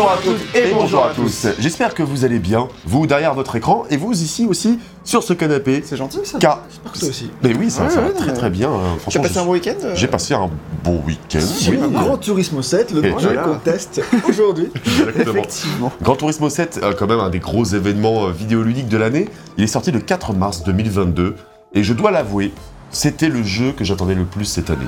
Bonjour 0.00 0.12
à 0.12 0.16
toutes 0.16 0.56
et 0.56 0.72
bonjour 0.72 1.04
à 1.04 1.10
tous. 1.10 1.46
J'espère 1.58 1.92
que 1.92 2.02
vous 2.02 2.24
allez 2.24 2.38
bien, 2.38 2.68
vous 2.86 3.06
derrière 3.06 3.34
votre 3.34 3.54
écran 3.56 3.84
et 3.90 3.98
vous 3.98 4.12
ici 4.12 4.46
aussi 4.48 4.78
sur 5.04 5.22
ce 5.22 5.34
canapé. 5.34 5.82
C'est 5.84 5.98
gentil 5.98 6.20
ça 6.24 6.38
Car 6.38 6.62
J'espère 6.70 6.92
que 6.92 6.98
toi 7.00 7.08
aussi. 7.10 7.30
Mais 7.42 7.54
oui, 7.54 7.70
ça, 7.70 7.82
Ouais, 7.82 7.90
ça 7.90 8.00
ouais, 8.00 8.08
va 8.08 8.14
très 8.14 8.32
très 8.32 8.48
bien. 8.48 8.70
hein. 8.70 8.96
Tu 9.10 9.18
as 9.18 9.20
passé 9.20 9.36
un 9.36 9.44
bon 9.44 9.52
week-end 9.52 9.74
euh 9.84 9.92
j'ai 9.94 10.06
passé 10.06 10.32
un 10.32 10.48
bon 10.82 11.02
week-end. 11.06 11.40
J'ai 11.60 11.72
oui. 11.72 11.78
Grand 11.92 12.16
Turismo 12.16 12.62
7, 12.62 12.92
le 12.92 13.04
Et 13.04 13.10
projet 13.10 13.26
voilà. 13.26 13.42
qu'on 13.42 13.58
teste 13.58 14.00
aujourd'hui. 14.26 14.70
Effectivement. 15.18 15.92
Gran 16.00 16.16
Turismo 16.16 16.48
7, 16.48 16.80
euh, 16.82 16.94
quand 16.98 17.06
même 17.06 17.20
un 17.20 17.28
des 17.28 17.38
gros 17.40 17.66
événements 17.66 18.28
euh, 18.28 18.30
vidéoludiques 18.32 18.88
de 18.88 18.96
l'année. 18.96 19.28
Il 19.58 19.64
est 19.64 19.66
sorti 19.66 19.90
le 19.92 20.00
4 20.00 20.32
mars 20.32 20.62
2022 20.64 21.36
et 21.74 21.84
je 21.84 21.92
dois 21.92 22.10
l'avouer, 22.10 22.54
c'était 22.90 23.28
le 23.28 23.42
jeu 23.42 23.72
que 23.72 23.84
j'attendais 23.84 24.14
le 24.14 24.24
plus 24.24 24.46
cette 24.46 24.70
année. 24.70 24.86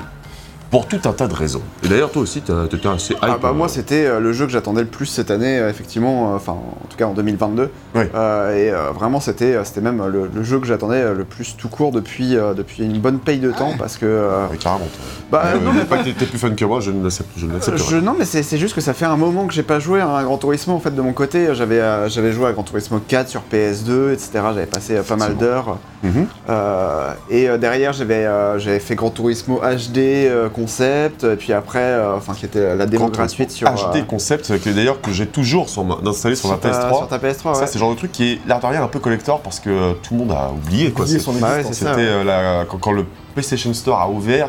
Pour 0.73 0.87
tout 0.89 0.99
un 1.05 1.13
tas 1.13 1.29
de 1.29 1.35
raisons. 1.35 1.63
Et 1.85 1.89
d'ailleurs, 1.89 2.11
toi 2.11 2.23
aussi, 2.23 2.41
t'étais 2.41 2.89
assez 2.89 3.13
hype. 3.13 3.19
Ah 3.23 3.39
bah 3.41 3.51
euh, 3.51 3.53
moi 3.53 3.69
c'était 3.69 4.07
euh, 4.07 4.19
le 4.21 4.33
jeu 4.33 4.47
que 4.47 4.53
j'attendais 4.53 4.81
le 4.81 4.87
plus 4.89 5.07
cette 5.07 5.31
année 5.31 5.59
euh, 5.59 5.69
effectivement 5.71 6.33
euh, 6.33 6.37
enfin 6.37 6.53
en 6.53 6.87
tout 6.89 6.97
cas 6.97 7.05
en 7.05 7.13
2022 7.13 7.71
Ouais. 7.95 8.11
Euh, 8.15 8.57
et 8.57 8.71
euh, 8.71 8.91
vraiment 8.93 9.21
c'était 9.21 9.55
euh, 9.55 9.63
même 9.83 10.01
euh, 10.01 10.09
le, 10.09 10.31
le 10.35 10.43
jeu 10.43 10.59
que 10.59 10.67
j'attendais 10.67 10.97
euh, 11.03 11.15
le 11.15 11.25
plus 11.25 11.57
tout 11.59 11.69
court 11.69 11.93
depuis 11.93 12.37
euh, 12.37 12.55
depuis 12.55 12.83
une 12.85 12.99
bonne 13.01 13.19
paye 13.19 13.39
de 13.39 13.53
temps 13.53 13.75
parce 13.79 13.99
que 13.99 14.07
euh, 14.07 14.47
ouais, 14.49 14.57
carrément. 14.57 14.89
bah 15.31 15.43
Euh, 15.55 15.61
non 15.61 15.73
mais 15.75 15.85
pas 15.85 15.99
que 15.99 16.09
t'es 16.09 16.25
plus 16.25 16.39
fun 16.39 16.51
que 16.55 16.65
moi, 16.65 16.81
je 16.81 16.91
ne 16.91 17.05
l'accepte 17.05 17.29
je, 17.37 17.97
non 17.97 18.17
mais 18.19 18.25
c'est 18.25 18.57
juste 18.57 18.75
que 18.75 18.81
ça 18.81 18.95
fait 18.95 19.05
un 19.05 19.17
moment 19.19 19.47
que 19.47 19.53
j'ai 19.53 19.63
pas 19.63 19.79
joué 19.79 20.01
à 20.01 20.09
un 20.09 20.25
Gran 20.25 20.39
Turismo 20.39 20.75
en 20.75 20.81
fait 20.81 20.95
de 20.95 21.03
mon 21.03 21.13
côté 21.13 21.55
j'avais 21.55 21.81
euh, 21.81 22.09
joué 22.09 22.47
à 22.47 22.53
Gran 22.53 22.63
Turismo 22.63 22.99
4 23.07 23.29
sur 23.29 23.43
PS2 23.53 24.13
etc 24.15 24.31
j'avais 24.55 24.65
passé 24.67 24.97
euh, 24.97 25.03
pas 25.03 25.17
mal 25.17 25.37
d'heures 25.37 25.77
Mhm. 26.05 26.27
Euh, 26.51 27.13
et 27.31 27.49
euh, 27.49 27.59
derrière 27.59 27.93
j'avais 27.93 28.27
euh, 28.27 28.59
fait 28.81 28.97
Gran 28.97 29.11
Turismo 29.11 29.61
HD 29.61 29.99
euh, 29.99 30.49
concept 30.63 31.25
et 31.25 31.37
puis 31.37 31.53
après 31.53 31.79
euh, 31.81 32.17
enfin 32.17 32.35
qui 32.35 32.45
était 32.47 32.75
la 32.77 32.87
démo 32.87 33.09
gratuite 33.09 33.51
sur 33.51 33.69
euh, 33.69 33.73
HD 33.93 34.07
concept, 34.07 34.59
que 34.63 34.71
d'ailleurs 34.71 35.01
que 35.01 35.11
j'ai 35.13 35.27
toujours 35.27 35.69
sur 35.69 35.85
ma- 35.85 35.99
installé 36.07 36.35
sur 36.37 36.49
ma 36.51 36.57
ta- 36.57 36.71
PS3. 36.71 36.97
sur 36.99 37.09
ta 37.09 37.19
PS3 37.19 37.35
Ça, 37.55 37.61
ouais. 37.61 37.67
c'est 37.67 37.75
le 37.75 37.81
genre 37.81 37.91
de 37.91 37.97
truc 37.97 38.13
qui 38.13 38.33
est 38.33 38.39
l'air 38.47 38.61
de 38.61 38.67
rien 38.67 38.83
un 38.83 38.89
peu 38.89 38.99
collector 39.01 39.41
parce 39.41 39.61
que 39.61 39.71
euh, 39.71 39.93
tout 40.03 40.15
le 40.15 40.21
monde 40.21 40.33
a 40.33 40.51
oublié 40.51 40.91
quoi. 40.93 41.05
Oublié 41.05 41.19
C'est- 41.19 41.25
son 41.25 41.33
Bah 41.35 41.55
ouais. 41.57 41.65
C'était 41.73 41.89
euh, 41.99 42.25
la- 42.25 42.65
quand, 42.67 42.79
quand 42.79 42.93
le 42.93 43.05
PlayStation 43.35 43.73
Store 43.75 44.01
a 44.01 44.09
ouvert, 44.09 44.49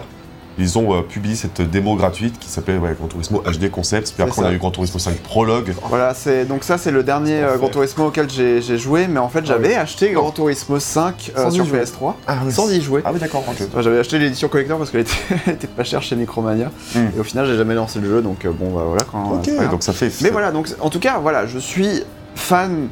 ils 0.57 0.77
ont 0.77 0.93
euh, 0.93 1.01
publié 1.01 1.35
cette 1.35 1.61
démo 1.61 1.95
gratuite 1.95 2.37
qui 2.39 2.49
s'appelait 2.49 2.77
ouais, 2.77 2.93
Gran 2.97 3.07
Turismo 3.07 3.41
HD 3.41 3.69
Concepts. 3.71 4.11
Puis 4.13 4.23
après, 4.23 4.41
on 4.41 4.45
a 4.45 4.49
ça. 4.49 4.53
eu 4.53 4.57
Gran 4.57 4.71
Turismo 4.71 4.99
5 4.99 5.15
Prologue. 5.17 5.73
Voilà, 5.89 6.13
c'est 6.13 6.45
donc 6.45 6.63
ça 6.63 6.77
c'est 6.77 6.91
le 6.91 7.03
dernier 7.03 7.41
euh. 7.43 7.57
Gran 7.57 7.69
Turismo 7.69 8.07
auquel 8.07 8.29
j'ai 8.29 8.77
joué, 8.77 9.07
mais 9.07 9.19
en 9.19 9.29
fait 9.29 9.45
j'avais 9.45 9.69
oui. 9.69 9.73
acheté 9.75 10.11
Gran 10.11 10.31
Turismo 10.31 10.79
5 10.79 11.31
euh, 11.37 11.49
sur 11.51 11.65
jouer. 11.65 11.79
PS3 11.81 12.13
Ah, 12.27 12.37
sans 12.49 12.69
y 12.71 12.81
jouer. 12.81 13.01
Ah 13.05 13.11
oui, 13.13 13.19
d'accord. 13.19 13.43
ok. 13.47 13.55
Enfin, 13.67 13.81
j'avais 13.81 13.99
acheté 13.99 14.19
l'édition 14.19 14.47
collector 14.47 14.77
parce 14.77 14.91
qu'elle 14.91 15.01
était, 15.47 15.67
pas 15.67 15.83
chère 15.83 16.01
chez 16.01 16.15
Micromania 16.15 16.71
Hmm. 16.95 17.07
et 17.15 17.19
au 17.19 17.23
final 17.23 17.45
j'ai 17.47 17.57
jamais 17.57 17.73
lancé 17.75 17.99
le 17.99 18.07
jeu 18.09 18.21
donc 18.21 18.45
euh, 18.45 18.51
bon 18.51 18.71
bah 18.75 18.83
voilà 18.85 19.03
quand. 19.03 19.33
Ok, 19.39 19.49
donc 19.71 19.83
ça 19.83 19.93
fait. 19.93 20.11
Mais 20.21 20.29
voilà 20.29 20.51
donc 20.51 20.67
en 20.79 20.89
tout 20.89 20.99
cas 20.99 21.17
voilà 21.19 21.45
je 21.47 21.57
suis 21.57 22.03
fan 22.35 22.87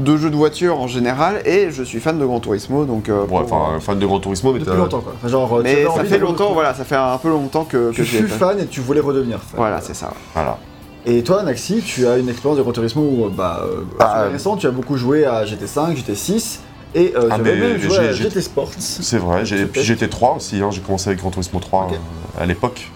de 0.00 0.16
jeux 0.16 0.30
de 0.30 0.36
voiture 0.36 0.78
en 0.80 0.86
général 0.86 1.42
et 1.46 1.70
je 1.70 1.82
suis 1.82 2.00
fan 2.00 2.18
de 2.18 2.24
Gran 2.24 2.40
Turismo 2.40 2.84
donc. 2.84 3.08
euh, 3.08 3.20
Ouais, 3.22 3.26
pour- 3.26 3.38
enfin, 3.42 3.78
fan 3.80 3.98
de 3.98 4.06
Gran 4.06 4.20
Turismo, 4.20 4.52
mais 4.52 4.58
Depuis 4.60 4.76
longtemps 4.76 5.00
quoi. 5.00 5.12
Enfin, 5.16 5.28
genre, 5.28 5.56
tu 5.58 5.62
mais 5.64 5.84
ça 5.84 6.04
fait 6.04 6.18
longtemps 6.18 6.52
voilà 6.52 6.74
ça 6.74 6.84
fait 6.84 6.96
un 6.96 7.18
peu 7.18 7.28
longtemps 7.28 7.64
que, 7.64 7.90
Tu 7.92 8.02
que 8.04 8.22
pas- 8.22 8.34
fan 8.34 8.58
et 8.60 8.66
tu 8.66 8.80
voulais 8.80 9.00
redevenir 9.00 9.38
fan. 9.38 9.56
Voilà 9.56 9.80
c'est 9.80 9.94
ça. 9.94 10.12
Voilà. 10.34 10.58
Et 11.06 11.22
toi, 11.22 11.42
Naxi, 11.44 11.80
tu 11.80 12.06
as 12.06 12.18
une 12.18 12.28
expérience 12.28 12.58
de 12.58 12.62
Gran 12.62 12.72
Turismo 12.72 13.00
où, 13.02 13.28
bah, 13.30 13.62
euh, 13.64 13.80
Bah, 13.98 14.04
assez 14.12 14.28
euh, 14.28 14.32
récent, 14.32 14.56
tu 14.58 14.66
as 14.66 14.70
beaucoup 14.70 14.96
joué 14.98 15.24
à 15.24 15.44
GT5, 15.46 15.96
GT6 15.96 16.58
et 16.94 17.14
euh, 17.16 17.28
Ah, 17.30 17.38
même 17.38 17.78
joué 17.80 17.96
à 17.98 18.12
GT 18.12 18.42
Sports. 18.42 18.70
C'est 18.78 19.16
vrai. 19.16 19.46
J'ai- 19.46 19.56
Peut-être. 19.56 19.72
Puis 19.72 19.82
j'étais 19.82 20.08
3 20.08 20.34
aussi. 20.36 20.60
hein, 20.60 20.68
J'ai 20.70 20.82
commencé 20.82 21.08
avec 21.08 21.20
Gran 21.20 21.30
Turismo 21.30 21.58
3 21.58 21.84
Ok. 21.86 21.92
euh, 21.94 22.42
à 22.42 22.44
l'époque. 22.44 22.86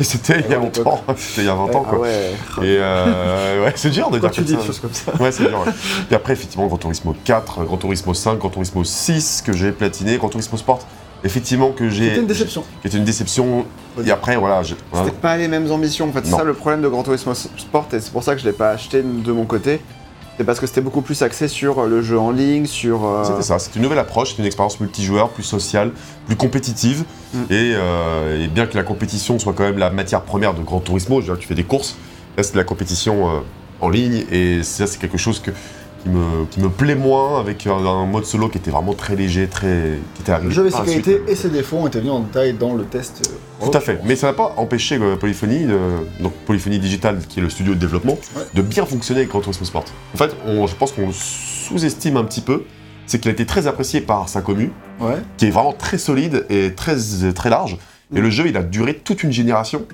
Et 0.00 0.04
c'était 0.04 0.40
il 0.40 0.50
y 0.50 0.54
a 0.54 0.58
l'époque. 0.58 0.76
longtemps. 0.84 1.02
C'était 1.16 1.42
il 1.42 1.46
y 1.46 1.50
a 1.50 1.54
20 1.54 1.62
ans, 1.64 1.84
Ah 1.86 1.90
quoi. 1.90 1.98
ouais. 2.00 2.30
Et 2.62 2.76
euh, 2.80 3.64
ouais, 3.64 3.72
c'est 3.76 3.90
dur 3.90 4.10
de 4.10 4.18
Quand 4.18 4.28
dire 4.28 4.30
tu 4.30 4.36
comme 4.40 4.44
dis 4.46 4.52
ça. 4.54 4.58
des 4.60 4.66
choses 4.66 4.78
comme 4.80 4.92
ça. 4.92 5.12
Ouais, 5.22 5.32
c'est 5.32 5.44
dur. 5.48 5.58
ouais. 5.66 5.72
Puis 6.06 6.14
après, 6.16 6.32
effectivement, 6.34 6.66
Gran 6.66 6.76
Turismo 6.78 7.14
4, 7.24 7.64
Gran 7.64 7.76
Turismo 7.76 8.14
5, 8.14 8.38
Gran 8.38 8.48
Turismo 8.50 8.84
6 8.84 9.42
que 9.44 9.52
j'ai 9.52 9.72
platiné, 9.72 10.16
Gran 10.18 10.28
Turismo 10.28 10.56
Sport, 10.58 10.80
effectivement 11.24 11.72
que 11.72 11.88
j'ai. 11.90 12.08
C'était 12.10 12.20
une 12.20 12.26
déception. 12.26 12.64
Qui 12.82 12.86
était 12.88 12.98
une 12.98 13.04
déception. 13.04 13.64
Et 14.06 14.10
après, 14.12 14.36
voilà. 14.36 14.62
j'ai- 14.62 14.76
C'était 14.94 15.10
pas 15.10 15.36
les 15.36 15.48
mêmes 15.48 15.70
ambitions 15.72 16.08
en 16.08 16.12
fait, 16.12 16.20
c'est 16.24 16.30
ça 16.36 16.44
le 16.44 16.54
problème 16.54 16.80
de 16.82 16.88
Gran 16.88 17.02
Turismo 17.02 17.34
Sport 17.34 17.88
et 17.92 17.98
c'est 18.00 18.12
pour 18.12 18.22
ça 18.22 18.34
que 18.34 18.40
je 18.40 18.46
l'ai 18.46 18.52
pas 18.52 18.70
acheté 18.70 19.02
de 19.02 19.32
mon 19.32 19.44
côté. 19.44 19.80
C'est 20.38 20.44
parce 20.44 20.60
que 20.60 20.68
c'était 20.68 20.80
beaucoup 20.80 21.02
plus 21.02 21.20
axé 21.22 21.48
sur 21.48 21.80
euh, 21.80 21.88
le 21.88 22.00
jeu 22.00 22.16
en 22.18 22.30
ligne, 22.30 22.66
sur. 22.66 23.04
euh, 23.04 23.24
C'était 23.24 23.42
ça, 23.42 23.58
c'est 23.58 23.74
une 23.74 23.82
nouvelle 23.82 23.98
approche, 23.98 24.30
c'est 24.34 24.38
une 24.38 24.46
expérience 24.46 24.78
multijoueur, 24.78 25.30
plus 25.30 25.42
sociale, 25.42 25.90
plus 26.26 26.36
compétitive. 26.36 27.04
Mm. 27.34 27.38
Et, 27.50 27.72
euh, 27.74 28.44
et 28.44 28.46
bien 28.46 28.66
que 28.66 28.76
la 28.76 28.84
compétition 28.84 29.38
soit 29.40 29.52
quand 29.52 29.64
même 29.64 29.78
la 29.78 29.90
matière 29.90 30.22
première 30.22 30.54
de 30.54 30.62
Gran 30.62 30.78
Turismo, 30.78 31.20
tu 31.20 31.46
fais 31.48 31.56
des 31.56 31.64
courses, 31.64 31.96
là 32.36 32.44
c'est 32.44 32.52
de 32.52 32.58
la 32.58 32.64
compétition 32.64 33.28
euh, 33.28 33.40
en 33.80 33.88
ligne, 33.88 34.24
et 34.30 34.62
ça 34.62 34.86
c'est 34.86 34.98
quelque 35.00 35.18
chose 35.18 35.40
que, 35.40 35.50
qui, 36.02 36.08
me, 36.10 36.44
qui 36.50 36.60
me 36.60 36.68
plaît 36.68 36.94
moins 36.94 37.40
avec 37.40 37.66
un, 37.66 37.72
un 37.84 38.06
mode 38.06 38.24
solo 38.24 38.48
qui 38.48 38.58
était 38.58 38.70
vraiment 38.70 38.94
très 38.94 39.16
léger, 39.16 39.48
très. 39.48 39.98
qui 40.14 40.22
était 40.22 40.38
Le 40.40 40.50
jeu 40.50 40.64
la 40.64 40.70
sécurité 40.70 41.12
suite. 41.16 41.22
et 41.28 41.34
ses 41.34 41.50
défauts 41.50 41.78
ont 41.78 41.86
été 41.86 41.98
venus 41.98 42.12
en 42.12 42.20
détail 42.20 42.52
dans 42.54 42.74
le 42.74 42.84
test. 42.84 43.28
euh, 43.62 43.66
Tout 43.70 43.76
à 43.76 43.80
fait, 43.80 43.98
mais 44.04 44.14
ça 44.16 44.28
n'a 44.28 44.32
pas 44.32 44.54
empêché 44.56 44.96
euh, 45.00 45.16
Polyphony, 45.16 45.64
euh, 45.68 45.98
donc 46.20 46.32
Polyphony 46.46 46.78
Digital, 46.78 47.18
qui 47.28 47.40
est 47.40 47.42
le 47.42 47.50
studio 47.50 47.74
de 47.74 47.78
développement, 47.80 48.18
Ouais. 48.36 48.42
de 48.54 48.62
bien 48.62 48.86
fonctionner 48.86 49.20
avec 49.20 49.30
Gran 49.30 49.40
Turismo 49.40 49.64
Sport. 49.66 49.84
En 50.14 50.16
fait, 50.18 50.30
on- 50.46 50.66
je 50.66 50.74
pense 50.76 50.92
qu'on 50.92 51.10
sous-estime 51.12 52.16
un 52.16 52.24
petit 52.24 52.40
peu, 52.40 52.64
c'est 53.06 53.18
qu'il 53.20 53.30
a 53.30 53.32
été 53.32 53.46
très 53.46 53.66
apprécié 53.66 54.00
par 54.00 54.28
sa 54.28 54.40
commu, 54.40 54.70
Ouais. 55.00 55.14
qui 55.36 55.46
est 55.46 55.50
vraiment 55.50 55.72
très 55.72 55.98
solide 55.98 56.46
et 56.50 56.74
très, 56.74 56.96
très 57.34 57.50
large. 57.50 57.76
Et 58.14 58.20
Mm. 58.20 58.22
le 58.22 58.30
jeu, 58.30 58.46
il 58.48 58.56
a 58.56 58.62
duré 58.62 58.94
toute 58.94 59.22
une 59.22 59.32
génération 59.32 59.84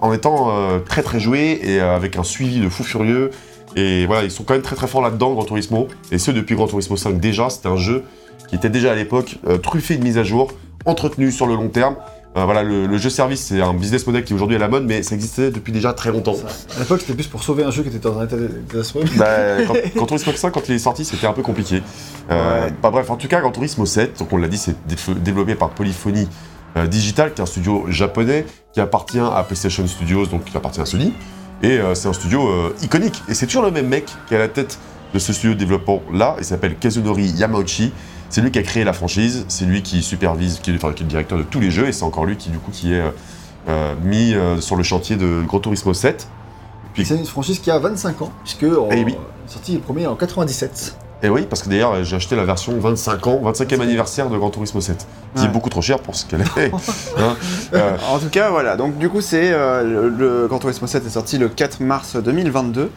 en 0.00 0.12
étant 0.12 0.48
euh, 0.50 0.78
très 0.80 1.02
très 1.02 1.20
joué 1.20 1.60
et 1.62 1.80
euh, 1.80 1.94
avec 1.94 2.16
un 2.16 2.22
suivi 2.24 2.60
de 2.60 2.68
fou 2.68 2.82
furieux. 2.84 3.30
Et 3.76 4.06
voilà, 4.06 4.24
ils 4.24 4.30
sont 4.30 4.44
quand 4.44 4.54
même 4.54 4.62
très 4.62 4.76
très 4.76 4.86
forts 4.86 5.02
là-dedans, 5.02 5.32
Gran 5.32 5.44
Turismo. 5.44 5.88
Et 6.10 6.18
ce, 6.18 6.30
depuis 6.30 6.54
Gran 6.54 6.66
Turismo 6.66 6.96
5 6.96 7.18
déjà, 7.20 7.48
c'était 7.50 7.68
un 7.68 7.76
jeu 7.76 8.04
qui 8.48 8.56
était 8.56 8.70
déjà 8.70 8.92
à 8.92 8.94
l'époque 8.94 9.36
euh, 9.48 9.56
truffé 9.58 9.96
de 9.96 10.02
mises 10.04 10.18
à 10.18 10.24
jour, 10.24 10.52
entretenu 10.84 11.32
sur 11.32 11.46
le 11.46 11.54
long 11.54 11.68
terme. 11.68 11.96
Euh, 12.36 12.44
voilà, 12.46 12.62
le, 12.62 12.86
le 12.86 12.96
jeu 12.98 13.10
service, 13.10 13.40
c'est 13.42 13.60
un 13.60 13.74
business 13.74 14.06
model 14.06 14.24
qui 14.24 14.32
est 14.32 14.36
aujourd'hui 14.36 14.56
à 14.56 14.58
la 14.58 14.68
mode, 14.68 14.84
mais 14.84 15.02
ça 15.02 15.14
existait 15.14 15.50
depuis 15.50 15.70
déjà 15.72 15.92
très 15.92 16.10
longtemps. 16.10 16.34
À 16.76 16.80
l'époque, 16.80 17.00
c'était 17.02 17.12
plus 17.14 17.26
pour 17.26 17.42
sauver 17.42 17.62
un 17.62 17.70
jeu 17.70 17.82
qui 17.82 17.88
était 17.90 17.98
dans 17.98 18.18
un 18.18 18.24
état 18.24 18.36
de 18.36 18.48
catastrophe. 18.70 19.14
Bah, 19.18 19.26
quand, 19.66 19.74
quand 19.98 20.06
Turismo 20.06 20.32
5, 20.32 20.50
quand 20.50 20.66
il 20.68 20.74
est 20.74 20.78
sorti, 20.78 21.04
c'était 21.04 21.26
un 21.26 21.34
peu 21.34 21.42
compliqué. 21.42 21.82
Euh, 22.30 22.64
Ouais. 22.66 22.72
bah, 22.82 22.90
bref, 22.90 23.10
en 23.10 23.16
tout 23.16 23.28
cas, 23.28 23.40
Gran 23.40 23.50
Turismo 23.52 23.84
7, 23.84 24.18
donc 24.18 24.32
on 24.32 24.38
l'a 24.38 24.48
dit, 24.48 24.56
c'est 24.56 24.74
dé- 24.86 24.96
développé 25.20 25.54
par 25.54 25.70
Polyphony 25.70 26.26
euh, 26.78 26.86
Digital, 26.86 27.34
qui 27.34 27.40
est 27.40 27.42
un 27.42 27.46
studio 27.46 27.84
japonais 27.88 28.46
qui 28.72 28.80
appartient 28.80 29.18
à 29.18 29.42
PlayStation 29.46 29.86
Studios, 29.86 30.24
donc 30.26 30.44
qui 30.46 30.56
appartient 30.56 30.80
à 30.80 30.86
Sony. 30.86 31.12
Et 31.62 31.78
euh, 31.78 31.94
c'est 31.94 32.08
un 32.08 32.12
studio 32.12 32.48
euh, 32.48 32.74
iconique. 32.82 33.22
Et 33.28 33.34
c'est 33.34 33.46
toujours 33.46 33.62
le 33.62 33.70
même 33.70 33.86
mec 33.88 34.06
qui 34.26 34.34
est 34.34 34.36
à 34.36 34.40
la 34.40 34.48
tête 34.48 34.78
de 35.14 35.18
ce 35.18 35.32
studio 35.32 35.54
de 35.54 35.58
développement 35.58 36.02
là. 36.12 36.36
Il 36.38 36.44
s'appelle 36.44 36.76
Kazunori 36.76 37.26
Yamauchi. 37.28 37.92
C'est 38.30 38.40
lui 38.40 38.50
qui 38.50 38.58
a 38.58 38.62
créé 38.62 38.82
la 38.84 38.92
franchise. 38.92 39.44
C'est 39.48 39.64
lui 39.66 39.82
qui 39.82 40.02
supervise, 40.02 40.58
qui 40.60 40.70
est, 40.70 40.74
enfin, 40.74 40.92
qui 40.92 41.02
est 41.02 41.06
le 41.06 41.10
directeur 41.10 41.38
de 41.38 41.42
tous 41.44 41.60
les 41.60 41.70
jeux. 41.70 41.86
Et 41.88 41.92
c'est 41.92 42.04
encore 42.04 42.24
lui 42.24 42.36
qui, 42.36 42.48
du 42.50 42.58
coup, 42.58 42.70
qui 42.72 42.92
est 42.94 43.02
euh, 43.68 43.94
mis 44.02 44.34
sur 44.60 44.74
le 44.76 44.82
chantier 44.82 45.16
de 45.16 45.42
Gran 45.46 45.60
Turismo 45.60 45.92
7. 45.94 46.26
Puis- 46.94 47.04
C'est 47.04 47.16
une 47.16 47.24
franchise 47.26 47.58
qui 47.58 47.70
a 47.70 47.78
25 47.78 48.22
ans, 48.22 48.32
puisque 48.42 48.64
Eh 48.90 49.04
oui. 49.04 49.14
sorti 49.46 49.74
le 49.74 49.80
premier 49.80 50.06
en 50.06 50.14
97. 50.16 50.96
Et 51.24 51.28
oui, 51.28 51.46
parce 51.48 51.62
que 51.62 51.68
d'ailleurs, 51.68 52.02
j'ai 52.02 52.16
acheté 52.16 52.34
la 52.34 52.44
version 52.44 52.76
25 52.78 53.26
ans, 53.28 53.40
25e 53.44 53.80
anniversaire 53.80 54.28
de 54.28 54.36
Gran 54.36 54.50
Turismo 54.50 54.80
7, 54.80 55.06
qui 55.36 55.44
est 55.44 55.48
beaucoup 55.48 55.70
trop 55.70 55.80
cher 55.82 56.00
pour 56.00 56.16
ce 56.16 56.26
qu'elle 56.26 56.40
est. 56.40 56.72
Hein, 57.18 57.36
euh, 57.74 57.96
En 58.10 58.18
tout 58.18 58.28
cas, 58.28 58.50
voilà. 58.50 58.76
Donc, 58.76 58.98
du 58.98 59.08
coup, 59.08 59.20
c'est 59.20 59.52
euh, 59.52 59.84
le, 59.84 60.08
le 60.08 60.46
Gran 60.48 60.58
Turismo 60.58 60.86
7 60.88 61.06
est 61.06 61.10
sorti 61.10 61.38
le 61.38 61.48
4 61.48 61.80
mars 61.80 62.16
2022. 62.16 62.90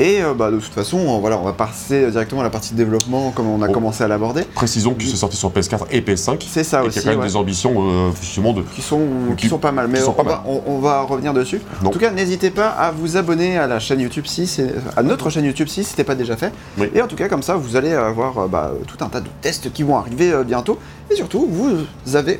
Et 0.00 0.22
euh, 0.22 0.32
bah, 0.32 0.50
de 0.52 0.58
toute 0.58 0.72
façon, 0.72 0.96
on- 0.96 1.18
voilà, 1.18 1.36
on 1.38 1.42
va 1.42 1.52
passer 1.52 2.10
directement 2.12 2.40
à 2.40 2.44
la 2.44 2.50
partie 2.50 2.72
de 2.72 2.76
développement, 2.78 3.32
comme 3.32 3.48
on 3.48 3.60
a 3.62 3.68
Oh. 3.68 3.72
commencé 3.72 4.04
à 4.04 4.08
l'aborder. 4.08 4.44
précisons 4.54 4.94
que 4.94 5.02
c'est 5.02 5.16
sorti 5.16 5.36
sur 5.36 5.50
PS4 5.50 5.86
et 5.90 6.00
PS5, 6.00 6.46
C'est 6.48 6.62
ça 6.62 6.82
et 6.84 6.86
aussi. 6.86 6.98
y 6.98 7.00
a 7.00 7.02
quand 7.04 7.10
même 7.10 7.18
ouais. 7.20 7.26
des 7.26 7.34
ambitions 7.36 7.74
euh, 7.78 8.10
justement 8.20 8.52
de. 8.52 8.62
qui 8.62 8.80
sont, 8.80 9.00
qui 9.36 9.42
Qui- 9.42 9.48
sont 9.48 9.58
pas 9.58 9.72
mal, 9.72 9.88
mais 9.88 10.00
on, 10.04 10.12
pas 10.12 10.22
va, 10.22 10.44
on, 10.46 10.62
on 10.66 10.78
va 10.78 11.02
revenir 11.02 11.34
dessus. 11.34 11.60
Non. 11.82 11.88
En 11.88 11.92
tout 11.92 11.98
cas, 11.98 12.12
n'hésitez 12.12 12.50
pas 12.50 12.68
à 12.68 12.92
vous 12.92 13.16
abonner 13.16 13.58
à 13.58 13.66
la 13.66 13.80
chaîne 13.80 13.98
YouTube 14.00 14.24
si 14.26 14.48
à 14.96 15.02
notre 15.02 15.30
chaîne 15.30 15.44
YouTube 15.44 15.66
si 15.68 15.82
ce 15.82 15.90
n'était 15.90 16.04
pas 16.04 16.14
déjà 16.14 16.36
fait. 16.36 16.52
Oui. 16.78 16.86
Et 16.94 17.02
en 17.02 17.08
tout 17.08 17.16
cas, 17.16 17.28
comme 17.28 17.42
ça, 17.42 17.56
vous 17.56 17.74
allez 17.74 17.92
avoir 17.92 18.38
euh, 18.38 18.46
bah, 18.46 18.70
tout 18.86 19.04
un 19.04 19.08
tas 19.08 19.20
de 19.20 19.28
tests 19.42 19.72
qui 19.72 19.82
vont 19.82 19.96
arriver 19.96 20.32
bientôt. 20.46 20.78
Et 21.10 21.16
surtout, 21.16 21.48
vous 21.50 22.14
avez 22.16 22.38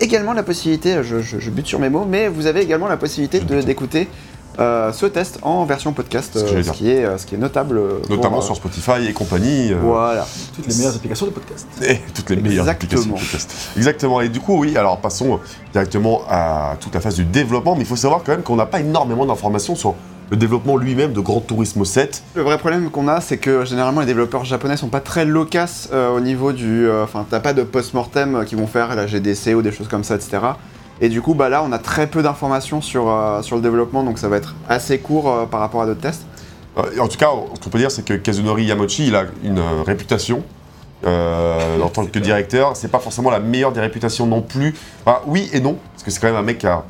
également 0.00 0.34
la 0.34 0.42
possibilité, 0.42 0.96
je, 1.02 1.20
je- 1.22 1.38
je 1.38 1.50
bute 1.50 1.66
sur 1.68 1.78
mes 1.78 1.88
mots, 1.88 2.04
mais 2.06 2.28
vous 2.28 2.46
avez 2.46 2.60
également 2.60 2.88
la 2.88 2.96
possibilité 2.96 3.40
d'écouter 3.40 4.08
euh, 4.60 4.92
ce 4.92 5.06
test 5.06 5.38
en 5.42 5.64
version 5.64 5.92
podcast, 5.92 6.32
Ce 6.34 6.38
euh, 6.40 6.46
j'allais 6.48 6.62
ce, 6.62 6.64
dire. 6.64 6.72
qui 6.74 6.90
est, 6.90 7.04
euh, 7.04 7.16
ce 7.18 7.26
qui 7.26 7.34
est 7.34 7.38
notable. 7.38 7.78
euh, 7.78 7.98
pour, 8.06 8.16
Notamment 8.16 8.38
euh, 8.38 8.42
sur 8.42 8.56
Spotify 8.56 9.06
et 9.08 9.12
compagnie. 9.12 9.72
euh, 9.72 9.76
Voilà. 9.82 10.26
Toutes 10.54 10.66
les 10.66 10.74
meilleures 10.76 10.94
applications 10.96 11.26
de 11.26 11.30
podcast. 11.30 11.66
Et 11.82 11.98
toutes 12.14 12.30
les 12.30 12.36
meilleures 12.36 12.68
applications 12.68 13.06
de 13.10 13.14
podcast. 13.18 13.54
Exactement. 13.76 14.20
Et 14.20 14.28
du 14.28 14.40
coup, 14.40 14.58
oui, 14.58 14.76
alors 14.76 14.98
passons 14.98 15.38
directement 15.72 16.22
à 16.28 16.76
toute 16.80 16.94
la 16.94 17.00
phase 17.00 17.14
du 17.14 17.24
développement. 17.24 17.74
Mais 17.74 17.82
il 17.82 17.86
faut 17.86 17.96
savoir 17.96 18.22
quand 18.24 18.32
même 18.32 18.42
qu'on 18.42 18.56
n'a 18.56 18.66
pas 18.66 18.80
énormément 18.80 19.24
d'informations 19.26 19.76
sur 19.76 19.94
le 20.30 20.36
développement 20.36 20.76
lui-même 20.76 21.14
de 21.14 21.20
Gran 21.20 21.40
Turismo 21.40 21.86
7. 21.86 22.22
Le 22.34 22.42
vrai 22.42 22.58
problème 22.58 22.90
qu'on 22.90 23.08
a, 23.08 23.20
c'est 23.22 23.38
que 23.38 23.64
généralement 23.64 24.00
les 24.00 24.06
développeurs 24.06 24.44
japonais 24.44 24.76
sont 24.76 24.88
pas 24.88 25.00
très 25.00 25.24
loquaces 25.24 25.88
euh, 25.92 26.10
au 26.10 26.20
niveau 26.20 26.52
du. 26.52 26.86
euh, 26.86 27.04
Enfin, 27.04 27.24
t'as 27.30 27.40
pas 27.40 27.54
de 27.54 27.62
post-mortem 27.62 28.34
euh, 28.34 28.44
qui 28.44 28.54
vont 28.54 28.66
faire 28.66 28.94
la 28.94 29.06
GDC 29.06 29.54
ou 29.54 29.62
des 29.62 29.72
choses 29.72 29.88
comme 29.88 30.04
ça, 30.04 30.16
etc. 30.16 30.38
Et 31.00 31.08
du 31.08 31.22
coup, 31.22 31.34
bah 31.34 31.48
là, 31.48 31.62
on 31.62 31.72
a 31.72 31.78
très 31.78 32.08
peu 32.08 32.22
d'informations 32.22 32.80
sur, 32.80 33.08
euh, 33.08 33.42
sur 33.42 33.56
le 33.56 33.62
développement, 33.62 34.02
donc 34.02 34.18
ça 34.18 34.28
va 34.28 34.36
être 34.36 34.54
assez 34.68 34.98
court 34.98 35.30
euh, 35.30 35.46
par 35.46 35.60
rapport 35.60 35.82
à 35.82 35.86
d'autres 35.86 36.00
tests. 36.00 36.26
Euh, 36.76 37.00
en 37.00 37.08
tout 37.08 37.16
cas, 37.16 37.28
ce 37.54 37.60
qu'on 37.60 37.70
peut 37.70 37.78
dire, 37.78 37.90
c'est 37.90 38.04
que 38.04 38.14
Kazunori 38.14 38.64
Yamauchi, 38.64 39.06
il 39.06 39.14
a 39.14 39.24
une 39.44 39.60
réputation 39.86 40.42
en 41.04 41.88
tant 41.92 42.04
que 42.06 42.18
directeur. 42.18 42.76
C'est 42.76 42.90
pas 42.90 42.98
forcément 42.98 43.30
la 43.30 43.38
meilleure 43.38 43.70
des 43.70 43.80
réputations 43.80 44.26
non 44.26 44.42
plus. 44.42 44.74
Enfin, 45.04 45.20
oui 45.26 45.48
et 45.52 45.60
non, 45.60 45.78
parce 45.92 46.02
que 46.02 46.10
c'est 46.10 46.20
quand 46.20 46.26
même 46.26 46.36
un 46.36 46.42
mec 46.42 46.58
qui 46.58 46.66
a, 46.66 46.82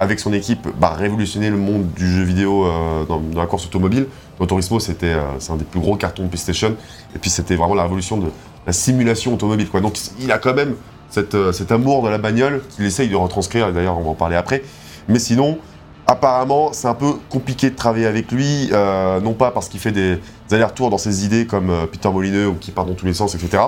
avec 0.00 0.18
son 0.18 0.32
équipe, 0.32 0.66
bah, 0.80 0.94
révolutionné 0.98 1.48
le 1.48 1.56
monde 1.56 1.86
du 1.92 2.10
jeu 2.10 2.24
vidéo 2.24 2.66
dans, 3.08 3.22
la 3.36 3.46
course 3.46 3.66
automobile. 3.66 4.08
Gran 4.36 4.48
Turismo, 4.48 4.80
c'était 4.80 5.14
c'est 5.38 5.52
un 5.52 5.56
des 5.56 5.64
plus 5.64 5.78
gros 5.78 5.94
cartons 5.94 6.26
PlayStation. 6.26 6.74
Et 7.14 7.18
puis, 7.20 7.30
c'était 7.30 7.54
vraiment 7.54 7.76
la 7.76 7.84
révolution 7.84 8.16
de 8.16 8.32
la 8.66 8.72
simulation 8.72 9.32
automobile. 9.32 9.68
Donc, 9.80 9.96
il 10.18 10.32
a 10.32 10.38
quand 10.38 10.54
même 10.54 10.74
euh, 11.16 11.52
cet 11.52 11.72
amour 11.72 12.02
de 12.02 12.08
la 12.08 12.18
bagnole 12.18 12.62
qu'il 12.70 12.84
essaye 12.84 13.08
de 13.08 13.16
retranscrire. 13.16 13.68
Et 13.68 13.72
d'ailleurs, 13.72 13.98
on 13.98 14.02
va 14.02 14.10
en 14.10 14.14
parler 14.14 14.36
après. 14.36 14.62
Mais 15.08 15.18
sinon, 15.18 15.58
apparemment, 16.06 16.72
c'est 16.72 16.88
un 16.88 16.94
peu 16.94 17.12
compliqué 17.28 17.70
de 17.70 17.76
travailler 17.76 18.06
avec 18.06 18.30
lui, 18.32 18.70
euh, 18.72 19.20
non 19.20 19.34
pas 19.34 19.50
parce 19.50 19.68
qu'il 19.68 19.80
fait 19.80 19.92
des, 19.92 20.18
allers-retours 20.50 20.90
dans 20.90 20.98
ses 20.98 21.24
idées 21.24 21.46
comme 21.46 21.70
euh, 21.70 21.86
Peter 21.86 22.10
Molineux 22.10 22.48
ou 22.48 22.54
qui 22.54 22.70
part 22.70 22.84
dans 22.84 22.94
tous 22.94 23.06
les 23.06 23.14
sens, 23.14 23.34
etc. 23.34 23.64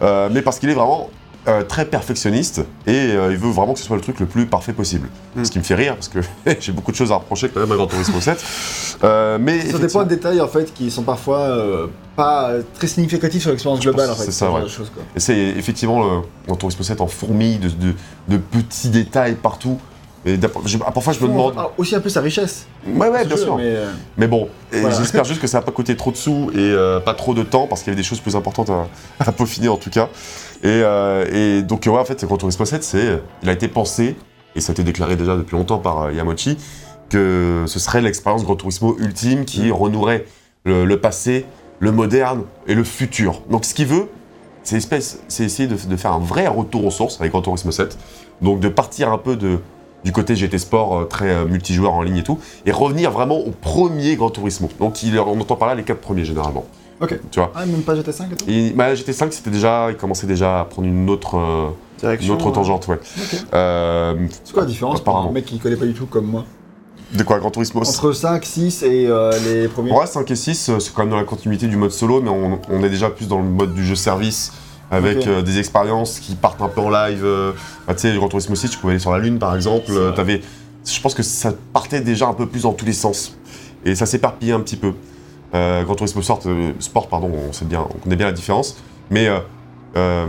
mais 0.00 0.42
parce 0.42 0.58
qu'il 0.58 0.70
est 0.70 0.74
vraiment 0.74 1.10
euh, 1.48 1.62
très 1.62 1.86
perfectionniste 1.86 2.60
et 2.86 2.90
euh, 2.94 3.28
il 3.32 3.38
veut 3.38 3.50
vraiment 3.50 3.72
que 3.72 3.78
ce 3.78 3.86
soit 3.86 3.96
le 3.96 4.02
truc 4.02 4.20
le 4.20 4.26
plus 4.26 4.44
parfait 4.46 4.72
possible. 4.74 5.08
Mm. 5.36 5.44
Ce 5.44 5.50
qui 5.50 5.58
me 5.58 5.64
fait 5.64 5.74
rire 5.74 5.94
parce 5.94 6.08
que 6.08 6.18
j'ai 6.60 6.72
beaucoup 6.72 6.90
de 6.92 6.96
choses 6.96 7.12
à 7.12 7.16
reprocher 7.16 7.48
quand 7.48 7.60
même 7.60 7.72
à 7.72 7.76
Gran 7.76 7.86
Turismo 7.86 8.20
7. 8.20 8.44
Euh, 9.02 9.38
mais 9.40 9.60
Ça 9.70 9.78
dépend 9.78 10.02
de 10.02 10.08
détails 10.10 10.42
en 10.42 10.46
fait 10.48 10.74
qui 10.74 10.90
sont 10.90 11.02
parfois 11.04 11.38
euh, 11.38 11.86
pas 12.16 12.50
très 12.74 12.86
significatifs 12.86 13.40
sur 13.40 13.50
l'expérience 13.50 13.80
globale 13.80 14.10
en 14.10 14.14
fait. 14.14 14.24
c'est 14.24 14.30
ça, 14.30 14.50
ouais. 14.50 14.60
quoi. 14.60 15.02
Et 15.16 15.20
c'est 15.20 15.38
effectivement 15.38 16.02
le 16.04 16.20
Gran 16.46 16.56
Turismo 16.56 16.82
7 16.84 17.00
en 17.00 17.06
fourmille 17.06 17.58
de, 17.58 17.68
de- 17.70 17.94
de 18.28 18.36
petits 18.36 18.90
détails 18.90 19.36
partout. 19.36 19.78
Et 20.26 20.38
je- 20.66 20.76
ah, 20.86 20.90
parfois 20.90 21.14
je 21.14 21.20
me 21.22 21.28
demande. 21.28 21.54
Ah, 21.56 21.70
aussi 21.78 21.96
un 21.96 22.00
peu 22.00 22.10
sa 22.10 22.20
richesse. 22.20 22.66
Ouais, 22.86 23.08
ouais, 23.08 23.24
bien 23.24 23.36
jeu, 23.36 23.42
sûr. 23.42 23.56
Mais, 23.56 23.62
euh, 23.64 23.90
Mais 24.18 24.26
bon, 24.26 24.50
Voilà. 24.70 24.94
j'espère 24.98 25.24
juste 25.24 25.40
que 25.40 25.46
ça 25.46 25.58
n'a 25.60 25.62
pas 25.62 25.72
coûté 25.72 25.96
trop 25.96 26.10
de 26.10 26.16
sous 26.18 26.50
et 26.52 26.58
euh, 26.58 27.00
pas 27.00 27.14
trop 27.14 27.32
de 27.32 27.42
temps 27.42 27.66
parce 27.66 27.80
qu'il 27.80 27.90
y 27.90 27.94
avait 27.94 28.02
des 28.02 28.06
choses 28.06 28.20
plus 28.20 28.36
importantes 28.36 28.68
à, 28.68 28.86
à 29.18 29.32
peaufiner 29.32 29.68
en 29.68 29.78
tout 29.78 29.88
cas. 29.88 30.10
Et, 30.62 30.66
euh, 30.68 31.58
et 31.58 31.62
donc, 31.62 31.84
ouais, 31.86 31.98
en 31.98 32.04
fait, 32.04 32.24
Gran 32.24 32.36
Turismo 32.36 32.64
7, 32.64 32.82
c'est, 32.82 33.22
il 33.42 33.48
a 33.48 33.52
été 33.52 33.68
pensé, 33.68 34.16
et 34.54 34.60
ça 34.60 34.72
a 34.72 34.74
été 34.74 34.82
déclaré 34.82 35.16
déjà 35.16 35.36
depuis 35.36 35.56
longtemps 35.56 35.78
par 35.78 36.02
euh, 36.02 36.12
Yamauchi, 36.12 36.58
que 37.08 37.64
ce 37.66 37.78
serait 37.78 38.02
l'expérience 38.02 38.44
Gran 38.44 38.56
Turismo 38.56 38.96
ultime 38.98 39.44
qui 39.44 39.70
renouerait 39.70 40.26
le, 40.64 40.84
le 40.84 41.00
passé, 41.00 41.46
le 41.78 41.92
moderne 41.92 42.42
et 42.66 42.74
le 42.74 42.84
futur. 42.84 43.42
Donc, 43.50 43.64
ce 43.64 43.74
qu'il 43.74 43.86
veut, 43.86 44.08
c'est, 44.62 44.76
essayer 44.76 45.66
de, 45.66 45.74
de 45.74 45.96
faire 45.96 46.12
un 46.12 46.18
vrai 46.18 46.46
retour 46.46 46.84
aux 46.84 46.90
sources 46.90 47.18
avec 47.20 47.32
Gran 47.32 47.42
Turismo 47.42 47.70
7. 47.70 47.96
Donc, 48.42 48.60
de 48.60 48.68
partir 48.68 49.10
un 49.10 49.18
peu 49.18 49.36
de, 49.36 49.60
du 50.04 50.12
côté 50.12 50.34
GT 50.36 50.58
Sport 50.58 50.98
euh, 50.98 51.04
très 51.04 51.30
euh, 51.30 51.46
multijoueur 51.46 51.92
en 51.92 52.02
ligne 52.02 52.18
et 52.18 52.22
tout, 52.22 52.38
et 52.66 52.72
revenir 52.72 53.10
vraiment 53.10 53.38
au 53.38 53.50
premier 53.50 54.16
Gran 54.16 54.30
Turismo. 54.30 54.68
Donc 54.78 55.02
il, 55.02 55.18
on 55.18 55.40
entend 55.40 55.56
par 55.56 55.68
là 55.68 55.74
les 55.74 55.82
quatre 55.82 56.00
premiers 56.00 56.24
généralement. 56.24 56.64
Ok. 57.00 57.18
Tu 57.30 57.38
vois. 57.40 57.52
Ah, 57.54 57.64
même 57.66 57.82
pas 57.82 57.94
GT5 57.94 58.32
et 58.32 58.36
tout 58.36 58.44
Et 58.48 58.70
bah, 58.70 58.92
GT5 58.94 59.30
c'était 59.30 59.50
déjà, 59.50 59.88
il 59.90 59.96
commençait 59.96 60.26
déjà 60.26 60.60
à 60.60 60.64
prendre 60.64 60.86
une 60.88 61.08
autre, 61.08 61.36
euh, 61.38 61.68
une 61.68 61.98
Direction. 62.00 62.34
autre 62.34 62.50
tangente, 62.52 62.88
ouais. 62.88 62.96
Ok. 62.96 63.40
Euh, 63.54 64.14
C'est 64.44 64.52
quoi 64.52 64.62
la 64.62 64.68
différence 64.68 65.00
pour 65.00 65.08
Apparemment. 65.14 65.30
un 65.30 65.34
mec 65.34 65.44
qui 65.46 65.58
connaît 65.58 65.76
pas 65.76 65.86
du 65.86 65.94
tout 65.94 66.06
comme 66.06 66.26
moi 66.26 66.44
de 67.12 67.24
quoi 67.24 67.40
Gran 67.40 67.50
Turismo 67.50 67.80
Entre 67.80 68.12
5, 68.12 68.44
6 68.44 68.84
et 68.84 69.06
euh, 69.08 69.32
les 69.44 69.66
premiers 69.66 69.90
Ouais, 69.90 70.06
5 70.06 70.30
et 70.30 70.36
6, 70.36 70.68
euh, 70.68 70.78
c'est 70.78 70.92
quand 70.94 71.02
même 71.02 71.10
dans 71.10 71.16
la 71.16 71.24
continuité 71.24 71.66
du 71.66 71.76
mode 71.76 71.90
solo, 71.90 72.20
mais 72.22 72.30
on, 72.30 72.60
on 72.70 72.84
est 72.84 72.88
déjà 72.88 73.10
plus 73.10 73.26
dans 73.26 73.38
le 73.38 73.48
mode 73.48 73.74
du 73.74 73.84
jeu 73.84 73.96
service, 73.96 74.52
avec 74.92 75.26
euh, 75.26 75.42
des 75.42 75.58
expériences 75.58 76.20
qui 76.20 76.36
partent 76.36 76.62
un 76.62 76.68
peu 76.68 76.80
en 76.80 76.88
live. 76.88 77.22
euh, 77.24 77.50
bah, 77.88 77.94
tu 77.94 78.02
sais, 78.02 78.14
Gran 78.14 78.28
Turismo 78.28 78.54
6, 78.54 78.70
tu 78.70 78.78
pouvais 78.78 78.92
aller 78.92 79.00
sur 79.00 79.10
la 79.10 79.18
Lune 79.18 79.40
par 79.40 79.56
exemple, 79.56 79.90
euh, 79.90 80.12
t'avais- 80.12 80.40
je 80.86 81.00
pense 81.00 81.14
que 81.14 81.24
ça 81.24 81.52
partait 81.72 82.00
déjà 82.00 82.28
un 82.28 82.32
peu 82.34 82.46
plus 82.46 82.62
dans 82.62 82.74
tous 82.74 82.86
les 82.86 82.92
sens, 82.92 83.36
et 83.84 83.96
ça 83.96 84.06
s'éparpillait 84.06 84.52
un 84.52 84.60
petit 84.60 84.76
peu. 84.76 84.92
Euh, 85.54 85.82
Gran 85.84 85.94
Turismo 85.94 86.22
Sport, 86.22 86.40
euh, 86.46 86.72
Sport, 86.78 87.08
pardon, 87.08 87.30
on, 87.48 87.52
sait 87.52 87.64
bien, 87.64 87.84
on 87.88 87.98
connaît 87.98 88.16
bien 88.16 88.26
la 88.26 88.32
différence, 88.32 88.76
mais 89.10 89.28
euh, 89.96 90.26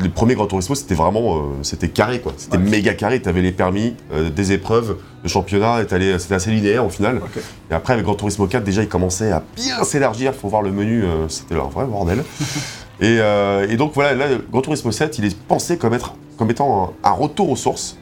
les 0.00 0.08
premiers 0.08 0.34
Gran 0.34 0.46
Turismo, 0.46 0.76
c'était 0.76 0.94
vraiment, 0.94 1.36
euh, 1.36 1.40
c'était 1.62 1.88
carré 1.88 2.20
quoi, 2.20 2.32
c'était 2.36 2.58
méga 2.58 2.94
carré, 2.94 3.20
t'avais 3.20 3.42
les 3.42 3.50
permis, 3.50 3.96
euh, 4.12 4.30
des 4.30 4.52
épreuves, 4.52 4.96
le 5.24 5.28
championnat, 5.28 5.78
c'était 5.88 6.34
assez 6.34 6.50
linéaire 6.50 6.86
au 6.86 6.88
final. 6.88 7.16
Ok. 7.16 7.42
Et 7.70 7.74
après, 7.74 7.94
avec 7.94 8.04
Gran 8.04 8.14
Turismo 8.14 8.46
4, 8.46 8.62
déjà, 8.62 8.82
il 8.82 8.88
commençait 8.88 9.32
à 9.32 9.42
bien 9.56 9.82
s'élargir. 9.82 10.32
Il 10.34 10.38
faut 10.38 10.48
voir 10.48 10.62
le 10.62 10.70
menu, 10.70 11.04
c'était 11.28 11.56
un 11.56 11.64
vrai 11.68 11.84
bordel. 11.84 12.24
et, 13.00 13.16
et 13.68 13.76
donc, 13.76 13.92
voilà, 13.94 14.14
là, 14.14 14.26
Gran 14.50 14.62
Turismo 14.62 14.92
7, 14.92 15.18
il 15.18 15.24
est 15.26 15.36
pensé 15.36 15.76
comme, 15.76 15.92
être, 15.92 16.14
comme 16.38 16.50
étant 16.50 16.94
un, 17.04 17.08
un 17.10 17.12
retour 17.12 17.50
aux 17.50 17.56
sources. 17.56 17.96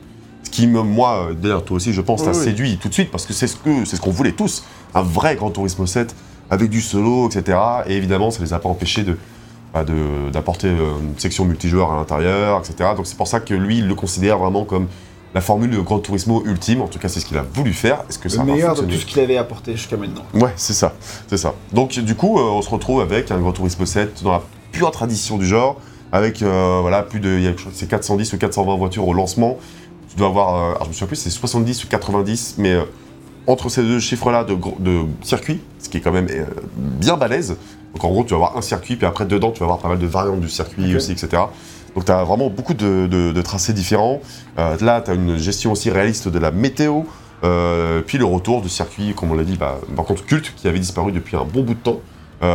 Ce 0.45 0.51
qui, 0.51 0.67
me, 0.67 0.83
moi, 0.83 1.31
d'ailleurs, 1.37 1.65
toi 1.65 1.77
aussi, 1.77 1.93
je 1.93 2.01
pense, 2.01 2.21
Oui, 2.21 2.27
t'a 2.27 2.39
oui. 2.39 2.45
séduit 2.45 2.79
tout 2.79 2.89
de 2.89 2.95
suite, 2.95 3.11
parce 3.11 3.27
que 3.27 3.33
c'est 3.33 3.47
ce 3.49 3.57
que 3.57 3.85
c'est 3.85 3.97
ce 3.97 4.01
qu'on 4.01 4.11
voulait 4.13 4.33
tous. 4.33 4.65
Un 4.95 5.03
vrai 5.03 5.37
Gran 5.37 5.51
Turismo 5.51 5.87
7, 5.87 6.15
avec 6.51 6.71
du 6.71 6.81
solo, 6.81 7.29
etc. 7.29 7.59
Et 7.87 7.97
évidemment, 7.97 8.31
ça 8.31 8.43
les 8.43 8.53
a 8.53 8.59
pas 8.59 8.69
empêchés 8.69 9.03
de 9.03 9.17
bah, 9.75 9.85
d'apporter 10.33 10.69
euh, 10.69 10.99
une 11.01 11.19
section 11.19 11.45
multijoueur 11.45 11.93
à 11.93 11.97
l'intérieur, 11.97 12.61
etc. 12.61 12.91
Donc 12.97 13.07
c'est 13.07 13.17
pour 13.17 13.29
ça 13.29 13.41
que 13.41 13.55
lui, 13.55 13.79
il 13.79 13.89
le 13.89 13.95
considère 13.95 14.39
vraiment 14.39 14.65
comme 14.65 14.89
la 15.35 15.43
formule 15.43 15.71
de 15.71 15.79
Gran 15.79 15.99
Turismo 15.99 16.43
ultime. 16.47 16.81
En 16.81 16.89
tout 16.89 16.99
cas, 16.99 17.09
c'est 17.09 17.21
ce 17.21 17.27
qu'il 17.27 17.37
a 17.37 17.45
voulu 17.53 17.75
faire. 17.75 18.03
Est-ce 18.09 18.19
que 18.19 18.29
ça 18.29 18.43
Le 18.43 18.47
va 18.47 18.53
meilleur 18.55 18.75
de 18.75 18.83
tout 18.83 18.97
ce 18.97 19.05
qu'il 19.05 19.21
avait 19.21 19.37
apporté 19.37 19.73
jusqu'à 19.73 19.97
maintenant. 19.97 20.25
Ouais, 20.33 20.53
c'est 20.57 20.73
ça, 20.73 20.95
c'est 21.27 21.37
ça. 21.37 21.55
Donc 21.73 21.99
du 21.99 22.15
coup, 22.15 22.39
euh, 22.39 22.43
on 22.43 22.63
se 22.63 22.71
retrouve 22.71 23.01
avec 23.01 23.31
un 23.31 23.39
Gran 23.39 23.53
Turismo 23.53 23.85
7 23.85 24.23
dans 24.23 24.33
la 24.33 24.43
pure 24.73 24.91
tradition 24.91 25.39
du 25.39 25.47
genre, 25.47 25.81
avec 26.13 26.43
euh, 26.43 26.79
voilà 26.81 27.03
plus 27.03 27.21
de, 27.21 27.37
il 27.37 27.43
y 27.43 27.49
a, 27.49 27.53
c'est 27.73 27.89
410 27.89 28.33
ou 28.33 28.39
420 28.39 28.77
voitures 28.77 29.07
au 29.07 29.13
lancement. 29.13 29.59
Tu 30.09 30.17
dois 30.17 30.29
avoir, 30.29 30.55
euh, 30.55 30.71
alors 30.71 30.85
je 30.85 30.89
me 30.89 30.93
souviens 30.93 31.07
plus, 31.07 31.17
c'est 31.17 31.31
70 31.31 31.85
ou 31.85 31.89
90, 31.89 32.55
mais 32.59 32.73
euh, 32.73 32.83
entre 33.49 33.69
ces 33.71 33.83
deux 33.83 33.99
chiffres-là 33.99 34.45
de, 34.45 34.55
de 34.79 35.01
circuit, 35.23 35.61
ce 35.81 35.89
qui 35.89 35.97
est 35.97 36.01
quand 36.01 36.13
même 36.13 36.29
euh, 36.31 36.45
bien 36.77 37.17
balèze. 37.17 37.57
Donc 37.95 38.05
en 38.05 38.11
gros, 38.11 38.23
tu 38.23 38.31
vas 38.31 38.37
avoir 38.37 38.57
un 38.57 38.63
circuit, 38.63 38.95
puis 38.97 39.07
après 39.07 39.25
dedans, 39.25 39.51
tu 39.51 39.59
vas 39.61 39.65
avoir 39.67 39.79
pas 39.79 39.89
mal 39.89 39.99
de 39.99 40.07
variantes 40.07 40.41
du 40.41 40.49
circuit 40.51 40.95
aussi, 40.95 41.13
etc. 41.13 41.43
Donc 41.95 42.05
tu 42.05 42.13
as 42.13 42.23
vraiment 42.23 42.51
beaucoup 42.51 42.75
de, 42.75 43.09
de- 43.11 43.33
de 43.33 43.43
tracés 43.43 43.73
différents. 43.73 44.21
Euh, 44.59 44.77
là, 44.81 45.01
tu 45.01 45.11
as 45.11 45.15
une 45.15 45.39
gestion 45.39 45.73
aussi 45.73 45.91
réaliste 45.91 46.29
de 46.29 46.39
la 46.39 46.51
météo. 46.53 47.03
Euh, 47.45 48.03
puis 48.07 48.19
le 48.19 48.25
retour 48.27 48.61
du 48.63 48.69
circuit, 48.69 49.15
comme 49.15 49.31
on 49.31 49.35
l'a 49.35 49.45
dit, 49.45 49.57
bah, 49.57 49.79
par 49.97 50.05
contre 50.05 50.25
culte, 50.27 50.53
qui 50.55 50.69
avait 50.69 50.79
disparu 50.79 51.11
depuis 51.13 51.37
un 51.37 51.45
bon 51.45 51.63
bout 51.63 51.75
de 51.75 51.79
temps. 51.81 52.01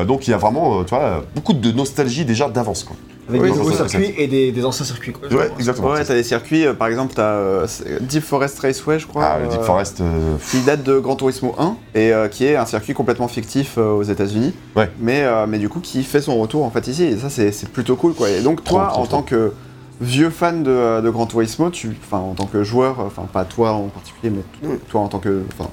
Donc 0.07 0.27
il 0.27 0.31
y 0.31 0.33
a 0.33 0.37
vraiment, 0.37 0.83
tu 0.85 0.91
vois, 0.95 1.25
beaucoup 1.35 1.51
de 1.53 1.71
nostalgie 1.71 2.23
déjà 2.23 2.47
d'avance. 2.47 2.85
Avec 3.29 3.41
Oui, 3.41 3.51
des 3.51 3.57
nouveaux 3.57 3.71
circuits 3.71 4.13
et 4.17 4.27
des, 4.27 4.51
des 4.51 4.65
anciens 4.65 4.85
circuits. 4.85 5.13
Quoi, 5.13 5.27
Ouais, 5.29 5.49
exactement. 5.57 5.91
Ouais, 5.91 6.03
t'as 6.03 6.13
des 6.13 6.23
circuits, 6.23 6.65
euh, 6.65 6.73
par 6.73 6.87
exemple, 6.89 7.13
t'as 7.15 7.23
euh, 7.35 7.67
Deep 8.01 8.23
Forest 8.23 8.59
Raceway, 8.59 8.99
je 8.99 9.07
crois. 9.07 9.23
Ah, 9.23 9.39
le 9.39 9.47
Deep 9.47 9.59
euh, 9.61 9.63
Forest, 9.63 10.01
euh, 10.01 10.35
qui 10.51 10.59
date 10.61 10.83
de 10.83 10.99
Gran 10.99 11.15
Turismo 11.15 11.55
1 11.57 11.77
et 11.95 12.11
euh, 12.13 12.27
qui 12.27 12.45
est 12.45 12.55
un 12.57 12.65
circuit 12.65 12.93
complètement 12.93 13.27
fictif 13.29 13.75
euh, 13.77 13.91
aux 13.93 14.03
États-Unis. 14.03 14.53
Ouais. 14.75 14.89
Mais, 14.99 15.23
euh, 15.23 15.45
mais 15.47 15.57
du 15.57 15.69
coup, 15.69 15.79
qui 15.79 16.03
fait 16.03 16.21
son 16.21 16.37
retour 16.39 16.63
en 16.65 16.69
fait 16.69 16.85
ici. 16.87 17.03
Et 17.05 17.17
ça, 17.17 17.29
c'est 17.29 17.51
c'est 17.53 17.69
plutôt 17.69 17.95
cool 17.95 18.13
quoi. 18.13 18.29
Et 18.29 18.41
donc, 18.41 18.63
toi, 18.63 18.87
Trop, 18.87 18.91
trop, 18.93 19.01
en 19.01 19.05
trop. 19.05 19.17
tant 19.17 19.23
que 19.23 19.53
vieux 20.01 20.29
fan 20.29 20.63
de, 20.63 20.99
de 21.01 21.09
Gran 21.09 21.25
Turismo, 21.27 21.69
tu, 21.69 21.95
enfin, 22.03 22.17
en 22.17 22.33
tant 22.33 22.45
que 22.47 22.63
joueur, 22.63 22.99
enfin, 22.99 23.23
pas 23.31 23.45
toi 23.45 23.71
en 23.71 23.87
particulier, 23.87 24.33
mais 24.35 24.69
t- 24.69 24.77
toi 24.89 24.99
en 25.01 25.07
tant 25.07 25.19
que. 25.19 25.43
Enfin, 25.57 25.69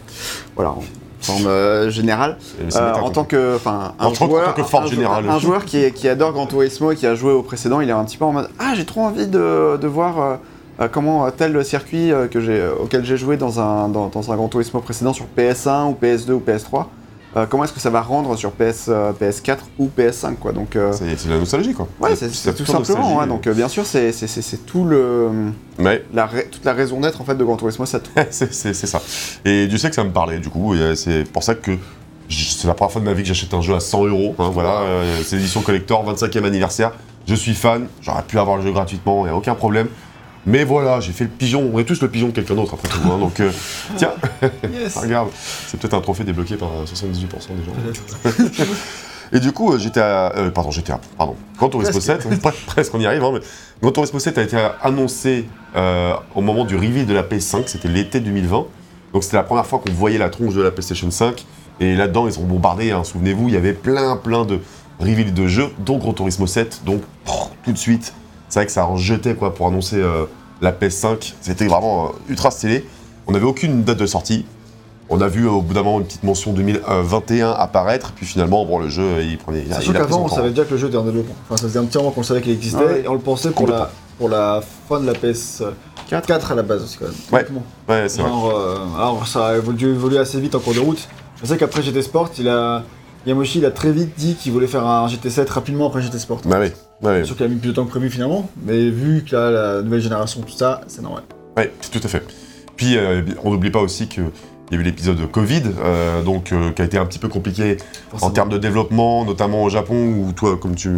voilà, 0.54 0.71
en 0.71 0.83
forme 1.21 1.47
euh, 1.47 1.91
générale. 1.91 2.37
Euh, 2.77 2.93
en 2.95 3.11
tant 3.11 3.25
que, 3.25 3.57
enfin, 3.57 3.93
un 3.99 4.12
joueur, 4.12 4.55
que 4.55 4.61
un, 4.62 4.65
jou- 4.87 4.89
générale. 4.89 5.29
un 5.29 5.39
joueur 5.39 5.65
qui, 5.65 5.79
est- 5.79 5.93
qui 5.93 6.09
adore 6.09 6.33
Gran 6.33 6.47
Turismo 6.47 6.93
et 6.93 6.97
qui 6.97 7.07
a 7.07 7.15
joué 7.15 7.33
au 7.33 7.43
précédent, 7.43 7.81
il 7.81 7.89
est 7.89 7.93
un 7.93 8.05
petit 8.05 8.17
peu 8.17 8.25
en 8.25 8.33
mode 8.33 8.49
ah 8.59 8.73
j'ai 8.75 8.85
trop 8.85 9.03
envie 9.03 9.27
de, 9.27 9.77
de 9.77 9.87
voir 9.87 10.39
euh, 10.81 10.89
comment 10.91 11.31
tel 11.31 11.62
circuit 11.65 12.11
que 12.31 12.41
j'ai 12.41 12.62
auquel 12.83 13.05
j'ai 13.05 13.17
joué 13.17 13.37
dans 13.37 13.61
un 13.61 13.89
dans, 13.89 14.09
dans 14.09 14.33
un 14.33 14.37
Gran 14.37 14.49
Turismo 14.49 14.81
précédent 14.81 15.12
sur 15.12 15.27
PS1 15.37 15.89
ou 15.91 15.97
PS2 16.03 16.33
ou 16.33 16.43
PS3. 16.47 16.85
Euh, 17.37 17.47
comment 17.47 17.65
est-ce 17.65 17.73
que 17.73 17.81
ça 17.81 17.91
va 17.91 18.01
rendre 18.03 18.35
sur 18.37 18.51
PS, 18.53 18.87
euh, 18.89 19.13
PS4 19.13 19.59
ou 19.79 19.89
PS5 19.97 20.35
quoi 20.37 20.53
donc 20.53 20.75
euh, 20.77 20.93
C'est 20.93 21.27
de 21.29 21.33
la 21.33 21.39
nostalgie 21.39 21.73
quoi. 21.75 21.87
ouais 22.01 22.17
c'est 22.17 22.29
tout 22.55 22.67
simplement 22.67 23.19
ouais, 23.19 23.27
donc 23.27 23.49
bien 23.49 23.69
sûr 23.69 23.87
c'est 23.87 24.13
c'est- 24.13 24.27
c'est- 24.27 24.43
c'est 24.43 24.67
tout 24.67 24.85
le 24.85 25.29
Ouais, 25.79 26.05
la 26.13 26.29
toute 26.51 26.65
la 26.65 26.73
raison 26.73 27.01
d'être 27.01 27.21
en 27.21 27.25
fait 27.25 27.37
de 27.37 27.45
Gran 27.45 27.57
Turismo 27.57 27.87
7 27.87 28.11
c'est 28.31 28.53
c'est- 28.53 28.75
c'est 28.75 28.87
ça. 28.87 29.01
Et 29.45 29.67
Dieu 29.69 29.79
sait 29.79 29.89
que 29.91 29.95
ça 29.95 30.05
me 30.05 30.11
parlait 30.11 30.39
du 30.39 30.49
coup, 30.49 30.75
et, 30.75 30.97
c'est 30.97 31.25
pour 31.25 31.43
ça 31.43 31.55
que 31.55 31.73
c'est 32.29 32.67
la 32.69 32.75
première 32.75 32.93
fois 32.93 33.01
de 33.01 33.07
ma 33.07 33.13
vie 33.13 33.23
que 33.23 33.29
j'achète 33.29 33.55
un 33.55 33.61
jeu 33.63 33.75
à 33.75 33.81
100 33.81 34.07
euros. 34.07 34.35
hein, 34.39 34.51
Voilà, 34.53 34.83
c'est 35.25 35.37
l'édition 35.37 35.63
collector, 35.63 36.05
25e 36.05 36.45
anniversaire. 36.45 36.93
Je 37.27 37.35
suis 37.35 37.55
fan, 37.55 37.87
j'aurais 38.03 38.23
pu 38.23 38.39
avoir 38.39 38.57
le 38.57 38.63
jeu 38.63 38.73
gratuitement, 38.73 39.21
il 39.25 39.29
n'y 39.29 39.35
a 39.35 39.37
aucun 39.37 39.55
problème. 39.55 39.89
Mais 40.47 40.65
voilà, 40.65 41.01
j'ai 41.01 41.13
fait 41.13 41.25
le 41.25 41.31
pigeon, 41.31 41.71
on 41.75 41.79
est 41.79 41.85
tous 41.85 42.01
le 42.01 42.09
pigeon 42.09 42.29
de 42.29 42.33
quelqu'un 42.33 42.55
d'autre 42.55 42.75
après 42.75 42.89
tout. 42.89 43.01
hein, 43.13 43.19
donc 43.19 43.41
tiens, 43.97 44.13
Yes. 44.73 44.97
regarde, 44.97 45.29
c'est 45.67 45.79
peut-être 45.81 45.95
un 45.95 46.01
trophée 46.01 46.25
débloqué 46.25 46.57
par 46.57 46.69
euh, 46.69 46.85
78% 46.85 47.55
des 47.57 47.65
gens. 47.65 48.65
Et 49.33 49.39
du 49.39 49.53
coup, 49.53 49.73
euh, 49.73 49.79
GTA, 49.79 50.33
euh, 50.37 50.51
pardon, 50.51 50.71
GTA, 50.73 50.99
pardon, 51.17 51.37
Gran 51.57 51.69
Turismo 51.69 52.01
Presque. 52.01 52.23
7, 52.23 52.43
pre- 52.43 52.65
presque 52.67 52.95
on 52.95 53.01
y 53.01 53.07
arrive, 53.07 53.23
hein, 53.23 53.31
mais 53.35 53.41
Gran 53.81 53.93
Turismo 53.93 54.19
7 54.19 54.39
a 54.39 54.43
été 54.43 54.57
annoncé 54.83 55.47
euh, 55.77 56.15
au 56.35 56.41
moment 56.41 56.65
du 56.65 56.75
reveal 56.75 57.07
de 57.07 57.15
la 57.15 57.23
PS5, 57.23 57.63
c'était 57.67 57.89
l'été 57.89 58.19
2020. 58.21 58.67
Donc 59.13 59.23
c'était 59.25 59.37
la 59.37 59.45
première 59.45 59.67
fois 59.67 59.79
qu'on 59.79 59.93
voyait 59.93 60.19
la 60.19 60.31
tronche 60.31 60.55
de 60.55 60.63
la 60.63 60.71
PlayStation 60.73 61.11
5. 61.11 61.45
Et 61.79 61.95
là-dedans, 61.95 62.27
ils 62.29 62.39
ont 62.39 62.45
bombardé, 62.45 62.91
hein, 62.91 63.05
souvenez-vous, 63.05 63.49
il 63.49 63.55
y 63.55 63.57
avait 63.57 63.73
plein, 63.73 64.17
plein 64.17 64.45
de 64.45 64.59
reveals 64.99 65.33
de 65.33 65.47
jeux, 65.47 65.69
dont 65.79 65.99
Gran 65.99 66.13
Turismo 66.13 66.47
7. 66.47 66.83
Donc, 66.85 67.01
tout 67.65 67.73
de 67.73 67.79
suite, 67.79 68.13
c'est 68.49 68.59
vrai 68.61 68.67
que 68.67 68.73
ça 68.73 68.87
en 68.87 68.97
jetait 68.97 69.35
quoi, 69.35 69.55
pour 69.55 69.67
annoncer 69.69 69.97
euh, 69.97 70.25
la 70.61 70.73
PS5. 70.73 71.35
C'était 71.41 71.67
vraiment 71.67 72.07
euh, 72.07 72.09
ultra 72.29 72.51
stylé. 72.51 72.85
On 73.27 73.33
n'avait 73.33 73.47
aucune 73.47 73.85
date 73.85 73.99
de 73.99 74.07
sortie. 74.07 74.45
On 75.12 75.21
a 75.21 75.27
vu 75.29 75.47
au 75.49 75.61
bout 75.61 75.75
d'un 75.75 75.83
moment 75.83 75.99
une 75.99 76.07
petite 76.07 76.23
mention 76.23 76.53
2021 76.53 77.50
apparaître, 77.50 78.12
puis 78.12 78.25
finalement, 78.27 78.65
bon, 78.65 78.79
le 78.79 78.89
jeu, 78.89 79.23
il 79.23 79.39
prenait. 79.39 79.65
il 79.67 79.73
a- 79.73 79.77
Sachant 79.77 79.91
il 79.91 79.97
a 79.97 80.00
pris 80.00 80.09
qu'avant, 80.11 80.25
on 80.25 80.29
temps. 80.29 80.37
savait 80.37 80.50
déjà 80.50 80.65
que 80.65 80.71
le 80.71 80.77
jeu 80.77 80.87
était 80.89 80.97
en 80.97 81.03
développement. 81.05 81.35
Enfin, 81.45 81.57
ça 81.57 81.65
faisait 81.65 81.79
un 81.81 81.85
petit 81.85 81.99
moment 81.99 82.11
qu'on 82.12 82.23
savait 82.23 82.41
qu'il 82.43 82.53
existait 82.53 82.77
Ouais. 82.85 83.03
et 83.05 83.09
on 83.09 83.15
le 83.15 83.19
pensait 83.21 83.50
pour 83.50 83.67
la, 83.67 83.91
pour 84.19 84.29
la 84.29 84.61
fin 84.89 85.00
de 85.00 85.07
la 85.07 85.12
PS4 85.15 85.73
4 86.27 86.53
à 86.53 86.55
la 86.55 86.62
base 86.62 86.83
aussi, 86.85 86.97
quand 86.99 87.07
même. 87.07 87.15
Ouais. 87.89 88.09
C'est 88.09 88.21
vrai. 88.23 88.31
Genre, 88.31 88.50
euh, 88.57 88.77
alors 88.97 89.27
ça 89.27 89.49
a 89.49 89.57
évolué, 89.57 89.89
évolué 89.91 90.19
assez 90.19 90.41
vite 90.41 90.55
en 90.55 90.61
cours 90.61 90.75
de 90.75 90.81
route. 90.81 91.09
Je 91.43 91.47
sais 91.47 91.57
qu'après 91.57 91.83
GT 91.83 92.03
Sport, 92.03 92.31
il 92.39 92.49
a, 92.49 92.85
Yamoshi 93.27 93.59
il 93.59 93.65
a 93.67 93.71
très 93.73 93.91
vite 93.91 94.12
dit 94.17 94.35
qu'il 94.37 94.53
voulait 94.53 94.67
faire 94.69 94.87
un 94.87 95.09
GT7 95.09 95.49
rapidement 95.50 95.89
après 95.89 96.03
GT 96.03 96.19
Sport. 96.21 96.41
Bah 96.45 96.59
oui, 96.61 96.69
ouais, 97.03 97.21
C'est 97.21 97.25
sûr 97.27 97.37
qu'il 97.37 97.47
a 97.47 97.49
mis 97.49 97.57
plus 97.57 97.71
de 97.71 97.75
temps 97.75 97.85
que 97.85 97.91
prévu 97.91 98.11
finalement, 98.11 98.49
mais 98.65 98.91
vu 98.91 99.25
que 99.29 99.35
là, 99.35 99.50
la 99.50 99.83
nouvelle 99.83 100.00
génération, 100.03 100.41
tout 100.43 100.57
ça, 100.57 100.83
c'est 100.87 101.03
normal. 101.03 101.25
ouais, 101.57 101.73
tout 101.91 102.00
à 102.05 102.09
fait. 102.09 102.23
Puis, 102.81 102.97
euh, 102.97 103.21
on 103.45 103.51
n'oublie 103.51 103.71
pas 103.71 103.81
aussi 103.81 104.09
qu'il 104.09 104.25
y 104.71 104.75
a 104.75 104.79
eu 104.79 104.83
l'épisode 104.83 105.31
Covid, 105.31 105.65
euh, 105.85 106.23
donc, 106.23 106.51
euh, 106.51 106.71
qui 106.71 106.81
a 106.81 106.87
été 106.87 106.97
un 106.97 107.05
petit 107.05 107.19
peu 107.19 107.29
compliqué 107.29 107.77
en 108.23 108.31
termes 108.31 108.49
de 108.49 108.57
développement, 108.57 109.27
notamment 109.27 109.65
au 109.65 109.69
Japon, 109.69 109.97
où 109.97 110.33
toi, 110.33 110.57
comme 110.57 110.75
tu, 110.75 110.91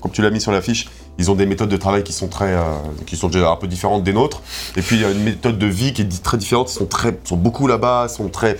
comme 0.00 0.10
tu 0.10 0.20
l'as 0.20 0.30
mis 0.30 0.40
sur 0.40 0.50
l'affiche, 0.50 0.88
ils 1.16 1.30
ont 1.30 1.36
des 1.36 1.46
méthodes 1.46 1.68
de 1.68 1.76
travail 1.76 2.02
qui 2.02 2.12
sont 2.12 2.26
très, 2.26 2.54
euh, 2.54 2.62
qui 3.06 3.16
sont 3.16 3.28
déjà 3.28 3.50
un 3.50 3.54
peu 3.54 3.68
différentes 3.68 4.02
des 4.02 4.12
nôtres. 4.12 4.42
Et 4.76 4.82
puis 4.82 4.96
il 4.96 5.02
y 5.02 5.04
a 5.04 5.12
une 5.12 5.22
méthode 5.22 5.58
de 5.58 5.66
vie 5.66 5.92
qui 5.92 6.02
est 6.02 6.22
très 6.24 6.38
différente. 6.38 6.72
Ils 6.72 6.74
sont 6.74 6.86
très, 6.86 7.16
sont 7.22 7.36
beaucoup 7.36 7.68
là-bas, 7.68 8.08
sont 8.08 8.28
très. 8.30 8.56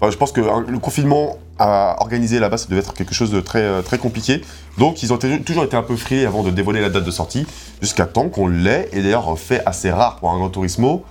Enfin, 0.00 0.12
je 0.12 0.16
pense 0.16 0.30
que 0.30 0.40
hein, 0.40 0.64
le 0.68 0.78
confinement 0.78 1.36
à 1.58 1.96
organiser 1.98 2.38
là-bas, 2.38 2.58
ça 2.58 2.68
devait 2.68 2.78
être 2.78 2.94
quelque 2.94 3.12
chose 3.12 3.32
de 3.32 3.40
très, 3.40 3.82
très 3.82 3.98
compliqué. 3.98 4.40
Donc 4.78 5.02
ils 5.02 5.12
ont 5.12 5.18
toujours 5.18 5.64
été 5.64 5.76
un 5.76 5.82
peu 5.82 5.96
frilés 5.96 6.26
avant 6.26 6.44
de 6.44 6.50
dévoiler 6.50 6.80
la 6.80 6.90
date 6.90 7.04
de 7.04 7.10
sortie, 7.10 7.44
jusqu'à 7.82 8.06
temps 8.06 8.28
qu'on 8.28 8.46
l'ait. 8.46 8.88
Et 8.92 9.02
d'ailleurs, 9.02 9.36
fait 9.36 9.64
assez 9.66 9.90
rare 9.90 10.18
pour 10.18 10.30
un 10.30 10.38
Gran 10.38 10.48
Turismo. 10.48 11.04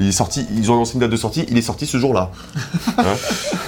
Il 0.00 0.08
est 0.08 0.12
sorti, 0.12 0.46
ils 0.56 0.70
ont 0.70 0.74
annoncé 0.74 0.94
une 0.94 1.00
date 1.00 1.10
de 1.10 1.16
sortie, 1.16 1.44
il 1.48 1.56
est 1.58 1.62
sorti 1.62 1.86
ce 1.86 1.98
jour-là. 1.98 2.30
Hein 2.98 3.04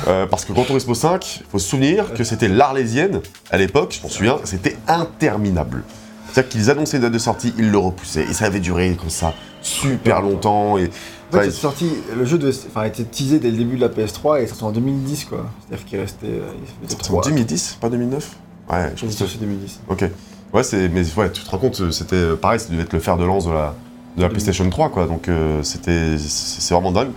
Euh, 0.09 0.27
parce 0.27 0.45
que 0.45 0.53
Gran 0.53 0.65
Turismo 0.65 0.95
5, 0.95 1.37
il 1.43 1.47
faut 1.51 1.59
se 1.61 1.69
souvenir 1.69 2.13
que 2.15 2.25
c'était 2.25 2.49
l'Arlésienne, 2.49 3.21
à 3.51 3.57
l'époque, 3.59 3.95
je 3.97 4.03
m'en 4.03 4.09
souviens, 4.09 4.39
c'était 4.45 4.77
interminable. 4.89 5.85
C'est-à-dire 6.33 6.51
qu'ils 6.51 6.71
annonçaient 6.71 6.97
une 6.97 7.03
date 7.05 7.13
de 7.13 7.19
sortie, 7.19 7.53
ils 7.59 7.71
le 7.71 7.79
repoussaient, 7.79 8.25
et 8.25 8.33
ça 8.33 8.47
avait 8.47 8.59
duré 8.61 8.97
comme 8.99 9.11
ça 9.11 9.33
super 9.61 10.21
longtemps. 10.23 10.77
Et, 10.79 10.91
En 11.33 11.37
fait, 11.39 11.51
sorti, 11.53 11.89
le 12.17 12.25
jeu 12.25 12.37
devait, 12.39 12.57
enfin, 12.69 12.81
a 12.83 12.87
été 12.89 13.05
teasé 13.05 13.39
dès 13.39 13.51
le 13.51 13.57
début 13.59 13.77
de 13.77 13.81
la 13.83 13.89
PS3 13.89 14.41
et 14.41 14.45
est 14.45 14.47
sorti 14.49 14.65
en 14.65 14.73
2010 14.73 15.27
quoi. 15.27 15.47
C'est-à-dire 15.69 15.87
qu'il 15.87 16.01
restait. 16.01 16.27
euh, 16.27 16.51
en 16.93 16.97
trois- 16.97 17.23
2010, 17.23 17.79
pas 17.81 17.89
2009 17.89 18.37
Ouais, 18.71 18.93
je 18.97 19.05
pense 19.07 19.15
que 19.17 19.27
c'est 19.27 19.39
2010. 19.41 19.81
Ok. 19.89 20.05
Ouais, 20.53 20.63
c'est, 20.65 20.89
mais 20.89 21.03
ouais, 21.17 21.31
tu 21.31 21.43
te 21.43 21.51
rends 21.51 21.59
compte, 21.59 21.91
c'était 21.93 22.17
euh, 22.17 22.37
pareil, 22.37 22.59
ça 22.61 22.69
devait 22.71 22.83
être 22.83 22.93
le 22.93 23.01
fer 23.01 23.17
de 23.17 23.25
lance 23.25 23.47
de 23.47 23.53
la, 23.53 23.75
de 24.17 24.23
la. 24.23 24.29
PlayStation 24.29 24.69
3, 24.69 24.91
quoi. 24.91 25.07
Donc 25.07 25.29
euh, 25.29 25.63
c'était, 25.63 26.17
c'est 26.19 26.75
vraiment 26.75 26.93
dingue. 26.93 27.11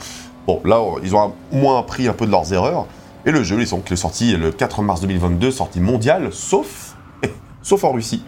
Bon, 0.48 0.62
là, 0.64 0.80
ils 1.04 1.16
ont 1.16 1.34
au 1.52 1.56
moins 1.56 1.80
appris 1.80 2.08
un 2.08 2.14
peu 2.14 2.26
de 2.26 2.32
leurs 2.32 2.52
erreurs. 2.54 2.86
Et 3.26 3.32
le 3.32 3.44
jeu, 3.44 3.60
ils 3.60 3.68
sont, 3.68 3.82
il 3.88 3.94
est 3.94 3.96
sorti 3.96 4.36
le 4.38 4.52
4 4.52 4.84
mars 4.84 5.02
2022, 5.02 5.50
sortie 5.50 5.80
mondiale, 5.80 6.30
sauf, 6.32 6.96
sauf 7.64 7.84
en 7.84 7.92
Russie. 7.92 8.24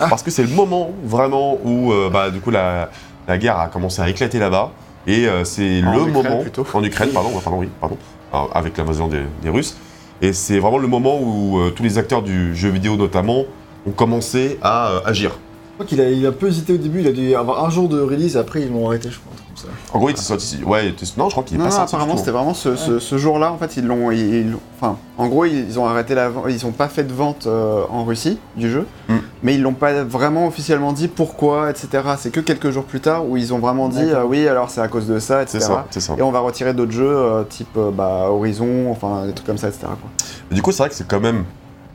Ah. 0.00 0.06
Parce 0.08 0.22
que 0.22 0.30
c'est 0.30 0.42
le 0.42 0.48
moment 0.48 0.90
vraiment 1.04 1.58
où, 1.64 1.92
euh, 1.92 2.10
bah, 2.10 2.30
du 2.30 2.40
coup, 2.40 2.50
la, 2.50 2.90
la 3.28 3.38
guerre 3.38 3.58
a 3.58 3.68
commencé 3.68 4.02
à 4.02 4.08
éclater 4.08 4.38
là-bas. 4.38 4.72
Et 5.06 5.26
euh, 5.26 5.44
c'est 5.44 5.80
le 5.80 5.88
Ukraine, 5.88 6.12
moment. 6.12 6.38
plutôt. 6.42 6.66
En 6.74 6.82
Ukraine, 6.82 7.10
pardon, 7.10 7.30
pardon, 7.42 7.58
oui, 7.60 7.68
pardon. 7.80 7.96
Alors, 8.32 8.50
avec 8.54 8.76
l'invasion 8.76 9.06
des, 9.08 9.22
des 9.42 9.50
Russes. 9.50 9.76
Et 10.20 10.32
c'est 10.32 10.58
vraiment 10.58 10.78
le 10.78 10.88
moment 10.88 11.18
où 11.20 11.58
tous 11.74 11.82
les 11.82 11.96
acteurs 11.96 12.22
du 12.22 12.54
jeu 12.54 12.68
vidéo, 12.68 12.96
notamment, 12.96 13.44
ont 13.86 13.92
commencé 13.92 14.58
à 14.62 14.90
agir. 15.06 15.38
Je 15.80 15.86
crois 15.86 15.96
qu'il 15.96 16.00
a, 16.02 16.10
il 16.10 16.26
a 16.26 16.28
un 16.28 16.32
peu 16.32 16.48
hésité 16.48 16.74
au 16.74 16.76
début, 16.76 17.00
il 17.00 17.06
a 17.08 17.12
dû 17.12 17.34
avoir 17.34 17.64
un 17.64 17.70
jour 17.70 17.88
de 17.88 17.98
release, 17.98 18.36
après 18.36 18.60
ils 18.60 18.70
l'ont 18.70 18.86
arrêté, 18.86 19.08
je 19.10 19.18
crois, 19.18 19.32
comme 19.48 19.56
ça. 19.56 19.68
En 19.94 19.98
gros, 19.98 20.10
il 20.10 20.12
était 20.12 20.20
sorti. 20.20 20.58
Ouais, 20.62 20.84
il 20.84 20.90
était- 20.90 21.06
non, 21.16 21.26
je 21.28 21.30
crois 21.32 21.42
qu'il 21.42 21.54
est 21.56 21.58
Non, 21.58 21.64
pas 21.64 21.70
non, 21.70 21.76
sorti. 21.76 21.94
apparemment 21.94 22.12
tout. 22.12 22.18
c'était 22.18 22.30
vraiment 22.32 22.52
ce, 22.52 22.76
ce- 22.76 22.98
ce 22.98 23.16
jour-là 23.16 23.50
en 23.50 23.56
fait 23.56 23.78
ils 23.78 23.86
l'ont, 23.86 24.10
ils, 24.10 24.18
ils 24.18 24.50
l'ont- 24.50 24.60
enfin 24.78 24.98
en 25.16 25.26
gros 25.28 25.46
ils 25.46 25.78
ont 25.78 25.86
arrêté 25.86 26.14
la 26.14 26.28
vente, 26.28 26.44
ils 26.50 26.66
ont 26.66 26.72
pas 26.72 26.88
fait 26.88 27.04
de 27.04 27.14
vente 27.14 27.46
euh, 27.46 27.82
en 27.88 28.04
Russie 28.04 28.36
du 28.56 28.70
jeu, 28.70 28.84
Mm. 29.08 29.14
mais 29.42 29.54
ils 29.54 29.62
l'ont 29.62 29.72
pas 29.72 30.04
vraiment 30.04 30.46
officiellement 30.46 30.92
dit 30.92 31.08
pourquoi 31.08 31.70
etc. 31.70 31.88
C'est 32.18 32.30
que 32.30 32.40
quelques 32.40 32.70
jours 32.72 32.84
plus 32.84 33.00
tard 33.00 33.26
où 33.26 33.38
ils 33.38 33.54
ont 33.54 33.58
vraiment 33.58 33.88
dit 33.88 34.04
D'accord. 34.04 34.20
euh, 34.24 34.26
oui 34.26 34.46
alors 34.48 34.68
c'est 34.68 34.82
à 34.82 34.88
cause 34.88 35.06
de 35.06 35.18
ça 35.18 35.40
etc. 35.40 35.60
C'est 35.60 35.66
ça, 35.66 35.86
c'est 35.90 36.00
ça. 36.00 36.14
Et 36.18 36.22
on 36.22 36.30
va 36.30 36.40
retirer 36.40 36.74
d'autres 36.74 36.92
jeux 36.92 37.08
euh, 37.16 37.42
type 37.44 37.74
euh, 37.78 37.90
bah, 37.90 38.26
Horizon, 38.28 38.90
enfin 38.90 39.24
des 39.26 39.32
trucs 39.32 39.46
comme 39.46 39.56
ça 39.58 39.68
etc. 39.68 39.84
Quoi. 39.86 40.10
Et 40.50 40.54
du 40.54 40.60
coup, 40.60 40.72
c'est 40.72 40.82
vrai 40.82 40.90
que 40.90 40.94
c'est 40.94 41.08
quand 41.08 41.20
même 41.20 41.44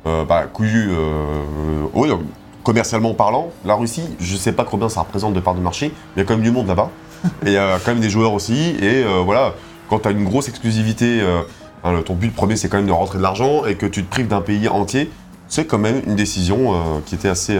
euh, 0.08 0.24
bah, 0.25 0.46
couillu. 0.51 0.89
euh, 0.92 1.84
donc, 1.94 2.22
commercialement 2.66 3.14
parlant, 3.14 3.52
la 3.64 3.76
Russie, 3.76 4.04
je 4.20 4.36
sais 4.36 4.52
pas 4.52 4.66
combien 4.66 4.90
ça 4.90 5.00
représente 5.02 5.34
de 5.34 5.40
part 5.40 5.56
de 5.56 5.62
marché, 5.62 5.92
mais 6.16 6.18
il 6.18 6.20
y 6.20 6.22
a 6.24 6.26
quand 6.28 6.34
même 6.34 6.44
du 6.44 6.52
monde 6.52 6.68
là-bas. 6.68 6.90
et 7.46 7.48
il 7.48 7.54
y 7.54 7.58
a 7.58 7.80
quand 7.80 7.92
même 7.92 8.02
des 8.02 8.10
joueurs 8.10 8.34
aussi. 8.34 8.76
Et 8.82 9.04
euh, 9.06 9.22
voilà, 9.24 9.54
quand 9.90 10.00
tu 10.00 10.08
as 10.08 10.12
une 10.12 10.26
grosse 10.26 10.50
exclusivité, 10.50 11.22
euh, 11.22 11.42
hein, 11.84 12.02
ton 12.06 12.16
but 12.16 12.34
premier, 12.36 12.56
c'est 12.58 12.68
quand 12.68 12.78
même 12.78 12.88
de 12.88 12.92
rentrer 12.92 13.20
de 13.20 13.24
l'argent 13.24 13.66
et 13.66 13.76
que 13.76 13.86
tu 13.86 14.04
te 14.04 14.10
prives 14.10 14.28
d'un 14.28 14.42
pays 14.42 14.68
entier. 14.68 15.10
C'est 15.48 15.66
quand 15.66 15.78
même 15.78 16.02
une 16.08 16.16
décision 16.16 16.74
euh, 16.74 16.78
qui 17.06 17.14
était 17.16 17.30
assez 17.30 17.56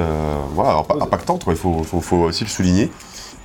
voilà, 0.56 0.84
impactante, 1.00 1.46
il 1.48 1.56
faut, 1.56 1.84
faut- 1.84 2.02
faut 2.02 2.18
aussi 2.18 2.44
le 2.44 2.50
souligner. 2.50 2.92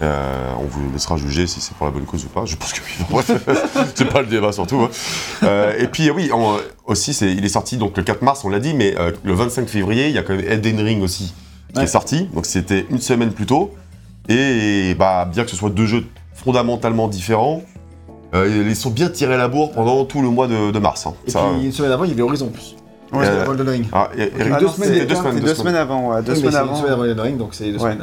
On 0.01 0.65
vous 0.67 0.91
laissera 0.95 1.19
juger 1.19 1.47
si 1.47 1.61
c'est 1.61 1.75
pour 1.77 1.85
la 1.85 1.93
bonne 1.93 2.07
cause 2.07 2.25
ou 2.25 2.29
pas. 2.29 2.47
Je 2.47 2.57
pense 2.57 2.73
que 2.73 2.81
oui. 3.13 3.23
C'est 3.95 4.07
pas 4.11 4.23
le 4.23 4.29
débat 4.29 4.51
surtout. 4.53 4.89
hein. 5.43 5.69
Et 5.79 5.87
puis 5.89 6.11
oui, 6.11 6.31
aussi, 6.87 7.11
il 7.21 7.45
est 7.45 7.49
sorti 7.51 7.77
donc 7.77 7.99
le 7.99 8.03
4 8.03 8.23
mars, 8.23 8.43
on 8.47 8.49
l'a 8.49 8.61
dit, 8.61 8.73
mais 8.73 8.95
le 9.23 9.35
25 9.35 9.69
février, 9.69 10.09
il 10.09 10.15
y 10.15 10.19
a 10.19 10.23
quand 10.23 10.35
même 10.35 10.45
Elden 10.49 10.81
Ring 10.81 11.03
aussi 11.03 11.35
qui 11.73 11.79
Ouais. 11.79 11.85
est 11.85 11.89
sorti. 11.89 12.29
Donc 12.35 12.47
c'était 12.47 12.87
une 12.91 13.01
semaine 13.01 13.33
plus 13.33 13.47
tôt. 13.47 13.73
Et 14.29 14.95
bah, 14.99 15.25
bien 15.31 15.45
que 15.45 15.51
ce 15.51 15.57
soit 15.57 15.71
deux 15.71 15.87
jeux 15.87 16.05
fondamentalement 16.35 17.09
différents, 17.09 17.63
euh, 18.35 18.65
ils 18.69 18.77
sont 18.77 18.91
bien 18.91 19.09
tirés 19.09 19.35
à 19.35 19.39
la 19.39 19.49
bourre 19.49 19.73
pendant 19.73 20.05
tout 20.05 20.23
le 20.23 20.29
mois 20.31 20.47
de, 20.47 20.71
de 20.71 20.79
mars. 20.79 21.07
hein. 21.07 21.15
Et 21.27 21.31
Ça, 21.31 21.43
puis 21.57 21.67
une 21.67 21.73
semaine 21.73 21.91
avant, 21.93 22.05
il 22.05 22.11
y 22.11 22.13
avait 22.13 22.23
Horizon 22.23 22.47
en 22.47 22.51
plus. 22.51 22.77
Ouais, 23.13 23.27
Euh, 23.27 23.45
ah, 23.93 24.09
et- 24.17 24.23
et- 24.23 24.31
Ah, 24.53 24.59
deux 24.61 24.67
non, 24.67 24.73
semaines 24.73 24.89
c'était 24.91 25.01
deux 25.01 25.07
deux, 25.07 25.15
semaines, 25.17 25.35
deux 25.35 25.41
deux 25.41 25.55
semaines 25.57 25.75
avant, 25.75 26.11
ouais, 26.15 26.23
deux 26.23 26.33
Oui, 26.33 26.39
semaines 26.39 26.55
avant. 26.55 26.71
Une 26.77 26.81
semaine 26.81 26.93
avant 26.93 27.23
Ring, 27.25 27.37
donc 27.39 27.49
c'est 27.55 27.65
deux 27.73 27.73
Ouais. 27.73 27.79
semaines 27.93 28.03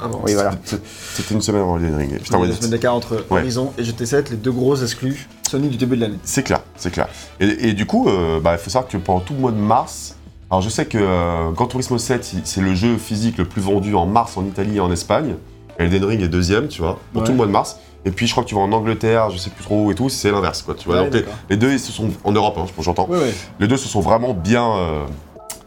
avant. 0.00 0.20
Oui 0.24 0.34
voilà. 0.34 0.52
C'était 0.64 1.34
une 1.34 1.40
semaine 1.40 1.62
avant 1.62 1.76
Elden 1.76 1.96
Ring. 1.96 2.18
Putain, 2.20 2.24
Il 2.24 2.30
y 2.30 2.36
a 2.36 2.40
ouais, 2.42 2.46
deux 2.48 2.54
semaines 2.54 2.70
d'écart 2.70 2.94
entre 2.94 3.16
Ouais. 3.30 3.40
Horizon 3.40 3.72
et 3.78 3.82
GT7, 3.82 4.30
les 4.30 4.36
deux 4.36 4.52
grosses 4.52 4.82
exclus 4.82 5.28
Sony 5.50 5.68
du 5.68 5.76
début 5.76 5.96
de 5.96 6.02
l'année. 6.02 6.18
C'est 6.22 6.44
clair, 6.44 6.60
c'est 6.76 6.92
clair. 6.92 7.08
Et, 7.40 7.68
et 7.70 7.72
du 7.72 7.84
coup, 7.84 8.08
euh, 8.08 8.38
bah, 8.40 8.52
il 8.52 8.58
faut 8.58 8.70
savoir 8.70 8.88
que 8.88 8.96
pendant 8.96 9.20
tout 9.20 9.34
le 9.34 9.40
mois 9.40 9.50
de 9.50 9.56
mars, 9.56 10.14
alors 10.54 10.62
je 10.62 10.68
sais 10.68 10.86
que 10.86 10.98
euh, 11.00 11.50
Gran 11.50 11.66
Turismo 11.66 11.98
7, 11.98 12.32
il- 12.34 12.40
c'est 12.44 12.60
le 12.60 12.74
jeu 12.76 12.96
physique 12.96 13.38
le 13.38 13.44
plus 13.44 13.60
vendu 13.60 13.96
en 13.96 14.06
mars 14.06 14.36
en 14.36 14.44
Italie 14.44 14.76
et 14.76 14.80
en 14.80 14.92
Espagne. 14.92 15.34
Elden 15.78 16.04
Ring 16.04 16.22
est 16.22 16.28
deuxième, 16.28 16.68
tu 16.68 16.80
vois, 16.80 17.00
pour 17.12 17.22
Ouais. 17.22 17.26
tout 17.26 17.32
le 17.32 17.36
mois 17.38 17.46
de 17.46 17.50
mars. 17.50 17.78
Et 18.04 18.12
puis 18.12 18.28
je 18.28 18.32
crois 18.32 18.44
que 18.44 18.48
tu 18.50 18.54
vas 18.54 18.60
en 18.60 18.70
Angleterre, 18.70 19.30
je 19.30 19.38
sais 19.38 19.50
plus 19.50 19.64
trop 19.64 19.86
où 19.86 19.90
et 19.90 19.96
tout, 19.96 20.08
c'est 20.08 20.30
l'inverse, 20.30 20.62
quoi. 20.62 20.76
Tu 20.76 20.86
vois, 20.88 21.02
Ouais, 21.02 21.10
donc 21.10 21.24
les, 21.50 21.56
deux, 21.56 21.72
ils 21.72 21.80
se 21.80 21.90
sont 21.90 22.08
en 22.22 22.30
Europe, 22.30 22.56
hein, 22.58 22.66
j'entends. 22.80 23.08
Ouais. 23.08 23.34
Les 23.58 23.66
deux 23.66 23.76
se 23.76 23.88
sont 23.88 23.98
vraiment 24.00 24.32
bien, 24.32 24.64
euh, 24.76 25.04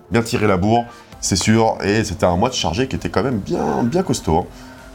bien 0.09 0.21
tirés 0.21 0.47
la 0.47 0.55
bourre, 0.55 0.85
c'est 1.19 1.35
sûr. 1.35 1.77
Et 1.83 2.05
c'était 2.05 2.25
un 2.25 2.37
mois 2.37 2.47
de 2.47 2.53
chargé 2.53 2.87
qui 2.87 2.95
était 2.95 3.09
quand 3.09 3.23
même 3.23 3.39
bien, 3.39 3.83
bien 3.83 4.03
costaud. 4.03 4.45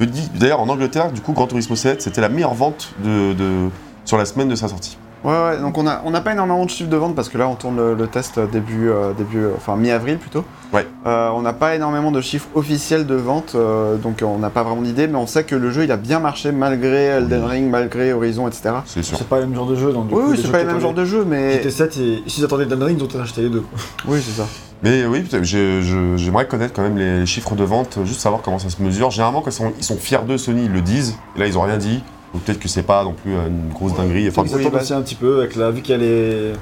hein. 0.00 0.06
D'ailleurs, 0.36 0.60
en 0.60 0.68
Angleterre, 0.70 1.12
du 1.12 1.20
coup, 1.20 1.32
Gran 1.34 1.46
Turismo 1.46 1.76
7, 1.76 2.00
c'était 2.00 2.22
la 2.22 2.30
meilleure 2.30 2.54
vente 2.54 2.94
de, 3.04 3.34
de- 3.34 3.68
sur 4.06 4.16
la 4.16 4.24
semaine 4.24 4.48
de 4.48 4.54
sa 4.54 4.68
sortie. 4.68 4.96
Ouais, 5.24 5.30
ouais, 5.32 5.58
donc 5.60 5.78
on 5.78 5.84
n'a 5.84 6.02
on 6.04 6.10
n'a 6.10 6.20
pas 6.20 6.32
énormément 6.32 6.64
de 6.64 6.70
chiffres 6.70 6.90
de 6.90 6.96
vente 6.96 7.14
parce 7.14 7.28
que 7.28 7.38
là 7.38 7.46
on 7.48 7.54
tourne 7.54 7.76
le, 7.76 7.94
le 7.94 8.06
test 8.08 8.40
début, 8.40 8.90
euh, 8.90 9.12
début 9.12 9.44
euh, 9.44 9.52
enfin 9.56 9.76
mi-avril 9.76 10.18
plutôt. 10.18 10.44
Ouais. 10.72 10.84
Euh, 11.06 11.30
on 11.30 11.42
n'a 11.42 11.52
pas 11.52 11.76
énormément 11.76 12.10
de 12.10 12.20
chiffres 12.20 12.48
officiels 12.54 13.06
de 13.06 13.14
vente, 13.14 13.52
euh, 13.54 13.96
donc 13.96 14.22
on 14.24 14.38
n'a 14.38 14.50
pas 14.50 14.64
vraiment 14.64 14.82
d'idée, 14.82 15.06
mais 15.06 15.16
on 15.18 15.28
sait 15.28 15.44
que 15.44 15.54
le 15.54 15.70
jeu 15.70 15.84
il 15.84 15.92
a 15.92 15.96
bien 15.96 16.18
marché 16.18 16.50
malgré 16.50 17.04
Elden 17.04 17.42
Oui. 17.44 17.50
Ring, 17.50 17.70
malgré 17.70 18.12
Horizon, 18.12 18.48
etc. 18.48 18.70
C'est 18.84 19.04
sûr. 19.04 19.16
C'est 19.16 19.28
pas 19.28 19.38
le 19.38 19.46
même 19.46 19.54
genre 19.54 19.66
de 19.68 19.76
jeu, 19.76 19.92
donc 19.92 20.08
du 20.08 20.14
Oui, 20.14 20.22
oui, 20.30 20.40
c'est 20.42 20.50
pas 20.50 20.58
le 20.62 20.66
même 20.66 20.80
genre 20.80 20.94
de 20.94 21.04
jeu, 21.04 21.24
mais. 21.24 21.54
attendaient 21.54 21.68
GT7 21.68 22.00
et 22.00 22.22
s'ils 22.26 22.44
attendaient 22.44 22.64
Elden 22.64 22.82
Ring, 22.82 22.98
ils 23.00 23.16
ont 23.16 23.20
acheté 23.20 23.42
les 23.42 23.50
deux. 23.50 23.64
Oui, 24.08 24.18
c'est 24.24 24.40
ça. 24.42 24.48
Mais 24.82 25.06
oui, 25.06 25.24
j'aimerais 25.42 26.48
connaître 26.48 26.74
quand 26.74 26.82
même 26.82 26.98
les 26.98 27.24
chiffres 27.26 27.54
de 27.54 27.62
vente, 27.62 28.00
juste 28.04 28.20
savoir 28.20 28.42
comment 28.42 28.58
ça 28.58 28.68
se 28.68 28.82
mesure. 28.82 29.12
Généralement, 29.12 29.40
quand 29.40 29.50
ils 29.50 29.54
sont, 29.54 29.72
ils 29.78 29.84
sont 29.84 29.96
fiers 29.96 30.24
d'eux, 30.26 30.38
Sony, 30.38 30.64
ils 30.64 30.72
le 30.72 30.80
disent. 30.80 31.14
Et 31.36 31.38
là, 31.38 31.46
ils 31.46 31.56
ont 31.56 31.62
rien 31.62 31.76
dit. 31.76 32.02
Donc 32.32 32.42
peut-être 32.42 32.58
que 32.60 32.68
c'est 32.68 32.82
pas 32.82 33.04
non 33.04 33.12
plus 33.12 33.34
euh, 33.34 33.46
une 33.48 33.68
grosse 33.72 33.94
dinguerie. 33.94 34.28
Enfin, 34.28 34.42
Ils 34.46 34.54
oui, 34.56 34.66
attendent 34.66 34.80
aussi 34.80 34.94
un 34.94 35.02
petit 35.02 35.14
peu, 35.14 35.40
avec 35.40 35.56
la, 35.56 35.70
vu 35.70 35.82
qu'il 35.82 35.92
y 35.92 35.94
a 35.94 35.98
les. 35.98 36.52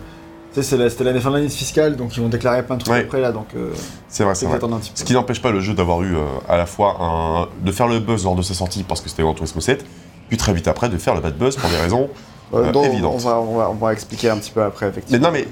Tu 0.52 0.62
sais, 0.64 0.88
c'était 0.88 1.04
l'année 1.04 1.20
fin 1.20 1.30
de 1.30 1.36
l'année 1.36 1.48
fiscale, 1.48 1.94
donc 1.94 2.16
ils 2.16 2.20
vont 2.20 2.28
déclarer 2.28 2.64
plein 2.64 2.74
de 2.76 2.80
trucs 2.80 2.92
Ouais. 2.92 3.02
après 3.04 3.20
là, 3.20 3.30
donc 3.30 3.46
euh, 3.54 3.70
c'est 4.08 4.24
vrai, 4.24 4.34
c'est 4.34 4.46
vrai. 4.46 4.56
un 4.56 4.58
petit 4.78 4.90
peu. 4.90 4.96
Ce 4.96 5.04
qui 5.04 5.12
n'empêche 5.12 5.40
pas 5.40 5.52
le 5.52 5.60
jeu 5.60 5.74
d'avoir 5.74 6.02
eu 6.02 6.16
euh, 6.16 6.22
à 6.48 6.56
la 6.56 6.66
fois 6.66 6.96
un, 7.00 7.48
de 7.64 7.70
faire 7.70 7.86
le 7.86 8.00
buzz 8.00 8.24
lors 8.24 8.34
de 8.34 8.42
sa 8.42 8.54
sortie 8.54 8.82
parce 8.82 9.00
que 9.00 9.08
c'était 9.08 9.22
Gran 9.22 9.34
Turismo 9.34 9.60
7, 9.60 9.84
puis 10.28 10.36
très 10.36 10.52
vite 10.52 10.66
après 10.66 10.88
de 10.88 10.98
faire 10.98 11.14
le 11.14 11.20
bad 11.20 11.38
buzz 11.38 11.56
pour 11.56 11.70
des 11.70 11.76
raisons. 11.76 12.08
Euh, 12.52 12.64
Euh, 12.66 12.72
dont 12.72 12.82
évidente. 12.82 13.12
on, 13.14 13.18
va, 13.18 13.38
on, 13.38 13.56
va, 13.58 13.70
on 13.70 13.74
va 13.74 13.92
expliquer 13.92 14.28
un 14.28 14.36
petit 14.36 14.50
peu 14.50 14.60
après, 14.60 14.86
Mais 14.86 14.90
effectivement. 14.90 15.28
non, 15.28 15.32
mais 15.32 15.46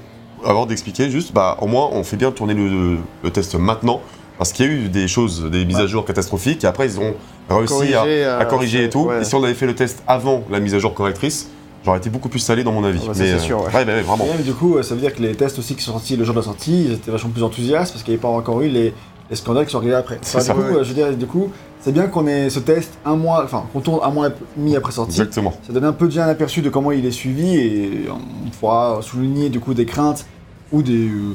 avant 0.44 0.66
d'expliquer, 0.66 1.08
juste, 1.12 1.32
bah, 1.32 1.56
au 1.60 1.68
moins, 1.68 1.88
on 1.92 2.02
fait 2.02 2.16
bien 2.16 2.32
tourner 2.32 2.54
le, 2.54 2.96
le 3.22 3.30
test 3.30 3.54
maintenant 3.54 4.00
parce 4.38 4.52
qu'il 4.52 4.66
y 4.66 4.68
a 4.68 4.72
eu 4.72 4.88
des 4.88 5.08
choses, 5.08 5.44
des 5.50 5.64
mises 5.64 5.78
à 5.78 5.86
jour 5.86 6.04
catastrophiques 6.04 6.64
et 6.64 6.66
après, 6.66 6.86
ils 6.86 6.98
ont 7.00 7.14
réussi 7.50 7.94
à, 7.94 8.04
euh, 8.04 8.40
à 8.40 8.44
corriger 8.44 8.84
et 8.84 8.88
tout. 8.90 9.06
ouais. 9.06 9.20
Et 9.22 9.24
si 9.24 9.34
on 9.34 9.42
avait 9.44 9.54
fait 9.54 9.66
le 9.66 9.74
test 9.74 10.02
avant 10.06 10.44
la 10.50 10.60
mise 10.60 10.74
à 10.74 10.78
jour 10.78 10.94
correctrice, 10.94 11.48
j'aurais 11.84 11.98
été 11.98 12.08
beaucoup 12.10 12.28
plus 12.28 12.38
salé 12.38 12.64
dans 12.64 12.72
mon 12.72 12.84
avis. 12.84 13.00
Ah 13.02 13.08
bah 13.08 13.12
mais 13.18 13.26
c'est 13.26 13.32
euh, 13.34 13.38
sûr, 13.38 13.58
ouais. 13.60 13.74
ouais, 13.74 13.84
ouais, 13.84 14.02
vraiment. 14.02 14.24
Et 14.24 14.28
même, 14.28 14.42
du 14.42 14.52
coup, 14.54 14.76
euh, 14.76 14.82
ça 14.82 14.94
veut 14.94 15.00
dire 15.00 15.14
que 15.14 15.22
les 15.22 15.34
tests 15.34 15.58
aussi 15.58 15.74
qui 15.74 15.82
sont 15.82 15.92
sortis 15.92 16.16
le 16.16 16.24
jour 16.24 16.34
de 16.34 16.40
la 16.40 16.44
sortie, 16.44 16.84
ils 16.86 16.92
étaient 16.92 17.10
vachement 17.10 17.30
plus 17.30 17.42
enthousiastes 17.42 17.92
parce 17.92 18.02
qu'il 18.04 18.12
n'y 18.12 18.16
avait 18.16 18.22
pas 18.22 18.28
encore 18.28 18.60
eu 18.62 18.68
les, 18.68 18.92
les 19.30 19.36
scandales 19.36 19.66
qui 19.66 19.72
sont 19.72 19.78
arrivés 19.78 19.94
après. 19.94 20.18
C'est 20.22 20.36
Enfin, 20.38 20.46
ça. 20.46 20.54
du 20.54 20.60
coup, 20.60 20.66
euh, 20.76 20.84
je 20.84 20.88
veux 20.88 20.94
dire, 20.94 21.16
du 21.16 21.26
coup, 21.26 21.50
c'est 21.80 21.92
bien 21.92 22.06
qu'on 22.08 22.26
ait 22.26 22.50
ce 22.50 22.58
test 22.58 22.92
un 23.04 23.14
mois, 23.16 23.42
enfin, 23.44 23.64
qu'on 23.72 23.80
tourne 23.80 24.00
un 24.02 24.10
mois 24.10 24.28
et 24.28 24.32
demi 24.56 24.76
après 24.76 24.92
sortie. 24.92 25.12
Exactement. 25.20 25.54
Ça 25.66 25.72
donne 25.72 25.84
un 25.84 25.92
peu 25.92 26.06
déjà 26.06 26.26
un 26.26 26.28
aperçu 26.28 26.60
de 26.60 26.68
comment 26.70 26.90
il 26.92 27.06
est 27.06 27.10
suivi 27.12 27.56
et 27.56 27.90
on 28.10 28.50
pourra 28.50 28.98
souligner 29.00 29.48
du 29.48 29.60
coup 29.60 29.74
des 29.74 29.86
craintes 29.86 30.26
ou 30.72 30.82
des 30.82 31.06
euh, 31.08 31.30
de 31.30 31.34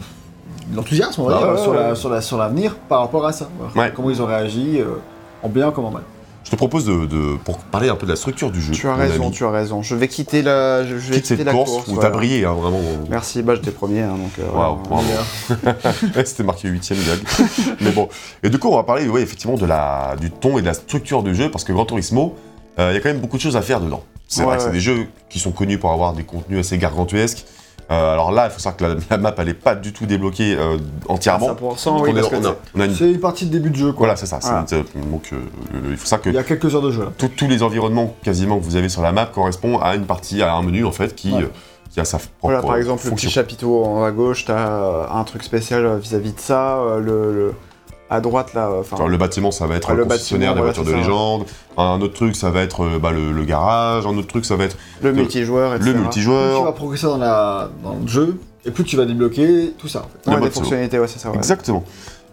l'enthousiasme 0.74 1.22
on 1.22 1.25
va 1.27 1.34
Bah 1.34 1.39
dire, 1.39 1.50
ouais, 1.53 1.58
sur, 1.62 1.72
ouais, 1.72 1.77
la- 1.77 1.89
ouais. 1.89 1.96
sur 1.96 2.10
la- 2.10 2.22
sur 2.22 2.38
l'avenir 2.38 2.75
par 2.89 3.00
rapport 3.01 3.25
à 3.25 3.32
ça. 3.34 3.50
Voilà. 3.60 3.89
Ouais. 3.89 3.93
Comment 3.96 4.10
ils 4.10 4.22
ont 4.22 4.25
réagi 4.25 4.79
euh, 4.79 4.96
en 5.41 5.50
bien 5.50 5.72
comme 5.72 5.86
en 5.86 5.91
mal. 5.91 6.03
Je 6.46 6.51
te 6.51 6.55
propose 6.58 6.84
de, 6.86 7.05
de- 7.05 7.38
pour 7.46 7.58
parler 7.60 7.88
un 7.88 7.96
peu 7.96 8.05
de 8.05 8.12
la 8.12 8.17
structure 8.17 8.51
du 8.51 8.62
jeu. 8.62 8.74
Tu 8.74 8.86
as 8.88 8.96
raison, 8.96 9.27
ami. 9.27 9.32
tu 9.32 9.46
as 9.46 9.50
raison. 9.50 9.82
Je 9.82 9.96
vais 9.96 10.10
quitter 10.10 10.41
la, 10.41 10.84
je, 10.84 10.89
je 10.89 10.96
vais 10.96 11.15
Quitte 11.15 11.24
quitter 11.24 11.38
cette 11.38 11.46
la 11.46 11.53
course, 11.53 11.72
course. 11.72 11.88
où 11.88 11.98
t'as 11.98 12.10
brillé, 12.10 12.43
hein, 12.46 12.51
vraiment. 12.53 12.82
Merci, 13.10 13.41
bah 13.43 13.55
j'étais 13.55 13.72
premier, 13.72 14.01
hein, 14.01 14.15
donc. 14.17 14.32
euh. 14.39 14.50
Ouais, 16.12 16.25
C'était 16.25 16.43
marqué 16.43 16.67
8ème 16.70 16.96
gag. 17.05 17.20
Mais 17.82 17.91
bon. 17.91 18.10
Et 18.43 18.50
du 18.50 18.60
coup, 18.60 18.67
on 18.70 18.75
va 18.75 18.84
parler 18.84 19.08
ouais, 19.08 19.22
effectivement 19.22 19.55
de 19.58 19.65
la, 19.65 20.15
du 20.20 20.32
ton 20.32 20.58
et 20.58 20.62
de 20.62 20.67
la 20.67 20.74
structure 20.74 21.24
du 21.24 21.34
jeu, 21.34 21.50
parce 21.50 21.63
que 21.63 21.72
Gran 21.72 21.86
Turismo, 21.86 22.36
euh, 22.79 22.89
il 22.91 22.96
y 22.96 22.98
a 22.98 23.00
quand 23.00 23.10
même 23.10 23.20
beaucoup 23.22 23.38
de 23.38 23.41
choses 23.41 23.55
à 23.58 23.62
faire 23.62 23.79
dedans. 23.79 24.03
C'est 24.27 24.41
Ouais, 24.41 24.48
vrai 24.48 24.58
que 24.58 24.63
c'est 24.63 24.72
des 24.72 24.79
jeux 24.82 25.05
qui 25.29 25.39
sont 25.39 25.51
connus 25.51 25.77
pour 25.77 25.91
avoir 25.91 26.13
des 26.13 26.24
contenus 26.24 26.60
assez 26.60 26.77
gargantuesques. 26.77 27.46
Euh, 27.92 28.13
alors 28.13 28.32
là, 28.32 28.46
il 28.48 28.52
faut 28.52 28.60
savoir 28.60 28.78
que 28.78 28.84
la, 28.86 28.96
la 29.12 29.18
map, 29.18 29.34
elle 29.38 29.46
n'est 29.48 29.54
pas 29.54 29.75
du 29.75 29.92
tout 29.94 30.06
débloquée 30.06 30.56
euh, 30.58 30.78
entièrement. 31.10 31.50
100%, 31.54 31.86
Donc 31.86 32.04
oui, 32.04 32.10
on, 32.12 32.13
parce 32.13 32.28
est- 32.28 32.30
que 32.30 32.36
on 32.38 32.46
a, 32.46 32.56
on 32.75 32.80
a 32.80 32.86
une- 32.86 32.96
C'est 32.96 33.12
une 33.12 33.20
partie 33.20 33.46
de 33.46 33.52
début 33.52 33.70
de 33.70 33.75
jeu 33.75 33.92
quoi. 33.92 34.00
Voilà, 34.08 34.16
c'est 34.16 34.25
ça. 34.25 34.40
c'est 34.42 34.48
Voilà. 34.50 34.66
une- 34.96 35.12
donc, 35.12 35.30
euh, 35.34 35.38
il 35.92 35.98
faut 35.98 36.06
savoir 36.06 36.24
que 36.24 36.30
Il 36.30 36.36
y 36.36 36.38
a 36.38 36.44
quelques 36.44 36.74
heures 36.74 36.82
de 36.82 36.92
jeu 36.92 37.04
là. 37.04 37.12
tous- 37.18 37.28
tous 37.30 37.48
les 37.48 37.62
environnements 37.63 38.16
quasiment 38.24 38.58
que 38.58 38.63
vous 38.63 38.75
avez 38.75 38.90
sur 38.90 39.02
la 39.02 39.12
map 39.12 39.25
correspondent 39.25 39.80
à 39.84 39.96
une 39.96 40.06
partie, 40.06 40.42
à 40.42 40.54
un 40.54 40.62
menu 40.63 40.86
en 40.86 40.92
fait, 40.92 41.13
qui, 41.16 41.32
Ouais. 41.34 41.44
euh, 41.44 41.48
qui 41.92 42.00
a 42.00 42.06
sa 42.06 42.18
propre 42.18 42.32
Voilà, 42.42 42.62
par 42.62 42.75
exemple, 42.78 43.04
le 43.04 43.10
fonction. 43.10 43.28
petit 43.28 43.34
chapiteau 43.34 43.84
en 43.86 44.02
haut 44.02 44.04
à 44.04 44.12
gauche, 44.12 44.46
t'as 44.46 44.68
euh, 44.68 45.04
un 45.12 45.24
truc 45.25 45.44
spécial 45.44 45.86
euh, 45.86 45.98
vis-à-vis 45.98 46.34
de 46.34 46.40
ça. 46.40 46.78
euh, 46.80 47.00
le, 47.00 47.34
le- 47.34 47.54
à 48.13 48.22
droite, 48.22 48.53
là, 48.53 48.67
euh, 48.70 48.82
enfin, 48.82 49.05
le 49.08 49.17
bâtiment, 49.17 49.51
ça 49.51 49.65
va 49.67 49.75
être 49.75 49.89
Ah, 49.89 49.93
le 49.93 50.00
le 50.00 50.05
concessionnaire 50.05 50.53
des 50.55 50.62
bâtiment, 50.62 50.84
voitures 50.84 50.93
de 50.93 50.98
légende. 51.00 51.46
Un 51.77 52.00
autre 52.01 52.13
truc, 52.13 52.36
ça 52.36 52.50
va 52.51 52.62
être 52.62 52.84
euh, 52.84 53.00
bah, 53.00 53.12
le, 53.12 53.32
le 53.32 53.43
garage. 53.43 54.05
Un 54.05 54.15
autre 54.17 54.27
truc, 54.27 54.46
ça 54.46 54.55
va 54.55 54.65
être 54.65 54.77
le 55.01 55.12
multijoueur, 55.13 55.74
etc. 55.75 55.86
le 55.89 55.91
Plus 55.93 56.00
tu 56.00 56.03
multijoueur. 56.03 56.63
vas 56.63 56.72
progresser 56.74 57.08
dans, 57.08 57.17
la, 57.17 57.70
dans 57.84 57.96
le 58.01 58.08
jeu 58.08 58.39
et 58.65 58.72
plus 58.72 58.84
tu 58.86 58.96
vas 58.96 59.05
débloquer 59.05 59.74
tout 59.77 59.88
ça 59.88 60.00
en 60.05 60.29
fait. 60.32 60.36
Ouais, 60.36 60.41
des 60.41 60.50
fonctionnalités, 60.51 61.00
ouais, 61.00 61.08
c'est 61.08 61.20
ça. 61.20 61.29
Ouais. 61.32 61.38
Exactement. 61.38 61.84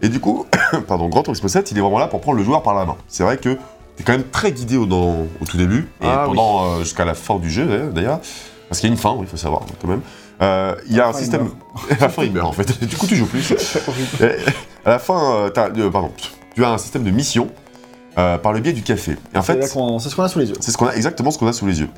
Et 0.01 0.09
du 0.09 0.19
coup, 0.19 0.45
pardon, 0.87 1.09
Grand 1.09 1.23
Turismo 1.23 1.47
7, 1.49 1.71
il 1.71 1.77
est 1.77 1.81
vraiment 1.81 1.99
là 1.99 2.07
pour 2.07 2.21
prendre 2.21 2.37
le 2.37 2.43
joueur 2.43 2.63
par 2.63 2.73
la 2.73 2.85
main. 2.85 2.95
C'est 3.07 3.23
vrai 3.23 3.37
que 3.37 3.57
t'es 3.97 4.03
quand 4.03 4.13
même 4.13 4.23
très 4.31 4.51
guidé 4.51 4.77
au, 4.77 4.85
dans- 4.85 5.25
au 5.41 5.45
tout 5.49 5.57
début 5.57 5.89
et 6.01 6.05
Ah, 6.07 6.23
pendant 6.25 6.63
euh, 6.65 6.79
jusqu'à 6.79 7.05
la 7.05 7.13
fin 7.15 7.35
du 7.37 7.49
jeu 7.49 7.89
d'ailleurs, 7.93 8.19
parce 8.69 8.79
qu'il 8.79 8.87
y 8.89 8.91
a 8.91 8.93
une 8.95 8.99
fin, 9.01 9.11
oui, 9.11 9.21
il 9.23 9.27
faut 9.27 9.35
savoir 9.37 9.61
quand 9.81 9.87
même. 9.87 10.01
Euh, 10.41 10.73
il 10.89 10.95
y 10.95 10.99
a 10.99 11.07
un 11.07 11.13
système. 11.13 11.49
à 11.91 11.95
la 12.01 12.09
fin, 12.09 12.23
il 12.23 12.31
meurt 12.31 12.47
en 12.47 12.51
fait. 12.51 12.83
du 12.85 12.97
coup, 12.97 13.07
tu 13.07 13.15
joues 13.15 13.27
plus. 13.27 13.53
À 14.85 14.89
la 14.89 14.99
fin, 14.99 15.35
euh, 15.35 15.49
t'as- 15.49 15.69
euh, 15.69 15.91
pardon, 15.91 16.11
tu 16.55 16.65
as 16.65 16.71
un 16.71 16.79
système 16.79 17.03
de 17.03 17.11
mission 17.11 17.49
euh, 18.17 18.39
par 18.39 18.51
le 18.51 18.59
biais 18.59 18.73
du 18.73 18.81
café. 18.81 19.15
Et 19.33 19.37
en 19.37 19.43
fait, 19.43 19.61
c'est 19.61 19.67
ce 19.69 20.15
qu'on 20.15 20.23
a 20.23 20.27
sous 20.27 20.39
les 20.39 20.47
yeux. 20.49 20.55
c'est 20.59 20.71
ce 20.71 20.77
qu'on 20.77 20.87
a 20.87 20.95
exactement 20.95 21.29
ce 21.29 21.37
qu'on 21.37 21.45
a 21.47 21.53
sous 21.53 21.67
les 21.67 21.79
yeux. 21.81 21.89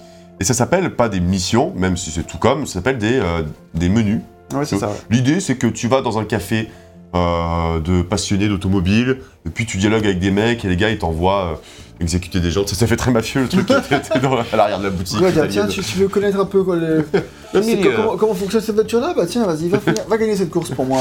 Et 0.42 0.44
ça 0.44 0.54
s'appelle 0.54 0.94
pas 0.96 1.08
des 1.08 1.22
missions, 1.22 1.72
même 1.78 1.96
si 1.96 2.12
c'est 2.12 2.28
tout 2.28 2.38
comme, 2.38 2.66
ça 2.66 2.74
s'appelle 2.74 2.98
des, 2.98 3.20
euh, 3.20 3.44
des 3.74 3.88
menus. 3.88 4.20
Ouais, 4.54 4.66
c'est 4.66 4.78
ça. 4.78 4.90
ouais. 4.90 4.96
L'idée, 5.10 5.40
c'est 5.40 5.56
que 5.56 5.68
tu 5.68 5.88
vas 5.88 6.02
dans 6.02 6.20
un 6.20 6.26
café 6.26 6.70
de 7.14 8.02
passionnés 8.02 8.48
d'automobile, 8.50 9.20
et 9.46 9.50
puis 9.52 9.68
tu 9.68 9.78
dialogues 9.78 10.06
avec 10.06 10.20
des 10.20 10.32
mecs, 10.32 10.66
et 10.66 10.68
les 10.68 10.76
gars, 10.76 10.90
ils 10.90 10.98
t'envoient 10.98 11.62
exécuter 12.04 12.40
des 12.40 12.52
gens. 12.52 12.66
Ça, 12.68 12.76
ça 12.76 12.86
fait 12.88 12.96
très 12.96 13.12
mafieux, 13.12 13.42
le 13.42 13.48
truc. 13.50 13.68
Dans- 14.22 14.38
à 14.38 14.56
l'arrière 14.56 14.80
de 14.80 14.84
la 14.86 14.90
boutique. 14.92 15.20
Ouais, 15.22 15.32
tiens, 15.50 15.68
tu, 15.68 15.82
tu 15.82 15.98
veux 15.98 16.08
connaître 16.08 16.40
un 16.40 16.46
peu 16.46 16.64
quoi, 16.64 16.78
comment, 17.52 18.18
comment 18.18 18.34
fonctionne 18.34 18.62
cette 18.62 18.76
voiture-là? 18.76 19.14
Bah 19.16 19.26
tiens, 19.28 19.46
vas-y, 19.46 19.70
va, 19.70 19.80
va 20.08 20.18
gagner 20.18 20.36
cette 20.36 20.50
course 20.52 20.70
pour 20.72 20.86
moi. 20.86 21.00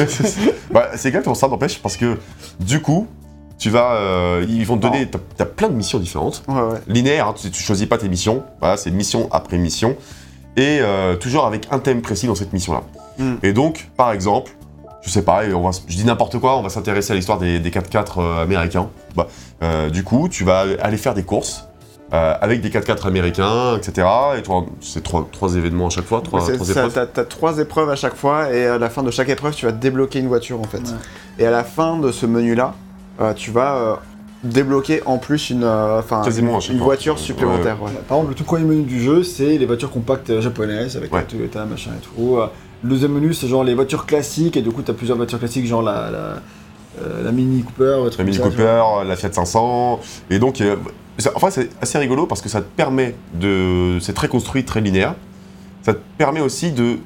euh, 0.00 0.06
Bah, 0.72 0.90
c'est 0.96 1.08
exactement 1.08 1.34
ça, 1.34 1.48
n'empêche, 1.48 1.78
parce 1.80 1.96
que 1.96 2.16
du 2.60 2.80
coup, 2.80 3.06
tu 3.58 3.70
vas, 3.70 3.94
euh, 3.96 4.44
ils 4.48 4.66
vont 4.66 4.76
te 4.76 4.82
donner, 4.82 5.08
t'as 5.08 5.18
t'as 5.36 5.44
plein 5.44 5.68
de 5.68 5.74
missions 5.74 5.98
différentes. 5.98 6.42
Ouais, 6.48 6.54
ouais. 6.54 6.78
linéaire, 6.88 7.28
hein, 7.28 7.34
tu, 7.40 7.50
tu 7.50 7.62
choisis 7.62 7.86
pas 7.86 7.98
tes 7.98 8.08
missions, 8.08 8.42
voilà, 8.60 8.76
c'est 8.76 8.90
mission 8.90 9.28
après 9.32 9.58
mission, 9.58 9.96
et 10.56 10.78
euh, 10.80 11.16
toujours 11.16 11.46
avec 11.46 11.68
un 11.70 11.78
thème 11.78 12.02
précis 12.02 12.26
dans 12.26 12.34
cette 12.34 12.52
mission-là. 12.52 12.82
Mm. 13.18 13.34
Et 13.42 13.52
donc, 13.52 13.88
par 13.96 14.12
exemple, 14.12 14.52
je 15.04 15.10
sais 15.10 15.22
pas, 15.22 15.44
et 15.44 15.52
on 15.52 15.62
va, 15.62 15.70
je 15.86 15.94
dis 15.96 16.04
n'importe 16.04 16.38
quoi, 16.38 16.56
on 16.56 16.62
va 16.62 16.68
s'intéresser 16.70 17.12
à 17.12 17.16
l'histoire 17.16 17.38
des, 17.38 17.58
des 17.58 17.70
4x4 17.70 18.04
euh, 18.18 18.42
américains. 18.42 18.88
Bah, 19.14 19.28
euh, 19.62 19.90
du 19.90 20.02
coup, 20.02 20.28
tu 20.28 20.44
vas 20.44 20.64
aller 20.80 20.96
faire 20.96 21.14
des 21.14 21.22
courses 21.24 21.66
euh, 22.12 22.34
avec 22.40 22.60
des 22.60 22.70
4x4 22.70 23.06
américains, 23.06 23.76
etc. 23.76 24.06
Et 24.38 24.42
toi, 24.42 24.64
c'est 24.80 25.02
trois, 25.02 25.28
trois 25.30 25.54
événements 25.56 25.88
à 25.88 25.90
chaque 25.90 26.04
fois, 26.06 26.20
trois, 26.22 26.40
Ouais, 26.46 26.54
trois 26.54 26.70
épreuves. 26.70 26.92
T'as 26.94 27.06
t'as 27.06 27.24
trois 27.24 27.58
épreuves 27.58 27.90
à 27.90 27.96
chaque 27.96 28.14
fois, 28.16 28.50
et 28.52 28.66
à 28.66 28.78
la 28.78 28.88
fin 28.88 29.02
de 29.02 29.10
chaque 29.10 29.28
épreuve, 29.28 29.54
tu 29.54 29.66
vas 29.66 29.72
débloquer 29.72 30.20
une 30.20 30.28
voiture 30.28 30.60
en 30.60 30.64
fait. 30.64 30.78
Ouais. 30.78 30.94
Et 31.38 31.46
à 31.46 31.50
la 31.50 31.64
fin 31.64 31.98
de 31.98 32.10
ce 32.12 32.24
menu-là, 32.26 32.74
euh, 33.20 33.32
tu 33.34 33.50
vas 33.50 33.76
euh, 33.76 33.94
débloquer 34.42 35.02
en 35.06 35.18
plus 35.18 35.50
une, 35.50 35.64
euh, 35.64 36.00
voiture 36.78 37.18
supplémentaire. 37.18 37.82
ouais. 37.82 37.90
Par 38.08 38.18
exemple, 38.18 38.30
le 38.30 38.34
tout 38.34 38.44
premier 38.44 38.64
menu 38.64 38.82
du 38.82 39.02
jeu, 39.02 39.22
c'est 39.22 39.58
les 39.58 39.66
voitures 39.66 39.90
compactes 39.90 40.40
japonaises 40.40 40.96
avec 40.96 41.12
Ouais. 41.12 41.20
la 41.20 41.26
Toyota, 41.26 41.64
machin 41.64 41.90
et 41.96 42.00
tout. 42.04 42.38
Euh, 42.84 42.88
Le 42.88 42.90
deuxième 42.90 43.12
menu, 43.12 43.34
c'est 43.34 43.48
genre 43.48 43.64
les 43.64 43.74
voitures 43.74 44.06
classiques, 44.06 44.56
et 44.56 44.62
du 44.62 44.70
coup, 44.70 44.82
t'as 44.82 44.92
plusieurs 44.92 45.16
voitures 45.16 45.38
classiques, 45.38 45.66
genre 45.66 45.82
la, 45.82 46.10
la, 46.10 46.18
euh, 47.02 47.24
la 47.24 47.32
Mini 47.32 47.62
Cooper, 47.62 47.96
un 48.04 48.08
truc 48.08 48.18
La 48.18 48.24
Mini 48.24 48.36
ça, 48.36 48.42
Cooper, 48.44 48.82
la 49.06 49.16
Fiat 49.16 49.32
500, 49.32 50.00
et 50.30 50.38
donc, 50.38 50.60
euh, 50.60 50.76
ça- 51.18 51.32
enfin 51.34 51.50
c'est 51.50 51.70
assez 51.80 51.98
rigolo 51.98 52.26
parce 52.26 52.40
que 52.42 52.48
ça 52.48 52.60
te 52.60 52.66
permet 52.76 53.14
de, 53.34 53.98
c'est 54.00 54.12
très 54.14 54.28
construit, 54.28 54.64
très 54.64 54.80
linéaire. 54.80 55.14
Ça 55.82 55.92
te 55.94 56.00
permet 56.18 56.40
aussi 56.40 56.72
de 56.72 56.96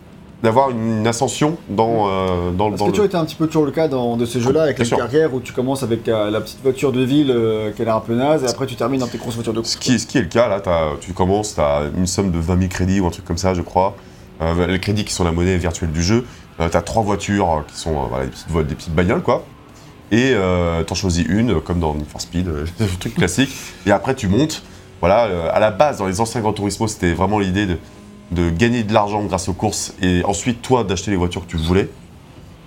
d'avoir 0.41 0.71
une 0.71 1.05
ascension 1.05 1.57
dans 1.69 2.07
euh, 2.09 2.53
dans, 2.57 2.69
Parce 2.69 2.79
dans 2.79 2.87
que 2.87 2.91
le. 2.93 2.97
tu 2.99 3.05
été 3.07 3.17
un 3.17 3.25
petit 3.25 3.35
peu 3.35 3.49
toujours 3.49 3.65
le 3.67 3.73
cas 3.73 3.89
dans, 3.89 4.17
de 4.17 4.25
ces 4.25 4.41
jeux-là, 4.41 4.63
avec 4.63 4.79
les 4.79 4.85
sûr. 4.85 4.97
carrières 4.97 5.35
où 5.35 5.41
tu 5.41 5.53
commences 5.53 5.83
avec 5.83 6.07
euh, 6.07 6.31
la 6.31 6.41
petite 6.41 6.63
voiture 6.63 6.93
de 6.93 7.01
ville 7.03 7.33
euh, 7.33 7.73
qui 7.73 7.83
a 7.83 7.85
l'air 7.87 7.97
un 7.97 8.01
peu 8.01 8.15
naze, 8.15 8.45
et 8.45 8.49
après 8.49 8.67
tu 8.67 8.77
termines 8.77 9.01
dans 9.01 9.09
tes 9.09 9.19
grosses 9.19 9.35
voitures 9.35 9.53
de 9.53 9.59
course. 9.59 9.73
Ce 9.73 9.77
qui, 9.79 9.95
est, 9.95 9.99
ce 9.99 10.07
qui 10.07 10.17
est 10.17 10.23
le 10.23 10.29
cas 10.29 10.47
là, 10.47 10.63
tu 11.01 11.13
commences, 11.13 11.57
tu 11.57 11.61
as 11.61 11.83
une 11.97 12.07
somme 12.07 12.31
de 12.31 12.39
20 12.39 12.57
000 12.57 12.69
crédits 12.71 13.01
ou 13.01 13.07
un 13.07 13.11
truc 13.11 13.25
comme 13.25 13.37
ça, 13.37 13.53
je 13.53 13.63
crois. 13.63 13.97
Euh, 14.41 14.67
les 14.67 14.79
crédits 14.81 15.05
qui 15.05 15.13
sont 15.13 15.25
la 15.25 15.33
monnaie 15.33 15.57
virtuelle 15.59 15.91
du 15.91 16.03
jeu. 16.03 16.25
tu 16.59 16.65
as 16.77 16.83
trois 16.83 17.03
voitures 17.03 17.51
euh, 17.51 17.61
qui 17.67 17.77
sont 17.77 17.97
euh, 17.97 18.07
voilà, 18.09 18.27
des, 18.27 18.31
petites, 18.31 18.67
des 18.69 18.75
petites 18.75 18.95
bagnoles 18.95 19.23
quoi. 19.23 19.45
Et 20.11 20.33
euh, 20.33 20.83
t'en 20.85 20.95
choisis 20.95 21.27
une, 21.29 21.53
euh, 21.53 21.61
comme 21.61 21.81
dans 21.81 21.95
Need 21.95 22.07
for 22.09 22.21
Speed, 22.21 22.49
euh, 22.49 22.65
le 22.81 22.87
truc 22.99 23.15
classique. 23.15 23.51
Et 23.87 23.91
après 23.91 24.15
tu 24.15 24.29
montes. 24.29 24.63
Voilà, 25.01 25.27
euh, 25.27 25.51
à 25.53 25.61
la 25.61 25.71
base, 25.71 25.99
dans 25.99 26.07
les 26.07 26.21
anciens 26.21 26.41
Gran 26.41 26.53
Turismo, 26.53 26.89
c'était 26.89 27.13
vraiment 27.13 27.39
l'idée 27.39 27.67
de, 27.67 27.79
de 28.33 28.51
gagner 28.51 28.83
de 28.83 28.93
l'argent 28.93 29.23
grâce 29.25 29.49
aux 29.49 29.53
courses 29.53 29.95
et 30.03 30.25
ensuite 30.25 30.61
toi 30.61 30.83
d'acheter 30.83 31.13
les 31.13 31.17
voitures 31.17 31.43
que 31.47 31.51
tu 31.51 31.57
voulais. 31.57 31.89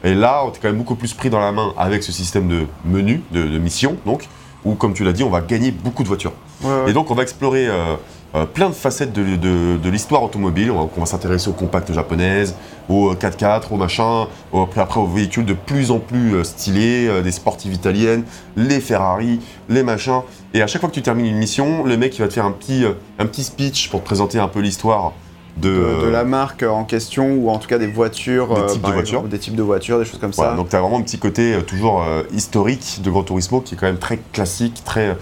Et 0.04 0.14
là, 0.14 0.44
on 0.46 0.50
est 0.52 0.60
quand 0.62 0.70
même 0.70 0.78
beaucoup 0.78 0.96
plus 0.96 1.14
pris 1.14 1.30
dans 1.30 1.40
la 1.40 1.52
main 1.52 1.74
avec 1.78 2.04
ce 2.04 2.12
système 2.12 2.48
de 2.48 2.66
menu, 2.86 3.22
de, 3.32 3.44
de 3.44 3.58
mission, 3.60 3.98
donc, 4.06 4.30
où 4.64 4.76
comme 4.76 4.94
tu 4.94 5.04
l'as 5.04 5.12
dit, 5.14 5.24
on 5.24 5.30
va 5.30 5.42
gagner 5.42 5.72
beaucoup 5.72 6.04
de 6.04 6.08
voitures. 6.08 6.34
Ouais, 6.64 6.70
ouais. 6.70 6.90
Et 6.92 6.94
donc 6.94 7.12
on 7.12 7.16
va 7.16 7.24
explorer 7.24 7.68
euh, 7.68 7.96
euh, 8.34 8.46
plein 8.46 8.70
de 8.70 8.74
facettes 8.74 9.12
de, 9.14 9.36
de- 9.36 9.78
de 9.78 9.90
l'histoire 9.90 10.24
automobile. 10.24 10.72
On 10.72 10.88
va, 11.00 11.06
s'intéresser 11.06 11.50
aux 11.50 11.54
compacts 11.54 11.92
japonaises, 11.94 12.56
aux 12.90 13.14
4x4, 13.14 13.64
aux 13.72 13.78
machins, 13.78 14.26
aux- 14.52 14.62
après, 14.64 14.82
après 14.82 15.00
aux 15.00 15.08
véhicules 15.08 15.46
de 15.46 15.54
plus 15.54 15.92
en 15.92 16.00
plus 16.00 16.36
euh, 16.36 16.44
stylés, 16.44 17.08
euh, 17.08 17.22
des 17.22 17.32
sportives 17.32 17.74
italiennes, 17.74 18.24
les 18.56 18.80
Ferrari, 18.80 19.40
les 19.70 19.84
machins. 19.84 20.22
Et 20.54 20.62
à 20.62 20.68
chaque 20.68 20.82
fois 20.82 20.90
que 20.90 20.96
tu 20.96 21.02
termines 21.02 21.26
une 21.26 21.38
mission, 21.38 21.84
le 21.84 21.98
mec 21.98 22.18
il 22.18 22.22
va 22.22 22.28
te 22.28 22.34
faire 22.34 22.46
un 22.46 22.52
petit, 22.52 22.86
euh, 22.86 22.94
un 23.20 23.26
petit 23.26 23.44
speech 23.44 23.90
pour 23.90 24.00
te 24.02 24.06
présenter 24.06 24.40
un 24.40 24.48
peu 24.48 24.60
l'histoire 24.62 25.12
de, 25.58 25.70
de, 25.70 26.06
de 26.06 26.08
la 26.08 26.24
marque 26.24 26.64
en 26.64 26.86
question, 26.86 27.34
ou 27.34 27.50
en 27.50 27.58
tout 27.58 27.68
cas 27.68 27.78
des 27.78 27.88
voitures, 27.88 28.56
Des 28.56 28.62
euh, 28.62 28.68
types 28.68 28.82
de 28.88 28.92
voitures. 28.94 29.24
des 29.24 29.38
types 29.40 29.56
de 29.58 29.62
voitures, 29.64 30.00
des 30.00 30.06
choses 30.06 30.20
comme 30.22 30.32
Voilà, 30.32 30.52
ça. 30.52 30.58
donc 30.58 30.70
tu 30.70 30.76
as 30.78 30.80
vraiment 30.80 30.98
un 30.98 31.02
petit 31.02 31.20
côté 31.20 31.56
euh, 31.56 31.62
toujours 31.62 32.02
euh, 32.02 32.24
historique 32.34 33.02
de 33.04 33.10
Gran 33.10 33.24
Turismo 33.24 33.60
qui 33.60 33.76
est 33.76 33.78
quand 33.78 33.88
même 33.88 33.98
très 33.98 34.18
classique, 34.32 34.82
très, 34.86 35.18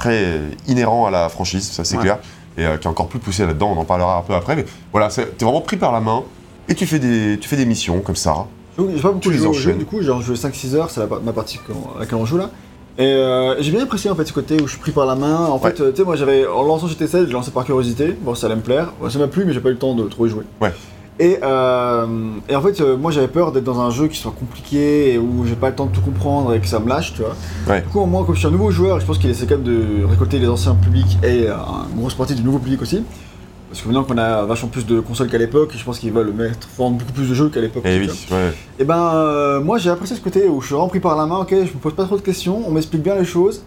très 0.00 0.40
inhérent 0.66 1.06
à 1.06 1.12
la 1.12 1.28
franchise, 1.28 1.70
ça 1.70 1.84
c'est 1.84 1.96
Ouais. 1.96 2.02
clair, 2.02 2.18
et 2.58 2.66
euh, 2.66 2.76
qui 2.76 2.86
est 2.86 2.90
encore 2.90 3.08
plus 3.08 3.18
poussé 3.20 3.46
là-dedans, 3.46 3.72
on 3.74 3.80
en 3.80 3.84
parlera 3.84 4.18
un 4.18 4.22
peu 4.22 4.34
après. 4.34 4.56
Mais 4.56 4.66
voilà, 4.92 5.08
tu 5.08 5.20
es 5.20 5.24
vraiment 5.44 5.60
pris 5.62 5.76
par 5.78 5.92
la 5.92 6.00
main 6.00 6.22
et 6.68 6.74
tu 6.74 6.84
fais 6.86 6.98
des, 6.98 7.38
tu 7.40 7.48
fais 7.48 7.56
des 7.56 7.64
missions 7.64 8.00
comme 8.00 8.16
ça. 8.16 8.46
J'ai 8.76 9.00
pas 9.00 9.10
beaucoup 9.12 9.32
joué 9.32 9.46
au 9.46 9.52
jeu, 9.52 9.72
du 9.72 9.84
coup, 9.86 10.00
j'ai 10.02 10.06
joué 10.22 10.36
5-6 10.36 10.74
heures, 10.74 10.90
c'est 10.90 11.00
ma 11.24 11.32
partie 11.32 11.58
à 11.96 12.00
laquelle 12.00 12.18
on 12.18 12.26
joue 12.26 12.36
là. 12.38 12.50
Et 12.98 13.06
euh, 13.06 13.54
j'ai 13.60 13.70
bien 13.70 13.82
apprécié 13.84 14.10
en 14.10 14.16
fait 14.16 14.24
ce 14.24 14.32
côté 14.32 14.56
où 14.60 14.66
je 14.66 14.72
suis 14.72 14.80
pris 14.80 14.90
par 14.92 15.06
la 15.06 15.14
main. 15.14 15.46
En 15.46 15.58
Ouais. 15.58 15.70
fait, 15.70 15.80
euh, 15.80 15.90
tu 15.92 15.98
sais, 15.98 16.04
moi 16.04 16.16
j'avais, 16.16 16.46
en 16.46 16.62
lançant 16.64 16.88
GT7, 16.88 17.26
j'ai 17.26 17.32
lancé 17.32 17.52
par 17.52 17.64
curiosité, 17.64 18.08
bon 18.20 18.34
ça 18.34 18.46
allait 18.46 18.56
me 18.56 18.60
plaire. 18.60 18.92
Bon, 19.00 19.08
ça 19.08 19.18
m'a 19.20 19.28
plu, 19.28 19.44
mais 19.44 19.52
j'ai 19.52 19.60
pas 19.60 19.68
eu 19.68 19.72
le 19.72 19.78
temps 19.78 19.94
de 19.94 20.02
trop 20.08 20.26
y 20.26 20.30
jouer. 20.30 20.42
Ouais. 20.60 20.72
Et, 21.20 21.38
euh, 21.42 22.06
et 22.48 22.54
en 22.54 22.62
fait, 22.62 22.80
euh, 22.80 22.96
moi 22.96 23.10
j'avais 23.10 23.26
peur 23.28 23.50
d'être 23.50 23.64
dans 23.64 23.80
un 23.80 23.90
jeu 23.90 24.06
qui 24.06 24.16
soit 24.16 24.30
compliqué 24.38 25.14
et 25.14 25.18
où 25.18 25.44
j'ai 25.46 25.56
pas 25.56 25.70
le 25.70 25.74
temps 25.74 25.86
de 25.86 25.92
tout 25.92 26.00
comprendre 26.00 26.54
et 26.54 26.60
que 26.60 26.66
ça 26.68 26.78
me 26.78 26.88
lâche, 26.88 27.12
tu 27.14 27.22
vois. 27.22 27.34
Ouais. 27.68 27.80
Du 27.82 27.88
coup, 27.88 28.04
moi, 28.06 28.24
comme 28.24 28.34
je 28.36 28.38
suis 28.40 28.46
un 28.48 28.52
nouveau 28.52 28.70
joueur, 28.70 29.00
je 29.00 29.06
pense 29.06 29.18
qu'il 29.18 29.28
essaie 29.28 29.46
quand 29.46 29.56
même 29.56 29.64
de 29.64 30.04
récolter 30.04 30.38
les 30.38 30.48
anciens 30.48 30.74
publics 30.76 31.18
et 31.24 31.48
euh, 31.48 31.54
une 31.92 32.00
grosse 32.00 32.14
partie 32.14 32.34
du 32.36 32.42
nouveau 32.44 32.58
public 32.60 32.80
aussi. 32.82 33.02
Parce 33.68 33.82
que 33.82 33.88
maintenant 33.88 34.04
qu'on 34.04 34.16
a 34.16 34.44
vachement 34.44 34.68
plus 34.68 34.86
de 34.86 35.00
consoles 35.00 35.28
qu'à 35.28 35.36
l'époque, 35.38 35.72
je 35.76 35.84
pense 35.84 35.98
qu'ils 35.98 36.12
veulent 36.12 36.32
mettre, 36.32 36.66
vendre 36.78 36.96
beaucoup 36.98 37.12
plus 37.12 37.28
de 37.28 37.34
jeux 37.34 37.48
qu'à 37.50 37.60
l'époque. 37.60 37.84
Et 37.84 37.96
Eh 37.96 37.98
oui, 38.00 38.10
vois. 38.28 38.38
ouais. 38.38 38.52
Et 38.78 38.84
ben, 38.84 39.10
euh, 39.14 39.60
moi 39.60 39.76
j'ai 39.78 39.90
apprécié 39.90 40.16
ce 40.16 40.22
côté 40.22 40.46
où 40.48 40.60
je 40.62 40.66
suis 40.66 40.74
vraiment 40.74 40.88
pris 40.88 41.00
par 41.00 41.16
la 41.16 41.26
main, 41.26 41.38
ok, 41.40 41.50
je 41.50 41.56
me 41.74 41.78
pose 41.80 41.94
pas 41.94 42.04
trop 42.04 42.16
de 42.16 42.22
questions, 42.22 42.62
on 42.66 42.70
m'explique 42.70 43.02
bien 43.02 43.16
les 43.16 43.26
choses. 43.26 43.62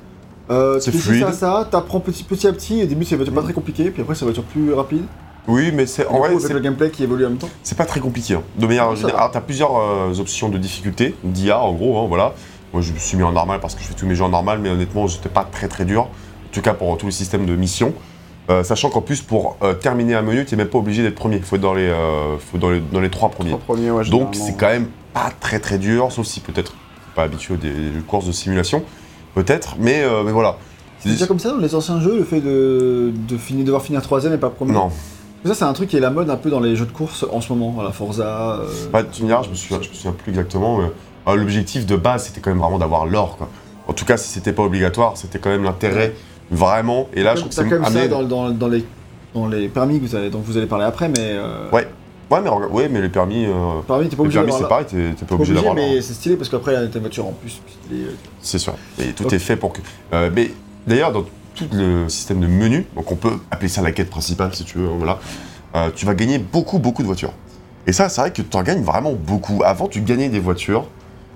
Euh, 0.50 0.80
C'est 0.80 0.90
tu 0.92 0.98
fais 0.98 1.10
fluide. 1.12 1.26
ça, 1.26 1.34
ça, 1.34 1.68
t'apprends 1.70 2.00
petit, 2.00 2.24
petit 2.24 2.48
à 2.48 2.52
petit, 2.54 2.80
et 2.80 2.84
au 2.84 2.88
début 2.88 3.06
c'est 3.06 3.16
pas 3.18 3.42
très 3.44 3.54
compliqué, 3.54 3.92
puis 3.92 4.02
après 4.02 4.16
ça 4.16 4.26
va 4.26 4.32
être 4.32 4.42
plus 4.42 4.74
rapide. 4.74 5.04
Oui, 5.48 5.72
mais 5.74 5.86
c'est 5.88 6.06
en 6.08 6.20
vrai, 6.20 6.32
c'est 6.40 6.54
le 6.54 6.60
gameplay 6.60 6.92
qui 6.92 7.04
évolue 7.04 7.26
en 7.26 7.30
même 7.30 7.38
temps. 7.38 7.50
c'est 7.64 7.78
pas 7.78 7.86
très 7.86 8.00
compliqué. 8.00 8.36
hein. 8.36 8.44
De 8.58 8.68
manière 8.68 8.90
Ça 8.92 8.96
générale, 9.08 9.30
tu 9.32 9.38
as 9.38 9.42
plusieurs 9.42 9.76
euh, 9.78 10.14
options 10.20 10.50
de 10.50 10.58
difficulté, 10.58 11.16
d'IA 11.24 11.60
en 11.60 11.74
gros, 11.74 12.00
hein, 12.00 12.06
voilà. 12.08 12.34
Moi, 12.74 12.82
je 12.82 12.94
me 12.94 13.00
suis 13.00 13.18
mis 13.18 13.24
en 13.24 13.32
normal 13.32 13.60
parce 13.60 13.76
que 13.76 13.82
je 13.82 13.88
fais 13.88 13.94
tous 13.96 14.06
mes 14.06 14.16
jeux 14.16 14.24
en 14.24 14.30
normal, 14.30 14.60
mais 14.62 14.70
honnêtement, 14.70 15.08
j'étais 15.08 15.30
pas 15.30 15.44
très 15.44 15.68
très 15.68 15.84
dur. 15.84 16.04
En 16.04 16.54
tout 16.54 16.62
cas, 16.62 16.74
pour 16.74 16.96
tous 16.98 17.08
les 17.08 17.12
systèmes 17.12 17.46
de 17.46 17.56
mission. 17.56 17.94
Euh, 18.50 18.64
sachant 18.64 18.90
qu'en 18.90 19.02
plus, 19.02 19.22
pour 19.22 19.58
euh, 19.62 19.74
terminer 19.74 20.16
un 20.16 20.22
menu, 20.22 20.46
tu 20.46 20.56
n'es 20.56 20.64
même 20.64 20.70
pas 20.72 20.78
obligé 20.80 21.02
d'être 21.04 21.16
premier. 21.16 21.38
Il 21.38 21.44
faut 21.44 21.56
être 21.56 21.62
dans 21.62 21.74
les, 21.74 21.92
faut 22.52 22.58
dans 22.58 22.70
les, 22.70 22.80
dans 22.80 23.00
les 23.00 23.10
trois 23.10 23.30
premiers. 23.30 23.52
Trois 23.52 23.76
premiers, 23.76 23.92
ouais, 23.92 24.06
Donc, 24.10 24.36
c'est 24.36 24.56
quand 24.58 24.68
même 24.70 24.88
pas 25.14 25.32
très 25.40 25.60
très 25.60 25.78
dur, 25.78 26.12
sauf 26.12 26.26
si 26.28 26.40
peut-être 26.40 26.72
t'es 26.74 27.12
pas 27.16 27.24
habitué 27.24 27.54
aux 27.56 27.58
des, 27.58 27.72
des 27.72 28.00
courses 28.08 28.26
de 28.28 28.32
simulation. 28.32 28.84
Peut-être, 29.36 29.76
mais, 29.80 30.04
mais 30.26 30.32
voilà. 30.32 30.58
C'est 31.00 31.10
déjà 31.10 31.26
comme 31.28 31.40
ça 31.40 31.50
dans 31.50 31.58
les 31.58 31.74
anciens 31.74 32.00
jeux, 32.00 32.18
le 32.18 32.24
fait 32.24 32.42
de, 32.42 33.12
de 33.28 33.38
finir, 33.38 33.66
devoir 33.66 33.82
finir 33.82 34.02
troisième 34.02 34.34
et 34.34 34.38
pas 34.38 34.50
premier 34.50 34.72
Non, 34.74 34.92
Ça, 35.44 35.56
c'est 35.56 35.64
un 35.66 35.74
truc 35.74 35.90
qui 35.90 35.98
est 35.98 36.02
la 36.02 36.12
mode 36.12 36.30
un 36.30 36.36
peu 36.36 36.50
dans 36.52 36.60
les 36.60 36.76
jeux 36.76 36.86
de 36.86 36.92
course 36.92 37.26
en 37.32 37.42
ce 37.42 37.52
moment, 37.52 37.82
la 37.82 37.92
Forza. 37.92 38.60
euh, 38.62 38.68
Pas 38.92 39.04
tu 39.04 39.24
me 39.24 39.28
diras, 39.28 39.42
je 39.44 39.50
me 39.50 39.56
souviens, 39.56 39.82
je 39.82 39.90
me 39.90 39.94
souviens 39.94 40.12
plus 40.12 40.30
exactement, 40.30 40.78
mais 40.78 40.86
euh, 41.28 41.36
l'objectif 41.36 41.86
de 41.88 41.96
base, 41.96 42.26
c'était 42.26 42.42
quand 42.42 42.52
même 42.52 42.60
vraiment 42.60 42.78
d'avoir 42.78 43.06
l'or, 43.08 43.38
quoi. 43.38 43.50
En 43.88 43.94
tout 43.94 44.06
cas, 44.06 44.18
si 44.18 44.30
c'était 44.30 44.54
pas 44.54 44.64
obligatoire, 44.64 45.18
c'était 45.18 45.40
quand 45.40 45.50
même 45.50 45.64
l'intérêt, 45.64 46.14
vraiment. 46.52 47.10
Et 47.14 47.24
là, 47.24 47.34
je 47.36 47.40
trouve 47.42 47.50
que 47.50 47.56
c'est 47.56 47.64
quand 47.64 47.72
même 47.72 47.84
amené- 47.86 48.02
ça 48.04 48.08
dans, 48.08 48.24
dans- 48.24 48.50
dans 48.52 48.68
les, 48.68 48.86
dans 49.34 49.48
les 49.48 49.68
permis 49.68 50.00
que 50.00 50.06
vous 50.06 50.16
allez, 50.16 50.30
dont 50.30 50.40
vous 50.40 50.58
allez 50.58 50.68
parler 50.68 50.86
après, 50.86 51.10
mais. 51.10 51.16
euh, 51.20 51.70
Ouais. 51.72 51.88
Ouais, 52.30 52.40
mais, 52.42 52.50
ouais, 52.50 52.88
mais 52.88 53.02
les 53.02 53.10
permis, 53.10 53.46
euh, 53.46 53.82
Permis, 53.86 54.08
t'es 54.08 54.16
pas 54.16 54.24
les 54.24 54.28
obligé 54.28 54.40
permis, 54.40 54.52
d'avoir 54.52 54.60
c'est 54.62 54.68
pareil, 54.70 54.86
t'es 54.86 55.16
t'es 55.20 55.26
pas 55.26 55.30
Pas 55.30 55.36
obligé 55.36 55.54
d'avoir 55.54 55.74
l'or. 55.76 55.84
mais 55.86 56.00
c'est 56.02 56.14
stylé 56.14 56.38
parce 56.38 56.48
qu'après, 56.50 56.76
t'as 56.88 56.94
une 56.96 57.02
voiture 57.02 57.26
en 57.26 57.34
plus. 57.34 57.60
euh. 57.92 57.96
C'est 58.40 58.58
sûr. 58.60 58.74
Et 59.00 59.08
tout 59.12 59.34
est 59.36 59.40
fait 59.40 59.58
pour 59.58 59.74
que. 59.74 59.82
euh, 60.14 60.30
mais 60.34 60.52
d'ailleurs, 60.88 61.12
dans 61.12 61.26
tout 61.56 61.68
le 61.74 62.08
système 62.10 62.40
de 62.40 62.48
menu, 62.48 62.86
donc 62.96 63.12
on 63.12 63.16
peut 63.16 63.40
appeler 63.52 63.70
ça 63.70 63.82
la 63.82 63.92
quête 63.92 64.10
principale 64.10 64.54
si 64.56 64.64
tu 64.64 64.78
veux, 64.78 64.88
voilà, 64.88 65.20
euh, 65.76 65.90
tu 65.96 66.06
vas 66.06 66.14
gagner 66.14 66.38
beaucoup, 66.40 66.80
beaucoup 66.80 67.02
de 67.02 67.08
voitures. 67.08 67.34
Et 67.88 67.94
ça, 67.94 68.10
c'est 68.10 68.22
vrai 68.22 68.32
que 68.32 68.42
tu 68.42 68.58
en 68.58 68.64
gagnes 68.64 68.84
vraiment 68.84 69.14
beaucoup. 69.14 69.62
Avant, 69.66 69.88
tu 69.88 70.02
gagnais 70.02 70.30
des 70.30 70.40
voitures 70.40 70.86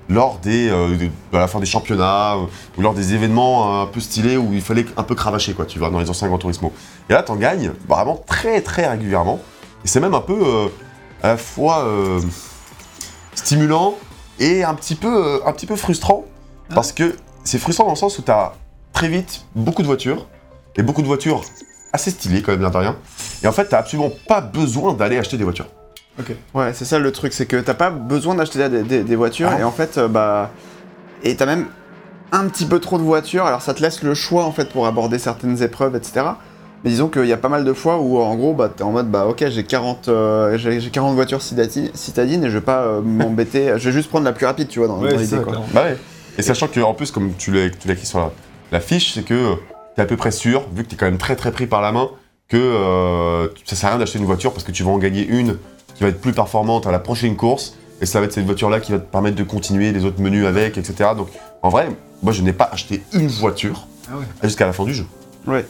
lors 0.09 0.37
des, 0.39 0.69
euh, 0.69 0.95
de- 0.95 1.09
à 1.35 1.39
la 1.41 1.47
fin 1.47 1.59
des 1.59 1.65
championnats 1.65 2.35
euh, 2.35 2.45
ou 2.77 2.81
lors 2.81 2.93
des 2.93 3.13
événements 3.15 3.81
un 3.81 3.87
peu 3.87 3.99
stylés 3.99 4.37
où 4.37 4.53
il 4.53 4.61
fallait 4.61 4.85
un 4.97 5.03
peu 5.03 5.15
cravacher, 5.15 5.53
quoi, 5.53 5.65
tu 5.65 5.79
vois, 5.79 5.89
dans 5.89 5.99
les 5.99 6.09
anciens 6.09 6.27
Gran 6.27 6.37
Turismo. 6.37 6.71
Et 7.09 7.13
là, 7.13 7.23
tu 7.23 7.31
en 7.31 7.35
gagnes 7.35 7.71
vraiment 7.87 8.21
très, 8.27 8.61
très 8.61 8.87
régulièrement. 8.87 9.39
Et 9.83 9.87
c'est 9.87 9.99
même 9.99 10.13
un 10.13 10.21
peu 10.21 10.37
euh, 10.39 10.67
à 11.23 11.29
la 11.29 11.37
fois 11.37 11.87
stimulant 13.33 13.95
et 14.39 14.63
un 14.63 14.73
petit 14.75 14.95
peu, 14.95 15.41
un 15.45 15.51
petit 15.51 15.65
peu 15.65 15.75
frustrant. 15.75 16.25
Parce 16.73 16.91
que 16.91 17.15
c'est 17.43 17.59
frustrant 17.59 17.85
dans 17.85 17.91
le 17.91 17.95
sens 17.97 18.17
où 18.17 18.21
tu 18.21 18.31
as 18.31 18.53
très 18.95 19.07
vite 19.09 19.45
beaucoup 19.55 19.81
de 19.81 19.87
voitures, 19.87 20.25
et 20.77 20.81
beaucoup 20.81 21.01
de 21.01 21.07
voitures 21.07 21.41
assez 21.93 22.09
stylées 22.11 22.41
quand 22.41 22.51
même, 22.57 22.61
de 22.69 22.77
rien. 22.77 22.95
Et 23.43 23.47
en 23.47 23.51
fait, 23.51 23.67
tu 23.69 23.75
absolument 23.75 24.11
pas 24.27 24.41
besoin 24.41 24.93
d'aller 24.93 25.17
acheter 25.17 25.37
des 25.37 25.43
voitures. 25.43 25.67
Ouais, 26.53 26.71
c'est 26.73 26.85
ça 26.85 26.97
le 26.97 27.11
truc, 27.11 27.33
c'est 27.33 27.45
que 27.45 27.57
t'as 27.57 27.73
pas 27.73 27.89
besoin 27.89 28.35
d'acheter 28.35 28.69
des, 28.69 28.83
des- 28.83 29.03
des 29.03 29.15
voitures 29.17 29.49
Ah. 29.51 29.59
et 29.59 29.63
en 29.63 29.71
fait, 29.71 29.97
euh, 29.97 30.07
bah. 30.07 30.49
Et 31.23 31.35
t'as 31.35 31.45
même 31.45 31.65
un 32.31 32.47
petit 32.47 32.65
peu 32.65 32.79
trop 32.79 32.97
de 32.97 33.03
voitures, 33.03 33.45
alors 33.45 33.61
ça 33.61 33.73
te 33.73 33.81
laisse 33.81 34.01
le 34.01 34.13
choix 34.13 34.45
en 34.45 34.51
fait 34.51 34.69
pour 34.69 34.87
aborder 34.87 35.19
certaines 35.19 35.61
épreuves, 35.61 35.95
etc. 35.95 36.25
Mais 36.83 36.89
disons 36.91 37.07
qu'il 37.09 37.25
y 37.25 37.33
a 37.33 37.37
pas 37.37 37.49
mal 37.49 37.65
de 37.65 37.73
fois 37.73 37.97
où 37.99 38.17
en 38.19 38.35
gros, 38.35 38.53
bah 38.53 38.69
t'es 38.73 38.83
en 38.83 38.91
mode 38.91 39.09
bah 39.11 39.25
ok, 39.27 39.45
j'ai 39.49 39.63
40, 39.65 40.07
euh, 40.07 40.57
j'ai 40.57 40.79
j'ai 40.79 40.89
40 40.89 41.15
voitures 41.15 41.39
citati- 41.41 41.91
citadines 41.95 42.43
et 42.45 42.49
je 42.49 42.55
vais 42.57 42.61
pas 42.63 42.83
euh, 42.83 43.01
m'embêter, 43.03 43.73
je 43.77 43.89
vais 43.89 43.91
juste 43.91 44.07
prendre 44.09 44.23
la 44.25 44.33
plus 44.33 44.45
rapide, 44.45 44.67
tu 44.69 44.79
vois, 44.79 44.87
dans, 44.87 44.99
Ouais, 45.01 45.11
dans 45.13 45.17
l'idée. 45.19 45.37
Bah 45.73 45.83
ouais. 45.83 45.97
Et 46.37 46.41
sachant 46.41 46.67
que 46.67 46.79
en 46.79 46.93
plus, 46.93 47.11
comme 47.11 47.33
tu 47.37 47.51
l'as 47.51 47.69
tu 47.69 47.87
l'as 47.87 47.93
écrit 47.93 48.05
sur 48.05 48.19
la, 48.19 48.31
la 48.71 48.79
fiche, 48.79 49.13
c'est 49.13 49.23
que 49.23 49.53
tu 49.55 49.59
es 49.97 50.01
à 50.01 50.05
peu 50.05 50.17
près 50.17 50.31
sûr, 50.31 50.63
vu 50.73 50.83
que 50.83 50.89
tu 50.89 50.95
es 50.95 50.97
quand 50.97 51.05
même 51.05 51.17
très 51.17 51.35
très 51.35 51.51
pris 51.51 51.67
par 51.67 51.81
la 51.81 51.91
main, 51.91 52.09
que 52.47 52.57
euh, 52.57 53.47
ça 53.65 53.75
sert 53.75 53.89
à 53.89 53.91
rien 53.93 53.99
d'acheter 53.99 54.19
une 54.19 54.25
voiture 54.25 54.51
parce 54.51 54.63
que 54.63 54.71
tu 54.71 54.83
vas 54.83 54.91
en 54.91 54.97
gagner 54.97 55.25
une 55.25 55.57
qui 55.95 56.03
va 56.03 56.09
être 56.09 56.21
plus 56.21 56.33
performante 56.33 56.85
à 56.87 56.91
la 56.91 56.99
prochaine 56.99 57.35
course. 57.35 57.75
Et 58.01 58.05
ça 58.05 58.19
va 58.19 58.25
être 58.25 58.33
cette 58.33 58.45
voiture-là 58.45 58.81
qui 58.81 58.91
va 58.91 58.99
te 58.99 59.09
permettre 59.09 59.37
de 59.37 59.43
continuer 59.43 59.93
les 59.93 60.03
autres 60.03 60.21
menus 60.21 60.45
avec, 60.45 60.77
etc. 60.77 61.11
Donc 61.15 61.29
en 61.61 61.69
vrai, 61.69 61.87
moi 62.21 62.33
je 62.33 62.41
n'ai 62.41 62.51
pas 62.51 62.69
acheté 62.71 63.01
une 63.13 63.27
voiture 63.29 63.87
Ah 64.11 64.17
ouais. 64.17 64.25
jusqu'à 64.43 64.65
la 64.65 64.73
fin 64.73 64.83
du 64.83 64.93
jeu. 64.93 65.05
Ouais. 65.47 65.65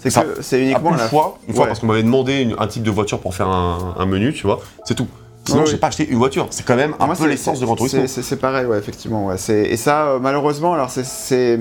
C'est 0.00 0.10
Ça- 0.10 0.24
c'est 0.40 0.56
Ah, 0.56 0.62
uniquement 0.64 0.90
une 0.90 0.96
la 0.96 1.08
fois, 1.08 1.38
une 1.46 1.54
fois 1.54 1.66
parce 1.66 1.78
qu'on 1.78 1.86
m'avait 1.86 2.02
demandé 2.02 2.40
une- 2.40 2.56
un 2.58 2.66
type 2.66 2.82
de 2.82 2.90
voiture 2.90 3.20
pour 3.20 3.34
faire 3.36 3.46
un, 3.48 3.94
un 3.98 4.06
menu, 4.06 4.32
tu 4.32 4.42
vois, 4.46 4.60
c'est 4.84 4.94
tout. 4.96 5.06
Sinon, 5.46 5.64
j'ai 5.64 5.76
pas 5.76 5.86
acheté 5.88 6.08
une 6.08 6.18
voiture. 6.18 6.46
C'est 6.50 6.64
quand 6.66 6.76
même 6.76 6.94
un 7.00 7.06
Moi, 7.06 7.14
peu 7.16 7.26
l'essence 7.26 7.60
de 7.60 7.66
Gran 7.66 7.76
Turismo. 7.76 8.06
c'est- 8.06 8.36
pareil, 8.36 8.66
ouais, 8.66 8.78
effectivement. 8.78 9.26
Ouais. 9.26 9.36
Et 9.48 9.76
ça, 9.76 10.06
euh, 10.08 10.18
malheureusement, 10.20 10.74
alors 10.74 10.90
c'est- 10.90 11.60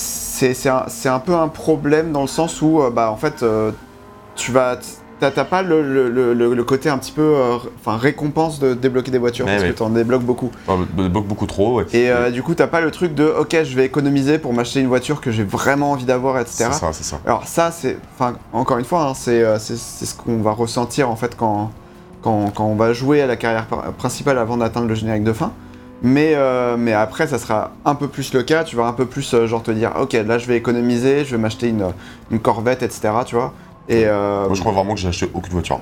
c'est. 0.00 1.08
Un, 1.08 1.18
peu 1.18 1.34
un 1.34 1.48
problème 1.48 2.12
dans 2.12 2.22
le 2.22 2.26
sens 2.28 2.62
où, 2.62 2.80
euh, 2.80 2.90
bah, 2.90 3.10
en 3.10 3.16
fait, 3.16 3.42
euh, 3.42 3.70
tu 4.36 4.52
vas. 4.52 4.78
T'as 5.20 5.44
pas 5.44 5.60
le, 5.60 5.82
le- 5.82 6.08
le- 6.08 6.32
le- 6.32 6.54
le 6.54 6.64
côté 6.64 6.88
un 6.88 6.96
petit 6.96 7.12
peu. 7.12 7.20
euh, 7.36 7.56
Enfin, 7.78 7.98
récompense 7.98 8.58
de 8.58 8.72
débloquer 8.72 9.10
des 9.10 9.18
voitures, 9.18 9.44
parce 9.44 9.62
ouais. 9.62 9.68
que 9.68 9.74
t'en 9.74 9.90
débloques 9.90 10.22
beaucoup. 10.22 10.50
Enfin, 10.66 10.86
me 10.96 11.08
bloque 11.10 11.26
beaucoup 11.26 11.44
trop. 11.46 11.76
ouais. 11.76 11.84
Et 11.92 12.10
euh, 12.10 12.30
du 12.30 12.42
coup, 12.42 12.54
t'as 12.54 12.66
pas 12.68 12.80
le 12.80 12.90
truc 12.90 13.14
de, 13.14 13.26
ok, 13.26 13.54
je 13.62 13.76
vais 13.76 13.84
économiser 13.84 14.38
pour 14.38 14.54
m'acheter 14.54 14.80
une 14.80 14.86
voiture 14.88 15.20
que 15.20 15.30
j'ai 15.30 15.44
vraiment 15.44 15.92
envie 15.92 16.06
d'avoir, 16.06 16.38
etc. 16.38 16.70
c'est 16.72 16.72
ça, 16.72 16.92
c'est 16.94 17.04
ça. 17.04 17.20
Alors 17.26 17.46
ça, 17.46 17.70
c'est, 17.70 17.98
enfin, 18.14 18.32
encore 18.54 18.78
une 18.78 18.86
fois, 18.86 19.08
hein, 19.10 19.12
c'est, 19.14 19.44
ce 19.58 20.14
qu'on 20.14 20.38
va 20.38 20.52
ressentir 20.52 21.10
en 21.10 21.16
fait 21.16 21.36
quand, 21.36 21.70
quand, 22.22 22.50
quand 22.54 22.64
on 22.64 22.74
va 22.76 22.94
jouer 22.94 23.20
à 23.20 23.26
la 23.26 23.36
carrière 23.36 23.66
principale 23.98 24.38
avant 24.38 24.56
d'atteindre 24.56 24.86
le 24.88 24.94
générique 24.94 25.24
de 25.24 25.34
fin. 25.34 25.52
Mais, 26.02 26.32
euh, 26.34 26.76
mais 26.78 26.92
après, 26.92 27.26
ça 27.26 27.38
sera 27.38 27.72
un 27.84 27.94
peu 27.94 28.08
plus 28.08 28.32
le 28.32 28.42
cas. 28.42 28.64
Tu 28.64 28.76
vas 28.76 28.84
un 28.84 28.92
peu 28.92 29.06
plus 29.06 29.34
euh, 29.34 29.46
genre 29.46 29.62
te 29.62 29.70
dire, 29.70 29.92
ok, 30.00 30.12
là, 30.12 30.38
je 30.38 30.46
vais 30.46 30.56
économiser, 30.56 31.24
je 31.24 31.32
vais 31.32 31.40
m'acheter 31.40 31.68
une, 31.68 31.86
une 32.30 32.38
Corvette, 32.38 32.82
etc. 32.82 33.10
Tu 33.26 33.34
vois. 33.34 33.52
Et 33.88 34.06
euh, 34.06 34.46
Moi, 34.46 34.54
je 34.54 34.60
crois 34.60 34.72
vraiment 34.72 34.94
que 34.94 35.00
j'ai 35.00 35.08
acheté 35.08 35.28
aucune 35.34 35.52
voiture. 35.52 35.80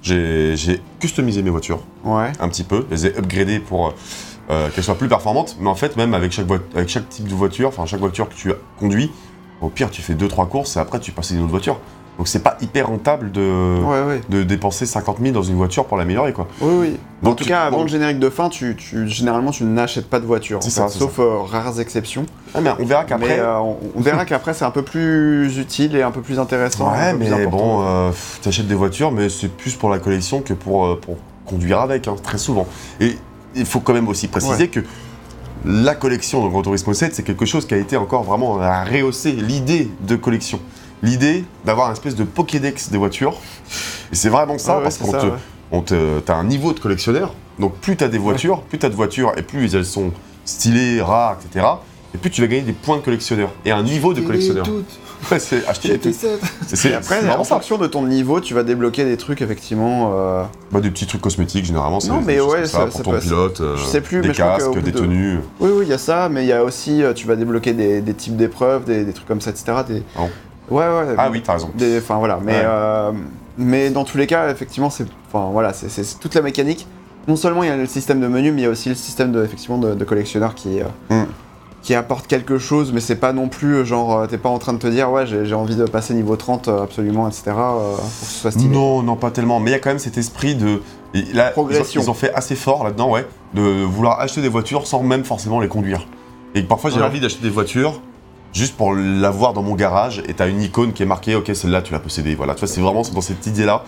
J'ai 0.00 0.54
j'ai 0.56 0.80
customisé 1.00 1.42
mes 1.42 1.50
voitures 1.50 1.80
ouais, 2.04 2.30
un 2.38 2.48
petit 2.48 2.62
peu, 2.62 2.86
les 2.88 3.06
ai 3.06 3.18
upgradées 3.18 3.58
pour 3.58 3.92
euh, 4.48 4.68
qu'elles 4.70 4.84
soient 4.84 4.94
plus 4.94 5.08
performantes. 5.08 5.56
Mais 5.60 5.68
en 5.68 5.74
fait, 5.74 5.96
même 5.96 6.14
avec 6.14 6.30
chaque, 6.30 6.46
avec 6.74 6.88
chaque 6.88 7.08
type 7.08 7.26
de 7.26 7.34
voiture, 7.34 7.68
enfin 7.68 7.84
chaque 7.84 8.00
voiture 8.00 8.28
que 8.28 8.34
tu 8.34 8.52
conduis, 8.78 9.10
au 9.60 9.70
pire, 9.70 9.90
tu 9.90 10.02
fais 10.02 10.14
2-3 10.14 10.48
courses 10.48 10.76
et 10.76 10.80
après, 10.80 11.00
tu 11.00 11.10
passes 11.10 11.32
à 11.32 11.34
une 11.34 11.40
autre 11.40 11.50
voiture. 11.50 11.80
Donc, 12.18 12.26
c'est 12.26 12.42
pas 12.42 12.58
hyper 12.60 12.88
rentable 12.88 13.30
de, 13.30 13.78
ouais, 13.80 14.02
ouais. 14.02 14.20
de 14.28 14.42
dépenser 14.42 14.86
50 14.86 15.18
000 15.22 15.32
dans 15.32 15.42
une 15.44 15.54
voiture 15.54 15.84
pour 15.84 15.96
l'améliorer, 15.96 16.32
quoi. 16.32 16.48
Oui, 16.60 16.72
oui. 16.80 16.96
Donc, 17.22 17.32
En 17.32 17.36
tout 17.36 17.44
tu- 17.44 17.50
cas, 17.50 17.62
avant 17.62 17.76
bon. 17.78 17.82
le 17.84 17.88
générique 17.88 18.18
de 18.18 18.28
fin, 18.28 18.48
tu, 18.48 18.74
tu- 18.76 19.06
généralement, 19.08 19.52
tu 19.52 19.62
n'achètes 19.62 20.08
pas 20.10 20.18
de 20.18 20.26
voiture. 20.26 20.58
C'est 20.60 20.70
ça, 20.70 20.88
sauf 20.88 21.20
euh, 21.20 21.38
rares 21.42 21.78
exceptions. 21.80 22.26
Ah, 22.54 22.60
mais 22.60 22.70
on 22.80 22.84
verra 22.84 23.04
qu'après. 23.04 23.38
euh, 23.38 23.58
on, 23.60 23.76
on 23.94 24.00
verra 24.00 24.24
qu'après, 24.24 24.52
c'est 24.52 24.64
un 24.64 24.72
peu 24.72 24.82
plus 24.82 25.58
utile 25.58 25.94
et 25.94 26.02
un 26.02 26.10
peu 26.10 26.20
plus 26.20 26.40
intéressant. 26.40 26.90
Ouais, 26.92 27.14
plus 27.14 27.28
mais 27.30 27.46
bon, 27.46 27.82
euh, 27.86 28.08
pff, 28.10 28.40
t'achètes 28.42 28.66
des 28.66 28.74
voitures, 28.74 29.12
mais 29.12 29.28
c'est 29.28 29.48
plus 29.48 29.74
pour 29.76 29.88
la 29.88 30.00
collection 30.00 30.40
que 30.40 30.54
pour, 30.54 30.86
euh, 30.86 30.98
pour 31.00 31.16
conduire 31.46 31.80
avec, 31.80 32.08
hein, 32.08 32.16
très 32.20 32.38
souvent. 32.38 32.66
Et 33.00 33.16
il 33.54 33.64
faut 33.64 33.78
quand 33.80 33.94
même 33.94 34.08
aussi 34.08 34.26
préciser 34.26 34.66
que 34.68 34.80
la 35.64 35.94
collection 35.94 36.44
de 36.44 36.48
Gran 36.50 36.62
Turismo 36.62 36.92
7, 36.94 37.14
c'est 37.14 37.22
quelque 37.22 37.44
chose 37.46 37.66
qui 37.66 37.74
a 37.74 37.78
été 37.78 37.96
encore 37.96 38.22
vraiment 38.24 38.60
à 38.60 38.84
rehausser 38.84 39.32
l'idée 39.32 39.88
de 40.06 40.16
collection. 40.16 40.58
L'idée 41.02 41.44
d'avoir 41.64 41.88
un 41.88 41.92
espèce 41.92 42.14
de 42.16 42.24
Pokédex 42.24 42.90
des 42.90 42.98
voitures. 42.98 43.34
Et 44.12 44.14
c'est 44.16 44.28
vraiment 44.30 44.58
ça, 44.58 44.72
Ah 44.74 44.76
ouais, 44.78 44.82
parce 44.84 44.98
qu'on 44.98 45.12
te, 45.12 45.26
ouais. 45.26 45.32
on 45.72 45.82
te- 45.82 46.20
t'as 46.20 46.34
un 46.34 46.44
niveau 46.44 46.72
de 46.72 46.80
collectionneur. 46.80 47.34
Donc 47.58 47.74
plus 47.76 47.96
t'as 47.96 48.08
des 48.08 48.18
voitures, 48.18 48.62
plus 48.62 48.78
t'as 48.78 48.88
de 48.88 48.94
voitures, 48.94 49.32
et 49.36 49.42
plus 49.42 49.74
elles 49.74 49.84
sont 49.84 50.12
stylées, 50.44 51.00
rares, 51.02 51.36
etc. 51.44 51.66
Et 52.14 52.18
plus 52.18 52.30
tu 52.30 52.40
vas 52.40 52.46
gagner 52.46 52.62
des 52.62 52.72
points 52.72 52.96
de 52.96 53.02
collectionneur. 53.02 53.50
Et 53.64 53.70
un 53.70 53.82
niveau 53.82 54.14
de 54.14 54.20
collectionneur. 54.22 54.66
Ouais, 55.32 55.40
c'est 55.40 55.66
acheter 55.66 55.88
les 55.88 55.94
J'étais 55.94 56.10
toutes. 56.12 56.20
7. 56.20 56.40
C'est- 56.76 56.94
après, 56.94 57.20
c'est 57.22 57.28
en 57.28 57.42
fonction 57.42 57.76
de 57.76 57.88
ton 57.88 58.06
niveau, 58.06 58.40
tu 58.40 58.54
vas 58.54 58.62
débloquer 58.62 59.04
des 59.04 59.16
trucs 59.16 59.42
effectivement. 59.42 60.12
euh, 60.14 60.44
Bah, 60.70 60.80
des 60.80 60.92
petits 60.92 61.06
trucs 61.08 61.20
cosmétiques 61.20 61.64
généralement, 61.64 61.98
Non, 62.06 62.22
mais 62.24 62.40
ouais, 62.40 62.66
ça, 62.66 62.78
ça- 62.78 62.84
pour 62.86 62.92
ça 62.98 63.02
ton 63.02 63.10
peut- 63.10 63.18
pilote, 63.18 63.60
euh, 63.60 63.76
je 63.76 63.82
sais 63.84 64.00
plus, 64.00 64.20
des 64.20 64.28
mais 64.28 64.34
je 64.34 64.40
crois 64.40 64.58
casques, 64.58 64.78
des 64.80 64.92
de- 64.92 64.98
tenues. 65.00 65.38
Oui, 65.58 65.70
oui, 65.74 65.84
il 65.86 65.88
y 65.88 65.92
a 65.92 65.98
ça, 65.98 66.28
mais 66.28 66.44
il 66.44 66.46
y 66.46 66.52
a 66.52 66.62
aussi, 66.62 67.02
euh, 67.02 67.14
tu 67.14 67.26
vas 67.26 67.34
débloquer 67.34 67.72
des, 67.72 68.00
des 68.00 68.14
types 68.14 68.36
d'épreuves, 68.36 68.84
des, 68.84 69.04
des 69.04 69.12
trucs 69.12 69.26
comme 69.26 69.40
ça, 69.40 69.50
etc. 69.50 69.64
Des... 69.88 70.04
Ah 70.14 70.20
bon 70.20 70.30
Ouais, 70.70 70.84
ouais. 70.84 71.14
Ah 71.16 71.28
oui, 71.30 71.42
t'as 71.42 71.54
raison. 71.54 71.70
Enfin 71.98 72.16
voilà, 72.18 72.38
mais, 72.42 72.52
Ouais. 72.52 72.62
euh, 72.64 73.12
mais 73.56 73.90
dans 73.90 74.04
tous 74.04 74.18
les 74.18 74.26
cas, 74.26 74.50
effectivement, 74.50 74.90
c'est, 74.90 75.06
enfin 75.32 75.48
voilà, 75.52 75.72
toute 76.20 76.34
la 76.34 76.42
mécanique. 76.42 76.86
Non 77.26 77.36
seulement 77.36 77.62
il 77.62 77.68
y 77.68 77.72
a 77.72 77.76
le 77.76 77.86
système 77.86 78.20
de 78.20 78.26
menu, 78.28 78.52
mais 78.52 78.62
il 78.62 78.64
y 78.64 78.66
a 78.66 78.70
aussi 78.70 78.88
le 78.88 78.94
système 78.94 79.32
de, 79.32 79.44
effectivement, 79.44 79.78
de, 79.78 79.94
de 79.94 80.04
collectionneur 80.04 80.54
qui, 80.54 80.80
euh, 80.80 80.84
Mm. 81.10 81.26
qui 81.82 81.94
apporte 81.94 82.26
quelque 82.26 82.58
chose, 82.58 82.90
mais 82.92 83.00
c'est 83.00 83.16
pas 83.16 83.32
non 83.34 83.48
plus 83.48 83.76
euh, 83.76 83.84
genre, 83.84 84.26
t'es 84.26 84.38
pas 84.38 84.48
en 84.48 84.58
train 84.58 84.72
de 84.72 84.78
te 84.78 84.86
dire, 84.86 85.10
ouais, 85.10 85.26
j'ai, 85.26 85.52
envie 85.54 85.76
de 85.76 85.84
passer 85.84 86.14
niveau 86.14 86.36
30 86.36 86.68
euh, 86.68 86.82
absolument, 86.84 87.28
etc. 87.28 87.42
euh, 87.48 87.94
pour 87.96 88.02
que 88.04 88.24
ce 88.26 88.40
soit 88.40 88.50
stylé. 88.50 88.68
Non, 88.74 89.02
non, 89.02 89.16
pas 89.16 89.30
tellement. 89.30 89.60
Mais 89.60 89.70
il 89.70 89.72
y 89.74 89.76
a 89.76 89.78
quand 89.78 89.90
même 89.90 89.98
cet 89.98 90.16
esprit 90.16 90.54
de. 90.54 90.80
et 91.14 91.22
là, 91.34 91.46
ils 91.46 91.48
ont, 91.50 91.52
Progression. 91.52 92.00
ils 92.02 92.08
ont 92.10 92.14
fait 92.14 92.32
assez 92.32 92.54
fort 92.56 92.82
là-dedans, 92.84 93.10
ouais, 93.10 93.26
de 93.54 93.60
vouloir 93.84 94.20
acheter 94.20 94.40
des 94.40 94.48
voitures 94.48 94.86
sans 94.86 95.02
même 95.02 95.24
forcément 95.24 95.60
les 95.60 95.68
conduire. 95.68 96.06
Et 96.54 96.62
parfois, 96.62 96.90
j'ai 96.90 96.96
Ouais. 97.00 97.02
envie 97.06 97.20
d'acheter 97.20 97.42
des 97.42 97.50
voitures 97.50 98.00
juste 98.52 98.76
pour 98.76 98.94
l'avoir 98.94 99.52
dans 99.52 99.62
mon 99.62 99.74
garage 99.74 100.22
et 100.28 100.34
t'as 100.34 100.48
une 100.48 100.62
icône 100.62 100.92
qui 100.92 101.02
est 101.02 101.06
marquée, 101.06 101.34
ok, 101.34 101.50
celle-là, 101.54 101.82
tu 101.82 101.92
l'as 101.92 101.98
possédée. 101.98 102.34
Voilà, 102.34 102.54
tu 102.54 102.60
vois, 102.60 102.68
c'est 102.68 102.80
vraiment 102.80 103.02
dans 103.02 103.20
cette 103.20 103.46
idée-là. 103.46 103.84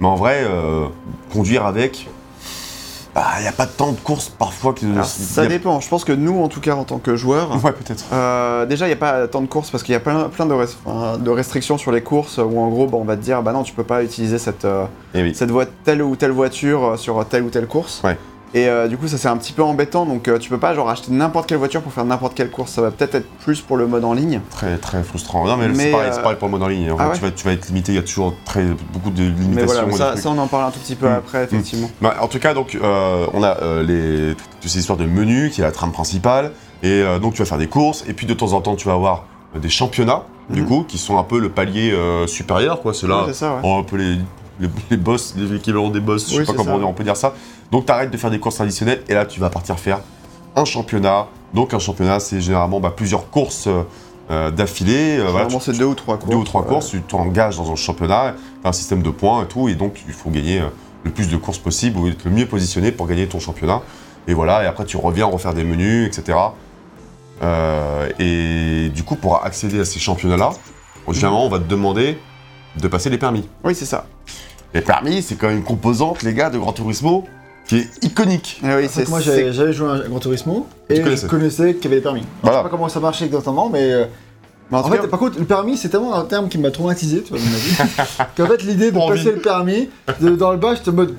Mais 0.00 0.06
en 0.08 0.16
vrai, 0.16 0.42
euh, 0.44 0.86
conduire 1.32 1.66
avec. 1.66 2.08
Il 3.38 3.42
n'y 3.42 3.46
a 3.48 3.52
pas 3.52 3.66
tant 3.66 3.92
de 3.92 3.96
courses 4.00 4.28
parfois 4.28 4.72
que. 4.72 4.84
Alors, 4.92 5.04
ça 5.04 5.42
a- 5.42 5.46
dépend. 5.46 5.78
Je 5.78 5.88
pense 5.88 6.02
que 6.04 6.10
nous, 6.10 6.42
en 6.42 6.48
tout 6.48 6.60
cas, 6.60 6.74
en 6.74 6.82
tant 6.82 6.98
que 6.98 7.14
joueurs, 7.14 7.48
Ouais, 7.64 7.70
peut-être. 7.70 8.04
Euh, 8.12 8.66
déjà, 8.66 8.86
il 8.86 8.88
n'y 8.88 8.94
a 8.94 8.96
pas 8.96 9.28
tant 9.28 9.40
de 9.40 9.46
courses 9.46 9.70
parce 9.70 9.84
qu'il 9.84 9.92
y 9.92 9.96
a 9.96 10.00
plein, 10.00 10.28
plein 10.30 10.46
de, 10.46 10.52
res- 10.52 10.74
enfin, 10.84 11.16
de 11.18 11.30
restrictions 11.30 11.78
sur 11.78 11.92
les 11.92 12.02
courses 12.02 12.38
où 12.38 12.58
en 12.58 12.68
gros, 12.70 12.88
bah, 12.88 12.98
on 13.00 13.04
va 13.04 13.16
te 13.16 13.22
dire, 13.22 13.40
bah 13.44 13.52
non, 13.52 13.62
tu 13.62 13.72
peux 13.72 13.84
pas 13.84 14.02
utiliser 14.02 14.38
cette, 14.38 14.64
euh, 14.64 14.86
Eh 15.14 15.22
oui. 15.22 15.32
cette 15.32 15.52
voie, 15.52 15.64
telle 15.84 16.02
ou 16.02 16.16
telle 16.16 16.32
voiture 16.32 16.98
sur 16.98 17.24
telle 17.28 17.44
ou 17.44 17.50
telle 17.50 17.68
course. 17.68 18.00
Ouais. 18.02 18.18
Et 18.54 18.68
euh, 18.68 18.86
du 18.86 18.96
coup, 18.96 19.08
ça 19.08 19.18
c'est 19.18 19.26
un 19.28 19.36
petit 19.36 19.52
peu 19.52 19.62
embêtant. 19.62 20.06
Donc, 20.06 20.28
euh, 20.28 20.38
tu 20.38 20.48
peux 20.48 20.58
pas 20.58 20.74
genre 20.74 20.88
acheter 20.88 21.10
n'importe 21.10 21.48
quelle 21.48 21.58
voiture 21.58 21.82
pour 21.82 21.92
faire 21.92 22.04
n'importe 22.04 22.34
quelle 22.34 22.50
course. 22.50 22.70
Ça 22.72 22.82
va 22.82 22.90
peut-être 22.92 23.16
être 23.16 23.28
plus 23.40 23.60
pour 23.60 23.76
le 23.76 23.86
mode 23.88 24.04
en 24.04 24.14
ligne. 24.14 24.40
Très 24.50 24.76
très 24.78 25.02
frustrant. 25.02 25.44
Non 25.44 25.56
mais, 25.56 25.68
Mais, 25.68 25.74
c'est 25.74 25.90
pareil, 25.90 26.10
euh, 26.12 26.22
pareil 26.22 26.38
pour 26.38 26.46
le 26.48 26.52
mode 26.52 26.62
en 26.62 26.68
ligne. 26.68 26.90
En 26.92 26.96
ah 26.98 27.04
fait, 27.04 27.08
ouais 27.10 27.14
tu, 27.16 27.20
vas, 27.22 27.30
tu 27.32 27.44
vas 27.46 27.52
être 27.52 27.66
limité, 27.66 27.92
il 27.92 27.96
y 27.96 27.98
a 27.98 28.02
toujours 28.02 28.32
très, 28.44 28.64
beaucoup 28.92 29.10
de 29.10 29.22
Mais 29.22 29.28
limitations. 29.30 29.86
voilà, 29.88 30.14
des 30.14 30.20
ça, 30.20 30.30
on 30.30 30.38
en 30.38 30.46
parle 30.46 30.64
un 30.66 30.70
tout 30.70 30.78
petit 30.78 30.94
peu 30.94 31.08
Mm. 31.08 31.12
après, 31.14 31.44
effectivement. 31.44 31.90
Bah, 32.00 32.14
en 32.20 32.28
tout 32.28 32.38
cas, 32.38 32.54
donc, 32.54 32.76
euh, 32.80 33.26
on 33.34 33.42
a 33.42 33.82
les, 33.82 34.34
toutes 34.60 34.70
ces 34.70 34.78
histoires 34.78 34.98
de 34.98 35.04
menus, 35.06 35.52
qui 35.52 35.60
est 35.60 35.64
la 35.64 35.72
trame 35.72 35.92
principale, 35.92 36.52
et 36.82 37.02
donc 37.20 37.34
tu 37.34 37.40
vas 37.42 37.46
faire 37.46 37.58
des 37.58 37.66
courses, 37.66 38.04
et 38.08 38.12
puis 38.12 38.26
de 38.26 38.34
temps 38.34 38.52
en 38.52 38.60
temps, 38.60 38.76
tu 38.76 38.86
vas 38.86 38.94
avoir 38.94 39.24
des 39.60 39.68
championnats, 39.68 40.22
du 40.50 40.62
Mhm. 40.62 40.68
coup, 40.68 40.84
qui 40.86 40.98
sont 40.98 41.18
un 41.18 41.22
peu 41.24 41.38
le 41.40 41.48
palier 41.48 41.90
euh, 41.92 42.26
supérieur, 42.26 42.82
quoi. 42.82 42.92
C'est 42.94 43.06
là, 43.06 43.24
Ouais, 43.24 43.32
ça, 43.32 43.60
ouais. 43.62 43.82
peu 43.84 43.96
les, 43.96 44.18
les, 44.60 44.68
les 44.90 44.96
boss, 44.96 45.34
les 45.36 45.54
équivalents 45.56 45.90
des 45.90 46.00
boss, 46.00 46.30
je 46.30 46.36
sais 46.36 46.44
pas 46.44 46.52
comment 46.52 46.78
ça. 46.78 46.84
on 46.84 46.92
peut 46.92 47.04
dire 47.04 47.16
ça. 47.16 47.34
Donc, 47.70 47.86
tu 47.86 47.92
arrêtes 47.92 48.10
de 48.10 48.16
faire 48.16 48.30
des 48.30 48.38
courses 48.38 48.56
traditionnelles, 48.56 49.02
et 49.08 49.14
là, 49.14 49.26
tu 49.26 49.40
vas 49.40 49.50
partir 49.50 49.78
faire 49.78 50.00
un 50.56 50.64
championnat. 50.64 51.26
Donc, 51.52 51.74
un 51.74 51.78
championnat, 51.78 52.20
c'est 52.20 52.40
généralement 52.40 52.80
bah, 52.80 52.92
plusieurs 52.96 53.30
courses 53.30 53.68
euh, 54.30 54.50
d'affilée. 54.50 55.18
euh, 55.18 55.28
voilà, 55.30 55.48
c'est 55.60 55.76
deux 55.76 55.84
ou 55.84 55.94
trois 55.94 56.16
courses. 56.16 56.30
deux 56.30 56.36
ou 56.36 56.44
trois 56.44 56.62
ouais. 56.62 56.68
courses, 56.68 56.90
tu 56.90 57.02
t'engages 57.02 57.56
dans 57.56 57.70
un 57.70 57.76
championnat, 57.76 58.34
tu 58.62 58.66
as 58.66 58.70
un 58.70 58.72
système 58.72 59.02
de 59.02 59.10
points 59.10 59.42
et 59.42 59.46
tout, 59.46 59.68
et 59.68 59.74
donc 59.74 60.02
il 60.06 60.14
faut 60.14 60.30
gagner 60.30 60.60
euh, 60.60 60.68
le 61.04 61.10
plus 61.10 61.28
de 61.28 61.36
courses 61.36 61.58
possible 61.58 61.98
ou 61.98 62.08
être 62.08 62.24
le 62.24 62.30
mieux 62.30 62.46
positionné 62.46 62.90
pour 62.92 63.06
gagner 63.06 63.26
ton 63.26 63.38
championnat. 63.38 63.82
Et 64.26 64.32
voilà, 64.32 64.64
et 64.64 64.66
après 64.66 64.86
tu 64.86 64.96
reviens 64.96 65.26
refaire 65.26 65.52
des 65.52 65.64
menus, 65.64 66.06
etc. 66.06 66.38
Euh, 67.42 68.08
et 68.18 68.88
du 68.90 69.02
coup, 69.02 69.16
pour 69.16 69.44
accéder 69.44 69.80
à 69.80 69.84
ces 69.84 69.98
championnats-là, 69.98 70.52
généralement, 71.10 71.44
on 71.44 71.50
va 71.50 71.58
te 71.58 71.68
demander 71.68 72.18
de 72.80 72.88
passer 72.88 73.10
les 73.10 73.18
permis. 73.18 73.48
Oui, 73.64 73.74
c'est 73.74 73.84
ça. 73.84 74.06
Les 74.74 74.80
permis, 74.80 75.22
c'est 75.22 75.36
quand 75.36 75.48
même 75.48 75.58
une 75.58 75.62
composante, 75.64 76.22
les 76.22 76.34
gars, 76.34 76.50
de 76.50 76.58
Gran 76.58 76.72
Turismo 76.72 77.24
qui 77.66 77.76
est 77.78 78.04
iconique. 78.04 78.60
Eh 78.62 78.66
oui, 78.66 78.72
En 78.72 78.76
fait, 78.80 78.88
c'est 78.88 79.08
moi 79.08 79.20
j'avais 79.20 79.72
joué 79.72 79.88
à 79.88 79.92
un 79.92 80.08
Gran 80.08 80.18
Turismo 80.18 80.66
et 80.90 81.00
connaissais. 81.00 81.26
je 81.26 81.30
connaissais 81.30 81.74
qu'il 81.74 81.84
y 81.84 81.86
avait 81.86 81.96
les 81.96 82.02
permis. 82.02 82.22
Voilà. 82.42 82.58
Je 82.58 82.60
sais 82.62 82.64
pas 82.64 82.70
comment 82.76 82.88
ça 82.88 83.00
marchait 83.00 83.24
exactement, 83.26 83.70
mais 83.70 83.92
euh, 83.92 84.04
Mais 84.70 84.78
en 84.78 84.84
fait, 84.84 84.98
cas, 84.98 85.06
par 85.06 85.18
contre, 85.18 85.38
le 85.38 85.44
permis 85.46 85.76
c'est 85.78 85.88
tellement 85.88 86.14
un 86.14 86.24
terme 86.24 86.48
qui 86.48 86.58
m'a 86.58 86.70
traumatisé, 86.70 87.22
tu 87.22 87.30
vois, 87.32 87.38
ma 87.38 87.56
vie. 87.56 87.76
Qu'en 88.36 88.46
fait, 88.46 88.62
l'idée 88.64 88.90
de 88.90 88.98
passer 88.98 89.32
le 89.32 89.40
permis, 89.40 89.88
de- 90.20 90.36
dans 90.36 90.50
le 90.52 90.58
bas, 90.58 90.74
j'étais 90.74 90.90
en 90.90 90.94
mode. 90.94 91.14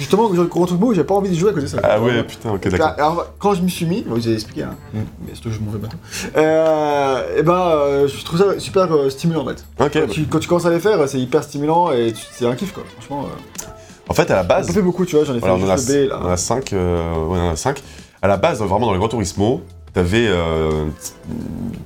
Justement, 0.00 0.30
je 0.34 0.40
Gran 0.42 0.64
Turismo, 0.66 0.94
j'ai 0.94 1.04
pas 1.04 1.14
envie 1.14 1.30
de 1.30 1.34
jouer 1.34 1.50
à 1.50 1.52
côté 1.52 1.66
de 1.66 1.70
ça. 1.70 1.78
Ah 1.84 2.00
ouais, 2.00 2.24
putain, 2.24 2.52
ok, 2.52 2.68
d'accord. 2.68 2.94
Alors, 2.96 3.26
quand 3.38 3.54
je 3.54 3.62
m'y 3.62 3.70
suis 3.70 3.84
mis, 3.86 4.02
vous 4.08 4.26
avez 4.26 4.34
expliqué, 4.34 4.62
hein, 4.62 4.74
Mm. 4.92 4.98
mais 5.26 5.34
surtout 5.34 5.50
je 5.52 5.60
m'en 5.60 5.70
vais 5.70 5.78
bientôt. 5.78 5.96
Euh, 6.36 7.38
et 7.38 7.42
ben, 7.42 7.52
euh, 7.52 8.08
je 8.08 8.24
trouve 8.24 8.38
ça 8.38 8.58
super 8.58 8.90
euh, 8.92 9.10
stimulant 9.10 9.42
en 9.42 9.48
fait. 9.48 9.64
Ok, 9.78 9.90
Quand, 9.92 10.06
tu, 10.12 10.24
quand 10.24 10.38
tu 10.38 10.48
commences 10.48 10.66
à 10.66 10.70
les 10.70 10.80
faire, 10.80 11.06
c'est 11.08 11.18
hyper 11.20 11.44
stimulant 11.44 11.92
et 11.92 12.12
c'est 12.32 12.46
un 12.46 12.54
kiff 12.54 12.72
quoi. 12.72 12.82
Franchement, 12.98 13.26
euh, 13.26 13.66
en 14.08 14.14
fait, 14.14 14.30
à 14.30 14.36
la 14.36 14.42
base, 14.42 14.66
pas 14.68 14.72
fait 14.72 14.82
beaucoup, 14.82 15.04
tu 15.04 15.16
vois, 15.16 15.24
j'en 15.24 15.34
ai 15.34 15.40
fait 15.40 15.46
Voilà, 15.46 15.54
on, 15.62 15.66
en 15.66 15.70
a, 15.70 15.76
juste 15.76 15.88
le 15.90 16.06
B 16.06 16.08
là. 16.08 16.18
on 16.22 16.26
en 16.26 16.30
a 16.30 16.36
5. 16.36 16.70
on 16.74 17.36
en 17.38 17.50
a 17.50 17.56
cinq. 17.56 17.82
À 18.22 18.28
la 18.28 18.36
base, 18.38 18.58
vraiment 18.60 18.86
dans 18.86 18.92
le 18.92 18.98
Gran 18.98 19.08
Turismo, 19.08 19.60
t'avais, 19.92 20.26
euh, 20.28 20.86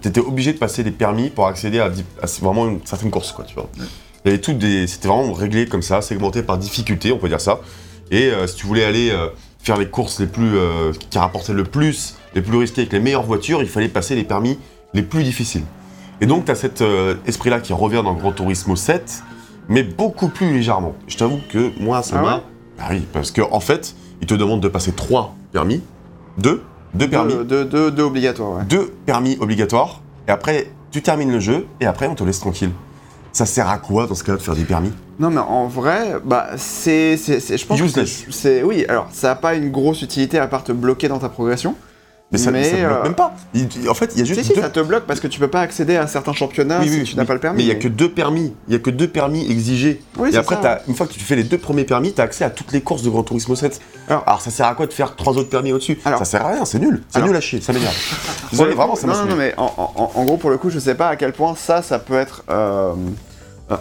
t'étais 0.00 0.20
obligé 0.20 0.52
de 0.52 0.58
passer 0.58 0.82
des 0.82 0.90
permis 0.90 1.30
pour 1.30 1.46
accéder 1.46 1.80
à, 1.80 1.86
à 1.86 2.26
vraiment 2.40 2.66
une 2.68 2.80
certaine 2.84 3.10
course, 3.10 3.32
quoi, 3.32 3.44
tu 3.44 3.54
vois. 3.54 3.68
Toutes 4.42 4.56
des, 4.58 4.86
c'était 4.86 5.08
vraiment 5.08 5.32
réglé 5.34 5.66
comme 5.66 5.82
ça, 5.82 6.00
segmenté 6.00 6.42
par 6.42 6.56
difficulté, 6.58 7.12
on 7.12 7.18
peut 7.18 7.28
dire 7.28 7.40
ça. 7.42 7.58
Et 8.10 8.30
euh, 8.30 8.46
si 8.46 8.56
tu 8.56 8.66
voulais 8.66 8.84
aller 8.84 9.10
euh, 9.10 9.28
faire 9.62 9.76
les 9.76 9.88
courses 9.88 10.20
les 10.20 10.26
plus, 10.26 10.56
euh, 10.56 10.92
qui 11.10 11.18
rapportaient 11.18 11.52
le 11.52 11.64
plus, 11.64 12.16
les 12.34 12.42
plus 12.42 12.56
risquées 12.58 12.82
avec 12.82 12.92
les 12.92 13.00
meilleures 13.00 13.22
voitures, 13.24 13.62
il 13.62 13.68
fallait 13.68 13.88
passer 13.88 14.14
les 14.14 14.24
permis 14.24 14.58
les 14.92 15.02
plus 15.02 15.22
difficiles. 15.24 15.64
Et 16.20 16.26
donc, 16.26 16.44
tu 16.44 16.50
as 16.52 16.54
cet 16.54 16.82
esprit-là 17.26 17.60
qui 17.60 17.72
revient 17.72 18.02
dans 18.04 18.14
Gran 18.14 18.30
Turismo 18.32 18.76
7, 18.76 19.22
mais 19.68 19.82
beaucoup 19.82 20.28
plus 20.28 20.52
légèrement. 20.52 20.94
Je 21.08 21.16
t'avoue 21.16 21.40
que 21.48 21.72
moi, 21.80 22.02
ça 22.02 22.16
Ah 22.18 22.22
m'a. 22.22 22.34
ouais 22.36 22.42
Bah 22.78 22.84
oui, 22.90 23.02
parce 23.12 23.30
qu'en 23.32 23.48
en 23.50 23.60
fait, 23.60 23.94
il 24.20 24.26
te 24.26 24.34
demande 24.34 24.60
de 24.60 24.68
passer 24.68 24.92
trois 24.92 25.34
permis, 25.52 25.82
deux, 26.38 26.62
deux 26.94 27.08
permis, 27.08 27.32
deux, 27.34 27.44
deux, 27.44 27.64
deux- 27.64 27.90
deux 27.90 28.02
obligatoires, 28.04 28.58
ouais. 28.58 28.64
deux 28.64 28.92
permis 29.06 29.36
obligatoires, 29.40 30.02
et 30.28 30.30
après, 30.30 30.70
tu 30.92 31.02
termines 31.02 31.32
le 31.32 31.40
jeu, 31.40 31.66
et 31.80 31.86
après, 31.86 32.06
on 32.06 32.14
te 32.14 32.22
laisse 32.22 32.38
tranquille. 32.38 32.70
Ça 33.34 33.46
sert 33.46 33.68
à 33.68 33.78
quoi 33.78 34.06
dans 34.06 34.14
ce 34.14 34.22
cas-là 34.22 34.38
de 34.38 34.42
faire 34.42 34.54
des 34.54 34.64
permis? 34.64 34.92
Non, 35.18 35.28
mais 35.28 35.40
en 35.40 35.66
vrai, 35.66 36.14
bah, 36.24 36.50
c'est. 36.56 37.16
Je 37.16 37.66
pense 37.66 37.80
que 37.80 37.84
Useless. 37.84 38.26
c'est. 38.30 38.62
Oui, 38.62 38.84
alors, 38.88 39.08
ça 39.12 39.28
n'a 39.28 39.34
pas 39.34 39.54
une 39.54 39.72
grosse 39.72 40.02
utilité 40.02 40.38
à 40.38 40.46
part 40.46 40.62
te 40.62 40.70
bloquer 40.70 41.08
dans 41.08 41.18
ta 41.18 41.28
progression. 41.28 41.74
Mais 42.34 42.38
ça, 42.44 42.50
Mais, 42.50 42.64
ça 42.64 42.76
bloque 42.76 42.98
euh, 42.98 43.02
même 43.04 43.14
pas. 43.14 43.34
Il- 43.54 43.68
en 43.88 43.94
fait, 43.94 44.10
il 44.14 44.18
y 44.18 44.22
a 44.22 44.24
juste 44.24 44.40
Si, 44.40 44.46
si, 44.48 44.54
deux 44.54 44.60
ça 44.60 44.68
te 44.70 44.80
bloque 44.80 45.04
parce 45.06 45.20
que 45.20 45.26
tu 45.28 45.38
peux 45.40 45.48
pas 45.48 45.60
accéder 45.60 45.96
à 45.96 46.06
certains 46.06 46.32
championnats 46.32 46.80
Oui, 46.80 46.88
si 46.88 46.98
oui, 46.98 47.04
tu 47.04 47.16
n'as 47.16 47.24
pas 47.24 47.34
le 47.34 47.40
permis. 47.40 47.58
Mais 47.58 47.62
il 47.62 47.68
y 47.68 47.72
a 47.72 47.76
que 47.76 47.88
deux 47.88 48.10
permis. 48.10 48.52
Il 48.68 48.72
y 48.72 48.76
a 48.76 48.80
que 48.80 48.90
deux 48.90 49.08
permis 49.08 49.50
exigés. 49.50 50.02
Oui, 50.18 50.30
et 50.32 50.36
après, 50.36 50.56
ça. 50.60 50.80
une 50.88 50.94
fois 50.94 51.06
que 51.06 51.12
tu 51.12 51.20
fais 51.20 51.36
les 51.36 51.44
deux 51.44 51.58
premiers 51.58 51.84
permis, 51.84 52.12
tu 52.12 52.20
as 52.20 52.24
accès 52.24 52.44
à 52.44 52.50
toutes 52.50 52.72
les 52.72 52.80
courses 52.80 53.02
de 53.02 53.10
Gran 53.10 53.22
Turismo 53.22 53.54
7. 53.54 53.80
Alors, 54.08 54.24
Alors- 54.26 54.40
ça 54.40 54.50
sert 54.50 54.66
à 54.66 54.74
quoi 54.74 54.86
de 54.86 54.92
faire 54.92 55.14
trois 55.16 55.34
autres 55.34 55.48
permis 55.50 55.72
au-dessus? 55.72 55.98
Ça 56.02 56.24
sert 56.24 56.44
à 56.44 56.48
rien, 56.52 56.64
c'est 56.64 56.78
nul. 56.80 57.02
C'est 57.08 57.22
nul 57.22 57.36
à 57.36 57.40
chier, 57.40 57.60
ça 57.60 57.72
m'énerve. 57.72 57.94
Vraiment, 58.52 58.96
ça 58.96 59.06
non, 59.06 59.14
non, 59.26 59.36
mais 59.36 59.54
en, 59.56 59.72
en- 59.96 60.12
en 60.14 60.24
gros, 60.24 60.36
pour 60.36 60.50
le 60.50 60.58
coup, 60.58 60.70
je 60.70 60.78
sais 60.78 60.94
pas 60.94 61.08
à 61.08 61.16
quel 61.16 61.32
point 61.32 61.54
ça, 61.56 61.82
ça 61.82 61.98
peut 61.98 62.18
être 62.18 62.42
euh, 62.50 62.92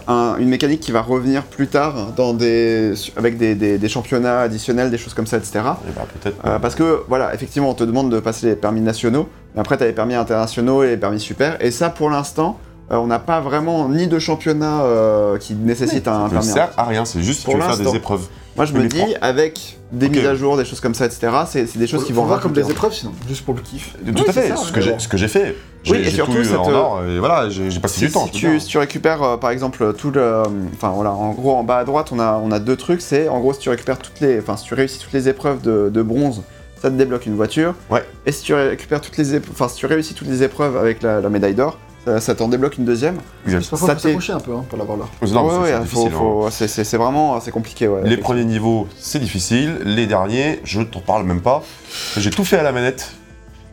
un- 0.08 0.36
une 0.38 0.48
mécanique 0.48 0.80
qui 0.80 0.92
va 0.92 1.02
revenir 1.02 1.42
plus 1.42 1.66
tard 1.68 2.12
dans 2.16 2.32
des, 2.32 2.94
avec 3.16 3.36
des, 3.36 3.54
des- 3.54 3.78
des 3.78 3.88
championnats 3.88 4.40
additionnels, 4.40 4.90
des 4.90 4.98
choses 4.98 5.14
comme 5.14 5.26
ça, 5.26 5.36
etc. 5.36 5.52
Eh 5.56 5.58
ben, 5.92 6.02
peut-être. 6.20 6.36
Euh, 6.46 6.58
parce 6.58 6.74
que, 6.74 7.02
voilà, 7.08 7.34
effectivement, 7.34 7.70
on 7.70 7.74
te 7.74 7.84
demande 7.84 8.10
de 8.10 8.18
passer 8.20 8.46
les 8.46 8.56
permis 8.56 8.80
nationaux, 8.80 9.28
mais 9.54 9.60
après, 9.60 9.76
tu 9.76 9.82
as 9.82 9.86
les 9.86 9.92
permis 9.92 10.14
internationaux 10.14 10.82
et 10.82 10.88
les 10.90 10.96
permis 10.96 11.20
super, 11.20 11.56
et 11.60 11.70
ça, 11.70 11.90
pour 11.90 12.08
l'instant, 12.10 12.58
euh, 12.92 12.96
on 12.96 13.06
n'a 13.06 13.18
pas 13.18 13.40
vraiment 13.40 13.88
ni 13.88 14.06
de 14.06 14.18
championnat 14.18 14.82
euh, 14.82 15.38
qui 15.38 15.54
nécessite 15.54 16.06
un 16.08 16.12
ça 16.12 16.24
ne 16.24 16.30
permis. 16.30 16.46
sert 16.46 16.70
à 16.76 16.84
rien, 16.84 17.04
c'est 17.04 17.22
juste 17.22 17.44
Pour 17.44 17.54
tu 17.54 17.60
veux 17.60 17.66
faire 17.66 17.78
des 17.78 17.96
épreuves. 17.96 18.26
Moi, 18.56 18.66
je 18.66 18.72
me 18.74 18.86
dis, 18.86 19.02
avec 19.20 19.78
des 19.90 20.08
mises 20.08 20.26
à 20.26 20.34
jour, 20.34 20.56
des 20.56 20.64
choses 20.64 20.80
comme 20.80 20.94
ça, 20.94 21.06
etc., 21.06 21.28
c'est 21.46 21.76
des 21.76 21.86
choses 21.86 22.00
Faut- 22.00 22.06
qui 22.06 22.12
vont 22.12 22.24
voir 22.24 22.40
comme 22.40 22.52
des 22.52 22.70
épreuves 22.70 22.92
sinon, 22.94 23.12
juste 23.28 23.44
pour 23.44 23.54
le 23.54 23.60
kiff. 23.62 23.94
Tout 24.04 24.12
Oui, 24.16 24.24
à 24.28 24.32
fait, 24.32 24.48
ça, 24.48 24.56
ce 24.56 24.66
ouais. 24.66 24.72
que 24.72 24.80
j'ai 24.80 24.98
ce 24.98 25.08
que 25.08 25.16
j'ai 25.16 25.28
fait. 25.28 25.56
Oui, 25.90 25.98
et 25.98 26.10
surtout, 26.10 26.32
tout 26.34 26.44
ça 26.44 26.58
en 26.60 26.66
te- 26.66 26.70
or, 26.72 27.02
et 27.04 27.18
voilà, 27.18 27.48
j'ai 27.50 27.68
passé 27.80 27.98
Si, 28.00 28.06
du 28.06 28.12
temps. 28.12 28.24
si 28.26 28.32
tu, 28.32 28.50
dire. 28.50 28.60
si 28.60 28.66
tu 28.68 28.78
récupères 28.78 29.22
euh, 29.22 29.36
par 29.36 29.50
exemple 29.50 29.92
tout 29.94 30.10
le. 30.10 30.42
Enfin 30.74 30.90
voilà, 30.90 31.12
en 31.12 31.32
gros 31.32 31.54
en 31.56 31.64
bas 31.64 31.78
à 31.78 31.84
droite 31.84 32.08
on 32.12 32.18
a, 32.18 32.40
on 32.42 32.50
a 32.52 32.58
deux 32.58 32.76
trucs, 32.76 33.00
c'est 33.02 33.28
en 33.28 33.40
gros 33.40 33.52
si 33.52 33.60
tu 33.60 33.68
récupères 33.70 33.98
toutes 33.98 34.20
les. 34.20 34.38
Enfin 34.38 34.56
si 34.56 34.64
tu 34.64 34.74
réussis 34.74 34.98
toutes 34.98 35.12
les 35.12 35.28
épreuves 35.28 35.60
de, 35.62 35.90
de 35.92 36.02
bronze, 36.02 36.42
ça 36.80 36.90
te 36.90 36.94
débloque 36.96 37.26
une 37.26 37.36
voiture. 37.36 37.74
Ouais. 37.90 38.04
Et 38.26 38.32
si 38.32 38.42
tu 38.42 38.54
récupères 38.54 39.00
toutes 39.00 39.16
les. 39.18 39.36
Enfin 39.38 39.68
si 39.68 39.76
tu 39.76 39.86
réussis 39.86 40.14
toutes 40.14 40.28
les 40.28 40.42
épreuves 40.42 40.76
avec 40.76 41.02
la, 41.02 41.20
la 41.20 41.28
médaille 41.28 41.54
d'or, 41.54 41.78
ça, 42.06 42.20
ça 42.20 42.34
t'en 42.34 42.48
débloque 42.48 42.76
une 42.78 42.84
deuxième. 42.84 43.16
Exact. 43.46 43.68
Parfois, 43.70 43.88
Ça 43.88 43.98
s'accrocher 43.98 44.32
un 44.34 44.40
peu 44.40 44.52
hein, 44.54 44.64
pour 44.68 44.78
l'avoir 44.78 44.98
là. 44.98 45.04
Ouais, 45.22 45.28
c'est- 45.28 45.96
c'est 45.96 46.06
hein. 46.14 46.48
c'est- 46.50 46.68
c'est 46.68 46.84
c'est 46.84 46.96
vraiment 46.98 47.34
assez 47.36 47.50
compliqué, 47.50 47.88
ouais. 47.88 48.00
Les 48.04 48.16
premiers 48.18 48.44
niveaux, 48.44 48.86
c'est 48.98 49.18
difficile. 49.18 49.78
Les 49.84 50.06
derniers, 50.06 50.60
je 50.64 50.80
t'en 50.82 51.00
parle 51.00 51.24
même 51.24 51.40
pas. 51.40 51.62
J'ai 52.16 52.30
tout 52.30 52.44
fait 52.44 52.58
à 52.58 52.62
la 52.62 52.72
manette. 52.72 53.12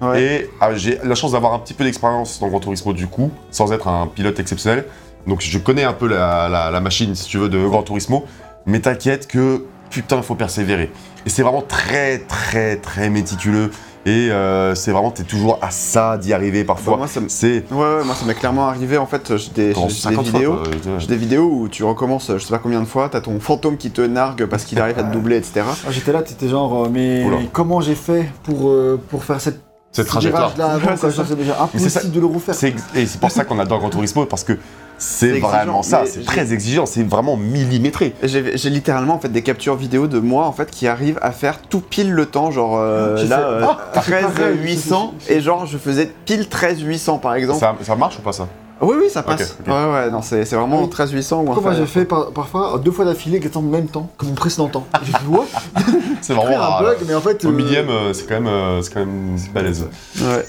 Ouais. 0.01 0.23
Et 0.23 0.49
ah, 0.59 0.73
j'ai 0.75 0.97
la 1.03 1.15
chance 1.15 1.33
d'avoir 1.33 1.53
un 1.53 1.59
petit 1.59 1.73
peu 1.73 1.83
d'expérience 1.83 2.39
dans 2.39 2.47
Gran 2.47 2.59
Turismo 2.59 2.93
du 2.93 3.07
coup, 3.07 3.29
sans 3.51 3.71
être 3.71 3.87
un 3.87 4.07
pilote 4.07 4.39
exceptionnel. 4.39 4.85
Donc 5.27 5.41
je 5.41 5.57
connais 5.59 5.83
un 5.83 5.93
peu 5.93 6.07
la, 6.07 6.49
la- 6.49 6.71
la 6.71 6.79
machine, 6.81 7.13
si 7.15 7.27
tu 7.27 7.37
veux, 7.37 7.49
de 7.49 7.63
Gran 7.67 7.83
Turismo. 7.83 8.25
Mais 8.65 8.79
t'inquiète 8.79 9.27
que, 9.27 9.65
putain, 9.89 10.17
il 10.17 10.23
faut 10.23 10.35
persévérer. 10.35 10.91
Et 11.25 11.29
c'est 11.29 11.43
vraiment 11.43 11.61
très, 11.61 12.19
très, 12.19 12.77
très 12.77 13.09
méticuleux. 13.09 13.69
Et 14.07 14.31
euh, 14.31 14.73
c'est 14.73 14.91
vraiment, 14.91 15.11
t'es 15.11 15.21
toujours 15.21 15.59
à 15.61 15.69
ça 15.69 16.17
d'y 16.17 16.33
arriver 16.33 16.63
parfois. 16.63 16.93
Bah, 16.93 16.97
moi, 16.99 17.07
ça 17.07 17.21
c'est 17.27 17.63
Ouais, 17.71 17.77
ouais, 17.97 18.03
moi 18.03 18.15
ça 18.15 18.25
m'est 18.25 18.33
clairement 18.33 18.67
arrivé 18.67 18.97
en 18.97 19.05
fait. 19.05 19.37
J'ai 19.37 19.51
des, 19.51 19.73
dans 19.73 19.81
j'ai 19.81 19.93
des 19.93 19.93
50 19.93 20.27
fois, 20.27 20.39
vidéos. 20.39 20.57
J'ai 20.97 21.05
des 21.07 21.15
vidéos 21.15 21.47
où 21.51 21.69
tu 21.69 21.83
recommences, 21.83 22.31
je 22.33 22.39
sais 22.39 22.49
pas 22.49 22.57
combien 22.57 22.79
de 22.81 22.85
fois, 22.87 23.09
t'as 23.09 23.21
ton 23.21 23.39
fantôme 23.39 23.77
qui 23.77 23.91
te 23.91 24.01
nargue 24.01 24.47
parce 24.47 24.63
qu'il 24.63 24.79
arrive 24.79 24.97
à 24.97 25.03
te 25.03 25.13
doubler, 25.13 25.37
etc. 25.37 25.61
Ah, 25.67 25.91
J'étais 25.91 26.11
là, 26.11 26.23
t'étais 26.23 26.47
genre, 26.49 26.85
euh, 26.85 26.89
mais 26.91 27.23
Oula. 27.25 27.37
comment 27.53 27.79
j'ai 27.79 27.93
fait 27.93 28.27
pour, 28.41 28.69
euh, 28.69 28.99
pour 29.09 29.23
faire 29.23 29.39
cette 29.39 29.61
Cette 29.91 30.07
trajectoire. 30.07 30.53
là 30.57 30.71
avant 30.73 30.95
c'est 30.95 31.11
ça. 31.11 31.23
Déjà 31.35 31.61
impossible 31.63 32.11
de 32.13 32.19
le 32.19 32.25
refaire. 32.25 32.55
Et 32.95 33.05
c'est 33.05 33.19
pour 33.19 33.31
ça 33.31 33.43
qu'on 33.43 33.59
adore 33.59 33.79
Gran 33.79 33.89
Turismo, 33.89 34.25
parce 34.25 34.43
que 34.43 34.57
c'est 34.97 35.33
C'est 35.33 35.39
vraiment 35.39 35.79
exigeant, 35.79 35.83
ça, 35.83 36.03
c'est 36.05 36.23
très 36.23 36.53
exigeant, 36.53 36.85
c'est 36.85 37.01
vraiment 37.03 37.35
millimétré. 37.35 38.13
J'ai 38.23 38.55
j'ai 38.55 38.69
littéralement 38.69 39.15
en 39.15 39.19
fait 39.19 39.29
des 39.29 39.41
captures 39.41 39.75
vidéo 39.75 40.07
de 40.07 40.19
moi 40.19 40.45
en 40.45 40.51
fait 40.51 40.69
qui 40.69 40.87
arrivent 40.87 41.17
à 41.23 41.31
faire 41.31 41.59
tout 41.59 41.81
pile 41.81 42.11
le 42.11 42.25
temps, 42.27 42.51
genre 42.51 42.77
euh, 42.77 43.17
J'ai 43.17 43.27
là 43.27 43.39
euh, 43.39 43.65
Ah, 43.67 43.77
c'est 43.95 44.01
13 44.11 44.21
pareil, 44.35 44.57
800 44.61 45.13
c'est- 45.19 45.25
c'est- 45.27 45.37
et 45.39 45.41
genre 45.41 45.65
je 45.65 45.77
faisais 45.79 46.11
pile 46.25 46.47
13 46.47 46.81
800 46.81 47.17
par 47.17 47.33
exemple. 47.33 47.59
Ça, 47.59 47.75
ça 47.81 47.95
marche 47.95 48.19
ou 48.19 48.21
pas 48.21 48.31
ça? 48.31 48.47
Oui 48.81 48.95
oui 48.99 49.09
ça 49.09 49.21
passe. 49.23 49.57
Ouais 49.67 49.71
ouais 49.73 50.09
non 50.11 50.21
c'est 50.21 50.43
c'est 50.45 50.55
vraiment 50.55 50.83
Oui. 50.83 50.89
13 50.89 51.11
800 51.11 51.41
ou 51.41 51.45
Pourquoi 51.45 51.61
moi 51.71 51.73
j'ai 51.73 51.85
fait 51.85 52.05
par- 52.05 52.31
parfois 52.31 52.79
deux 52.83 52.91
fois 52.91 53.05
d'affilée 53.05 53.37
exactement 53.37 53.65
le 53.65 53.71
même 53.71 53.87
temps 53.87 54.09
que 54.17 54.25
mon 54.25 54.33
précédent 54.33 54.67
temps. 54.69 54.87
J'ai 55.03 55.11
fait 55.11 55.27
what 55.27 55.45
C'est 56.21 56.33
vraiment 56.33 56.55
un 56.57 56.59
rare. 56.59 56.81
bug, 56.83 56.97
mais 57.07 57.13
en 57.15 57.21
fait. 57.21 57.43
Au 57.45 57.49
euh, 57.49 57.51
millième, 57.51 57.89
euh, 57.89 58.13
c'est 58.13 58.25
quand 58.27 58.35
même, 58.35 58.47
euh, 58.47 58.81
c'est 58.81 58.93
quand 58.93 58.99
même 59.01 59.35
balèze. 59.53 59.87
Ouais. 60.19 60.45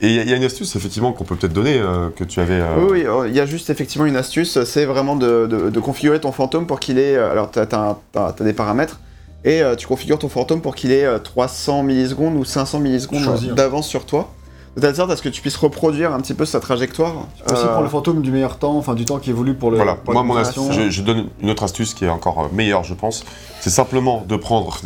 Et 0.00 0.08
il 0.08 0.14
y, 0.14 0.18
a- 0.18 0.22
il 0.22 0.28
y 0.30 0.32
a 0.32 0.36
une 0.36 0.44
astuce 0.44 0.74
effectivement 0.76 1.12
qu'on 1.12 1.24
peut 1.24 1.36
peut-être 1.36 1.52
donner 1.52 1.78
euh, 1.78 2.08
que 2.10 2.24
tu 2.24 2.40
avais. 2.40 2.60
euh, 2.60 2.76
Oui, 2.78 2.86
oui, 2.90 3.06
euh, 3.06 3.28
il 3.28 3.34
y 3.34 3.40
a 3.40 3.46
juste 3.46 3.70
effectivement 3.70 4.06
une 4.06 4.16
astuce, 4.16 4.62
c'est 4.64 4.84
vraiment 4.86 5.14
de, 5.16 5.46
de- 5.46 5.70
de 5.70 5.80
configurer 5.80 6.20
ton 6.20 6.32
fantôme 6.32 6.66
pour 6.66 6.80
qu'il 6.80 6.98
ait. 6.98 7.16
euh, 7.16 7.30
Alors, 7.30 7.50
tu 7.50 7.58
as, 7.60 8.34
des 8.40 8.52
paramètres, 8.52 8.98
et 9.44 9.62
euh, 9.62 9.76
tu 9.76 9.86
configures 9.86 10.18
ton 10.18 10.28
fantôme 10.28 10.60
pour 10.62 10.74
qu'il 10.74 10.90
ait 10.90 11.04
euh, 11.04 11.18
300 11.18 11.82
millisecondes 11.84 12.34
ou 12.36 12.44
500 12.44 12.80
millisecondes 12.80 13.22
Choisir. 13.22 13.54
d'avance 13.54 13.86
sur 13.86 14.04
toi. 14.04 14.30
De 14.76 14.80
telle 14.80 14.96
sorte 14.96 15.10
à 15.12 15.16
ce 15.16 15.22
que 15.22 15.28
tu 15.28 15.40
puisses 15.40 15.56
reproduire 15.56 16.12
un 16.12 16.20
petit 16.20 16.34
peu 16.34 16.44
sa 16.44 16.58
trajectoire. 16.58 17.12
Tu 17.36 17.44
peux 17.44 17.52
aussi 17.54 17.62
Euh, 17.64 17.66
prendre 17.68 17.82
le 17.84 17.88
fantôme 17.88 18.22
du 18.22 18.32
meilleur 18.32 18.58
temps, 18.58 18.76
enfin 18.76 18.94
du 18.94 19.04
temps 19.04 19.18
qui 19.18 19.30
évolue 19.30 19.54
pour 19.54 19.70
le. 19.70 19.76
Voilà, 19.76 19.94
pour 19.94 20.12
moi 20.14 20.22
mon 20.24 20.36
astuce, 20.36 20.72
je, 20.72 20.90
je 20.90 21.02
donne 21.02 21.28
une 21.40 21.50
autre 21.50 21.62
astuce 21.62 21.94
qui 21.94 22.04
est 22.04 22.08
encore 22.08 22.40
euh, 22.40 22.48
meilleure, 22.52 22.82
je 22.82 22.94
pense. 22.94 23.24
C'est 23.60 23.70
simplement 23.70 24.24
de 24.28 24.34
prendre, 24.36 24.76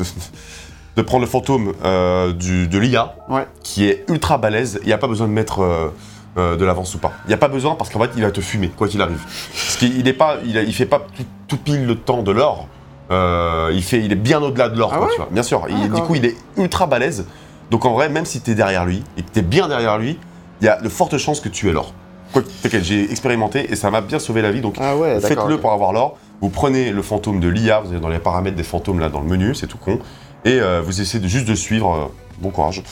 de, 0.97 1.03
prendre 1.03 1.23
le 1.25 1.31
fantôme 1.31 1.73
euh, 1.85 2.33
du, 2.35 2.69
de 2.69 2.79
l'IA, 2.79 3.15
Ouais. 3.31 3.47
qui 3.63 3.87
est 3.87 4.05
ultra 4.09 4.37
balèze. 4.37 4.79
Il 4.83 4.87
n'y 4.89 4.93
a 4.93 4.99
pas 4.99 5.09
besoin 5.09 5.27
de 5.27 5.33
mettre 5.33 5.61
euh, 5.63 5.89
euh, 6.37 6.57
de 6.57 6.65
l'avance 6.67 6.95
ou 6.95 6.99
pas. 6.99 7.13
Il 7.25 7.29
n'y 7.29 7.35
a 7.35 7.39
pas 7.39 7.49
besoin 7.49 7.75
parce 7.75 7.89
qu'en 7.89 8.01
fait, 8.01 8.11
il 8.15 8.23
va 8.23 8.31
te 8.31 8.43
fumer, 8.43 8.69
quoi 8.69 8.89
qu'il 8.89 9.01
arrive. 9.01 9.23
Parce 9.25 9.77
qu'il 9.79 10.05
n'est 10.05 10.13
pas, 10.13 10.37
il, 10.45 10.59
a- 10.59 10.63
il 10.63 10.75
fait 10.75 10.85
pas 10.87 10.99
tout, 11.17 11.25
tout 11.49 11.57
pile 11.57 11.87
le 11.87 11.97
temps 11.97 12.23
de 12.23 12.31
l'or. 12.31 12.69
Euh, 13.11 13.71
il, 13.73 13.83
fait, 13.83 14.05
il 14.05 14.13
est 14.13 14.17
bien 14.17 14.43
au-delà 14.43 14.69
de 14.69 14.79
l'or, 14.79 14.91
Ah 14.95 15.01
ouais. 15.01 15.09
Bien 15.31 15.43
sûr. 15.43 15.63
Il- 15.71 15.91
du 15.91 16.03
coup, 16.03 16.15
il 16.15 16.27
est 16.27 16.37
ultra 16.59 16.87
balèze. 16.87 17.25
Donc 17.71 17.85
en 17.85 17.93
vrai, 17.93 18.09
même 18.09 18.25
si 18.25 18.41
tu 18.41 18.51
es 18.51 18.55
derrière 18.55 18.85
lui 18.87 19.03
et 19.17 19.23
que 19.23 19.31
tu 19.31 19.39
es 19.41 19.43
bien 19.43 19.69
derrière 19.69 19.99
lui, 19.99 20.19
il 20.61 20.65
y 20.65 20.69
a 20.69 20.81
de 20.81 20.89
fortes 20.89 21.19
chances 21.19 21.41
que 21.41 21.49
tu 21.49 21.69
aies 21.69 21.73
l'or. 21.73 21.93
Quoi, 22.33 22.43
t'inquiète, 22.63 22.85
j'ai 22.85 23.11
expérimenté 23.11 23.71
et 23.73 23.77
ça 23.77 23.91
m'a 23.91 24.01
bien 24.01 24.19
sauvé 24.19 24.43
la 24.43 24.51
vie. 24.51 24.61
Donc 24.61 24.77
Ah 24.81 24.97
ouais. 24.97 25.21
Faites-le 25.21 25.59
pour 25.59 25.73
avoir 25.73 25.93
l'or. 25.93 26.19
Vous 26.41 26.51
prenez 26.51 26.91
le 26.93 27.03
fantôme 27.03 27.41
de 27.41 27.49
l'IA, 27.49 27.81
vous 27.81 27.91
allez 27.91 28.01
dans 28.01 28.09
les 28.09 28.19
paramètres 28.19 28.57
des 28.57 28.63
fantômes 28.63 29.01
là 29.01 29.09
dans 29.09 29.21
le 29.21 29.27
menu, 29.27 29.55
c'est 29.55 29.67
tout 29.67 29.79
con. 29.79 29.99
Et 30.45 30.61
euh, 30.61 30.81
vous 30.85 31.01
essayez 31.01 31.23
de, 31.23 31.29
juste 31.29 31.47
de 31.49 31.55
suivre. 31.55 31.95
euh, 31.95 32.15
bon 32.41 32.51
courage. 32.51 32.83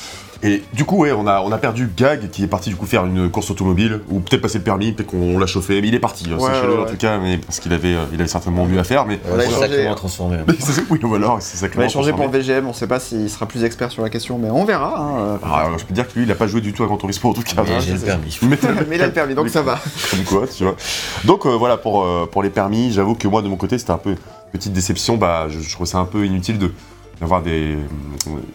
Et 0.42 0.62
du 0.74 0.84
coup, 0.84 0.98
ouais, 0.98 1.12
on 1.12 1.26
a, 1.26 1.40
on 1.40 1.50
a 1.50 1.58
perdu 1.58 1.88
Gag 1.96 2.28
qui 2.30 2.44
est 2.44 2.46
parti 2.46 2.68
du 2.70 2.76
coup 2.76 2.84
faire 2.86 3.06
une 3.06 3.30
course 3.30 3.50
automobile, 3.50 4.00
ou 4.10 4.20
peut-être 4.20 4.42
passer 4.42 4.58
le 4.58 4.64
permis, 4.64 4.92
peut-être 4.92 5.08
qu'on 5.08 5.38
l'a 5.38 5.46
chauffé, 5.46 5.80
mais 5.80 5.88
il 5.88 5.94
est 5.94 5.98
parti. 5.98 6.26
hein, 6.30 6.36
Ouais, 6.38 6.46
Sachez-le 6.52 6.72
ouais, 6.74 6.78
en 6.78 6.82
ouais. 6.84 6.90
tout 6.90 6.96
cas, 6.96 7.18
mais 7.18 7.38
parce 7.38 7.58
qu'il 7.60 7.72
avait, 7.72 7.94
euh, 7.94 8.04
il 8.12 8.20
avait 8.20 8.28
certainement 8.28 8.66
mieux 8.66 8.78
à 8.78 8.84
faire. 8.84 9.06
Mais 9.06 9.18
On 9.30 9.34
a 9.34 9.38
Ouais, 9.38 9.44
échangé, 9.46 9.60
sacrément 9.60 9.92
hein. 9.92 9.94
transformé. 9.94 10.36
C'est- 10.58 10.82
oui, 10.90 10.98
voilà, 11.02 11.36
c'est 11.40 11.56
On 11.56 11.60
sacrément 11.60 11.80
va 11.82 11.86
échanger 11.86 12.10
pour 12.10 12.20
transformé. 12.20 12.38
VGM, 12.44 12.66
on 12.68 12.72
sait 12.72 12.86
pas 12.86 13.00
s'il 13.00 13.30
sera 13.30 13.46
plus 13.46 13.64
expert 13.64 13.90
sur 13.90 14.02
la 14.02 14.10
question, 14.10 14.38
mais 14.38 14.50
on 14.50 14.64
verra. 14.64 14.98
hein. 14.98 15.38
Ah, 15.42 15.68
je 15.78 15.84
peux 15.84 15.94
dire 15.94 16.06
que 16.06 16.18
lui, 16.18 16.26
il 16.26 16.30
a 16.30 16.34
pas 16.34 16.46
joué 16.46 16.60
du 16.60 16.72
tout 16.72 16.82
à 16.82 16.86
Gran 16.86 16.96
Turismo 16.98 17.30
en 17.30 17.32
tout 17.32 17.42
cas. 17.42 17.62
Mais 17.64 17.72
hein. 17.74 17.78
j'ai 17.80 17.94
le 17.94 17.98
permis. 18.00 18.38
Mais- 18.42 18.58
mais 18.88 18.96
il 18.96 19.02
a 19.02 19.06
le 19.06 19.12
permis, 19.12 19.34
donc 19.34 19.48
ça 19.48 19.62
va. 19.62 19.78
Comme 20.10 20.24
quoi, 20.24 20.46
tu 20.46 20.64
vois. 20.64 20.76
Donc 21.24 21.46
euh, 21.46 21.56
voilà, 21.56 21.76
pour, 21.78 22.04
euh, 22.04 22.28
pour 22.30 22.42
les 22.42 22.50
permis, 22.50 22.92
j'avoue 22.92 23.14
que 23.14 23.26
moi, 23.28 23.42
de 23.42 23.48
mon 23.48 23.56
côté, 23.56 23.78
c'était 23.78 23.92
un 23.92 23.98
peu 23.98 24.10
une 24.10 24.16
petite 24.52 24.72
déception. 24.72 25.16
Bah, 25.16 25.46
je, 25.48 25.60
je 25.60 25.72
trouve 25.72 25.86
ça 25.86 25.98
un 25.98 26.04
peu 26.04 26.24
inutile 26.26 26.58
de 26.58 26.72
d'avoir 27.20 27.42
des 27.42 27.76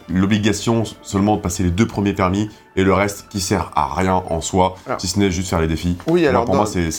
l'obligation 0.08 0.84
seulement 1.02 1.36
de 1.36 1.40
passer 1.40 1.62
les 1.62 1.70
deux 1.70 1.86
premiers 1.86 2.12
permis 2.12 2.48
et 2.76 2.84
le 2.84 2.92
reste 2.92 3.26
qui 3.28 3.40
sert 3.40 3.70
à 3.74 3.94
rien 3.94 4.22
en 4.28 4.40
soi, 4.40 4.76
Alors. 4.86 5.00
si 5.00 5.06
ce 5.08 5.18
n'est 5.18 5.30
juste 5.30 5.48
faire 5.50 5.60
les 5.60 5.66
défis. 5.66 5.96
Oui, 6.06 6.26
alors 6.26 6.44
pour 6.44 6.54
dans- 6.54 6.60
moi, 6.62 6.66
c'est 6.66 6.90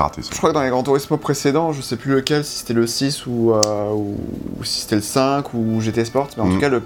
raté. 0.00 0.22
ça. 0.22 0.28
Je 0.32 0.36
crois 0.36 0.50
que 0.50 0.54
dans 0.54 0.62
les 0.62 0.70
Gran 0.70 0.82
Turismo 0.82 1.16
précédents, 1.16 1.72
je 1.72 1.80
sais 1.80 1.96
plus 1.96 2.12
lequel, 2.12 2.44
si 2.44 2.58
c'était 2.60 2.74
le 2.74 2.86
6 2.86 3.26
ou, 3.26 3.52
euh, 3.52 3.90
ou, 3.92 4.16
ou 4.60 4.64
si 4.64 4.80
c'était 4.82 4.96
le 4.96 5.02
5 5.02 5.54
ou 5.54 5.80
GT 5.80 6.04
Sport, 6.04 6.28
mais 6.36 6.42
en 6.42 6.46
Mhm. 6.46 6.54
tout 6.54 6.60
cas, 6.60 6.68
le, 6.68 6.82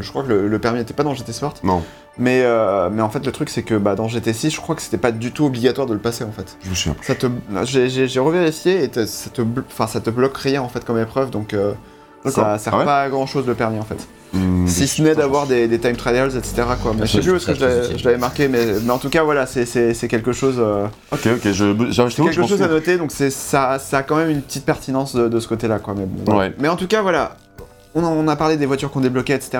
je 0.00 0.08
crois 0.10 0.22
que 0.22 0.28
le, 0.28 0.48
le 0.48 0.58
permis 0.58 0.78
n'était 0.78 0.94
pas 0.94 1.02
dans 1.04 1.14
GT 1.14 1.32
Sport. 1.32 1.54
Non, 1.64 1.82
Mais, 2.18 2.42
euh, 2.42 2.90
mais 2.92 3.02
en 3.02 3.08
fait, 3.10 3.24
le 3.24 3.32
truc, 3.32 3.48
c'est 3.50 3.62
que 3.62 3.74
bah, 3.74 3.94
dans 3.94 4.06
GT6, 4.08 4.50
je 4.54 4.60
crois 4.60 4.74
que 4.74 4.82
c'était 4.82 4.98
pas 4.98 5.12
du 5.12 5.32
tout 5.32 5.44
obligatoire 5.44 5.86
de 5.86 5.92
le 5.94 6.00
passer 6.00 6.24
en 6.24 6.32
fait. 6.32 6.56
je 6.62 6.70
me 6.70 6.74
souviens 6.74 6.96
j'ai, 7.64 8.20
revérifié 8.20 8.84
et 8.84 8.90
ça 9.06 9.30
te, 9.30 9.42
ça 9.86 10.00
te 10.00 10.10
bloque 10.10 10.36
rien 10.36 10.62
en 10.62 10.68
fait 10.68 10.84
comme 10.84 10.98
épreuve, 10.98 11.30
donc 11.30 11.54
euh. 11.54 11.72
Ça 12.26 12.58
sert 12.58 12.74
Ah 12.74 12.78
ouais 12.78 12.84
pas 12.84 13.02
à 13.02 13.08
grand 13.08 13.26
chose 13.26 13.46
le 13.46 13.54
permis 13.54 13.78
en 13.78 13.84
fait. 13.84 14.06
Hmm, 14.32 14.66
Si 14.66 14.86
ce 14.86 15.02
n'est 15.02 15.14
d'avoir 15.14 15.46
des, 15.46 15.66
des 15.66 15.78
time 15.78 15.96
trials, 15.96 16.36
etc. 16.36 16.62
Quoi. 16.82 16.92
Mais 16.98 17.06
je 17.06 17.12
sais 17.12 17.20
plus 17.20 17.34
est-ce 17.36 17.46
que 17.46 17.54
je 17.54 18.04
l'avais- 18.04 18.18
marqué, 18.18 18.46
mais, 18.46 18.64
mais 18.84 18.90
en 18.90 18.98
tout 18.98 19.08
cas, 19.08 19.22
voilà, 19.24 19.46
c'est, 19.46 19.64
quelque 20.08 20.32
chose. 20.32 20.56
euh, 20.58 20.86
Ok, 21.10 21.26
ok, 21.26 21.40
je, 21.46 21.52
je, 21.52 22.16
quelque 22.22 22.46
chose 22.46 22.62
à 22.62 22.68
noter, 22.68 22.96
donc 22.98 23.10
ça, 23.10 23.78
ça 23.80 23.98
a 23.98 24.02
quand 24.02 24.16
même 24.16 24.30
une 24.30 24.42
petite 24.42 24.64
pertinence 24.64 25.16
de, 25.16 25.28
de 25.28 25.40
ce 25.40 25.48
côté-là, 25.48 25.78
quoi. 25.80 25.94
Mais, 25.96 26.04
bon. 26.06 26.38
Ouais. 26.38 26.54
mais 26.60 26.68
en 26.68 26.76
tout 26.76 26.86
cas, 26.86 27.02
voilà, 27.02 27.36
on, 27.96 28.28
a 28.28 28.36
parlé 28.36 28.56
des 28.56 28.66
voitures 28.66 28.90
qu'on 28.92 29.00
débloquait, 29.00 29.34
etc. 29.34 29.58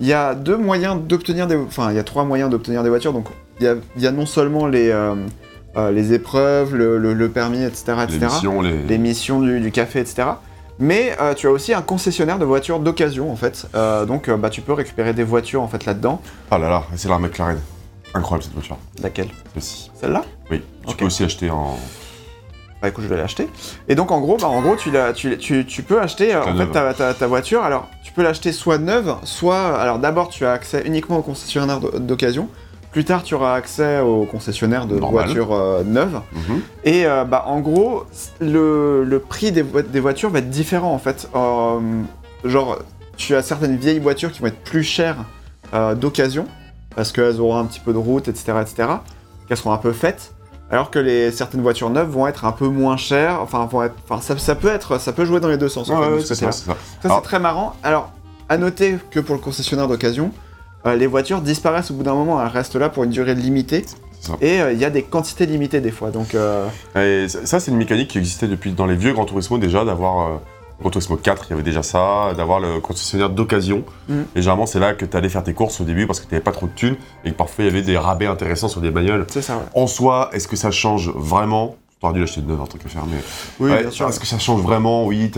Il 0.00 0.06
y 0.08 0.12
a 0.14 0.34
deux 0.34 0.56
moyens 0.56 0.96
d'obtenir 1.00 1.46
des, 1.46 1.54
enfin, 1.56 1.90
il 1.90 1.96
y 1.96 2.00
a 2.00 2.04
trois 2.04 2.24
moyens 2.24 2.50
d'obtenir 2.50 2.82
des 2.82 2.88
voitures. 2.88 3.12
Donc, 3.12 3.26
il 3.60 3.64
y 3.66 3.68
a, 3.68 3.74
il 3.96 4.02
y 4.02 4.06
a 4.08 4.10
non 4.10 4.26
seulement 4.26 4.66
les, 4.66 4.90
euh, 4.90 5.14
euh, 5.76 5.92
les 5.92 6.12
épreuves, 6.12 6.74
le, 6.74 6.98
le- 6.98 7.14
le 7.14 7.28
permis, 7.28 7.62
etc., 7.62 7.92
Les 8.08 8.14
etc. 8.16 8.18
missions, 8.32 8.62
les... 8.62 8.82
les 8.82 8.98
missions 8.98 9.40
du, 9.40 9.60
du 9.60 9.70
café, 9.70 10.00
etc. 10.00 10.22
Mais 10.78 11.14
euh, 11.20 11.34
tu 11.34 11.46
as 11.46 11.50
aussi 11.50 11.74
un 11.74 11.82
concessionnaire 11.82 12.38
de 12.38 12.44
voitures 12.44 12.80
d'occasion, 12.80 13.30
en 13.30 13.36
fait. 13.36 13.66
Euh, 13.74 14.04
donc, 14.06 14.28
euh, 14.28 14.36
bah, 14.36 14.50
tu 14.50 14.60
peux 14.62 14.72
récupérer 14.72 15.12
des 15.12 15.24
voitures, 15.24 15.62
en 15.62 15.68
fait, 15.68 15.84
là-dedans. 15.84 16.20
Ah 16.50 16.58
là 16.58 16.68
là, 16.70 16.84
c'est 16.96 17.08
la 17.08 17.18
McLaren. 17.18 17.60
Incroyable 18.14 18.44
cette 18.44 18.52
voiture. 18.54 18.76
Laquelle 19.02 19.28
Aussi. 19.56 19.90
Celle-là 20.00 20.22
Oui. 20.50 20.62
Tu 20.86 20.96
peux 20.96 21.04
aussi 21.06 21.24
acheter 21.24 21.50
en. 21.50 21.78
Bah 22.82 22.88
écoute, 22.88 23.04
je 23.04 23.08
vais 23.08 23.16
l'acheter. 23.16 23.48
Et 23.88 23.94
donc 23.94 24.10
en 24.10 24.20
gros, 24.20 24.36
bah, 24.38 24.48
en 24.48 24.60
gros, 24.60 24.74
tu, 24.74 24.90
tu, 25.14 25.38
tu, 25.38 25.64
tu 25.64 25.82
peux 25.84 26.00
acheter 26.00 26.30
Ta 26.30 26.40
en 26.40 26.44
fait 26.46 26.52
neuve. 26.54 26.72
ta, 26.72 26.92
ta- 26.94 27.14
ta 27.14 27.26
voiture. 27.28 27.62
Alors, 27.62 27.86
tu 28.04 28.12
peux 28.12 28.22
l'acheter 28.24 28.50
soit 28.50 28.78
neuve, 28.78 29.14
soit 29.22 29.76
alors 29.78 30.00
d'abord 30.00 30.28
tu 30.30 30.44
as 30.44 30.50
accès 30.52 30.82
uniquement 30.84 31.18
au 31.18 31.22
concessionnaire 31.22 31.78
d'o- 31.78 31.96
d'occasion. 32.00 32.48
Plus 32.92 33.04
tard, 33.04 33.22
tu 33.22 33.34
auras 33.34 33.54
accès 33.54 34.00
au 34.00 34.24
concessionnaire 34.24 34.86
de 34.86 34.98
Normal. 34.98 35.24
voitures 35.24 35.52
euh, 35.54 35.82
neuves. 35.82 36.20
Mhm. 36.32 36.60
Et 36.84 37.06
euh, 37.06 37.24
bah 37.24 37.44
en 37.46 37.60
gros, 37.60 38.04
le, 38.40 39.02
le 39.04 39.18
prix 39.18 39.50
des, 39.50 39.62
vo- 39.62 39.80
des 39.82 40.00
voitures 40.00 40.28
va 40.30 40.40
être 40.40 40.50
différent 40.50 40.92
en 40.92 40.98
fait. 40.98 41.28
Euh, 41.34 41.80
genre, 42.44 42.78
tu 43.16 43.34
as 43.34 43.42
certaines 43.42 43.76
vieilles 43.76 43.98
voitures 43.98 44.30
qui 44.30 44.40
vont 44.40 44.48
être 44.48 44.62
plus 44.62 44.82
chères 44.84 45.16
d'occasion 45.96 46.46
parce 46.94 47.12
qu'elles 47.12 47.40
auront 47.40 47.56
un 47.56 47.64
petit 47.64 47.80
peu 47.80 47.92
de 47.94 47.98
route, 47.98 48.28
etc., 48.28 48.52
etc. 48.60 48.88
Qu'elles 49.48 49.56
seront 49.56 49.72
un 49.72 49.78
peu 49.78 49.92
faites. 49.92 50.32
Alors 50.70 50.90
que 50.90 50.98
les 50.98 51.30
certaines 51.32 51.62
voitures 51.62 51.88
neuves 51.90 52.08
vont 52.10 52.26
être 52.26 52.44
un 52.44 52.52
peu 52.52 52.66
moins 52.68 52.96
chères. 52.98 53.40
Enfin, 53.42 53.66
vont 53.70 53.82
être. 53.82 53.94
Enfin, 54.08 54.20
ça, 54.20 54.36
ça 54.38 54.54
peut 54.54 54.68
être, 54.68 54.98
ça 54.98 55.12
peut 55.12 55.24
jouer 55.24 55.40
dans 55.40 55.48
les 55.48 55.56
deux 55.58 55.68
sens. 55.68 55.88
en 55.90 55.98
Ouais, 55.98 56.04
fait, 56.04 56.10
de 56.10 56.14
ouais, 56.16 56.20
ce 56.22 56.34
c'est 56.34 56.50
ça, 56.52 56.74
c'est 57.02 57.22
très 57.22 57.38
marrant. 57.38 57.74
Alors, 57.82 58.10
à 58.48 58.56
noter 58.58 58.98
que 59.10 59.20
pour 59.20 59.34
le 59.34 59.40
concessionnaire 59.40 59.88
d'occasion, 59.88 60.30
euh, 60.86 60.96
les 60.96 61.06
voitures 61.06 61.40
disparaissent 61.40 61.90
au 61.90 61.94
bout 61.94 62.02
d'un 62.02 62.14
moment. 62.14 62.40
Elles 62.42 62.48
restent 62.48 62.76
là 62.76 62.88
pour 62.88 63.04
une 63.04 63.10
durée 63.10 63.34
limitée. 63.34 63.84
Et 64.40 64.60
euh, 64.60 64.72
il 64.72 64.78
y 64.78 64.84
a 64.84 64.90
des 64.90 65.02
quantités 65.02 65.46
limitées 65.46 65.80
des 65.80 65.90
fois. 65.90 66.10
Donc, 66.10 66.34
euh, 66.34 66.66
Et 66.96 67.28
ça, 67.28 67.58
c'est 67.60 67.70
une 67.70 67.76
mécanique 67.76 68.08
qui 68.08 68.18
existait 68.18 68.46
depuis 68.46 68.72
dans 68.72 68.86
les 68.86 68.94
vieux 68.94 69.12
Gran 69.12 69.24
Turismo 69.24 69.58
déjà, 69.58 69.84
d'avoir 69.84 70.28
euh, 70.28 70.36
Gran 70.80 70.90
Turismo 70.90 71.16
4, 71.16 71.46
il 71.46 71.50
y 71.50 71.52
avait 71.54 71.62
déjà 71.64 71.82
ça, 71.82 72.32
d'avoir 72.36 72.60
le 72.60 72.78
concessionnaire 72.80 73.30
d'occasion. 73.30 73.84
Mhm. 74.08 74.26
Et 74.36 74.40
généralement, 74.42 74.66
c'est 74.66 74.78
là 74.78 74.94
que 74.94 75.04
tu 75.04 75.16
allais 75.16 75.28
faire 75.28 75.42
tes 75.42 75.54
courses 75.54 75.80
au 75.80 75.84
début 75.84 76.06
parce 76.06 76.20
que 76.20 76.26
tu 76.26 76.34
n'avais 76.34 76.44
pas 76.44 76.52
trop 76.52 76.66
de 76.66 76.72
thunes 76.72 76.96
et 77.24 77.32
que 77.32 77.36
parfois 77.36 77.64
il 77.64 77.68
y 77.68 77.70
avait 77.70 77.82
des 77.82 77.98
rabais 77.98 78.26
intéressants 78.26 78.68
sur 78.68 78.80
des 78.80 78.90
bagnoles. 78.90 79.26
c'est 79.28 79.42
ça, 79.42 79.56
ouais. 79.56 79.62
En 79.74 79.88
soi, 79.88 80.30
est-ce 80.32 80.46
que 80.46 80.56
ça 80.56 80.70
change 80.70 81.10
vraiment? 81.14 81.74
Tu 81.98 82.06
aurais 82.06 82.14
dû 82.14 82.20
l'acheter 82.20 82.42
de 82.42 82.46
neuf, 82.48 82.60
un 82.60 82.66
truc 82.66 82.82
à 82.86 82.88
faire, 82.88 83.04
mais. 83.08 83.18
Oui, 83.58 83.70
Ouais, 83.72 83.82
bien 83.82 83.90
sûr. 83.90 84.08
Est-ce 84.08 84.20
que 84.20 84.26
ça 84.26 84.38
change 84.38 84.60
vraiment? 84.62 85.04
Oui. 85.04 85.32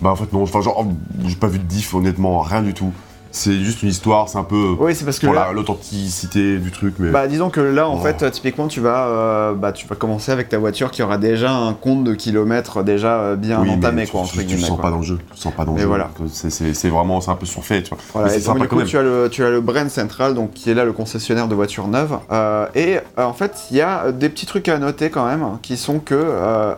Bah, 0.00 0.10
en 0.10 0.16
fait, 0.16 0.32
non. 0.32 0.42
Enfin, 0.42 0.60
genre, 0.60 0.84
oh, 0.84 0.92
j'ai 1.26 1.36
pas 1.36 1.46
vu 1.48 1.58
de 1.58 1.64
diff, 1.64 1.94
honnêtement, 1.94 2.40
rien 2.40 2.62
du 2.62 2.74
tout. 2.74 2.92
C'est 3.34 3.54
juste 3.54 3.82
une 3.82 3.88
histoire, 3.88 4.28
c'est 4.28 4.36
un 4.36 4.44
peu 4.44 4.76
Oui, 4.78 4.94
c'est 4.94 5.06
parce 5.06 5.18
que 5.18 5.24
pour 5.24 5.34
là, 5.34 5.52
l'authenticité 5.54 6.58
du 6.58 6.70
truc, 6.70 6.96
mais. 6.98 7.10
bah, 7.10 7.26
disons 7.26 7.48
que 7.48 7.60
là, 7.60 7.88
en 7.88 7.94
Oh. 7.94 8.02
fait, 8.02 8.22
euh, 8.22 8.28
typiquement, 8.30 8.68
tu 8.68 8.80
vas, 8.80 9.06
euh, 9.06 9.54
bah, 9.54 9.72
tu 9.72 9.86
vas 9.86 9.96
commencer 9.96 10.30
avec 10.32 10.50
ta 10.50 10.58
voiture 10.58 10.90
qui 10.90 11.02
aura 11.02 11.16
déjà 11.16 11.50
un 11.50 11.72
compte 11.72 12.04
de 12.04 12.12
kilomètres 12.14 12.82
déjà 12.84 13.20
euh, 13.20 13.36
bien 13.36 13.62
oui, 13.62 13.70
entamé, 13.70 14.04
tu, 14.04 14.12
quoi, 14.12 14.22
tu- 14.30 14.38
entre 14.38 14.46
tu 14.46 14.58
sens 14.58 14.70
quoi. 14.70 14.82
pas 14.82 14.90
dans 14.90 14.98
le 14.98 15.02
jeu. 15.02 15.18
Tu 15.34 15.40
sens 15.40 15.52
pas 15.54 15.64
dans 15.64 15.72
le 15.72 15.76
Mais 15.76 15.82
jeu. 15.82 15.88
voilà. 15.88 16.10
C'est- 16.30 16.50
C'est 16.50 16.74
c'est 16.74 16.88
vraiment, 16.90 17.22
c'est 17.22 17.30
un 17.30 17.34
peu 17.36 17.46
surfait, 17.46 17.82
tu 17.82 17.88
vois. 17.88 17.98
Voilà, 18.12 18.28
Mais 18.28 18.36
et 18.36 18.40
donc 18.44 18.68
quand 18.68 18.76
même. 18.76 18.86
tu 18.86 18.98
as 18.98 19.02
le, 19.02 19.28
tu 19.30 19.42
as 19.44 19.48
le 19.50 19.60
brand 19.62 19.88
central, 19.88 20.34
donc 20.34 20.52
qui 20.52 20.70
est 20.70 20.74
là 20.74 20.84
le 20.84 20.92
concessionnaire 20.92 21.48
de 21.48 21.54
voitures 21.54 21.88
neuves. 21.88 22.18
Euh, 22.30 22.66
et 22.74 22.98
euh, 23.18 23.24
en 23.24 23.32
fait, 23.32 23.62
il 23.70 23.78
y 23.78 23.80
a 23.80 24.12
des 24.12 24.28
petits 24.28 24.44
trucs 24.46 24.68
à 24.68 24.76
noter 24.78 25.08
quand 25.08 25.24
même, 25.26 25.42
qui 25.62 25.78
sont 25.78 26.00
que 26.00 26.14
euh, 26.14 26.74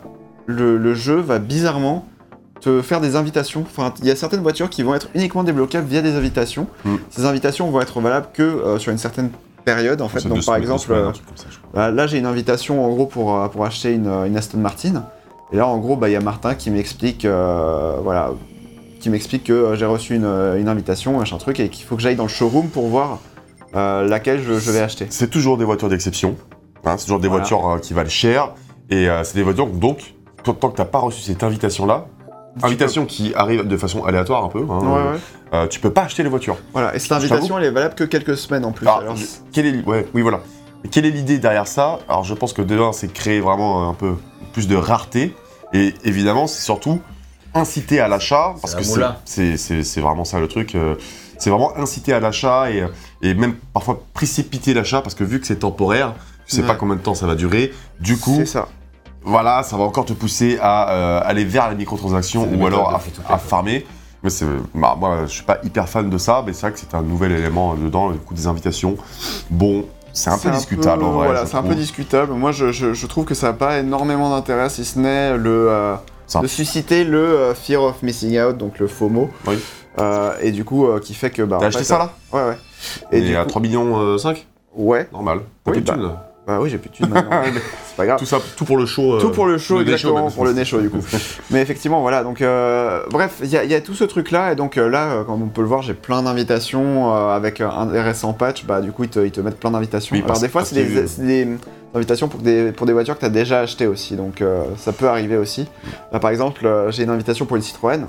le, 0.47 0.77
le 0.79 0.95
jeu 0.95 1.17
va 1.17 1.40
bizarrement 1.40 2.07
te 2.64 2.83
faire 2.83 3.00
des 3.00 3.14
invitations. 3.16 3.62
Enfin, 3.62 3.92
il 4.00 4.07
y 4.07 4.11
a 4.11 4.16
certaines 4.16 4.40
voitures 4.42 4.70
qui 4.70 4.83
vont 4.83 4.94
être 4.94 5.09
uniquement 5.14 5.44
débloquables 5.44 5.87
via 5.87 6.00
des 6.03 6.14
invitations. 6.16 6.66
Mm. 6.85 6.96
Ces 7.11 7.24
invitations 7.27 7.70
vont 7.70 7.81
être 7.81 8.00
valables 8.00 8.29
que 8.33 8.42
euh, 8.42 8.79
sur 8.79 8.90
une 8.92 8.98
certaine 8.98 9.31
période, 9.64 10.00
en 10.03 10.09
fait. 10.09 10.27
Donc 10.27 10.44
par 10.44 10.57
exemple, 10.57 10.92
euh, 10.92 11.11
ça. 11.74 11.90
Là, 11.90 12.07
j'ai 12.07 12.18
une 12.18 12.27
invitation 12.27 12.85
en 12.85 12.88
gros 12.88 13.07
pour, 13.07 13.37
euh, 13.38 13.48
pour 13.48 13.64
acheter 13.64 13.92
une, 13.92 14.09
une 14.27 14.37
Aston 14.37 14.59
Martin. 14.59 15.05
Et 15.53 15.57
là, 15.57 15.66
en 15.66 15.79
gros, 15.79 15.96
bah, 15.96 16.09
il 16.09 16.12
y 16.12 16.16
a 16.16 16.20
Martin 16.20 16.55
qui 16.55 16.70
m'explique, 16.70 17.24
euh, 17.24 17.96
voilà, 18.03 18.31
qui 19.00 19.11
m'explique 19.11 19.44
que 19.44 19.74
j'ai 19.77 19.85
reçu 19.87 20.14
une, 20.16 20.24
une 20.24 20.68
invitation, 20.68 21.18
machin 21.18 21.37
truc, 21.38 21.61
et 21.61 21.68
qu'il 21.68 21.85
faut 21.85 21.96
que 21.96 22.03
j'aille 22.03 22.16
dans 22.16 22.24
le 22.24 22.29
showroom 22.29 22.68
pour 22.68 22.88
voir 22.88 23.18
laquelle 23.74 24.40
je, 24.40 24.55
je 24.59 24.70
vais 24.70 24.81
acheter. 24.81 25.07
C'est 25.11 25.29
toujours 25.31 25.59
des 25.59 25.64
voitures 25.64 25.88
d'exception. 25.88 26.37
hein, 26.85 26.94
c'est 26.96 27.05
toujours 27.07 27.20
des 27.20 27.29
Voilà. 27.29 27.44
voitures 27.44 27.81
qui 27.83 27.92
valent 27.92 28.09
cher. 28.09 28.53
Et 28.90 29.09
c'est 29.24 29.35
des 29.35 29.42
voitures, 29.42 29.66
donc, 29.66 30.14
tant, 30.44 30.55
que 30.70 30.77
t'as 30.77 30.85
pas 30.85 30.98
reçu 31.00 31.20
cette 31.22 31.42
invitation-là, 31.42 32.07
invitation 32.62 33.05
qui 33.07 33.35
arrive 33.35 33.67
de 33.67 33.77
façon 33.77 34.05
aléatoire 34.05 34.44
un 34.44 34.48
peu, 34.48 34.61
hein, 34.71 34.79
Ouais, 34.81 35.13
ouais. 35.13 35.19
euh, 35.55 35.67
tu 35.67 35.81
peux 35.81 35.90
pas 35.90 36.02
acheter 36.02 36.23
les 36.23 36.29
voitures. 36.29 36.57
Voilà, 36.73 36.94
et 36.94 36.98
cette 36.98 37.13
invitation, 37.13 37.59
elle 37.59 37.65
est 37.65 37.71
valable 37.71 37.94
que 37.94 38.05
quelques 38.05 38.37
semaines 38.37 38.65
en 38.65 38.73
plus. 38.73 38.87
Alors, 38.87 39.00
Alors, 39.00 39.17
je- 39.17 39.25
quelle 39.52 39.67
est, 39.67 39.85
ouais, 39.85 40.07
oui, 40.15 40.23
voilà. 40.23 40.40
Quelle 40.90 41.07
est 41.07 41.11
l'idée 41.11 41.38
derrière 41.38 41.67
ça? 41.67 41.98
Alors, 42.09 42.25
je 42.25 42.35
pense 42.35 42.52
que 42.52 42.63
de 42.63 42.79
c'est 42.92 43.13
créer 43.13 43.40
vraiment 43.40 43.88
un 43.88 43.94
peu 43.94 44.15
plus 44.52 44.69
de 44.69 44.77
rareté. 44.77 45.35
Et 45.73 45.94
évidemment, 46.05 46.46
c'est 46.46 46.63
surtout 46.63 47.00
inciter 47.55 48.00
à 48.00 48.09
l'achat. 48.09 48.55
Parce 48.61 48.75
que 48.75 48.83
c'est- 49.25 50.00
vraiment 50.00 50.25
ça 50.25 50.38
le 50.40 50.48
truc. 50.48 50.75
euh, 50.75 50.94
c'est 51.38 51.50
vraiment 51.50 51.77
inciter 51.77 52.13
à 52.13 52.21
l'achat 52.21 52.71
et, 52.71 52.85
et 53.23 53.35
même 53.35 53.55
parfois 53.73 54.02
précipiter 54.15 54.73
l'achat 54.73 55.02
parce 55.02 55.15
que 55.15 55.25
vu 55.25 55.40
que 55.40 55.46
c'est 55.46 55.57
temporaire, 55.61 56.15
tu 56.46 56.55
sais 56.57 56.61
Ouais. 56.63 56.67
pas 56.69 56.75
combien 56.77 56.94
de 56.96 57.00
temps 57.00 57.15
ça 57.15 57.27
va 57.27 57.35
durer. 57.35 57.73
Du 58.00 58.17
coup, 58.19 58.37
c'est 58.37 58.46
ça. 58.46 58.69
Voilà, 59.25 59.62
ça 59.62 59.77
va 59.77 59.85
encore 59.85 60.04
te 60.04 60.12
pousser 60.12 60.58
à 60.60 60.92
euh, 60.92 61.20
aller 61.25 61.44
vers 61.44 61.70
les 61.70 61.77
microtransactions 61.77 62.48
ou 62.58 62.66
alors 62.66 63.00
à, 63.29 63.38
farmer. 63.38 63.87
Mais 64.22 64.31
c'est, 64.31 64.46
bah, 64.75 64.96
moi, 64.98 65.20
je 65.27 65.33
suis 65.33 65.42
pas 65.42 65.58
hyper 65.64 65.88
fan 65.88 66.08
de 66.08 66.18
ça, 66.18 66.42
mais 66.46 66.52
c'est 66.52 66.62
vrai 66.62 66.72
que 66.72 66.79
c'est 66.79 66.94
un 66.94 67.02
nouvel 67.02 67.33
élément 67.33 67.75
dedans, 67.75 68.08
le 68.08 68.16
coup 68.16 68.33
des 68.35 68.46
invitations. 68.46 68.96
Bon, 69.50 69.85
c'est 70.12 70.31
un 70.31 70.38
peu 70.38 70.50
discutable 70.50 71.00
peu- 71.02 71.08
en 71.08 71.12
vrai. 71.12 71.27
Voilà, 71.27 71.46
c'est 71.46 71.56
un 71.56 71.62
peu 71.62 71.75
discutable. 71.75 72.33
Moi, 72.33 72.52
je, 72.52 72.72
je- 72.72 72.94
je 72.94 73.06
trouve 73.06 73.25
que 73.25 73.35
ça 73.35 73.48
n'a 73.48 73.52
pas 73.52 73.79
énormément 73.81 74.31
d'intérêt, 74.31 74.68
si 74.70 74.85
ce 74.85 74.98
n'est 74.98 75.37
le. 75.37 75.66
euh, 75.70 75.94
de 76.40 76.46
susciter 76.46 77.04
le 77.04 77.18
euh, 77.18 77.54
fear 77.54 77.83
of 77.83 78.02
missing 78.02 78.40
out, 78.40 78.56
donc 78.56 78.79
le 78.79 78.87
FOMO. 78.87 79.29
Oui. 79.46 79.58
Euh, 79.98 80.33
et 80.40 80.52
du 80.52 80.64
coup, 80.64 80.87
euh, 80.87 81.00
qui 81.00 81.12
fait 81.14 81.31
que. 81.31 81.42
Bah, 81.42 81.58
T'as 81.60 81.66
acheté 81.66 81.81
fait, 81.81 81.85
ça 81.85 81.98
là? 81.98 82.12
Ouais, 82.33 82.42
ouais. 82.48 82.56
Et, 83.12 83.18
Et, 83.18 83.20
du 83.22 83.37
à 83.37 83.42
coup, 83.42 83.50
3 83.50 83.62
millions 83.62 83.98
euh, 84.00 84.18
5 84.18 84.46
ouais. 84.75 85.08
Normal. 85.12 85.40
T'as 85.64 85.72
Oui, 85.72 85.81
bah. 85.81 86.33
Bah 86.47 86.59
oui, 86.61 86.69
j'ai 86.69 86.77
plus 86.77 86.90
de 86.90 86.95
thunes 86.95 87.09
maintenant. 87.09 87.42
c'est 87.87 87.97
pas 87.97 88.05
grave. 88.05 88.19
Tout 88.19 88.27
ça, 88.27 88.38
tout 88.57 88.67
pour 88.67 88.77
le 88.77 88.85
show. 88.85 89.15
euh, 89.15 89.21
Tout 89.21 89.31
pour 89.31 89.47
le 89.47 89.57
show, 89.57 89.77
chaud, 89.77 89.81
exactement, 89.81 90.31
pour 90.31 90.45
le 90.45 90.53
nez 90.53 90.67
chaud 90.67 90.81
du 90.81 90.90
coup. 90.90 90.99
Mais 91.51 91.63
effectivement, 91.63 92.03
voilà, 92.03 92.23
donc 92.23 92.42
euh, 92.42 93.03
bref, 93.11 93.38
il 93.42 93.49
y, 93.49 93.57
a- 93.57 93.65
il 93.65 93.71
y 93.71 93.75
a 93.75 93.81
tout 93.81 93.95
ce 93.95 94.05
truc-là, 94.05 94.53
et 94.53 94.55
donc 94.55 94.77
euh, 94.77 94.88
là, 94.90 95.13
euh, 95.13 95.25
comme 95.25 95.40
on 95.42 95.47
peut 95.49 95.63
le 95.63 95.69
voir, 95.69 95.81
j'ai 95.81 95.95
plein 95.95 96.23
d'invitations 96.23 97.15
euh, 97.15 97.35
avec 97.35 97.63
un 97.63 97.71
un 97.71 98.03
récent 98.03 98.35
patch, 98.35 98.67
bah 98.67 98.83
du 98.83 98.92
coup, 98.92 99.05
ils 99.05 99.09
te, 99.11 99.21
ils 99.21 99.31
te 99.31 99.40
mettent 99.40 99.59
plein 99.59 99.71
d'invitations. 99.71 100.15
Oui, 100.15 100.23
Alors 100.23 100.38
des 100.38 100.51
fois, 100.51 100.65
c'est 100.67 100.75
des, 100.75 101.05
des 101.45 101.49
invitations 101.95 102.29
pour 102.29 102.40
des, 102.40 102.73
pour 102.73 102.87
des 102.87 102.92
voitures 102.92 103.15
que 103.15 103.21
tu 103.21 103.27
as 103.27 103.31
déjà 103.31 103.61
achetées 103.61 103.87
aussi, 103.87 104.15
donc 104.17 104.42
euh, 104.42 104.65
ça 104.77 104.92
peut 104.92 105.09
arriver 105.09 105.38
aussi. 105.38 105.67
Là, 106.13 106.19
par 106.19 106.31
exemple, 106.31 106.67
euh, 106.67 106.90
j'ai 106.90 107.05
une 107.05 107.11
invitation 107.11 107.47
pour 107.47 107.57
une 107.57 107.63
Citroën. 107.63 108.07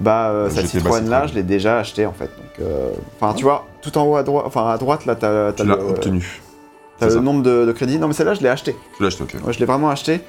Bah, 0.00 0.28
euh, 0.28 0.50
cette 0.50 0.66
Citroën. 0.68 1.26
je 1.28 1.34
l'ai 1.34 1.42
déjà 1.42 1.78
achetée 1.78 2.04
en 2.06 2.12
fait. 2.12 2.30
Euh, 2.60 2.90
enfin, 3.18 3.32
tu 3.34 3.42
vois, 3.44 3.66
tout 3.80 3.96
en 3.96 4.04
haut 4.04 4.16
à 4.16 4.22
droite, 4.22 4.44
enfin 4.46 4.68
à 4.70 4.76
droite, 4.76 5.06
là, 5.06 5.14
t'as 5.16 5.52
Tu 5.54 5.64
l'as 5.66 5.76
le, 5.76 5.82
obtenu. 5.82 6.40
T'as 6.98 7.06
le 7.06 7.12
ça. 7.12 7.20
nombre 7.20 7.42
de, 7.42 7.64
de 7.66 7.72
crédits. 7.72 7.98
Non, 7.98 8.08
mais 8.08 8.14
celle-là, 8.14 8.34
je 8.34 8.40
l'ai 8.40 8.48
achetée. 8.48 8.76
Tu 8.96 9.02
l'as 9.02 9.08
acheté, 9.08 9.24
ok. 9.24 9.46
Ouais, 9.46 9.52
je 9.52 9.58
l'ai 9.58 9.66
vraiment 9.66 9.90
acheté. 9.90 10.20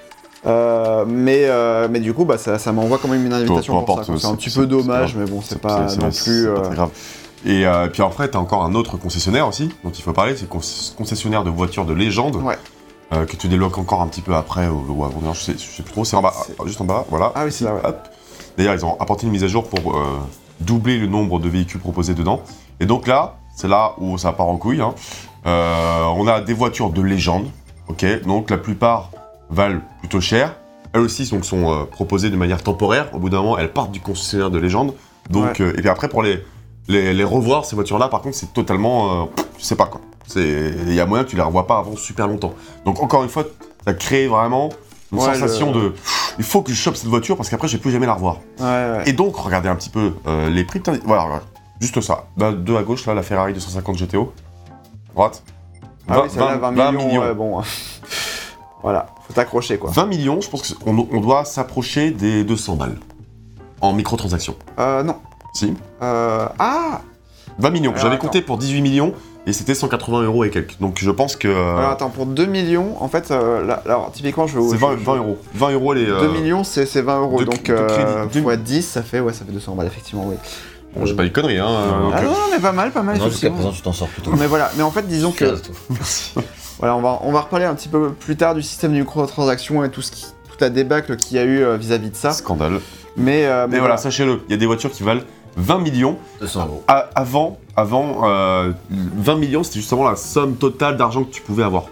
Euh, 0.46 1.04
mais, 1.08 1.42
euh, 1.46 1.88
mais 1.92 2.00
du 2.00 2.14
coup, 2.14 2.24
bah, 2.26 2.38
ça, 2.38 2.58
ça 2.60 2.72
m'envoie 2.72 2.98
quand 3.02 3.10
même 3.10 3.26
une 3.26 3.34
invitation 3.34 3.80
peu 3.80 3.86
pour 3.86 4.00
importe, 4.00 4.08
ça. 4.18 4.28
C'est 4.28 4.34
un 4.34 4.36
petit 4.36 4.50
peu 4.50 4.66
dommage, 4.66 5.16
mais 5.16 5.26
bon, 5.26 5.42
c'est 5.42 5.60
pas 5.60 5.82
non 5.96 6.10
plus. 6.12 6.46
pas 6.46 6.52
euh, 6.52 6.62
très 6.62 6.76
grave. 6.76 6.90
Et 7.46 7.66
euh, 7.66 7.88
puis 7.88 8.02
après, 8.04 8.28
t'as 8.30 8.40
encore 8.40 8.64
un 8.64 8.74
autre 8.76 8.98
concessionnaire 8.98 9.48
aussi, 9.48 9.70
dont 9.84 9.92
il 9.92 10.02
faut 10.02 10.14
parler, 10.14 10.36
c'est 10.38 10.48
con- 10.48 10.60
concessionnaire 10.98 11.44
de 11.44 11.50
voitures 11.50 11.86
de 11.86 11.94
légende, 11.94 12.36
Ouais. 12.38 12.58
euh, 13.14 13.26
que 13.26 13.36
tu 13.36 13.48
débloques 13.48 13.78
encore 13.78 14.02
un 14.02 14.08
petit 14.08 14.22
peu 14.22 14.34
après, 14.36 14.68
ou, 14.68 15.04
avant, 15.06 15.34
je 15.34 15.40
sais, 15.42 15.54
je 15.54 15.58
sais 15.60 15.84
plus 15.84 15.92
trop, 15.94 16.04
c'est 16.06 16.16
en 16.18 16.22
bas, 16.22 16.34
ah, 16.38 16.64
juste 16.66 16.80
en 16.82 16.86
bas, 16.86 17.06
voilà. 17.10 17.32
Ah 17.36 17.44
oui, 17.46 17.52
c'est 17.52 17.66
là, 17.66 17.74
ouais. 17.76 17.82
D'ailleurs, 18.58 18.74
ils 18.76 18.86
ont 18.86 18.98
apporté 19.00 19.26
une 19.26 19.32
mise 19.32 19.44
à 19.44 19.48
jour 19.48 19.64
pour 19.70 19.96
euh, 19.98 20.04
doubler 20.60 20.98
le 20.98 21.08
nombre 21.08 21.40
de 21.40 21.48
véhicules 21.48 21.80
proposés 21.80 22.14
dedans. 22.14 22.42
Et 22.82 22.86
donc 22.86 23.08
là, 23.08 23.36
c'est 23.56 23.70
là 23.70 23.94
où 24.00 24.18
ça 24.18 24.32
part 24.34 24.48
en 24.48 24.58
couille. 24.58 24.82
hein. 24.82 24.94
Euh, 25.50 26.04
on 26.16 26.28
a 26.28 26.42
des 26.42 26.54
voitures 26.54 26.92
de 26.92 27.02
légende, 27.02 27.48
ok 27.88 28.06
Donc 28.26 28.50
la 28.50 28.58
plupart 28.58 29.10
valent 29.50 29.80
plutôt 30.00 30.22
cher. 30.22 30.56
Elles 30.94 31.02
aussi 31.02 31.30
donc, 31.30 31.44
sont 31.46 31.72
euh, 31.72 31.86
proposées 31.86 32.30
de 32.30 32.36
manière 32.36 32.62
temporaire. 32.64 33.10
Au 33.14 33.20
bout 33.20 33.30
d'un 33.30 33.42
moment, 33.42 33.58
elles 33.58 33.72
partent 33.74 33.92
du 33.92 34.00
concessionnaire 34.00 34.50
de 34.52 34.60
légende. 34.60 34.94
Donc, 35.30 35.60
euh, 35.60 35.70
et 35.78 35.82
puis 35.82 35.90
après, 35.90 36.08
pour 36.10 36.24
les, 36.24 36.44
les, 36.88 37.14
les 37.14 37.24
revoir, 37.24 37.66
ces 37.66 37.76
voitures-là, 37.76 38.08
par 38.10 38.22
contre, 38.22 38.36
c'est 38.36 38.54
totalement. 38.54 39.30
je 39.58 39.64
sais 39.64 39.76
pas 39.76 39.86
quoi. 39.86 40.02
Il 40.36 40.94
y 40.94 41.00
a 41.00 41.06
moyen 41.06 41.24
que 41.24 41.30
tu 41.30 41.36
les 41.36 41.42
revois 41.42 41.66
pas 41.68 41.78
avant 41.80 41.96
super 41.96 42.28
longtemps. 42.28 42.54
Donc, 42.86 43.02
encore 43.02 43.24
une 43.24 43.30
fois, 43.30 43.44
ça 43.86 43.94
crée 43.94 44.28
vraiment 44.28 44.70
une 45.12 45.20
Ouais, 45.20 45.26
sensation 45.26 45.72
le- 45.74 45.82
de. 45.82 45.94
Il 46.38 46.44
faut 46.44 46.62
que 46.62 46.72
je 46.72 46.78
chope 46.78 46.96
cette 46.96 47.10
voiture 47.10 47.36
parce 47.38 47.50
qu'après, 47.50 47.68
je 47.68 47.78
vais 47.78 47.82
plus 47.82 47.92
jamais 47.92 48.06
la 48.08 48.14
revoir. 48.14 48.38
Ouais, 48.60 48.66
ouais. 48.66 49.04
Et 49.08 49.14
donc, 49.14 49.36
regardez 49.36 49.70
un 49.70 49.76
petit 49.76 49.90
peu 49.90 50.14
euh, 50.28 50.50
les 50.50 50.64
prix. 50.64 50.80
Putain, 50.80 50.98
Voilà, 51.06 51.24
voilà. 51.26 51.42
juste 51.80 52.00
ça. 52.02 52.26
Deux 52.38 52.78
à 52.78 52.84
gauche, 52.84 53.06
là, 53.08 53.14
la 53.16 53.24
Ferrari 53.24 53.54
250 53.54 53.96
GTO. 53.98 54.34
Droite. 55.14 55.44
Ah 56.08 56.22
oui, 56.24 56.30
celle-là, 56.30 56.58
20, 56.58 56.72
20 56.72 56.92
millions. 56.92 57.08
millions. 57.08 57.22
ouais, 57.22 57.34
bon. 57.34 57.62
voilà, 58.82 59.08
faut 59.28 59.34
t'accrocher 59.34 59.78
quoi. 59.78 59.92
20 59.92 60.06
millions, 60.08 60.42
je 60.42 60.50
pense 60.50 60.74
qu'on 60.74 61.08
on 61.12 61.22
doit 61.22 61.46
s'approcher 61.46 62.12
des 62.12 62.44
200 62.44 62.76
balles. 62.76 62.98
En 63.82 63.94
microtransactions. 63.94 64.56
Euh, 64.80 65.04
non. 65.04 65.16
Si. 65.54 65.74
Euh, 66.02 66.48
ah 66.60 67.02
20 67.60 67.70
millions. 67.72 67.94
J'avais 67.96 68.18
compté 68.18 68.42
pour 68.42 68.58
18 68.58 68.82
millions 68.82 69.14
et 69.46 69.54
c'était 69.54 69.74
180 69.76 70.24
euros 70.24 70.44
et 70.44 70.50
quelques. 70.50 70.80
Donc 70.80 70.98
je 71.00 71.12
pense 71.12 71.36
que. 71.36 71.48
euh, 71.48 71.78
Alors 71.78 71.92
attends, 71.92 72.10
pour 72.10 72.26
2 72.26 72.46
millions, 72.46 72.96
en 73.02 73.08
fait, 73.08 73.32
euh, 73.32 73.66
là, 73.66 73.82
alors 73.86 74.12
typiquement, 74.12 74.48
je 74.48 74.58
vais 74.60 74.68
c'est 74.70 74.76
je- 74.76 74.82
20, 74.82 74.98
je- 74.98 75.04
20 75.04 75.16
euros. 75.18 75.38
20 75.54 75.72
euros 75.72 75.94
les. 75.94 76.06
2 76.06 76.12
euh, 76.12 76.32
millions, 76.32 76.64
c'est 76.64 76.86
c'est 76.86 77.02
20 77.02 77.20
euros. 77.22 77.40
de- 77.40 77.46
donc, 77.46 77.64
de 77.64 77.88
crédit. 77.88 78.42
fois 78.42 78.58
10, 78.58 78.82
ça 78.88 79.02
fait, 79.02 79.20
ouais, 79.20 79.34
ça 79.34 79.46
fait 79.46 79.52
200 79.52 79.76
balles, 79.76 79.88
effectivement, 79.88 80.26
oui. 80.28 80.36
Bon, 80.96 81.06
j'ai 81.06 81.14
pas 81.16 81.24
dit 81.24 81.30
de 81.30 81.34
conneries, 81.36 81.60
hein. 81.60 81.68
euh, 81.68 82.10
Ah 82.14 82.20
euh, 82.20 82.24
non, 82.26 82.32
non, 82.32 82.38
mais 82.52 82.60
pas 82.60 82.72
mal, 82.72 82.92
pas 82.92 83.04
mal, 83.04 83.18
Non, 83.18 83.26
jusqu'à 83.26 83.48
effectivement. 83.48 83.56
présent, 83.58 83.72
tu 83.72 83.82
t'en 83.82 83.94
sors 83.94 84.08
plutôt. 84.08 84.32
Mais 84.38 84.48
voilà, 84.48 84.72
mais 84.76 84.84
en 84.84 84.92
fait, 84.92 85.04
disons 85.08 85.32
que 85.32 85.46
toi. 85.46 85.76
Voilà, 86.80 86.96
on 86.96 87.02
va, 87.02 87.20
on 87.24 87.34
va 87.34 87.42
reparler 87.42 87.66
un 87.66 87.76
petit 87.76 87.90
peu 87.90 88.12
plus 88.14 88.38
tard 88.38 88.56
du 88.56 88.62
système 88.64 88.94
de 88.94 89.00
microtransactions 89.00 89.84
et 89.84 89.90
tout 89.92 90.02
ce 90.02 90.12
qui, 90.12 90.26
toute 90.50 90.62
la 90.62 90.70
débâcle 90.70 91.18
qu'il 91.18 91.36
y 91.36 91.40
a 91.40 91.44
eu 91.44 91.62
euh, 91.62 91.76
vis-à-vis 91.76 92.10
de 92.10 92.16
ça. 92.16 92.32
Scandale. 92.32 92.80
Mais, 93.18 93.46
euh, 93.48 93.68
Mais 93.70 93.80
voilà, 93.80 93.98
sachez-le, 93.98 94.40
il 94.48 94.52
y 94.52 94.54
a 94.54 94.58
des 94.58 94.66
voitures 94.66 94.90
qui 94.90 95.04
valent 95.04 95.20
20 95.58 95.80
millions. 95.80 96.18
200 96.40 96.66
euros. 96.68 96.84
A- 96.88 97.10
avant, 97.16 97.58
avant 97.76 98.22
euh, 98.30 98.72
20 98.90 99.36
millions, 99.36 99.64
c'était 99.64 99.80
justement 99.82 100.10
la 100.10 100.16
somme 100.16 100.56
totale 100.56 100.96
d'argent 100.96 101.26
que 101.26 101.32
tu 101.32 101.42
pouvais 101.42 101.64
avoir. 101.64 101.84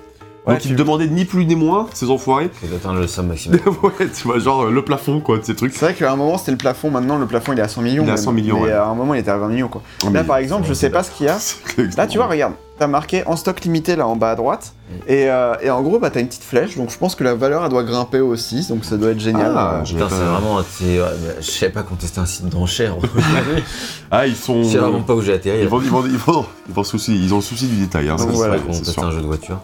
Ouais, 0.48 0.54
Donc 0.54 0.64
ils 0.66 0.70
tu- 0.70 0.74
te 0.76 0.80
demandaient 0.80 1.08
ni 1.08 1.26
plus 1.26 1.46
ni 1.46 1.56
moins, 1.56 1.88
ces 1.94 2.10
enfoirés. 2.10 2.50
C'est 2.62 2.72
d'atteindre 2.72 3.00
le 3.02 3.08
somme 3.08 3.28
maximum. 3.28 3.60
ouais, 3.84 4.08
tu 4.16 4.24
vois, 4.28 4.40
genre 4.40 4.64
euh, 4.64 4.72
le 4.72 4.82
plafond, 4.84 5.20
quoi, 5.20 5.38
de 5.40 5.44
ces 5.44 5.56
trucs. 5.56 5.74
C'est 5.74 5.86
vrai 5.86 5.94
qu'à 5.94 6.12
un 6.12 6.16
moment 6.16 6.38
c'était 6.38 6.52
le 6.52 6.58
plafond, 6.58 6.90
maintenant 6.90 7.18
le 7.18 7.26
plafond 7.26 7.52
il 7.54 7.60
est 7.60 7.64
à 7.64 7.68
100 7.68 7.82
millions. 7.82 8.04
Il 8.04 8.08
est 8.08 8.12
à 8.12 8.16
même. 8.16 8.24
100 8.24 8.32
millions, 8.32 8.60
Mais 8.62 8.68
ouais. 8.68 8.72
à 8.72 8.86
un 8.88 8.96
moment 8.96 9.14
il 9.14 9.20
était 9.20 9.32
à 9.32 9.38
20 9.38 9.50
millions 9.50 9.68
quoi. 9.68 9.82
Oh, 10.06 10.10
Là 10.12 10.24
par 10.24 10.38
exemple, 10.38 10.66
je 10.68 10.74
sais 10.74 10.90
pas 10.90 11.04
ce 11.04 11.12
qu'il 11.12 11.26
y 11.26 11.30
a. 11.30 11.38
Là 11.98 12.08
tu 12.08 12.18
vois, 12.18 12.28
regarde, 12.28 12.54
t'as 12.80 12.88
marqué 12.88 13.24
en 13.26 13.36
stock 13.36 13.60
limité 13.62 13.96
là 13.98 14.08
en 14.08 14.16
bas 14.16 14.32
à 14.32 14.36
droite. 14.36 14.74
Et, 15.06 15.30
euh, 15.30 15.56
et 15.62 15.70
en 15.70 15.82
gros, 15.82 16.00
bah 16.00 16.10
t'as 16.12 16.22
une 16.22 16.28
petite 16.28 16.44
flèche, 16.46 16.78
donc 16.78 16.92
je 16.92 16.98
pense 16.98 17.14
que 17.16 17.26
la 17.26 17.36
valeur 17.36 17.62
elle 17.66 17.70
doit 17.70 17.84
grimper 17.84 18.22
aussi, 18.22 18.66
donc 18.70 18.86
ça 18.86 18.96
doit 18.96 19.10
être 19.10 19.20
génial. 19.20 19.52
Ah, 19.54 19.82
Putain, 19.86 20.08
c'est 20.08 20.16
vraiment. 20.16 20.62
c'est- 20.70 21.02
ouais, 21.02 21.06
mais 21.26 21.42
Je 21.42 21.52
savais 21.52 21.74
pas 21.74 21.84
quand 21.84 21.96
c'était 22.00 22.20
un 22.20 22.26
site 22.26 22.48
d'enchères. 22.48 22.96
Ah, 24.12 24.26
ils 24.28 24.36
sont. 24.38 24.64
Je 24.64 24.70
sais 24.70 24.78
vraiment 24.78 25.02
pas 25.02 25.14
où 25.16 25.22
j'ai 25.22 25.34
atterri. 25.34 25.60
Ils, 25.64 25.68
vont, 25.68 25.82
ils, 25.82 25.90
vont, 25.90 26.06
ils, 26.06 26.16
vont, 26.18 26.46
ils 26.70 26.74
vont 26.74 26.84
souci, 26.86 27.14
ils 27.22 27.34
ont 27.34 27.38
le 27.38 27.42
souci 27.42 27.68
du 27.68 27.76
détail, 27.76 28.08
hein, 28.10 28.16
Donc 28.16 28.30
c'est 28.30 28.36
voilà, 28.38 28.56
vrai, 28.58 28.74
c'est 28.74 28.86
sûr. 28.92 29.04
un 29.04 29.12
jeu 29.12 29.22
de 29.22 29.26
voiture. 29.28 29.60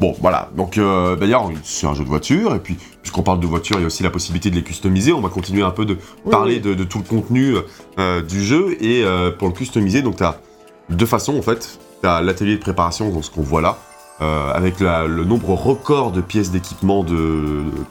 Bon, 0.00 0.16
voilà. 0.20 0.48
Donc, 0.56 0.78
euh, 0.78 1.14
d'ailleurs, 1.14 1.50
c'est 1.62 1.86
un 1.86 1.92
jeu 1.94 2.04
de 2.04 2.08
voiture. 2.08 2.54
Et 2.54 2.58
puis, 2.58 2.76
puisqu'on 3.02 3.22
parle 3.22 3.38
de 3.38 3.46
voiture, 3.46 3.76
il 3.76 3.82
y 3.82 3.84
a 3.84 3.86
aussi 3.86 4.02
la 4.02 4.10
possibilité 4.10 4.50
de 4.50 4.54
les 4.56 4.62
customiser. 4.62 5.12
On 5.12 5.20
va 5.20 5.28
continuer 5.28 5.62
un 5.62 5.70
peu 5.70 5.84
de 5.84 5.98
parler 6.30 6.54
oui. 6.54 6.60
De, 6.60 6.74
de 6.74 6.84
tout 6.84 6.98
le 6.98 7.04
contenu 7.04 7.54
euh, 7.98 8.22
du 8.22 8.42
jeu. 8.42 8.76
Et 8.82 9.04
euh, 9.04 9.30
pour 9.30 9.48
le 9.48 9.54
customiser, 9.54 10.00
donc, 10.00 10.16
tu 10.16 10.24
as 10.24 10.40
deux 10.88 11.04
façons, 11.06 11.36
en 11.36 11.42
fait. 11.42 11.78
Tu 12.02 12.08
as 12.08 12.22
l'atelier 12.22 12.54
de 12.56 12.60
préparation, 12.60 13.10
donc 13.10 13.24
ce 13.26 13.30
qu'on 13.30 13.42
voit 13.42 13.60
là, 13.60 13.76
euh, 14.22 14.50
avec 14.54 14.80
la- 14.80 15.06
le 15.06 15.24
nombre 15.24 15.50
record 15.50 16.12
de 16.12 16.22
pièces 16.22 16.50
d'équipement 16.50 17.04
de, 17.04 17.12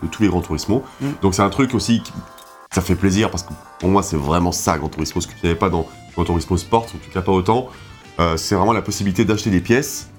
de 0.01 0.07
tous 0.11 0.23
les 0.23 0.29
Gran 0.29 0.41
Turismo. 0.41 0.83
Mm. 1.01 1.07
Donc, 1.21 1.35
c'est 1.35 1.43
un 1.43 1.49
truc 1.51 1.75
aussi 1.75 2.01
qui 2.01 2.11
ça 2.71 2.81
fait 2.81 2.95
plaisir 2.95 3.29
parce 3.31 3.43
que 3.43 3.53
pour 3.79 3.89
moi, 3.89 4.01
c'est 4.01 4.17
vraiment 4.17 4.51
ça, 4.51 4.77
Gran 4.79 4.89
Turismo, 4.89 5.21
ce 5.21 5.27
que 5.27 5.33
tu 5.33 5.45
n'avais 5.45 5.57
pas 5.57 5.69
dans 5.69 5.87
Gran 6.15 6.23
Turismo 6.25 6.57
Sport, 6.57 6.83
en 6.85 6.85
tout 6.85 7.11
cas 7.13 7.21
pas 7.21 7.31
autant. 7.31 7.67
Euh, 8.19 8.35
c'est 8.35 8.55
vraiment 8.55 8.73
la 8.73 8.81
possibilité 8.81 9.25
d'acheter 9.25 9.49
des 9.51 9.61
pièces 9.61 10.09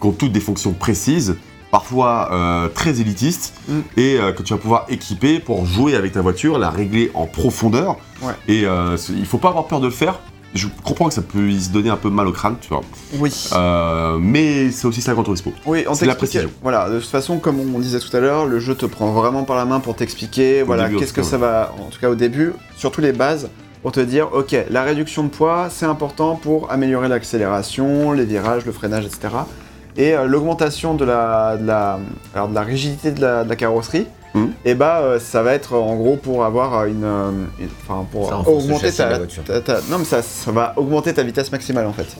qui 0.00 0.06
ont 0.06 0.12
toutes 0.12 0.32
des 0.32 0.40
fonctions 0.40 0.72
précises, 0.72 1.36
parfois 1.70 2.28
euh, 2.32 2.68
très 2.68 3.00
élitistes, 3.00 3.54
Mm. 3.68 3.78
et 3.96 4.18
euh, 4.18 4.32
que 4.32 4.42
tu 4.42 4.52
vas 4.52 4.58
pouvoir 4.58 4.86
équiper 4.88 5.40
pour 5.40 5.64
jouer 5.66 5.96
avec 5.96 6.12
ta 6.12 6.20
voiture, 6.20 6.58
la 6.58 6.70
régler 6.70 7.10
en 7.14 7.26
profondeur. 7.26 7.96
Ouais. 8.22 8.32
Et 8.46 8.64
euh, 8.66 8.96
il 9.10 9.26
faut 9.26 9.38
pas 9.38 9.48
avoir 9.48 9.66
peur 9.66 9.80
de 9.80 9.86
le 9.86 9.92
faire. 9.92 10.20
Je 10.54 10.68
comprends 10.84 11.08
que 11.08 11.14
ça 11.14 11.22
peut 11.22 11.50
se 11.50 11.70
donner 11.70 11.90
un 11.90 11.96
peu 11.96 12.10
mal 12.10 12.28
au 12.28 12.32
crâne, 12.32 12.54
tu 12.60 12.68
vois. 12.68 12.82
Oui. 13.18 13.32
Mais 14.20 14.70
c'est 14.70 14.86
aussi 14.86 15.00
ça 15.02 15.12
Gran 15.12 15.24
Turismo. 15.24 15.52
Oui, 15.66 15.84
on 15.88 15.94
C'est 15.94 16.06
la 16.06 16.14
précision. 16.14 16.48
Voilà, 16.62 16.88
de 16.90 17.00
toute 17.00 17.08
façon, 17.08 17.38
comme 17.38 17.58
on 17.74 17.78
disait 17.80 17.98
tout 17.98 18.16
à 18.16 18.20
l'heure, 18.20 18.46
le 18.46 18.60
jeu 18.60 18.76
te 18.76 18.86
prend 18.86 19.10
vraiment 19.10 19.42
par 19.42 19.56
la 19.56 19.64
main 19.64 19.80
pour 19.80 19.96
t'expliquer, 19.96 20.62
voilà, 20.62 20.84
en 20.86 20.96
qu'est-ce 20.96 21.12
que 21.12 21.24
ça 21.24 21.38
va, 21.38 21.74
en 21.80 21.90
tout 21.90 21.98
cas 21.98 22.08
au 22.08 22.14
début, 22.14 22.52
surtout 22.76 23.00
les 23.00 23.10
bases, 23.12 23.48
pour 23.82 23.90
te 23.90 23.98
dire, 23.98 24.28
ok, 24.32 24.54
la 24.70 24.84
réduction 24.84 25.24
de 25.24 25.28
poids, 25.28 25.68
c'est 25.70 25.86
important 25.86 26.36
pour 26.36 26.70
améliorer 26.70 27.08
l'accélération, 27.08 28.12
les 28.12 28.24
virages, 28.24 28.64
le 28.64 28.72
freinage, 28.72 29.06
etc. 29.06 29.34
Et 29.96 30.14
euh, 30.14 30.24
l'augmentation 30.26 30.94
de 30.94 31.04
la, 31.04 31.56
de, 31.56 31.66
la, 31.66 31.98
alors, 32.34 32.48
de 32.48 32.54
la 32.54 32.62
rigidité 32.62 33.12
de 33.12 33.20
la, 33.20 33.44
de 33.44 33.48
la 33.48 33.56
carrosserie, 33.56 34.06
Mhm. 34.34 34.50
et 34.64 34.74
bah 34.74 34.98
euh, 35.00 35.20
ça 35.20 35.42
va 35.44 35.52
être 35.54 35.74
en 35.76 35.94
gros 35.94 36.16
pour 36.16 36.44
avoir 36.44 36.86
une, 36.86 37.04
euh, 37.04 37.30
une- 37.60 37.68
enfin 37.86 38.04
pour 38.10 38.28
Ça 38.28 38.38
augmenter 38.50 38.90
ta, 38.90 39.16
voiture. 39.18 39.44
ta- 39.44 39.60
ta- 39.60 39.78
non 39.88 39.98
mais 39.98 40.04
ça, 40.04 40.22
ça 40.22 40.50
va 40.50 40.72
augmenter 40.76 41.14
ta 41.14 41.22
vitesse 41.22 41.52
maximale 41.52 41.86
en 41.86 41.92
fait. 41.92 42.16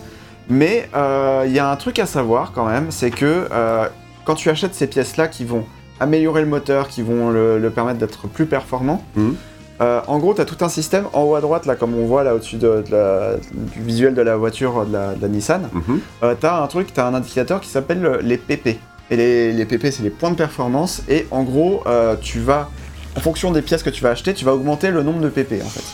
Mais 0.49 0.89
euh, 0.95 1.43
il 1.47 1.53
y 1.53 1.59
a 1.59 1.69
un 1.69 1.75
truc 1.75 1.99
à 1.99 2.07
savoir 2.07 2.53
quand 2.55 2.67
même, 2.67 2.93
c'est 2.93 3.11
que 3.11 3.49
euh, 3.51 3.87
quand 4.25 4.37
tu 4.37 4.49
achètes 4.49 4.77
ces 4.77 4.87
pièces-là 4.87 5.27
qui 5.27 5.45
vont 5.45 5.65
améliorer 5.99 6.43
le 6.43 6.47
moteur, 6.47 6.87
qui 6.87 7.03
vont 7.03 7.31
le, 7.31 7.59
le 7.59 7.71
permettre 7.71 7.99
d'être 7.99 8.29
plus 8.29 8.47
performant, 8.47 9.03
Mhm. 9.17 9.35
Euh, 9.81 10.01
en 10.07 10.19
gros, 10.19 10.35
tu 10.35 10.41
as 10.41 10.45
tout 10.45 10.63
un 10.65 10.69
système 10.69 11.07
en 11.13 11.23
haut 11.23 11.35
à 11.35 11.41
droite, 11.41 11.67
là, 11.67 11.75
comme 11.75 11.95
on 11.95 12.07
voit 12.07 12.23
là 12.25 12.35
au-dessus 12.35 12.57
de, 12.57 12.83
de 12.89 12.93
la- 12.93 13.35
du 13.53 13.81
visuel 13.83 14.15
de 14.15 14.23
la 14.23 14.37
voiture 14.37 14.85
de 14.87 14.93
la, 14.93 15.15
de 15.15 15.23
la 15.23 15.29
Nissan, 15.29 15.69
Mhm. 15.73 16.01
euh, 16.23 16.35
tu 16.39 16.47
as 16.47 16.63
un 16.63 16.67
truc, 16.69 16.93
tu 16.95 17.01
as 17.01 17.07
un 17.07 17.15
indicateur 17.15 17.61
qui 17.61 17.69
s'appelle 17.69 18.19
les 18.23 18.37
PP. 18.39 18.79
Et 19.11 19.17
les, 19.17 19.53
les 19.53 19.65
PP, 19.67 19.91
c'est 19.91 20.03
les 20.03 20.11
points 20.11 20.31
de 20.31 20.37
performance. 20.37 21.03
Et 21.09 21.27
en 21.31 21.43
gros, 21.43 21.83
euh, 21.87 22.17
tu 22.21 22.41
vas, 22.41 22.71
en 23.17 23.21
fonction 23.21 23.51
des 23.53 23.63
pièces 23.63 23.83
que 23.83 23.91
tu 23.91 24.03
vas 24.03 24.11
acheter, 24.11 24.33
tu 24.33 24.45
vas 24.45 24.55
augmenter 24.55 24.91
le 24.91 25.03
nombre 25.03 25.21
de 25.21 25.29
PP 25.29 25.61
en 25.63 25.69
fait. 25.69 25.85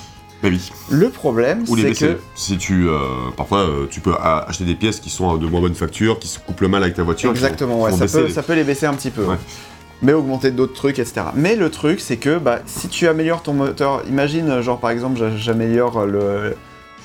Mais 0.42 0.48
oui. 0.48 0.70
Le 0.90 1.10
problème, 1.10 1.64
c'est 1.66 1.92
que. 1.92 2.18
Si 2.34 2.56
tu, 2.56 2.88
euh, 2.88 2.98
parfois, 3.36 3.58
euh, 3.58 3.86
tu 3.90 4.00
peux 4.00 4.14
acheter 4.22 4.64
des 4.64 4.74
pièces 4.74 4.98
qui 5.00 5.10
sont 5.10 5.36
de 5.36 5.46
moins 5.46 5.60
bonne 5.60 5.74
facture, 5.74 6.18
qui 6.18 6.28
se 6.28 6.38
couplent 6.38 6.68
mal 6.68 6.82
avec 6.82 6.94
ta 6.94 7.02
voiture. 7.02 7.30
qui 7.32 7.38
vont- 7.40 7.44
Exactement, 7.46 7.82
ouais, 7.82 7.90
vont 7.90 7.96
ça 7.98 8.06
peut, 8.06 8.26
les- 8.26 8.32
ça 8.32 8.42
peut 8.42 8.54
les 8.54 8.64
baisser 8.64 8.86
un 8.86 8.94
petit 8.94 9.10
peu. 9.10 9.24
Ouais. 9.24 9.36
Mais 10.02 10.12
augmenter 10.14 10.50
d'autres 10.50 10.72
trucs, 10.74 10.98
etc. 10.98 11.22
Mais 11.34 11.56
le 11.56 11.70
truc, 11.70 12.00
c'est 12.00 12.16
que 12.16 12.38
bah, 12.38 12.60
si 12.66 12.88
tu 12.88 13.06
améliores 13.06 13.42
ton 13.42 13.52
moteur, 13.52 14.02
imagine, 14.08 14.60
genre 14.62 14.78
par 14.80 14.90
exemple, 14.90 15.18
j'a- 15.18 15.36
j'améliore 15.36 16.06
le. 16.06 16.56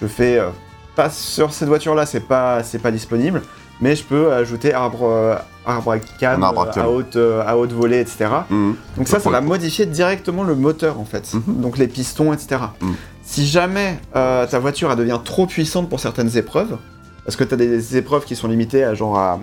Je 0.02 0.08
fais. 0.08 0.38
euh, 0.40 0.50
pas 0.96 1.10
sur 1.10 1.52
cette 1.52 1.68
voiture-là, 1.68 2.06
c'est 2.06 2.22
pas, 2.22 2.64
c'est 2.64 2.80
pas 2.80 2.90
disponible, 2.92 3.42
mais 3.82 3.98
je 3.98 4.04
peux 4.06 4.32
ajouter 4.32 4.74
arbre, 4.74 5.10
euh, 5.10 5.36
arbre 5.66 5.92
à 5.92 5.96
Un 5.96 6.42
arbre 6.42 6.62
à 6.62 6.68
euh, 6.68 6.82
à, 6.84 6.90
haute, 6.90 7.16
euh, 7.18 7.44
à 7.46 7.58
haute 7.58 7.74
volée, 7.74 8.00
etc. 8.00 8.28
Mhm. 8.50 8.76
Donc 8.96 9.08
ça, 9.10 9.20
ça 9.20 9.30
va 9.30 9.42
modifier 9.42 9.86
directement 9.86 10.44
le 10.46 10.56
moteur 10.56 10.98
en 10.98 11.04
fait. 11.04 11.34
Mhm. 11.34 11.60
Donc 11.62 11.78
les 11.78 11.90
pistons, 11.90 12.32
etc. 12.32 12.62
Mhm. 12.80 12.94
si 13.24 13.46
jamais 13.46 14.00
ta 14.14 14.58
voiture 14.60 14.90
elle 14.90 14.98
devient 14.98 15.20
trop 15.22 15.48
puissante 15.48 15.90
pour 15.90 16.00
certaines 16.00 16.38
épreuves, 16.38 16.78
parce 17.26 17.36
que 17.36 17.44
tu 17.44 17.54
as 17.56 17.58
des 17.58 17.98
épreuves 17.98 18.24
qui 18.24 18.38
sont 18.38 18.48
limitées 18.48 18.86
à 18.86 18.94
genre 18.94 19.18
à, 19.18 19.38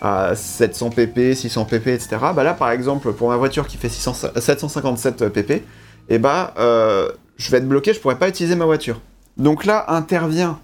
à 0.00 0.34
700 0.34 0.90
pp, 0.90 1.34
600 1.34 1.64
pp, 1.64 1.88
etc. 1.88 2.16
Bah 2.34 2.42
là, 2.42 2.54
par 2.54 2.70
exemple, 2.70 3.12
pour 3.12 3.28
ma 3.28 3.36
voiture 3.36 3.66
qui 3.66 3.76
fait 3.76 3.88
600 3.88 4.30
757 4.36 5.28
pp, 5.28 5.62
et 6.08 6.18
bah 6.18 6.54
euh, 6.58 7.10
je 7.36 7.50
vais 7.50 7.58
être 7.58 7.68
bloqué, 7.68 7.92
je 7.92 8.00
pourrais 8.00 8.18
pas 8.18 8.28
utiliser 8.28 8.56
ma 8.56 8.64
voiture. 8.64 9.00
Donc 9.36 9.64
là 9.64 9.84
intervient 9.88 10.58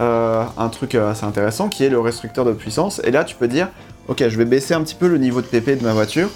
euh, 0.00 0.44
un 0.58 0.68
truc 0.70 0.96
euh, 0.96 1.10
assez 1.10 1.24
intéressant 1.24 1.68
qui 1.68 1.84
est 1.84 1.88
le 1.88 2.00
restricteur 2.00 2.44
de 2.44 2.52
puissance. 2.52 3.00
Et 3.04 3.12
là, 3.12 3.22
tu 3.22 3.36
peux 3.36 3.46
dire, 3.46 3.68
ok, 4.08 4.28
je 4.28 4.36
vais 4.36 4.44
baisser 4.44 4.74
un 4.74 4.82
petit 4.82 4.96
peu 4.96 5.06
le 5.06 5.18
niveau 5.18 5.40
de 5.40 5.46
pp 5.46 5.78
de 5.78 5.84
ma 5.84 5.92
voiture, 5.92 6.30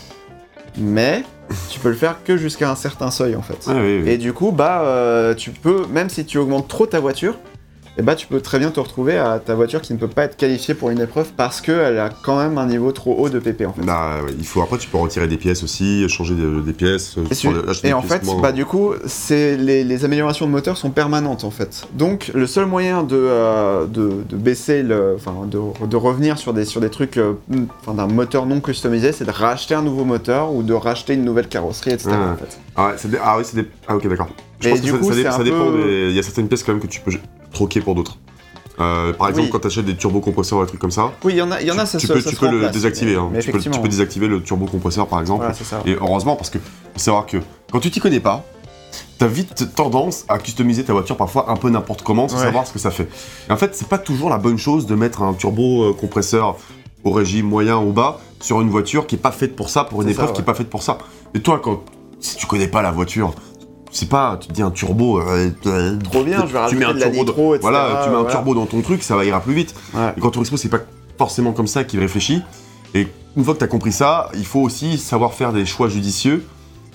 mais 0.77 1.25
tu 1.69 1.81
peux 1.81 1.89
le 1.89 1.97
faire 1.97 2.23
que 2.23 2.37
jusqu'à 2.37 2.71
un 2.71 2.77
certain 2.77 3.11
seuil 3.11 3.35
en 3.35 3.43
fait. 3.43 3.59
Ah, 3.67 3.73
oui, 3.75 4.03
oui. 4.05 4.11
Et 4.11 4.19
du 4.19 4.33
coup, 4.33 4.53
bah, 4.53 4.83
euh, 4.83 5.35
tu 5.35 5.51
peux, 5.51 5.87
même 5.87 6.09
si 6.09 6.25
tu 6.25 6.39
augmentes 6.39 6.69
trop 6.69 6.87
ta 6.87 7.01
voiture, 7.01 7.35
et 7.99 8.03
bah, 8.03 8.15
tu 8.15 8.27
peux 8.29 8.41
très 8.41 8.59
bien 8.59 8.71
te 8.71 8.79
retrouver 8.81 9.19
à 9.19 9.39
ta 9.39 9.55
voiture 9.55 9.81
qui 9.83 9.93
ne 9.93 9.99
peut 9.99 10.07
pas 10.09 10.25
être 10.25 10.37
qualifiée 10.37 10.75
pour 10.75 10.91
une 10.91 11.01
épreuve 11.01 11.33
parce 11.37 11.61
qu'elle 11.61 11.99
a 11.99 12.11
quand 12.23 12.39
même 12.39 12.57
un 12.59 12.67
niveau 12.67 12.93
trop 12.93 13.17
haut 13.19 13.29
de 13.29 13.39
pp 13.41 13.67
en 13.67 13.73
fait. 13.73 13.83
Bah, 13.83 14.19
il 14.39 14.47
faut 14.47 14.63
après 14.63 14.79
tu 14.79 14.89
peux 14.89 14.99
retirer 14.99 15.27
des 15.29 15.37
pièces 15.37 15.63
aussi, 15.65 16.09
changer 16.09 16.35
des, 16.35 16.63
des 16.63 16.73
pièces. 16.73 17.17
Et, 17.31 17.35
tu- 17.35 17.49
et 17.49 17.53
des 17.89 17.93
en 17.93 18.01
pièces 18.01 18.13
fait, 18.21 18.25
moins- 18.25 18.41
bah 18.41 18.53
du 18.53 18.65
coup, 18.65 18.93
c'est 19.07 19.57
les, 19.57 19.83
les 19.85 20.05
améliorations 20.05 20.47
de 20.47 20.53
moteur 20.53 20.77
sont 20.77 20.91
permanentes 20.91 21.45
en 21.45 21.51
fait. 21.51 21.87
Donc 21.95 22.31
le 22.35 22.47
seul 22.47 22.67
moyen 22.67 23.03
de, 23.03 23.17
euh, 23.19 23.87
de, 23.87 24.11
de 24.29 24.37
baisser 24.37 24.83
le, 24.83 25.15
enfin 25.17 25.35
de, 25.51 25.59
de 25.87 25.97
revenir 25.97 26.39
sur 26.39 26.53
des 26.55 26.65
sur 26.65 26.81
des 26.81 26.91
trucs, 26.91 27.17
euh, 27.17 27.33
d'un 27.87 28.07
moteur 28.07 28.47
non 28.47 28.61
customisé, 28.61 29.13
c'est 29.13 29.25
de 29.25 29.31
racheter 29.33 29.75
un 29.75 29.83
nouveau 29.83 30.05
moteur 30.05 30.53
ou 30.55 30.63
de 30.63 30.73
racheter 30.75 31.15
une 31.15 31.25
nouvelle 31.25 31.49
carrosserie, 31.49 31.91
etc. 31.91 32.11
Ah. 32.13 32.33
en 32.35 32.37
fait. 32.37 32.59
Ah, 32.77 32.87
ouais, 32.89 32.93
c'est 32.97 33.11
des- 33.11 33.19
ah 33.23 33.37
oui, 33.39 33.45
c'est 33.45 33.57
des. 33.61 33.69
Ah 33.89 33.97
ok, 33.97 34.07
d'accord. 34.09 34.29
Je 34.61 34.69
Et 34.69 34.71
pense 34.73 34.81
du 34.83 34.93
que 34.93 34.97
coup, 34.99 35.13
ça 35.13 35.43
dépend 35.43 35.71
peu- 35.73 35.83
des. 35.85 36.11
Il 36.11 36.17
y 36.17 36.19
a 36.19 36.23
certaines 36.23 36.47
pièces 36.49 36.63
quand 36.63 36.73
même 36.73 36.81
que 36.81 36.87
tu 36.87 37.01
peux 37.01 37.11
troquer 37.53 37.81
pour 37.81 37.95
d'autres. 37.95 38.19
Euh, 38.81 39.13
par 39.13 39.29
exemple, 39.29 39.47
Oui. 39.47 39.51
quand 39.51 39.59
tu 39.59 39.67
achètes 39.67 39.85
des 39.87 39.97
turbocompresseurs 39.97 40.59
ou 40.61 40.63
des 40.63 40.69
trucs 40.69 40.81
comme 40.81 40.93
ça, 40.93 41.11
Oui, 41.25 41.33
il 41.33 41.39
y 41.39 41.43
en 41.43 41.51
a, 41.51 41.61
il 41.61 41.67
y 41.67 41.71
en 41.73 41.79
a, 41.79 41.85
tu, 41.85 41.91
ça 41.93 41.99
tu 41.99 42.07
se- 42.07 42.13
peux, 42.13 42.21
ça 42.21 42.31
tu 42.31 42.37
se 42.37 42.41
peux 42.41 42.49
le 42.51 42.69
désactiver. 42.71 43.13
mais- 43.13 43.19
hein. 43.19 43.29
mais 43.33 43.41
Tu, 43.41 43.51
peux, 43.51 43.59
tu 43.59 43.71
désactiver 43.89 44.29
le 44.29 44.41
turbocompresseur 44.43 45.09
par 45.09 45.21
exemple. 45.21 45.45
Voilà. 45.69 45.85
Et 45.87 45.97
heureusement, 46.01 46.37
parce 46.37 46.51
que 46.51 46.59
faut 46.59 46.99
savoir 46.99 47.27
que 47.27 47.39
quand 47.73 47.81
tu 47.81 47.91
t'y 47.91 47.99
connais 47.99 48.21
pas, 48.21 48.45
t'as 49.19 49.27
vite 49.27 49.75
tendance 49.75 50.25
à 50.29 50.39
customiser 50.39 50.85
ta 50.85 50.93
voiture 50.93 51.17
parfois 51.17 51.51
un 51.51 51.57
peu 51.57 51.71
n'importe 51.71 52.03
comment 52.03 52.29
sans 52.29 52.37
Ouais. 52.37 52.43
savoir 52.45 52.67
ce 52.69 52.73
que 52.73 52.79
ça 52.79 52.93
fait. 52.93 53.09
Et 53.49 53.53
en 53.53 53.57
fait, 53.57 53.75
c'est 53.75 53.89
pas 53.89 53.99
toujours 53.99 54.31
la 54.31 54.39
bonne 54.39 54.59
chose 54.59 54.87
de 54.87 54.95
mettre 54.95 55.23
un 55.23 55.35
turbo 55.35 55.83
euh, 55.91 55.93
compresseur 55.93 56.57
au 57.03 57.11
régime 57.11 57.47
moyen 57.47 57.79
ou 57.79 57.93
bas 57.93 58.21
sur 58.41 58.61
une 58.61 58.71
voiture 58.71 59.09
qui 59.09 59.17
est 59.17 59.19
pas 59.19 59.33
faite 59.33 59.57
pour 59.57 59.71
ça, 59.71 59.83
pour 59.83 60.03
une 60.03 60.09
épreuve 60.09 60.29
ça, 60.29 60.33
qui 60.35 60.41
est 60.41 60.45
pas 60.45 60.55
faite 60.55 60.71
pour 60.71 60.85
ça. 60.85 60.99
Et 61.35 61.41
toi, 61.41 61.61
quand 61.61 61.83
si 62.21 62.37
tu 62.37 62.47
connais 62.47 62.69
pas 62.69 62.81
la 62.83 62.93
voiture, 62.93 63.35
c'est 63.91 64.09
pas, 64.09 64.37
tu 64.41 64.49
te 64.49 64.53
dis 64.53 64.63
un 64.63 64.71
turbo. 64.71 65.21
euh, 65.21 65.51
euh, 65.67 65.97
Trop 66.05 66.23
bien, 66.25 66.45
je 66.47 66.53
vais 66.53 66.69
tu 66.69 66.77
mets 66.77 66.85
un 66.85 66.95
de 66.95 66.99
turbo 67.01 67.15
dans- 67.17 67.21
nitro, 67.25 67.55
etc. 67.55 67.61
Voilà, 67.71 68.01
tu 68.05 68.11
mets 68.11 68.17
un 68.17 68.19
voilà. 68.21 68.35
turbo 68.35 68.55
dans 68.55 68.67
ton 68.67 68.81
truc, 68.83 69.03
ça 69.03 69.17
va 69.17 69.25
ira 69.25 69.41
plus 69.41 69.55
vite. 69.55 69.75
Ouais. 69.95 70.13
Et 70.17 70.21
quand 70.21 70.31
Turismo, 70.31 70.57
c'est 70.57 70.69
pas 70.69 70.81
forcément 71.19 71.53
comme 71.53 71.67
ça 71.67 71.85
qu'il 71.85 72.01
réfléchit. 72.01 72.43
Et 72.95 73.07
une 73.37 73.45
fois 73.45 73.55
que 73.55 73.59
tu 73.59 73.65
as 73.65 73.69
compris 73.69 73.93
ça, 73.93 74.29
il 74.35 74.45
faut 74.47 74.61
aussi 74.61 74.99
savoir 74.99 75.35
faire 75.35 75.53
des 75.53 75.67
choix 75.67 75.89
judicieux 75.89 76.45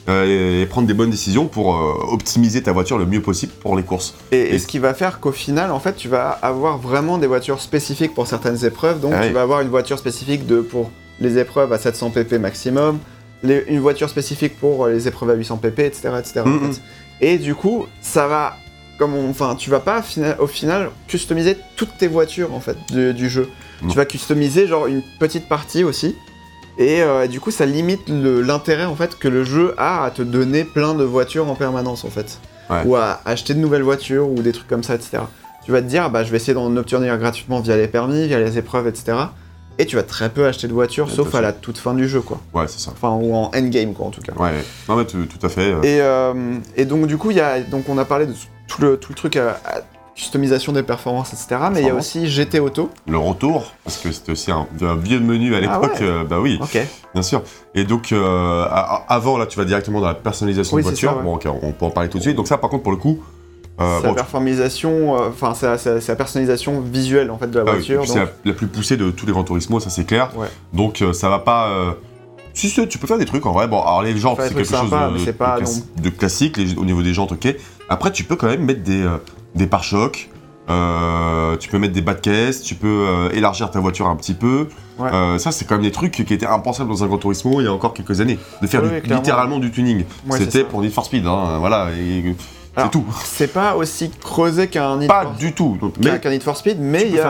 euh, 0.09 0.61
et 0.61 0.65
prendre 0.65 0.87
des 0.87 0.93
bonnes 0.93 1.09
décisions 1.11 1.45
pour 1.47 1.75
euh, 1.75 1.93
optimiser 2.11 2.61
ta 2.61 2.71
voiture 2.73 2.97
le 2.97 3.05
mieux 3.05 3.21
possible 3.21 3.53
pour 3.61 3.75
les 3.77 3.83
courses. 3.83 4.15
Et, 4.31 4.37
et 4.37 4.55
Et- 4.55 4.59
ce 4.59 4.67
qui 4.67 4.79
va 4.79 4.93
faire 4.93 5.19
qu'au 5.19 5.31
final, 5.31 5.71
en 5.71 5.79
fait, 5.79 5.95
tu 5.95 6.09
vas 6.09 6.29
avoir 6.41 6.77
vraiment 6.77 7.17
des 7.17 7.27
voitures 7.27 7.61
spécifiques 7.61 8.13
pour 8.13 8.27
certaines 8.27 8.65
épreuves. 8.65 8.99
Donc, 8.99 9.13
Ah 9.15 9.25
tu 9.27 9.33
vas 9.33 9.41
avoir 9.43 9.61
une 9.61 9.69
voiture 9.69 9.97
spécifique 9.97 10.45
de, 10.45 10.59
pour 10.61 10.91
les 11.21 11.37
épreuves 11.37 11.71
à 11.71 11.77
700 11.77 12.09
pp 12.09 12.37
maximum, 12.39 12.97
les- 13.43 13.63
une 13.67 13.79
voiture 13.79 14.09
spécifique 14.09 14.57
pour 14.59 14.87
les 14.87 15.07
épreuves 15.07 15.29
à 15.29 15.33
800 15.35 15.57
pp, 15.57 15.79
etc. 15.85 16.09
etc. 16.19 16.41
en 16.45 16.71
fait. 16.71 16.81
Et 17.21 17.37
du 17.37 17.55
coup, 17.55 17.85
ça 18.01 18.27
va. 18.27 18.57
Comme 18.99 19.15
enfin, 19.29 19.55
tu 19.55 19.69
vas 19.71 19.79
pas 19.79 20.01
fina- 20.03 20.35
au 20.39 20.45
final 20.47 20.89
customiser 21.07 21.57
toutes 21.75 21.97
tes 21.97 22.07
voitures 22.07 22.53
en 22.53 22.59
fait 22.59 22.77
du, 22.91 23.13
du 23.13 23.27
jeu. 23.29 23.49
Non. 23.81 23.89
Tu 23.89 23.97
vas 23.97 24.05
customiser 24.05 24.67
genre 24.67 24.85
une 24.87 25.01
petite 25.19 25.49
partie 25.49 25.83
aussi. 25.83 26.15
Et 26.77 27.01
euh, 27.01 27.27
du 27.27 27.39
coup, 27.39 27.49
ça 27.51 27.65
limite 27.65 28.01
l'intérêt 28.07 28.85
en 28.85 28.95
fait 28.95 29.17
que 29.17 29.27
le 29.27 29.43
jeu 29.43 29.73
a 29.77 30.05
à 30.05 30.11
te 30.11 30.21
donner 30.21 30.63
plein 30.63 30.93
de 30.93 31.03
voitures 31.03 31.47
en 31.49 31.55
permanence 31.55 32.03
en 32.05 32.09
fait, 32.09 32.39
Ouais. 32.69 32.81
ou 32.85 32.95
à 32.95 33.19
acheter 33.25 33.53
de 33.55 33.59
nouvelles 33.59 33.81
voitures 33.83 34.29
ou 34.29 34.35
des 34.41 34.51
trucs 34.51 34.67
comme 34.67 34.83
ça, 34.83 34.95
etc. 34.95 35.19
Tu 35.65 35.71
vas 35.71 35.81
te 35.81 35.87
dire, 35.87 36.09
bah, 36.09 36.23
je 36.23 36.29
vais 36.31 36.37
essayer 36.37 36.53
d'en 36.53 36.75
obtenir 36.77 37.17
gratuitement 37.17 37.59
via 37.61 37.75
les 37.77 37.87
permis, 37.87 38.27
via 38.27 38.39
les 38.39 38.57
épreuves, 38.57 38.87
etc. 38.87 39.13
Et 39.79 39.85
tu 39.85 39.95
vas 39.95 40.03
très 40.03 40.29
peu 40.29 40.45
acheter 40.45 40.67
de 40.67 40.73
voitures, 40.73 41.07
Ouais, 41.07 41.11
sauf 41.13 41.33
à 41.35 41.41
la 41.41 41.51
toute 41.51 41.77
fin 41.79 41.93
du 41.93 42.07
jeu, 42.07 42.21
quoi. 42.21 42.39
Ouais, 42.53 42.67
c'est 42.67 42.79
ça. 42.79 42.91
Enfin, 42.91 43.09
ou 43.11 43.33
en 43.33 43.49
endgame, 43.55 43.93
quoi, 43.93 44.05
en 44.07 44.11
tout 44.11 44.21
cas. 44.21 44.33
Ouais, 44.33 44.51
non, 44.87 44.95
mais 44.95 45.05
tout, 45.05 45.25
tout 45.25 45.43
à 45.45 45.49
fait. 45.49 45.71
euh, 45.73 45.81
Et, 45.81 45.99
euh, 46.01 46.33
et 46.75 46.85
donc 46.85 47.07
du 47.07 47.17
coup, 47.17 47.31
y 47.31 47.39
a, 47.39 47.59
donc 47.61 47.89
on 47.89 47.97
a 47.97 48.05
parlé 48.05 48.27
de 48.27 48.33
tout 48.67 48.81
le, 48.81 48.97
tout 48.97 49.11
le 49.11 49.15
truc 49.15 49.35
à, 49.35 49.59
à 49.65 49.79
customisation 50.15 50.73
des 50.73 50.83
performances, 50.83 51.33
etc. 51.33 51.59
Mais 51.71 51.81
il 51.81 51.87
y 51.87 51.89
a 51.89 51.95
aussi 51.95 52.27
GT 52.27 52.59
Auto. 52.59 52.91
Le 53.07 53.17
retour, 53.17 53.71
parce 53.83 53.97
que 53.97 54.11
c'était 54.11 54.31
aussi 54.33 54.51
un, 54.51 54.67
un 54.81 54.95
vieux 54.95 55.19
menu 55.19 55.55
à 55.55 55.57
Ah 55.57 55.61
l'époque, 55.61 55.99
ouais. 55.99 56.05
euh, 56.05 56.23
bah 56.23 56.39
oui, 56.39 56.59
bien 57.15 57.23
sûr. 57.23 57.41
Et 57.73 57.83
donc, 57.83 58.11
euh, 58.11 58.65
avant, 59.09 59.39
là, 59.39 59.47
tu 59.47 59.57
vas 59.57 59.65
directement 59.65 60.01
dans 60.01 60.07
la 60.07 60.13
personnalisation 60.13 60.75
Oui, 60.77 60.83
de 60.83 60.87
voiture. 60.89 61.09
ça, 61.09 61.17
ouais. 61.17 61.23
Bon, 61.23 61.33
ok, 61.35 61.47
on 61.63 61.71
peut 61.71 61.85
en 61.85 61.89
parler 61.89 62.09
tout 62.09 62.19
de 62.19 62.23
suite. 62.23 62.35
Donc, 62.35 62.47
ça, 62.47 62.59
par 62.59 62.69
contre, 62.69 62.83
pour 62.83 62.91
le 62.91 62.99
coup, 62.99 63.23
euh, 63.79 64.01
la 64.01 64.09
bon, 64.09 64.13
performisation, 64.13 65.15
euh, 65.19 65.29
enfin 65.29 65.53
la 65.63 66.15
personnalisation 66.15 66.79
visuelle 66.81 67.31
en 67.31 67.37
fait 67.37 67.47
de 67.49 67.57
la 67.59 67.65
Ah 67.67 67.71
oui, 67.71 67.77
voiture. 67.77 67.99
donc- 68.01 68.07
c'est 68.07 68.19
la, 68.19 68.27
la 68.45 68.53
plus 68.53 68.67
poussée 68.67 68.97
de 68.97 69.09
tous 69.11 69.25
les 69.25 69.31
Gran 69.31 69.43
Turismo, 69.43 69.79
ça 69.79 69.89
c'est 69.89 70.05
clair. 70.05 70.29
Ouais. 70.35 70.47
Donc 70.73 71.01
euh, 71.01 71.13
ça 71.13 71.29
va 71.29 71.39
pas. 71.39 71.69
euh, 71.69 71.91
Si, 72.53 72.69
si, 72.69 72.87
tu 72.87 72.97
peux 72.99 73.07
faire 73.07 73.17
des 73.17 73.25
trucs 73.25 73.45
en 73.47 73.51
vrai. 73.51 73.67
Bon, 73.67 73.81
alors 73.81 74.03
les 74.03 74.15
jantes, 74.15 74.37
c'est 74.41 74.53
quelque 74.53 74.67
trucs 74.67 74.77
chose 74.77 74.91
de, 76.01 76.09
classique 76.11 76.57
les- 76.57 76.75
au 76.77 76.85
niveau 76.85 77.01
des 77.01 77.13
jantes, 77.13 77.31
ok. 77.31 77.55
Après, 77.89 78.11
tu 78.11 78.23
peux 78.23 78.35
quand 78.35 78.45
même 78.47 78.63
mettre 78.63 78.83
des, 78.83 79.01
euh, 79.01 79.17
des 79.55 79.65
pare-chocs. 79.65 80.29
tu 81.59 81.69
peux 81.69 81.77
mettre 81.79 81.93
des 81.93 82.01
bas 82.01 82.13
de 82.13 82.19
caisse, 82.21 82.61
tu 82.61 82.75
peux 82.75 83.29
élargir 83.33 83.69
ta 83.71 83.79
voiture 83.79 84.07
un 84.07 84.15
petit 84.15 84.33
peu. 84.35 84.67
Ouais. 84.99 85.09
Ça, 85.39 85.51
c'est 85.51 85.65
quand 85.65 85.75
même 85.75 85.83
des 85.83 85.91
trucs 85.91 86.11
qui 86.11 86.21
étaient 86.33 86.45
impensables 86.45 86.89
dans 86.89 87.03
un 87.03 87.07
Gran 87.07 87.17
Turismo 87.17 87.59
il 87.59 87.65
y 87.65 87.67
a 87.67 87.73
encore 87.73 87.93
quelques 87.93 88.21
années. 88.21 88.37
De 88.61 88.67
faire 88.67 88.83
Oui, 88.83 89.01
du- 89.01 89.13
littéralement 89.13 89.57
du 89.59 89.71
tuning. 89.71 90.03
Ouais, 90.29 90.37
C'était 90.39 90.63
pour 90.63 90.81
Need 90.81 90.91
for 90.93 91.05
Speed, 91.05 91.25
hein, 91.25 91.57
voilà. 91.59 91.89
et 91.91 92.35
C'est 92.75 92.89
tout. 92.91 93.05
C'est 93.23 93.53
pas 93.53 93.75
aussi 93.75 94.09
creusé 94.09 94.67
qu'un 94.67 94.97
Need, 94.97 95.07
Pas 95.07 95.23
for... 95.23 95.33
du 95.33 95.53
tout. 95.53 95.77
Donc, 95.79 95.93
mais, 95.99 96.19
qu'un 96.19 96.31
Need 96.31 96.41
for 96.41 96.57
Speed, 96.57 96.77
mais 96.79 97.03
il 97.07 97.15
y 97.15 97.19
a 97.19 97.23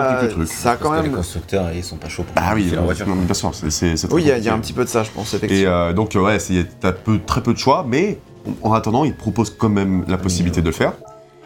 ça 0.45 0.71
a 0.71 0.75
quand 0.77 0.91
que 0.91 0.95
les 0.97 1.01
même. 1.03 1.11
constructeurs, 1.11 1.69
ils 1.75 1.83
sont 1.83 1.97
pas 1.97 2.07
chauds 2.07 2.23
pour 2.23 2.33
bah 2.35 2.41
oui, 2.51 2.59
modifier 2.59 2.75
la 2.77 2.81
voiture. 2.83 3.07
non, 3.07 3.15
bien 3.15 3.33
sûr, 3.33 3.51
c'est- 3.53 4.13
Oui, 4.13 4.21
il 4.23 4.27
y, 4.27 4.31
a- 4.31 4.37
y 4.37 4.47
un 4.49 4.59
petit 4.59 4.71
peu 4.73 4.85
de 4.85 4.89
ça, 4.89 5.03
je 5.03 5.11
pense 5.11 5.33
Et 5.33 5.65
euh, 5.67 5.91
donc, 5.91 6.15
euh, 6.15 6.21
ouais, 6.21 6.37
t'as 6.79 6.93
peu, 6.93 7.19
très 7.19 7.41
peu 7.43 7.53
de 7.53 7.57
choix, 7.57 7.85
mais 7.87 8.19
en 8.61 8.71
attendant, 8.73 9.03
ils 9.03 9.15
proposent 9.15 9.49
quand 9.57 9.69
même 9.69 10.05
la 10.07 10.17
possibilité 10.17 10.61
de 10.61 10.67
le 10.67 10.71
faire. 10.71 10.93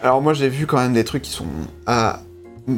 Alors 0.04 0.22
moi 0.22 0.36
j'ai 0.36 0.48
vu 0.48 0.68
quand 0.68 0.78
même 0.78 0.94
des 0.94 1.04
trucs 1.04 1.24
qui 1.24 1.32
sont 1.32 1.46
à... 1.88 2.20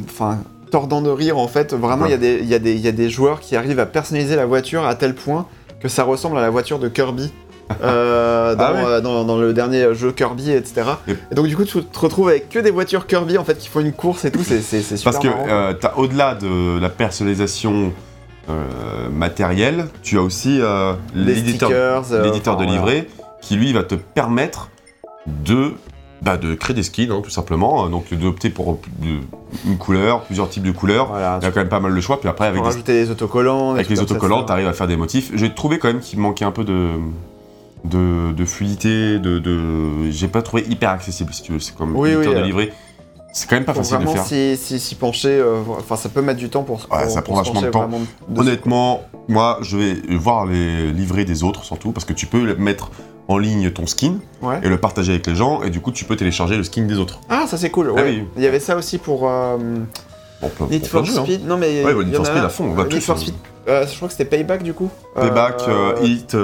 enfin 0.06 0.38
tordant 0.70 1.02
de 1.02 1.10
rire 1.10 1.36
en 1.36 1.48
fait. 1.48 1.74
Vraiment 1.74 2.06
il 2.06 2.12
y, 2.12 2.14
a 2.14 2.16
des- 2.16 2.38
il 2.40 2.48
y, 2.48 2.54
a 2.54 2.58
des- 2.58 2.72
il 2.74 2.80
y 2.80 2.88
a 2.88 2.92
des 2.92 3.10
joueurs 3.10 3.40
qui 3.40 3.56
arrivent 3.56 3.78
à 3.80 3.84
personnaliser 3.86 4.36
la 4.36 4.46
voiture 4.46 4.86
à 4.86 4.94
tel 4.94 5.14
point 5.14 5.46
que 5.80 5.88
ça 5.88 6.04
ressemble 6.04 6.38
à 6.38 6.40
la 6.40 6.48
voiture 6.48 6.78
de 6.78 6.88
Kirby. 6.88 7.30
Euh, 7.82 8.54
dans, 8.54 8.64
Ah 8.64 8.72
ouais 8.72 8.84
euh, 8.84 9.00
dans- 9.00 9.24
dans 9.24 9.38
le 9.38 9.52
dernier 9.52 9.94
jeu 9.94 10.12
Kirby, 10.12 10.50
etc. 10.52 10.82
Et- 11.08 11.34
donc 11.34 11.46
du 11.46 11.56
coup 11.56 11.64
tu 11.64 11.82
te 11.82 11.98
retrouves 11.98 12.28
avec 12.28 12.48
que 12.48 12.58
des 12.58 12.70
voitures 12.70 13.06
Kirby 13.06 13.38
en 13.38 13.44
fait 13.44 13.56
qui 13.58 13.68
font 13.68 13.80
une 13.80 13.92
course 13.92 14.24
et 14.24 14.30
tout, 14.30 14.42
c'est 14.42 14.60
super 14.62 15.04
Parce 15.04 15.18
que 15.18 15.28
euh, 15.28 15.72
t'as 15.74 15.94
au-delà 15.96 16.34
de 16.34 16.78
la 16.80 16.88
personnalisation 16.88 17.92
euh, 18.48 19.08
matérielle, 19.12 19.86
tu 20.02 20.18
as 20.18 20.22
aussi 20.22 20.60
l'éditeur 21.14 21.70
l'éditeur 22.22 22.56
de 22.56 22.64
voilà. 22.64 22.72
livret 22.80 23.06
qui 23.40 23.56
lui 23.56 23.72
va 23.72 23.84
te 23.84 23.94
permettre 23.94 24.68
de 25.26 25.72
bah, 26.22 26.36
de 26.36 26.54
créer 26.54 26.74
des 26.74 26.82
skins 26.82 27.10
hein, 27.12 27.20
tout 27.24 27.30
simplement 27.30 27.88
donc 27.88 28.12
d'opter 28.12 28.50
pour 28.50 28.78
une 29.02 29.78
couleur 29.78 30.22
plusieurs 30.24 30.50
types 30.50 30.62
de 30.62 30.70
couleurs 30.70 31.06
Voilà, 31.06 31.38
il 31.40 31.44
y 31.44 31.48
a 31.48 31.50
quand 31.50 31.60
même 31.60 31.68
pas 31.70 31.80
mal 31.80 31.94
de 31.94 32.00
choix 32.02 32.20
puis 32.20 32.28
après 32.28 32.44
tu 32.46 32.48
avec, 32.50 32.62
des- 32.62 32.68
rajouter 32.68 32.92
des 33.04 33.10
autocollants. 33.10 33.72
avec 33.72 33.88
les 33.88 34.00
autocollants 34.00 34.40
ça. 34.40 34.46
t'arrives 34.46 34.66
à 34.68 34.74
faire 34.74 34.86
des 34.86 34.96
motifs 34.98 35.30
j'ai 35.34 35.54
trouvé 35.54 35.78
quand 35.78 35.88
même 35.88 36.00
qu'il 36.00 36.18
manquait 36.18 36.44
un 36.44 36.50
peu 36.50 36.64
de 36.64 36.88
de, 37.84 38.32
de 38.32 38.44
fluidité 38.44 39.18
de, 39.18 39.38
de... 39.38 40.10
j'ai 40.10 40.28
pas 40.28 40.42
trouvé 40.42 40.64
hyper 40.68 40.90
accessible 40.90 41.32
si 41.32 41.42
tu 41.42 41.52
veux 41.52 41.60
c'est 41.60 41.74
comme 41.74 41.96
Oui, 41.96 42.14
oui, 42.14 42.26
de 42.26 42.32
euh, 42.32 42.42
livret 42.42 42.72
c'est 43.32 43.48
quand 43.48 43.54
même 43.56 43.64
pas 43.64 43.74
facile 43.74 43.98
de 43.98 44.06
faire 44.06 44.24
s'y 44.24 44.56
s'y- 44.56 44.80
s'y 44.80 44.96
pencher, 44.96 45.28
euh, 45.28 45.60
enfin 45.78 45.94
ça 45.94 46.08
peut 46.08 46.20
mettre 46.20 46.40
du 46.40 46.48
temps 46.50 46.64
pour, 46.64 46.78
Ouais, 46.90 47.02
pour- 47.04 47.10
ça 47.10 47.22
prend 47.22 47.36
vachement 47.36 47.62
de 47.62 47.68
temps. 47.68 47.88
Honnêtement, 48.36 49.02
moi, 49.28 49.58
je 49.62 49.76
vais 49.76 49.94
voir 50.16 50.46
les 50.46 50.90
livrets 50.90 51.24
des 51.24 51.44
autres 51.44 51.62
surtout, 51.62 51.92
parce 51.92 52.04
que 52.04 52.12
tu 52.12 52.26
peux 52.26 52.56
mettre 52.56 52.90
en 53.28 53.38
ligne 53.38 53.70
ton 53.70 53.86
skin 53.86 54.14
Ouais. 54.42 54.58
et 54.64 54.68
le 54.68 54.78
partager 54.78 55.12
avec 55.12 55.28
les 55.28 55.36
gens, 55.36 55.62
et 55.62 55.70
du 55.70 55.80
coup, 55.80 55.92
tu 55.92 56.04
peux 56.04 56.16
télécharger 56.16 56.56
le 56.56 56.64
skin 56.64 56.86
des 56.86 56.98
autres. 56.98 57.20
Ah, 57.28 57.44
ça 57.46 57.56
c'est 57.56 57.70
cool. 57.70 57.92
Ah 57.96 58.00
ouais. 58.02 58.02
oui. 58.18 58.24
Il 58.36 58.42
y 58.42 58.48
avait 58.48 58.58
ça 58.58 58.76
aussi 58.76 58.98
pour 58.98 59.28
euh, 59.30 59.56
Bon, 60.42 60.48
plein, 60.48 60.66
Need 60.66 60.88
pour 60.88 61.06
for 61.06 61.20
hein. 61.20 61.22
Speed. 61.24 61.46
Non, 61.46 61.56
mais 61.56 61.84
Ouais, 61.84 61.92
il 62.00 62.06
Need 62.08 62.16
for 62.16 62.26
Speed 62.26 62.42
à 62.42 62.48
fond, 62.48 62.64
on 62.64 62.74
va 62.74 62.82
Need 62.82 62.94
tous, 62.94 63.00
for 63.00 63.14
hein. 63.14 63.18
Speed. 63.20 63.34
euh, 63.68 63.86
je 63.86 63.94
crois 63.94 64.08
que 64.08 64.14
c'était 64.14 64.24
Payback 64.28 64.64
du 64.64 64.74
coup. 64.74 64.90
Payback, 65.14 65.60
Hit. 66.02 66.34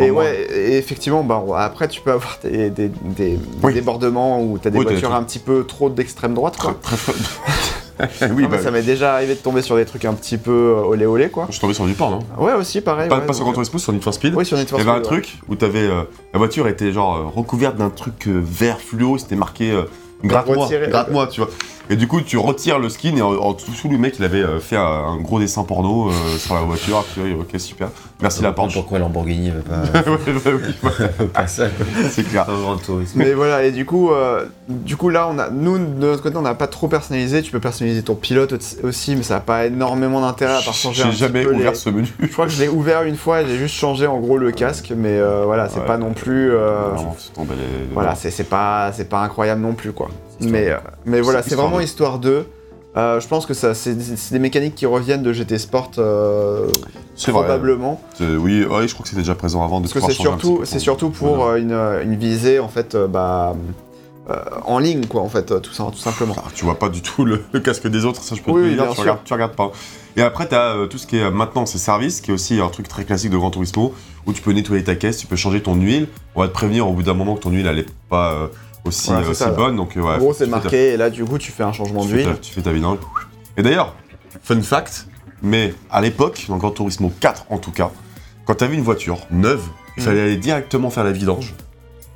Euh, 0.00 0.04
Et 0.04 0.10
ouais, 0.10 0.46
et 0.54 0.76
effectivement, 0.78 1.22
bah, 1.22 1.42
après 1.58 1.88
tu 1.88 2.00
peux 2.00 2.12
avoir 2.12 2.38
des, 2.42 2.70
des, 2.70 2.88
des- 2.88 3.38
Oui. 3.62 3.72
des 3.72 3.80
débordements 3.80 4.42
où 4.42 4.58
t'as 4.58 4.70
des 4.70 4.78
Oui, 4.78 4.84
t'as 4.84 4.90
des 4.90 4.96
voitures 5.00 5.14
un 5.14 5.22
petit 5.22 5.38
peu 5.38 5.64
trop 5.64 5.88
d'extrême 5.90 6.34
droite, 6.34 6.56
quoi. 6.58 6.76
très, 6.82 6.96
oui, 8.30 8.42
Non, 8.42 8.48
bah, 8.50 8.58
ça 8.58 8.70
m'est 8.70 8.82
déjà 8.82 9.14
arrivé 9.14 9.34
de 9.34 9.38
tomber 9.40 9.62
sur 9.62 9.74
des 9.76 9.86
trucs 9.86 10.04
un 10.04 10.12
petit 10.12 10.36
peu 10.36 10.50
euh, 10.76 10.82
olé 10.84 11.06
olé 11.06 11.30
quoi. 11.30 11.46
je 11.48 11.52
suis 11.52 11.60
tombé 11.62 11.72
sur 11.72 11.86
du 11.86 11.94
porn, 11.94 12.10
non 12.12 12.44
Ouais 12.44 12.52
aussi 12.52 12.82
pareil. 12.82 13.08
Pas, 13.08 13.20
ouais, 13.20 13.26
pas 13.26 13.32
sur 13.32 13.44
Gran 13.44 13.54
Turismo, 13.54 13.78
sur 13.78 13.92
Need 13.94 14.02
for 14.02 14.12
Speed. 14.12 14.34
Oui 14.34 14.44
sur 14.44 14.58
Need 14.58 14.68
for 14.68 14.78
Il 14.78 14.84
y 14.84 14.88
avait 14.88 14.98
un 14.98 15.02
Speed, 15.02 15.12
ouais. 15.12 15.22
truc 15.22 15.38
où 15.48 15.54
t'avais 15.54 15.78
euh, 15.80 16.02
la 16.34 16.38
voiture 16.38 16.68
était 16.68 16.92
genre 16.92 17.16
euh, 17.16 17.22
recouverte 17.34 17.76
d'un 17.76 17.88
truc 17.90 18.26
euh, 18.28 18.38
vert 18.44 18.80
fluo, 18.80 19.16
c'était 19.16 19.36
marqué 19.36 19.70
euh, 19.70 19.84
gratte-moi, 20.22 20.68
gratte-moi, 20.88 21.26
tu 21.28 21.40
vois. 21.40 21.48
Et 21.88 21.94
du 21.94 22.08
coup, 22.08 22.20
tu 22.20 22.36
retires 22.36 22.80
le 22.80 22.88
skin 22.88 23.16
et 23.16 23.22
en, 23.22 23.32
en 23.34 23.52
dessous, 23.52 23.88
le 23.88 23.96
mec, 23.96 24.16
il 24.18 24.24
avait 24.24 24.42
euh, 24.42 24.58
fait 24.58 24.74
un, 24.76 24.82
un 24.82 25.16
gros 25.20 25.38
dessin 25.38 25.62
porno 25.62 26.08
euh, 26.10 26.36
sur 26.36 26.54
la 26.56 26.62
voiture. 26.62 27.04
Puis, 27.14 27.32
ok, 27.32 27.60
super. 27.60 27.90
Merci 28.22 28.42
la 28.42 28.52
Porsche. 28.52 28.74
Pourquoi 28.74 28.98
Lamborghini 28.98 29.50
veut 29.50 29.60
pas, 29.60 29.82
pas 31.34 31.46
ça 31.46 31.66
c'est 32.10 32.22
clair. 32.22 32.46
Grand 32.46 32.76
Tourisme. 32.78 33.18
Mais 33.18 33.34
voilà, 33.34 33.62
et 33.64 33.72
du 33.72 33.84
coup, 33.84 34.10
euh, 34.10 34.46
du 34.68 34.96
coup 34.96 35.10
là, 35.10 35.28
on 35.30 35.38
a, 35.38 35.50
nous 35.50 35.76
de 35.78 35.84
notre 36.06 36.22
côté, 36.22 36.36
on 36.36 36.42
n'a 36.42 36.54
pas 36.54 36.66
trop 36.66 36.88
personnalisé. 36.88 37.42
Tu 37.42 37.50
peux 37.52 37.60
personnaliser 37.60 38.02
ton 38.02 38.14
pilote 38.14 38.54
aussi, 38.82 39.16
mais 39.16 39.22
ça 39.22 39.34
n'a 39.34 39.40
pas 39.40 39.66
énormément 39.66 40.20
d'intérêt 40.22 40.54
à 40.56 40.62
part 40.62 40.72
changer 40.74 41.02
J'ai 41.04 41.12
jamais 41.12 41.44
les- 41.44 41.50
ouvert 41.50 41.76
ce 41.76 41.90
menu. 41.90 42.08
Je 42.20 42.26
crois 42.28 42.46
que 42.46 42.52
je 42.52 42.60
l'ai 42.62 42.68
ouvert 42.68 43.02
une 43.02 43.16
fois, 43.16 43.44
j'ai 43.44 43.58
juste 43.58 43.74
changé 43.74 44.06
en 44.06 44.18
gros 44.18 44.38
le 44.38 44.50
casque, 44.50 44.92
mais 44.96 45.18
euh, 45.18 45.42
voilà, 45.44 45.68
c'est 45.68 45.80
Ouais. 45.80 45.86
pas 45.86 45.98
non 45.98 46.12
plus. 46.14 46.52
euh, 46.52 46.90
les- 47.38 47.92
voilà, 47.92 48.14
c'est 48.14 48.44
pas, 48.48 48.92
c'est 48.92 49.08
pas 49.10 49.20
incroyable 49.20 49.60
non 49.60 49.74
plus 49.74 49.92
quoi. 49.92 50.08
Histoire 50.40 50.52
Mais, 50.52 50.76
mais 51.04 51.20
voilà, 51.20 51.42
C'est 51.42 51.54
vraiment 51.54 51.80
histoire 51.80 52.18
de. 52.18 52.44
Euh, 52.96 53.20
je 53.20 53.28
pense 53.28 53.44
que 53.44 53.52
ça, 53.52 53.74
c'est 53.74 53.94
c'est 54.00 54.32
des 54.32 54.38
mécaniques 54.38 54.74
qui 54.74 54.86
reviennent 54.86 55.22
de 55.22 55.32
GT 55.32 55.58
Sport 55.58 55.90
euh, 55.98 56.66
C'est 57.14 57.30
vrai. 57.30 57.42
probablement. 57.42 58.00
C'est- 58.16 58.24
Oui, 58.36 58.64
ouais, 58.64 58.88
je 58.88 58.94
crois 58.94 59.02
que 59.02 59.08
c'était 59.10 59.20
déjà 59.20 59.34
présent 59.34 59.62
avant 59.62 59.80
de 59.80 59.88
Parce 59.88 59.92
que 60.06 60.12
c'est 60.12 60.18
surtout, 60.18 60.60
c'est 60.64 60.78
surtout 60.78 61.10
pour 61.10 61.36
Voilà. 61.36 61.58
euh, 61.62 62.00
une, 62.02 62.10
une 62.12 62.18
visée 62.18 62.58
en 62.58 62.68
fait, 62.68 62.96
bah, 62.96 63.54
euh, 64.30 64.34
en 64.64 64.78
ligne 64.78 65.04
quoi, 65.06 65.20
en 65.20 65.28
fait, 65.28 65.60
tout, 65.60 65.72
ça, 65.74 65.84
tout 65.92 65.98
simplement. 65.98 66.34
Ah, 66.38 66.48
tu 66.54 66.64
vois 66.64 66.78
pas 66.78 66.88
du 66.88 67.02
tout 67.02 67.26
le, 67.26 67.42
le 67.52 67.60
casque 67.60 67.86
des 67.86 68.06
autres, 68.06 68.22
ça 68.22 68.34
je 68.34 68.40
peux 68.40 68.50
Oui, 68.50 68.60
te 68.62 68.64
le 68.64 68.70
oui, 68.70 68.74
dire, 68.76 68.84
bien 68.84 68.90
tu 68.92 68.94
sûr. 68.94 69.02
regardes, 69.02 69.24
tu 69.24 69.32
regardes 69.34 69.54
pas. 69.56 69.70
Et 70.16 70.22
après, 70.22 70.48
tu 70.48 70.54
as 70.54 70.74
tout 70.88 70.96
ce 70.96 71.06
qui 71.06 71.18
est 71.18 71.30
maintenance 71.30 71.74
et 71.74 71.78
service, 71.78 72.22
qui 72.22 72.30
est 72.30 72.34
aussi 72.34 72.58
un 72.60 72.68
truc 72.68 72.88
très 72.88 73.04
classique 73.04 73.30
de 73.30 73.36
Gran 73.36 73.50
Turismo, 73.50 73.92
où 74.24 74.32
tu 74.32 74.40
peux 74.40 74.52
nettoyer 74.52 74.82
ta 74.82 74.94
caisse, 74.94 75.18
tu 75.18 75.26
peux 75.26 75.36
changer 75.36 75.60
ton 75.60 75.74
huile. 75.74 76.08
On 76.34 76.40
va 76.40 76.48
te 76.48 76.54
prévenir 76.54 76.88
au 76.88 76.92
bout 76.94 77.02
d'un 77.02 77.12
moment 77.12 77.34
que 77.34 77.40
ton 77.42 77.50
huile 77.50 77.66
elle 77.66 77.80
est 77.80 77.86
pas 78.08 78.48
aussi, 78.86 79.08
Voilà, 79.08 79.24
c'est 79.24 79.30
aussi 79.30 79.38
ça. 79.40 79.50
bonne. 79.50 79.76
Donc, 79.76 79.96
euh, 79.96 80.00
ouais, 80.00 80.14
en 80.14 80.18
gros, 80.18 80.32
c'est 80.32 80.44
ta- 80.44 80.50
marqué, 80.50 80.92
et 80.92 80.96
là, 80.96 81.10
du 81.10 81.24
coup, 81.24 81.38
tu 81.38 81.52
fais 81.52 81.62
un 81.64 81.72
changement 81.72 82.04
d'huile. 82.04 82.36
tu 82.42 82.52
fais 82.52 82.62
ta 82.62 82.72
vidange. 82.72 82.98
Et 83.56 83.62
d'ailleurs, 83.62 83.94
fun 84.42 84.60
fact, 84.62 85.06
mais 85.42 85.74
à 85.90 86.00
l'époque, 86.00 86.44
dans 86.48 86.56
Gran 86.56 86.70
Turismo 86.70 87.12
4 87.20 87.46
en 87.50 87.58
tout 87.58 87.70
cas, 87.72 87.90
quand 88.44 88.54
tu 88.56 88.64
avais 88.64 88.74
une 88.76 88.82
voiture 88.82 89.18
neuve, 89.30 89.62
il 89.96 90.02
fallait 90.02 90.20
aller 90.22 90.36
directement 90.36 90.90
faire 90.90 91.04
la 91.04 91.12
vidange 91.12 91.54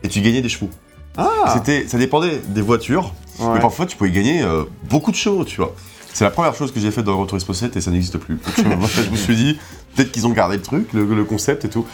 et 0.02 0.08
tu 0.08 0.20
gagnais 0.20 0.42
des 0.42 0.48
chevaux. 0.48 0.70
Ah 1.16 1.28
C'était, 1.54 1.88
ça 1.88 1.98
dépendait 1.98 2.40
des 2.48 2.62
voitures, 2.62 3.12
ouais. 3.40 3.46
mais 3.54 3.60
parfois, 3.60 3.86
tu 3.86 3.96
pouvais 3.96 4.10
gagner 4.10 4.42
euh, 4.42 4.64
beaucoup 4.88 5.10
de 5.10 5.16
chevaux, 5.16 5.44
tu 5.44 5.56
vois. 5.60 5.74
C'est 6.12 6.24
la 6.24 6.30
première 6.30 6.54
chose 6.54 6.72
que 6.72 6.80
j'ai 6.80 6.90
faite 6.90 7.04
dans 7.04 7.12
Gran 7.14 7.26
Turismo 7.26 7.52
7 7.54 7.76
et 7.76 7.80
ça 7.80 7.90
n'existe 7.90 8.18
plus. 8.18 8.36
Donc, 8.36 8.66
euh, 8.66 8.86
je 9.04 9.10
me 9.10 9.16
suis 9.16 9.34
dit, 9.36 9.58
peut-être 9.96 10.12
qu'ils 10.12 10.26
ont 10.26 10.30
gardé 10.30 10.56
le 10.56 10.62
truc, 10.62 10.92
le, 10.92 11.04
le 11.04 11.24
concept 11.24 11.64
et 11.64 11.68
tout. 11.68 11.86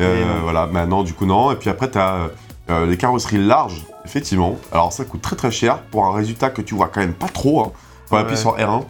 Euh, 0.00 0.24
voilà, 0.42 0.66
maintenant, 0.66 1.02
du 1.04 1.12
coup, 1.12 1.24
non. 1.26 1.52
Et 1.52 1.56
puis 1.56 1.70
après, 1.70 1.90
tu 1.90 1.98
as 1.98 2.30
les 2.86 2.96
carrosseries 2.96 3.38
larges, 3.38 3.84
effectivement. 4.04 4.56
Alors, 4.72 4.92
ça 4.92 5.04
coûte 5.04 5.22
très 5.22 5.36
très 5.36 5.50
cher 5.50 5.78
pour 5.90 6.04
un 6.06 6.12
résultat 6.14 6.50
que 6.50 6.62
tu 6.62 6.74
vois 6.74 6.88
quand 6.92 7.00
même 7.00 7.14
pas 7.14 7.28
trop. 7.28 7.60
Hein. 7.62 7.72
Faut 8.08 8.16
appuyer 8.16 8.36
Ouais. 8.36 8.40
sur 8.40 8.56
R1, 8.56 8.84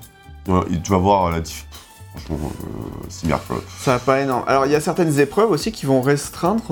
euh, 0.49 0.63
et 0.73 0.81
tu 0.83 0.91
vas 0.91 0.99
voir 0.99 1.31
la 1.31 1.41
diff. 1.41 1.67
Franchement, 2.17 2.39
euh, 2.63 3.05
c'est 3.09 3.27
bien. 3.27 3.41
Ça 3.81 3.93
va 3.95 3.99
pas 3.99 4.21
énorme. 4.21 4.45
Alors, 4.47 4.67
il 4.67 4.73
y 4.73 4.75
a 4.77 4.81
certaines 4.81 5.19
épreuves 5.19 5.51
aussi 5.51 5.73
qui 5.73 5.85
vont 5.87 6.01
restreindre. 6.01 6.63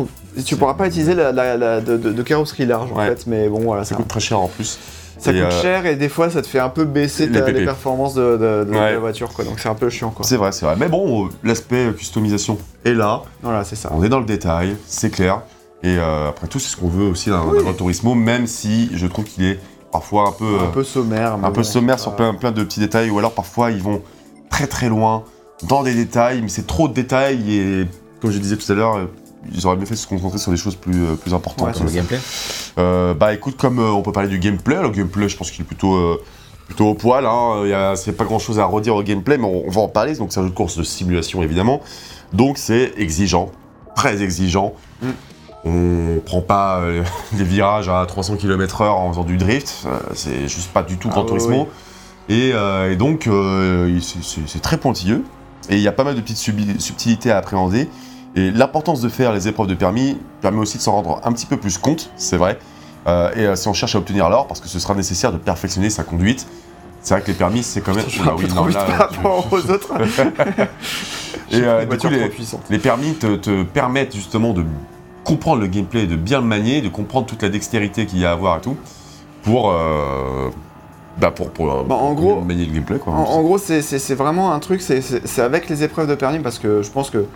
Tu 0.45 0.57
pourras 0.57 0.75
pas 0.75 0.87
utiliser 0.87 1.15
la, 1.15 1.33
la- 1.33 1.57
la- 1.57 1.81
de, 1.81 1.97
de- 1.97 2.13
de 2.13 2.23
carrosserie 2.23 2.67
large 2.67 2.91
en 2.93 2.97
fait, 2.97 3.27
mais 3.27 3.49
bon, 3.49 3.61
voilà, 3.61 3.85
Ça 3.85 3.91
ça, 3.91 3.97
coûte 3.97 4.09
très 4.09 4.21
cher 4.21 4.39
en 4.41 4.47
plus. 4.49 4.79
ça 5.19 5.33
Et, 5.33 5.35
coûte 5.35 5.45
euh, 5.53 5.63
cher 5.63 5.87
et 5.87 5.97
des 5.97 6.09
fois 6.09 6.31
ça 6.31 6.43
te 6.43 6.47
fait 6.47 6.59
un 6.61 6.69
peu 6.69 6.85
baisser 6.85 7.27
les 7.27 7.41
ta- 7.41 7.47
les, 7.47 7.53
PP. 7.55 7.65
performances 7.65 8.15
de, 8.15 8.23
de- 8.37 8.65
de 8.65 8.71
Ouais. 8.73 8.93
la 8.93 8.99
voiture, 9.01 9.33
quoi. 9.33 9.45
Donc 9.45 9.59
c'est 9.59 9.69
un 9.69 9.75
peu 9.75 9.91
chiant, 9.91 10.11
quoi. 10.11 10.25
C'est 10.25 10.37
vrai, 10.37 10.53
c'est 10.53 10.65
vrai. 10.65 10.77
Mais 10.79 10.89
bon, 10.89 11.27
euh, 11.27 11.29
l'aspect 11.43 11.93
customisation 11.97 12.57
est 12.85 12.95
là. 12.95 13.23
Voilà, 13.43 13.65
c'est 13.65 13.77
ça. 13.77 13.91
On 13.93 14.03
est 14.05 14.09
dans 14.09 14.21
le 14.21 14.27
détail, 14.27 14.77
c'est 14.87 15.11
clair. 15.11 15.41
Et 15.83 15.97
euh, 15.99 16.29
après 16.29 16.47
tout, 16.47 16.59
c'est 16.59 16.69
ce 16.69 16.77
qu'on 16.77 16.89
veut 16.89 17.07
aussi 17.07 17.31
dans 17.31 17.45
Oui. 17.49 17.57
dans 17.59 17.63
Gran 17.65 17.73
Turismo, 17.75 18.15
même 18.15 18.47
si 18.47 18.91
je 18.95 19.07
trouve 19.07 19.25
qu'il 19.25 19.45
est 19.45 19.59
parfois 19.91 20.29
un 20.29 20.33
peu, 20.33 20.59
Un 20.61 20.71
peu 20.71 20.85
sommaire. 20.85 21.37
mais 21.39 21.47
un 21.47 21.51
peu 21.51 21.63
bon, 21.63 21.67
sommaire 21.67 21.99
sur 21.99 22.15
plein, 22.17 22.35
plein 22.35 22.53
de 22.53 22.63
petits 22.65 22.81
détails, 22.81 23.11
ou 23.11 23.19
alors 23.19 23.33
parfois 23.33 23.71
ils 23.73 23.83
vont 23.83 24.01
très 24.49 24.67
très 24.67 24.89
loin 24.89 25.25
dans 25.65 25.83
des 25.83 25.95
détails, 25.95 26.41
mais 26.43 26.49
c'est 26.49 26.67
trop 26.67 26.89
de 26.89 26.95
détails, 26.95 27.53
et 27.57 27.87
comme 28.21 28.31
je 28.31 28.39
disais 28.39 28.57
tout 28.57 28.71
à 28.71 28.75
l'heure, 28.75 28.97
euh, 28.97 29.07
ils 29.53 29.67
auraient 29.67 29.77
mieux 29.77 29.85
fait 29.87 29.95
de 29.95 29.99
se 29.99 30.07
concentrer 30.07 30.39
sur 30.39 30.51
des 30.53 30.57
choses 30.57 30.77
plus, 30.77 31.03
euh, 31.05 31.15
plus 31.17 31.35
importantes. 31.35 31.67
Ouais, 31.67 31.79
Dans 31.79 31.85
le 31.85 31.91
gameplay 31.91 32.19
Euh, 32.79 33.13
bah 33.13 33.35
écoute, 33.35 33.57
comme 33.59 33.81
euh, 33.81 33.91
on 33.91 34.03
peut 34.03 34.13
parler 34.13 34.29
du 34.29 34.39
gameplay, 34.39 34.81
le 34.81 34.89
gameplay 34.91 35.29
je 35.29 35.37
pense 35.37 35.51
qu'il 35.51 35.63
est 35.63 35.65
plutôt, 35.67 35.95
euh, 35.95 36.23
plutôt 36.67 36.87
au 36.87 36.95
poil, 36.95 37.27
hein. 37.27 37.63
Il 37.65 37.71
y 37.71 37.75
a- 37.75 37.97
c'est 37.97 38.13
pas 38.13 38.25
grand 38.25 38.39
chose 38.39 38.59
à 38.61 38.65
redire 38.65 38.95
au 38.95 39.03
gameplay, 39.03 39.37
mais 39.37 39.45
on, 39.47 39.67
on 39.67 39.71
va 39.71 39.81
en 39.83 39.89
parler, 39.89 40.15
donc 40.15 40.33
c'est 40.33 40.39
un 40.41 40.45
jeu 40.45 40.49
de 40.51 40.55
course 40.55 40.79
de 40.79 40.85
simulation 40.85 41.43
évidemment, 41.43 41.81
donc 42.33 42.57
c'est 42.57 42.93
exigeant, 42.97 43.51
très 43.97 44.23
exigeant. 44.23 44.73
Mm. 45.03 45.09
On 45.65 46.21
prend 46.25 46.41
pas 46.41 46.79
euh, 46.81 47.05
des 47.33 47.45
virages 47.45 47.89
à 47.89 48.05
300 48.07 48.37
km/h 48.37 48.89
en 48.89 49.11
faisant 49.11 49.25
du 49.25 49.37
drift, 49.37 49.85
euh, 49.87 49.99
c'est 50.15 50.49
juste 50.49 50.73
pas 50.73 50.83
du 50.83 50.97
tout 50.97 51.09
Ah 51.11 51.15
Gran 51.15 51.23
oui, 51.23 51.29
Turismo. 51.29 51.69
Et, 52.29 52.53
euh, 52.55 52.91
et 52.93 52.97
donc 52.97 53.27
euh, 53.27 53.99
c'est- 54.01 54.61
très 54.63 54.77
pointilleux, 54.79 55.25
et 55.69 55.77
il 55.77 55.81
y 55.83 55.89
a 55.89 55.93
pas 55.93 56.05
mal 56.05 56.15
de 56.17 56.21
petites 56.21 56.39
subtilités 56.81 57.31
à 57.31 57.39
appréhender. 57.39 57.89
Et 58.35 58.51
l'importance 58.51 59.01
de 59.03 59.09
faire 59.09 59.33
les 59.33 59.47
épreuves 59.47 59.67
de 59.67 59.75
permis 59.75 60.17
permet 60.41 60.59
aussi 60.59 60.79
de 60.79 60.83
s'en 60.83 60.93
rendre 60.93 61.21
un 61.25 61.33
petit 61.33 61.47
peu 61.47 61.57
plus 61.59 61.77
compte, 61.79 62.11
c'est 62.17 62.39
vrai. 62.39 62.59
Et 63.37 63.55
si 63.57 63.69
on 63.69 63.75
cherche 63.75 63.95
à 63.95 63.99
obtenir 63.99 64.31
l'or, 64.31 64.47
parce 64.47 64.61
que 64.61 64.69
ce 64.69 64.79
sera 64.79 64.95
nécessaire 64.95 65.33
de 65.33 65.37
perfectionner 65.37 65.91
sa 65.91 66.03
conduite, 66.03 66.47
c'est 67.03 67.13
vrai 67.15 67.23
que 67.23 67.27
les 67.27 67.35
permis, 67.35 67.63
c'est 67.63 67.81
quand 67.83 67.95
même. 67.95 68.05
Je 68.09 68.23
peu 68.23 68.31
oui, 68.39 68.49
non, 68.55 68.67
là, 68.67 68.85
par 68.85 68.99
rapport 69.11 69.47
aux 69.53 69.59
autres. 69.71 69.93
Et 71.51 71.61
du 71.87 71.99
coup, 71.99 72.09
les, 72.71 72.79
permis 72.79 73.15
te, 73.15 73.37
te 73.37 73.65
permettent 73.65 74.15
justement 74.15 74.53
de 74.55 74.65
comprendre 75.25 75.61
le 75.61 75.67
gameplay, 75.69 76.07
de 76.07 76.17
bien 76.17 76.41
le 76.41 76.47
manier, 76.47 76.81
de 76.81 76.89
comprendre 76.89 77.27
toute 77.27 77.43
la 77.43 77.49
dextérité 77.49 78.07
qu'il 78.07 78.19
y 78.19 78.25
a 78.27 78.31
à 78.31 78.33
avoir 78.33 78.59
et 78.59 78.61
tout, 78.61 78.77
pour. 79.43 79.71
euh, 79.73 80.51
bah 81.19 81.31
pour, 81.31 81.51
pour, 81.51 81.71
euh, 81.71 81.83
Bah, 81.87 81.95
en 81.97 82.15
gros- 82.15 82.41
manier 82.41 82.65
le 82.65 82.73
gameplay, 82.73 82.99
quoi. 82.99 83.13
En, 83.13 83.23
en 83.25 83.43
gros, 83.43 83.59
c'est- 83.59 84.15
vraiment 84.15 84.53
un 84.55 84.59
truc, 84.61 84.81
c'est- 84.81 85.39
avec 85.41 85.69
les 85.69 85.83
épreuves 85.85 86.09
de 86.09 86.15
permis 86.15 86.39
parce 86.39 86.59
que 86.59 86.83
je 86.83 86.91
pense 86.91 87.11
que 87.11 87.27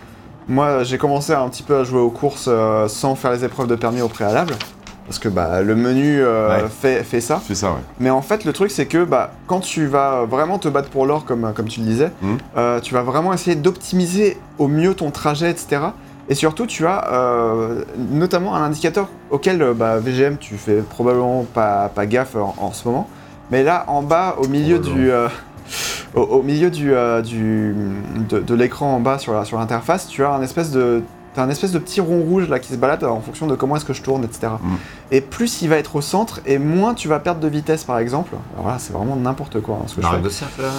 moi 0.47 0.83
j'ai 0.83 0.97
commencé 0.97 1.33
un 1.33 1.47
petit 1.49 1.61
peu 1.63 1.77
à 1.77 1.83
jouer 1.83 1.99
aux 1.99 2.09
courses 2.09 2.47
euh, 2.47 2.87
sans 2.87 3.13
faire 3.15 3.31
les 3.31 3.43
épreuves 3.45 3.67
de 3.67 3.75
permis 3.75 4.01
au 4.01 4.07
préalable. 4.07 4.53
Parce 5.05 5.19
que 5.19 5.29
bah, 5.29 5.61
le 5.61 5.75
menu 5.75 6.19
euh, 6.19 6.63
Ouais. 6.63 6.69
fait, 6.69 7.03
fait 7.03 7.21
ça. 7.21 7.39
C'est 7.47 7.55
ça, 7.55 7.67
ouais. 7.69 7.77
Mais 7.99 8.09
en 8.09 8.21
fait, 8.21 8.43
le 8.43 8.51
truc, 8.51 8.71
c'est 8.71 8.87
que 8.87 9.05
bah, 9.05 9.31
quand 9.45 9.61
tu 9.61 9.85
vas 9.85 10.25
vraiment 10.25 10.57
te 10.57 10.67
battre 10.67 10.89
pour 10.89 11.05
l'or, 11.05 11.23
comme, 11.23 11.53
comme 11.55 11.67
tu 11.69 11.79
le 11.79 11.85
disais, 11.85 12.11
euh, 12.57 12.81
tu 12.81 12.93
vas 12.93 13.03
vraiment 13.03 13.31
essayer 13.33 13.55
d'optimiser 13.55 14.37
au 14.57 14.67
mieux 14.67 14.95
ton 14.95 15.11
trajet, 15.11 15.49
etc. 15.51 15.77
Et 16.29 16.35
surtout, 16.35 16.65
tu 16.65 16.85
as 16.85 17.11
euh, 17.13 17.83
notamment 17.97 18.55
un 18.55 18.63
indicateur 18.63 19.07
auquel 19.29 19.61
euh, 19.61 19.73
bah, 19.73 19.99
VGM, 19.99 20.37
tu 20.37 20.55
fais 20.55 20.81
probablement 20.81 21.45
pas, 21.45 21.89
pas 21.93 22.05
gaffe 22.05 22.35
en, 22.35 22.53
en 22.57 22.71
ce 22.73 22.87
moment. 22.87 23.07
Mais 23.49 23.63
là, 23.63 23.85
en 23.87 24.01
bas, 24.01 24.35
au 24.37 24.47
milieu 24.47 24.79
du, 24.79 25.09
euh, 25.09 25.29
au, 26.15 26.21
au 26.21 26.43
milieu 26.43 26.69
du, 26.69 26.93
euh, 26.93 27.21
du, 27.21 27.73
de, 28.29 28.39
de 28.39 28.55
l'écran 28.55 28.95
en 28.95 28.99
bas 28.99 29.17
sur 29.19 29.33
l'interface, 29.33 30.07
tu 30.07 30.23
as 30.25 30.31
un 30.31 30.41
espèce 30.41 30.71
de 30.71 31.01
t'as 31.37 31.43
un 31.43 31.49
espèce 31.49 31.71
de 31.71 31.77
petit 31.77 32.01
rond 32.01 32.19
rouge 32.21 32.49
là 32.49 32.57
qui 32.57 32.73
se 32.73 32.77
balade 32.77 33.03
en 33.03 33.21
fonction 33.21 33.45
de 33.45 33.53
comment 33.55 33.75
est-ce 33.75 33.85
que 33.85 33.93
je 33.93 34.01
tourne, 34.01 34.23
etc. 34.23 34.47
Mhm. 34.59 34.77
Et 35.11 35.21
plus 35.21 35.61
il 35.61 35.69
va 35.69 35.75
être 35.77 35.95
au 35.95 36.01
centre, 36.01 36.41
et 36.47 36.57
moins 36.57 36.95
tu 36.95 37.07
vas 37.07 37.19
perdre 37.19 37.39
de 37.39 37.47
vitesse, 37.47 37.83
par 37.83 37.99
exemple. 37.99 38.33
Alors 38.55 38.69
là, 38.69 38.77
c'est 38.79 38.91
vraiment 38.91 39.15
n'importe 39.15 39.61
quoi 39.61 39.75
hein, 39.75 39.83
ce 39.85 39.95
que 39.95 40.01
je 40.01 40.07
fais. 40.07 40.17
de 40.19 40.29
cercle 40.29 40.61
là 40.63 40.69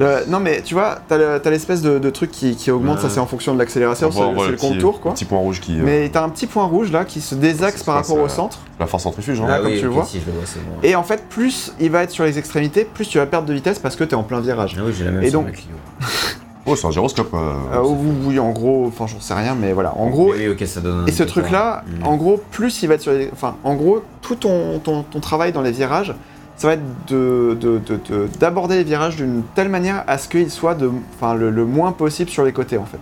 Euh, 0.00 0.22
non, 0.28 0.40
mais 0.40 0.62
tu 0.62 0.72
vois, 0.74 0.96
t'as 1.06 1.18
le- 1.18 1.38
t'as 1.38 1.50
l'espèce 1.50 1.82
de, 1.82 1.98
de 1.98 2.10
truc 2.10 2.30
qui, 2.30 2.56
qui 2.56 2.70
augmente, 2.70 3.00
ça 3.00 3.10
c'est 3.10 3.20
en 3.20 3.26
fonction 3.26 3.52
de 3.52 3.58
l'accélération, 3.58 4.10
c'est 4.10 4.20
le 4.20 4.56
petit- 4.56 4.66
contour 4.68 5.00
quoi. 5.00 5.12
Petit 5.12 5.26
point 5.26 5.38
rouge 5.38 5.60
qui. 5.60 5.78
euh, 5.78 5.82
Mais 5.84 6.08
t'as 6.08 6.22
un 6.24 6.30
petit 6.30 6.46
point 6.46 6.64
rouge 6.64 6.90
là 6.90 7.04
qui 7.04 7.20
se 7.20 7.34
désaxe 7.34 7.82
par 7.82 7.96
rapport 7.96 8.18
au 8.18 8.28
centre. 8.28 8.58
La 8.80 8.86
force 8.86 9.02
centrifuge, 9.04 9.40
hein. 9.40 9.46
Ah, 9.48 9.58
comme 9.58 9.70
tu 9.72 9.82
le 9.82 9.88
ok, 9.88 9.94
vois. 9.94 10.04
Si, 10.06 10.20
je 10.20 10.26
le 10.26 10.32
vois, 10.32 10.42
c'est 10.46 10.58
bon. 10.60 10.72
Et 10.82 10.96
en 10.96 11.02
fait, 11.02 11.24
plus 11.28 11.72
il 11.78 11.90
va 11.90 12.02
être 12.02 12.10
sur 12.10 12.24
les 12.24 12.38
extrémités, 12.38 12.84
plus 12.84 13.06
tu 13.06 13.18
vas 13.18 13.26
perdre 13.26 13.46
de 13.48 13.52
vitesse 13.54 13.78
parce 13.78 13.96
que 13.96 14.04
t'es 14.04 14.14
en 14.16 14.22
plein 14.22 14.40
virage. 14.40 14.76
Ah 14.78 14.82
oui, 14.86 14.94
j'ai 14.96 15.04
la 15.04 15.10
même 15.12 15.22
Et 15.22 15.30
donc-. 15.30 15.64
Oh, 16.66 16.74
c'est 16.76 16.86
un 16.86 16.90
gyroscope. 16.90 17.32
euh, 17.34 17.52
Euh, 17.74 17.80
oui, 17.84 18.08
oui, 18.26 18.38
en 18.38 18.50
gros, 18.50 18.86
enfin 18.88 19.06
j'en 19.06 19.20
sais 19.20 19.34
rien, 19.34 19.54
mais 19.54 19.72
voilà. 19.72 19.94
En 19.96 20.08
gros, 20.08 20.32
Mais 20.36 20.48
oui, 20.48 20.52
ok, 20.60 20.66
ça 20.66 20.80
donne 20.80 21.00
un 21.02 21.06
Et 21.06 21.12
ce 21.12 21.22
truc-là, 21.22 21.84
Mm. 21.86 22.06
en 22.06 22.16
gros, 22.16 22.40
plus 22.50 22.82
il 22.82 22.88
va 22.88 22.94
être 22.94 23.02
sur 23.02 23.12
les... 23.12 23.30
Enfin, 23.32 23.56
en 23.64 23.74
gros, 23.74 24.02
tout 24.22 24.34
ton, 24.34 24.78
ton, 24.80 25.02
ton 25.04 25.20
travail 25.20 25.52
dans 25.52 25.62
les 25.62 25.70
virages, 25.72 26.14
ça 26.56 26.68
va 26.68 26.72
être 26.74 26.82
de- 27.08 27.56
de- 27.60 27.78
de- 27.78 28.00
de- 28.08 28.28
d'aborder 28.40 28.76
les 28.76 28.84
virages 28.84 29.16
d'une 29.16 29.42
telle 29.54 29.68
manière 29.68 30.02
à 30.06 30.16
ce 30.18 30.26
qu'ils 30.28 30.50
soient 30.50 30.74
de, 30.74 30.90
enfin, 31.16 31.34
le, 31.34 31.50
le 31.50 31.64
moins 31.66 31.92
possible 31.92 32.30
sur 32.30 32.44
les 32.44 32.52
côtés, 32.52 32.78
en 32.78 32.86
fait. 32.86 32.98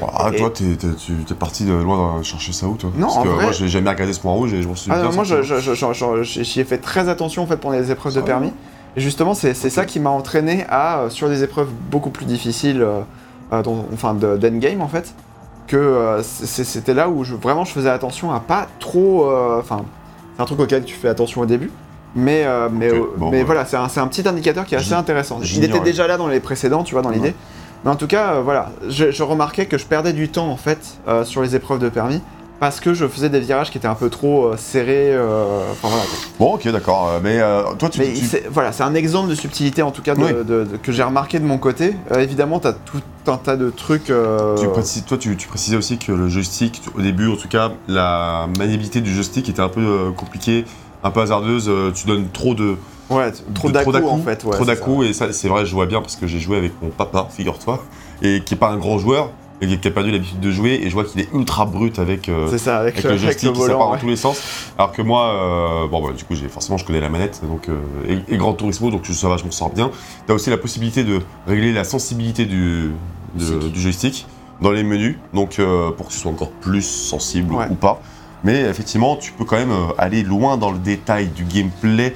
Ah, 0.00 0.30
Et- 0.32 0.36
toi, 0.38 0.50
tu- 0.50 0.76
t'es 0.76 1.34
parti 1.34 1.64
de 1.64 1.72
loin 1.74 2.18
de 2.20 2.24
chercher 2.24 2.52
ça 2.52 2.66
où, 2.66 2.76
toi? 2.76 2.90
Non, 2.96 3.06
Parce 3.06 3.16
en 3.18 3.22
que 3.24 3.28
vrai- 3.28 3.42
moi, 3.44 3.52
j'ai 3.52 3.68
jamais 3.68 3.90
regardé 3.90 4.12
ce 4.12 4.20
point 4.20 4.32
rouge 4.32 4.54
et 4.54 4.62
je 4.62 4.68
m'en 4.68 4.74
suis 4.74 4.90
Ah, 4.90 4.96
bien 5.00 5.04
non, 5.10 5.12
moi, 5.14 5.24
je- 5.24 6.22
j'y 6.22 6.60
ai 6.60 6.64
fait 6.64 6.78
très 6.78 7.08
attention, 7.08 7.42
en 7.42 7.46
fait, 7.46 7.56
pendant 7.58 7.76
les 7.76 7.90
épreuves 7.90 8.14
de 8.14 8.20
permis. 8.22 8.52
Et 8.98 9.00
justement, 9.00 9.32
c'est 9.32 9.54
ça 9.54 9.84
qui 9.84 10.00
m'a 10.00 10.10
entraîné 10.10 10.64
à, 10.68 10.98
euh, 11.02 11.08
sur 11.08 11.28
des 11.28 11.44
épreuves 11.44 11.68
beaucoup 11.88 12.10
plus 12.10 12.26
difficiles, 12.26 12.82
euh, 12.82 12.98
euh, 13.52 13.62
dont- 13.62 13.84
enfin, 13.94 14.12
de- 14.12 14.36
d'endgame, 14.36 14.80
en 14.80 14.88
fait, 14.88 15.14
que 15.68 16.18
c'était 16.24 16.94
là 16.94 17.08
où 17.08 17.22
je, 17.22 17.36
vraiment 17.36 17.64
je 17.64 17.70
faisais 17.70 17.90
attention 17.90 18.32
à 18.32 18.40
pas 18.40 18.66
trop... 18.80 19.30
Enfin, 19.60 19.82
c'est 20.34 20.42
un 20.42 20.46
truc 20.46 20.58
auquel 20.58 20.82
tu 20.84 20.96
fais 20.96 21.06
attention 21.06 21.42
au 21.42 21.46
début, 21.46 21.70
Mais, 22.16 22.42
euh, 22.44 22.68
mais, 22.72 22.90
bon, 23.16 23.30
voilà, 23.44 23.64
c'est 23.66 23.76
un, 23.76 24.08
petit 24.08 24.26
indicateur 24.28 24.64
qui 24.64 24.74
est 24.74 24.78
assez 24.78 24.94
intéressant. 24.94 25.38
Il 25.44 25.62
était 25.62 25.78
déjà 25.78 26.08
là 26.08 26.16
dans 26.16 26.26
les 26.26 26.40
précédents, 26.40 26.82
tu 26.82 26.94
vois, 26.94 27.02
dans 27.02 27.10
l'idée. 27.10 27.28
Ouais. 27.28 27.34
Mais 27.84 27.92
en 27.92 27.96
tout 27.96 28.08
cas, 28.08 28.32
euh, 28.32 28.40
voilà, 28.42 28.72
je, 28.88 29.12
je 29.12 29.22
remarquais 29.22 29.66
que 29.66 29.78
je 29.78 29.86
perdais 29.86 30.12
du 30.12 30.28
temps 30.28 30.48
en 30.50 30.56
fait 30.56 30.98
sur 31.22 31.40
les 31.42 31.54
épreuves 31.54 31.78
de 31.78 31.88
permis 31.88 32.20
parce 32.60 32.80
que 32.80 32.92
je 32.94 33.06
faisais 33.06 33.28
des 33.28 33.40
virages 33.40 33.70
qui 33.70 33.78
étaient 33.78 33.86
un 33.88 33.94
peu 33.94 34.10
trop 34.10 34.46
euh, 34.46 34.56
serrés. 34.56 35.12
euh, 35.14 35.70
Enfin 35.72 35.88
voilà. 35.88 36.04
quoi. 36.04 36.18
Bon, 36.38 36.54
ok, 36.54 36.68
d'accord. 36.68 37.08
euh, 37.08 37.20
Mais 37.22 37.38
euh, 37.40 37.62
toi, 37.78 37.88
tu. 37.88 38.00
Mais 38.00 38.12
tu- 38.12 38.24
c'est- 38.26 38.48
voilà, 38.50 38.72
c'est 38.72 38.82
un 38.82 38.94
exemple 38.94 39.28
de 39.30 39.34
subtilité 39.34 39.82
en 39.82 39.90
tout 39.90 40.02
cas 40.02 40.14
de- 40.14 40.22
Oui. 40.22 40.32
de- 40.32 40.64
de- 40.64 40.76
que 40.82 40.90
j'ai 40.92 41.02
remarqué 41.02 41.38
de 41.38 41.44
mon 41.44 41.58
côté. 41.58 41.94
Euh, 42.12 42.20
évidemment, 42.20 42.58
t'as 42.58 42.72
tout 42.72 43.00
un 43.26 43.36
tas 43.36 43.56
de 43.56 43.70
trucs. 43.70 44.10
euh, 44.10 44.56
Tu 44.56 44.66
précises- 44.68 45.04
toi, 45.04 45.18
tu, 45.18 45.36
tu 45.36 45.46
précisais 45.48 45.76
aussi 45.76 45.98
que 45.98 46.12
le 46.12 46.28
joystick, 46.28 46.82
au 46.96 47.02
début 47.02 47.28
en 47.30 47.36
tout 47.36 47.48
cas, 47.48 47.70
la 47.86 48.46
maniabilité 48.58 49.00
du 49.00 49.12
joystick 49.12 49.48
était 49.48 49.60
un 49.62 49.68
peu 49.68 49.80
euh, 49.80 50.10
compliquée, 50.12 50.64
un 51.04 51.10
peu 51.10 51.20
hasardeuse. 51.20 51.68
euh, 51.68 51.92
tu 51.92 52.06
donnes 52.06 52.28
trop 52.32 52.54
de, 52.54 52.76
ouais, 53.10 53.30
trop 53.54 53.68
de- 53.70 53.78
en 54.02 54.18
fait. 54.18 54.42
Ouais, 54.44 54.52
trop 54.52 54.64
c'est 54.64 54.64
d'à-coups, 54.64 55.06
et 55.06 55.12
ça, 55.12 55.32
c'est 55.32 55.48
vrai, 55.48 55.64
je 55.66 55.74
vois 55.74 55.86
bien 55.86 56.00
parce 56.00 56.16
que 56.16 56.26
j'ai 56.26 56.40
joué 56.40 56.56
avec 56.56 56.72
mon 56.82 56.88
papa, 56.88 57.28
figure-toi, 57.30 57.84
et 58.22 58.40
qui 58.44 58.54
est 58.54 58.56
pas 58.58 58.70
un 58.70 58.78
grand 58.78 58.98
joueur, 58.98 59.30
qui 59.60 59.88
a 59.88 59.90
perdu 59.90 60.10
l'habitude 60.12 60.40
de 60.40 60.50
jouer, 60.50 60.80
et 60.82 60.88
je 60.88 60.94
vois 60.94 61.04
qu'il 61.04 61.20
est 61.20 61.28
ultra 61.34 61.66
brut 61.66 61.98
avec. 61.98 62.28
euh, 62.28 62.46
ça. 62.46 62.52
C'est 62.52 62.58
ça, 62.64 62.78
avec, 62.78 62.94
avec 62.94 63.04
le, 63.04 63.08
le 63.10 63.14
avec 63.14 63.22
joystick 63.22 63.52
qui 63.52 63.60
ça 63.60 63.74
part 63.74 63.90
dans 63.90 63.98
tous 63.98 64.08
les 64.08 64.16
sens. 64.16 64.40
Alors 64.78 64.92
que 64.92 65.02
moi, 65.02 65.24
euh, 65.34 65.86
bon 65.88 66.06
bah 66.06 66.12
du 66.16 66.22
coup 66.24 66.34
j'ai 66.34 66.48
forcément 66.48 66.76
je 66.78 66.84
connais 66.84 67.00
la 67.00 67.08
manette 67.08 67.40
donc 67.42 67.68
euh, 67.68 67.78
et, 68.28 68.34
et 68.34 68.36
Gran 68.36 68.52
Turismo 68.52 68.90
donc 68.90 69.06
ça 69.06 69.28
va 69.28 69.36
je 69.36 69.44
m'en 69.44 69.50
sors 69.50 69.70
bien. 69.70 69.90
T'as 70.26 70.34
aussi 70.34 70.50
la 70.50 70.58
possibilité 70.58 71.02
de 71.04 71.20
régler 71.46 71.72
la 71.72 71.84
sensibilité 71.84 72.44
du, 72.46 72.92
de- 73.34 73.68
du 73.68 73.80
joystick 73.80 74.26
dans 74.60 74.70
les 74.70 74.82
menus 74.84 75.16
donc 75.34 75.58
euh, 75.58 75.90
pour 75.92 76.06
que 76.08 76.12
ce 76.12 76.20
soit 76.20 76.30
encore 76.30 76.50
plus 76.50 76.82
sensible 76.82 77.52
Ouais. 77.54 77.66
ou 77.70 77.74
pas. 77.74 78.00
Mais 78.44 78.60
effectivement 78.62 79.16
tu 79.16 79.32
peux 79.32 79.44
quand 79.44 79.56
même 79.56 79.72
euh, 79.72 79.92
aller 79.98 80.22
loin 80.22 80.56
dans 80.56 80.70
le 80.70 80.78
détail 80.78 81.26
du 81.28 81.42
gameplay. 81.44 82.12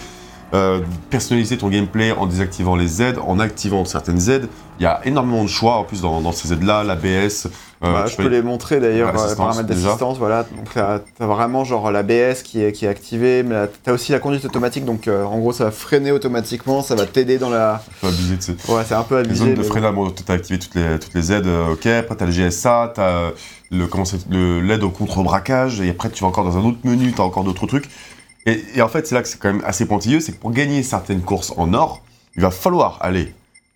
Euh, 0.54 0.80
personnaliser 1.10 1.56
ton 1.56 1.68
gameplay 1.68 2.12
en 2.12 2.26
désactivant 2.26 2.76
les 2.76 2.86
Z, 2.88 3.14
en 3.26 3.38
activant 3.40 3.84
certaines 3.84 4.20
Z. 4.20 4.42
Il 4.78 4.82
y 4.82 4.86
a 4.86 5.00
énormément 5.04 5.42
de 5.44 5.48
choix 5.48 5.76
en 5.76 5.84
plus 5.84 6.00
dans, 6.02 6.20
dans 6.20 6.32
ces 6.32 6.48
Z 6.48 6.62
là, 6.62 6.82
l'ABS. 6.82 7.46
euh, 7.46 7.92
Bah, 7.92 8.04
tu 8.06 8.12
je 8.12 8.16
peux 8.16 8.28
les 8.28 8.42
montrer 8.42 8.80
d'ailleurs, 8.80 9.08
euh, 9.08 9.12
les 9.12 9.18
L'assistance, 9.18 9.36
paramètres 9.56 9.68
d'assistance, 9.68 10.18
voilà. 10.18 10.42
Donc 10.42 10.68
t'as 10.74 10.98
as 11.20 11.26
vraiment 11.26 11.64
genre 11.64 11.90
l'ABS 11.90 12.42
qui 12.42 12.62
est, 12.62 12.72
qui 12.72 12.84
est 12.84 12.88
activé, 12.88 13.42
mais 13.44 13.66
t'as 13.84 13.92
aussi 13.92 14.12
la 14.12 14.18
conduite 14.18 14.44
automatique, 14.44 14.84
donc 14.84 15.08
euh, 15.08 15.24
en 15.24 15.38
gros 15.38 15.52
ça 15.52 15.64
va 15.64 15.70
freiner 15.70 16.10
automatiquement, 16.12 16.82
ça 16.82 16.94
va 16.96 17.06
t'aider 17.06 17.38
dans 17.38 17.50
la... 17.50 17.82
tu 17.86 18.00
peux 18.00 18.06
abuser 18.08 18.36
de 18.36 18.42
ces- 18.42 18.72
Ouais, 18.72 18.82
c'est 18.86 18.94
un 18.94 19.02
peu 19.04 19.14
Les 19.20 19.20
abusé. 19.26 19.44
zones 19.44 19.54
de 19.54 19.62
bon. 19.62 19.68
freinage, 19.68 19.94
bon, 19.94 20.10
t'as 20.10 20.34
activé 20.34 20.58
toutes 20.58 20.74
les, 20.74 20.98
toutes 20.98 21.14
les 21.14 21.32
aides, 21.32 21.46
euh, 21.46 21.72
ok. 21.72 21.86
Après, 21.86 22.16
t'as 22.16 22.26
le 22.26 22.32
GSA, 22.32 22.92
t'as 22.94 23.30
le, 23.70 23.88
c'est, 24.04 24.28
le, 24.30 24.60
l'aide 24.60 24.82
au 24.82 24.90
contre-braquage, 24.90 25.80
et 25.80 25.90
après, 25.90 26.10
tu 26.10 26.22
vas 26.24 26.28
encore 26.28 26.44
dans 26.44 26.58
un 26.58 26.64
autre 26.64 26.78
menu, 26.84 27.12
t'as 27.12 27.22
encore 27.22 27.44
d'autres 27.44 27.66
trucs. 27.66 27.88
Et, 28.46 28.62
et 28.74 28.82
en 28.82 28.88
fait, 28.88 29.06
c'est 29.06 29.14
là 29.14 29.22
que 29.22 29.28
c'est 29.28 29.38
quand 29.38 29.52
même 29.52 29.62
assez 29.64 29.86
pointilleux, 29.86 30.20
c'est 30.20 30.32
que 30.32 30.38
pour 30.40 30.50
gagner 30.52 30.82
certaines 30.82 31.20
courses 31.22 31.52
en 31.56 31.72
or, 31.74 32.02
il 32.36 32.42
va 32.42 32.50
falloir 32.50 32.98
aller 33.00 33.32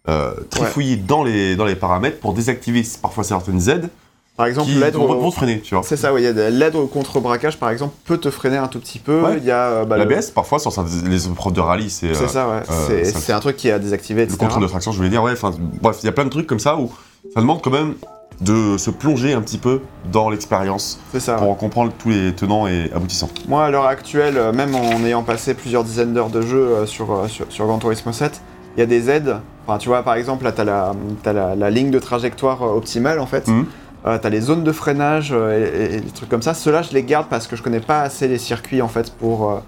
euh, 0.09 0.33
trifouiller 0.51 0.97
dans, 0.97 1.23
les, 1.25 1.57
dans 1.57 1.65
les 1.65 1.77
paramètres 1.77 2.19
pour 2.21 2.33
désactiver 2.33 2.85
parfois 3.03 3.23
certaines 3.25 3.69
aides 3.69 3.89
Par 4.37 4.47
exemple, 4.47 4.69
qui 4.71 4.75
l'aide 4.77 4.95
vont, 4.95 5.11
au... 5.11 5.21
vont 5.21 5.31
freiner, 5.31 5.61
tu 5.61 5.75
vois. 5.75 5.85
C'est 5.85 5.97
ça, 5.97 6.13
oui, 6.15 6.23
l'aide 6.23 6.75
au 6.77 6.87
contre-braquage 6.87 7.59
par 7.59 7.71
exemple 7.71 7.95
peut 8.05 8.19
te 8.19 8.31
freiner 8.31 8.57
un 8.57 8.69
tout 8.69 8.81
petit 8.81 8.99
peu. 8.99 9.21
Ouais. 9.23 9.39
Il 9.39 9.45
y 9.45 9.51
a 9.51 9.63
euh, 9.69 9.85
bah, 9.85 9.97
le- 9.99 10.05
L'ABS, 10.05 10.31
parfois, 10.31 10.59
sur 10.59 10.73
les 11.05 11.27
épreuves 11.27 11.53
de 11.53 11.61
rallye, 11.61 11.91
c'est, 11.91 12.15
C'est 12.15 12.25
euh, 12.25 12.29
ça, 12.29 12.49
ouais. 12.49 12.63
euh, 12.71 13.05
c'est 13.15 13.33
un 13.33 13.41
truc 13.41 13.57
qui 13.57 13.69
est 13.69 13.73
à 13.73 13.79
désactiver, 13.79 14.27
le 14.27 14.37
contrôle 14.37 14.63
de 14.63 14.69
traction, 14.69 14.91
je 14.93 14.97
voulais 14.97 15.09
dire, 15.11 15.23
ouais. 15.23 15.35
Bref, 15.83 15.99
il 16.03 16.07
y 16.07 16.09
a 16.09 16.13
plein 16.13 16.25
de 16.25 16.31
trucs 16.31 16.47
comme 16.47 16.61
ça 16.61 16.77
où 16.77 16.91
ça 17.35 17.41
demande 17.41 17.61
quand 17.63 17.71
même 17.71 17.95
de 18.41 18.77
se 18.77 18.91
plonger 18.91 19.33
un 19.33 19.41
petit 19.41 19.57
peu 19.59 19.81
dans 20.13 20.29
l'expérience 20.29 21.01
pour 21.39 21.57
comprendre 21.57 21.93
tous 21.99 22.11
les 22.11 22.35
tenants 22.35 22.67
et 22.67 22.91
aboutissants. 22.95 23.31
Moi, 23.49 23.65
à 23.65 23.71
l'heure 23.71 23.87
actuelle, 23.87 24.37
euh, 24.37 24.53
même 24.53 24.75
en 24.75 25.03
ayant 25.05 25.23
passé 25.23 25.55
plusieurs 25.55 25.85
dizaines 25.85 26.13
d'heures 26.13 26.29
de 26.31 26.43
jeu 26.43 26.59
euh, 26.59 26.87
sur, 26.87 27.11
euh, 27.13 27.29
sur, 27.29 27.47
sur 27.49 27.65
Gran 27.67 27.79
Turismo 27.79 28.13
7, 28.13 28.43
il 28.77 28.81
y 28.81 28.83
a 28.83 28.87
des 28.87 29.09
aides. 29.09 29.37
Enfin, 29.67 29.79
tu 29.79 29.89
vois, 29.89 30.03
par 30.03 30.15
exemple, 30.17 30.45
là, 30.45 30.53
tu 30.53 30.61
as, 30.61 30.65
la, 30.65 30.93
t'as 31.23 31.33
la, 31.33 31.55
la 31.57 31.71
ligne 31.71 31.91
de 31.91 31.99
trajectoire 31.99 32.61
optimale, 32.63 33.21
en 33.21 33.27
fait. 33.27 33.49
Mhm. 33.49 33.65
Euh, 34.07 34.19
tu 34.19 34.27
as 34.27 34.31
les 34.31 34.41
zones 34.43 34.63
de 34.65 34.71
freinage 34.73 35.33
et, 35.33 35.63
et- 35.63 35.95
et 35.97 36.01
des 36.03 36.11
trucs 36.11 36.29
comme 36.29 36.43
ça. 36.43 36.53
Ceux-là, 36.55 36.83
je 36.83 36.93
les 36.93 37.03
garde 37.05 37.27
parce 37.31 37.47
que 37.47 37.57
je 37.57 37.63
connais 37.63 37.81
pas 37.81 38.03
assez 38.03 38.29
les 38.29 38.39
circuits, 38.39 38.83
en 38.83 38.89
fait, 38.89 39.11
pour, 39.15 39.63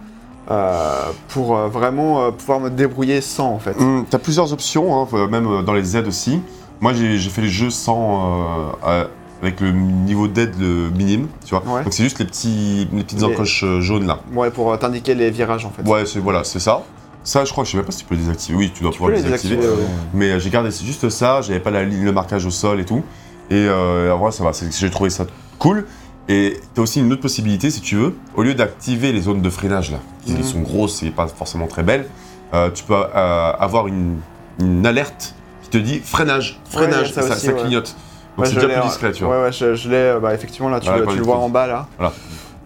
euh, 0.51 1.11
pour 1.29 1.57
vraiment 1.57 2.31
pouvoir 2.33 2.61
me 2.61 2.71
débrouiller 2.71 3.21
sans, 3.23 3.49
en 3.49 3.59
fait. 3.59 3.75
Hum, 3.81 4.05
T'as 4.09 4.19
plusieurs 4.19 4.53
options, 4.53 4.95
hein, 5.03 5.09
même 5.31 5.65
dans 5.65 5.73
les 5.73 5.97
aides 5.97 6.07
aussi. 6.07 6.41
Moi, 6.81 6.93
j'ai 6.95 7.19
fait 7.19 7.43
les 7.43 7.49
jeux 7.49 7.71
sans. 7.71 8.73
euh, 8.87 9.05
avec 9.41 9.61
le 9.61 9.71
niveau 9.71 10.27
d'aide 10.27 10.55
le 10.59 10.91
minime, 10.91 11.29
tu 11.45 11.55
vois. 11.55 11.63
Ouais. 11.65 11.85
Donc 11.85 11.93
c'est 11.93 12.03
juste 12.03 12.19
les, 12.19 12.25
petits, 12.25 12.89
les 12.93 13.05
petites 13.05 13.21
Les- 13.21 13.25
encoches 13.25 13.63
euh, 13.65 13.81
jaunes 13.81 14.05
là. 14.07 14.19
Ouais, 14.35 14.51
pour 14.51 14.73
euh, 14.73 14.77
t'indiquer 14.77 15.15
les 15.15 15.31
virages, 15.31 15.65
en 15.65 15.71
fait. 15.71 15.83
Ouais, 15.89 16.05
c'est 16.07 16.19
voilà, 16.19 16.43
c'est 16.43 16.59
ça. 16.59 16.83
Ça, 17.23 17.45
je 17.45 17.53
crois 17.53 17.63
que 17.63 17.69
je 17.69 17.73
sais 17.73 17.77
même 17.77 17.87
pas 17.87 17.93
si 17.93 17.99
tu 17.99 18.05
peux 18.05 18.15
les 18.17 18.23
désactiver. 18.23 18.59
Oui, 18.59 18.73
tu 18.75 18.83
dois 18.83 18.91
Tu 18.91 18.99
pouvoir 18.99 19.15
les 19.17 19.23
désactiver. 19.23 19.57
désactiver, 19.57 19.83
ouais. 19.85 19.89
Mais 20.15 20.41
j'ai 20.41 20.51
gardé 20.51 20.71
juste 20.73 21.09
ça, 21.09 21.41
j'avais 21.41 21.61
pas 21.61 21.71
la 21.71 21.85
ligne, 21.85 22.05
le 22.05 22.11
marquage 22.13 22.47
au 22.47 22.51
sol 22.51 22.81
et 22.81 22.85
tout. 22.85 23.05
Et 23.51 23.55
euh, 23.55 24.13
vrai, 24.19 24.33
ça 24.33 24.43
va, 24.43 24.53
c'est- 24.53 24.77
j'ai 24.77 24.91
trouvé 24.91 25.11
ça 25.11 25.25
cool. 25.61 25.87
Et 26.29 26.59
t'as 26.75 26.83
aussi 26.83 26.99
une 27.01 27.13
autre 27.13 27.23
possibilité, 27.23 27.71
si 27.71 27.81
tu 27.81 27.95
veux, 27.97 28.17
au 28.35 28.43
lieu 28.43 28.55
d'activer 28.55 29.13
les 29.13 29.21
zones 29.23 29.41
de 29.41 29.51
freinage 29.51 29.91
là, 29.93 29.99
qui 30.27 30.33
Mhm. 30.33 30.43
sont 30.43 30.61
grosses 30.61 31.03
et 31.05 31.11
pas 31.11 31.27
forcément 31.29 31.67
très 31.69 31.83
belles, 31.85 32.07
euh, 32.55 32.71
tu 32.75 32.83
peux 32.85 32.95
euh, 32.95 33.53
avoir 33.59 33.87
une, 33.87 34.17
une 34.61 34.85
alerte 34.85 35.35
qui 35.71 35.79
te 35.79 35.83
dit 35.83 36.01
freinage, 36.01 36.53
Ouais, 36.53 36.59
il 36.59 36.75
y 36.75 36.85
a 36.85 36.89
freinage, 36.89 37.13
ça 37.13 37.21
et 37.23 37.25
ça, 37.29 37.35
aussi, 37.35 37.47
ça 37.47 37.53
ouais. 37.53 37.61
clignote. 37.61 37.95
Donc 38.37 38.45
Ouais, 38.47 38.47
c'est 38.53 38.55
déjà 38.61 38.69
plus 38.81 38.89
discret, 38.89 39.13
tu 39.13 39.25
vois. 39.25 39.37
Ouais, 39.39 39.43
ouais, 39.45 39.53
je, 39.53 39.75
je 39.75 39.89
l'ai, 39.89 39.97
euh, 39.97 40.21
bah, 40.21 40.33
effectivement, 40.35 40.69
là, 40.69 40.81
tu, 40.81 40.89
le- 40.91 41.07
tu 41.07 41.17
le 41.17 41.23
vois 41.23 41.39
en 41.39 41.49
bas, 41.49 41.67
là. 41.67 41.87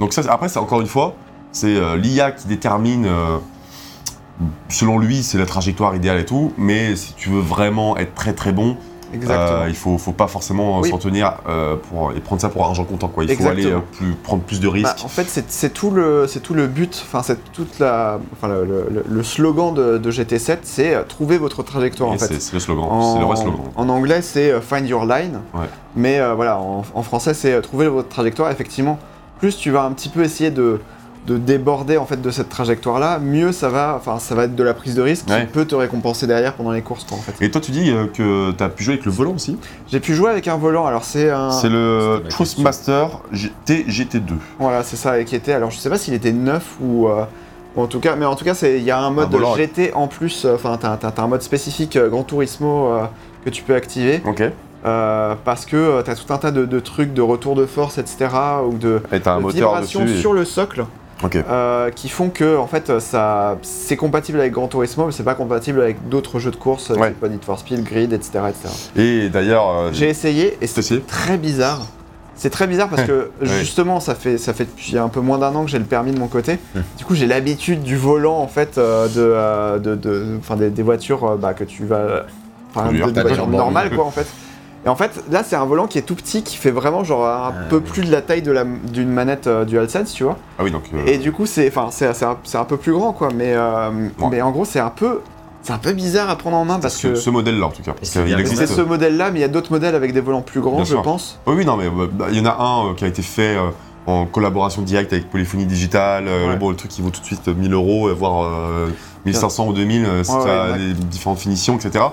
Donc 0.00 0.12
ça, 0.12 0.22
après, 0.30 0.48
c'est 0.48 0.58
encore 0.58 0.80
une 0.80 0.86
fois, 0.86 1.14
c'est 1.52 1.74
euh, 1.76 1.96
l'IA 1.96 2.32
qui 2.32 2.46
détermine, 2.48 3.06
euh, 3.06 3.38
selon 4.68 4.98
lui, 4.98 5.22
c'est 5.22 5.38
la 5.38 5.46
trajectoire 5.46 5.94
idéale 5.94 6.18
et 6.18 6.24
tout, 6.26 6.52
mais 6.58 6.96
si 6.96 7.14
tu 7.14 7.28
veux 7.30 7.40
vraiment 7.40 7.96
être 7.96 8.14
très 8.14 8.32
très 8.32 8.52
bon, 8.52 8.76
Exactement. 9.14 9.60
Euh, 9.62 9.68
il 9.68 9.74
faut, 9.76 9.98
faut 9.98 10.12
pas 10.12 10.26
forcément 10.26 10.80
Oui. 10.80 10.88
s'en 10.90 10.98
tenir 10.98 11.34
euh, 11.48 11.76
pour, 11.76 12.12
et 12.12 12.20
prendre 12.20 12.40
ça 12.40 12.48
pour 12.48 12.64
argent 12.64 12.84
comptant. 12.84 13.08
Quoi. 13.08 13.24
Il 13.24 13.36
faut 13.36 13.46
aller 13.48 13.66
euh, 13.66 13.78
plus, 13.96 14.12
prendre 14.14 14.42
plus 14.42 14.60
de 14.60 14.66
Bah, 14.68 14.72
risques. 14.74 15.04
en 15.04 15.08
fait, 15.08 15.26
c'est 15.48 15.72
tout 15.74 15.90
le, 15.90 16.26
c'est 16.28 16.40
tout 16.40 16.54
le 16.54 16.66
but, 16.66 17.02
enfin, 17.06 17.22
c'est 17.22 17.52
toute 17.52 17.78
la, 17.78 18.18
enfin, 18.32 18.48
le, 18.48 18.64
le- 18.64 19.04
le 19.08 19.22
slogan 19.22 19.74
de, 19.74 19.98
de 19.98 20.10
GT7, 20.10 20.58
c'est 20.62 20.94
euh, 20.94 21.02
trouver 21.02 21.38
votre 21.38 21.62
trajectoire 21.62 22.10
en 22.10 22.18
fait. 22.18 22.40
c'est 22.40 22.52
le 22.52 22.60
slogan, 22.60 22.86
c'est 23.14 23.18
le 23.20 23.24
vrai 23.26 23.36
slogan. 23.36 23.60
en 23.76 23.88
anglais, 23.88 24.22
c'est 24.22 24.50
euh, 24.50 24.60
find 24.60 24.88
your 24.88 25.04
line, 25.04 25.40
Ouais. 25.54 25.66
mais 25.96 26.18
euh, 26.20 26.34
voilà, 26.34 26.58
en, 26.58 26.82
en 26.94 27.02
français, 27.02 27.34
c'est 27.34 27.52
euh, 27.52 27.60
trouver 27.60 27.88
votre 27.88 28.08
trajectoire. 28.08 28.50
Effectivement, 28.50 28.98
plus 29.38 29.56
tu 29.56 29.70
vas 29.70 29.84
un 29.84 29.92
petit 29.92 30.08
peu 30.08 30.22
essayer 30.22 30.50
de, 30.50 30.80
de 31.26 31.36
déborder 31.36 31.98
en 31.98 32.04
fait 32.04 32.20
de 32.20 32.30
cette 32.32 32.48
trajectoire-là, 32.48 33.20
mieux 33.20 33.52
ça 33.52 33.68
va, 33.68 33.94
enfin, 33.96 34.18
ça 34.18 34.34
va 34.34 34.44
être 34.44 34.56
de 34.56 34.62
la 34.64 34.74
prise 34.74 34.94
de 34.96 35.02
risque 35.02 35.28
Ouais. 35.30 35.42
qui 35.42 35.46
peut 35.52 35.64
te 35.64 35.74
récompenser 35.76 36.26
derrière 36.26 36.54
pendant 36.54 36.72
les 36.72 36.82
courses, 36.82 37.04
quoi, 37.04 37.16
en 37.16 37.20
fait. 37.20 37.32
Et 37.44 37.48
toi, 37.50 37.60
tu 37.60 37.70
dis 37.70 37.90
euh, 37.90 38.06
que 38.12 38.50
tu 38.50 38.62
as 38.64 38.68
pu 38.68 38.82
jouer 38.82 38.94
avec 38.94 39.04
le 39.06 39.12
volant 39.12 39.34
aussi? 39.34 39.56
J'ai 39.88 40.00
pu 40.00 40.14
jouer 40.14 40.30
avec 40.30 40.48
un 40.48 40.56
volant, 40.56 40.84
alors 40.84 41.04
c'est 41.04 41.30
un, 41.30 41.50
C'est 41.52 41.68
le 41.68 42.22
Truthmaster 42.28 43.20
GT 43.30 43.84
GT2. 43.88 44.32
Voilà, 44.58 44.82
c'est 44.82 44.96
ça, 44.96 45.20
et 45.20 45.24
qui 45.24 45.36
était. 45.36 45.52
Alors, 45.52 45.70
je 45.70 45.78
sais 45.78 45.88
pas 45.90 45.98
s'il 45.98 46.14
était 46.14 46.32
neuf 46.32 46.74
ou. 46.80 47.06
euh, 47.08 47.24
en 47.76 47.86
tout 47.86 48.00
cas, 48.00 48.16
mais 48.16 48.26
en 48.26 48.34
tout 48.34 48.44
cas, 48.44 48.54
c'est- 48.54 48.76
il 48.78 48.84
y 48.84 48.90
a 48.90 48.98
un 48.98 49.10
mode 49.10 49.30
volant, 49.30 49.54
GT 49.54 49.92
en 49.94 50.06
plus. 50.08 50.44
euh, 50.44 50.56
Enfin, 50.56 50.76
t'as, 50.80 50.96
t'as- 50.96 51.10
t'as 51.12 51.22
un 51.22 51.28
mode 51.28 51.42
spécifique 51.42 51.96
euh, 51.96 52.08
Gran 52.10 52.22
Turismo 52.24 52.88
euh, 52.88 53.04
que 53.44 53.50
tu 53.50 53.62
peux 53.62 53.74
activer 53.74 54.20
Ok. 54.26 54.42
euh, 54.84 55.34
parce 55.44 55.64
que 55.64 55.76
euh, 55.76 56.02
t'as 56.02 56.14
tout 56.14 56.30
un 56.32 56.36
tas 56.38 56.50
de, 56.50 56.66
de 56.66 56.80
trucs 56.80 57.14
de 57.14 57.22
retour 57.22 57.54
de 57.54 57.64
force, 57.64 57.96
etc. 57.96 58.26
ou 58.68 58.74
de, 58.76 59.00
Et 59.12 59.20
t'as 59.20 59.34
un 59.34 59.36
de 59.38 59.42
moteur 59.42 59.70
vibrations 59.74 60.00
dessus. 60.02 60.16
et- 60.16 60.20
sur 60.20 60.32
le 60.34 60.44
socle 60.44 60.84
Euh, 61.48 61.90
qui 61.90 62.08
font 62.08 62.28
que 62.30 62.56
en 62.56 62.66
fait 62.66 62.98
ça 63.00 63.56
c'est 63.62 63.96
compatible 63.96 64.40
avec 64.40 64.52
Gran 64.52 64.66
Turismo, 64.68 65.06
mais 65.06 65.12
c'est 65.12 65.22
pas 65.22 65.34
compatible 65.34 65.80
avec 65.80 66.08
d'autres 66.08 66.38
jeux 66.38 66.50
de 66.50 66.56
course, 66.56 66.90
euh, 66.90 66.94
Ouais. 66.96 67.12
type 67.12 67.22
Need 67.30 67.44
for 67.44 67.58
Speed, 67.58 67.84
Grid, 67.84 68.12
etc. 68.12 68.40
etc. 68.48 68.74
Et 68.96 69.28
d'ailleurs, 69.28 69.68
euh, 69.70 69.90
J'ai 69.92 70.08
essayé 70.08 70.58
et 70.60 70.66
c'est 70.66 71.06
très 71.06 71.38
bizarre. 71.38 71.86
C'est 72.34 72.50
très 72.50 72.66
bizarre 72.66 72.88
parce 72.88 73.04
que 73.04 73.30
justement 73.42 74.00
ça 74.00 74.14
fait 74.16 74.36
ça 74.38 74.52
fait 74.52 74.64
depuis 74.64 74.98
un 74.98 75.08
peu 75.08 75.20
moins 75.20 75.38
d'un 75.38 75.54
an 75.54 75.64
que 75.64 75.70
j'ai 75.70 75.78
le 75.78 75.84
permis 75.84 76.10
de 76.12 76.18
mon 76.18 76.26
côté. 76.28 76.58
Hum. 76.74 76.82
Du 76.98 77.04
coup 77.04 77.14
j'ai 77.14 77.26
l'habitude 77.26 77.82
du 77.82 77.96
volant 77.96 78.38
en 78.38 78.48
fait 78.48 78.78
euh, 78.78 79.06
de, 79.06 79.12
euh, 79.20 79.78
de, 79.78 79.94
de- 79.94 80.36
enfin 80.40 80.56
des, 80.56 80.70
des 80.70 80.82
voitures 80.82 81.36
bah, 81.36 81.54
que 81.54 81.62
tu 81.64 81.84
vas 81.84 82.24
enfin 82.74 82.90
des 82.90 82.98
voitures 83.20 83.46
normales 83.48 83.94
quoi 83.94 84.04
en 84.06 84.10
fait. 84.10 84.26
Et 84.84 84.88
en 84.88 84.96
fait 84.96 85.22
là 85.30 85.42
c'est 85.44 85.54
un 85.56 85.64
volant 85.64 85.86
qui 85.86 85.98
est 85.98 86.02
tout 86.02 86.14
petit 86.16 86.42
qui 86.42 86.56
fait 86.56 86.70
vraiment 86.72 87.04
genre 87.04 87.24
un 87.26 87.52
Ah, 87.54 87.68
peu 87.70 87.76
oui. 87.76 87.82
plus 87.82 88.02
de 88.02 88.10
la 88.10 88.20
taille 88.20 88.42
d'une 88.42 89.08
manette 89.10 89.46
euh, 89.46 89.64
DualSense 89.64 90.12
tu 90.12 90.24
vois. 90.24 90.36
Ah 90.58 90.64
oui, 90.64 90.70
donc. 90.72 90.82
euh, 90.92 91.06
Et 91.06 91.18
du 91.18 91.30
coup 91.32 91.46
c'est 91.46 91.68
enfin 91.68 91.88
c'est 91.92 92.12
c'est 92.14 92.24
un, 92.24 92.36
un 92.54 92.64
peu 92.64 92.76
plus 92.76 92.92
grand 92.92 93.12
quoi 93.12 93.28
mais 93.34 93.52
euh, 93.54 93.90
Ouais. 93.90 94.28
mais 94.30 94.42
en 94.42 94.50
gros 94.50 94.64
c'est 94.64 94.80
un 94.80 94.90
peu 94.90 95.20
c'est 95.62 95.72
un 95.72 95.78
peu 95.78 95.92
bizarre 95.92 96.28
à 96.28 96.34
prendre 96.36 96.56
en 96.56 96.64
main 96.64 96.80
parce 96.80 96.96
ce, 96.96 97.06
que 97.08 97.14
ce 97.14 97.30
modèle-là, 97.30 97.66
en 97.66 97.70
tout 97.70 97.82
cas. 97.84 97.94
C'est 98.02 98.28
existe. 98.28 98.66
ce 98.74 98.80
modèle 98.80 99.16
là 99.16 99.30
mais 99.30 99.38
il 99.38 99.42
y 99.42 99.44
a 99.44 99.48
d'autres 99.48 99.70
modèles 99.70 99.94
avec 99.94 100.12
des 100.12 100.20
volants 100.20 100.42
plus 100.42 100.60
grands 100.60 100.74
Bien 100.74 100.84
je 100.84 100.90
sûr. 100.90 101.02
pense. 101.02 101.38
Oui, 101.46 101.54
oui, 101.58 101.64
non, 101.64 101.76
mais 101.76 101.88
bah, 102.12 102.26
il 102.32 102.36
y 102.36 102.40
en 102.40 102.46
a 102.46 102.56
un 102.60 102.88
euh, 102.90 102.94
qui 102.94 103.04
a 103.04 103.06
été 103.06 103.22
fait 103.22 103.56
euh, 103.56 103.68
en 104.08 104.26
collaboration 104.26 104.82
directe 104.82 105.12
avec 105.12 105.30
Polyphonie 105.30 105.64
Digitale. 105.66 106.24
euh, 106.26 106.48
Ouais. 106.48 106.56
bon, 106.56 106.70
le 106.70 106.74
truc 106.74 106.90
qui 106.90 107.00
vaut 107.02 107.10
tout 107.10 107.20
de 107.20 107.24
suite 107.26 107.46
1000 107.46 107.72
euros, 107.74 108.12
voire 108.12 108.42
euh, 108.42 108.88
1500 109.26 109.68
ou 109.68 109.72
2000 109.72 110.04
euh, 110.04 110.24
si 110.24 110.32
Ouais, 110.32 110.38
tu 110.42 110.44
ouais, 110.48 110.50
as 110.50 110.70
ouais. 110.72 110.78
les 110.78 110.92
différentes 110.94 111.38
finitions, 111.38 111.76
etc. 111.76 112.06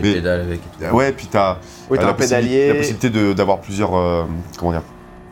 T'as 0.00 0.06
les 0.06 0.14
pédales 0.14 0.40
avec 0.40 0.60
et 0.80 0.84
tout. 0.88 0.94
Ouais, 0.94 1.12
puis 1.12 1.28
as 1.34 1.58
Oui, 1.90 1.98
t'as 1.98 2.04
la, 2.04 2.10
un 2.10 2.14
possibilité- 2.14 2.48
pédalier. 2.48 2.68
la 2.68 2.74
possibilité 2.74 3.10
de- 3.10 3.32
d'avoir 3.32 3.58
plusieurs. 3.60 3.94
euh, 3.96 4.24
comment 4.58 4.72
dire 4.72 4.82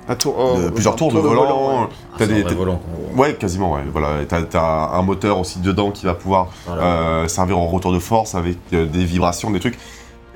Un 0.08 0.14
tour, 0.16 0.34
de 0.64 0.68
plusieurs 0.70 0.94
un 0.94 0.96
tours 0.96 1.12
de 1.12 1.18
volant. 1.20 1.82
ouais. 1.82 1.88
T'as 2.18 2.26
des, 2.26 2.42
vrai 2.42 2.50
t'as- 2.50 2.56
volant. 2.56 2.80
quoi. 3.14 3.22
Ouais, 3.24 3.34
quasiment, 3.34 3.72
ouais. 3.74 3.82
Voilà, 3.92 4.24
t'as, 4.28 4.42
t'as 4.42 4.90
un 4.92 5.02
moteur 5.02 5.38
aussi 5.38 5.60
dedans 5.60 5.90
qui 5.90 6.04
va 6.06 6.14
pouvoir 6.14 6.48
Voilà. 6.66 6.82
euh, 6.82 7.28
servir 7.28 7.58
en 7.58 7.66
retour 7.66 7.92
de 7.92 7.98
force 7.98 8.34
avec 8.34 8.56
euh, 8.72 8.86
des 8.86 9.04
vibrations, 9.04 9.50
des 9.50 9.60
trucs. 9.60 9.78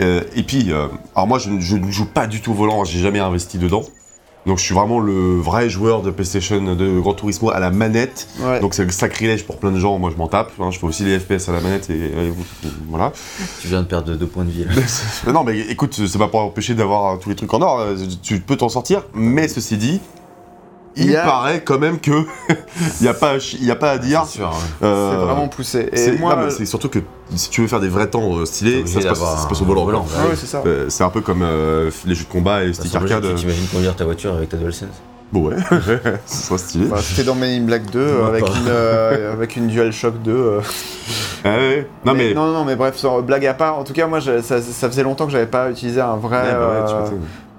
Euh, 0.01 0.21
et 0.35 0.43
puis, 0.43 0.73
euh, 0.73 0.89
alors 1.15 1.27
moi, 1.27 1.39
je, 1.39 1.51
ne- 1.51 1.61
je 1.61 1.77
ne 1.77 1.91
joue 1.91 2.07
pas 2.07 2.27
du 2.27 2.41
tout 2.43 2.51
au 2.53 2.55
volant, 2.55 2.85
j'ai 2.85 2.99
jamais 3.01 3.19
investi 3.19 3.59
dedans. 3.59 3.83
Donc, 4.47 4.59
je 4.59 4.63
suis 4.65 4.75
vraiment 4.75 5.01
le 5.01 5.37
vrai 5.41 5.69
joueur 5.69 6.03
de 6.03 6.11
PlayStation 6.11 6.63
de 6.63 7.01
Gran 7.01 7.15
Turismo 7.15 7.51
à 7.51 7.59
la 7.61 7.71
manette. 7.71 8.29
Ouais. 8.41 8.61
Donc, 8.61 8.75
c'est 8.75 8.85
le 8.85 8.91
sacrilège 8.93 9.45
pour 9.45 9.59
plein 9.59 9.73
de 9.73 9.79
gens. 9.81 9.99
Moi, 9.99 10.11
je 10.13 10.17
m'en 10.17 10.29
tape. 10.29 10.53
hein. 10.61 10.71
Je 10.71 10.79
fais 10.79 10.87
aussi 10.87 11.05
les 11.05 11.19
FPS 11.19 11.49
à 11.49 11.53
la 11.53 11.61
manette 11.61 11.91
et, 11.91 11.95
et 11.95 12.33
voilà. 12.89 13.13
Tu 13.61 13.67
viens 13.69 13.83
de 13.83 13.87
perdre 13.87 14.15
deux 14.15 14.27
points 14.27 14.45
de 14.45 14.51
vie. 14.51 14.65
non, 15.33 15.43
mais 15.45 15.59
écoute, 15.59 16.01
c'est 16.07 16.19
pas 16.19 16.29
pour 16.29 16.41
empêcher 16.41 16.75
d'avoir 16.75 17.15
euh, 17.15 17.17
tous 17.19 17.29
les 17.29 17.35
trucs 17.35 17.53
en 17.55 17.61
or. 17.61 17.81
euh, 17.81 17.97
Tu 18.23 18.39
peux 18.41 18.57
t'en 18.57 18.69
sortir. 18.69 19.03
Mais 19.15 19.49
ceci 19.49 19.77
dit, 19.77 20.01
il 20.97 21.17
a- 21.17 21.25
paraît 21.25 21.63
quand 21.63 21.79
même 21.79 21.99
que 22.01 22.11
il 22.51 23.03
n'y 23.03 23.09
a, 23.09 23.15
pas 23.15 23.35
y 23.61 23.71
a 23.71 23.77
pas 23.77 23.91
à 23.93 23.99
dire. 23.99 24.25
C'est. 24.27 24.41
Euh, 24.83 25.25
vraiment 25.25 25.49
poussé. 25.49 25.89
Et 25.93 25.97
c'est- 25.97 26.13
moi, 26.19 26.37
non, 26.37 26.45
mais 26.45 26.51
c'est 26.51 26.67
surtout 26.67 26.89
que 26.89 27.01
si 27.35 27.51
tu 27.51 27.61
veux 27.63 27.69
faire 27.69 27.81
des 27.81 27.89
vrais 27.89 28.09
temps 28.09 28.37
euh, 28.39 28.45
stylés, 28.47 28.87
ça 28.87 29.01
se 29.01 29.07
passe, 29.09 29.19
ça 29.19 29.37
se 29.43 29.47
passe 29.49 29.61
au 29.63 29.65
volant. 29.65 30.03
ouais, 30.03 30.35
c'est. 30.37 30.55
Euh, 30.67 30.87
c'est 30.89 31.05
un 31.05 31.11
peu 31.11 31.21
comme 31.21 31.43
euh, 31.43 31.91
les 32.07 32.15
jeux 32.15 32.25
de 32.25 32.29
combat 32.31 32.65
et 32.65 32.73
stick 32.73 32.95
arcade. 32.95 33.35
T'imagines 33.35 33.67
conduire 33.67 33.95
ta 33.97 34.05
voiture 34.05 34.35
avec 34.35 34.49
ta 34.49 34.57
DualSense 34.57 34.89
Bon, 35.33 35.49
ouais, 35.49 35.57
ce 36.27 36.37
serait 36.47 36.59
stylé. 36.59 36.87
Bah, 36.87 36.99
T'es 37.17 37.25
dans 37.25 37.35
Men 37.35 37.61
in 37.63 37.67
Black 37.67 37.91
2 37.91 37.99
euh, 37.99 38.19
Moi 38.21 38.29
avec 38.29 38.47
une, 38.47 38.69
euh, 38.69 39.33
avec 39.33 39.57
une 39.57 39.67
DualShock 39.67 40.23
2. 40.23 40.31
euh. 40.33 40.61
Ah 41.45 41.57
ouais. 41.57 41.89
Non, 42.05 42.15
mais. 42.15 42.33
non, 42.33 42.53
non, 42.53 42.65
mais 42.65 42.77
bref, 42.77 42.97
sans 42.97 43.23
blague 43.23 43.45
à 43.45 43.53
part. 43.55 43.77
En 43.77 43.83
tout 43.83 43.93
cas, 43.93 44.07
moi, 44.07 44.21
je- 44.21 44.41
ça, 44.41 44.63
ça 44.63 44.89
faisait 44.89 45.03
longtemps 45.03 45.27
que 45.27 45.33
j'avais 45.33 45.47
pas 45.49 45.69
utilisé 45.71 46.01
un 46.01 46.15
vrai, 46.17 46.43
Ouais, 46.43 46.53
bah 46.53 46.59
ouais, 46.69 46.93
euh. 46.93 47.11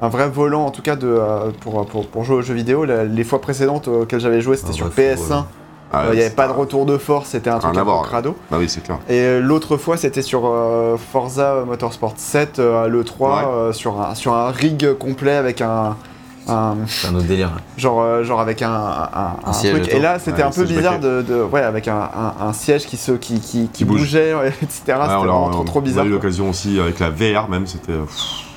Un 0.01 0.09
vrai 0.09 0.29
volant, 0.29 0.65
en 0.65 0.71
tout 0.71 0.81
cas, 0.81 0.95
de, 0.95 1.07
euh, 1.07 1.51
pour, 1.61 1.85
pour, 1.85 2.07
pour 2.07 2.23
jouer 2.23 2.35
aux 2.37 2.41
jeux 2.41 2.53
vidéo. 2.53 2.85
La- 2.85 3.03
les 3.03 3.23
fois 3.23 3.41
précédentes 3.41 3.87
auxquelles 3.87 4.19
j'avais 4.19 4.41
joué, 4.41 4.55
c'était 4.57 4.69
Un 4.69 4.73
sur 4.73 4.87
vrai 4.87 5.13
PS1. 5.13 5.17
faux 5.17 5.23
volant. 5.25 5.45
Ah, 5.93 6.01
Euh, 6.03 6.09
Il 6.11 6.15
n'y 6.17 6.21
avait 6.21 6.35
pas 6.35 6.47
de 6.47 6.51
retour 6.53 6.85
de 6.85 6.97
force, 6.97 7.29
c'était 7.29 7.49
un 7.49 7.59
truc 7.59 7.71
un 7.73 7.79
peu 7.79 7.85
voir. 7.89 8.03
crado. 8.03 8.35
Bah 8.51 8.57
oui, 8.59 8.67
c'est 8.67 8.83
clair. 8.83 8.97
Et 9.07 9.19
euh, 9.21 9.39
l'autre 9.39 9.77
fois, 9.77 9.95
c'était 9.95 10.21
sur 10.21 10.41
euh, 10.45 10.97
Forza 10.97 11.63
Motorsport 11.65 12.13
7 12.17 12.59
euh, 12.59 12.83
à 12.83 12.87
l'E3, 12.89 13.19
Ouais. 13.19 13.29
euh, 13.47 13.71
sur, 13.73 14.01
un, 14.01 14.13
sur 14.13 14.33
un 14.33 14.51
rig 14.51 14.93
complet 14.99 15.35
avec 15.35 15.61
un. 15.61 15.95
un- 16.49 16.75
C'est 16.87 17.07
un 17.07 17.15
autre 17.15 17.25
délire. 17.25 17.51
genre, 17.77 18.01
euh, 18.01 18.23
genre 18.25 18.41
avec 18.41 18.61
un, 18.61 18.69
un, 18.69 19.35
Un 19.45 19.51
truc. 19.51 19.87
Et 19.93 19.99
là, 19.99 20.19
c'était 20.19 20.39
Ouais, 20.39 20.43
un 20.43 20.47
un 20.47 20.51
peu 20.51 20.65
bizarre 20.65 20.99
de, 20.99 21.21
de- 21.21 21.41
Ouais, 21.41 21.61
avec 21.61 21.87
un, 21.87 21.97
un- 21.99 22.47
un 22.47 22.51
siège 22.53 22.85
qui, 22.85 22.97
se, 22.97 23.13
qui, 23.13 23.39
qui, 23.39 23.61
qui 23.61 23.69
Qui 23.69 23.85
bouge. 23.85 24.01
bougeait, 24.01 24.33
etc. 24.61 24.67
C'était 24.69 24.91
Ouais, 24.91 24.97
on 24.97 25.01
l'a- 25.01 25.15
vraiment 25.17 25.45
on- 25.45 25.49
trop, 25.51 25.63
trop 25.63 25.79
On 25.79 25.81
bizarre. 25.81 26.03
a 26.03 26.07
eu 26.07 26.11
l'occasion 26.11 26.49
aussi 26.49 26.79
avec 26.81 26.99
la 26.99 27.09
VR, 27.09 27.47
même, 27.49 27.65
c'était. 27.65 27.93
euh. 27.93 28.03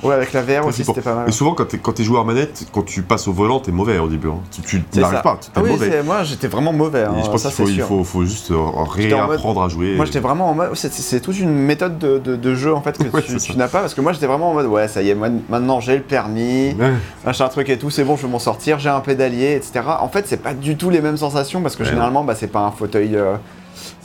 Ouais, 0.03 0.14
avec 0.14 0.32
la 0.32 0.42
VR 0.42 0.66
aussi, 0.66 0.84
c'était 0.84 1.01
pas 1.03 1.14
mal. 1.14 1.28
Et 1.28 1.32
souvent, 1.32 1.55
quand 1.55 1.92
t'es, 1.92 2.05
joueur 2.05 2.24
manette, 2.24 2.66
quand 2.72 2.82
tu 2.82 3.03
passes 3.03 3.28
au 3.28 3.32
volant, 3.32 3.61
t'es 3.61 3.70
mauvais 3.72 3.98
au 3.98 4.09
début. 4.09 4.28
hein. 4.28 4.38
Tu, 4.66 4.82
n'arrives 4.96 5.20
pas, 5.22 5.38
t'es 5.40 5.48
Ah 5.55 5.61
oui, 5.62 5.70
mauvais. 5.70 6.03
moi 6.03 6.22
j'étais 6.24 6.48
vraiment 6.48 6.72
mauvais. 6.72 7.03
hein, 7.05 7.14
je 7.22 7.28
pense 7.28 7.42
ça 7.42 7.51
qu'il 7.51 7.64
faut, 7.64 7.70
il 7.70 7.80
faut, 7.82 8.05
faut 8.05 8.24
juste 8.24 8.51
euh, 8.51 8.55
mode- 8.57 8.88
réapprendre 8.90 9.62
à 9.62 9.68
jouer. 9.68 9.96
Moi 9.96 10.05
j'étais 10.07 10.20
vraiment 10.20 10.51
en 10.51 10.55
mode. 10.55 10.70
C'est, 10.74 11.20
toute 11.20 11.38
une 11.38 11.53
méthode 11.53 11.98
de, 11.98 12.18
de- 12.18 12.36
de 12.36 12.55
jeu 12.55 12.74
en 12.74 12.80
fait 12.82 12.96
que 12.96 13.05
Ouais, 13.14 13.22
tu, 13.22 13.57
n'as 13.57 13.68
pas 13.68 13.80
parce 13.80 13.94
que 13.94 14.01
moi 14.01 14.12
j'étais 14.12 14.26
vraiment 14.26 14.51
en 14.51 14.55
mode 14.55 14.66
ouais, 14.66 14.88
ça 14.88 15.03
y 15.03 15.11
est, 15.11 15.14
maintenant 15.14 15.80
j'ai 15.80 15.96
le 15.96 16.03
permis, 16.03 16.74
Ouais. 16.78 16.92
machin 17.24 17.48
truc 17.48 17.68
et 17.68 17.78
tout, 17.78 17.90
c'est 17.90 18.05
bon, 18.05 18.16
je 18.16 18.22
vais 18.26 18.32
m'en 18.32 18.38
sortir, 18.38 18.78
j'ai 18.78 18.88
un 18.88 19.01
pédalier, 19.01 19.53
etc. 19.57 19.80
En 20.01 20.09
fait, 20.09 20.26
c'est 20.26 20.36
pas 20.42 20.55
du 20.55 20.76
tout 20.76 20.88
les 20.90 21.01
mêmes 21.01 21.16
sensations 21.16 21.61
parce 21.61 21.76
que 21.76 21.82
Ouais. 21.82 21.88
généralement, 21.90 22.24
bah, 22.24 22.34
c'est 22.34 22.46
pas 22.46 22.61
un 22.61 22.70
fauteuil. 22.70 23.16
euh, 23.16 23.34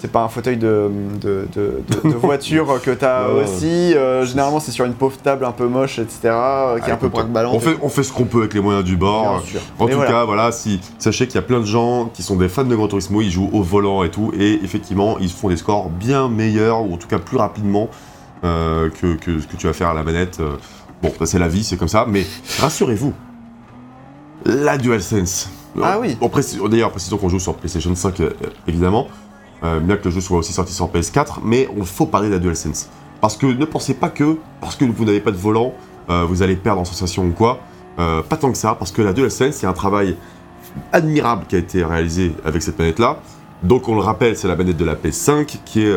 c'est 0.05 0.11
pas 0.11 0.21
un 0.23 0.27
fauteuil 0.27 0.57
de, 0.57 0.91
de, 1.19 1.47
de- 1.55 1.81
de- 2.03 2.09
de 2.09 2.15
voiture 2.21 2.79
que 2.83 2.91
t'as 2.91 3.27
Ouais. 3.33 3.43
aussi. 3.43 3.95
euh, 3.95 4.23
généralement, 4.23 4.59
c'est 4.59 4.69
sur 4.71 4.85
une 4.85 4.93
pauvre 4.93 5.17
table 5.17 5.45
un 5.45 5.51
peu 5.51 5.67
moche, 5.67 5.97
etc. 5.97 6.19
euh, 6.25 6.79
qui 6.79 6.89
est 6.91 6.93
un 6.93 6.97
peu. 6.97 7.09
On 7.15 7.59
fait, 7.59 7.75
on 7.81 7.89
fait 7.89 8.03
ce 8.03 8.13
qu'on 8.13 8.25
peut 8.25 8.39
avec 8.41 8.53
les 8.53 8.59
moyens 8.61 8.85
du 8.85 8.97
bord. 8.97 9.39
Bien 9.39 9.47
sûr. 9.49 9.61
En 9.79 9.85
Mais 9.85 9.91
tout 9.91 9.97
voilà. 9.97 10.11
cas, 10.11 10.25
voilà, 10.25 10.51
si, 10.51 10.79
sachez 10.99 11.25
qu'il 11.25 11.35
y 11.35 11.39
a 11.39 11.41
plein 11.41 11.59
de 11.59 11.65
gens 11.65 12.05
qui 12.13 12.21
sont 12.21 12.35
des 12.35 12.49
fans 12.49 12.63
de 12.65 12.75
Gran 12.75 12.87
Turismo, 12.87 13.21
ils 13.21 13.31
jouent 13.31 13.49
au 13.51 13.63
volant 13.63 14.03
et 14.03 14.11
tout, 14.11 14.31
et 14.37 14.59
effectivement, 14.63 15.17
ils 15.19 15.31
font 15.31 15.49
des 15.49 15.57
scores 15.57 15.89
bien 15.89 16.29
meilleurs, 16.29 16.81
ou 16.83 16.93
en 16.93 16.97
tout 16.97 17.07
cas 17.07 17.17
plus 17.17 17.37
rapidement 17.37 17.89
euh, 18.43 18.89
que, 19.01 19.15
que 19.15 19.39
ce 19.39 19.47
que 19.47 19.55
tu 19.57 19.65
vas 19.65 19.73
faire 19.73 19.87
à 19.89 19.93
la 19.95 20.03
manette. 20.03 20.39
Bon, 21.01 21.11
c'est 21.25 21.39
la 21.39 21.47
vie, 21.47 21.63
c'est 21.63 21.77
comme 21.77 21.87
ça, 21.87 22.05
mais 22.07 22.25
rassurez-vous, 22.59 23.13
la 24.45 24.77
DualSense. 24.77 25.49
Ah 25.83 25.97
oui. 25.99 26.15
On 26.21 26.67
D'ailleurs, 26.69 26.91
précisons 26.91 27.17
qu'on 27.17 27.27
joue 27.29 27.39
sur 27.39 27.55
PlayStation 27.55 27.93
5, 27.93 28.19
euh, 28.21 28.29
évidemment, 28.67 29.07
euh, 29.66 29.80
bien 29.80 29.97
que 29.97 30.05
le 30.05 30.11
jeu 30.11 30.22
soit 30.22 30.38
aussi 30.38 30.53
sorti 30.53 30.74
sur 30.74 30.88
PS4, 30.88 31.39
mais 31.43 31.68
il 31.76 31.86
faut 31.86 32.05
parler 32.05 32.28
de 32.28 32.34
la 32.34 32.39
DualSense. 32.39 32.89
Parce 33.22 33.36
que 33.36 33.47
ne 33.47 33.66
pensez 33.66 33.95
pas 33.95 34.09
que, 34.09 34.38
parce 34.61 34.76
que 34.76 34.86
vous 34.86 35.05
n'avez 35.05 35.20
pas 35.20 35.32
de 35.32 35.38
volant, 35.38 35.74
euh, 36.09 36.26
vous 36.26 36.43
allez 36.43 36.55
perdre 36.55 36.82
en 36.82 36.86
sensation 36.86 37.26
ou 37.26 37.32
quoi. 37.32 37.59
Euh, 37.97 38.22
pas 38.22 38.38
tant 38.38 38.51
que 38.51 38.57
ça, 38.57 38.76
parce 38.76 38.91
que 38.91 39.01
la 39.01 39.13
DualSense, 39.13 39.55
c'est 39.55 39.68
un 39.68 39.74
travail 39.74 40.18
admirable 40.91 41.45
qui 41.47 41.55
a 41.55 41.59
été 41.59 41.84
réalisé 41.84 42.34
avec 42.43 42.61
cette 42.61 42.78
manette-là. 42.78 43.20
Donc 43.63 43.88
on 43.88 43.95
le 43.95 44.01
rappelle, 44.01 44.38
c'est 44.38 44.47
la 44.47 44.55
manette 44.55 44.78
de 44.78 44.86
la 44.86 44.95
PS5 44.95 45.45
qui 45.63 45.82
est 45.82 45.95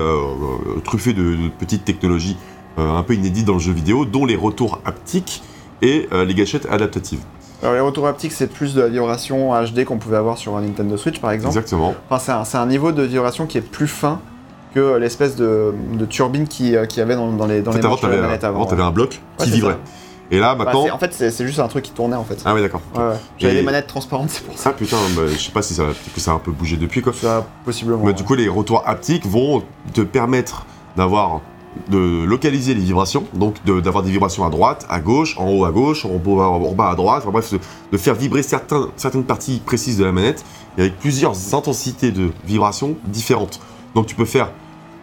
truffée 0.85 1.12
de, 1.12 1.35
de 1.35 1.49
petites 1.59 1.85
technologies 1.85 2.37
un 2.77 3.03
peu 3.03 3.14
inédites 3.14 3.45
dans 3.45 3.55
le 3.55 3.59
jeu 3.59 3.73
vidéo, 3.73 4.05
dont 4.05 4.25
les 4.25 4.37
retours 4.37 4.81
haptiques 4.85 5.43
et 5.83 6.09
les 6.12 6.35
gâchettes 6.35 6.69
adaptatives. 6.71 7.21
Alors, 7.62 7.74
les 7.74 7.80
retours 7.80 8.06
haptiques, 8.06 8.32
c'est 8.32 8.46
plus 8.46 8.74
de 8.74 8.82
la 8.82 8.88
vibration 8.88 9.52
HD 9.64 9.84
qu'on 9.84 9.98
pouvait 9.98 10.16
avoir 10.16 10.38
sur 10.38 10.56
un 10.56 10.61
Nintendo 10.61 10.96
Switch 10.96 11.20
par 11.20 11.32
exemple. 11.32 11.56
Exactement. 11.56 11.94
Enfin, 12.09 12.42
c'est 12.46 12.56
un, 12.56 12.61
un 12.62 12.66
niveau 12.66 12.92
de 12.92 13.02
vibration 13.02 13.46
qui 13.46 13.59
est 13.59 13.62
plus 13.62 13.88
fin 13.88 14.20
que 14.74 14.96
l'espèce 14.96 15.34
de, 15.34 15.74
de 15.94 16.04
turbine 16.04 16.46
qui, 16.46 16.76
euh, 16.76 16.86
qu'il 16.86 16.98
y 17.00 17.02
avait 17.02 17.16
dans, 17.16 17.32
dans 17.32 17.46
les, 17.46 17.62
dans 17.62 17.70
En 17.70 17.74
fait, 17.74 17.80
les 17.80 17.86
avant, 17.86 17.94
la 17.96 18.00
t'avais 18.00 18.20
manette 18.20 18.44
avant, 18.44 18.61
avant. 18.61 18.66
t'avais 18.70 18.82
un 18.82 18.90
bloc 18.92 19.20
Ouais, 19.40 19.44
qui 19.46 19.50
vibrait. 19.52 19.72
ça. 19.72 19.78
Et 20.30 20.38
là, 20.38 20.54
Bah, 20.54 20.66
maintenant... 20.66 20.94
en 20.94 20.98
fait, 20.98 21.12
c'est, 21.14 21.46
juste 21.46 21.59
un 21.59 21.68
truc 21.68 21.84
qui 21.84 21.90
tournait 21.92 22.14
en 22.14 22.22
fait. 22.22 22.38
ah 22.44 22.54
oui, 22.54 22.61
d'accord. 22.61 22.82
Ouais, 22.94 23.00
ouais. 23.02 23.14
J'avais 23.38 23.54
des 23.54 23.62
manettes 23.62 23.86
transparentes, 23.86 24.28
c'est 24.30 24.44
pour 24.44 24.59
ça. 24.59 24.70
Ah 24.70 24.72
putain, 24.74 24.98
bah, 25.16 25.22
je 25.26 25.38
sais 25.38 25.50
pas 25.50 25.62
si 25.62 25.72
ça, 25.74 25.84
que 26.14 26.20
ça 26.20 26.32
a 26.32 26.34
un 26.34 26.38
peu 26.38 26.50
bougé 26.52 26.76
depuis 26.76 27.00
quoi. 27.00 27.12
Ça, 27.14 27.46
possiblement. 27.64 28.00
Mais 28.00 28.09
ouais. 28.09 28.12
du 28.12 28.24
coup, 28.24 28.34
les 28.34 28.48
retours 28.48 28.82
haptiques 28.86 29.26
vont 29.26 29.62
te 29.94 30.02
permettre 30.02 30.66
d'avoir 30.96 31.40
de 31.89 32.24
localiser 32.24 32.74
les 32.74 32.81
vibrations, 32.81 33.24
donc 33.35 33.57
de- 33.64 33.81
d'avoir 33.81 34.03
des 34.03 34.11
vibrations 34.11 34.45
à 34.45 34.51
droite, 34.51 34.87
à 34.89 35.01
gauche, 35.01 35.37
en 35.39 35.49
haut 35.49 35.64
à 35.64 35.70
gauche, 35.70 36.05
en 36.05 36.16
bas, 36.16 36.49
en 36.49 36.72
bas 36.72 36.91
à 36.91 36.95
droite, 36.95 37.22
enfin 37.22 37.33
bref, 37.33 37.53
de, 37.93 37.99
faire 37.99 38.14
vibrer 38.14 38.43
certaines 38.43 39.24
parties 39.24 39.61
précises 39.64 39.99
de 39.99 40.05
la 40.05 40.12
manette, 40.12 40.45
et 40.76 40.83
avec 40.83 40.99
plusieurs 40.99 41.55
intensités 41.55 42.12
de 42.12 42.31
vibrations 42.45 42.97
différentes. 43.07 43.61
Donc 43.95 44.07
tu 44.07 44.14
peux 44.14 44.24
faire, 44.24 44.51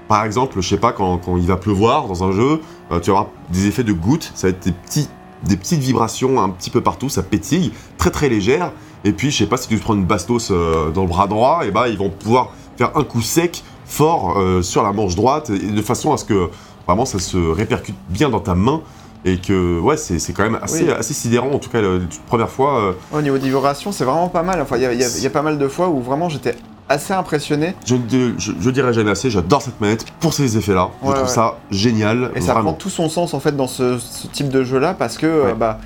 par 0.08 0.24
exemple, 0.24 0.62
je 0.62 0.68
sais 0.68 0.78
pas, 0.78 0.92
quand, 0.92 1.18
quand 1.18 1.38
il 1.38 1.48
va 1.48 1.58
pleuvoir 1.58 2.08
dans 2.08 2.24
un 2.24 2.32
jeu, 2.32 2.62
euh, 2.92 3.00
tu 3.00 3.10
avoir 3.10 3.28
des 3.52 3.68
effets 3.68 3.84
de 3.84 3.94
gouttes, 3.94 4.32
ça 4.36 4.48
va 4.48 4.52
être 4.52 4.64
des, 4.64 4.72
petits, 4.72 5.10
des 5.44 5.58
petites 5.58 5.82
vibrations 5.82 6.42
un 6.42 6.50
petit 6.50 6.70
peu 6.70 6.82
partout, 6.82 7.10
ça 7.10 7.24
pétille, 7.24 7.72
très 7.98 8.12
très 8.12 8.30
légère, 8.30 8.72
et 9.04 9.12
puis 9.12 9.32
je 9.32 9.38
sais 9.38 9.48
pas, 9.48 9.58
si 9.58 9.68
tu 9.68 9.78
prends 9.78 9.96
une 9.96 10.06
bastos 10.06 10.50
euh, 10.52 10.92
dans 10.92 11.02
le 11.02 11.08
bras 11.08 11.28
droit, 11.28 11.66
et 11.66 11.72
bah 11.72 11.90
ils 11.90 11.98
vont 11.98 12.10
pouvoir 12.10 12.52
faire 12.78 12.98
un 12.98 13.04
coup 13.04 13.22
sec, 13.22 13.64
fort, 13.86 14.38
euh, 14.38 14.62
sur 14.62 14.84
la 14.84 14.92
manche 14.92 15.16
droite, 15.16 15.50
et 15.50 15.72
de 15.72 15.82
façon 15.82 16.14
à 16.14 16.18
ce 16.18 16.26
que 16.26 16.50
vraiment 16.88 17.06
ça 17.06 17.20
se 17.20 17.38
répercute 17.38 17.96
bien 18.10 18.30
dans 18.30 18.40
ta 18.40 18.56
main, 18.56 18.82
et 19.24 19.38
que 19.38 19.80
ouais, 19.80 19.98
c'est 19.98 20.20
c'est 20.20 20.34
quand 20.34 20.44
même 20.44 20.60
assez, 20.62 20.84
Oui. 20.86 20.92
assez 20.92 21.14
sidérant, 21.14 21.50
en 21.52 21.60
tout 21.60 21.70
cas, 21.70 21.82
la 21.82 22.00
toute 22.00 22.22
première 22.28 22.50
fois. 22.50 22.80
euh, 22.80 22.92
Au 23.12 23.22
niveau 23.22 23.38
de 23.38 23.44
vibration, 23.44 23.92
c'est 23.92 24.04
vraiment 24.06 24.28
pas 24.30 24.44
mal. 24.44 24.62
Enfin, 24.62 24.76
il 24.78 24.82
y 24.82 24.84
y 24.84 24.88
a- 24.88 24.94
il 24.94 25.24
y 25.24 25.28
a 25.28 25.30
pas 25.32 25.42
mal 25.42 25.58
de 25.58 25.68
fois 25.68 25.90
où 25.90 26.00
vraiment 26.02 26.30
j'étais 26.30 26.56
assez 26.88 27.14
impressionné. 27.14 27.74
je, 27.86 27.96
ne- 27.96 28.34
je, 28.38 28.52
je 28.60 28.70
dirais 28.70 28.94
jamais 28.94 29.10
assez, 29.10 29.32
j'adore 29.32 29.64
cette 29.64 29.82
manette 29.82 30.06
pour 30.20 30.34
ces 30.34 30.58
effets-là. 30.58 30.90
je 31.04 31.10
trouve 31.10 31.22
ouais. 31.24 31.28
ça 31.28 31.58
génial, 31.72 32.32
Et 32.36 32.42
ça 32.42 32.54
prend 32.54 32.74
tout 32.74 32.92
son 32.92 33.10
sens 33.10 33.34
en 33.34 33.40
fait 33.40 33.56
dans 33.58 33.66
ce, 33.68 33.98
ce 33.98 34.28
type 34.28 34.50
de 34.50 34.64
jeu 34.64 34.78
là 34.78 34.94
parce 34.94 35.18
que 35.18 35.26
euh, 35.26 35.54
bah 35.56 35.80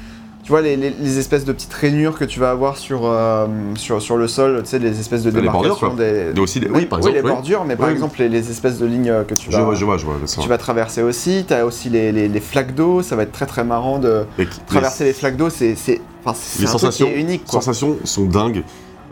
tu 0.50 0.54
vois 0.54 0.62
les, 0.64 0.76
les- 0.78 0.90
les 1.00 1.20
espèces 1.20 1.46
de 1.46 1.52
petites 1.54 1.72
rainures 1.76 2.18
que 2.18 2.26
tu 2.26 2.40
vas 2.40 2.50
avoir 2.50 2.76
sur, 2.76 3.02
euh, 3.04 3.46
sur, 3.76 4.02
sur 4.02 4.18
le 4.18 4.28
sol, 4.28 4.62
tu 4.64 4.70
sais 4.72 4.80
les 4.80 5.00
espèces 5.00 5.22
de 5.22 5.30
Les 5.30 5.48
bordures, 5.48 5.94
des... 5.96 6.34
Aussi, 6.42 6.60
les- 6.60 6.68
oui, 6.72 6.88
par 6.88 6.98
oui, 6.98 7.10
exemple. 7.10 7.16
les 7.18 7.22
oui. 7.22 7.30
bordures, 7.30 7.66
mais 7.66 7.76
par 7.76 7.90
exemple 7.90 8.18
les, 8.18 8.30
les 8.30 8.50
espèces 8.50 8.80
de 8.80 8.88
lignes 8.88 9.12
euh, 9.12 9.24
que 9.24 9.36
tu 9.36 9.52
Je 9.52 9.58
vas, 9.58 9.64
vois, 9.64 9.76
je 9.76 9.86
vois, 9.86 9.98
je 10.00 10.06
vois. 10.06 10.16
bien 10.18 10.26
sûr. 10.26 10.42
tu 10.42 10.50
vas 10.50 10.58
traverser 10.58 11.04
aussi. 11.04 11.46
Tu 11.48 11.54
as 11.54 11.68
aussi 11.68 11.92
les, 11.92 12.12
les- 12.12 12.28
les 12.28 12.40
flaques 12.40 12.74
d'eau, 12.74 13.04
ça 13.04 13.16
va 13.16 13.22
être 13.22 13.32
très 13.32 13.46
très 13.46 13.64
marrant 13.64 14.00
de 14.00 14.26
Et 14.40 14.48
traverser 14.66 15.04
les 15.04 15.14
flaques 15.14 15.38
d'eau, 15.38 15.52
c'est 15.52 15.76
c'est- 15.76 16.02
enfin, 16.26 16.36
c'est 16.42 16.62
Les 16.64 16.66
un 16.66 16.70
truc 16.72 16.80
sensations- 16.82 17.06
qui 17.06 17.12
est 17.14 17.20
unique 17.22 17.44
Les 17.46 17.52
sensations 17.52 17.98
sont 18.04 18.26
dingues. 18.26 18.64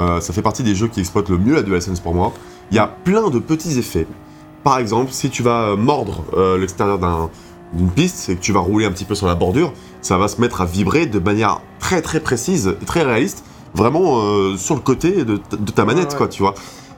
Euh, 0.02 0.20
ça 0.22 0.34
fait 0.34 0.42
partie 0.42 0.64
des 0.64 0.74
jeux 0.74 0.88
qui 0.88 1.02
exploitent 1.02 1.30
le 1.30 1.38
mieux 1.38 1.54
la 1.54 1.62
DualSense 1.62 2.00
pour 2.00 2.16
moi. 2.16 2.34
Il 2.72 2.78
y 2.78 2.80
a 2.80 2.88
plein 2.88 3.30
de 3.30 3.38
petits 3.38 3.78
effets. 3.78 4.08
Par 4.64 4.80
exemple, 4.80 5.12
si 5.12 5.30
tu 5.30 5.44
vas 5.44 5.76
mordre 5.76 6.24
euh, 6.36 6.58
l'extérieur 6.58 6.98
d'un- 6.98 7.30
d'une 7.74 7.90
piste 7.90 8.30
et 8.30 8.36
que 8.36 8.42
tu 8.42 8.52
vas 8.54 8.60
rouler 8.60 8.86
un 8.86 8.92
petit 8.92 9.06
peu 9.06 9.16
sur 9.16 9.28
la 9.28 9.36
bordure, 9.36 9.74
ça 10.02 10.18
va 10.18 10.28
se 10.28 10.40
mettre 10.40 10.62
à 10.62 10.66
vibrer 10.66 11.06
de 11.06 11.20
manière 11.20 11.62
très 11.80 12.02
très 12.02 12.20
précise, 12.20 12.76
et 12.82 12.86
très 12.86 13.04
réaliste, 13.04 13.44
vraiment 13.74 14.20
euh, 14.22 14.58
sur 14.58 14.76
le 14.76 14.82
côté 14.82 15.26
de, 15.26 15.38
ta- 15.38 15.58
de 15.58 15.72
ta 15.72 15.86
manette, 15.86 16.12
ouais. 16.12 16.18
quoi, 16.18 16.28
tu 16.28 16.42
vois. 16.42 16.54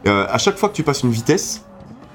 Euh, 0.07 0.25
à 0.29 0.37
chaque 0.37 0.57
fois 0.57 0.69
que 0.69 0.75
tu 0.75 0.83
passes 0.83 1.03
une 1.03 1.11
vitesse, 1.11 1.63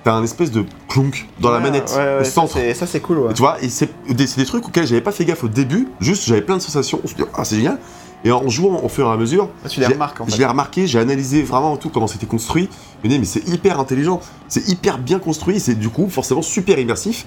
t'as 0.04 0.12
un 0.14 0.22
espèce 0.22 0.50
de 0.50 0.64
clonk 0.88 1.26
dans 1.40 1.50
la 1.50 1.60
manette, 1.60 1.84
au 1.90 2.24
ça, 2.24 2.24
centre. 2.24 2.52
c'est- 2.54 2.74
Ça 2.74 2.86
c'est 2.86 3.00
cool 3.00 3.18
ouais. 3.18 3.34
Tu 3.34 3.40
vois, 3.42 3.62
et 3.62 3.68
c'est 3.68 3.90
des, 4.08 4.26
c'est 4.26 4.40
des 4.40 4.46
trucs 4.46 4.66
auxquels 4.66 4.86
j'avais 4.86 5.00
pas 5.00 5.12
fait 5.12 5.24
gaffe 5.24 5.44
au 5.44 5.48
début, 5.48 5.88
juste 6.00 6.24
j'avais 6.26 6.42
plein 6.42 6.56
de 6.56 6.62
sensations, 6.62 7.00
on 7.04 7.08
se 7.08 7.14
dit, 7.14 7.22
ah 7.34 7.44
c'est 7.44 7.56
génial. 7.56 7.78
Et 8.26 8.32
en 8.32 8.48
jouant 8.48 8.80
au 8.82 8.88
fur 8.88 9.06
et 9.06 9.10
à 9.12 9.16
mesure, 9.18 9.50
Tu 9.68 9.80
les 9.80 9.86
remarques 9.86 10.18
en 10.20 10.24
je 10.26 10.30
fait. 10.30 10.38
l'ai 10.38 10.46
remarqué, 10.46 10.86
j'ai 10.86 10.98
analysé 10.98 11.42
vraiment 11.42 11.76
tout 11.76 11.90
comment 11.90 12.06
c'était 12.06 12.24
construit. 12.24 12.70
Je 13.02 13.08
me 13.08 13.12
dis, 13.12 13.18
mais 13.18 13.26
c'est 13.26 13.46
hyper 13.46 13.78
intelligent, 13.78 14.18
c'est 14.48 14.66
hyper 14.68 14.96
bien 14.96 15.18
construit, 15.18 15.60
c'est 15.60 15.74
du 15.74 15.90
coup 15.90 16.08
forcément 16.08 16.40
super 16.40 16.78
immersif. 16.78 17.26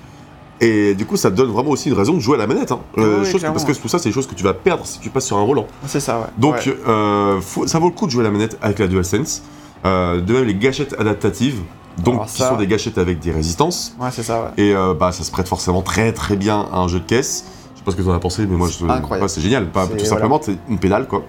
Et 0.60 0.96
du 0.96 1.06
coup, 1.06 1.18
ça 1.18 1.30
donne 1.30 1.50
vraiment 1.52 1.70
aussi 1.70 1.90
une 1.90 1.96
raison 1.96 2.14
de 2.14 2.20
jouer 2.20 2.36
à 2.36 2.40
la 2.40 2.48
manette. 2.48 2.72
Hein. 2.72 2.80
Euh, 2.98 3.20
Oui, 3.20 3.26
chose 3.26 3.34
que- 3.34 3.38
clairement. 3.40 3.54
parce 3.60 3.66
que 3.66 3.80
tout 3.80 3.88
ça, 3.88 4.00
c'est 4.00 4.10
des 4.10 4.14
choses 4.14 4.26
que 4.28 4.34
tu 4.36 4.44
vas 4.44 4.54
perdre 4.54 4.86
si 4.88 5.00
tu 5.00 5.10
passes 5.10 5.26
sur 5.26 5.38
un 5.38 5.46
volant. 5.46 5.68
C'est 5.86 6.00
ça, 6.00 6.18
ouais. 6.20 6.26
Donc, 6.38 6.56
Ouais. 6.56 6.76
euh, 6.88 7.40
faut- 7.42 7.68
ça 7.68 7.78
vaut 7.80 7.88
le 7.90 7.94
coup 7.94 8.06
de 8.08 8.12
jouer 8.12 8.22
à 8.22 8.24
la 8.26 8.32
manette 8.32 8.58
avec 8.62 8.80
la 8.80 8.88
DualSense. 8.88 9.44
Euh, 9.86 10.20
de 10.20 10.34
même, 10.34 10.46
les 10.46 10.56
gâchettes 10.56 10.96
adaptatives, 11.00 11.60
donc 12.04 12.26
qui 12.26 12.42
sont 12.42 12.56
des 12.56 12.66
gâchettes 12.68 12.98
avec 12.98 13.20
des 13.20 13.32
résistances. 13.32 13.96
Ouais, 14.00 14.10
c'est 14.12 14.24
ça, 14.24 14.52
ouais. 14.58 14.64
Et 14.64 14.74
bah, 15.00 15.12
ça 15.12 15.24
se 15.24 15.30
prête 15.32 15.48
forcément 15.48 15.82
très 15.84 16.12
très 16.14 16.36
bien 16.36 16.68
à 16.74 16.80
un 16.80 16.88
jeu 16.88 17.00
de 17.00 17.06
caisse. 17.06 17.46
Je 17.74 17.80
sais 17.80 17.84
pas 17.86 17.92
ce 17.92 17.96
que 17.98 18.02
tu 18.02 18.10
en 18.10 18.14
as 18.14 18.20
pensé, 18.20 18.46
mais 18.50 18.56
moi, 18.58 18.68
je, 18.70 18.84
ouais, 18.84 19.28
c'est 19.28 19.42
génial. 19.42 19.68
Pas, 19.70 19.86
tout 19.88 20.06
simplement, 20.06 20.40
c'est 20.42 20.58
une 20.68 20.80
pédale, 20.80 21.08
quoi. 21.08 21.24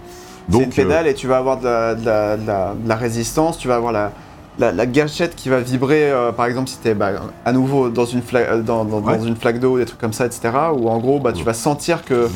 Donc, 0.49 0.63
une 0.63 0.71
pédale 0.71 1.07
et 1.07 1.13
tu 1.13 1.27
vas 1.27 1.37
avoir 1.37 1.59
de 1.59 1.65
la, 1.65 1.95
de 1.95 2.05
la- 2.07 2.37
de 2.39 2.47
la- 2.47 2.75
de 2.75 2.89
la 2.89 2.97
résistance, 2.97 3.59
tu 3.59 3.69
vas 3.69 3.77
avoir 3.77 3.93
la, 3.93 4.13
la, 4.59 4.73
la 4.73 4.87
gâchette 4.87 5.35
qui 5.37 5.49
va 5.49 5.61
vibrer, 5.61 6.11
euh, 6.11 6.33
par 6.33 6.47
exemple 6.47 6.69
si 6.69 6.79
tu 6.79 6.89
es 6.89 6.97
à 7.45 7.53
nouveau 7.53 7.89
dans 7.91 8.05
une, 8.05 8.21
fla- 8.21 8.49
euh, 8.51 8.63
dans, 8.63 8.85
dans 8.85 9.23
une 9.23 9.37
flaque 9.37 9.61
d'eau, 9.61 9.79
des 9.79 9.85
trucs 9.85 10.01
comme 10.01 10.13
ça, 10.13 10.27
etc. 10.27 10.51
Ou 10.77 10.89
en 10.89 10.99
gros, 10.99 11.19
bah, 11.21 11.33
tu 11.33 11.45
vas 11.45 11.55
sentir 11.55 12.05
que... 12.05 12.29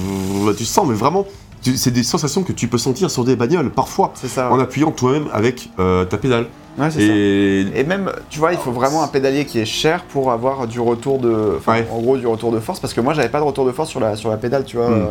bah, 0.46 0.52
tu 0.56 0.64
sens, 0.64 0.86
mais 0.86 0.94
vraiment, 0.94 1.26
c'est 1.76 1.90
des 1.92 2.02
sensations 2.02 2.42
que 2.42 2.52
tu 2.52 2.68
peux 2.68 2.78
sentir 2.78 3.10
sur 3.10 3.24
des 3.24 3.36
bagnoles, 3.36 3.70
parfois, 3.70 4.12
C'est 4.14 4.28
ça. 4.28 4.50
en 4.52 4.58
appuyant 4.58 4.90
toi-même 4.90 5.26
avec 5.32 5.70
euh, 5.78 6.04
ta 6.04 6.16
pédale. 6.18 6.46
Ouais, 6.78 6.90
c'est 6.90 7.06
ça. 7.06 7.12
Et 7.14 7.66
Et 7.80 7.84
même, 7.84 8.10
tu 8.30 8.38
vois, 8.38 8.52
il 8.52 8.58
faut 8.58 8.72
vraiment 8.72 9.02
un 9.02 9.08
pédalier 9.08 9.44
qui 9.44 9.58
est 9.60 9.64
cher 9.66 10.02
pour 10.04 10.32
avoir 10.32 10.66
du 10.66 10.80
retour 10.80 11.18
de... 11.18 11.58
Ouais. 11.68 11.86
en 11.92 12.00
gros, 12.00 12.16
du 12.16 12.26
retour 12.26 12.50
de 12.50 12.60
force, 12.60 12.80
parce 12.80 12.94
que 12.94 13.00
moi, 13.00 13.12
j'avais 13.14 13.28
pas 13.28 13.40
de 13.40 13.44
retour 13.44 13.66
de 13.66 13.72
force 13.72 13.90
sur 13.90 14.00
la, 14.00 14.16
sur 14.16 14.30
la 14.30 14.36
pédale, 14.38 14.64
tu 14.64 14.76
vois, 14.76 14.88
Mm. 14.88 15.06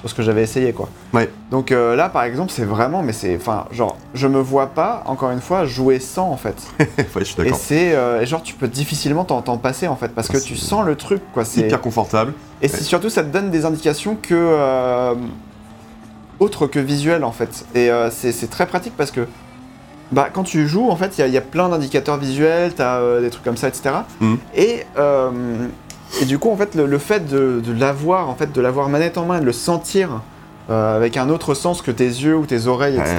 Sur 0.00 0.08
ce 0.08 0.14
que 0.14 0.22
j'avais 0.22 0.42
essayé, 0.42 0.72
quoi. 0.72 0.88
Ouais. 1.12 1.28
Donc 1.50 1.72
euh, 1.72 1.96
là, 1.96 2.08
par 2.08 2.22
exemple, 2.22 2.52
c'est 2.52 2.64
vraiment... 2.64 3.02
Mais 3.02 3.12
c'est... 3.12 3.34
Enfin, 3.36 3.64
genre, 3.72 3.96
je 4.14 4.26
me 4.28 4.38
vois 4.40 4.68
pas, 4.68 5.02
encore 5.06 5.30
une 5.32 5.40
fois, 5.40 5.64
jouer 5.66 5.98
sans, 5.98 6.30
en 6.30 6.36
fait. 6.36 6.54
ouais, 6.78 6.86
je 7.16 7.24
suis 7.24 7.40
Et 7.40 7.44
d'accord. 7.44 7.58
c'est 7.58 7.94
euh, 7.94 8.20
et 8.22 8.26
genre 8.26 8.42
tu 8.42 8.54
peux 8.54 8.68
difficilement 8.68 9.24
t'en 9.24 9.40
passer 9.58 9.88
en 9.88 9.96
fait 9.96 10.08
parce 10.14 10.28
que 10.28 10.36
Ah, 10.36 10.40
tu 10.40 10.56
c'est 10.56 10.66
sens 10.66 10.84
le 10.86 10.94
truc 10.96 11.20
quoi. 11.34 11.44
C'est 11.44 11.62
Hyper 11.62 11.80
confortable. 11.80 12.32
et 12.62 12.68
surtout 12.68 13.10
ça 13.10 13.22
te 13.24 13.28
donne 13.32 13.50
des 13.50 13.64
indications 13.64 14.16
que 14.20 14.34
euh, 14.34 15.14
autres 16.40 16.66
que 16.66 16.78
visuelles 16.78 17.24
en 17.24 17.32
fait. 17.32 17.64
Et 17.74 17.90
euh, 17.90 18.10
c'est 18.10 18.50
très 18.50 18.66
pratique 18.66 18.94
parce 18.96 19.10
que 19.10 19.26
bah 20.12 20.28
quand 20.32 20.44
tu 20.44 20.66
joues 20.68 20.88
en 20.90 20.96
fait 20.96 21.18
il 21.18 21.20
y 21.20 21.24
a- 21.24 21.26
il 21.26 21.34
y, 21.34 21.36
a 21.38 21.42
plein 21.42 21.68
d'indicateurs 21.68 22.16
visuels, 22.16 22.72
t'as 22.74 23.20
des 23.20 23.30
trucs 23.30 23.44
comme 23.44 23.56
ça 23.58 23.68
etc. 23.68 23.90
Et 24.56 24.82
et 26.20 26.24
du 26.24 26.38
coup 26.38 26.50
en 26.50 26.56
fait 26.56 26.74
le, 26.74 26.86
le 26.86 26.98
fait 26.98 27.26
de, 27.28 27.60
de 27.64 27.72
l'avoir 27.72 28.28
en 28.28 28.34
fait 28.34 28.52
de 28.52 28.60
l'avoir 28.60 28.88
manette 28.88 29.18
en 29.18 29.26
main 29.26 29.40
de 29.40 29.44
le 29.44 29.52
sentir 29.52 30.22
euh, 30.70 30.96
avec 30.96 31.16
un 31.16 31.30
autre 31.30 31.54
sens 31.54 31.80
que 31.80 31.90
tes 31.90 32.04
yeux 32.06 32.36
ou 32.36 32.44
tes 32.44 32.66
oreilles 32.66 32.96
etc. 32.98 33.16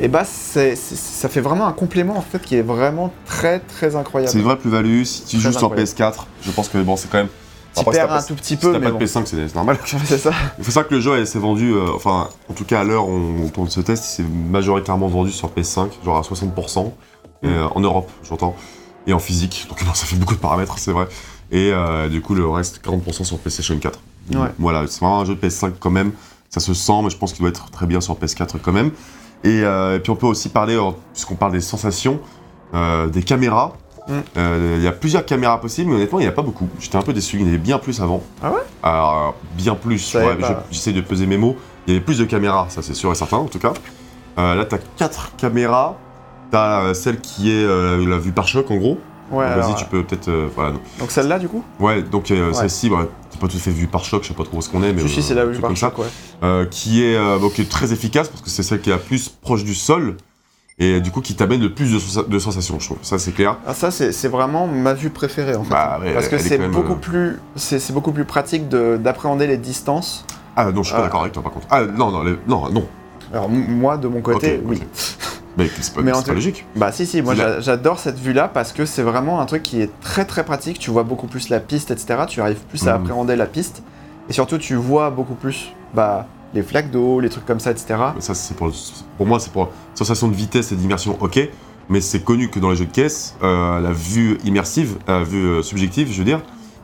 Et 0.00 0.08
bah 0.08 0.24
c'est 0.24 0.74
c'est- 0.76 0.96
ça 0.96 1.28
fait 1.28 1.40
vraiment 1.40 1.66
un 1.66 1.72
complément 1.72 2.16
en 2.16 2.20
fait 2.22 2.40
qui 2.42 2.56
est 2.56 2.62
vraiment 2.62 3.12
très 3.26 3.60
très 3.60 3.94
incroyable. 3.96 4.32
C'est 4.32 4.38
une 4.38 4.44
vraie 4.44 4.56
plus-value. 4.58 5.04
Si 5.04 5.24
tu 5.24 5.36
joues 5.38 5.52
sur 5.52 5.64
incroyable. 5.72 5.82
PS4, 5.88 6.14
je 6.42 6.50
pense 6.50 6.68
que 6.68 6.78
bon, 6.78 6.96
c'est 6.96 7.08
quand 7.10 7.18
même. 7.18 7.28
Tu 7.76 7.80
si 7.80 7.90
perds 7.90 8.06
t'as 8.08 8.18
un 8.18 8.22
tout 8.22 8.34
petit 8.36 8.54
Si 8.54 8.56
peu 8.56 8.72
t'as 8.72 8.78
mais 8.78 8.86
pas 8.86 8.92
bon. 8.92 8.98
de 8.98 9.04
PS5, 9.04 9.22
c'est 9.26 9.54
normal. 9.56 9.78
c'est 10.04 10.18
ça. 10.18 10.30
Il 10.58 10.64
faut 10.64 10.70
savoir 10.70 10.88
que 10.88 10.94
le 10.94 11.00
jeu 11.00 11.24
s'est 11.24 11.38
vendu, 11.40 11.72
euh, 11.72 11.86
enfin, 11.94 12.28
en 12.48 12.52
tout 12.54 12.64
cas 12.64 12.80
à 12.80 12.84
l'heure 12.84 13.08
où 13.08 13.20
on 13.44 13.48
tourne 13.48 13.68
ce 13.68 13.80
test, 13.80 14.04
il 14.04 14.10
s'est 14.22 14.28
majoritairement 14.50 15.08
vendu 15.08 15.32
sur 15.32 15.48
PS5, 15.50 15.88
genre 16.04 16.16
à 16.18 16.20
60%, 16.22 16.92
et, 17.42 17.46
euh, 17.48 17.66
en 17.74 17.80
Europe, 17.80 18.08
j'entends, 18.28 18.54
et 19.08 19.12
en 19.12 19.18
physique. 19.18 19.66
Donc 19.68 19.84
bon, 19.84 19.90
ça 19.94 20.06
fait 20.06 20.14
beaucoup 20.16 20.34
de 20.34 20.40
paramètres, 20.40 20.78
c'est 20.78 20.92
vrai. 20.92 21.06
Et 21.50 21.72
euh, 21.72 22.08
du 22.08 22.20
coup, 22.20 22.34
le 22.34 22.48
reste, 22.48 22.84
40% 22.84 23.24
sur 23.24 23.38
PlayStation 23.38 23.78
4. 23.78 24.00
Ouais. 24.32 24.48
Voilà, 24.58 24.86
c'est 24.86 25.00
vraiment 25.00 25.20
un 25.20 25.24
jeu 25.24 25.34
de 25.34 25.46
PS5 25.46 25.72
quand 25.78 25.90
même. 25.90 26.12
Ça 26.50 26.60
se 26.60 26.74
sent, 26.74 27.02
mais 27.02 27.10
je 27.10 27.16
pense 27.16 27.32
qu'il 27.32 27.40
doit 27.40 27.50
être 27.50 27.70
très 27.70 27.86
bien 27.86 28.00
sur 28.00 28.14
PS4 28.14 28.58
quand 28.62 28.72
même. 28.72 28.90
Et, 29.42 29.62
euh, 29.62 29.96
et 29.96 30.00
puis 30.00 30.10
on 30.10 30.16
peut 30.16 30.26
aussi 30.26 30.48
parler, 30.48 30.78
puisqu'on 31.12 31.34
parle 31.34 31.52
des 31.52 31.60
sensations, 31.60 32.20
euh, 32.74 33.08
des 33.08 33.22
caméras. 33.22 33.74
Mm. 34.08 34.12
Il 34.76 34.82
y 34.82 34.86
a 34.86 34.92
plusieurs 34.92 35.24
caméras 35.24 35.60
possibles, 35.60 35.90
mais 35.90 35.96
honnêtement, 35.96 36.18
il 36.18 36.22
n'y 36.22 36.28
en 36.28 36.32
a 36.32 36.34
pas 36.34 36.42
beaucoup. 36.42 36.68
J'étais 36.78 36.96
un 36.96 37.02
peu 37.02 37.12
déçu, 37.12 37.36
il 37.36 37.42
y 37.42 37.44
en 37.44 37.48
avait 37.48 37.58
bien 37.58 37.78
plus 37.78 38.00
avant. 38.00 38.22
Ah 38.42 38.50
ouais? 38.50 38.60
Alors, 38.82 39.34
bien 39.56 39.74
plus, 39.74 40.14
ouais, 40.14 40.36
j'essaie 40.70 40.92
de 40.92 41.00
peser 41.00 41.26
mes 41.26 41.38
mots. 41.38 41.56
Il 41.86 41.92
y 41.92 41.96
avait 41.96 42.04
plus 42.04 42.18
de 42.18 42.24
caméras, 42.24 42.66
ça 42.70 42.80
c'est 42.82 42.94
sûr 42.94 43.12
et 43.12 43.14
certain 43.14 43.36
en 43.38 43.46
tout 43.46 43.58
cas. 43.58 43.74
Là, 44.36 44.64
tu 44.64 44.74
as 44.74 44.80
4 44.96 45.36
caméras. 45.36 45.98
Tu 46.50 46.56
as 46.56 46.94
celle 46.94 47.20
qui 47.20 47.50
est 47.50 47.66
la 47.66 48.18
vue 48.18 48.32
par 48.32 48.48
choc 48.48 48.70
en 48.70 48.76
gros. 48.76 48.98
Ouais, 49.30 49.46
Vas-y, 49.56 49.74
tu 49.76 49.84
peux 49.86 50.02
peut-être. 50.04 50.28
euh, 50.28 50.48
voilà. 50.54 50.72
non. 50.72 50.80
Donc 51.00 51.10
celle-là 51.10 51.38
du 51.38 51.48
coup 51.48 51.64
Ouais, 51.80 52.02
donc 52.02 52.30
euh, 52.30 52.48
Ouais. 52.48 52.54
celle-ci, 52.54 52.90
bah, 52.90 53.06
c'est 53.30 53.40
pas 53.40 53.48
tout 53.48 53.56
à 53.56 53.60
fait 53.60 53.70
vue 53.70 53.86
par 53.86 54.04
choc, 54.04 54.22
je 54.22 54.28
sais 54.28 54.34
pas 54.34 54.44
trop 54.44 54.56
où 54.56 54.58
est-ce 54.60 54.68
qu'on 54.68 54.82
est, 54.82 54.92
mais. 54.92 55.06
Si, 55.08 55.18
euh, 55.18 55.22
c'est 55.22 55.34
la 55.34 55.44
vue 55.46 55.58
par 55.58 55.68
comme 55.68 55.76
ça. 55.76 55.86
choc, 55.88 55.98
ouais. 55.98 56.06
Euh, 56.42 56.66
qui 56.66 57.02
est 57.04 57.16
euh, 57.16 57.38
bon, 57.38 57.48
qui 57.48 57.62
est 57.62 57.70
très 57.70 57.92
efficace 57.92 58.28
parce 58.28 58.42
que 58.42 58.50
c'est 58.50 58.62
celle 58.62 58.80
qui 58.80 58.90
est 58.90 58.92
la 58.92 58.98
plus 58.98 59.28
proche 59.30 59.64
du 59.64 59.74
sol 59.74 60.16
et 60.78 61.00
du 61.00 61.10
coup 61.10 61.20
qui 61.20 61.34
t'amène 61.34 61.60
le 61.62 61.72
plus 61.72 61.92
de, 61.92 61.98
sensa- 61.98 62.28
de 62.28 62.38
sensations, 62.38 62.78
je 62.80 62.86
trouve. 62.86 62.98
Ça, 63.02 63.18
c'est 63.18 63.32
clair. 63.32 63.56
Ah, 63.66 63.74
ça, 63.74 63.90
c'est 63.90 64.28
vraiment 64.28 64.66
ma 64.66 64.92
vue 64.92 65.10
préférée 65.10 65.54
en 65.56 65.64
fait. 65.64 65.70
Bah, 65.70 66.00
Parce 66.12 66.28
que 66.28 66.36
c'est 66.38 66.58
beaucoup, 66.68 66.92
euh, 66.92 66.96
plus, 66.96 67.38
c'est 67.56 67.92
beaucoup 67.92 68.12
plus 68.12 68.24
pratique 68.26 68.68
de- 68.68 68.98
d'appréhender 69.02 69.46
les 69.46 69.56
distances. 69.56 70.26
Ah 70.56 70.70
non, 70.70 70.82
je 70.82 70.88
suis 70.88 70.96
pas 70.96 71.02
d'accord 71.02 71.22
avec 71.22 71.32
toi 71.32 71.42
par 71.42 71.52
contre. 71.52 71.66
Ah 71.70 71.84
non, 71.84 72.10
non, 72.10 72.22
les- 72.24 72.38
non, 72.46 72.68
non. 72.70 72.86
Alors 73.32 73.48
moi, 73.48 73.96
de 73.96 74.06
mon 74.06 74.20
côté, 74.20 74.60
oui. 74.64 74.82
Mais 75.56 75.68
c'est 75.80 75.94
pas, 75.94 76.02
Mais 76.02 76.12
en 76.12 76.22
pas 76.22 76.32
logique. 76.32 76.66
Bah 76.76 76.90
si, 76.92 77.06
si, 77.06 77.22
moi 77.22 77.34
j'adore 77.60 77.98
cette 77.98 78.18
vue-là 78.18 78.48
parce 78.48 78.72
que 78.72 78.84
c'est 78.86 79.02
vraiment 79.02 79.40
un 79.40 79.46
truc 79.46 79.62
qui 79.62 79.80
est 79.80 79.90
très 80.00 80.24
très 80.24 80.44
pratique. 80.44 80.78
Tu 80.78 80.90
vois 80.90 81.04
beaucoup 81.04 81.26
plus 81.28 81.48
la 81.48 81.60
piste, 81.60 81.90
etc. 81.90 82.20
Tu 82.28 82.40
arrives 82.40 82.58
plus 82.68 82.86
à 82.88 82.96
Mhm. 82.96 83.02
appréhender 83.02 83.36
la 83.36 83.46
piste. 83.46 83.82
Et 84.28 84.32
surtout, 84.32 84.58
tu 84.58 84.74
vois 84.74 85.10
beaucoup 85.10 85.34
plus 85.34 85.72
bah, 85.94 86.26
les 86.54 86.62
flaques 86.62 86.90
d'eau, 86.90 87.20
les 87.20 87.28
trucs 87.28 87.46
comme 87.46 87.60
ça, 87.60 87.70
etc. 87.70 87.94
Mais 88.14 88.20
Ça, 88.20 88.34
c'est 88.34 88.56
pour, 88.56 88.70
pour 89.16 89.26
moi, 89.26 89.38
c'est 89.38 89.52
pour 89.52 89.70
sensation 89.94 90.28
de 90.28 90.34
vitesse 90.34 90.72
et 90.72 90.76
d'immersion, 90.76 91.16
ok. 91.20 91.38
Mais 91.88 92.00
c'est 92.00 92.20
connu 92.20 92.48
que 92.48 92.58
dans 92.58 92.70
les 92.70 92.76
jeux 92.76 92.86
de 92.86 92.92
caisse, 92.92 93.36
euh, 93.42 93.78
la 93.80 93.92
vue 93.92 94.38
immersive, 94.44 94.96
la 95.06 95.22
vue 95.22 95.44
euh, 95.46 95.62
subjective, 95.62 96.10
je 96.10 96.18
veux 96.18 96.24
dire, 96.24 96.40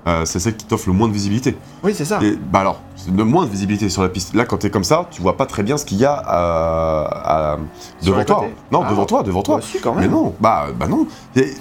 euh, 0.06 0.24
c'est 0.24 0.38
celle 0.40 0.56
qui 0.56 0.64
t'offre 0.66 0.88
le 0.88 0.94
moins 0.94 1.08
de 1.08 1.12
visibilité. 1.12 1.56
Oui, 1.82 1.92
c'est 1.94 2.04
ça. 2.04 2.18
Et, 2.22 2.36
bah 2.36 2.60
alors, 2.60 2.80
le 3.14 3.24
moins 3.24 3.44
de 3.44 3.50
visibilité 3.50 3.88
sur 3.88 4.02
la 4.02 4.08
piste. 4.08 4.34
Là, 4.34 4.44
quand 4.44 4.56
t'es 4.58 4.70
comme 4.70 4.84
ça, 4.84 5.06
tu 5.10 5.20
vois 5.22 5.36
pas 5.36 5.46
très 5.46 5.62
bien 5.62 5.76
ce 5.76 5.84
qu'il 5.84 5.98
y 5.98 6.04
a 6.04 6.12
à- 6.14 7.52
à- 7.54 7.58
Sur 8.00 8.12
devant 8.14 8.24
toi. 8.24 8.44
Non, 8.72 8.82
Ah. 8.86 8.90
devant 8.90 9.04
toi, 9.06 9.22
devant 9.22 9.42
toi. 9.42 9.56
Bah, 9.56 9.62
si, 9.66 9.78
quand 9.80 9.94
Mais 9.94 10.02
même. 10.02 10.10
non, 10.12 10.34
bah, 10.40 10.66
bah 10.78 10.86
non. 10.88 11.06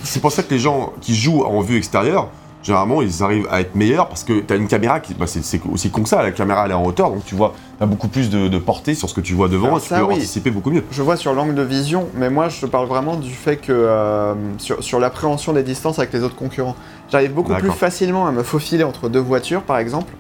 C'est 0.03 0.21
pour 0.21 0.31
ça 0.31 0.43
que 0.43 0.51
les 0.53 0.59
gens 0.59 0.93
qui 1.01 1.15
jouent 1.15 1.43
en 1.43 1.61
vue 1.61 1.77
extérieure, 1.77 2.27
généralement, 2.61 3.01
ils 3.01 3.23
arrivent 3.23 3.47
à 3.49 3.61
être 3.61 3.75
meilleurs 3.75 4.07
parce 4.09 4.23
que 4.23 4.39
t'as 4.41 4.57
une 4.57 4.67
caméra 4.67 4.99
qui. 4.99 5.13
Bah, 5.13 5.25
c'est 5.27 5.39
aussi 5.71 5.89
con 5.91 6.03
que 6.03 6.09
ça, 6.09 6.21
la 6.23 6.31
caméra 6.31 6.65
elle 6.65 6.71
est 6.71 6.75
en 6.75 6.83
hauteur, 6.85 7.09
donc 7.11 7.23
tu 7.25 7.35
vois, 7.35 7.53
t'as 7.79 7.85
beaucoup 7.85 8.07
plus 8.07 8.29
de, 8.29 8.47
de 8.47 8.57
portée 8.57 8.93
sur 8.95 9.09
ce 9.09 9.13
que 9.13 9.21
tu 9.21 9.33
vois 9.33 9.47
devant 9.47 9.67
Alors 9.67 9.77
et 9.79 9.81
tu 9.81 9.89
peux 9.93 10.01
oui. 10.01 10.15
anticiper 10.15 10.51
beaucoup 10.51 10.71
mieux. 10.71 10.83
Je 10.91 11.01
vois 11.01 11.15
sur 11.17 11.33
l'angle 11.33 11.55
de 11.55 11.61
vision, 11.63 12.07
mais 12.15 12.29
moi 12.29 12.49
je 12.49 12.61
te 12.61 12.65
parle 12.65 12.87
vraiment 12.87 13.15
du 13.15 13.31
fait 13.33 13.57
que 13.57 13.71
euh, 13.71 14.33
sur, 14.57 14.83
sur 14.83 14.99
l'appréhension 14.99 15.53
des 15.53 15.63
distances 15.63 15.99
avec 15.99 16.11
les 16.13 16.23
autres 16.23 16.35
concurrents. 16.35 16.75
J'arrive 17.11 17.33
beaucoup 17.33 17.53
plus 17.55 17.71
facilement 17.71 18.27
à 18.27 18.31
me 18.31 18.43
faufiler 18.43 18.83
entre 18.83 19.09
deux 19.09 19.19
voitures, 19.19 19.61
par 19.63 19.77
exemple, 19.79 20.13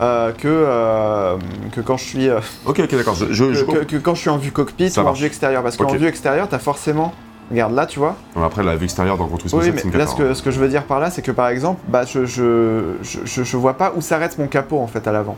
euh, 0.00 0.32
que, 0.32 0.48
euh, 0.48 1.36
que 1.72 1.80
quand 1.80 1.96
je 1.96 2.04
suis 2.04 2.28
euh, 2.28 2.40
Ok, 2.66 2.80
ok, 2.80 2.90
d'accord. 2.96 3.14
Je, 3.14 3.32
je, 3.32 3.44
que, 3.44 3.52
je 3.54 3.64
que- 3.64 3.84
que 3.84 3.96
quand 3.96 4.14
je 4.14 4.20
suis 4.20 4.30
en 4.30 4.36
vue 4.36 4.50
cockpit 4.50 4.90
Ça 4.90 5.00
ou 5.00 5.04
en 5.04 5.08
marche. 5.08 5.20
vue 5.20 5.26
extérieure. 5.26 5.62
Parce 5.62 5.76
qu'en 5.76 5.86
vue 5.94 6.06
extérieure, 6.08 6.48
t'as 6.50 6.58
forcément. 6.58 7.14
Regarde 7.50 7.74
là, 7.74 7.86
tu 7.86 7.98
vois. 7.98 8.16
Après, 8.42 8.62
la 8.62 8.74
vue 8.76 8.84
extérieure 8.84 9.18
dans 9.18 9.28
Turismo 9.28 9.58
Oui, 9.60 9.66
7, 9.66 9.84
mais 9.84 9.98
là, 9.98 10.06
ce 10.06 10.14
que, 10.14 10.34
ce 10.34 10.42
que 10.42 10.50
je 10.50 10.58
veux 10.58 10.68
dire 10.68 10.84
par 10.84 10.98
là, 11.00 11.10
c'est 11.10 11.22
que 11.22 11.30
par 11.30 11.48
exemple, 11.48 11.80
bah, 11.88 12.04
je, 12.06 12.24
je- 12.24 13.42
je 13.44 13.56
vois 13.56 13.74
pas 13.74 13.92
où 13.96 14.00
s'arrête 14.00 14.38
mon 14.38 14.46
capot 14.46 14.78
en 14.80 14.86
fait 14.86 15.06
à 15.06 15.12
l'avant. 15.12 15.36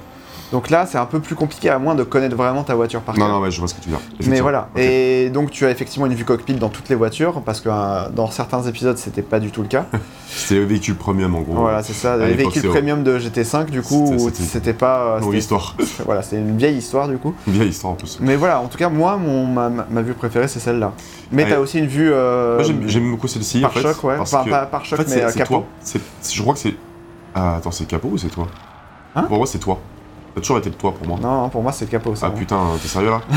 Donc 0.53 0.71
là, 0.71 0.87
c'est 0.87 0.99
un 0.99 1.07
peu 1.07 1.19
plus 1.21 1.35
compliqué 1.35 1.71
à 1.71 1.79
moins 1.79 1.95
de 1.95 2.05
connaître 2.05 2.37
vraiment 2.37 2.63
ta 2.63 2.75
voiture 2.75 3.01
par 3.01 3.17
Non, 3.19 3.27
cœur. 3.27 3.35
non, 3.35 3.41
ouais, 3.41 3.51
je 3.51 3.59
vois 3.59 3.67
ce 3.69 3.75
que 3.75 3.81
tu 3.81 3.89
veux 3.89 3.97
dire. 3.97 4.05
Mais 4.29 4.41
voilà, 4.41 4.69
et 4.77 5.29
donc 5.31 5.51
tu 5.51 5.67
as 5.67 5.71
effectivement 5.71 6.07
une 6.07 6.15
vue 6.15 6.25
cockpit 6.25 6.55
dans 6.55 6.69
toutes 6.69 6.89
les 6.89 6.95
voitures, 6.95 7.43
parce 7.43 7.61
que 7.61 7.69
euh, 7.69 8.09
dans 8.15 8.31
certains 8.31 8.63
épisodes 8.63 8.97
c'était 8.97 9.23
pas 9.23 9.41
du 9.41 9.51
tout 9.51 9.63
le 9.63 9.69
cas. 9.69 9.87
C'était 10.29 10.57
le 10.61 10.67
véhicule 10.67 10.97
premium 10.97 11.35
en 11.35 11.41
gros. 11.41 11.55
Voilà, 11.55 11.83
c'est 11.83 11.93
ça, 11.95 12.17
véhicules 12.17 12.61
c'est- 12.63 12.69
premium 12.69 13.03
de 13.03 13.19
GT5 13.19 13.71
du 13.71 13.81
coup, 13.83 14.15
C'était- 14.37 14.73
pas... 14.73 15.19
euh, 15.23 15.35
histoire. 15.37 15.75
Voilà, 16.05 16.23
c'est 16.23 16.37
une 16.37 16.57
vieille 16.57 16.77
histoire 16.77 17.09
du 17.09 17.17
coup. 17.17 17.33
Une 17.47 17.53
vieille 17.55 17.69
histoire 17.71 17.93
en 17.95 17.97
plus. 17.97 18.19
Mais 18.21 18.37
voilà, 18.37 18.61
en 18.61 18.67
tout 18.67 18.77
cas, 18.79 18.89
moi, 18.89 19.17
mon, 19.17 19.47
ma, 19.47 19.69
ma- 19.69 20.03
vue 20.03 20.15
préférée 20.15 20.49
c'est 20.49 20.61
celle-là. 20.61 20.93
Mais 21.33 21.43
Allez. 21.45 21.53
t'as 21.55 21.59
aussi 21.61 21.79
une 21.79 21.87
vue... 21.87 22.11
euh, 22.13 22.57
Moi, 22.63 22.65
j'aime- 22.87 23.11
beaucoup 23.11 23.29
celle-ci. 23.29 23.59
en 23.59 23.63
par 23.63 23.73
fait, 23.73 23.83
choc, 23.83 24.05
ouais. 24.05 24.17
Enfin, 24.19 24.45
que- 24.45 24.51
pas 24.51 24.67
par 24.67 24.81
En 24.83 24.85
choc, 24.85 24.99
fait, 25.03 25.17
mais 25.17 25.23
euh, 25.23 25.33
capot. 25.33 25.65
toi. 25.85 26.01
Je 26.33 26.43
crois 26.43 26.55
que 26.55 26.61
c'est. 26.61 26.75
Ah, 27.35 27.57
attends, 27.57 27.71
c'est 27.71 27.87
capot 27.87 28.09
ou 28.13 28.19
c'est 28.19 28.29
toi? 28.29 28.47
Hein? 29.15 29.23
Pour 29.25 29.39
moi, 29.39 29.47
c'est 29.47 29.59
toi. 29.59 29.79
Ça 30.37 30.41
a 30.41 30.43
toujours 30.43 30.59
été 30.59 30.69
le 30.69 30.75
toi 30.77 30.93
pour 30.93 31.07
moi. 31.09 31.19
Non, 31.19 31.49
pour 31.49 31.63
moi 31.63 31.73
c'est 31.73 31.87
le 31.87 31.91
capot 31.91 32.15
ça. 32.15 32.27
Ah 32.27 32.31
hein. 32.35 32.39
putain, 32.39 32.59
t'es 32.83 32.89
sérieux 32.89 33.09
là 33.09 33.21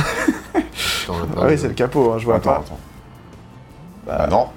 Attends, 0.54 1.14
Ah 1.38 1.45
oui, 1.45 1.52
de- 1.52 1.56
c'est 1.56 1.68
le 1.70 1.74
capot, 1.74 2.12
hein, 2.12 2.18
je 2.20 2.26
vois 2.26 2.36
Attends, 2.36 2.52
pas. 2.52 2.58
attends. 2.60 2.80
Bah, 4.06 4.18
Ah 4.20 4.28
non. 4.28 4.47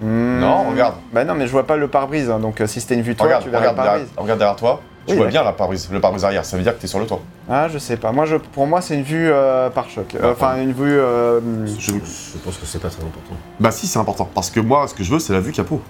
Hmm. 0.00 0.40
Non, 0.40 0.70
regarde. 0.70 0.94
Bah 1.12 1.24
non, 1.24 1.34
mais 1.36 1.46
je 1.46 1.52
vois 1.52 1.62
pas 1.62 1.76
le 1.76 1.86
pare-brise, 1.86 2.28
hein, 2.30 2.40
donc 2.40 2.60
euh, 2.60 2.66
si 2.66 2.80
c'était 2.80 2.96
une 2.96 3.02
vue 3.02 3.14
toi, 3.14 3.26
Regarde, 3.26 3.44
tu 3.44 3.48
verrais 3.50 3.68
regarde, 3.68 3.76
le 3.76 3.82
derrière, 3.84 4.00
pare-brise. 4.06 4.18
regarde 4.22 4.38
derrière 4.40 4.56
toi. 4.56 4.80
Tu 5.06 5.12
Oui, 5.12 5.18
vois 5.18 5.26
bien 5.26 5.42
la 5.44 5.52
pare-brise, 5.52 5.88
le 5.92 6.00
pare-brise 6.00 6.24
arrière. 6.24 6.44
Ça 6.46 6.56
veut 6.56 6.62
dire 6.62 6.74
que 6.74 6.80
t'es 6.80 6.86
sur 6.86 6.98
le 6.98 7.06
toit. 7.06 7.20
Ah, 7.50 7.68
je 7.68 7.76
sais 7.78 7.96
pas. 7.98 8.10
Moi, 8.10 8.24
je, 8.24 8.36
pour 8.36 8.66
moi, 8.66 8.80
c'est 8.80 8.94
une 8.94 9.02
vue 9.02 9.28
euh, 9.30 9.68
par 9.68 9.90
choc. 9.90 10.14
Euh, 10.14 10.18
Ah, 10.22 10.28
Enfin, 10.32 10.56
une 10.62 10.72
vue. 10.72 10.98
euh, 10.98 11.40
Je- 11.78 11.92
Je 11.92 12.38
pense 12.42 12.56
que 12.56 12.64
c'est 12.64 12.78
pas 12.80 12.88
très 12.88 13.02
important. 13.02 13.34
Bah 13.60 13.70
si, 13.70 13.86
c'est 13.86 13.98
important. 13.98 14.28
Parce 14.34 14.50
que 14.50 14.60
moi, 14.60 14.88
ce 14.88 14.94
que 14.94 15.04
je 15.04 15.10
veux, 15.12 15.18
c'est 15.18 15.34
la 15.34 15.40
vue 15.40 15.52
capot. 15.52 15.82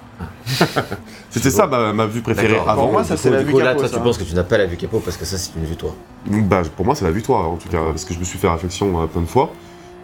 C'était 1.30 1.50
ça 1.50 1.66
ma, 1.66 1.92
ma 1.92 2.06
vue 2.06 2.20
préférée 2.22 2.48
D'accord. 2.54 2.70
avant. 2.70 2.82
Pour 2.82 2.92
moi, 2.92 3.04
ça, 3.04 3.16
c'est 3.16 3.30
la 3.30 3.38
du 3.40 3.46
vue 3.46 3.52
coup, 3.52 3.58
là, 3.60 3.66
capot, 3.66 3.80
toi, 3.80 3.88
ça. 3.88 3.96
tu 3.96 4.02
penses 4.02 4.18
que 4.18 4.24
tu 4.24 4.34
n'as 4.34 4.42
pas 4.44 4.58
la 4.58 4.66
vue 4.66 4.76
capot 4.76 4.98
parce 5.00 5.16
que 5.16 5.24
ça, 5.24 5.38
c'est 5.38 5.52
une 5.56 5.64
vue 5.64 5.76
toi. 5.76 5.94
Bah, 6.26 6.62
pour 6.76 6.84
moi, 6.84 6.94
c'est 6.94 7.04
la 7.04 7.10
vue 7.10 7.22
toi, 7.22 7.38
en 7.46 7.56
tout 7.56 7.68
cas, 7.68 7.78
parce 7.86 8.04
que 8.04 8.14
je 8.14 8.18
me 8.18 8.24
suis 8.24 8.38
fait 8.38 8.48
réflexion 8.48 9.00
euh, 9.02 9.06
plein 9.06 9.22
de 9.22 9.26
fois. 9.26 9.50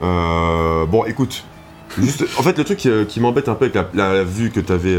Euh, 0.02 0.86
bon, 0.86 1.04
écoute. 1.04 1.44
Juste, 1.98 2.24
en 2.38 2.42
fait, 2.44 2.56
le 2.56 2.62
truc 2.64 2.78
qui, 2.78 2.88
qui 3.08 3.18
m'embête 3.20 3.48
un 3.48 3.54
peu 3.54 3.64
avec 3.64 3.74
la, 3.74 4.14
la 4.14 4.22
vue 4.22 4.50
que 4.50 4.60
tu 4.60 4.72
avais 4.72 4.96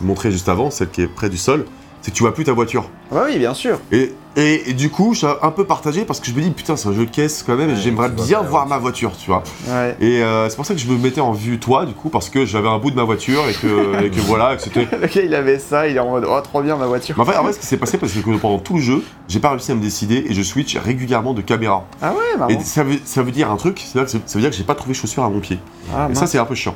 montrée 0.00 0.30
juste 0.32 0.48
avant, 0.48 0.70
celle 0.70 0.88
qui 0.88 1.02
est 1.02 1.06
près 1.06 1.28
du 1.28 1.36
sol, 1.36 1.66
c'est 2.02 2.10
que 2.10 2.16
tu 2.16 2.22
vois 2.22 2.34
plus 2.34 2.44
ta 2.44 2.52
voiture. 2.52 2.84
Ah 3.10 3.14
Bah 3.16 3.22
oui, 3.28 3.38
bien 3.38 3.52
sûr. 3.54 3.78
Et, 3.92 4.12
et, 4.36 4.70
et 4.70 4.72
du 4.74 4.88
coup, 4.90 5.12
je 5.12 5.18
suis 5.18 5.26
un 5.42 5.50
peu 5.50 5.64
partagé 5.64 6.04
parce 6.04 6.20
que 6.20 6.26
je 6.26 6.32
me 6.34 6.40
dis, 6.40 6.50
putain, 6.50 6.76
c'est 6.76 6.88
un 6.88 6.92
jeu 6.92 7.04
de 7.04 7.10
caisse 7.10 7.42
quand 7.44 7.56
même, 7.56 7.70
et 7.70 7.76
j'aimerais 7.76 8.08
bien 8.10 8.40
voir 8.42 8.66
ma 8.66 8.78
voiture, 8.78 9.12
tu 9.18 9.26
vois. 9.30 9.42
Ouais. 9.68 9.96
Et 10.00 10.22
euh, 10.22 10.48
c'est 10.48 10.56
pour 10.56 10.64
ça 10.66 10.74
que 10.74 10.80
je 10.80 10.86
me 10.86 10.96
mettais 10.96 11.20
en 11.20 11.32
vue 11.32 11.58
toi, 11.58 11.84
du 11.84 11.92
coup, 11.94 12.08
parce 12.08 12.30
que 12.30 12.46
j'avais 12.46 12.68
un 12.68 12.78
bout 12.78 12.90
de 12.90 12.96
ma 12.96 13.02
voiture 13.04 13.42
et 13.48 13.52
que, 13.54 14.04
et 14.04 14.10
que 14.10 14.20
voilà, 14.20 14.56
que 14.56 14.62
c'était. 14.62 14.86
Le 15.00 15.06
gars, 15.08 15.22
il 15.22 15.34
avait 15.34 15.58
ça, 15.58 15.88
il 15.88 15.96
est 15.96 16.00
en 16.00 16.10
mode 16.10 16.26
Oh, 16.28 16.40
trop 16.42 16.62
bien 16.62 16.76
ma 16.76 16.86
voiture. 16.86 17.14
Mais 17.18 17.22
en 17.22 17.26
fait, 17.26 17.36
en 17.36 17.44
fait, 17.44 17.52
ce 17.54 17.58
qui 17.60 17.66
s'est 17.66 17.76
passé, 17.76 17.98
parce 17.98 18.12
que 18.12 18.36
pendant 18.38 18.58
tout 18.58 18.74
le 18.76 18.80
jeu, 18.82 19.02
j'ai 19.28 19.40
pas 19.40 19.50
réussi 19.50 19.72
à 19.72 19.74
me 19.74 19.82
décider 19.82 20.24
et 20.28 20.32
je 20.34 20.42
switch 20.42 20.76
régulièrement 20.76 21.34
de 21.34 21.42
caméra. 21.42 21.84
Ah 22.00 22.12
ouais, 22.12 22.38
marrant. 22.38 22.50
Et 22.50 22.60
ça 22.60 22.84
veut, 22.84 22.98
ça 23.04 23.22
veut 23.22 23.32
dire 23.32 23.50
un 23.50 23.56
truc, 23.56 23.80
c'est-à-dire 23.84 24.12
que 24.12 24.18
ça 24.26 24.34
veut 24.36 24.40
dire 24.40 24.50
que 24.50 24.56
j'ai 24.56 24.64
pas 24.64 24.74
trouvé 24.76 24.94
chaussure 24.94 25.24
à 25.24 25.28
mon 25.28 25.40
pied. 25.40 25.58
Ah, 25.94 26.08
Et 26.10 26.14
ça, 26.14 26.26
c'est 26.26 26.38
un 26.38 26.44
peu 26.46 26.54
chiant. 26.54 26.74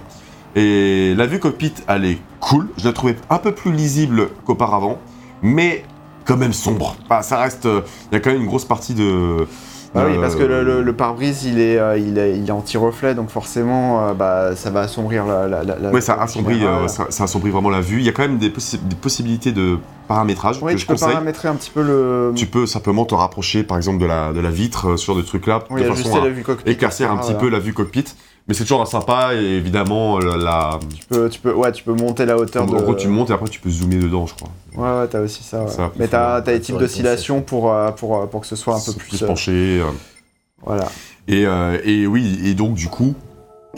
Et 0.57 1.15
la 1.17 1.27
vue 1.27 1.41
cockpit, 1.41 1.73
elle 1.89 2.05
est 2.05 2.19
cool. 2.41 2.69
Je 2.79 2.85
la 2.87 2.93
trouvais 2.93 3.17
un 3.31 3.39
peu 3.39 3.53
plus 3.53 3.73
lisible 3.73 4.29
qu'auparavant, 4.45 4.99
mais 5.45 5.85
quand 6.25 6.37
même 6.39 6.53
sombre. 6.55 6.97
Bah, 7.09 7.23
ça 7.23 7.39
reste. 7.39 7.67
euh, 7.67 7.83
Il 8.11 8.15
y 8.15 8.17
a 8.17 8.21
quand 8.21 8.31
même 8.31 8.41
une 8.41 8.47
grosse 8.49 8.65
partie 8.65 8.95
de. 8.95 9.47
Ah 9.97 10.07
oui, 10.09 10.17
parce 10.21 10.35
que 10.35 10.43
le, 10.43 10.65
le- 10.65 10.83
le 10.83 10.93
pare-brise, 10.93 11.45
il 11.45 11.61
est, 11.61 11.79
euh, 11.79 11.97
il 11.97 12.19
est, 12.19 12.37
il 12.37 12.49
est 12.49 12.51
anti-reflet, 12.51 13.15
donc 13.15 13.29
forcément, 13.31 14.09
euh, 14.09 14.13
bah, 14.13 14.57
ça 14.57 14.71
va 14.71 14.81
assombrir 14.81 15.25
la. 15.25 15.47
la, 15.47 15.91
Ouais, 15.93 16.01
ça 16.01 16.15
assombrit, 16.15 16.65
euh, 16.65 16.89
ça, 16.89 17.07
ça 17.11 17.25
assombrit 17.25 17.51
vraiment 17.53 17.71
la 17.71 17.81
vue. 17.81 17.99
Il 18.01 18.05
y 18.05 18.09
a 18.09 18.13
quand 18.13 18.23
même 18.23 18.39
des, 18.39 18.49
possi- 18.51 18.81
des 18.83 18.97
possibilités 18.97 19.53
de 19.53 19.79
paramétrage 20.09 20.59
Oui, 20.63 20.73
que 20.73 20.79
tu 20.79 20.83
je 20.83 20.87
peux 20.89 20.95
conseille. 20.95 21.11
paramétrer 21.11 21.47
un 21.47 21.55
petit 21.55 21.71
peu 21.71 21.83
le. 21.83 22.33
Tu 22.35 22.47
peux 22.47 22.67
simplement 22.67 23.05
te 23.05 23.15
rapprocher, 23.15 23.63
par 23.63 23.77
exemple, 23.77 23.99
de 23.99 24.07
la, 24.07 24.33
de 24.33 24.41
la 24.41 24.51
vitre, 24.51 24.89
euh, 24.89 24.97
ce 24.97 25.07
genre 25.07 25.17
de 25.17 25.23
trucs-là, 25.23 25.63
oui, 25.71 25.83
de 25.85 25.87
façon 25.93 26.17
à 26.21 26.25
la 26.25 26.31
vue 26.31 26.43
cockpit. 26.43 26.69
éclaircir 26.73 27.13
un 27.13 27.17
petit 27.19 27.35
peu 27.35 27.49
la 27.49 27.61
vue 27.61 27.73
cockpit. 27.73 28.07
Mais 28.47 28.53
c'est 28.55 28.65
toujours 28.65 28.87
sympa 28.87 29.35
et 29.35 29.39
évidemment, 29.57 30.19
la, 30.19 30.37
la- 30.37 30.79
Tu 30.95 31.07
peux, 31.07 31.29
tu, 31.31 31.41
peux, 31.41 31.55
ouais, 31.55 31.73
tu 31.73 31.83
peux 31.83 31.95
monter 31.95 32.27
la 32.27 32.37
hauteur 32.37 32.65
en 32.65 32.67
de. 32.67 32.73
gros, 32.73 32.95
tu 32.95 33.09
montes 33.09 33.31
et 33.31 33.33
après 33.33 33.49
tu 33.49 33.59
peux 33.61 33.71
zoomer 33.71 33.97
dedans, 34.03 34.27
je 34.27 34.35
crois. 34.35 34.51
Ouais, 34.77 35.01
ouais, 35.01 35.09
t'as 35.09 35.21
aussi 35.21 35.43
ça. 35.43 35.63
ouais. 35.63 35.71
Ça, 35.71 35.91
Mais 35.97 36.09
t'as 36.09 36.35
as 36.35 36.41
des 36.43 36.61
types 36.61 36.75
les 36.75 36.81
d'oscillation 36.83 37.41
pour, 37.41 37.73
euh, 37.73 37.91
pour, 37.93 38.19
euh, 38.21 38.27
pour 38.27 38.43
que 38.43 38.47
ce 38.47 38.57
soit 38.57 38.75
un 38.75 38.81
peu 38.81 38.93
C'est 38.93 38.99
plus. 38.99 39.23
euh, 39.23 39.27
penché. 39.27 39.53
euh, 39.81 39.85
voilà. 40.65 40.85
Et, 41.27 41.47
euh, 41.47 41.79
et 41.85 42.07
oui, 42.07 42.39
et 42.45 42.53
donc 42.53 42.75
du 42.75 42.89
coup, 42.89 43.15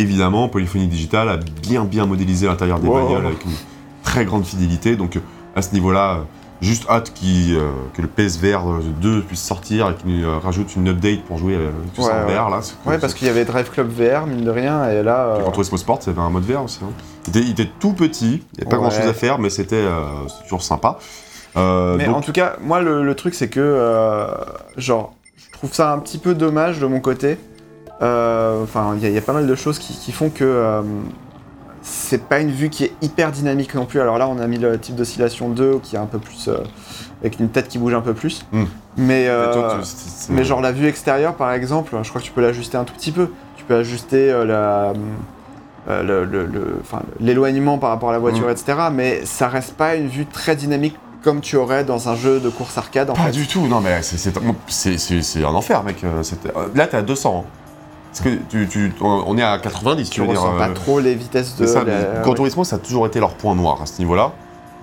évidemment, 0.00 0.48
Polyphonie 0.48 0.88
Digital 0.88 1.28
a 1.28 1.36
bien 1.36 1.84
bien 1.84 2.06
modélisé 2.06 2.46
l'intérieur 2.48 2.80
des 2.80 2.88
Wow. 2.88 2.94
bagnoles 3.06 3.26
avec 3.26 3.44
une 3.44 3.52
très 4.02 4.24
grande 4.24 4.44
fidélité. 4.44 4.96
Donc 4.96 5.16
à 5.54 5.62
ce 5.62 5.72
niveau-là, 5.74 6.14
euh, 6.14 6.20
juste 6.60 6.86
hâte 6.88 7.12
qui, 7.14 7.54
euh, 7.54 7.70
que 7.94 8.02
le 8.02 8.08
PSVR 8.08 8.62
2 9.00 9.22
puisse 9.22 9.42
sortir 9.42 9.90
et 9.90 9.94
qu'il 9.94 10.24
euh, 10.24 10.38
rajoute 10.38 10.74
une 10.76 10.88
update 10.88 11.22
pour 11.24 11.38
jouer 11.38 11.58
tout 11.94 12.02
ça 12.02 12.22
en 12.24 12.26
ouais. 12.28 12.34
VR 12.34 12.48
là. 12.50 12.60
Ouais, 12.86 12.98
parce 12.98 13.14
qu'il 13.14 13.26
y 13.26 13.30
avait 13.30 13.44
Drive 13.44 13.70
Club 13.70 13.88
VR, 13.90 14.26
mine 14.26 14.44
de 14.44 14.50
rien, 14.50 14.88
et 14.90 15.02
là. 15.02 15.26
euh, 15.36 15.50
Turismo 15.52 15.76
Sport, 15.76 15.98
il 16.02 16.06
y 16.08 16.10
avait 16.10 16.20
un 16.22 16.30
mode 16.30 16.44
VR 16.44 16.62
aussi. 16.64 16.80
hein. 16.82 16.88
Il, 17.26 17.30
était, 17.36 17.40
il 17.40 17.50
était 17.50 17.70
tout 17.80 17.92
petit, 17.92 18.42
il 18.54 18.56
n'y 18.58 18.62
avait 18.62 18.70
pas 18.70 18.76
grand 18.76 18.90
chose 18.90 19.06
à 19.06 19.12
faire, 19.14 19.38
mais 19.38 19.50
c'était 19.50 19.76
euh, 19.76 20.00
toujours 20.44 20.62
sympa. 20.62 20.98
Mais 21.56 22.04
donc, 22.06 22.16
en 22.16 22.20
tout 22.20 22.32
cas, 22.32 22.56
moi, 22.62 22.80
le, 22.80 23.02
le 23.02 23.14
truc, 23.14 23.34
c'est 23.34 23.48
que, 23.48 24.28
genre, 24.76 25.14
je 25.36 25.50
trouve 25.52 25.72
ça 25.72 25.92
un 25.92 25.98
petit 25.98 26.18
peu 26.18 26.34
dommage 26.34 26.78
de 26.80 26.86
mon 26.86 27.00
côté. 27.00 27.38
Euh, 28.02 28.62
Enfin, 28.62 28.92
il 28.96 29.02
y, 29.02 29.06
a- 29.06 29.08
il 29.08 29.14
y 29.14 29.18
a 29.18 29.22
pas 29.22 29.32
mal 29.32 29.46
de 29.46 29.54
choses 29.54 29.78
qui, 29.78 29.94
qui 29.94 30.12
font 30.12 30.28
que 30.28 30.44
euh, 30.44 30.82
c'est 31.88 32.24
pas 32.28 32.40
une 32.40 32.50
vue 32.50 32.68
qui 32.68 32.84
est 32.84 32.92
hyper 33.00 33.30
dynamique 33.30 33.74
non 33.74 33.86
plus. 33.86 34.00
Alors 34.00 34.18
là, 34.18 34.28
on 34.28 34.38
a 34.40 34.46
mis 34.48 34.58
le 34.58 34.78
type 34.78 34.96
d'oscillation 34.96 35.48
2 35.48 35.78
qui 35.82 35.94
est 35.96 35.98
un 35.98 36.06
peu 36.06 36.18
plus. 36.18 36.48
euh, 36.48 36.58
avec 37.22 37.38
une 37.40 37.48
tête 37.48 37.68
qui 37.68 37.78
bouge 37.78 37.94
un 37.94 38.00
peu 38.02 38.12
plus. 38.12 38.44
Hmm. 38.52 38.64
Mais, 38.98 39.24
toi, 39.26 39.32
euh, 39.34 39.78
tu- 39.78 39.84
c'est- 39.86 39.96
c'est- 40.08 40.32
mais 40.32 40.44
genre, 40.44 40.60
la 40.60 40.72
vue 40.72 40.86
extérieure, 40.86 41.34
par 41.34 41.52
exemple, 41.52 41.96
je 42.02 42.08
crois 42.08 42.20
que 42.20 42.26
tu 42.26 42.32
peux 42.32 42.42
l'ajuster 42.42 42.76
un 42.76 42.84
tout 42.84 42.92
petit 42.94 43.10
peu. 43.12 43.30
Tu 43.56 43.64
peux 43.64 43.76
ajuster 43.76 44.30
euh, 44.30 44.44
la. 44.44 44.92
euh, 45.88 46.02
le- 46.02 46.24
le- 46.24 46.46
le- 46.46 46.80
l'éloignement 47.20 47.78
par 47.78 47.90
rapport 47.90 48.08
à 48.10 48.12
la 48.12 48.18
voiture, 48.18 48.48
Mm. 48.48 48.50
etc. 48.50 48.78
Mais 48.92 49.24
ça 49.24 49.46
reste 49.48 49.74
pas 49.74 49.94
une 49.94 50.08
vue 50.08 50.26
très 50.26 50.56
dynamique 50.56 50.96
comme 51.22 51.40
tu 51.40 51.56
aurais 51.56 51.84
dans 51.84 52.08
un 52.08 52.16
jeu 52.16 52.38
de 52.40 52.48
course 52.50 52.76
arcade 52.76 53.08
en 53.10 53.14
Pas 53.14 53.24
fait. 53.26 53.30
du 53.32 53.46
tout, 53.46 53.66
non 53.68 53.80
mais 53.80 54.02
c'est- 54.02 54.16
c'est 54.18 54.32
c'est- 54.68 54.98
c'est- 54.98 55.22
c'est 55.22 55.44
un 55.44 55.54
enfer 55.54 55.82
mec. 55.84 56.04
Là 56.74 56.86
t'es 56.86 56.96
à 56.96 57.02
200. 57.02 57.44
hein. 57.46 57.50
Parce 58.16 58.30
que 58.30 58.38
tu, 58.48 58.66
tu- 58.68 58.92
on 59.00 59.24
on 59.26 59.36
est 59.38 59.42
à 59.42 59.58
90, 59.58 60.08
tu 60.08 60.20
Tu 60.20 60.20
veux 60.26 60.32
dire. 60.32 60.40
pas 60.56 60.68
euh, 60.68 60.74
trop 60.74 61.00
les 61.00 61.14
vitesses 61.14 61.56
de. 61.56 61.66
c'est 61.66 61.72
ça, 61.72 61.84
la- 61.84 62.22
ouais. 62.26 62.34
Turismo, 62.34 62.64
ça 62.64 62.76
a 62.76 62.78
toujours 62.78 63.06
été 63.06 63.20
leur 63.20 63.34
point 63.34 63.54
noir 63.54 63.80
à 63.82 63.86
ce 63.86 63.98
niveau-là. 63.98 64.32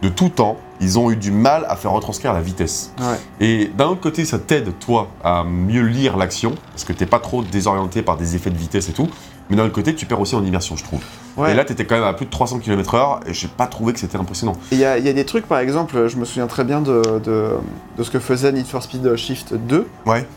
De 0.01 0.09
tout 0.09 0.27
temps, 0.29 0.57
ils 0.81 0.99
ont 0.99 1.09
eu 1.11 1.15
du 1.15 1.31
mal 1.31 1.65
à 1.69 1.77
faire 1.77 1.91
retranscrire 1.91 2.33
la 2.33 2.41
vitesse. 2.41 2.91
Ouais. 2.99 3.15
Et 3.39 3.71
d'un 3.77 3.85
autre 3.87 4.01
côté, 4.01 4.25
ça 4.25 4.37
t'aide, 4.37 4.77
toi, 4.79 5.07
à 5.23 5.45
mieux 5.45 5.83
lire 5.83 6.17
l'action, 6.17 6.53
parce 6.71 6.83
que 6.83 6.91
t'es 6.91 7.05
pas 7.05 7.19
trop 7.19 7.41
désorienté 7.41 8.01
par 8.01 8.17
des 8.17 8.35
effets 8.35 8.49
de 8.49 8.57
vitesse 8.57 8.89
et 8.89 8.91
tout. 8.91 9.07
Mais 9.49 9.55
d'un 9.55 9.63
autre 9.63 9.73
côté, 9.73 9.95
tu 9.95 10.05
perds 10.05 10.19
aussi 10.19 10.35
en 10.35 10.43
immersion, 10.43 10.75
je 10.75 10.83
trouve. 10.83 10.99
Ouais. 11.37 11.51
Et 11.51 11.53
là, 11.53 11.63
t'étais 11.63 11.85
quand 11.85 11.95
même 11.95 12.03
à 12.03 12.13
plus 12.13 12.25
de 12.25 12.31
300 12.31 12.59
km/h, 12.59 13.21
et 13.27 13.33
j'ai 13.33 13.47
pas 13.47 13.67
trouvé 13.67 13.93
que 13.93 13.99
c'était 13.99 14.17
impressionnant. 14.17 14.53
Il 14.73 14.77
y, 14.77 14.85
a 14.85 14.97
il 14.97 15.05
y 15.05 15.09
a 15.09 15.13
des 15.13 15.25
trucs, 15.25 15.47
par 15.47 15.59
exemple, 15.59 16.07
je 16.09 16.17
me 16.17 16.25
souviens 16.25 16.47
très 16.47 16.65
bien 16.65 16.81
de, 16.81 17.01
de, 17.23 17.51
de 17.97 18.03
ce 18.03 18.11
que 18.11 18.19
faisait 18.19 18.51
Need 18.51 18.67
for 18.67 18.83
Speed 18.83 19.15
Shift 19.15 19.53
2. 19.53 19.87
Ouais. 20.05 20.27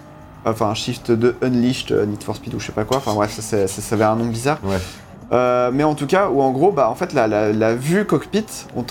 Enfin, 0.46 0.72
Shift 0.74 1.10
2 1.10 1.36
Unleashed 1.42 1.90
euh, 1.90 2.06
Need 2.06 2.22
for 2.22 2.36
Speed 2.36 2.54
ou 2.54 2.60
je 2.60 2.66
sais 2.66 2.72
pas 2.72 2.84
quoi. 2.84 2.98
Enfin 2.98 3.14
bref, 3.14 3.38
ça, 3.40 3.56
avait 3.90 4.04
un 4.04 4.14
nom 4.14 4.26
bizarre. 4.26 4.58
Ouais. 4.62 4.78
Euh, 5.32 5.70
mais 5.72 5.82
en 5.82 5.94
tout 5.96 6.06
cas, 6.06 6.28
où 6.28 6.40
en 6.40 6.52
gros, 6.52 6.70
bah, 6.70 6.88
en 6.88 6.94
fait, 6.94 7.12
la, 7.12 7.26
la- 7.26 7.52
la 7.52 7.74
vue 7.74 8.04
cockpit, 8.04 8.44
on 8.76 8.84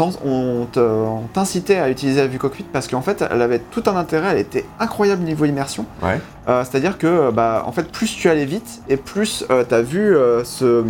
t'incitait 1.34 1.78
à 1.78 1.90
utiliser 1.90 2.20
la 2.22 2.28
vue 2.28 2.38
cockpit 2.40 2.66
parce 2.72 2.88
qu'en 2.88 3.02
fait, 3.02 3.24
elle 3.30 3.42
avait 3.42 3.60
tout 3.60 3.84
un 3.88 3.96
intérêt, 3.96 4.32
elle 4.34 4.40
était 4.40 4.66
incroyable 4.80 5.24
niveau 5.24 5.46
immersion. 5.46 5.86
Ouais. 6.04 6.20
Euh, 6.48 6.64
C'est-à-dire 6.70 6.98
que, 6.98 7.32
bah, 7.32 7.64
en 7.66 7.72
fait, 7.72 7.90
plus 7.92 8.08
tu 8.16 8.30
allais 8.30 8.46
vite 8.46 8.82
et 8.90 8.98
plus 8.98 9.46
euh, 9.50 9.64
ta 9.64 9.82
vue 9.82 10.16
euh, 10.16 10.44
se, 10.44 10.84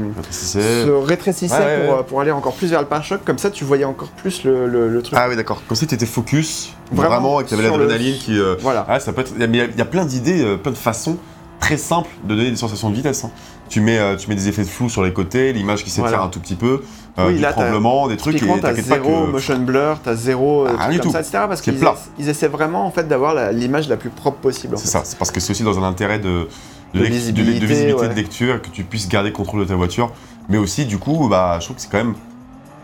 rétrécissait 1.06 1.56
Ouais, 1.56 1.86
pour, 1.86 1.94
ouais. 1.94 2.00
euh, 2.00 2.04
pour 2.04 2.22
aller 2.22 2.32
encore 2.32 2.54
plus 2.54 2.72
vers 2.72 2.82
le 2.82 2.88
pare-choc. 2.88 3.22
Comme 3.24 3.38
ça, 3.38 3.52
tu 3.52 3.64
voyais 3.64 3.86
encore 3.86 4.10
plus 4.10 4.44
le, 4.44 4.68
le- 4.68 4.90
le 4.90 5.02
truc. 5.02 5.18
Ah 5.20 5.28
oui, 5.30 5.36
d'accord. 5.36 5.62
Comme 5.68 5.78
si 5.78 5.88
t'étais 5.88 6.06
focus, 6.06 6.74
Vraiment 6.92 7.10
vraiment, 7.10 7.42
et 7.42 7.44
que 7.44 7.50
sur 7.50 7.58
le- 7.58 7.64
l'adrénaline 7.70 8.18
qui. 8.18 8.38
euh, 8.40 8.56
Voilà. 8.62 8.86
Ah, 8.88 9.00
ça 9.00 9.14
peut 9.14 9.22
être. 9.22 9.32
Il 9.36 9.42
y 9.42 9.44
a- 9.44 9.48
mais 9.48 9.58
il 9.72 9.78
y, 9.78 9.82
a 9.82 9.86
plein 9.86 10.06
d'idées, 10.06 10.44
euh, 10.44 10.58
plein 10.58 10.72
de 10.72 10.78
façons 10.78 11.18
très 11.60 11.78
simples 11.78 12.10
de 12.24 12.36
donner 12.36 12.52
des 12.52 12.58
sensations 12.58 12.90
de 12.90 12.96
vitesse. 12.96 13.24
hein. 13.24 13.32
Tu, 13.70 13.82
mets, 13.82 13.98
euh, 13.98 14.16
tu 14.16 14.30
mets 14.30 14.36
des 14.36 14.48
effets 14.48 14.62
de 14.64 14.68
flou 14.68 14.90
sur 14.90 15.04
les 15.04 15.12
côtés, 15.12 15.52
l'image 15.52 15.84
qui 15.84 15.90
s'étire 15.90 16.10
Voilà. 16.10 16.24
un 16.24 16.28
tout 16.28 16.40
petit 16.40 16.56
peu, 16.56 16.84
euh, 17.18 17.28
Oui, 17.28 17.36
du 17.36 17.40
là, 17.42 17.52
t'as- 17.52 17.64
tremblement, 17.64 18.08
des 18.08 18.16
trucs, 18.18 18.36
Typiquement, 18.36 18.60
t'as 18.62 18.74
zéro 18.76 19.26
que. 19.26 19.32
motion 19.32 19.58
blur, 19.60 19.98
t'as 20.04 20.14
zéro 20.16 20.66
euh, 20.66 20.76
Ah, 20.78 20.86
truc 20.86 20.98
comme 21.02 21.06
tout. 21.08 21.12
ça, 21.12 21.22
etc. 21.22 21.32
Parce 21.48 21.62
C'est 21.62 21.72
qu'ils 21.74 21.88
ils 22.20 22.30
essaient 22.30 22.48
vraiment 22.48 22.86
en 22.86 22.92
fait 22.92 23.08
d'avoir 23.08 23.52
l'image 23.52 23.90
la 23.90 23.98
plus 23.98 24.10
propre 24.12 24.38
possible. 24.38 24.78
C'est 24.78 24.88
ça, 24.88 25.02
c'est 25.04 25.18
parce 25.18 25.32
que 25.32 25.40
c'est 25.40 25.52
aussi 25.52 25.64
dans 25.64 25.80
un 25.80 25.84
intérêt 25.88 26.20
de, 26.20 26.48
de, 26.94 27.00
De 27.00 27.06
lec- 27.06 27.06
de- 27.06 27.06
de 27.06 27.08
visibilité, 27.10 27.94
ouais. 27.94 28.08
de 28.10 28.14
lecture, 28.14 28.62
que 28.62 28.70
tu 28.70 28.84
puisses 28.84 29.10
garder 29.10 29.30
le 29.30 29.36
contrôle 29.36 29.62
de 29.62 29.66
ta 29.66 29.76
voiture. 29.76 30.12
Mais 30.48 30.58
aussi, 30.58 30.86
du 30.86 31.00
coup, 31.00 31.28
bah, 31.28 31.58
je 31.60 31.66
trouve 31.66 31.76
que 31.78 31.82
c'est 31.82 31.90
quand 31.92 31.98
même 31.98 32.14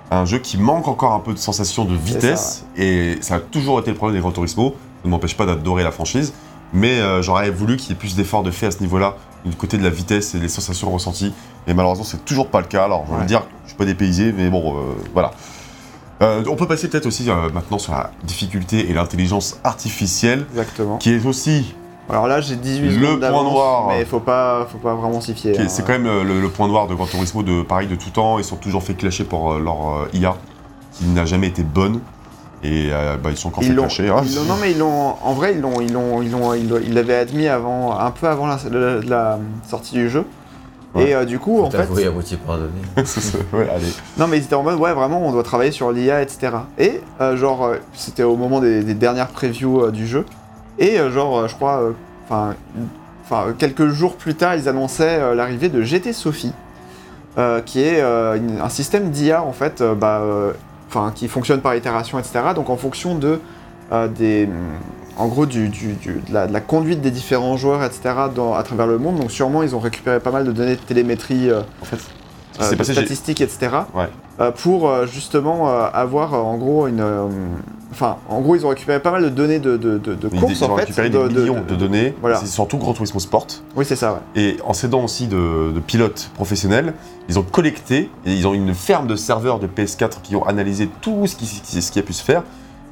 un 0.09 0.25
jeu 0.25 0.39
qui 0.39 0.57
manque 0.57 0.87
encore 0.87 1.13
un 1.13 1.19
peu 1.19 1.31
de 1.33 1.37
sensation 1.37 1.85
de 1.85 1.95
vitesse. 1.95 2.65
Et 2.75 3.17
ça 3.21 3.35
a 3.35 3.39
toujours 3.39 3.79
été 3.79 3.91
le 3.91 3.95
problème 3.97 4.15
des 4.17 4.21
Gran 4.21 4.31
Turismo. 4.31 4.71
Ça 4.71 5.05
ne 5.05 5.11
m'empêche 5.11 5.37
pas 5.37 5.45
d'adorer 5.45 5.83
la 5.83 5.91
franchise. 5.91 6.33
Mais 6.73 6.99
euh, 6.99 7.21
j'aurais 7.21 7.49
voulu 7.51 7.77
qu'il 7.77 7.89
y 7.89 7.93
ait 7.93 7.95
plus 7.97 8.15
d'efforts 8.15 8.43
de 8.43 8.51
fait 8.51 8.65
à 8.67 8.71
ce 8.71 8.79
niveau-là, 8.79 9.15
du 9.45 9.55
côté 9.55 9.77
de 9.77 9.83
la 9.83 9.89
vitesse 9.89 10.35
et 10.35 10.39
des 10.39 10.47
sensations 10.49 10.91
ressenties. 10.91 11.33
Et 11.67 11.73
malheureusement, 11.73 12.03
c'est 12.03 12.23
toujours 12.25 12.47
pas 12.47 12.61
le 12.61 12.67
cas. 12.67 12.83
Alors, 12.85 13.05
je 13.07 13.13
veux 13.13 13.19
Ouais. 13.19 13.25
dire, 13.25 13.43
je 13.63 13.69
suis 13.69 13.77
pas 13.77 13.85
dépaysé, 13.85 14.31
mais 14.35 14.49
bon, 14.49 14.75
euh, 14.77 14.81
voilà. 15.13 15.31
Euh, 16.21 16.43
on 16.49 16.55
peut 16.55 16.67
passer 16.67 16.87
peut-être 16.87 17.07
aussi 17.07 17.27
euh, 17.29 17.49
maintenant 17.51 17.79
sur 17.79 17.93
la 17.93 18.11
difficulté 18.23 18.89
et 18.89 18.93
l'intelligence 18.93 19.59
artificielle, 19.63 20.45
Exactement. 20.51 20.97
qui 20.97 21.11
est 21.13 21.25
aussi 21.25 21.73
Alors 22.09 22.27
là, 22.27 22.41
j'ai 22.41 22.55
18 22.55 22.89
Le 22.97 23.19
point 23.19 23.43
noir. 23.43 23.87
mais 23.89 24.05
faut 24.05 24.19
pas, 24.19 24.67
faut 24.71 24.77
pas 24.77 24.93
vraiment 24.93 25.19
s'y 25.21 25.33
fier. 25.33 25.55
hein. 25.59 25.65
c'est 25.67 25.83
quand 25.83 25.93
même 25.93 26.05
le, 26.23 26.39
le 26.41 26.49
point 26.49 26.67
noir 26.67 26.87
de 26.87 26.93
Gran 26.93 27.05
Turismo 27.07 27.41
de 27.41 27.63
pareil 27.63 27.87
de 27.87 27.95
tout 27.95 28.11
temps. 28.11 28.37
Ils 28.37 28.43
sont 28.43 28.57
toujours 28.57 28.83
fait 28.83 28.93
clasher 28.93 29.23
pour 29.23 29.55
leur 29.55 30.07
IA, 30.13 30.35
qui 30.93 31.05
n'a 31.05 31.25
jamais 31.25 31.47
été 31.47 31.63
bonne. 31.63 31.99
Et 32.63 32.89
euh, 32.91 33.17
bah, 33.17 33.29
ils 33.31 33.37
sont 33.37 33.49
clasher. 33.49 34.09
hein. 34.09 34.21
ils 34.23 34.35
l'ont- 34.35 34.43
non 34.43 34.55
mais 34.61 34.71
ils 34.71 34.77
l'ont, 34.77 35.15
en 35.23 35.33
vrai 35.33 35.53
ils 35.55 35.61
l'ont, 35.61 35.81
ils 35.81 35.91
l'ont, 35.91 36.21
ils 36.21 36.31
l'ont, 36.31 36.53
ils 36.53 36.93
l'avaient 36.93 37.15
admis 37.15 37.47
avant, 37.47 37.97
un 37.99 38.11
peu 38.11 38.27
avant 38.27 38.45
la, 38.47 38.57
la- 38.71 38.99
la 39.01 39.39
sortie 39.67 39.95
du 39.95 40.09
jeu. 40.09 40.25
Ouais. 40.93 41.09
Et 41.09 41.15
euh, 41.15 41.23
du 41.25 41.39
coup, 41.39 41.61
en 41.61 41.71
fait, 41.71 41.87
à 42.05 42.11
moitié 42.11 42.35
pardonné. 42.37 42.69
Ouais. 43.53 43.65
Non, 44.17 44.27
mais 44.27 44.37
ils 44.39 44.43
étaient 44.43 44.55
en 44.55 44.63
mode, 44.63 44.77
ouais, 44.77 44.91
vraiment, 44.93 45.25
on 45.25 45.31
doit 45.31 45.41
travailler 45.43 45.71
sur 45.71 45.91
l'IA, 45.93 46.21
etc. 46.21 46.51
Et, 46.77 46.99
euh, 47.21 47.37
genre, 47.37 47.63
euh, 47.63 47.75
c'était 47.93 48.23
au 48.23 48.35
moment 48.35 48.59
des, 48.59 48.83
des 48.83 48.93
dernières 48.93 49.29
previews 49.29 49.85
euh, 49.85 49.91
du 49.91 50.05
jeu. 50.05 50.25
Et, 50.79 50.99
euh, 50.99 51.09
genre, 51.09 51.47
je 51.47 51.55
crois, 51.55 51.77
euh, 51.81 51.91
enfin, 52.25 52.55
enfin, 53.23 53.53
quelques 53.57 53.87
jours 53.87 54.17
plus 54.17 54.35
tard, 54.35 54.55
ils 54.55 54.67
annonçaient 54.67 55.19
euh, 55.21 55.33
l'arrivée 55.33 55.69
de 55.69 55.81
GT 55.81 56.11
Sophie, 56.11 56.51
euh, 57.37 57.61
qui 57.61 57.81
est 57.81 58.01
euh, 58.01 58.35
une- 58.35 58.59
un 58.59 58.67
système 58.69 59.11
d'IA, 59.11 59.43
en 59.43 59.53
fait, 59.53 59.79
euh, 59.79 59.95
bah, 59.95 60.19
euh, 60.21 60.51
enfin, 60.93 61.11
qui 61.15 61.27
fonctionne 61.27 61.61
par 61.61 61.75
itération, 61.75 62.19
etc. 62.19 62.39
Donc, 62.55 62.69
en 62.69 62.77
fonction 62.77 63.15
de, 63.15 63.39
euh, 63.91 64.07
des. 64.07 64.47
En 65.17 65.27
gros, 65.27 65.45
du, 65.45 65.67
du- 65.69 65.93
du- 65.93 66.21
de, 66.27 66.33
la, 66.33 66.47
de 66.47 66.53
la 66.53 66.61
conduite 66.61 67.01
des 67.01 67.11
différents 67.11 67.57
joueurs, 67.57 67.83
etc., 67.83 68.01
dans- 68.33 68.53
à 68.53 68.63
travers 68.63 68.87
le 68.87 68.97
monde. 68.97 69.19
Donc, 69.19 69.31
sûrement, 69.31 69.61
ils 69.63 69.75
ont 69.75 69.79
récupéré 69.79 70.19
pas 70.19 70.31
mal 70.31 70.45
de 70.45 70.51
données 70.51 70.75
de 70.75 70.81
télémétrie. 70.81 71.49
euh, 71.49 71.61
En 71.81 71.85
fait, 71.85 71.97
euh, 72.61 72.71
de 72.71 72.75
passé, 72.77 72.93
statistiques, 72.93 73.41
etc. 73.41 73.69
Ouais. 73.93 74.07
euh, 74.39 74.51
pour 74.51 75.05
justement 75.07 75.67
avoir 75.93 76.33
en 76.33 76.57
gros 76.57 76.87
une. 76.87 77.03
Enfin, 77.91 78.17
en 78.29 78.39
gros, 78.39 78.55
ils 78.55 78.65
ont 78.65 78.69
récupéré 78.69 78.99
pas 79.01 79.11
mal 79.11 79.23
de 79.23 79.29
données 79.29 79.59
de, 79.59 79.75
de, 79.75 79.97
de, 79.97 80.15
de 80.15 80.29
ils, 80.31 80.39
courses 80.39 80.53
ils 80.59 80.63
ont 80.63 80.75
fait. 80.75 80.81
récupéré 80.83 81.09
de- 81.09 81.27
des 81.27 81.33
de- 81.33 81.41
millions 81.41 81.61
de- 81.67 81.75
données. 81.75 82.13
voilà. 82.21 82.37
C'est 82.37 82.45
surtout 82.47 82.77
Gran 82.77 82.93
Turismo 82.93 83.19
Sport. 83.19 83.47
Oui, 83.75 83.83
c'est 83.85 83.95
ça, 83.97 84.13
ouais. 84.13 84.41
Et 84.41 84.57
en 84.65 84.73
s'aidant 84.73 85.03
aussi 85.03 85.27
de, 85.27 85.73
pilotes 85.85 86.29
professionnels, 86.35 86.93
ils 87.27 87.37
ont 87.37 87.43
collecté, 87.43 88.09
et 88.25 88.33
ils 88.33 88.47
ont 88.47 88.53
une 88.53 88.73
ferme 88.73 89.07
de 89.07 89.15
serveurs 89.15 89.59
de 89.59 89.67
PS4 89.67 90.21
qui 90.23 90.35
ont 90.35 90.45
analysé 90.45 90.89
tout 91.01 91.27
ce 91.27 91.35
qui, 91.35 91.45
ce 91.45 91.91
qui 91.91 91.99
a 91.99 92.03
pu 92.03 92.13
se 92.13 92.23
faire. 92.23 92.43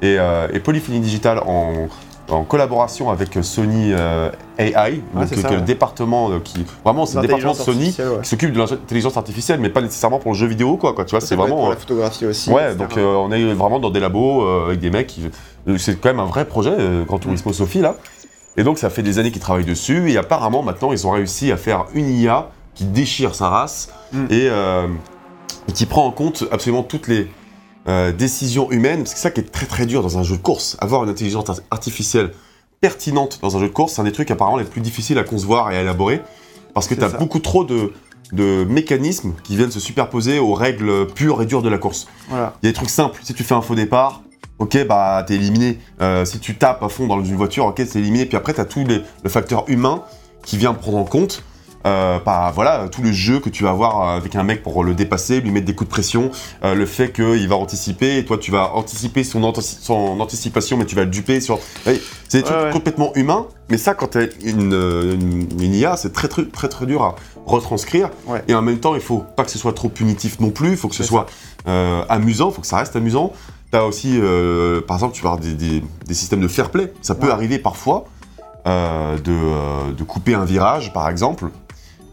Et, 0.02 0.16
euh, 0.18 0.48
et 0.52 0.60
Polyphony 0.60 1.00
Digital, 1.00 1.38
en, 1.46 1.88
en 2.32 2.44
collaboration 2.44 3.10
avec 3.10 3.36
Sony 3.42 3.92
euh, 3.92 4.30
AI, 4.58 5.00
donc 5.14 5.28
qui 5.28 5.40
ça, 5.40 5.48
est 5.48 5.52
le 5.52 5.58
ouais. 5.58 5.64
département 5.64 6.30
euh, 6.30 6.38
qui. 6.42 6.64
Vraiment, 6.84 7.06
c'est 7.06 7.16
le 7.16 7.22
département 7.22 7.52
de 7.52 7.56
Sony 7.58 7.94
ouais. 7.98 8.20
qui 8.22 8.28
s'occupe 8.28 8.52
de 8.52 8.58
l'intelligence 8.58 9.16
artificielle, 9.16 9.60
mais 9.60 9.68
pas 9.68 9.80
nécessairement 9.80 10.18
pour 10.18 10.32
le 10.32 10.36
jeu 10.38 10.46
vidéo, 10.46 10.76
quoi. 10.76 10.92
quoi 10.94 11.04
tu 11.04 11.10
vois, 11.10 11.20
c'est 11.20 11.36
vraiment. 11.36 11.56
pour 11.56 11.66
euh, 11.66 11.70
la 11.70 11.76
photographie 11.76 12.26
aussi. 12.26 12.50
Ouais, 12.50 12.72
etc. 12.72 12.78
donc 12.78 12.96
euh, 12.98 13.14
on 13.14 13.30
est 13.32 13.54
vraiment 13.54 13.78
dans 13.80 13.90
des 13.90 14.00
labos 14.00 14.42
euh, 14.44 14.66
avec 14.66 14.80
des 14.80 14.90
mecs 14.90 15.06
qui. 15.08 15.22
euh, 15.68 15.78
C'est 15.78 15.96
quand 16.00 16.08
même 16.10 16.20
un 16.20 16.26
vrai 16.26 16.44
projet, 16.44 16.74
euh, 16.78 17.04
Gran 17.04 17.18
Turismo 17.18 17.52
Sophie, 17.52 17.80
là. 17.80 17.96
Et 18.56 18.64
donc 18.64 18.78
ça 18.78 18.90
fait 18.90 19.02
des 19.02 19.18
années 19.18 19.30
qu'ils 19.30 19.40
travaillent 19.40 19.64
dessus, 19.64 20.10
et 20.10 20.16
apparemment 20.16 20.62
maintenant 20.62 20.92
ils 20.92 21.06
ont 21.06 21.10
réussi 21.12 21.52
à 21.52 21.56
faire 21.56 21.86
une 21.94 22.08
IA 22.10 22.48
qui 22.74 22.84
déchire 22.84 23.34
sa 23.34 23.48
race 23.48 23.90
Mm. 24.12 24.24
et, 24.30 24.48
euh, 24.50 24.88
et 25.68 25.72
qui 25.72 25.86
prend 25.86 26.04
en 26.04 26.10
compte 26.10 26.42
absolument 26.50 26.82
toutes 26.82 27.06
les 27.06 27.28
euh, 27.88 28.12
parce 28.12 28.32
que 28.32 29.08
c'est 29.08 29.16
ça 29.16 29.30
qui 29.30 29.40
est 29.40 29.50
très 29.50 29.66
très 29.66 29.86
dur 29.86 30.02
dans 30.02 30.18
un 30.18 30.22
jeu 30.22 30.36
de 30.36 30.42
course. 30.42 30.76
Avoir 30.80 31.04
une 31.04 31.10
intelligence 31.10 31.48
ar- 31.48 31.60
artificielle 31.70 32.32
pertinente 32.80 33.38
dans 33.42 33.56
un 33.56 33.60
jeu 33.60 33.68
de 33.68 33.72
course, 33.72 33.94
c'est 33.94 34.00
un 34.00 34.04
des 34.04 34.12
trucs 34.12 34.30
apparemment 34.30 34.56
les 34.58 34.64
plus 34.64 34.80
difficiles 34.80 35.18
à 35.18 35.24
concevoir 35.24 35.70
et 35.70 35.76
à 35.76 35.82
élaborer, 35.82 36.22
parce 36.74 36.86
que 36.86 36.94
tu 36.94 37.02
as 37.04 37.10
ça. 37.10 37.18
beaucoup 37.18 37.38
trop 37.40 37.64
de, 37.64 37.92
de 38.32 38.64
mécanismes 38.64 39.32
qui 39.44 39.56
viennent 39.56 39.70
se 39.70 39.80
superposer 39.80 40.38
aux 40.38 40.54
règles 40.54 41.06
pures 41.08 41.42
et 41.42 41.46
dures 41.46 41.62
de 41.62 41.68
la 41.68 41.78
course. 41.78 42.06
Voilà. 42.28 42.54
Il 42.62 42.66
y 42.66 42.68
a 42.68 42.72
des 42.72 42.76
trucs 42.76 42.90
simples. 42.90 43.20
Si 43.22 43.34
tu 43.34 43.44
fais 43.44 43.54
un 43.54 43.60
faux 43.62 43.74
départ, 43.74 44.22
ok, 44.58 44.86
bah 44.86 45.22
t'es 45.26 45.34
éliminé. 45.34 45.78
Euh, 46.00 46.24
si 46.24 46.38
tu 46.38 46.56
tapes 46.56 46.82
à 46.82 46.88
fond 46.88 47.06
dans 47.06 47.22
une 47.22 47.36
voiture, 47.36 47.66
ok, 47.66 47.82
c'est 47.86 47.98
éliminé. 47.98 48.24
Puis 48.26 48.36
après, 48.36 48.54
t'as 48.54 48.64
tout 48.64 48.84
les- 48.86 49.02
le 49.22 49.30
facteur 49.30 49.64
humain 49.68 50.02
qui 50.44 50.56
vient 50.56 50.72
prendre 50.74 50.98
en 50.98 51.04
compte. 51.04 51.42
Euh, 51.86 52.18
bah, 52.24 52.52
voilà, 52.54 52.88
tout 52.90 53.00
le 53.02 53.10
jeu 53.10 53.40
que 53.40 53.48
tu 53.48 53.64
vas 53.64 53.70
avoir 53.70 54.10
avec 54.10 54.36
un 54.36 54.42
mec 54.42 54.62
pour 54.62 54.84
le 54.84 54.92
dépasser, 54.92 55.40
lui 55.40 55.50
mettre 55.50 55.64
des 55.66 55.74
coups 55.74 55.88
de 55.88 55.92
pression, 55.92 56.30
euh, 56.62 56.74
le 56.74 56.84
fait 56.84 57.10
qu'il 57.10 57.48
va 57.48 57.56
anticiper, 57.56 58.18
et 58.18 58.24
toi 58.26 58.36
tu 58.36 58.50
vas 58.50 58.74
anticiper 58.74 59.24
son, 59.24 59.40
antici- 59.42 59.78
son 59.80 60.20
anticipation, 60.20 60.76
mais 60.76 60.84
tu 60.84 60.94
vas 60.94 61.04
le 61.04 61.10
duper 61.10 61.40
sur. 61.40 61.58
Ouais, 61.86 61.98
C'est 62.28 62.38
des 62.38 62.44
trucs 62.44 62.56
Ouais, 62.56 62.64
ouais. 62.64 62.70
complètement 62.70 63.12
humains, 63.14 63.46
mais 63.70 63.78
ça, 63.78 63.94
quand 63.94 64.08
t'as 64.08 64.26
une, 64.44 64.74
euh, 64.74 65.14
une, 65.14 65.48
une 65.58 65.74
IA, 65.74 65.96
c'est 65.96 66.12
très, 66.12 66.28
très, 66.28 66.44
très 66.44 66.68
très 66.68 66.84
dur 66.84 67.02
à 67.02 67.16
retranscrire. 67.46 68.10
Et 68.46 68.54
en 68.54 68.60
même 68.62 68.78
temps, 68.78 68.94
il 68.94 69.00
faut 69.00 69.24
pas 69.36 69.44
que 69.44 69.50
ce 69.50 69.58
soit 69.58 69.72
trop 69.72 69.88
punitif 69.88 70.38
non 70.40 70.50
plus, 70.50 70.72
il 70.72 70.76
faut 70.76 70.88
que 70.88 70.94
ce 70.94 71.02
soit 71.04 71.24
euh, 71.66 72.04
amusant, 72.10 72.50
il 72.50 72.54
faut 72.54 72.60
que 72.60 72.66
ça 72.66 72.76
reste 72.76 72.94
amusant. 72.94 73.32
T'as 73.70 73.84
aussi, 73.84 74.18
euh, 74.20 74.80
par 74.82 74.96
exemple, 74.98 75.14
tu 75.14 75.22
vas 75.22 75.30
avoir 75.30 75.42
des, 75.42 75.54
des- 75.54 75.82
des 76.06 76.14
systèmes 76.14 76.40
de 76.40 76.48
fair 76.48 76.70
play. 76.70 76.92
Ça 77.00 77.14
peut 77.14 77.30
arriver 77.32 77.58
parfois 77.58 78.04
euh, 78.66 79.16
de, 79.18 79.32
euh, 79.32 79.92
de 79.96 80.02
couper 80.04 80.34
un 80.34 80.44
virage, 80.44 80.92
par 80.92 81.08
exemple. 81.08 81.46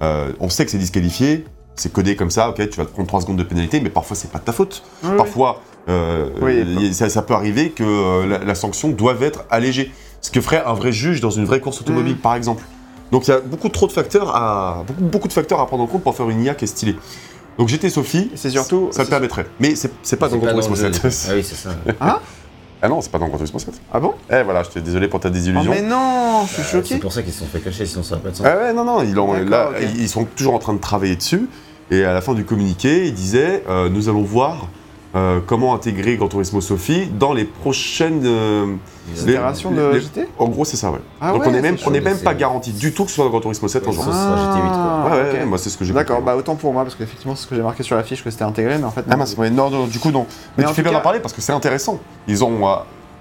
Euh, 0.01 0.31
on 0.39 0.49
sait 0.49 0.65
que 0.65 0.71
c'est 0.71 0.77
disqualifié, 0.77 1.45
c'est 1.75 1.91
codé 1.91 2.15
comme 2.15 2.29
ça, 2.31 2.49
ok, 2.49 2.69
tu 2.69 2.77
vas 2.77 2.85
te 2.85 2.91
prendre 2.91 3.07
3 3.07 3.21
secondes 3.21 3.37
de 3.37 3.43
pénalité, 3.43 3.79
mais 3.81 3.89
parfois 3.89 4.15
c'est 4.15 4.31
pas 4.31 4.39
de 4.39 4.43
ta 4.43 4.51
faute. 4.51 4.83
Oui. 5.03 5.11
Parfois, 5.17 5.61
euh, 5.89 6.29
Oui, 6.41 6.93
ça, 6.93 7.09
ça 7.09 7.21
peut 7.21 7.33
arriver 7.33 7.71
que 7.71 7.83
euh, 7.83 8.27
la, 8.27 8.39
la 8.39 8.55
sanction 8.55 8.89
doive 8.89 9.23
être 9.23 9.45
allégée. 9.49 9.91
Ce 10.21 10.31
que 10.31 10.41
ferait 10.41 10.63
un 10.65 10.73
vrai 10.73 10.91
juge 10.91 11.21
dans 11.21 11.29
une 11.31 11.45
vraie 11.45 11.59
course 11.61 11.81
automobile, 11.81 12.15
Mm. 12.15 12.17
par 12.19 12.35
exemple. 12.35 12.63
Donc 13.11 13.27
il 13.27 13.31
y 13.31 13.33
a 13.33 13.39
beaucoup 13.39 13.69
trop 13.69 13.87
de 13.87 13.91
facteurs 13.93 14.35
à 14.35 14.83
beaucoup, 14.85 15.03
beaucoup 15.03 15.27
de 15.29 15.33
facteurs 15.33 15.61
à 15.61 15.65
prendre 15.67 15.83
en 15.83 15.87
compte 15.87 16.03
pour 16.03 16.15
faire 16.15 16.29
une 16.29 16.43
IA 16.43 16.55
qui 16.55 16.65
est 16.65 16.67
stylée. 16.67 16.95
Donc 17.57 17.69
j'étais 17.69 17.89
Sophie, 17.89 18.29
c'est 18.35 18.49
surtout- 18.49 18.89
ça 18.91 19.03
le 19.03 19.09
permettrait. 19.09 19.47
Mais 19.59 19.73
c'est 19.75 20.17
pas 20.17 20.27
dans 20.29 20.37
Gran 20.37 20.51
Turismo 20.59 20.75
le 20.75 20.93
jeu. 20.93 21.09
7. 21.09 21.29
Ah 21.31 21.35
oui, 21.35 21.43
c'est 21.43 21.55
ça. 21.55 21.69
ah 22.81 22.87
non, 22.89 23.01
c'est 23.01 23.11
pas 23.11 23.17
dans 23.19 23.27
Gran 23.27 23.37
Turismo 23.37 23.59
7. 23.59 23.73
Ah 23.93 23.99
bon? 23.99 24.13
Eh 24.31 24.43
voilà, 24.43 24.63
je 24.63 24.69
suis 24.71 24.81
désolé 24.81 25.07
pour 25.07 25.19
ta 25.19 25.29
Oh, 25.29 25.31
désillusion. 25.31 25.71
mais 25.71 25.81
non, 25.81 26.43
je 26.47 26.53
suis 26.53 26.63
C'est 26.63 26.69
choqué. 26.71 26.97
pour 26.97 27.11
ça 27.11 27.23
qu'ils 27.23 27.33
se 27.33 27.39
sont 27.39 27.45
fait 27.45 27.59
cacher, 27.59 27.85
sinon 27.85 28.03
ça 28.03 28.15
n'a 28.15 28.21
pas 28.21 28.29
de 28.29 28.35
sens. 28.35 28.45
Ah 28.47 28.57
ouais, 28.57 28.73
non, 28.73 28.83
non, 28.83 29.01
ils, 29.03 29.17
ont- 29.19 29.33
là, 29.33 29.69
ils 29.97 30.09
sont 30.09 30.25
toujours 30.25 30.53
en 30.53 30.59
train 30.59 30.73
de 30.73 30.79
travailler 30.79 31.15
dessus. 31.15 31.47
Et 31.89 32.03
à 32.03 32.13
la 32.13 32.21
fin 32.21 32.33
du 32.33 32.43
communiqué, 32.45 33.05
ils 33.07 33.13
disaient 33.13 33.63
euh, 33.69 33.87
Nous 33.89 34.09
allons 34.09 34.21
voir 34.23 34.67
euh, 35.17 35.39
comment 35.45 35.73
intégrer 35.73 36.15
Gran 36.15 36.27
Turismo 36.27 36.61
Sophie 36.61 37.07
dans 37.07 37.33
les 37.33 37.45
prochaines. 37.45 38.21
euh, 38.25 38.75
les- 39.15 39.21
Itération 39.31 39.71
de 39.71 39.81
les- 39.93 40.01
GT 40.01 40.27
En 40.37 40.47
gros, 40.49 40.65
c'est 40.65 40.75
ça, 40.77 40.91
ouais. 40.91 40.99
Ah 41.21 41.31
Donc 41.31 41.41
ouais, 41.43 41.47
on 41.49 41.53
est 41.53 41.61
même, 41.61 41.77
on 41.85 41.93
est 41.93 42.01
même 42.01 42.17
pas 42.19 42.33
garanti 42.33 42.71
du 42.71 42.93
tout 42.93 43.03
que 43.05 43.09
ce 43.09 43.15
soit 43.15 43.23
dans 43.25 43.29
Gran 43.31 43.39
Turismo 43.39 43.67
7 43.69 43.83
un 43.83 43.87
Ouais, 43.87 43.93
jour. 43.93 44.03
ça 44.03 44.11
sera 44.11 44.35
GT8, 44.35 44.69
quoi. 44.69 45.11
Ouais, 45.17 45.21
ok. 45.29 45.33
ouais, 45.39 45.45
moi 45.45 45.57
c'est 45.57 45.69
ce 45.69 45.77
que 45.77 45.85
j'ai 45.85 45.93
D'accord, 45.93 46.21
bah 46.21 46.35
autant 46.35 46.55
pour 46.55 46.73
moi, 46.73 46.83
parce 46.83 46.95
qu'effectivement, 46.95 47.35
c'est 47.35 47.43
ce 47.43 47.47
que 47.47 47.55
j'ai 47.55 47.61
marqué 47.61 47.83
sur 47.83 47.95
la 47.95 48.03
fiche, 48.03 48.23
que 48.23 48.29
c'était 48.29 48.43
intégré, 48.43 48.77
mais 48.77 48.83
en 48.83 48.91
fait, 48.91 49.05
Ah 49.09 49.15
mince, 49.15 49.35
ouais, 49.37 49.49
non, 49.49 49.69
non, 49.69 49.85
du 49.87 49.97
coup, 49.99 50.11
non. 50.11 50.25
Mais, 50.57 50.63
Mais 50.63 50.65
en 50.65 50.69
tu 50.69 50.75
fais 50.75 50.83
bien 50.83 50.91
d'en 50.91 50.99
parler 51.01 51.19
parce 51.19 51.33
que 51.33 51.41
c'est 51.41 51.53
intéressant. 51.53 51.99
Ils 52.27 52.43
ont 52.43 52.67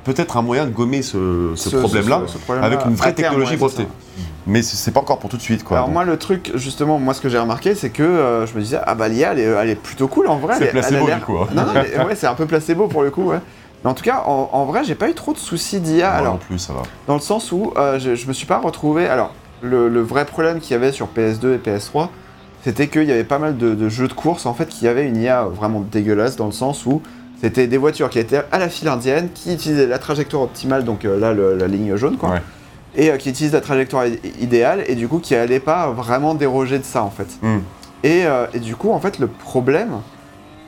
peut-être 0.07 0.37
un 0.39 0.43
moyen 0.43 0.65
de 0.65 0.70
gommer 0.70 1.03
ce, 1.03 1.53
ce 1.57 1.69
Ce- 1.70 1.77
problème-là 1.77 2.23
avec 2.62 2.81
une 2.87 2.95
vraie 2.95 3.12
terme, 3.12 3.35
technologie 3.35 3.61
ouais, 3.62 3.69
c'est 3.69 3.77
brevetée. 3.83 3.89
Mais 4.47 4.62
c'est 4.62 4.93
pas 4.93 5.01
encore 5.01 5.19
pour 5.19 5.28
tout 5.28 5.37
de 5.37 5.43
suite, 5.43 5.65
quoi. 5.65 5.77
Alors 5.78 5.89
Donc, 5.89 5.95
moi 5.95 6.05
le 6.05 6.16
truc 6.16 6.53
justement 6.55 6.99
moi 7.01 7.15
ce 7.15 7.20
que 7.20 7.28
j'ai 7.28 7.39
remarqué 7.39 7.74
c'est 7.74 7.91
que 7.91 8.03
euh, 8.05 8.47
je 8.47 8.55
me 8.55 8.61
disais 8.61 8.78
ah 8.87 8.95
bah 8.95 9.09
l'IA 9.09 9.33
elle, 9.33 9.41
est- 9.41 9.43
elle 9.43 9.69
est 9.70 9.74
plutôt 9.74 10.07
cool 10.09 10.28
en 10.28 10.37
vrai. 10.37 10.55
C'est 10.57 10.65
elle 10.65 10.69
a 10.70 10.73
placebo, 10.83 11.07
du 11.11 11.20
coup, 11.20 11.37
hein. 11.39 11.49
Non 11.53 11.62
non 11.66 11.73
mais 11.74 12.05
ouais 12.05 12.15
c'est 12.15 12.28
un 12.28 12.35
peu 12.35 12.47
placebo 12.47 12.87
pour 12.87 13.03
le 13.03 13.11
coup 13.11 13.24
ouais. 13.24 13.41
Mais 13.85 13.91
en 13.91 13.95
tout 13.95 14.05
cas 14.05 14.23
en, 14.24 14.49
en 14.53 14.65
vrai 14.65 14.85
j'ai 14.85 14.95
pas 14.95 15.09
eu 15.11 15.15
trop 15.15 15.33
de 15.33 15.39
soucis 15.39 15.81
d'IA 15.81 16.11
alors 16.12 16.35
non 16.35 16.39
plus, 16.39 16.59
ça 16.61 16.73
va. 16.73 16.83
dans 17.09 17.15
le 17.15 17.20
sens 17.20 17.51
où 17.53 17.73
euh, 17.77 17.99
je, 17.99 18.15
je 18.15 18.27
me 18.28 18.33
suis 18.33 18.47
pas 18.47 18.59
retrouvé 18.59 19.09
alors 19.09 19.33
le, 19.62 19.89
le 19.89 20.01
vrai 20.01 20.24
problème 20.27 20.61
qu'il 20.61 20.73
y 20.73 20.74
avait 20.77 20.93
sur 20.93 21.09
PS2 21.09 21.55
et 21.55 21.59
PS3 21.59 22.09
c'était 22.62 22.87
qu'il 22.89 23.05
y 23.05 23.12
avait 23.12 23.24
pas 23.24 23.39
mal 23.39 23.57
de, 23.57 23.74
de 23.74 23.89
jeux 23.89 24.07
de 24.09 24.12
course 24.12 24.47
en 24.47 24.55
fait 24.55 24.69
qui 24.69 24.87
avaient 24.87 25.07
une 25.07 25.16
IA 25.16 25.45
vraiment 25.45 25.81
dégueulasse 25.81 26.37
dans 26.37 26.47
le 26.47 26.53
sens 26.53 26.87
où 26.87 27.03
c'était 27.41 27.67
des 27.67 27.77
voitures 27.79 28.09
qui 28.11 28.19
étaient 28.19 28.43
à 28.53 28.59
la 28.59 28.69
file 28.69 28.89
indienne, 28.89 29.29
qui 29.35 29.53
utilisaient 29.55 29.87
la 29.87 29.99
trajectoire 29.99 30.43
optimale, 30.43 30.85
donc 30.85 31.05
euh, 31.05 31.19
là 31.19 31.33
le- 31.33 31.57
la 31.57 31.67
ligne 31.67 31.97
jaune 31.97 32.17
quoi, 32.17 32.31
Ouais. 32.31 32.43
et 32.97 33.11
euh, 33.11 33.17
qui 33.17 33.29
utilisent 33.31 33.53
la 33.53 33.61
trajectoire 33.61 34.05
idéale 34.41 34.85
et 34.89 34.95
du 34.95 35.07
coup 35.09 35.19
qui 35.19 35.35
allaient 35.35 35.61
pas 35.61 35.91
vraiment 35.91 36.35
déroger 36.35 36.79
de 36.79 36.85
ça 36.85 37.03
en 37.03 37.11
fait. 37.11 37.29
Hmm. 37.43 37.59
Et, 38.05 38.25
euh, 38.27 38.47
et 38.55 38.59
du 38.61 38.77
coup 38.77 38.91
en 38.93 39.01
fait 39.01 39.19
le 39.19 39.27
problème 39.27 39.97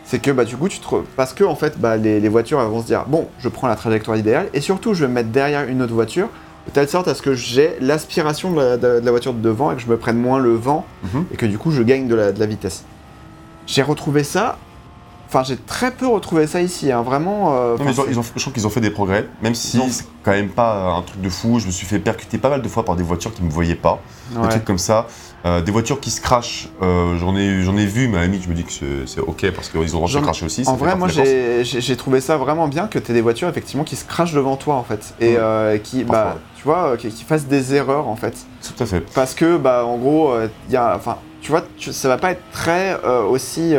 c'est 0.05 0.19
que 0.21 0.31
bah 0.31 0.45
du 0.45 0.57
coup 0.57 0.69
tu 0.69 0.79
te 0.81 0.87
parce 1.17 1.35
que 1.35 1.45
en 1.45 1.55
fait 1.55 1.79
bah, 1.79 1.97
les, 1.99 2.19
les 2.21 2.29
voitures 2.29 2.61
elles 2.61 2.69
vont 2.69 2.81
se 2.81 2.87
dire 2.87 3.05
bon 3.07 3.29
je 3.39 3.49
prends 3.49 3.69
la 3.69 3.77
trajectoire 3.77 4.17
idéale 4.17 4.49
et 4.55 4.61
surtout 4.63 4.95
je 4.95 5.03
vais 5.05 5.09
me 5.09 5.15
mettre 5.15 5.29
derrière 5.29 5.69
une 5.69 5.83
autre 5.83 5.93
voiture 5.95 6.29
de 6.67 6.73
telle 6.73 6.89
sorte 6.89 7.09
à 7.09 7.15
ce 7.15 7.21
que 7.23 7.35
j'ai 7.35 7.77
l'aspiration 7.81 8.53
de 8.53 8.61
la, 8.61 8.77
de- 8.79 9.01
de 9.01 9.05
la 9.05 9.11
voiture 9.11 9.33
de 9.35 9.41
devant 9.41 9.71
et 9.73 9.77
que 9.77 9.81
je 9.83 9.87
me 9.87 9.97
prenne 9.99 10.17
moins 10.19 10.39
le 10.39 10.55
vent 10.55 10.85
Mhm. 11.05 11.25
et 11.33 11.37
que 11.37 11.47
du 11.47 11.59
coup 11.59 11.71
je 11.71 11.83
gagne 11.83 12.09
de 12.09 12.15
la, 12.15 12.33
de 12.33 12.41
la 12.41 12.47
vitesse. 12.47 12.85
J'ai 13.67 13.83
retrouvé 13.83 14.25
ça, 14.25 14.57
enfin 15.29 15.43
j'ai 15.45 15.57
très 15.57 15.91
peu 15.91 16.07
retrouvé 16.07 16.47
ça 16.47 16.61
ici, 16.63 16.91
hein, 16.91 17.03
vraiment. 17.03 17.53
euh, 17.55 17.77
Non, 17.79 17.85
mais 17.85 17.93
ils 17.93 18.01
ont- 18.01 18.07
ils 18.11 18.19
ont- 18.19 18.23
je 18.35 18.41
trouve 18.41 18.53
qu'ils 18.53 18.67
ont 18.67 18.71
fait 18.71 18.81
des 18.81 18.91
progrès, 18.91 19.29
même 19.43 19.55
si 19.55 19.79
ont- 19.79 19.87
c'est 19.91 20.05
quand 20.25 20.31
même 20.33 20.49
pas 20.49 20.95
un 20.95 21.03
truc 21.03 21.21
de 21.21 21.29
fou. 21.29 21.59
Je 21.59 21.67
me 21.67 21.71
suis 21.71 21.87
fait 21.87 21.99
percuter 21.99 22.39
pas 22.39 22.49
mal 22.51 22.63
de 22.63 22.69
fois 22.69 22.85
par 22.85 22.97
des 22.97 23.03
voitures 23.03 23.33
qui 23.35 23.43
me 23.43 23.51
voyaient 23.51 23.75
pas, 23.75 24.01
des 24.43 24.49
trucs 24.49 24.65
comme 24.65 24.79
ça. 24.79 25.07
Euh, 25.45 25.61
des 25.63 25.71
voitures 25.71 26.01
qui 26.01 26.11
se 26.11 26.21
crachent, 26.21 26.69
euh, 26.83 27.17
j'en 27.17 27.37
ai, 27.37 27.63
j'en 27.63 27.77
ai 27.77 27.87
vu, 27.87 28.09
mais 28.09 28.17
à 28.17 28.21
la 28.23 28.27
limite, 28.27 28.43
je 28.43 28.49
me 28.49 28.55
dis 28.55 28.65
que 28.65 28.73
c'est- 29.07 29.21
ok 29.21 29.51
parce 29.55 29.69
qu'ils 29.69 29.79
ont 29.79 29.83
le 29.85 29.89
droit 29.91 30.07
de 30.09 30.13
se 30.13 30.19
J'en- 30.19 30.23
cracher 30.23 30.45
aussi. 30.47 30.65
En 30.67 30.75
vrai, 30.75 30.97
moi 30.97 31.07
j'ai 31.09 31.97
trouvé 31.97 32.21
ça 32.21 32.37
vraiment 32.37 32.67
bien 32.67 32.89
que 32.89 32.99
tu 32.99 33.11
aies 33.11 33.15
des 33.15 33.21
voitures 33.21 33.49
effectivement 33.49 33.85
qui 33.85 33.95
se 33.97 34.05
crachent 34.05 34.33
devant 34.35 34.57
toi 34.57 34.75
en 34.75 34.83
fait 34.83 35.15
et 35.21 35.35
Ouais. 35.35 35.37
euh, 35.39 35.79
qui, 35.79 36.03
bah, 36.05 36.39
tu 36.57 36.65
vois, 36.65 36.97
qui, 36.97 37.09
qui 37.11 37.23
fassent 37.25 37.47
des 37.47 37.73
erreurs 37.75 38.09
en 38.09 38.17
fait. 38.17 38.35
Tout 38.63 38.83
à 38.83 38.87
fait. 38.87 39.01
Parce 39.15 39.35
que, 39.35 39.57
bah, 39.59 39.85
en 39.87 39.97
gros, 39.97 40.33
il 40.69 40.73
y 40.73 40.77
a, 40.77 40.97
enfin, 40.97 41.19
tu 41.41 41.53
vois, 41.53 41.63
tu- 41.77 41.93
ça 41.93 42.09
va 42.09 42.17
pas 42.19 42.33
être 42.33 42.43
très 42.53 42.99
aussi 43.31 43.75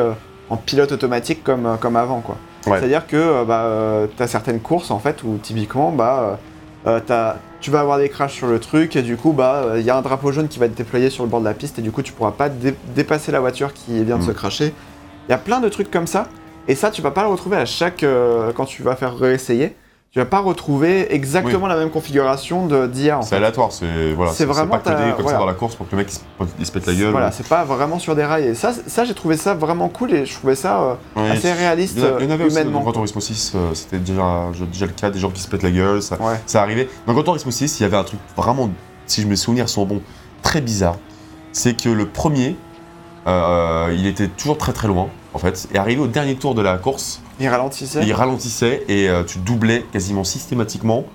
en 0.50 0.58
pilote 0.58 0.92
automatique 0.92 1.44
comme, 1.44 1.66
euh, 1.66 1.76
comme 1.76 1.96
avant, 1.96 2.22
quoi. 2.22 2.38
Ouais. 2.68 2.80
C'est-à-dire 2.80 3.08
que 3.08 3.16
euh, 3.18 3.44
bah, 3.46 3.62
euh, 3.64 4.08
t'as 4.18 4.28
certaines 4.28 4.60
courses 4.60 4.92
en 4.92 5.00
fait 5.00 5.24
où 5.24 5.38
typiquement, 5.42 5.92
bah, 5.92 6.40
euh, 6.88 7.00
t'as- 7.06 7.38
tu 7.62 7.72
vas 7.72 7.82
avoir 7.82 7.98
des 7.98 8.08
crashs 8.10 8.34
sur 8.36 8.48
le 8.48 8.60
truc 8.60 8.96
et 8.96 9.02
du 9.02 9.18
coup, 9.18 9.34
bah, 9.34 9.74
il 9.76 9.82
y 9.82 9.90
a 9.90 9.98
un 9.98 10.02
drapeau 10.02 10.32
jaune 10.32 10.48
qui 10.48 10.60
va 10.60 10.66
être 10.66 10.76
déployé 10.76 11.10
sur 11.10 11.24
le 11.24 11.30
bord 11.30 11.40
de 11.42 11.46
la 11.46 11.54
piste 11.54 11.78
et 11.80 11.82
du 11.82 11.92
coup, 11.92 12.02
tu 12.02 12.14
pourras 12.14 12.32
pas 12.32 12.48
dé- 12.50 12.76
dépasser 12.96 13.32
la 13.32 13.40
voiture 13.42 13.74
qui 13.74 14.04
vient 14.04 14.18
de 14.18 14.24
Mm. 14.24 14.28
se 14.28 14.32
crasher. 14.32 14.74
Il 15.28 15.32
y 15.32 15.34
a 15.34 15.38
plein 15.38 15.60
de 15.60 15.68
trucs 15.70 15.92
comme 15.92 16.08
ça 16.08 16.28
et 16.68 16.76
ça, 16.76 16.90
tu 16.92 17.02
vas 17.02 17.12
pas 17.12 17.24
le 17.24 17.30
retrouver 17.30 17.58
à 17.58 17.66
chaque 17.66 18.04
euh, 18.04 18.52
quand 18.56 18.66
tu 18.66 18.82
vas 18.84 18.96
faire 18.96 19.16
réessayer. 19.18 19.76
Tu 20.12 20.18
vas 20.18 20.26
pas 20.26 20.40
retrouver 20.40 21.14
exactement 21.14 21.68
la 21.68 21.76
même 21.76 21.92
configuration 21.92 22.66
de 22.66 22.88
d'IA 22.88 23.20
en 23.20 23.22
C'est 23.22 23.36
aléatoire, 23.36 23.72
c'est 23.72 24.12
voilà, 24.14 24.32
C'est 24.32 24.46
vraiment 24.46 24.72
pas 24.72 24.80
codé 24.80 25.12
comme 25.12 25.22
voilà. 25.22 25.38
ça 25.38 25.38
dans 25.38 25.46
la 25.46 25.54
course 25.54 25.76
pour 25.76 25.86
que 25.88 25.92
le 25.92 25.98
mec 26.00 26.08
il 26.12 26.16
se, 26.16 26.20
il 26.60 26.66
se 26.66 26.72
pète 26.72 26.88
la 26.88 26.94
gueule. 26.96 27.12
Voilà, 27.12 27.32
c'est 27.32 27.48
pas 27.48 27.64
vraiment 27.64 28.00
sur 28.00 28.16
des 28.16 28.26
rails. 28.26 28.48
Et 28.48 28.56
ça, 28.56 28.72
ça 28.74 29.06
j'ai 29.06 29.14
trouvé 29.14 29.38
ça 29.38 29.54
vraiment 29.54 29.88
cool 29.88 30.12
et 30.14 30.26
je 30.26 30.34
trouvais 30.34 30.56
ça 30.56 30.82
euh, 30.82 30.94
Ouais, 31.16 31.30
assez 31.30 31.54
réaliste 31.54 32.00
Il 32.20 32.26
y 32.26 32.28
en 32.28 32.32
avait 32.32 32.46
aussi 32.46 32.56
dans 32.56 32.62
humainement. 32.64 32.92
Turismo 32.92 33.22
6, 33.22 33.52
euh, 33.54 33.74
c'était 33.76 34.00
déjà, 34.00 34.48
déjà 34.72 34.86
le 34.88 34.94
cas, 34.94 35.12
des 35.12 35.20
gens 35.20 35.30
qui 35.30 35.42
se 35.42 35.48
pètent 35.48 35.62
la 35.62 35.70
gueule, 35.70 36.02
ça, 36.02 36.16
Ouais. 36.20 36.42
ça 36.48 36.64
arrivait. 36.64 36.90
Dans 37.06 37.14
Gran 37.14 37.22
Turismo 37.22 37.52
6, 37.52 37.80
il 37.80 37.84
y 37.84 37.86
avait 37.86 37.98
un 37.98 38.04
truc 38.04 38.20
vraiment, 38.36 38.68
si 39.06 39.22
je 39.22 39.28
mes 39.28 39.36
souvenirs 39.36 39.70
sont 39.70 39.86
bons, 39.86 40.02
très 40.42 40.62
bizarre. 40.62 40.96
C'est 41.52 41.80
que 41.80 41.90
le 41.90 42.08
premier, 42.08 42.56
euh, 43.28 43.94
il 43.96 44.08
était 44.08 44.28
toujours 44.28 44.58
très 44.58 44.74
très 44.74 44.88
loin, 44.88 45.10
en 45.36 45.38
fait, 45.38 45.68
et 45.72 45.78
arrivé 45.78 46.02
au 46.02 46.08
dernier 46.08 46.34
tour 46.36 46.56
de 46.56 46.64
la 46.64 46.78
course, 46.80 47.22
Il 47.40 47.48
ralentissait. 47.48 48.02
il 48.04 48.14
ralentissait 48.14 48.84
et 48.88 49.10
euh, 49.10 49.24
tu 49.24 49.40
doublais 49.40 49.86
quasiment 49.92 50.24
systématiquement 50.24 51.06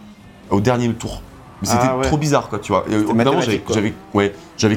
au 0.50 0.60
dernier 0.60 0.88
tour. 0.92 1.22
Mais 1.62 1.68
c'était 1.68 1.82
Ah 1.88 1.96
ouais. 1.96 2.04
trop 2.06 2.16
bizarre, 2.18 2.48
quoi, 2.48 2.58
tu 2.58 2.72
vois. 2.72 2.84
Et, 2.90 2.96
moment, 2.96 3.40
j'avais, 3.40 3.94
ouais, 4.14 4.32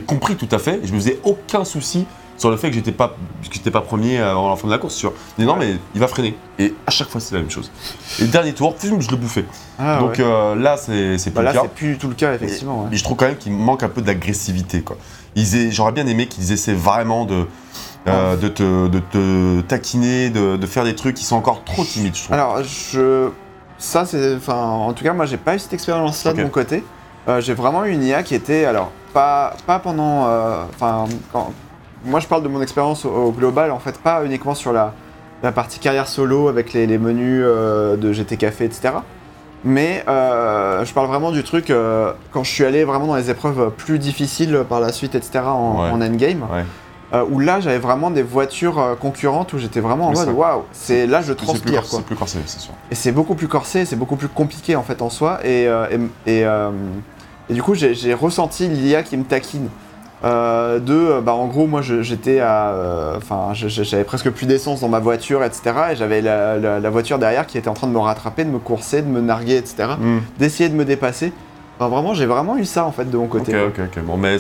compris 0.06 0.36
tout 0.36 0.48
à 0.52 0.60
fait, 0.60 0.80
et 0.84 0.88
je 0.88 0.94
me 0.94 1.00
faisais 1.00 1.20
aucun 1.24 1.66
souci 1.66 2.06
sur 2.38 2.52
le 2.52 2.58
fait 2.58 2.70
que 2.70 2.76
j'étais 2.76 2.92
pas, 2.92 3.10
que 3.10 3.54
j'étais 3.54 3.72
pas 3.72 3.82
premier 3.82 4.20
avant 4.20 4.50
la 4.50 4.56
fin 4.56 4.68
de 4.68 4.72
la 4.72 4.78
course. 4.78 4.94
Sur, 4.94 5.14
mais 5.38 5.46
non, 5.46 5.56
mais 5.56 5.76
il 5.96 6.00
va 6.00 6.08
freiner. 6.08 6.36
Et 6.60 6.74
à 6.86 6.92
chaque 6.92 7.10
fois, 7.10 7.20
c'est 7.20 7.34
la 7.34 7.42
même 7.42 7.50
chose. 7.50 7.72
Et 8.20 8.24
le 8.24 8.28
dernier 8.28 8.54
tour, 8.54 8.76
je 8.82 8.90
le 8.90 9.16
bouffais. 9.18 9.46
Ah, 9.80 10.00
Donc 10.00 10.12
ouais. 10.12 10.18
euh, 10.20 10.56
là, 10.56 10.78
c'est, 10.78 11.18
Bah 11.32 11.42
plus 11.42 11.44
là, 11.44 11.52
le 11.52 11.58
cas. 11.58 11.62
c'est 11.64 11.74
plus 11.74 11.88
du 11.94 11.98
tout 11.98 12.08
le 12.10 12.16
cas, 12.16 12.34
effectivement. 12.34 12.84
ouais. 12.84 12.88
Mais 12.92 12.98
je 12.98 13.04
trouve 13.04 13.18
quand 13.18 13.26
même 13.28 13.38
qu'il 13.38 13.54
manque 13.54 13.84
un 13.84 13.90
peu 13.90 14.02
d'agressivité. 14.02 14.82
Quoi. 14.82 14.98
J'aurais 15.72 15.92
bien 15.92 16.06
aimé 16.08 16.28
qu'ils 16.28 16.52
essaient 16.52 16.74
vraiment 16.74 17.26
de, 17.26 17.48
euh, 18.14 18.36
de, 18.36 18.48
te, 18.48 18.88
de 18.88 19.00
te 19.00 19.62
taquiner, 19.62 20.30
de, 20.30 20.58
de 20.58 20.66
faire 20.68 20.84
des 20.84 20.96
trucs 20.96 21.16
qui 21.16 21.24
sont 21.26 21.36
encore 21.36 21.64
trop 21.64 21.84
timides, 21.84 22.16
je 22.16 22.24
trouve. 22.24 22.34
Alors, 22.34 22.64
je. 22.64 23.30
ça, 23.78 24.06
c'est. 24.06 24.36
Enfin, 24.36 24.56
en 24.56 24.94
tout 24.94 25.04
cas, 25.04 25.14
moi, 25.14 25.26
j'ai 25.26 25.38
pas 25.38 25.56
eu 25.56 25.60
cette 25.60 25.74
expérience-là 25.74 26.34
de 26.34 26.42
mon 26.44 26.50
côté. 26.50 26.84
Euh, 27.28 27.42
j'ai 27.42 27.54
vraiment 27.54 27.84
eu 27.86 27.92
une 27.92 28.04
IA 28.04 28.24
qui 28.24 28.36
était. 28.36 28.66
Alors, 28.66 28.92
pas, 29.14 29.54
pas 29.66 29.80
pendant. 29.80 30.26
euh, 30.28 30.64
Enfin, 30.76 31.06
quand. 31.34 31.52
Moi, 32.06 32.20
je 32.20 32.28
parle 32.28 32.44
de 32.44 32.48
mon 32.48 32.62
expérience 32.62 33.06
au, 33.06 33.10
au 33.10 33.32
global, 33.32 33.72
en 33.72 33.80
fait, 33.80 33.98
pas 33.98 34.24
uniquement 34.24 34.54
sur 34.56 34.72
la, 34.72 34.94
la 35.44 35.52
partie 35.52 35.80
carrière 35.80 36.08
solo 36.08 36.48
avec 36.48 36.72
les, 36.74 36.86
les 36.88 36.98
menus 36.98 37.44
de 37.44 38.12
GT 38.14 38.38
Café, 38.38 38.66
etc. 38.66 38.90
Mais 39.64 40.04
euh, 40.08 40.86
je 40.86 40.94
parle 40.94 41.08
vraiment 41.08 41.32
du 41.32 41.44
truc 41.44 41.72
euh, 41.72 42.14
quand 42.32 42.44
je 42.44 42.52
suis 42.52 42.64
allé 42.64 42.84
vraiment 42.84 43.08
dans 43.08 43.16
les 43.16 43.32
épreuves 43.32 43.72
plus 43.76 43.98
difficiles 43.98 44.64
par 44.70 44.80
la 44.80 44.92
suite, 44.94 45.16
etc. 45.16 45.40
en, 45.48 45.82
Ouais. 45.84 45.90
en 45.90 46.00
endgame. 46.02 46.44
Ouais. 46.44 46.64
Euh, 47.14 47.24
où 47.30 47.40
là, 47.40 47.60
j'avais 47.60 47.78
vraiment 47.80 48.12
des 48.12 48.22
voitures 48.24 48.80
euh, 48.80 48.96
concurrentes 48.96 49.54
où 49.54 49.58
j'étais 49.58 49.80
vraiment 49.80 50.08
en 50.08 50.14
mode 50.14 50.30
waouh, 50.36 50.64
c'est 50.74 51.08
là 51.08 51.22
je 51.22 51.32
transpire 51.34 51.86
c'est 51.86 52.04
plus 52.04 52.16
corsé, 52.16 52.40
c'est 52.46 52.60
sûr. 52.60 52.74
Et 52.92 52.96
c'est 52.96 53.12
beaucoup 53.14 53.36
plus 53.36 53.48
corsé, 53.48 53.86
c'est 53.86 53.96
beaucoup 53.96 54.18
plus 54.18 54.28
compliqué 54.28 54.76
en 54.76 54.84
fait 54.84 55.02
en 55.02 55.10
soi. 55.10 55.40
Et, 55.46 55.68
euh, 55.68 55.86
et, 56.26 56.32
et, 56.40 56.46
euh, 56.46 56.70
et 57.50 57.54
du 57.54 57.64
coup, 57.64 57.76
j'ai 57.76 58.14
ressenti 58.14 58.68
l'IA 58.68 59.04
qui 59.04 59.16
me 59.18 59.24
taquine. 59.24 59.70
De, 60.24 61.22
bah, 61.22 61.34
en 61.34 61.46
gros, 61.48 61.68
moi 61.68 61.82
j'étais 61.82 62.40
à. 62.40 62.74
Enfin, 63.16 63.50
j'avais 63.54 64.04
presque 64.04 64.30
plus 64.32 64.46
d'essence 64.48 64.82
dans 64.82 64.90
ma 64.90 65.00
voiture, 65.00 65.44
etc. 65.44 65.62
Et 65.92 65.96
j'avais 65.96 66.22
la, 66.22 66.58
la- 66.58 66.80
la 66.80 66.90
voiture 66.90 67.20
derrière 67.20 67.46
qui 67.46 67.58
était 67.58 67.70
en 67.70 67.74
train 67.76 67.88
de 67.88 67.92
me 67.94 68.00
rattraper, 68.00 68.44
de 68.44 68.50
me 68.50 68.58
courser, 68.60 69.02
de 69.04 69.08
me 69.08 69.22
narguer, 69.22 69.58
etc. 69.58 69.90
Hmm. 70.00 70.18
D'essayer 70.40 70.70
de 70.70 70.76
me 70.76 70.86
dépasser. 70.86 71.32
Enfin, 71.80 71.90
vraiment, 71.90 72.14
j'ai 72.16 72.26
vraiment 72.26 72.58
eu 72.58 72.66
ça 72.66 72.86
en 72.86 72.92
fait 72.92 73.06
de 73.10 73.16
mon 73.18 73.28
côté. 73.28 73.54
ok, 73.62 73.80
ok. 73.80 74.04
Bon, 74.04 74.18
mais 74.18 74.38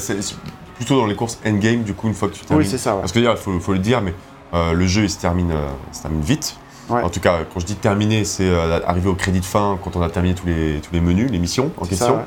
plutôt 0.78 0.98
dans 0.98 1.06
les 1.06 1.16
courses 1.16 1.40
endgame, 1.46 1.84
du 1.84 1.94
coup, 1.94 2.08
une 2.08 2.14
fois 2.14 2.30
que 2.30 2.34
tu 2.36 2.46
termines. 2.46 2.66
oui, 2.66 2.70
c'est 2.72 2.78
ça. 2.78 2.94
ouais. 2.96 3.02
Parce 3.02 3.12
que 3.12 3.20
il 3.20 3.38
faut, 3.38 3.60
faut 3.60 3.74
le 3.74 3.80
dire, 3.80 4.02
mais 4.02 4.14
euh, 4.54 4.74
le 4.74 4.88
jeu 4.88 5.04
il 5.04 5.10
se 5.10 5.20
termine, 5.20 5.52
euh, 5.52 5.68
il 5.92 5.96
se 5.96 6.02
termine 6.04 6.22
vite. 6.22 6.56
Ouais. 6.90 7.02
En 7.04 7.10
tout 7.10 7.20
cas, 7.20 7.40
quand 7.54 7.60
je 7.60 7.66
dis 7.66 7.76
terminer, 7.76 8.24
c'est 8.24 8.48
euh, 8.48 8.80
arriver 8.88 9.10
au 9.10 9.16
crédit 9.16 9.42
de 9.42 9.46
fin 9.46 9.78
quand 9.84 9.96
on 9.98 10.02
a 10.02 10.10
terminé 10.10 10.34
tous 10.36 10.48
les, 10.48 10.80
tous 10.82 10.94
les 10.94 11.02
menus, 11.02 11.30
les 11.30 11.40
missions 11.40 11.70
en 11.78 11.86
question. 11.86 12.08
ça, 12.08 12.14
ouais. 12.14 12.22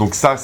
Donc 0.00 0.14
ça, 0.14 0.34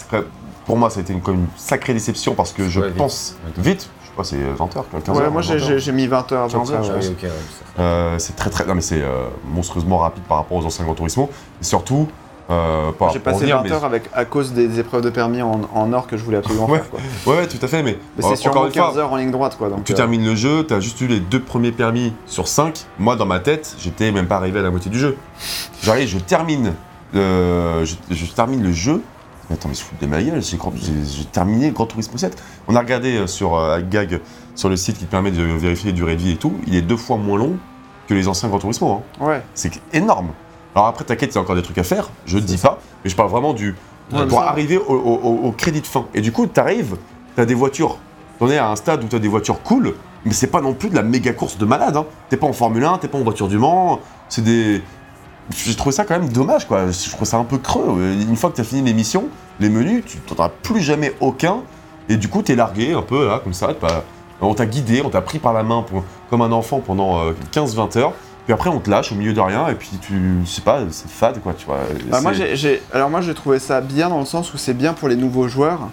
pour 0.67 0.77
moi, 0.77 0.89
ça 0.91 1.01
a 1.01 1.03
été 1.03 1.13
une, 1.13 1.21
comme 1.21 1.35
une 1.37 1.47
sacrée 1.57 1.93
déception 1.93 2.35
parce 2.35 2.53
que 2.53 2.69
je 2.69 2.81
vite. 2.81 2.95
pense 2.97 3.37
vite. 3.59 3.89
Je 4.03 4.07
sais 4.09 4.13
pas, 4.17 4.23
c'est 4.25 4.37
20 4.37 4.77
heures, 4.77 4.85
15 5.05 5.17
Ouais, 5.17 5.25
heures. 5.25 5.31
moi 5.33 5.43
j'ai- 5.43 5.55
20 5.57 5.61
heures. 5.63 5.69
j'ai 5.69 5.79
j'ai 5.81 5.93
mis 5.93 6.07
20 6.07 6.31
heures 6.33 6.43
à 6.43 6.47
peu 6.47 6.53
Gentil, 6.53 6.73
près. 6.73 6.83
je 6.85 6.91
ouais. 6.93 6.99
Ah 7.01 7.01
oui, 7.03 7.09
ok, 7.17 7.23
ouais, 7.25 7.29
ça. 7.77 7.83
Euh, 7.83 8.19
c'est 8.19 8.37
très 8.37 8.51
très, 8.51 8.65
non 8.67 8.75
mais 8.77 8.81
c'est 8.81 9.03
euh, 9.03 9.27
monstrueusement 9.53 9.99
rapide 9.99 10.23
par 10.29 10.37
rapport 10.39 10.57
aux 10.59 10.65
anciens 10.65 10.85
Gran 10.85 10.95
Turismo. 10.95 11.29
Et 11.61 11.65
surtout, 11.65 12.07
euh, 12.51 12.91
J'ai 13.13 13.19
passé 13.19 13.37
revenir, 13.39 13.57
20 13.59 13.63
mais- 13.65 13.73
heures 13.73 13.85
avec, 13.85 14.05
à 14.15 14.25
cause 14.25 14.53
des 14.53 14.79
épreuves 14.79 15.03
de 15.03 15.11
permis 15.11 15.43
en, 15.43 15.63
en 15.75 15.93
or 15.93 16.07
que 16.07 16.17
je 16.17 16.23
voulais 16.25 16.37
absolument 16.39 16.67
Ouais. 16.71 16.79
faire. 16.79 16.91
Quoi. 16.91 17.01
Ouais, 17.35 17.47
tout 17.49 17.59
à 17.61 17.67
fait, 17.69 17.83
mais, 17.83 17.99
Mais 18.17 18.25
euh, 18.25 18.29
c'est 18.31 18.37
sûrement 18.37 18.61
encore 18.61 18.67
une 18.69 18.73
fois, 18.75 18.87
15 18.89 18.99
heures 18.99 19.13
en 19.13 19.17
ligne 19.17 19.31
droite. 19.31 19.57
Quoi, 19.59 19.69
donc, 19.69 19.85
Tu 19.85 19.93
euh, 19.93 19.97
termines 19.97 20.25
le 20.25 20.35
jeu, 20.35 20.65
t'as 20.65 20.81
juste 20.81 21.01
eu 21.01 21.07
les 21.09 21.21
deux 21.21 21.41
premiers 21.41 21.73
permis 21.73 22.13
sur 22.27 22.47
5. 22.49 22.87
Moi, 22.99 23.17
dans 23.17 23.27
ma 23.27 23.41
tête, 23.41 23.75
j'étais 23.81 24.13
même 24.13 24.27
pas 24.29 24.37
arrivé 24.37 24.61
à 24.61 24.63
la 24.63 24.71
moitié 24.71 24.91
du 24.91 24.99
jeu. 24.99 25.17
J'arrive, 25.83 26.09
je 26.09 26.19
termine, 26.19 26.75
euh, 27.15 27.85
je, 27.85 27.95
je 28.15 28.27
termine 28.27 28.63
le 28.63 28.73
jeu. 28.73 29.03
Mais 29.49 29.55
attends, 29.55 29.69
mais 29.69 29.75
je 29.77 29.81
fous 29.83 29.95
de 30.01 30.07
ma 30.07 30.21
gueule, 30.23 30.43
j'ai, 30.43 30.59
terminé 31.31 31.71
Grand 31.71 31.87
Turismo 31.87 32.19
7. 32.19 32.37
On 32.67 32.75
a 32.75 32.81
regardé 32.81 33.17
euh, 33.17 33.27
sur 33.29 33.55
euh, 33.57 33.79
Gag 33.89 34.21
sur 34.57 34.69
le 34.69 34.77
site 34.77 34.99
qui 34.99 35.05
te 35.05 35.11
permet 35.11 35.31
de 35.31 35.41
vérifier 35.43 35.91
les 35.91 35.93
durées 35.93 36.17
de 36.17 36.21
vie 36.23 36.33
et 36.33 36.37
tout. 36.37 36.55
Il 36.67 36.75
est 36.75 36.83
deux 36.83 36.97
fois 36.97 37.17
moins 37.17 37.39
long 37.39 37.57
que 38.09 38.15
les 38.15 38.27
anciens 38.27 38.49
Grand 38.49 38.59
Turismo. 38.59 38.91
hein. 39.21 39.25
Ouais. 39.25 39.43
C'est 39.55 39.71
énorme. 39.93 40.29
Alors 40.77 40.87
après, 40.87 41.05
t'inquiète, 41.05 41.31
il 41.33 41.35
y 41.35 41.39
a 41.39 41.41
encore 41.41 41.57
des 41.57 41.63
trucs 41.63 41.79
à 41.79 41.83
faire, 41.83 42.11
je 42.27 42.37
ne 42.37 42.43
dis 42.43 42.59
pas, 42.59 42.79
mais 43.03 43.11
je 43.11 43.17
parle 43.17 43.31
vraiment 43.31 43.53
du. 43.55 43.75
Ouais, 44.13 44.27
pour 44.29 44.39
ça. 44.41 44.49
arriver 44.51 44.77
au, 44.79 44.93
au- 44.93 45.21
au- 45.25 45.49
au 45.49 45.53
crédit 45.53 45.81
de 45.81 45.87
fin. 45.87 46.05
Et 46.15 46.21
du 46.21 46.31
coup, 46.31 46.47
t'arrives, 46.47 46.97
t'as 47.35 47.45
des 47.47 47.55
voitures. 47.55 47.97
T'en 48.39 48.49
es 48.51 48.59
à 48.59 48.69
un 48.71 48.77
stade 48.77 49.03
où 49.03 49.07
t'as 49.09 49.19
des 49.19 49.27
voitures 49.29 49.63
cool, 49.63 49.95
mais 50.27 50.33
c'est 50.35 50.47
pas 50.49 50.61
non 50.61 50.75
plus 50.75 50.91
de 50.91 50.95
la 50.95 51.03
méga 51.03 51.33
course 51.33 51.57
de 51.59 51.65
malade. 51.65 51.97
Hein. 51.97 52.05
T'es 52.29 52.37
pas 52.37 52.47
en 52.47 52.53
Formule 52.53 52.85
1, 52.85 52.99
t'es 52.99 53.09
pas 53.09 53.17
en 53.19 53.23
voiture 53.23 53.49
du 53.49 53.59
Mans, 53.59 53.99
c'est 54.29 54.45
des. 54.45 54.83
J'ai 55.57 55.75
trouvé 55.75 55.93
ça 55.95 56.05
quand 56.05 56.19
même 56.19 56.29
dommage, 56.29 56.67
quoi. 56.69 56.91
Je 56.91 57.11
trouve 57.11 57.27
ça 57.27 57.39
un 57.39 57.45
peu 57.45 57.57
creux. 57.59 57.99
Une 57.99 58.37
fois 58.37 58.51
que 58.51 58.57
t'as 58.57 58.65
fini 58.65 58.83
l'émission, 58.83 59.25
les 59.61 59.71
menus, 59.71 60.05
tu 60.05 60.19
t'en 60.19 60.45
as 60.45 60.51
plus 60.51 60.81
jamais 60.83 61.15
aucun. 61.21 61.59
Et 62.11 62.17
du 62.17 62.29
coup, 62.29 62.43
t'es 62.43 62.55
largué 62.55 62.93
un 62.93 63.03
peu, 63.03 63.27
là, 63.27 63.41
comme 63.43 63.55
ça. 63.55 63.71
On 64.43 64.53
t'a 64.55 64.67
guidé, 64.67 65.01
on 65.05 65.09
t'a 65.09 65.23
pris 65.23 65.39
par 65.39 65.53
la 65.55 65.63
main 65.63 65.83
pour- 65.83 66.05
comme 66.29 66.43
un 66.43 66.53
enfant 66.53 66.81
pendant 66.81 67.21
euh, 67.25 67.33
15-20 67.53 67.97
heures. 67.97 68.13
Puis 68.47 68.53
après, 68.53 68.71
on 68.71 68.79
te 68.79 68.89
lâche 68.89 69.11
au 69.11 69.17
milieu 69.17 69.33
de 69.33 69.41
rien, 69.41 69.67
et 69.69 69.75
puis 69.75 69.91
tu. 70.01 70.15
Je 70.45 70.49
sais 70.49 70.61
pas, 70.63 70.81
c'est 70.91 71.11
fade, 71.11 71.41
quoi, 71.43 71.53
tu 71.53 71.67
vois. 71.67 71.81
Bah, 72.09 72.21
moi, 72.21 72.33
j'ai, 72.33 72.55
j'ai- 72.55 72.81
alors 72.93 73.11
moi, 73.11 73.21
j'ai 73.21 73.35
trouvé 73.35 73.59
ça 73.59 73.81
bien 73.81 74.09
dans 74.09 74.21
le 74.21 74.25
sens 74.25 74.55
où 74.55 74.57
c'est 74.57 74.73
bien 74.73 74.93
pour 74.93 75.09
les 75.09 75.17
nouveaux 75.17 75.49
joueurs. 75.49 75.89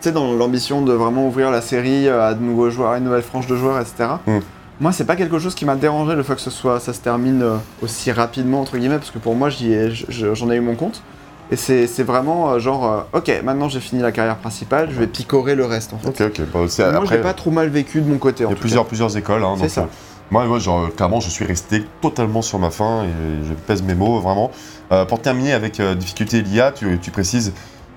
Tu 0.00 0.08
sais, 0.08 0.12
dans 0.12 0.32
l'ambition 0.32 0.80
de 0.80 0.92
vraiment 0.94 1.26
ouvrir 1.28 1.50
la 1.50 1.60
série 1.60 2.08
euh, 2.08 2.26
à 2.28 2.34
de 2.34 2.42
nouveaux 2.42 2.70
joueurs, 2.70 2.92
à 2.92 2.98
une 2.98 3.04
nouvelle 3.04 3.22
frange 3.22 3.46
de 3.46 3.56
joueurs, 3.56 3.78
etc. 3.78 4.08
Mm. 4.26 4.38
Moi, 4.80 4.92
c'est 4.92 5.04
pas 5.04 5.16
quelque 5.16 5.38
chose 5.38 5.54
qui 5.54 5.64
m'a 5.66 5.76
dérangé 5.76 6.14
le 6.16 6.22
fait 6.22 6.34
que 6.34 6.40
ce 6.40 6.50
soit, 6.50 6.80
ça 6.80 6.92
se 6.94 7.00
termine 7.00 7.42
euh, 7.42 7.56
aussi 7.82 8.10
rapidement 8.10 8.62
entre 8.62 8.78
guillemets, 8.78 8.96
parce 8.98 9.10
que 9.10 9.18
pour 9.18 9.34
moi, 9.36 9.50
ai, 9.50 9.90
j'en 10.08 10.50
ai 10.50 10.56
eu 10.56 10.60
mon 10.60 10.74
compte. 10.74 11.02
Et 11.52 11.56
c'est, 11.56 11.86
vraiment 12.02 12.52
euh, 12.52 12.58
genre, 12.58 13.06
ok, 13.12 13.30
maintenant 13.44 13.68
j'ai 13.68 13.80
fini 13.80 14.00
la 14.00 14.10
carrière 14.10 14.38
principale, 14.38 14.88
je 14.90 14.98
vais 14.98 15.06
picorer 15.06 15.54
le 15.54 15.66
reste 15.66 15.92
en 15.92 15.98
fait. 15.98 16.08
Ok, 16.24 16.30
ok. 16.54 16.68
C'est- 16.68 16.82
Moi, 16.84 16.94
après, 17.02 17.06
je 17.08 17.12
l'ai 17.16 17.20
pas 17.22 17.34
trop 17.34 17.50
mal 17.50 17.68
vécu 17.68 18.00
de 18.00 18.08
mon 18.08 18.16
côté. 18.16 18.44
il 18.44 18.48
y 18.48 18.52
a 18.52 18.56
plusieurs, 18.56 18.86
plusieurs 18.86 19.14
écoles. 19.18 19.44
Hein, 19.44 19.56
C'est 19.60 19.68
ça. 19.68 19.88
Moi, 20.32 20.46
moi 20.46 20.58
genre, 20.58 20.88
clairement, 20.96 21.20
je 21.20 21.28
suis 21.30 21.44
resté 21.44 21.84
totalement 22.00 22.40
sur 22.42 22.58
ma 22.58 22.70
fin 22.70 23.04
et 23.04 23.08
je 23.48 23.52
pèse 23.54 23.82
mes 23.82 23.94
mots, 23.94 24.18
vraiment. 24.18 24.50
Euh, 24.90 25.04
pour 25.04 25.20
terminer 25.20 25.52
avec 25.52 25.78
euh, 25.78 25.94
difficulté 25.94 26.40
l'IA, 26.42 26.72
tu, 26.72 26.98
tu 27.00 27.10
précises 27.10 27.52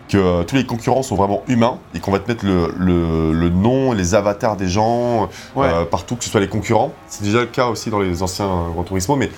que 0.09 0.17
euh, 0.17 0.43
tous 0.43 0.55
les 0.55 0.65
concurrents 0.65 1.01
sont 1.01 1.15
vraiment 1.15 1.41
humains 1.47 1.79
et 1.95 1.99
qu'on 1.99 2.11
va 2.11 2.19
te 2.19 2.27
mettre 2.29 2.45
le, 2.45 2.71
le- 2.77 3.31
le 3.33 3.49
nom, 3.49 3.93
les 3.93 4.13
avatars 4.13 4.55
des 4.57 4.67
gens 4.67 5.29
Ouais. 5.55 5.69
partout, 5.89 6.15
que 6.17 6.23
ce 6.25 6.29
soit 6.29 6.41
les 6.41 6.47
concurrents. 6.49 6.91
C'est 7.07 7.23
déjà 7.23 7.39
le 7.39 7.45
cas 7.47 7.67
aussi 7.67 7.89
dans 7.89 7.99
les 7.99 8.21
anciens 8.21 8.45
euh, 8.45 8.69
Gran 8.73 8.83
Turismo, 8.83 9.15
mais 9.15 9.31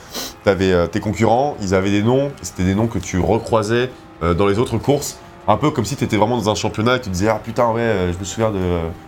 tu 0.44 0.50
avais 0.50 0.88
tes 0.90 1.00
concurrents, 1.00 1.56
ils 1.62 1.74
avaient 1.76 1.92
des 1.92 2.04
noms, 2.04 2.32
c'était 2.42 2.64
des 2.66 2.76
noms 2.76 2.88
que 2.88 3.00
tu 3.00 3.20
recroisais 3.20 3.92
dans 4.22 4.48
les 4.48 4.58
autres 4.58 4.80
courses. 4.80 5.20
Un 5.50 5.56
peu 5.58 5.72
comme 5.72 5.86
si 5.86 5.96
tu 5.96 6.04
étais 6.04 6.18
vraiment 6.18 6.36
dans 6.38 6.50
un 6.50 6.56
championnat 6.56 6.98
et 6.98 7.02
tu 7.02 7.10
disais 7.10 7.30
Ah 7.30 7.40
putain, 7.42 7.72
ouais, 7.72 7.80
euh, 7.82 8.12
je 8.14 8.18
me 8.20 8.24
souviens 8.26 8.52
de 8.52 8.60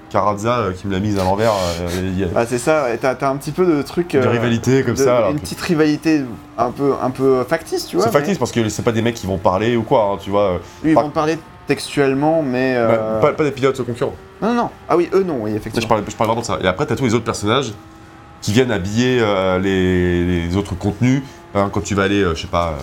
Carazza 0.10 0.60
euh, 0.60 0.72
qui 0.74 0.88
me 0.88 0.94
l'a 0.94 1.00
mise 1.00 1.20
à 1.20 1.24
l'envers. 1.26 1.52
euh, 1.82 2.26
Ah, 2.36 2.46
c'est 2.46 2.58
ça, 2.58 2.86
t'as, 3.00 3.30
un 3.30 3.36
petit 3.36 3.52
peu 3.52 3.66
de 3.66 3.82
trucs. 3.82 4.14
de 4.14 4.26
rivalité 4.28 4.84
comme 4.84 4.94
de- 4.96 5.00
ça. 5.04 5.30
Une 5.30 5.40
petite 5.40 5.60
rivalité 5.60 6.22
un 6.58 6.72
peu, 6.72 6.94
un 7.02 7.10
peu 7.10 7.44
factice, 7.44 7.88
tu 7.88 7.98
vois. 7.98 8.06
C'est 8.06 8.12
mais- 8.12 8.20
factice 8.20 8.38
parce 8.38 8.52
que 8.54 8.70
c'est 8.70 8.84
pas 8.84 8.94
des 8.94 9.02
mecs 9.02 9.16
qui 9.16 9.28
vont 9.28 9.38
parler 9.38 9.76
ou 9.76 9.84
quoi, 9.84 10.12
hein, 10.14 10.18
tu 10.22 10.30
vois. 10.30 10.60
Lui, 10.84 10.92
ils 10.92 10.96
vont 10.96 11.10
parler 11.10 11.38
textuellement, 11.68 12.42
mais. 12.42 12.74
euh, 12.78 13.20
Bah, 13.20 13.28
pas, 13.30 13.34
pas 13.34 13.44
des 13.44 13.52
pilotes 13.52 13.84
concurrents. 13.86 14.16
Non, 14.42 14.50
non, 14.50 14.54
non. 14.56 14.70
Ah 14.88 14.96
oui, 14.96 15.10
eux, 15.14 15.24
non, 15.24 15.40
oui, 15.42 15.52
je, 15.52 15.58
effectivement. 15.58 15.90
parle, 15.90 16.04
je 16.10 16.16
parle 16.16 16.30
vraiment 16.30 16.42
de 16.42 16.46
ça. 16.48 16.58
Et 16.64 16.68
après, 16.68 16.86
t'as 16.86 16.96
tous 16.96 17.04
les 17.04 17.14
autres 17.14 17.26
personnages 17.26 17.74
qui 18.42 18.54
viennent 18.54 18.72
habiller 18.72 19.20
euh, 19.22 19.60
les, 19.60 20.48
les 20.48 20.56
autres 20.56 20.74
contenus. 20.76 21.22
Hein, 21.54 21.70
quand 21.74 21.82
tu 21.84 21.96
vas 21.96 22.04
aller, 22.04 22.22
euh, 22.22 22.34
je 22.36 22.42
sais 22.44 22.48
pas, 22.48 22.76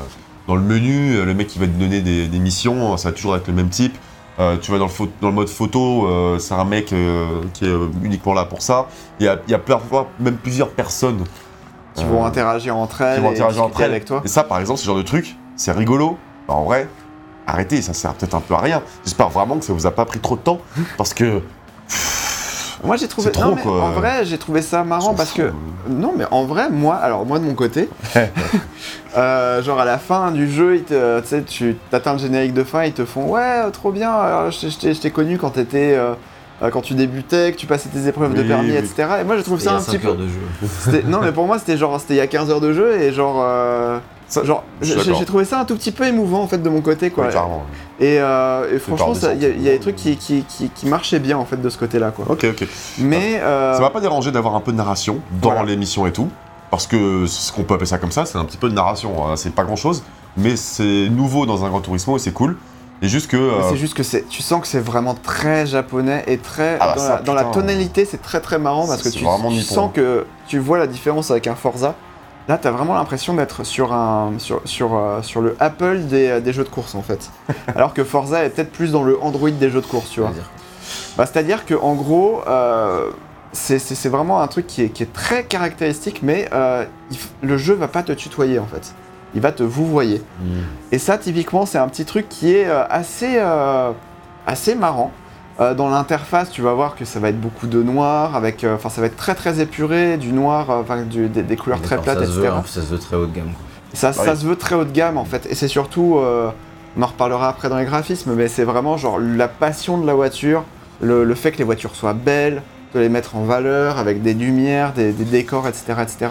dans 0.48 0.54
le 0.54 0.62
menu, 0.62 1.14
euh, 1.16 1.24
le 1.24 1.34
mec 1.34 1.46
qui 1.48 1.58
va 1.58 1.66
te 1.66 1.72
donner 1.72 2.00
des, 2.00 2.28
des 2.28 2.38
missions, 2.38 2.96
ça 2.96 3.08
va 3.10 3.14
toujours 3.14 3.36
être 3.36 3.48
le 3.48 3.54
même 3.54 3.68
type. 3.68 3.96
Euh, 4.38 4.56
tu 4.60 4.70
vas 4.70 4.78
dans 4.78 4.84
le, 4.86 4.90
pho- 4.90 5.08
dans 5.22 5.28
le 5.28 5.34
mode 5.34 5.48
photo, 5.48 6.06
euh, 6.06 6.38
c'est 6.38 6.52
un 6.54 6.64
mec 6.64 6.92
euh, 6.92 7.40
qui 7.54 7.64
est 7.64 7.74
uniquement 8.02 8.34
là 8.34 8.44
pour 8.44 8.60
ça. 8.60 8.86
Il 9.18 9.24
y 9.26 9.28
a, 9.28 9.38
il 9.48 9.50
y 9.50 9.54
a 9.54 9.58
parfois 9.58 10.08
même 10.20 10.36
plusieurs 10.36 10.68
personnes 10.70 11.24
Qui 11.94 12.04
vont 12.04 12.24
interagir 12.24 12.76
entre 12.76 13.00
elles. 13.00 13.16
qui 13.16 13.22
vont 13.22 13.30
et 13.30 13.34
interagir 13.34 13.64
entre 13.64 13.80
elles. 13.80 13.90
avec 13.90 14.04
toi. 14.04 14.20
Et 14.24 14.28
ça, 14.28 14.44
par 14.44 14.60
exemple, 14.60 14.78
ce 14.78 14.84
genre 14.86 14.96
de 14.98 15.02
truc, 15.02 15.36
c'est 15.56 15.72
rigolo. 15.72 16.18
Bah, 16.46 16.52
en 16.54 16.64
vrai, 16.64 16.86
arrêtez, 17.46 17.80
ça 17.80 17.94
sert 17.94 18.12
peut-être 18.12 18.34
un 18.34 18.40
peu 18.40 18.52
à 18.54 18.58
rien. 18.60 18.82
J'espère 19.04 19.30
vraiment 19.30 19.56
que 19.56 19.64
ça 19.64 19.72
vous 19.72 19.86
a 19.86 19.90
pas 19.90 20.04
pris 20.04 20.18
trop 20.20 20.36
de 20.36 20.42
temps, 20.42 20.60
parce 20.98 21.14
que. 21.14 21.40
Moi, 22.84 22.96
j'ai 22.96 23.08
trouvé. 23.08 23.26
C'est 23.26 23.32
trop, 23.32 23.44
non, 23.50 23.54
mais 23.56 23.62
quoi. 23.62 23.82
En 23.82 23.90
vrai, 23.92 24.24
j'ai 24.24 24.38
trouvé 24.38 24.62
ça 24.62 24.84
marrant 24.84 25.14
parce 25.14 25.32
que. 25.32 25.52
Non, 25.88 26.12
mais 26.16 26.24
en 26.30 26.44
vrai, 26.44 26.68
moi, 26.70 26.96
alors 26.96 27.24
moi 27.24 27.38
de 27.38 27.44
mon 27.44 27.54
côté, 27.54 27.88
euh, 29.16 29.62
genre 29.62 29.80
à 29.80 29.84
la 29.84 29.98
fin 29.98 30.30
du 30.30 30.50
jeu, 30.50 30.80
te- 30.80 31.20
tu 31.20 31.26
sais, 31.26 31.42
tu 31.42 31.76
atteins 31.92 32.12
le 32.14 32.18
générique 32.18 32.54
de 32.54 32.64
fin, 32.64 32.84
ils 32.84 32.92
te 32.92 33.04
font 33.04 33.26
ouais, 33.30 33.40
euh, 33.66 33.70
trop 33.70 33.92
bien. 33.92 34.10
alors, 34.12 34.50
je 34.50 34.68
t'ai- 34.92 35.10
connu 35.10 35.38
quand 35.38 35.50
t'étais, 35.50 35.94
euh, 35.96 36.14
quand 36.70 36.80
tu 36.82 36.94
débutais, 36.94 37.52
que 37.52 37.56
tu 37.56 37.66
passais 37.66 37.88
tes 37.88 38.06
épreuves 38.08 38.34
de 38.34 38.42
permis, 38.42 38.70
oui. 38.72 38.76
etc. 38.76 39.06
Et 39.20 39.24
moi, 39.24 39.36
je 39.36 39.42
trouve 39.42 39.60
ça 39.60 39.74
un 39.74 39.78
petit 39.80 39.92
5 39.92 40.00
peu. 40.00 40.14
de 40.14 40.26
jeu. 40.28 41.02
Non, 41.06 41.20
mais 41.22 41.32
pour 41.32 41.46
moi, 41.46 41.58
c'était 41.58 41.76
genre, 41.76 42.00
c'était 42.00 42.14
il 42.14 42.18
y 42.18 42.20
a 42.20 42.26
15 42.26 42.50
heures 42.50 42.60
de 42.60 42.72
jeu 42.72 43.00
et 43.00 43.12
genre, 43.12 43.40
euh, 43.44 43.98
J'ai 44.82 45.24
trouvé 45.24 45.44
ça 45.44 45.60
un 45.60 45.64
tout 45.64 45.76
petit 45.76 45.92
peu 45.92 46.04
émouvant 46.06 46.42
en 46.42 46.46
fait 46.48 46.58
de 46.62 46.68
mon 46.68 46.80
côté, 46.80 47.10
quoi. 47.10 47.28
Et, 47.98 48.18
euh, 48.20 48.74
et 48.74 48.78
franchement, 48.78 49.12
il 49.34 49.42
y, 49.42 49.46
a- 49.46 49.48
il 49.48 49.62
y 49.62 49.68
a 49.68 49.72
des 49.72 49.78
trucs 49.78 49.96
qui, 49.96 50.16
qui, 50.16 50.44
qui, 50.48 50.68
qui 50.68 50.86
marchaient 50.86 51.18
bien 51.20 51.38
en 51.38 51.44
fait 51.44 51.60
de 51.60 51.68
ce 51.70 51.78
côté-là, 51.78 52.10
quoi. 52.10 52.26
Ok, 52.28 52.44
ok. 52.50 52.66
Mais 52.98 53.40
euh, 53.40 53.74
Ça 53.74 53.80
m'a 53.80 53.90
pas 53.90 54.00
dérangé 54.00 54.30
d'avoir 54.32 54.54
un 54.54 54.60
peu 54.60 54.72
de 54.72 54.76
narration 54.76 55.18
dans 55.40 55.50
Voilà. 55.50 55.64
l'émission 55.64 56.06
et 56.06 56.12
tout, 56.12 56.28
parce 56.70 56.86
que 56.86 57.26
ce 57.26 57.52
qu'on 57.52 57.62
peut 57.62 57.74
appeler 57.74 57.86
ça 57.86 57.98
comme 57.98 58.12
ça, 58.12 58.26
c'est 58.26 58.36
un 58.38 58.44
petit 58.44 58.58
peu 58.58 58.68
de 58.68 58.74
narration. 58.74 59.26
hein. 59.26 59.36
C'est 59.36 59.54
pas 59.54 59.64
grand 59.64 59.76
chose, 59.76 60.02
mais 60.36 60.56
c'est 60.56 61.08
nouveau 61.08 61.46
dans 61.46 61.64
un 61.64 61.68
Grand 61.68 61.80
Turismo 61.80 62.16
et 62.16 62.20
c'est 62.20 62.32
cool. 62.32 62.56
Et 63.02 63.08
juste 63.08 63.30
que. 63.30 63.36
mais 63.36 63.42
euh, 63.64 63.68
c'est 63.70 63.76
juste 63.76 63.92
que 63.94 64.02
c'est, 64.02 64.26
tu 64.28 64.40
sens 64.42 64.60
que 64.62 64.66
c'est 64.66 64.80
vraiment 64.80 65.14
très 65.14 65.66
japonais 65.66 66.24
et 66.26 66.38
très 66.38 66.78
Ah 66.80 66.88
bah 66.88 66.94
dans, 66.96 67.00
ça, 67.02 67.08
la, 67.16 67.20
dans 67.22 67.34
la 67.34 67.44
putain. 67.44 67.60
tonalité, 67.60 68.04
c'est 68.06 68.22
très 68.22 68.40
très 68.40 68.58
marrant 68.58 68.86
parce 68.86 69.02
que 69.02 69.10
C'est 69.10 69.18
tu, 69.18 69.60
sens 69.62 69.90
que 69.92 70.24
tu 70.48 70.58
vois 70.58 70.78
la 70.78 70.86
différence 70.86 71.30
avec 71.30 71.46
un 71.46 71.54
Forza. 71.54 71.94
Là, 72.48 72.58
t'as 72.58 72.70
vraiment 72.70 72.94
l'impression 72.94 73.34
d'être 73.34 73.64
sur 73.64 73.92
un 73.92 74.34
sur, 74.38 74.60
sur, 74.64 74.94
euh, 74.96 75.20
sur 75.22 75.40
le 75.40 75.56
Apple 75.58 76.00
des, 76.02 76.40
des 76.40 76.52
jeux 76.52 76.62
de 76.64 76.68
course 76.68 76.94
en 76.94 77.02
fait, 77.02 77.30
alors 77.74 77.92
que 77.92 78.04
Forza 78.04 78.44
est 78.44 78.50
peut-être 78.50 78.70
plus 78.72 78.92
dans 78.92 79.02
le 79.02 79.20
Android 79.20 79.50
des 79.50 79.70
jeux 79.70 79.80
de 79.80 79.86
course, 79.86 80.10
tu 80.10 80.20
vois. 80.20 80.30
C'est-à-dire 81.16 81.58
Bah, 81.58 81.64
que 81.66 81.74
en 81.74 81.94
gros, 81.94 82.42
euh, 82.46 83.10
c'est- 83.52 84.08
vraiment 84.08 84.40
un 84.40 84.46
truc 84.46 84.66
qui 84.66 84.82
est, 84.82 84.88
qui 84.90 85.02
est 85.02 85.12
très 85.12 85.44
caractéristique, 85.44 86.20
mais 86.22 86.48
euh, 86.52 86.84
il 87.10 87.18
le 87.42 87.56
jeu 87.56 87.74
va 87.74 87.88
pas 87.88 88.02
te 88.02 88.12
tutoyer 88.12 88.58
en 88.58 88.66
fait. 88.66 88.94
il 89.34 89.40
va 89.40 89.50
te 89.52 89.62
vous 89.64 89.86
voyer. 89.86 90.22
Mm. 90.40 90.44
Et 90.92 90.98
ça, 90.98 91.18
typiquement, 91.18 91.66
c'est 91.66 91.78
un 91.78 91.88
petit 91.88 92.04
truc 92.04 92.28
qui 92.28 92.54
est 92.54 92.66
euh, 92.66 92.84
assez, 92.88 93.34
euh, 93.38 93.90
assez 94.46 94.74
marrant. 94.74 95.10
Euh, 95.58 95.74
dans 95.74 95.88
l'interface, 95.88 96.50
tu 96.50 96.60
vas 96.60 96.74
voir 96.74 96.96
que 96.96 97.04
ça 97.04 97.18
va 97.18 97.30
être 97.30 97.40
beaucoup 97.40 97.66
de 97.66 97.82
noir, 97.82 98.36
avec, 98.36 98.62
euh, 98.62 98.74
enfin, 98.74 98.90
ça 98.90 99.00
va 99.00 99.06
être 99.06 99.16
très 99.16 99.34
très 99.34 99.60
épuré, 99.60 100.18
du 100.18 100.32
noir, 100.32 100.70
euh, 100.70 100.80
enfin, 100.82 101.02
des, 101.02 101.28
des 101.28 101.56
couleurs 101.56 101.80
très 101.80 101.96
plates, 101.98 102.18
ça 102.18 102.26
se 102.26 102.30
etc. 102.30 102.40
veut, 102.42 102.48
hein, 102.48 102.62
ça 102.66 102.82
se 102.82 102.86
veut 102.86 102.98
très 102.98 103.16
haut 103.16 103.26
de 103.26 103.34
gamme. 103.34 103.52
Ça, 103.94 104.12
se 104.12 104.44
veut 104.44 104.56
très 104.56 104.74
haut 104.74 104.84
de 104.84 104.92
gamme 104.92 105.16
en 105.16 105.24
fait. 105.24 105.46
Et 105.48 105.54
c'est 105.54 105.68
surtout, 105.68 106.18
euh, 106.18 106.50
on 106.98 107.02
en 107.02 107.06
reparlera 107.06 107.48
après 107.48 107.70
dans 107.70 107.78
les 107.78 107.86
graphismes, 107.86 108.34
mais 108.34 108.48
c'est 108.48 108.64
vraiment 108.64 108.98
genre 108.98 109.18
la 109.18 109.48
passion 109.48 109.96
de 109.96 110.06
la 110.06 110.12
voiture, 110.12 110.64
le, 111.00 111.24
le 111.24 111.34
fait 111.34 111.52
que 111.52 111.58
les 111.58 111.64
voitures 111.64 111.94
soient 111.96 112.12
belles, 112.12 112.62
de 112.94 113.00
les 113.00 113.08
mettre 113.08 113.36
en 113.36 113.44
valeur 113.44 113.98
avec 113.98 114.22
des 114.22 114.34
lumières, 114.34 114.92
des, 114.92 115.12
des 115.12 115.24
décors, 115.24 115.66
etc., 115.66 115.94
etc. 116.02 116.26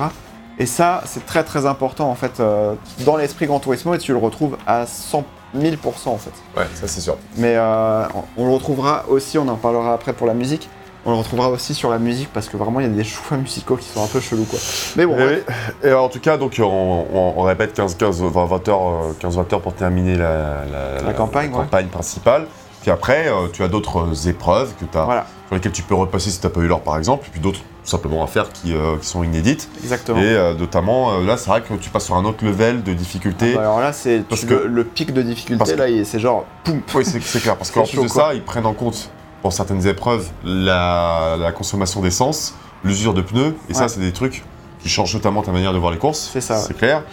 Et 0.57 0.65
ça, 0.65 1.01
c'est 1.05 1.25
très 1.25 1.43
très 1.43 1.65
important 1.65 2.09
en 2.09 2.15
fait 2.15 2.39
euh, 2.39 2.75
dans 3.05 3.17
l'esprit 3.17 3.45
Gran 3.45 3.59
Turismo 3.59 3.93
et 3.93 3.97
tu 3.97 4.11
le 4.11 4.17
retrouves 4.17 4.57
à 4.65 4.85
100 4.85 5.25
000% 5.55 5.75
en 6.09 6.17
fait. 6.17 6.31
Ouais, 6.57 6.67
ça 6.73 6.87
c'est 6.87 7.01
sûr. 7.01 7.17
Mais 7.37 7.55
euh, 7.55 8.03
on- 8.37 8.45
le 8.45 8.53
retrouvera 8.53 9.05
aussi, 9.09 9.37
on 9.37 9.47
en 9.47 9.55
parlera 9.55 9.93
après 9.93 10.13
pour 10.13 10.27
la 10.27 10.33
musique. 10.33 10.69
On 11.07 11.11
le 11.11 11.17
retrouvera 11.17 11.49
aussi 11.49 11.75
sur 11.75 11.91
la 11.91 11.99
musique 11.99 12.29
parce 12.33 12.49
que 12.49 12.57
vraiment 12.57 12.79
il 12.79 12.87
y 12.87 12.89
a 12.89 12.91
des 12.93 13.03
choix 13.03 13.37
musicaux 13.37 13.75
qui 13.75 13.87
sont 13.87 14.03
un 14.03 14.07
peu 14.07 14.19
chelous 14.19 14.45
quoi. 14.45 14.57
Mais 14.95 15.05
bon, 15.05 15.15
Et, 15.19 15.23
ouais. 15.23 15.43
et 15.83 15.93
en 15.93 16.09
tout 16.09 16.19
cas, 16.19 16.37
donc, 16.37 16.55
on, 16.59 16.63
on- 16.65 17.33
on 17.37 17.41
répète 17.43 17.73
15, 17.73 17.95
15, 17.95 18.23
20, 18.23 18.45
20 18.45 18.67
heures, 18.69 18.87
euh, 18.87 19.13
15, 19.19 19.35
20 19.37 19.53
heures 19.53 19.61
pour 19.61 19.73
terminer 19.75 20.15
la, 20.17 20.65
La 21.05 21.13
campagne, 21.13 21.51
campagne 21.51 21.87
principale. 21.87 22.47
Puis 22.81 22.89
après, 22.91 23.27
euh, 23.27 23.47
tu 23.53 23.63
as 23.63 23.67
d'autres 23.67 23.99
euh, 23.99 24.29
épreuves 24.29 24.73
que 24.79 24.97
as, 24.97 25.05
voilà, 25.05 25.25
sur 25.47 25.55
lesquelles 25.55 25.71
tu 25.71 25.83
peux 25.83 25.93
repasser 25.95 26.31
si 26.31 26.39
tu 26.39 26.47
n'as 26.47 26.51
pas 26.53 26.59
eu 26.61 26.67
l'or, 26.67 26.81
par 26.81 26.97
exemple. 26.97 27.25
Et 27.27 27.31
puis 27.31 27.39
d'autres, 27.39 27.59
tout 27.85 27.91
simplement, 27.91 28.23
à 28.23 28.27
faire 28.27 28.51
qui, 28.51 28.73
euh, 28.73 28.97
qui 28.97 29.05
sont 29.07 29.23
inédites. 29.23 29.69
exactement. 29.83 30.19
Et 30.19 30.23
euh, 30.25 30.55
notamment, 30.55 31.11
euh, 31.13 31.23
là, 31.23 31.37
c'est 31.37 31.49
vrai 31.51 31.61
que 31.61 31.71
tu 31.75 31.91
passes 31.91 32.05
sur 32.05 32.15
un 32.15 32.25
autre 32.25 32.43
level 32.43 32.81
de 32.81 32.93
difficulté. 32.93 33.53
Bah 33.53 33.61
alors 33.61 33.79
là, 33.79 33.93
c'est 33.93 34.23
Parce 34.27 34.43
que- 34.43 34.55
le 34.55 34.83
pic 34.83 35.13
de 35.13 35.21
difficulté, 35.21 35.59
parce 35.59 35.71
que- 35.71 35.77
là, 35.77 36.03
c'est 36.03 36.19
genre, 36.19 36.45
poum, 36.63 36.81
Oui, 36.95 37.05
c'est 37.05 37.19
clair. 37.39 37.55
Parce 37.55 37.69
qu'en 37.71 37.83
plus 37.83 38.01
de 38.01 38.07
ça, 38.07 38.33
ils 38.33 38.41
prennent 38.43 38.65
en 38.65 38.73
compte, 38.73 39.11
pour 39.43 39.53
certaines 39.53 39.85
épreuves, 39.85 40.27
la, 40.43 41.37
la 41.39 41.51
consommation 41.51 42.01
d'essence, 42.01 42.55
l'usure 42.83 43.13
de 43.13 43.21
pneus. 43.21 43.55
Et 43.69 43.75
ça, 43.75 43.87
c'est 43.87 43.99
des 43.99 44.11
trucs 44.13 44.43
qui 44.79 44.89
changent 44.89 45.13
totalement 45.13 45.43
ta 45.43 45.51
manière 45.51 45.71
de 45.71 45.77
voir 45.77 45.91
les 45.91 45.99
courses. 45.99 46.31
C'est 46.33 46.41
ça, 46.41 46.55
ouais. 46.55 46.63
C'est 46.67 46.75
clair. 46.75 47.03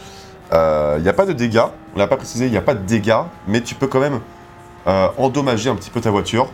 Il 0.52 1.02
n'y 1.02 1.08
a 1.08 1.12
pas 1.12 1.26
de 1.26 1.34
dégâts. 1.34 1.64
On 1.94 1.98
l'a 1.98 2.06
pas 2.06 2.16
précisé, 2.16 2.46
il 2.46 2.50
n'y 2.50 2.56
a 2.56 2.62
pas 2.62 2.74
de 2.74 2.84
dégâts. 2.86 3.20
Mais 3.46 3.60
tu 3.60 3.74
peux 3.74 3.86
quand 3.88 4.00
même 4.00 4.20
endommager 5.18 5.68
un 5.68 5.74
petit 5.76 5.90
peu 5.90 6.00
ta 6.00 6.10
voiture. 6.10 6.48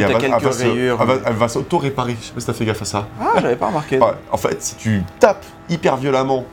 T'as 0.00 0.06
elle 0.08 0.12
va, 0.14 0.18
quelques 0.20 0.34
elle 0.36 0.42
va 0.44 0.52
se- 0.52 0.62
rayures. 0.64 0.98
elle 1.00 1.06
va- 1.06 1.14
elle 1.26 1.34
va 1.34 1.48
s'auto-réparer. 1.48 2.16
Je 2.20 2.26
sais 2.26 2.32
pas 2.32 2.40
si 2.40 2.46
t'as 2.46 2.52
fait 2.52 2.64
gaffe 2.64 2.82
à 2.82 2.84
ça. 2.86 3.06
Ah, 3.20 3.32
j'avais 3.40 3.56
pas 3.56 3.66
remarqué. 3.68 3.98
Ouais, 3.98 4.06
en 4.30 4.36
fait, 4.36 4.62
si 4.62 4.74
tu 4.76 5.02
tapes 5.20 5.44
hyper 5.68 5.96
violemment 5.96 6.44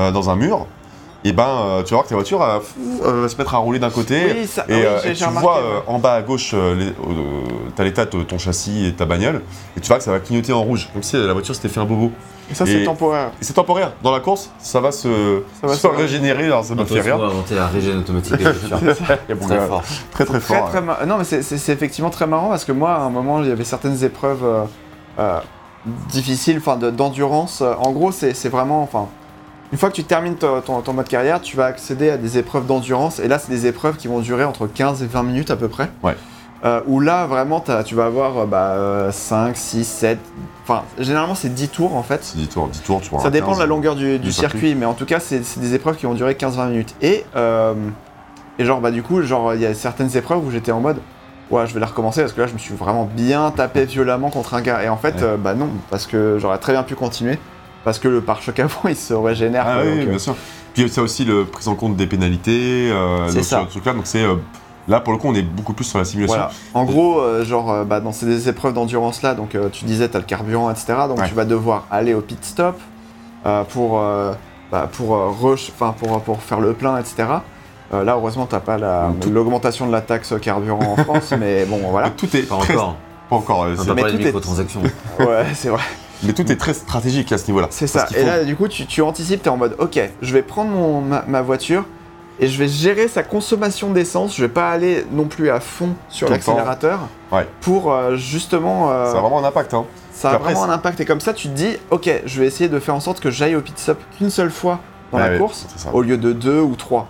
euh, 0.00 0.10
dans 0.10 0.30
un 0.30 0.36
mur, 0.36 0.66
et 1.24 1.32
ben, 1.32 1.46
euh, 1.48 1.82
tu 1.82 1.90
vas 1.90 1.96
voir 1.96 2.04
que 2.04 2.08
ta 2.10 2.14
voiture 2.14 2.42
euh, 2.42 2.58
euh, 3.04 3.22
va 3.22 3.28
se 3.28 3.36
mettre 3.36 3.54
à 3.54 3.58
rouler 3.58 3.78
d'un 3.80 3.90
côté. 3.90 4.20
oui, 4.40 4.46
ça, 4.46 4.64
Et, 4.68 4.74
oui, 4.74 4.82
euh, 4.84 5.00
et 5.04 5.12
tu 5.14 5.24
remarqué. 5.24 5.46
vois 5.48 5.56
ouais. 5.58 5.64
euh, 5.64 5.80
en 5.92 5.98
bas 5.98 6.14
à 6.14 6.22
gauche, 6.22 6.52
euh, 6.54 6.74
euh, 6.80 6.92
t'as 7.74 7.84
l'état 7.84 8.04
de 8.06 8.22
ton 8.22 8.38
châssis 8.38 8.86
et 8.86 8.92
ta 8.92 9.04
bagnole, 9.04 9.42
et 9.76 9.80
tu 9.80 9.88
vois 9.88 9.98
que 9.98 10.04
ça 10.04 10.12
va 10.12 10.20
clignoter 10.20 10.52
en 10.52 10.62
rouge, 10.62 10.88
comme 10.92 11.02
si 11.02 11.16
la 11.16 11.32
voiture 11.32 11.54
s'était 11.54 11.68
fait 11.68 11.80
un 11.80 11.84
bobo. 11.84 12.12
Et 12.50 12.54
ça, 12.54 12.64
c'est 12.64 12.82
temporaire. 12.84 13.32
Et 13.42 13.44
c'est 13.44 13.52
temporaire. 13.52 13.92
Dans 14.02 14.10
la 14.10 14.20
course, 14.20 14.50
ça 14.58 14.80
va 14.80 14.90
se, 14.90 15.42
Ça 15.60 15.66
va 15.66 15.74
se 15.74 15.80
se- 15.80 15.86
régénérer, 15.88 16.44
alors 16.46 16.64
ça 16.64 16.72
me 16.74 16.78
Gran 16.78 16.86
fait 16.86 16.94
Turismo 16.94 17.16
rire. 17.16 17.26
a 17.26 17.30
inventé 17.30 17.54
la 17.56 17.66
régène 17.66 17.98
automatique 17.98 18.36
des 18.38 18.44
Très 18.44 19.54
euh, 19.56 19.66
fort. 19.68 19.82
Très 20.12 20.24
très 20.24 20.38
Très, 20.40 20.56
fort. 20.56 20.68
très 20.70 20.80
ma- 20.80 21.04
Non, 21.04 21.18
mais 21.18 21.24
c'est- 21.24 21.68
effectivement 21.72 22.08
très 22.10 22.26
marrant 22.26 22.48
parce 22.48 22.64
que 22.64 22.72
moi, 22.72 22.92
à 22.94 23.00
un 23.00 23.10
moment, 23.10 23.42
il 23.42 23.48
y 23.48 23.52
avait 23.52 23.64
certaines 23.64 24.02
épreuves 24.02 24.44
euh, 24.44 24.64
euh, 25.18 25.40
difficiles, 26.10 26.58
enfin, 26.58 26.76
de- 26.76 26.90
d'endurance. 26.90 27.60
En 27.62 27.90
gros, 27.92 28.12
c'est 28.12 28.32
c'est 28.34 28.48
vraiment, 28.48 28.82
enfin, 28.82 29.08
une 29.72 29.78
fois 29.78 29.90
que 29.90 29.94
tu 29.94 30.04
termines 30.04 30.36
ton, 30.36 30.60
ton- 30.60 30.80
ton 30.80 30.92
mode 30.92 31.08
carrière, 31.08 31.40
tu 31.40 31.56
vas 31.56 31.66
accéder 31.66 32.10
à 32.10 32.16
des 32.16 32.38
épreuves 32.38 32.66
d'endurance. 32.66 33.18
Et 33.18 33.28
là, 33.28 33.38
c'est 33.38 33.50
des 33.50 33.66
épreuves 33.66 33.96
qui 33.96 34.08
vont 34.08 34.20
durer 34.20 34.44
entre 34.44 34.66
15 34.66 35.02
et 35.02 35.06
20 35.06 35.22
minutes 35.24 35.50
à 35.50 35.56
peu 35.56 35.68
près. 35.68 35.90
Ouais. 36.02 36.16
Euh, 36.64 36.80
où 36.86 36.98
là, 36.98 37.26
vraiment, 37.26 37.62
tu 37.84 37.94
vas 37.94 38.06
avoir 38.06 38.38
euh, 38.38 38.46
bah, 38.46 38.70
euh, 38.72 39.12
5, 39.12 39.56
6, 39.56 39.84
7. 39.84 40.18
Enfin, 40.64 40.82
généralement, 40.98 41.34
c'est 41.36 41.54
10 41.54 41.68
tours 41.68 41.94
en 41.96 42.02
fait. 42.02 42.20
C'est 42.24 42.36
10 42.38 42.48
tours, 42.48 42.68
10 42.68 42.80
tours, 42.82 43.00
tu 43.00 43.10
vois. 43.10 43.20
Ça 43.20 43.30
dépend 43.30 43.54
de 43.54 43.60
la 43.60 43.66
longueur 43.66 43.94
du, 43.94 44.16
circuit, 44.16 44.32
circuit. 44.32 44.74
mais 44.74 44.84
en 44.86 44.94
tout 44.94 45.04
cas, 45.06 45.20
c'est 45.20 45.44
c'est 45.44 45.60
des 45.60 45.74
épreuves 45.74 45.96
qui 45.96 46.06
vont 46.06 46.14
durer 46.14 46.34
15-20 46.34 46.68
minutes. 46.70 46.94
Et, 47.00 47.24
euh, 47.36 47.74
et 48.58 48.64
genre, 48.64 48.80
bah, 48.80 48.90
du 48.90 49.02
coup, 49.04 49.22
genre, 49.22 49.54
il 49.54 49.60
y 49.60 49.66
a 49.66 49.74
certaines 49.74 50.16
épreuves 50.16 50.44
où 50.44 50.50
j'étais 50.50 50.72
en 50.72 50.80
mode, 50.80 50.96
ouais, 51.52 51.66
je 51.68 51.74
vais 51.74 51.80
la 51.80 51.86
recommencer 51.86 52.22
parce 52.22 52.32
que 52.32 52.40
là, 52.40 52.48
je 52.48 52.54
me 52.54 52.58
suis 52.58 52.74
vraiment 52.74 53.04
bien 53.04 53.52
tapé 53.52 53.84
violemment 53.84 54.30
contre 54.30 54.54
un 54.54 54.60
gars. 54.60 54.82
Et 54.82 54.88
en 54.88 54.96
fait, 54.96 55.14
Ouais. 55.16 55.22
euh, 55.22 55.36
bah 55.36 55.54
non, 55.54 55.68
parce 55.90 56.06
que 56.08 56.38
j'aurais 56.40 56.58
très 56.58 56.72
bien 56.72 56.82
pu 56.82 56.96
continuer, 56.96 57.38
parce 57.88 57.98
que 57.98 58.08
le 58.08 58.20
pare-choc 58.20 58.58
avant, 58.60 58.80
il 58.88 58.96
se 58.96 59.14
régénère. 59.14 59.64
Ah 59.66 59.74
quoi, 59.76 59.82
oui, 59.84 59.98
donc, 59.98 60.06
euh, 60.06 60.10
bien 60.10 60.18
sûr. 60.18 60.36
Puis 60.74 60.88
ça 60.90 61.00
aussi 61.02 61.24
le 61.24 61.44
prise 61.46 61.68
en 61.68 61.74
compte 61.74 61.96
des 61.96 62.06
pénalités, 62.06 62.90
euh, 62.92 63.26
C'est 63.28 63.36
donc, 63.36 63.44
ça. 63.44 63.62
ce 63.66 63.70
truc-là. 63.70 63.94
Donc 63.94 64.02
c'est 64.04 64.22
euh, 64.22 64.34
là 64.88 65.00
pour 65.00 65.14
le 65.14 65.18
coup, 65.18 65.28
on 65.28 65.34
est 65.34 65.42
beaucoup 65.42 65.72
plus 65.72 65.84
sur 65.86 65.98
la 65.98 66.04
simulation. 66.04 66.36
Voilà. 66.36 66.50
En 66.74 66.84
gros, 66.84 67.18
euh, 67.20 67.44
genre, 67.44 67.70
euh, 67.72 67.84
bah, 67.84 68.00
dans 68.00 68.12
ces 68.12 68.48
épreuves 68.48 68.74
d'endurance 68.74 69.22
là, 69.22 69.34
donc 69.34 69.54
euh, 69.54 69.70
tu 69.72 69.86
disais, 69.86 70.08
t'as 70.08 70.18
le 70.18 70.24
carburant, 70.24 70.70
etc. 70.70 70.94
Donc 71.08 71.18
Ouais. 71.20 71.28
tu 71.28 71.34
vas 71.34 71.46
devoir 71.46 71.86
aller 71.90 72.12
au 72.14 72.20
pit 72.20 72.38
stop 72.44 72.78
euh, 73.46 73.64
pour, 73.64 73.98
euh, 74.00 74.34
bah, 74.70 74.88
pour, 74.92 75.16
euh, 75.16 75.30
rush, 75.30 75.72
enfin, 75.74 75.94
pour, 75.98 76.20
pour 76.20 76.42
faire 76.42 76.60
le 76.60 76.74
plein, 76.74 76.98
etc. 76.98 77.24
Euh, 77.94 78.04
là, 78.04 78.12
heureusement, 78.16 78.44
t'as 78.44 78.60
pas 78.60 78.76
la- 78.76 79.10
Tout- 79.18 79.30
l'augmentation 79.30 79.86
de 79.86 79.92
la 79.92 80.02
taxe 80.02 80.34
carburant 80.42 80.94
en 80.96 80.96
France, 81.04 81.32
mais 81.40 81.64
bon, 81.64 81.80
voilà. 81.90 82.10
Tout 82.10 82.36
est 82.36 82.42
Pas 82.42 82.56
encore. 82.56 82.96
pas 83.30 83.36
encore. 83.36 83.66
n'a 83.66 83.94
Mais 83.94 84.02
pas 84.02 84.10
tout 84.10 84.16
est- 84.16 84.24
microtransactions. 84.26 84.82
Ouais, 85.20 85.46
c'est 85.54 85.70
vrai. 85.70 85.80
Mais 86.22 86.32
tout 86.32 86.50
est 86.50 86.56
très 86.56 86.74
stratégique 86.74 87.30
à 87.32 87.38
ce 87.38 87.46
niveau-là. 87.48 87.68
C'est 87.70 87.86
ça. 87.86 88.06
Et 88.16 88.24
là, 88.24 88.44
du 88.44 88.56
coup, 88.56 88.68
tu, 88.68 88.86
tu 88.86 89.02
anticipes, 89.02 89.42
t'es 89.42 89.48
en 89.50 89.56
mode, 89.56 89.76
ok, 89.78 90.00
je 90.22 90.32
vais 90.32 90.42
prendre 90.42 90.70
mon, 90.70 91.00
ma, 91.00 91.24
ma 91.26 91.42
voiture 91.42 91.84
et 92.40 92.46
je 92.46 92.58
vais 92.58 92.68
gérer 92.68 93.08
sa 93.08 93.22
consommation 93.22 93.90
d'essence. 93.92 94.36
Je 94.36 94.42
vais 94.42 94.48
pas 94.48 94.70
aller 94.70 95.04
non 95.12 95.24
plus 95.24 95.50
à 95.50 95.60
fond 95.60 95.90
sur 96.08 96.28
l'accélérateur 96.30 97.00
Ouais. 97.32 97.46
pour 97.60 97.92
euh, 97.92 98.16
justement. 98.16 98.90
euh, 98.90 99.12
Ça 99.12 99.18
a 99.18 99.20
vraiment 99.20 99.38
un 99.40 99.44
impact. 99.44 99.74
Hein. 99.74 99.84
Ça 100.12 100.30
a 100.30 100.34
après, 100.34 100.52
vraiment 100.54 100.64
un 100.70 100.74
impact. 100.74 101.00
Et 101.00 101.04
comme 101.04 101.20
ça, 101.20 101.32
tu 101.34 101.48
te 101.48 101.54
dis, 101.54 101.76
ok, 101.90 102.10
je 102.24 102.40
vais 102.40 102.46
essayer 102.46 102.68
de 102.68 102.78
faire 102.80 102.94
en 102.94 103.00
sorte 103.00 103.20
que 103.20 103.30
j'aille 103.30 103.54
au 103.56 103.60
pit 103.60 103.78
stop 103.78 103.98
qu'une 104.16 104.30
seule 104.30 104.50
fois 104.50 104.80
dans 105.12 105.18
Ah 105.18 105.28
la 105.30 105.38
course, 105.38 105.66
au 105.92 106.02
lieu 106.02 106.16
de 106.18 106.32
deux 106.32 106.60
ou 106.60 106.74
trois. 106.76 107.06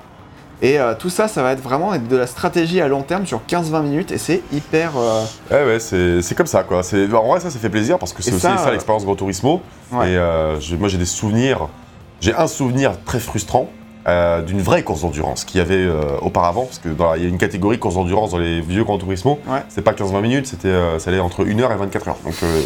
Et 0.61 0.79
euh, 0.81 0.95
tout 0.99 1.09
ça, 1.11 1.29
ça 1.29 1.43
va 1.43 1.53
être 1.53 1.63
vraiment 1.63 1.97
de 1.97 2.17
la 2.17 2.27
stratégie 2.27 2.81
à 2.81 2.89
long 2.89 3.03
terme 3.03 3.27
sur 3.27 3.41
15-20 3.49 3.83
minutes. 3.83 4.11
Et 4.11 4.19
c'est 4.19 4.43
hyper. 4.53 4.93
euh, 4.97 5.23
Ouais, 5.51 5.65
ouais, 5.65 5.79
c'est 5.81 6.35
comme 6.35 6.47
ça, 6.47 6.65
quoi. 6.65 6.83
C'est- 6.83 7.13
En 7.15 7.29
vrai, 7.29 7.39
ça, 7.41 7.51
ça 7.51 7.59
fait 7.59 7.69
plaisir 7.71 7.99
parce 7.99 8.13
que 8.13 8.23
c'est 8.23 8.33
aussi 8.33 8.41
ça, 8.41 8.57
ça, 8.57 8.69
euh, 8.69 8.73
l'expérience 8.73 9.05
Gran 9.05 9.15
Turismo. 9.15 9.63
Ouais. 9.93 10.11
Et 10.13 10.17
euh, 10.17 10.57
moi, 10.79 10.89
j'ai 10.89 10.99
des 10.99 11.05
souvenirs. 11.05 11.69
J'ai 12.21 12.35
un 12.35 12.49
souvenir 12.49 12.93
très 13.05 13.21
frustrant 13.21 13.69
euh, 14.07 14.41
d'une 14.43 14.61
vraie 14.61 14.83
course 14.83 15.03
d'endurance 15.03 15.45
qu'il 15.45 15.59
y 15.59 15.61
avait 15.61 15.75
euh, 15.75 16.17
auparavant. 16.23 16.65
Parce 16.65 16.79
que 16.79 16.89
dans 16.89 17.11
la- 17.11 17.17
il 17.19 17.23
y 17.25 17.27
a 17.27 17.29
une 17.29 17.37
catégorie 17.39 17.79
course 17.79 17.97
d'endurance 17.97 18.31
dans 18.31 18.39
les 18.39 18.61
vieux 18.61 18.85
Gran 18.85 18.97
Turismo. 18.99 19.39
Ouais. 19.47 19.63
C'était 19.69 19.83
pas 19.83 19.93
15-20 19.93 20.21
minutes, 20.23 20.47
c'était, 20.47 20.69
euh, 20.69 20.99
ça 20.99 21.11
allait 21.11 21.21
entre 21.21 21.45
1 21.47 21.61
heure 21.61 21.73
et 21.73 21.77
24 21.77 22.09
heures. 22.09 22.17
Donc, 22.25 22.35
euh, 22.43 22.63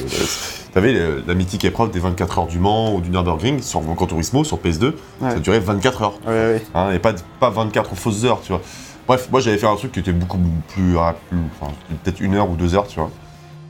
tu 0.73 0.79
avais 0.79 0.95
la 1.27 1.35
mythique 1.35 1.65
épreuve 1.65 1.91
des 1.91 1.99
24 2.01 2.39
heures 2.41 2.47
du 2.47 2.59
Mans 2.59 2.95
ou 2.95 3.01
du 3.01 3.11
Nürburgring 3.11 3.61
sur 3.63 3.81
Gran 3.81 4.07
Turismo, 4.07 4.45
sur 4.45 4.59
PS2. 4.59 4.95
Ouais. 5.21 5.31
Ça 5.33 5.39
durait 5.41 5.61
24 5.61 6.03
heures. 6.03 6.19
ouais, 6.27 6.33
ouais. 6.33 6.63
Hein, 6.75 6.93
et 6.93 6.99
pas, 6.99 7.13
pas 7.41 7.51
24 7.51 7.95
fausses 7.97 8.25
heures, 8.25 8.41
tu 8.43 8.53
vois. 8.53 8.61
Bref, 9.09 9.29
moi 9.33 9.41
j'avais 9.41 9.59
fait 9.59 9.67
un 9.67 9.75
truc 9.75 9.91
qui 9.93 9.99
était 9.99 10.13
beaucoup 10.13 10.39
plus 10.69 10.97
rapide, 10.97 11.21
enfin, 11.61 11.73
peut-être 12.05 12.21
une 12.21 12.35
heure 12.37 12.49
ou 12.49 12.55
deux 12.55 12.75
heures, 12.77 12.87
tu 12.87 13.01
vois. 13.01 13.11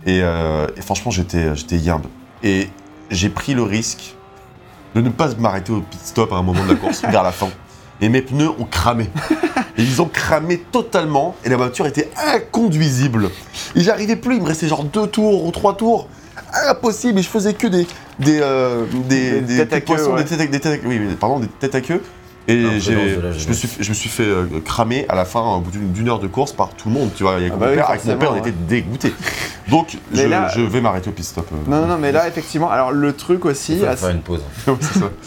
Et, 0.05 0.21
euh, 0.23 0.67
et 0.77 0.83
franchement, 0.83 1.11
j'étais, 1.11 1.57
j'étais 1.57 1.77
yimbe. 1.77 2.05
Et 2.43 2.69
j'ai 3.11 3.31
pris 3.31 3.55
le 3.55 3.63
risque 3.63 4.15
de 4.95 5.01
ne 5.01 5.09
pas 5.11 5.29
m'arrêter 5.39 5.73
au 5.73 5.81
pit 5.81 6.01
stop 6.05 6.33
à 6.33 6.37
un 6.37 6.43
moment 6.43 6.65
de 6.65 6.69
la 6.71 6.75
course, 6.77 7.03
vers 7.11 7.23
la 7.23 7.33
fin. 7.33 7.49
Et 8.01 8.09
mes 8.09 8.23
pneus 8.23 8.49
ont 8.59 8.65
cramé. 8.69 9.09
Et 9.79 9.83
ils 9.83 10.03
ont 10.03 10.09
cramé 10.13 10.59
totalement, 10.59 11.37
et 11.45 11.49
la 11.49 11.57
voiture 11.57 11.87
était 11.87 12.11
inconduisible. 12.35 13.31
Et 13.77 13.81
j'arrivais 13.81 14.17
plus, 14.17 14.37
il 14.37 14.43
me 14.43 14.47
restait 14.49 14.69
genre 14.69 14.85
deux 14.85 15.07
tours 15.07 15.45
ou 15.47 15.51
trois 15.51 15.77
tours. 15.77 16.09
Impossible, 16.69 17.19
et 17.19 17.23
je 17.23 17.29
faisais 17.29 17.55
que 17.55 17.67
des. 17.67 17.87
des. 18.19 18.41
euh, 18.43 18.85
des, 19.09 19.41
Des 19.43 19.57
têtes 19.59 19.73
à 19.73 19.81
queue, 19.81 20.09
ouais. 20.09 20.23
des 20.25 20.29
têtes 20.29 20.41
à- 20.41 20.47
des 20.47 20.61
têtes 20.61 20.83
à- 20.85 20.89
oui, 20.89 21.01
oui, 21.01 21.15
pardon, 21.19 21.39
des 21.41 21.47
têtes 21.49 21.75
à 21.75 21.81
queue. 21.81 22.03
Et 22.49 22.81
je, 22.81 23.49
me 23.49 23.53
suis, 23.53 23.69
je 23.81 23.89
me 23.89 23.95
suis 23.95 24.09
fait 24.09 24.25
euh, 24.25 24.47
cramer 24.65 25.07
à 25.09 25.15
la 25.15 25.25
fin, 25.25 25.41
au 25.41 25.61
bout 25.61 25.71
d'une 25.71 26.09
heure 26.09 26.19
de 26.19 26.27
course, 26.27 26.53
par 26.53 26.71
tout 26.71 26.89
le 26.89 26.95
monde, 26.95 27.11
tu 27.15 27.23
vois. 27.23 27.35
Avec, 27.37 27.51
Ah 27.53 27.55
mon, 27.55 27.61
bah 27.61 27.67
oui, 27.71 27.77
père, 27.77 27.91
avec 27.91 28.05
mon 28.05 28.17
père, 28.17 28.33
on 28.33 28.37
était 28.37 28.51
dégoûtés. 28.53 29.15
Donc, 29.69 29.97
je, 30.13 30.23
là- 30.23 30.49
je 30.55 30.61
vais 30.61 30.81
m'arrêter 30.81 31.09
au 31.09 31.13
pit 31.13 31.25
stop. 31.25 31.47
euh. 31.53 31.71
Non, 31.71 31.83
non, 31.83 31.87
non, 31.87 31.99
mais 31.99 32.11
là, 32.11 32.27
effectivement, 32.27 32.69
alors 32.71 32.91
le 32.91 33.13
truc 33.13 33.45
aussi, 33.45 33.75
Il 33.75 33.87
faut 33.87 33.97
faire 33.97 34.11
une 34.11 34.23
pause. 34.23 34.41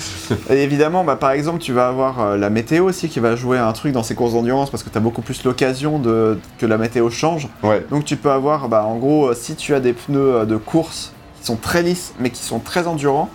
Et 0.49 0.63
évidemment, 0.63 1.03
bah, 1.03 1.15
par 1.15 1.31
exemple, 1.31 1.59
tu 1.59 1.71
vas 1.71 1.87
avoir 1.87 2.19
euh, 2.19 2.37
la 2.37 2.49
météo 2.49 2.85
aussi 2.85 3.07
qui 3.09 3.19
va 3.19 3.35
jouer 3.35 3.57
un 3.57 3.71
truc 3.71 3.93
dans 3.93 4.03
ces 4.03 4.15
courses 4.15 4.33
d'endurance 4.33 4.69
parce 4.69 4.83
que 4.83 4.89
tu 4.89 4.97
as 4.97 5.01
beaucoup 5.01 5.21
plus 5.21 5.43
l'occasion 5.43 5.99
de 5.99 6.37
que 6.57 6.65
la 6.65 6.77
météo 6.77 7.09
change. 7.09 7.47
Ouais. 7.63 7.85
Donc 7.89 8.05
tu 8.05 8.17
peux 8.17 8.31
avoir, 8.31 8.67
bah, 8.67 8.83
en 8.85 8.97
gros, 8.97 9.33
si 9.33 9.55
tu 9.55 9.73
as 9.73 9.79
des 9.79 9.93
pneus 9.93 10.45
de 10.45 10.57
course 10.57 11.13
qui 11.39 11.45
sont 11.45 11.55
très 11.55 11.81
lisses 11.81 12.13
mais 12.19 12.29
qui 12.29 12.43
sont 12.43 12.59
très 12.59 12.87
endurants, 12.87 13.29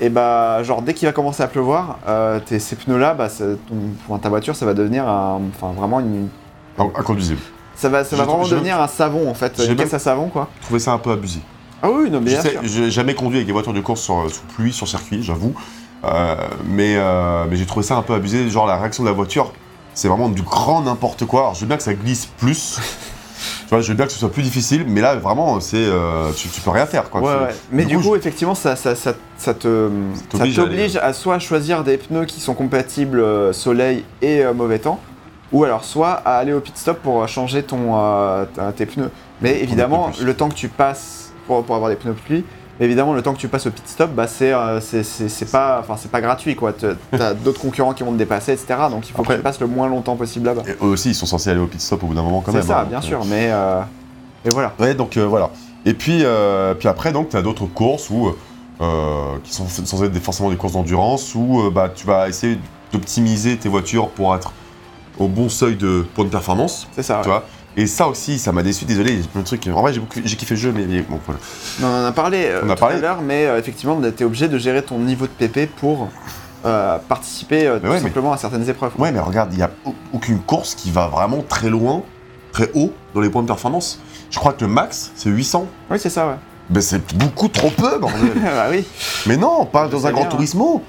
et 0.00 0.08
bah 0.08 0.62
genre 0.62 0.82
dès 0.82 0.94
qu'il 0.94 1.06
va 1.06 1.12
commencer 1.12 1.42
à 1.42 1.46
pleuvoir, 1.48 1.98
euh, 2.08 2.40
tes- 2.40 2.58
ces 2.58 2.76
pneus-là, 2.76 3.14
bah, 3.14 3.28
ça- 3.28 3.44
ton- 3.68 3.74
enfin, 4.08 4.18
ta 4.18 4.28
voiture, 4.28 4.56
ça 4.56 4.66
va 4.66 4.74
devenir 4.74 5.08
un- 5.08 5.40
enfin 5.54 5.72
vraiment 5.72 6.00
une, 6.00 6.28
In- 6.78 6.90
Inconduisible. 6.96 7.40
ça 7.74 7.88
va, 7.88 8.04
ça 8.04 8.16
va 8.16 8.24
vraiment 8.24 8.44
devenir 8.56 8.80
un 8.80 8.86
savon 8.88 9.28
en 9.30 9.34
fait, 9.34 9.52
j'ai 9.58 9.66
une 9.72 9.76
caisse 9.76 9.94
à 9.94 9.98
savon 9.98 10.28
quoi. 10.28 10.48
Je 10.60 10.64
trouvais 10.66 10.80
ça 10.80 10.92
un 10.92 10.98
peu 10.98 11.10
abusé. 11.10 11.40
Ah 11.82 11.88
oui, 11.90 12.10
non 12.10 12.20
mais 12.20 12.30
j'ai 12.64 12.90
jamais 12.90 13.14
conduit 13.14 13.38
avec 13.38 13.46
des 13.46 13.52
voitures 13.52 13.72
de 13.72 13.80
course 13.80 14.00
sur, 14.02 14.30
sous 14.30 14.42
pluie, 14.54 14.72
sur 14.72 14.86
circuit, 14.88 15.22
j'avoue. 15.22 15.54
Euh, 16.04 16.34
mais 16.66 16.94
euh, 16.96 17.44
mais 17.50 17.56
j'ai 17.56 17.66
trouvé 17.66 17.84
ça 17.84 17.96
un 17.96 18.02
peu 18.02 18.14
abusé. 18.14 18.48
Genre, 18.48 18.66
la 18.66 18.76
réaction 18.78 19.02
de 19.02 19.08
la 19.10 19.14
voiture, 19.14 19.52
c'est 19.92 20.08
vraiment 20.08 20.30
du 20.30 20.40
grand 20.40 20.80
n'importe 20.82 21.26
quoi. 21.26 21.40
Alors, 21.40 21.54
je 21.54 21.60
veux 21.60 21.66
bien 21.66 21.76
que 21.76 21.82
ça 21.82 21.92
glisse 21.92 22.24
plus. 22.24 22.78
Vois, 23.70 23.80
je 23.80 23.88
veux 23.88 23.94
bien 23.94 24.06
que 24.06 24.12
ce 24.12 24.18
soit 24.18 24.30
plus 24.32 24.42
difficile, 24.42 24.84
mais 24.86 25.00
là, 25.00 25.14
vraiment, 25.16 25.60
c'est. 25.60 25.76
euh, 25.78 26.30
tu, 26.36 26.48
tu 26.48 26.60
peux 26.60 26.70
rien 26.70 26.86
faire, 26.86 27.08
quoi. 27.10 27.20
Ouais, 27.20 27.28
Tu- 27.28 27.42
ouais. 27.44 27.54
Mais 27.72 27.84
du, 27.84 27.96
coup, 27.96 28.02
coup, 28.02 28.16
effectivement, 28.16 28.54
ça, 28.54 28.76
ça, 28.76 28.94
ça, 28.94 29.14
ça 29.36 29.54
te, 29.54 29.88
ça 30.32 30.44
t'oblige 30.54 30.96
à 30.96 31.04
à, 31.06 31.12
soit 31.12 31.38
choisir 31.38 31.84
des 31.84 31.96
pneus 31.96 32.24
qui 32.26 32.40
sont 32.40 32.54
compatibles 32.54 33.20
euh, 33.20 33.52
soleil 33.52 34.04
et 34.22 34.44
euh, 34.44 34.52
mauvais 34.52 34.78
temps, 34.78 35.00
ou 35.52 35.64
alors 35.64 35.84
soit 35.84 36.10
à 36.24 36.36
aller 36.38 36.52
au 36.52 36.60
pit 36.60 36.76
stop 36.76 36.98
pour 37.02 37.26
changer 37.28 37.62
ton, 37.62 37.94
tes 38.76 38.86
pneus. 38.86 39.10
Mais 39.40 39.60
évidemment, 39.60 40.10
le 40.20 40.34
temps 40.34 40.48
que 40.48 40.54
tu 40.54 40.68
passes 40.68 41.32
pour, 41.46 41.64
pour 41.64 41.74
avoir 41.76 41.90
des 41.90 41.96
pneus 41.96 42.14
pluie, 42.14 42.44
mais 42.80 42.86
évidemment, 42.86 43.12
le 43.12 43.20
temps 43.22 43.34
que 43.34 43.38
tu 43.38 43.46
passes 43.48 43.66
au 43.66 43.70
pit 43.70 43.86
stop, 43.86 44.10
bah, 44.12 44.26
c'est 44.26 44.52
euh, 44.52 44.80
c'est- 44.80 45.02
c'est- 45.02 45.28
c'est 45.28 45.50
pas, 45.52 45.78
enfin, 45.80 45.94
c'est 45.98 46.10
pas 46.10 46.20
gratuit. 46.22 46.56
quoi. 46.56 46.72
Te- 46.72 46.96
T'as 47.16 47.34
d'autres 47.34 47.60
concurrents 47.60 47.92
qui 47.92 48.02
vont 48.02 48.12
te 48.12 48.16
dépasser, 48.16 48.52
etc. 48.54 48.74
Donc 48.90 49.06
il 49.08 49.12
faut 49.12 49.20
Après- 49.20 49.34
que 49.34 49.38
tu 49.40 49.44
passes 49.44 49.60
le 49.60 49.66
moins 49.66 49.88
longtemps 49.88 50.16
possible 50.16 50.46
là-bas. 50.46 50.62
Eux 50.82 50.86
aussi, 50.86 51.10
ils 51.10 51.14
sont 51.14 51.26
censés 51.26 51.50
aller 51.50 51.60
au 51.60 51.66
pit 51.66 51.80
stop 51.80 52.02
au 52.02 52.06
bout 52.06 52.14
d'un 52.14 52.22
moment 52.22 52.40
quand 52.40 52.52
C'est 52.52 52.58
même. 52.58 52.66
ça, 52.66 52.80
hein. 52.80 52.86
bien 52.88 53.00
sûr. 53.02 53.22
Mais 53.26 53.48
euh, 53.50 53.80
et 54.46 54.48
voilà. 54.48 54.72
Ouais, 54.80 54.94
donc 54.94 55.16
euh, 55.18 55.26
voilà. 55.26 55.50
Et 55.84 55.92
puis, 55.94 56.20
euh, 56.24 56.74
puis 56.74 56.88
après, 56.88 57.12
donc, 57.12 57.28
tu 57.28 57.36
as 57.36 57.42
d'autres 57.42 57.66
courses 57.66 58.08
où, 58.10 58.32
euh, 58.80 59.36
qui 59.44 59.52
sont 59.52 59.68
censées 59.68 60.04
être 60.04 60.12
des- 60.12 60.20
forcément 60.20 60.48
des 60.50 60.56
courses 60.56 60.72
d'endurance 60.72 61.34
où 61.34 61.60
euh, 61.60 61.70
bah, 61.70 61.90
tu 61.94 62.06
vas 62.06 62.28
essayer 62.28 62.58
d'optimiser 62.92 63.56
tes 63.58 63.68
voitures 63.68 64.08
pour 64.08 64.34
être 64.34 64.52
au 65.18 65.28
bon 65.28 65.48
seuil 65.50 65.76
de 65.76 66.04
points 66.14 66.24
de 66.24 66.30
performance. 66.30 66.88
C'est 66.92 67.02
ça. 67.02 67.16
ouais. 67.18 67.22
Tu 67.22 67.28
vois 67.28 67.44
et 67.76 67.86
ça 67.86 68.08
aussi, 68.08 68.38
ça 68.38 68.52
m'a 68.52 68.62
déçu. 68.62 68.84
Désolé, 68.84 69.12
il 69.12 69.20
y 69.20 69.22
a 69.22 69.26
plein 69.26 69.40
de 69.42 69.46
trucs. 69.46 69.66
En 69.68 69.80
vrai, 69.80 69.92
j'ai 69.92 70.00
beaucoup- 70.00 70.20
j'ai 70.24 70.36
kiffé 70.36 70.54
le 70.54 70.60
jeu, 70.60 70.72
mais, 70.74 70.86
mais 70.86 71.02
bon, 71.02 71.18
voilà. 71.24 71.40
On 71.82 72.04
en 72.04 72.06
a 72.08 72.12
parlé 72.12 72.44
euh, 72.46 72.62
On 72.64 72.70
a 72.70 72.74
tout 72.74 72.80
parlé. 72.80 72.96
à 72.96 73.00
l'heure, 73.00 73.20
mais 73.22 73.46
euh, 73.46 73.58
effectivement, 73.58 74.00
tu 74.00 74.22
es 74.22 74.26
obligé 74.26 74.48
de 74.48 74.58
gérer 74.58 74.82
ton 74.82 74.98
niveau 74.98 75.26
de 75.26 75.46
PP 75.46 75.66
pour 75.76 76.08
euh, 76.66 76.98
participer 77.08 77.70
Mais 77.70 77.80
tout 77.80 77.86
ouais, 77.86 77.92
mais- 77.94 78.00
simplement 78.00 78.32
à 78.32 78.36
certaines 78.36 78.68
épreuves. 78.68 78.92
Ouais, 78.98 79.12
mais 79.12 79.20
regarde, 79.20 79.50
il 79.52 79.56
n'y 79.56 79.62
a 79.62 79.70
au- 79.84 79.94
aucune 80.12 80.40
course 80.40 80.74
qui 80.74 80.90
va 80.90 81.06
vraiment 81.06 81.42
très 81.48 81.70
loin, 81.70 82.02
très 82.52 82.70
haut 82.74 82.92
dans 83.14 83.20
les 83.20 83.30
points 83.30 83.42
de 83.42 83.46
performance. 83.46 84.00
Je 84.30 84.38
crois 84.38 84.52
que 84.52 84.62
le 84.64 84.70
max, 84.70 85.12
c'est 85.16 85.30
800. 85.30 85.66
Oui, 85.90 85.98
c'est 86.00 86.10
ça, 86.10 86.26
ouais. 86.28 86.34
Ben, 86.68 86.80
c'est 86.80 87.14
beaucoup 87.16 87.48
trop 87.48 87.70
peu, 87.70 87.98
bordel. 87.98 88.30
bah 88.44 88.66
oui. 88.70 88.84
mais 89.26 89.36
non, 89.36 89.64
pas 89.64 89.88
dans 89.88 90.06
un 90.06 90.10
Gran 90.10 90.20
bien, 90.20 90.28
hein. 90.28 90.30
Turismo. 90.32 90.82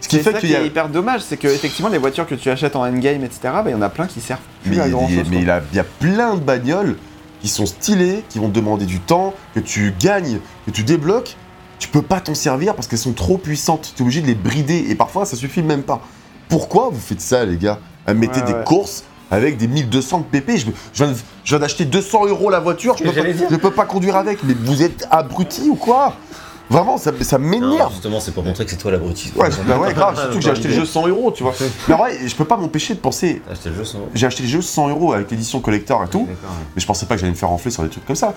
Ce 0.00 0.08
qui 0.08 0.16
fait 0.18 0.32
ça 0.32 0.38
qu'il 0.38 0.48
qui 0.48 0.52
y 0.54 0.56
a. 0.56 0.62
est 0.62 0.66
hyper 0.66 0.88
dommage, 0.88 1.22
c'est 1.22 1.36
que 1.36 1.48
effectivement 1.48 1.88
les 1.90 1.98
voitures 1.98 2.26
que 2.26 2.34
tu 2.34 2.50
achètes 2.50 2.76
en 2.76 2.82
endgame, 2.86 3.24
etc., 3.24 3.40
bah, 3.44 3.64
il 3.66 3.72
y 3.72 3.74
en 3.74 3.82
a 3.82 3.88
plein 3.88 4.06
qui 4.06 4.20
servent 4.20 4.40
plus 4.62 4.76
Mais, 4.76 4.80
à 4.80 4.88
grand 4.88 5.08
chose. 5.08 5.26
mais 5.30 5.38
il, 5.38 5.76
y 5.76 5.78
a 5.80 5.84
plein 5.84 6.34
de 6.34 6.40
bagnoles 6.40 6.96
qui 7.40 7.48
sont 7.48 7.66
stylées, 7.66 8.24
qui 8.28 8.38
vont 8.38 8.48
te 8.48 8.54
demander 8.54 8.86
du 8.86 9.00
temps, 9.00 9.34
que 9.54 9.60
tu 9.60 9.94
gagnes, 9.98 10.38
que 10.66 10.70
tu 10.70 10.82
débloques. 10.82 11.36
Tu 11.78 11.88
peux 11.88 12.02
pas 12.02 12.20
t'en 12.20 12.34
servir 12.34 12.74
parce 12.74 12.88
qu'elles 12.88 12.98
sont 12.98 13.12
trop 13.12 13.38
puissantes. 13.38 13.92
Tu 13.94 14.02
es 14.02 14.04
obligé 14.04 14.20
de 14.20 14.26
les 14.26 14.34
brider 14.34 14.86
et 14.88 14.94
parfois 14.96 15.24
ça 15.26 15.36
suffit 15.36 15.62
même 15.62 15.82
pas. 15.82 16.00
Pourquoi 16.48 16.88
vous 16.90 16.98
faites 17.00 17.20
ça, 17.20 17.44
les 17.44 17.56
gars? 17.56 17.78
Ouais, 18.08 18.14
des 18.14 18.26
ouais. 18.26 18.64
courses 18.64 19.04
avec 19.30 19.58
des 19.58 19.68
1200 19.68 20.20
de 20.20 20.24
pp. 20.24 20.56
Je, 20.58 20.66
je 20.66 21.04
viens 21.04 21.12
de- 21.12 21.18
je 21.44 21.50
viens 21.50 21.58
d'acheter 21.58 21.84
200 21.84 22.26
euros 22.26 22.50
la 22.50 22.60
voiture, 22.60 22.96
je 22.98 23.04
peux, 23.04 23.12
pas, 23.12 23.22
je 23.50 23.56
peux 23.56 23.70
pas 23.70 23.84
conduire 23.84 24.16
avec. 24.16 24.42
Mais 24.44 24.54
vous 24.54 24.82
êtes 24.82 25.06
abrutis 25.10 25.68
ou 25.68 25.76
quoi? 25.76 26.14
Vraiment, 26.70 26.98
ça, 26.98 27.12
ça 27.22 27.38
Non, 27.38 27.46
m'énerve. 27.48 27.92
justement, 27.92 28.20
c'est 28.20 28.32
pour 28.32 28.44
montrer 28.44 28.64
que 28.64 28.70
c'est 28.70 28.76
toi 28.76 28.90
l'abruti. 28.90 29.32
Ouais, 29.36 29.48
bah 29.66 29.78
ouais, 29.78 29.94
grave, 29.94 30.16
surtout 30.18 30.36
que 30.36 30.40
j'ai 30.42 30.50
acheté 30.50 30.68
le 30.68 30.74
jeu 30.74 30.84
100 30.84 31.08
euros, 31.08 31.30
tu 31.32 31.42
vois. 31.42 31.54
Mais 31.88 31.94
en 31.94 31.98
vrai, 31.98 32.18
je 32.26 32.34
peux 32.34 32.44
pas 32.44 32.56
m'empêcher 32.58 32.94
de 32.94 33.00
penser. 33.00 33.40
T'as 33.46 33.52
acheté 33.52 33.68
le 33.70 33.76
jeu 33.76 33.84
sans 33.84 33.98
J'ai 34.14 34.26
acheté 34.26 34.42
le 34.42 34.48
jeu 34.50 34.60
100 34.62 34.88
euros 34.90 35.12
avec 35.14 35.30
l'édition 35.30 35.60
collector 35.60 36.04
et 36.04 36.08
tout, 36.08 36.20
ouais. 36.28 36.36
mais 36.74 36.80
je 36.80 36.86
pensais 36.86 37.06
pas 37.06 37.14
que 37.14 37.20
j'allais 37.20 37.32
me 37.32 37.36
faire 37.38 37.50
enfler 37.50 37.70
sur 37.70 37.82
des 37.82 37.88
trucs 37.88 38.04
comme 38.04 38.16
ça. 38.16 38.34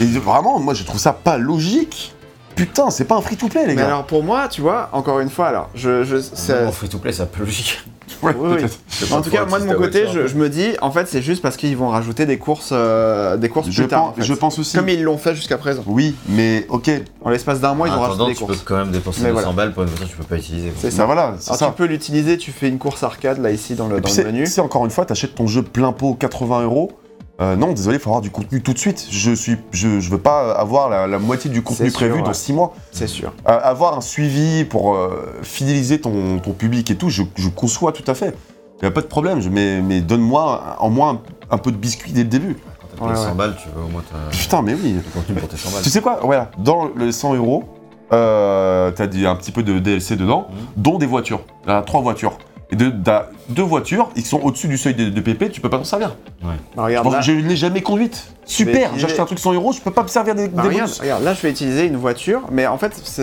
Et 0.00 0.04
vraiment, 0.04 0.58
moi, 0.58 0.74
je 0.74 0.84
trouve 0.84 1.00
ça 1.00 1.12
pas 1.12 1.38
logique. 1.38 2.14
Putain, 2.56 2.90
c'est 2.90 3.04
pas 3.06 3.16
un 3.16 3.22
free-to-play, 3.22 3.62
les 3.62 3.74
Mais 3.74 3.76
gars. 3.80 3.86
alors 3.86 4.04
pour 4.04 4.22
moi, 4.22 4.48
tu 4.48 4.60
vois, 4.60 4.90
encore 4.92 5.20
une 5.20 5.30
fois, 5.30 5.46
alors, 5.48 5.70
je, 5.74 6.04
je, 6.04 6.20
ça- 6.20 6.56
Même 6.56 6.68
En 6.68 6.72
free 6.72 6.88
to 6.90 6.98
play, 6.98 7.10
c'est 7.12 7.22
un 7.22 7.26
peu 7.26 7.40
logique. 7.44 7.82
Ouais, 8.22 8.34
oui, 8.38 8.48
oui. 8.50 8.56
peut-être. 8.62 9.12
en 9.12 9.20
tout 9.22 9.30
cas, 9.30 9.44
moi 9.46 9.58
de 9.60 9.64
mon 9.64 9.74
côté, 9.74 10.06
je, 10.12 10.26
je 10.26 10.34
me 10.36 10.48
dis, 10.48 10.70
en 10.80 10.90
fait, 10.90 11.06
c'est 11.08 11.22
juste 11.22 11.42
parce 11.42 11.56
qu'ils 11.56 11.76
vont 11.76 11.88
rajouter 11.88 12.26
des 12.26 12.38
courses, 12.38 12.70
euh, 12.72 13.36
des 13.36 13.48
courses 13.48 13.68
Je, 13.70 13.82
plus 13.82 13.88
tard. 13.88 14.00
pense, 14.02 14.10
en 14.10 14.14
fait. 14.14 14.22
je 14.24 14.34
pense 14.34 14.58
aussi. 14.58 14.76
Comme 14.76 14.88
ils 14.88 15.02
l'ont 15.02 15.18
fait 15.18 15.34
jusqu'à 15.34 15.58
présent. 15.58 15.82
Oui, 15.86 16.14
mais 16.28 16.66
ok. 16.68 16.90
En 17.22 17.30
l'espace 17.30 17.60
d'un 17.60 17.74
mois, 17.74 17.88
ils 17.88 17.92
en 17.92 17.98
ont 18.00 18.04
attendant, 18.04 18.24
rajouté 18.26 18.32
des 18.32 18.34
tu 18.38 18.40
peux 18.40 18.46
courses. 18.52 18.62
quand 18.64 18.76
même 18.76 18.90
dépenser 18.90 19.20
Mais 19.22 19.28
200 19.30 19.40
voilà. 19.40 19.56
balles 19.56 19.72
pour 19.72 19.82
une 19.84 19.88
voiture 19.88 20.06
que 20.06 20.12
tu 20.12 20.16
peux 20.18 20.24
pas 20.24 20.36
utiliser. 20.36 20.72
C'est 20.78 20.90
Ça 20.90 20.96
ça. 20.98 21.06
voilà, 21.06 21.22
Alors 21.24 21.38
ça. 21.40 21.66
tu 21.66 21.72
peux 21.72 21.86
l'utiliser, 21.86 22.36
tu 22.38 22.50
fais 22.52 22.68
une 22.68 22.78
course 22.78 23.02
arcade 23.02 23.38
là 23.38 23.50
ici 23.50 23.74
dans 23.74 23.88
le, 23.88 24.00
dans 24.00 24.08
le 24.08 24.14
c'est 24.14 24.24
menu. 24.24 24.46
c'est 24.46 24.60
encore 24.60 24.84
une 24.84 24.90
fois, 24.90 25.04
t'achètes 25.06 25.34
ton 25.34 25.46
jeu 25.46 25.62
plein 25.62 25.92
pot 25.92 26.14
80 26.14 26.62
euros. 26.62 26.92
Euh, 27.42 27.56
non, 27.56 27.72
désolé, 27.72 27.96
il 27.96 28.00
faut 28.00 28.10
avoir 28.10 28.20
du 28.22 28.30
contenu 28.30 28.62
tout 28.62 28.72
de 28.72 28.78
suite. 28.78 29.08
Je 29.10 29.32
suis, 29.32 29.56
je, 29.72 29.98
je 30.00 30.10
veux 30.10 30.18
pas 30.18 30.52
avoir 30.52 30.88
la, 30.88 31.06
la 31.08 31.18
moitié 31.18 31.50
du 31.50 31.62
contenu 31.62 31.90
sûr, 31.90 31.98
prévu 31.98 32.14
ouais. 32.16 32.22
dans 32.22 32.32
6 32.32 32.52
mois. 32.52 32.74
C'est 32.92 33.06
sûr. 33.08 33.32
Euh, 33.48 33.58
avoir 33.62 33.96
un 33.96 34.00
suivi 34.00 34.64
pour 34.64 34.94
euh, 34.94 35.38
fidéliser 35.42 36.00
ton, 36.00 36.38
ton 36.38 36.52
public 36.52 36.90
et 36.90 36.96
tout, 36.96 37.08
je, 37.08 37.22
je 37.34 37.48
conçois 37.48 37.90
tout 37.92 38.08
à 38.08 38.14
fait. 38.14 38.36
Il 38.80 38.86
a 38.86 38.90
pas 38.90 39.00
de 39.00 39.06
problème, 39.06 39.40
je- 39.40 39.48
mais, 39.48 39.80
mais 39.82 40.00
donne-moi 40.00 40.76
en 40.78 40.90
moins 40.90 41.20
un, 41.50 41.54
un 41.54 41.58
peu 41.58 41.72
de 41.72 41.76
biscuit 41.76 42.12
dès 42.12 42.22
le 42.22 42.28
début. 42.28 42.56
Quand 42.98 43.06
t'as 43.06 43.12
payé 43.12 43.18
Ouais, 43.18 43.24
100 43.24 43.30
ouais. 43.30 43.34
balles, 43.36 43.56
tu 43.60 43.68
veux 43.74 43.82
au 43.84 43.88
moins 43.88 44.02
ta- 44.02 44.36
Putain, 44.36 44.62
mais 44.62 44.74
oui. 44.74 44.92
du 44.92 45.00
contenu 45.14 45.34
pour 45.34 45.48
tes 45.48 45.56
100 45.56 45.70
balles. 45.70 45.82
Tu 45.82 45.90
sais 45.90 46.00
quoi? 46.00 46.20
Voilà, 46.22 46.50
dans 46.58 46.88
le 46.94 47.10
100 47.10 47.34
euros, 47.34 47.64
t'as 48.10 49.06
dit 49.06 49.26
un 49.26 49.34
petit 49.36 49.52
peu 49.52 49.62
de 49.62 49.78
DLC 49.78 50.16
dedans, 50.16 50.46
Mhm. 50.50 50.56
dont 50.76 50.98
des 50.98 51.06
voitures. 51.06 51.40
Trois 51.86 52.00
voitures. 52.02 52.36
Et 52.72 52.76
de, 52.76 52.90
t'as 52.90 53.26
deux 53.50 53.62
voitures, 53.62 54.10
ils 54.16 54.24
sont 54.24 54.40
au-dessus 54.40 54.66
du 54.66 54.78
seuil 54.78 54.94
de, 54.94 55.10
de 55.10 55.20
PP, 55.20 55.52
tu 55.52 55.60
peux 55.60 55.68
pas 55.68 55.76
t'en 55.78 55.84
servir. 55.84 56.16
Bah, 56.42 56.48
regarde, 56.84 57.04
Bon, 57.04 57.12
là, 57.12 57.20
je 57.20 57.32
ne 57.32 57.42
l'ai 57.42 57.54
jamais 57.56 57.82
conduite. 57.82 58.24
Super, 58.46 58.90
acheté 58.94 59.20
un 59.20 59.26
truc 59.26 59.38
100 59.38 59.52
euros, 59.52 59.72
je 59.72 59.80
peux 59.80 59.90
pas 59.90 60.02
me 60.02 60.08
servir 60.08 60.34
des, 60.34 60.48
bah, 60.48 60.62
des 60.62 60.68
regarde, 61.00 61.22
là 61.22 61.34
je 61.34 61.40
vais 61.42 61.50
utiliser 61.50 61.84
une 61.86 61.96
voiture, 61.96 62.42
mais 62.50 62.66
en 62.66 62.78
fait 62.78 62.94
ça 62.96 63.22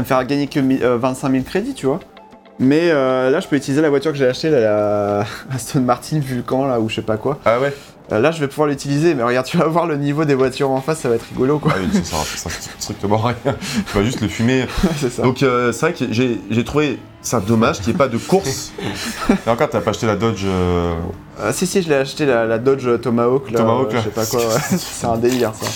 me 0.00 0.04
fait 0.04 0.26
gagner 0.26 0.46
que 0.46 0.58
mi- 0.60 0.80
euh, 0.82 0.96
25 0.98 1.30
000 1.30 1.44
crédits, 1.44 1.74
tu 1.74 1.86
vois. 1.86 2.00
Mais 2.58 2.90
euh, 2.90 3.28
là 3.30 3.40
je 3.40 3.46
peux 3.46 3.56
utiliser 3.56 3.82
la 3.82 3.90
voiture 3.90 4.10
que 4.12 4.18
j'ai 4.18 4.26
achetée, 4.26 4.48
la, 4.50 4.60
la 4.60 5.24
Aston 5.54 5.80
Martin 5.80 6.18
Vulcan 6.20 6.66
là 6.66 6.80
ou 6.80 6.88
je 6.88 6.94
sais 6.96 7.02
pas 7.02 7.18
quoi. 7.18 7.38
Ah 7.44 7.60
ouais 7.60 7.68
Euh, 7.68 7.70
là 8.10 8.30
je 8.30 8.40
vais 8.40 8.48
pouvoir 8.48 8.68
l'utiliser, 8.68 9.14
mais 9.14 9.22
regarde, 9.22 9.46
tu 9.50 9.56
vas 9.56 9.66
voir 9.66 9.86
le 9.86 9.96
niveau 9.96 10.24
des 10.24 10.34
voitures 10.34 10.70
en 10.70 10.80
face, 10.80 11.00
ça 11.00 11.08
va 11.08 11.16
être 11.16 11.26
rigolo 11.30 11.58
quoi. 11.58 11.72
Ah 11.74 11.78
oui, 11.80 12.00
ça 12.04 12.16
ça 12.36 12.50
sert 12.50 12.72
strictement 12.78 13.18
rien. 13.18 13.36
Tu 13.44 13.98
vas 13.98 14.04
juste 14.04 14.20
les 14.20 14.28
fumer. 14.28 14.66
c'est 15.00 15.10
ça. 15.10 15.22
Donc 15.22 15.42
euh, 15.42 15.72
c'est 15.72 15.80
vrai 15.86 15.92
que 15.94 16.12
j'ai 16.12 16.40
j'ai 16.50 16.64
trouvé 16.64 16.98
ça 17.22 17.40
dommage 17.40 17.78
qu'il 17.78 17.88
n'y 17.88 17.94
ait 17.94 17.98
pas 17.98 18.08
de 18.08 18.18
course. 18.18 18.72
Et 19.46 19.50
encore, 19.50 19.68
t'as 19.68 19.80
pas 19.80 19.90
acheté 19.90 20.06
la 20.06 20.14
Dodge. 20.16 20.42
euh, 20.44 20.94
Euh, 21.40 21.52
si 21.52 21.66
si, 21.66 21.82
je 21.82 21.88
l'ai 21.88 21.96
acheté 21.96 22.24
la, 22.26 22.46
la 22.46 22.58
Dodge 22.58 22.88
Tomahawk 23.00 23.50
là, 23.50 23.58
Tomahawk, 23.58 23.90
euh, 23.90 23.94
là. 23.94 24.00
je 24.00 24.04
sais 24.04 24.10
pas 24.10 24.26
quoi. 24.26 24.40
ouais. 24.40 24.60
c'est 24.78 25.06
un 25.06 25.18
délire 25.18 25.52
ça. 25.54 25.66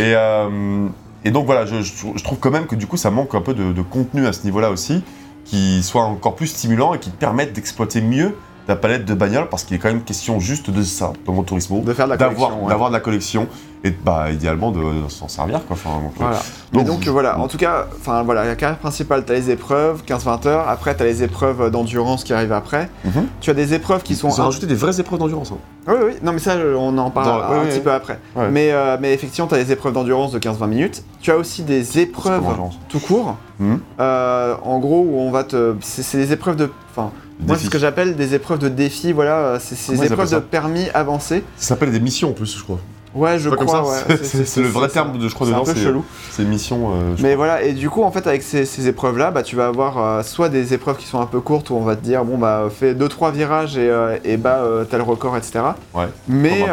Et, 0.00 0.14
euh, 0.14 0.86
et 1.24 1.30
donc 1.30 1.46
voilà, 1.46 1.64
je, 1.66 1.80
je 1.82 1.92
trou- 1.96 2.12
je 2.16 2.22
trouve 2.22 2.38
quand 2.38 2.50
même 2.50 2.66
que 2.66 2.74
du 2.76 2.86
coup 2.86 2.96
ça 2.98 3.10
manque 3.10 3.34
un 3.34 3.40
peu 3.40 3.54
de, 3.54 3.72
de 3.72 3.82
contenu 3.82 4.26
à 4.26 4.32
ce 4.34 4.44
niveau-là 4.44 4.70
aussi, 4.70 5.02
qui 5.46 5.82
soit 5.82 6.02
encore 6.02 6.36
plus 6.36 6.46
stimulant 6.48 6.92
et 6.94 6.98
qui 6.98 7.10
te 7.10 7.16
permette 7.16 7.54
d'exploiter 7.54 8.02
mieux 8.02 8.34
ta 8.66 8.76
palette 8.76 9.04
de 9.04 9.14
bagnoles, 9.14 9.48
parce 9.48 9.64
qu'il 9.64 9.76
est 9.76 9.78
quand 9.80 9.88
même 9.88 10.02
question 10.02 10.38
juste 10.40 10.70
de 10.70 10.82
ça 10.82 11.12
dans 11.26 11.32
mon 11.32 11.42
Turismo, 11.42 11.80
De 11.80 11.92
faire 11.94 12.06
de 12.06 12.10
la 12.10 12.16
d'avoir 12.16 12.36
collection. 12.48 12.64
ouais. 12.64 12.68
d'avoir 12.70 12.90
de 12.90 12.94
la 12.94 13.00
collection 13.00 13.48
et 13.82 13.90
bah 13.90 14.30
idéalement 14.30 14.70
de, 14.72 14.78
de 14.78 15.08
s'en 15.08 15.26
servir 15.28 15.64
quoi. 15.66 15.74
Enfin, 15.74 16.00
donc, 16.02 16.12
Voilà. 16.16 16.36
donc, 16.36 16.42
Mais 16.74 16.84
donc 16.84 17.06
voilà, 17.06 17.38
en 17.38 17.48
tout 17.48 17.56
cas, 17.56 17.86
enfin 17.98 18.22
voilà, 18.22 18.44
la 18.44 18.54
carrière 18.54 18.78
principale, 18.78 19.24
t'as 19.24 19.32
les 19.32 19.50
épreuves, 19.50 20.02
15-20 20.06 20.46
heures. 20.48 20.68
Après, 20.68 20.94
t'as 20.94 21.04
les 21.06 21.22
épreuves 21.22 21.70
d'endurance 21.70 22.22
qui 22.22 22.34
arrivent 22.34 22.52
après. 22.52 22.90
Mhm. 23.06 23.26
Tu 23.40 23.48
as 23.50 23.54
des 23.54 23.72
épreuves 23.72 24.02
qui 24.02 24.14
sont. 24.16 24.28
Ils 24.28 24.40
ont 24.40 24.44
rajouté 24.44 24.66
des 24.66 24.74
vraies 24.74 25.00
épreuves 25.00 25.18
d'endurance. 25.18 25.52
hein. 25.52 25.58
Oui, 25.88 25.94
oui, 26.04 26.12
non, 26.22 26.32
mais 26.32 26.38
ça, 26.38 26.56
on 26.78 26.96
en 26.98 27.10
parle 27.10 27.26
Dans- 27.42 27.60
un 27.62 27.64
petit 27.64 27.80
peu 27.80 27.90
après. 27.90 28.18
Ouais. 28.36 28.50
Mais, 28.50 28.70
euh, 28.70 28.98
mais 29.00 29.14
effectivement, 29.14 29.48
tu 29.48 29.54
as 29.54 29.58
les 29.58 29.72
épreuves 29.72 29.94
d'endurance 29.94 30.30
de 30.32 30.38
15-20 30.38 30.66
minutes. 30.68 31.02
Tu 31.22 31.30
as 31.30 31.36
aussi 31.38 31.62
des 31.62 31.98
épreuves 32.00 32.42
tout 32.90 33.00
court. 33.00 33.36
Mhm. 33.58 33.80
Euh, 33.98 34.54
en 34.62 34.78
gros, 34.78 35.00
où 35.00 35.18
on 35.20 35.30
va 35.30 35.42
te. 35.44 35.74
C'est 35.80 36.02
c'est 36.02 36.18
des 36.18 36.32
épreuves 36.32 36.56
de. 36.56 36.70
Enfin, 36.90 37.10
moi, 37.46 37.56
c'est 37.58 37.66
ce 37.66 37.70
que 37.70 37.78
j'appelle 37.78 38.16
des 38.16 38.34
épreuves 38.34 38.58
de 38.58 38.68
défi. 38.68 39.12
Voilà, 39.12 39.36
euh, 39.38 39.58
c'est 39.60 39.76
Comment 39.86 40.00
des 40.00 40.06
ils 40.06 40.12
épreuves 40.12 40.30
de 40.32 40.38
permis 40.38 40.88
avancés. 40.94 41.42
Ça 41.56 41.68
s'appelle 41.68 41.92
des 41.92 42.00
missions 42.00 42.30
en 42.30 42.32
plus, 42.32 42.56
je 42.58 42.62
crois. 42.62 42.78
Ouais, 43.12 43.40
je 43.40 43.50
crois. 43.50 43.90
ouais, 43.90 44.16
c'est- 44.22 44.60
le 44.60 44.68
vrai 44.68 44.86
terme 44.88 45.18
de 45.18 45.28
je 45.28 45.34
crois 45.34 45.46
C'est 45.48 45.52
un 45.52 45.60
dedans, 45.62 45.72
peu 45.72 45.80
chelou. 45.80 46.04
c'est 46.30 46.44
mission. 46.44 46.92
euh, 46.92 47.14
Mais 47.20 47.34
voilà, 47.34 47.62
et 47.64 47.72
du 47.72 47.90
coup, 47.90 48.02
en 48.04 48.12
fait, 48.12 48.24
avec 48.28 48.42
ces, 48.44 48.64
ces 48.64 48.86
épreuves-là, 48.86 49.32
bah, 49.32 49.42
tu 49.42 49.56
vas 49.56 49.66
avoir 49.66 49.98
euh, 49.98 50.22
soit 50.22 50.48
des 50.48 50.74
épreuves 50.74 50.96
qui 50.96 51.06
sont 51.06 51.20
un 51.20 51.26
peu 51.26 51.40
courtes 51.40 51.70
où 51.70 51.74
on 51.74 51.82
va 51.82 51.96
te 51.96 52.04
dire, 52.04 52.24
bon, 52.24 52.38
bah, 52.38 52.68
fais 52.70 52.94
2-3 52.94 53.32
virages 53.32 53.76
et, 53.76 53.90
euh, 53.90 54.16
et 54.24 54.36
bah, 54.36 54.62
tel 54.88 55.02
record, 55.02 55.36
etc. 55.36 55.58
Ouais. 55.92 56.04
Mais, 56.28 56.62
permis, 56.62 56.72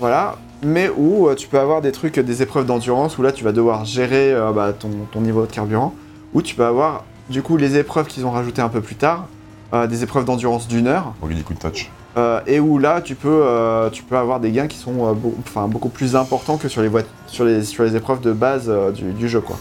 voilà. 0.00 0.34
Mais 0.64 0.90
où 0.96 1.28
tu 1.36 1.46
peux 1.46 1.60
avoir 1.60 1.80
des 1.80 1.92
trucs, 1.92 2.18
des 2.18 2.42
épreuves 2.42 2.66
d'endurance 2.66 3.16
où 3.16 3.22
là, 3.22 3.30
tu 3.30 3.44
vas 3.44 3.52
devoir 3.52 3.84
gérer 3.84 4.34
bah, 4.52 4.72
ton, 4.76 4.90
ton 5.12 5.20
niveau 5.20 5.42
de 5.46 5.52
carburant. 5.52 5.94
Ou 6.34 6.42
tu 6.42 6.56
peux 6.56 6.64
avoir, 6.64 7.04
du 7.30 7.40
coup, 7.42 7.56
les 7.56 7.76
épreuves 7.78 8.06
qu'ils 8.08 8.26
ont 8.26 8.32
rajoutées 8.32 8.62
un 8.62 8.68
peu 8.68 8.80
plus 8.80 8.96
tard, 8.96 9.26
des 9.72 10.02
épreuves 10.02 10.24
d'endurance 10.24 10.68
d'une 10.68 10.86
heure. 10.86 11.14
On 11.22 11.26
lui 11.26 11.34
dit 11.34 11.44
de 11.48 11.58
touch. 11.58 11.90
Euh, 12.16 12.40
et 12.46 12.58
où 12.58 12.78
là, 12.78 13.00
tu 13.00 13.14
peux, 13.14 13.28
euh, 13.44 13.90
tu 13.90 14.02
peux 14.02 14.16
avoir 14.16 14.40
des 14.40 14.50
gains 14.50 14.66
qui 14.66 14.78
sont 14.78 15.06
euh, 15.08 15.12
beau- 15.12 15.36
beaucoup 15.68 15.88
plus 15.90 16.16
importants 16.16 16.56
que 16.56 16.68
sur 16.68 16.82
les, 16.82 16.90
sur 17.26 17.44
les, 17.44 17.62
sur 17.64 17.84
les 17.84 17.94
épreuves 17.94 18.20
de 18.20 18.32
base 18.32 18.64
euh, 18.68 18.90
du, 18.90 19.12
du 19.12 19.28
jeu, 19.28 19.40
quoi. 19.40 19.56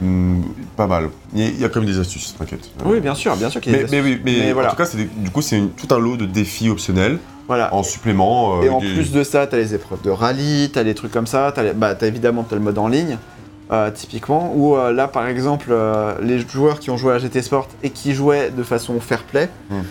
Hmm, 0.00 0.42
pas 0.76 0.86
mal. 0.86 1.08
Il 1.34 1.58
y, 1.58 1.64
a- 1.64 1.68
quand 1.68 1.80
même 1.80 1.88
des 1.88 1.98
astuces, 1.98 2.36
t'inquiète. 2.38 2.70
Oui, 2.84 3.00
bien 3.00 3.16
sûr, 3.16 3.34
bien 3.36 3.50
sûr 3.50 3.60
qu'il 3.60 3.72
y 3.72 3.74
a 3.74 3.78
Mais, 3.78 3.84
des 3.84 3.90
mais 3.90 4.02
oui, 4.02 4.20
mais, 4.24 4.52
voilà. 4.52 4.68
en 4.68 4.70
tout 4.72 4.76
cas, 4.76 4.84
c'est 4.84 4.98
des- 4.98 5.06
du 5.06 5.30
coup, 5.30 5.42
c'est 5.42 5.60
tout 5.76 5.92
un 5.92 5.98
lot 5.98 6.16
de 6.16 6.26
défis 6.26 6.68
optionnels 6.70 7.18
Voilà. 7.48 7.74
en 7.74 7.82
supplément. 7.82 8.58
euh, 8.60 8.62
Et 8.62 8.68
en 8.68 8.78
des- 8.80 8.92
plus 8.94 9.10
de 9.10 9.24
ça, 9.24 9.46
t'as 9.48 9.56
les 9.56 9.74
épreuves 9.74 10.02
de 10.02 10.10
rallye, 10.10 10.70
t'as 10.72 10.84
les 10.84 10.94
trucs 10.94 11.10
comme 11.10 11.26
ça, 11.26 11.50
t'as 11.52 11.62
les- 11.64 11.72
bah, 11.72 11.96
évidemment 12.02 12.44
t'as 12.48 12.54
le 12.54 12.62
mode 12.62 12.78
en 12.78 12.86
ligne. 12.86 13.18
Euh, 13.70 13.90
typiquement, 13.90 14.52
où 14.54 14.76
euh, 14.76 14.92
là 14.92 15.08
par 15.08 15.26
exemple, 15.28 15.68
euh, 15.70 16.14
les 16.22 16.38
joueurs 16.38 16.80
qui 16.80 16.90
ont 16.90 16.96
joué 16.96 17.12
à 17.14 17.18
GT 17.18 17.42
Sport 17.42 17.68
et 17.82 17.90
qui 17.90 18.14
jouaient 18.14 18.50
de 18.50 18.62
façon 18.62 18.98
fair 19.00 19.22
play, 19.24 19.50
Hmm. 19.70 19.82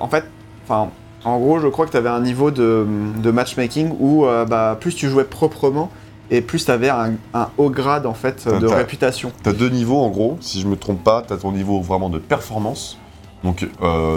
en 0.00 0.08
fait, 0.08 0.24
enfin, 0.64 0.88
en 1.24 1.38
gros, 1.38 1.58
je 1.58 1.68
crois 1.68 1.86
que 1.86 1.90
tu 1.90 1.96
avais 1.96 2.08
un 2.08 2.20
niveau 2.20 2.50
de, 2.50 2.86
de 3.18 3.30
matchmaking 3.30 3.94
où 4.00 4.24
bah, 4.48 4.76
plus 4.80 4.94
tu 4.94 5.08
jouais 5.08 5.24
proprement 5.24 5.90
et 6.30 6.40
plus 6.40 6.64
tu 6.64 6.70
avais 6.70 6.88
un, 6.88 7.12
un 7.34 7.48
haut 7.58 7.70
grade 7.70 8.06
en 8.06 8.14
fait 8.14 8.48
de 8.48 8.66
réputation. 8.66 9.30
T'as 9.42 9.52
deux 9.52 9.68
niveaux 9.68 10.02
en 10.02 10.08
gros, 10.08 10.38
si 10.40 10.60
je 10.60 10.66
me 10.66 10.76
trompe 10.76 11.02
pas, 11.04 11.22
t'as 11.26 11.36
ton 11.36 11.52
niveau 11.52 11.80
vraiment 11.80 12.08
de 12.08 12.18
performance. 12.18 12.98
Donc 13.44 13.68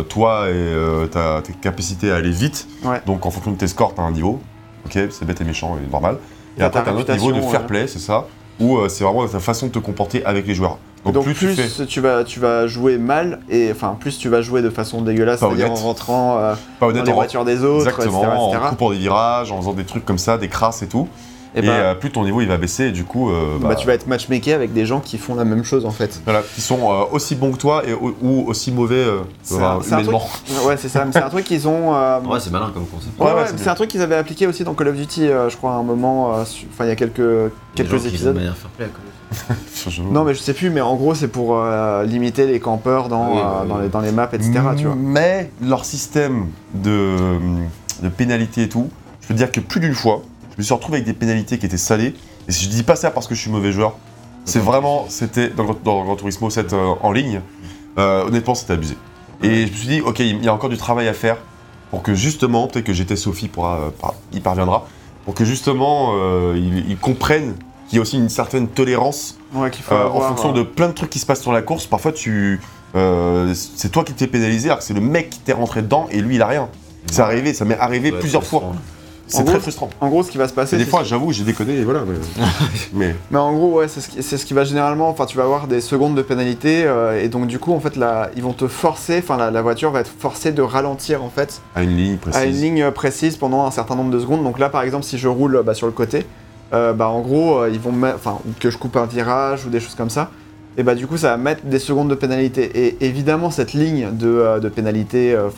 toi 0.08 0.50
et 0.50 1.10
ta, 1.12 1.42
tes 1.42 1.54
capacités 1.54 2.12
à 2.12 2.16
aller 2.16 2.32
vite. 2.32 2.68
Ouais. 2.84 3.02
Donc 3.06 3.26
en 3.26 3.32
fonction 3.32 3.52
de 3.52 3.58
tes 3.58 3.68
scores, 3.68 3.94
t'as 3.96 4.04
un 4.04 4.12
niveau. 4.12 4.40
Ok, 4.86 4.98
c'est 5.12 5.26
bête 5.26 5.42
et 5.42 5.44
méchant 5.44 5.78
et 5.78 5.92
normal. 5.92 6.18
Et 6.58 6.62
après 6.64 6.80
ta 6.80 6.86
t'as 6.86 6.92
un 6.92 7.00
autre 7.00 7.12
niveau 7.14 7.32
de 7.32 7.42
fair 7.42 7.62
ouais. 7.62 7.68
play, 7.68 7.88
c'est 7.88 8.00
ça, 8.00 8.26
où 8.60 8.78
euh, 8.78 8.90
c'est 8.90 9.04
vraiment 9.04 9.28
ta 9.28 9.40
façon 9.40 9.68
de 9.68 9.72
te 9.72 9.80
comporter 9.80 10.24
avec 10.26 10.46
les 10.48 10.54
joueurs. 10.54 10.78
Donc, 11.06 11.14
Donc, 11.14 11.24
plus, 11.24 11.34
plus, 11.34 11.56
tu 11.56 11.62
fais 11.62 11.86
tu, 11.86 12.02
vas, 12.02 12.24
tu 12.26 12.40
vas 12.40 12.68
jouer 12.68 12.98
mal 12.98 13.40
et 13.50 13.72
enfin 13.72 13.96
plus 13.98 14.18
tu 14.18 14.28
vas 14.28 14.42
jouer 14.42 14.62
de 14.62 14.70
façon 14.70 15.02
dégueulasse, 15.02 15.40
c'est-à-dire 15.40 15.72
en 15.72 15.76
rentrant 15.76 16.38
euh, 16.38 16.56
pas 16.80 16.92
dans 16.92 17.04
les 17.04 17.12
en 17.12 17.16
voitures 17.16 17.46
des 17.46 17.64
autres, 17.64 17.88
Exactement, 17.88 18.50
etc. 18.50 18.64
en 18.66 18.70
coupant 18.70 18.92
des 18.92 18.98
virages, 18.98 19.52
en 19.52 19.58
faisant 19.58 19.74
des 19.74 19.86
trucs 19.86 20.04
comme 20.04 20.18
ça, 20.18 20.38
des 20.38 20.50
crasses 20.50 20.82
et 20.82 20.88
tout. 20.88 21.08
Et, 21.56 21.60
Et, 21.60 21.62
bah, 21.64 21.72
euh, 21.72 21.96
plus 21.96 22.12
ton 22.12 22.24
niveau 22.24 22.42
il 22.42 22.48
va 22.48 22.58
baisser 22.58 22.86
et 22.86 22.92
du 22.92 23.06
coup, 23.06 23.32
euh, 23.32 23.58
bah, 23.60 23.74
tu 23.76 23.88
vas 23.88 23.94
être 23.96 24.06
matchmaké 24.06 24.54
avec 24.54 24.72
des 24.72 24.86
gens 24.86 25.00
qui 25.00 25.18
font 25.18 25.34
la 25.34 25.46
même 25.46 25.64
chose 25.64 25.84
en 25.86 25.90
fait. 25.92 26.22
voilà, 26.24 26.42
qui 26.44 26.62
sont 26.62 26.92
euh, 26.92 27.06
aussi 27.12 27.34
bons 27.36 27.52
que 27.54 27.58
toi 27.58 27.82
et, 27.88 27.94
ou, 27.94 28.14
ou 28.22 28.44
aussi 28.48 28.72
mauvais 28.72 28.96
euh, 28.96 29.22
C'est 29.42 29.56
euh, 29.56 29.66
un- 29.68 29.82
humainement. 29.82 30.22
Ouais, 30.66 30.78
c'est 30.78 30.90
ça, 30.90 31.06
mais 31.06 31.12
c'est 31.12 31.24
un 31.24 31.30
truc 31.30 31.46
qu'ils 31.46 31.68
ont. 31.68 31.96
euh, 31.96 32.20
Ouais, 32.22 32.40
c'est 32.40 32.52
malin 32.52 32.70
comme 32.72 32.86
concept. 32.86 33.20
Ouais, 33.20 33.32
Ouais, 33.34 33.46
c'est 33.58 33.68
un 33.68 33.74
truc 33.76 33.90
qu'ils 33.90 34.02
avaient 34.04 34.16
appliqué 34.16 34.46
aussi 34.46 34.64
dans 34.64 34.76
Call 34.76 34.90
of 34.90 34.96
Duty, 34.96 35.28
euh, 35.28 35.50
je 35.50 35.58
crois, 35.58 35.72
à 35.72 35.78
un 35.78 35.84
moment, 35.84 36.36
euh, 36.36 36.44
enfin 36.72 36.86
il 36.86 36.90
y 36.90 36.92
a 36.92 36.96
quelques, 36.96 37.52
quelques 37.74 38.06
épisodes. 38.06 38.36
manière 38.36 38.56
fair 38.56 38.70
play, 38.72 38.88
quoi. 38.88 39.56
Non, 40.12 40.24
mais 40.24 40.34
je 40.36 40.40
sais 40.40 40.54
plus, 40.54 40.70
mais 40.70 40.82
en 40.82 40.96
gros, 40.96 41.14
c'est 41.16 41.28
pour 41.30 41.56
euh, 41.58 42.04
limiter 42.04 42.46
les 42.48 42.60
campeurs 42.60 43.10
dans, 43.10 43.32
Oui, 43.32 43.38
euh, 43.40 43.62
oui, 43.64 43.68
dans, 43.70 43.78
les, 43.80 43.88
dans 43.90 44.02
les 44.02 44.12
maps, 44.12 44.30
etc. 44.34 44.52
Tu 44.78 44.86
vois. 44.86 44.96
Mais 44.96 45.50
leur 45.64 45.86
système 45.86 46.48
de, 46.74 47.16
de 48.04 48.10
pénalité 48.10 48.64
et 48.64 48.70
tout, 48.70 48.90
je 49.22 49.28
peux 49.28 49.34
te 49.34 49.38
dire 49.40 49.52
que 49.52 49.60
plus 49.60 49.80
d'une 49.80 49.94
fois, 49.94 50.22
me 50.60 50.64
suis 50.64 50.74
retrouvé 50.74 50.98
avec 50.98 51.06
des 51.08 51.14
pénalités 51.14 51.58
qui 51.58 51.66
étaient 51.66 51.78
salées. 51.78 52.14
Et 52.48 52.52
si 52.52 52.66
je 52.66 52.70
dis 52.70 52.84
pas 52.84 52.96
ça 52.96 53.12
parce 53.12 53.28
que 53.28 53.36
je 53.36 53.42
suis 53.42 53.52
mauvais 53.52 53.72
joueur, 53.72 53.96
c'est 54.46 54.60
vraiment, 54.60 55.06
c'était 55.10 55.50
dans, 55.50 55.64
dans 55.84 56.04
Gran 56.04 56.16
Turismo 56.16 56.50
7 56.50 56.74
euh, 56.74 56.94
en 57.02 57.12
ligne, 57.12 57.42
euh, 57.98 58.26
honnêtement, 58.26 58.56
c'était 58.56 58.74
abusé. 58.74 58.96
Et 59.44 59.68
je 59.68 59.72
me 59.72 59.78
suis 59.78 59.88
dit, 59.88 60.02
ok, 60.02 60.20
il 60.20 60.44
y 60.44 60.48
a 60.48 60.54
encore 60.54 60.70
du 60.70 60.78
travail 60.78 61.08
à 61.08 61.14
faire 61.14 61.38
pour 61.92 62.02
que 62.04 62.14
justement, 62.14 62.68
peut-être 62.68 62.86
que 62.86 62.94
GT 62.94 63.16
Sophie 63.16 63.48
pourra, 63.48 63.78
euh, 63.80 64.08
y 64.34 64.40
parviendra, 64.40 64.88
pour 65.26 65.34
que 65.34 65.46
justement, 65.46 66.14
ils, 66.56 66.90
ils 66.90 66.98
comprennent 66.98 67.56
qu'il 67.88 67.96
y 67.98 68.00
a 68.00 68.02
aussi 68.02 68.18
une 68.18 68.30
certaine 68.30 68.68
tolérance 68.68 69.38
Ouais, 69.54 69.70
qu'il 69.72 69.84
faut 69.84 69.96
euh, 69.96 70.08
en 70.08 70.22
fonction 70.22 70.52
de 70.52 70.62
plein 70.62 70.88
de 70.90 70.94
trucs 70.94 71.10
qui 71.10 71.18
se 71.20 71.26
passent 71.26 71.42
sur 71.42 71.52
la 71.52 71.62
course, 71.64 71.86
parfois 71.88 72.12
tu. 72.12 72.60
euh, 72.96 73.52
c'est 73.56 73.92
toi 73.92 74.04
qui 74.04 74.14
t'es 74.14 74.28
pénalisé, 74.28 74.70
alors 74.70 74.80
que 74.80 74.84
c'est 74.86 74.94
le 74.94 75.02
mec 75.02 75.30
qui 75.32 75.40
t'est 75.40 75.54
rentré 75.54 75.82
dedans 75.82 76.08
et 76.12 76.22
lui 76.22 76.36
il 76.36 76.42
a 76.42 76.48
rien. 76.48 76.70
C'est 77.12 77.22
arrivé, 77.22 77.54
ça 77.54 77.66
m'est 77.66 77.78
arrivé 77.80 78.12
Ouais, 78.12 78.20
plusieurs 78.20 78.44
fois. 78.44 78.62
C'est 79.30 79.38
En 79.38 79.44
très 79.44 79.54
gros, 79.54 79.62
frustrant. 79.62 79.90
En 80.02 80.10
gros, 80.10 80.24
ce 80.24 80.32
qui 80.32 80.38
va 80.38 80.48
se 80.48 80.54
passer. 80.54 80.76
Et 80.76 80.80
des 80.80 80.86
fois, 80.86 81.04
j'avoue, 81.04 81.32
j'ai 81.32 81.44
déconné 81.44 81.76
et 81.76 81.84
voilà. 81.84 82.02
Mais, 82.06 82.44
mais 82.94 83.16
Mais 83.32 83.38
en 83.38 83.54
gros, 83.54 83.78
ouais, 83.80 83.88
c'est 83.88 84.02
ce, 84.02 84.10
qui- 84.10 84.22
c'est 84.24 84.38
ce 84.38 84.46
qui 84.46 84.54
va 84.54 84.64
généralement. 84.64 85.08
Enfin, 85.10 85.26
tu 85.26 85.38
vas 85.38 85.44
avoir 85.44 85.68
des 85.68 85.82
secondes 85.82 86.16
de 86.16 86.22
pénalité, 86.22 86.84
euh, 86.86 87.24
et 87.24 87.30
donc 87.30 87.48
du 87.48 87.60
coup, 87.60 87.72
en 87.74 87.80
fait, 87.80 87.96
là, 87.96 88.30
ils 88.36 88.42
vont 88.44 88.54
te 88.54 88.68
forcer. 88.68 89.20
Enfin, 89.24 89.38
la, 89.38 89.52
la 89.52 89.62
voiture 89.62 89.92
va 89.92 90.00
être 90.02 90.12
forcée 90.20 90.52
de 90.52 90.62
ralentir, 90.62 91.24
en 91.24 91.30
fait, 91.30 91.62
à 91.76 91.84
une 91.84 91.96
ligne 91.96 92.18
précise. 92.18 92.42
à 92.42 92.46
une 92.46 92.56
ligne 92.60 92.82
euh, 92.84 92.92
précise 92.92 93.38
pendant 93.38 93.66
un 93.66 93.72
certain 93.72 93.96
nombre 93.96 94.12
de 94.12 94.20
secondes. 94.20 94.44
Donc 94.44 94.58
là, 94.60 94.70
par 94.70 94.82
exemple, 94.82 95.06
si 95.06 95.18
je 95.18 95.28
roule 95.28 95.62
bah, 95.64 95.74
sur 95.76 95.86
le 95.88 95.94
côté, 95.94 96.26
euh, 96.74 96.94
bah 96.94 97.08
en 97.10 97.22
gros, 97.22 97.66
ils 97.68 97.80
vont 97.80 97.92
me- 97.92 98.14
enfin, 98.14 98.40
que 98.60 98.70
je 98.72 98.78
coupe 98.78 98.96
un 98.98 99.06
virage 99.06 99.66
ou 99.66 99.70
des 99.70 99.80
choses 99.80 99.96
comme 99.96 100.10
ça. 100.10 100.30
Et 100.80 100.84
bah 100.84 100.96
du 100.96 101.08
coup, 101.08 101.18
ça 101.18 101.32
va 101.32 101.38
mettre 101.38 101.66
des 101.66 101.78
secondes 101.78 102.10
de 102.10 102.16
pénalité. 102.16 102.72
Et 102.74 102.96
évidemment, 103.06 103.52
cette 103.52 103.74
ligne 103.74 104.08
de, 104.14 104.28
euh, 104.30 104.60
de 104.62 104.70
pénalité, 104.70 105.34
euh, 105.34 105.50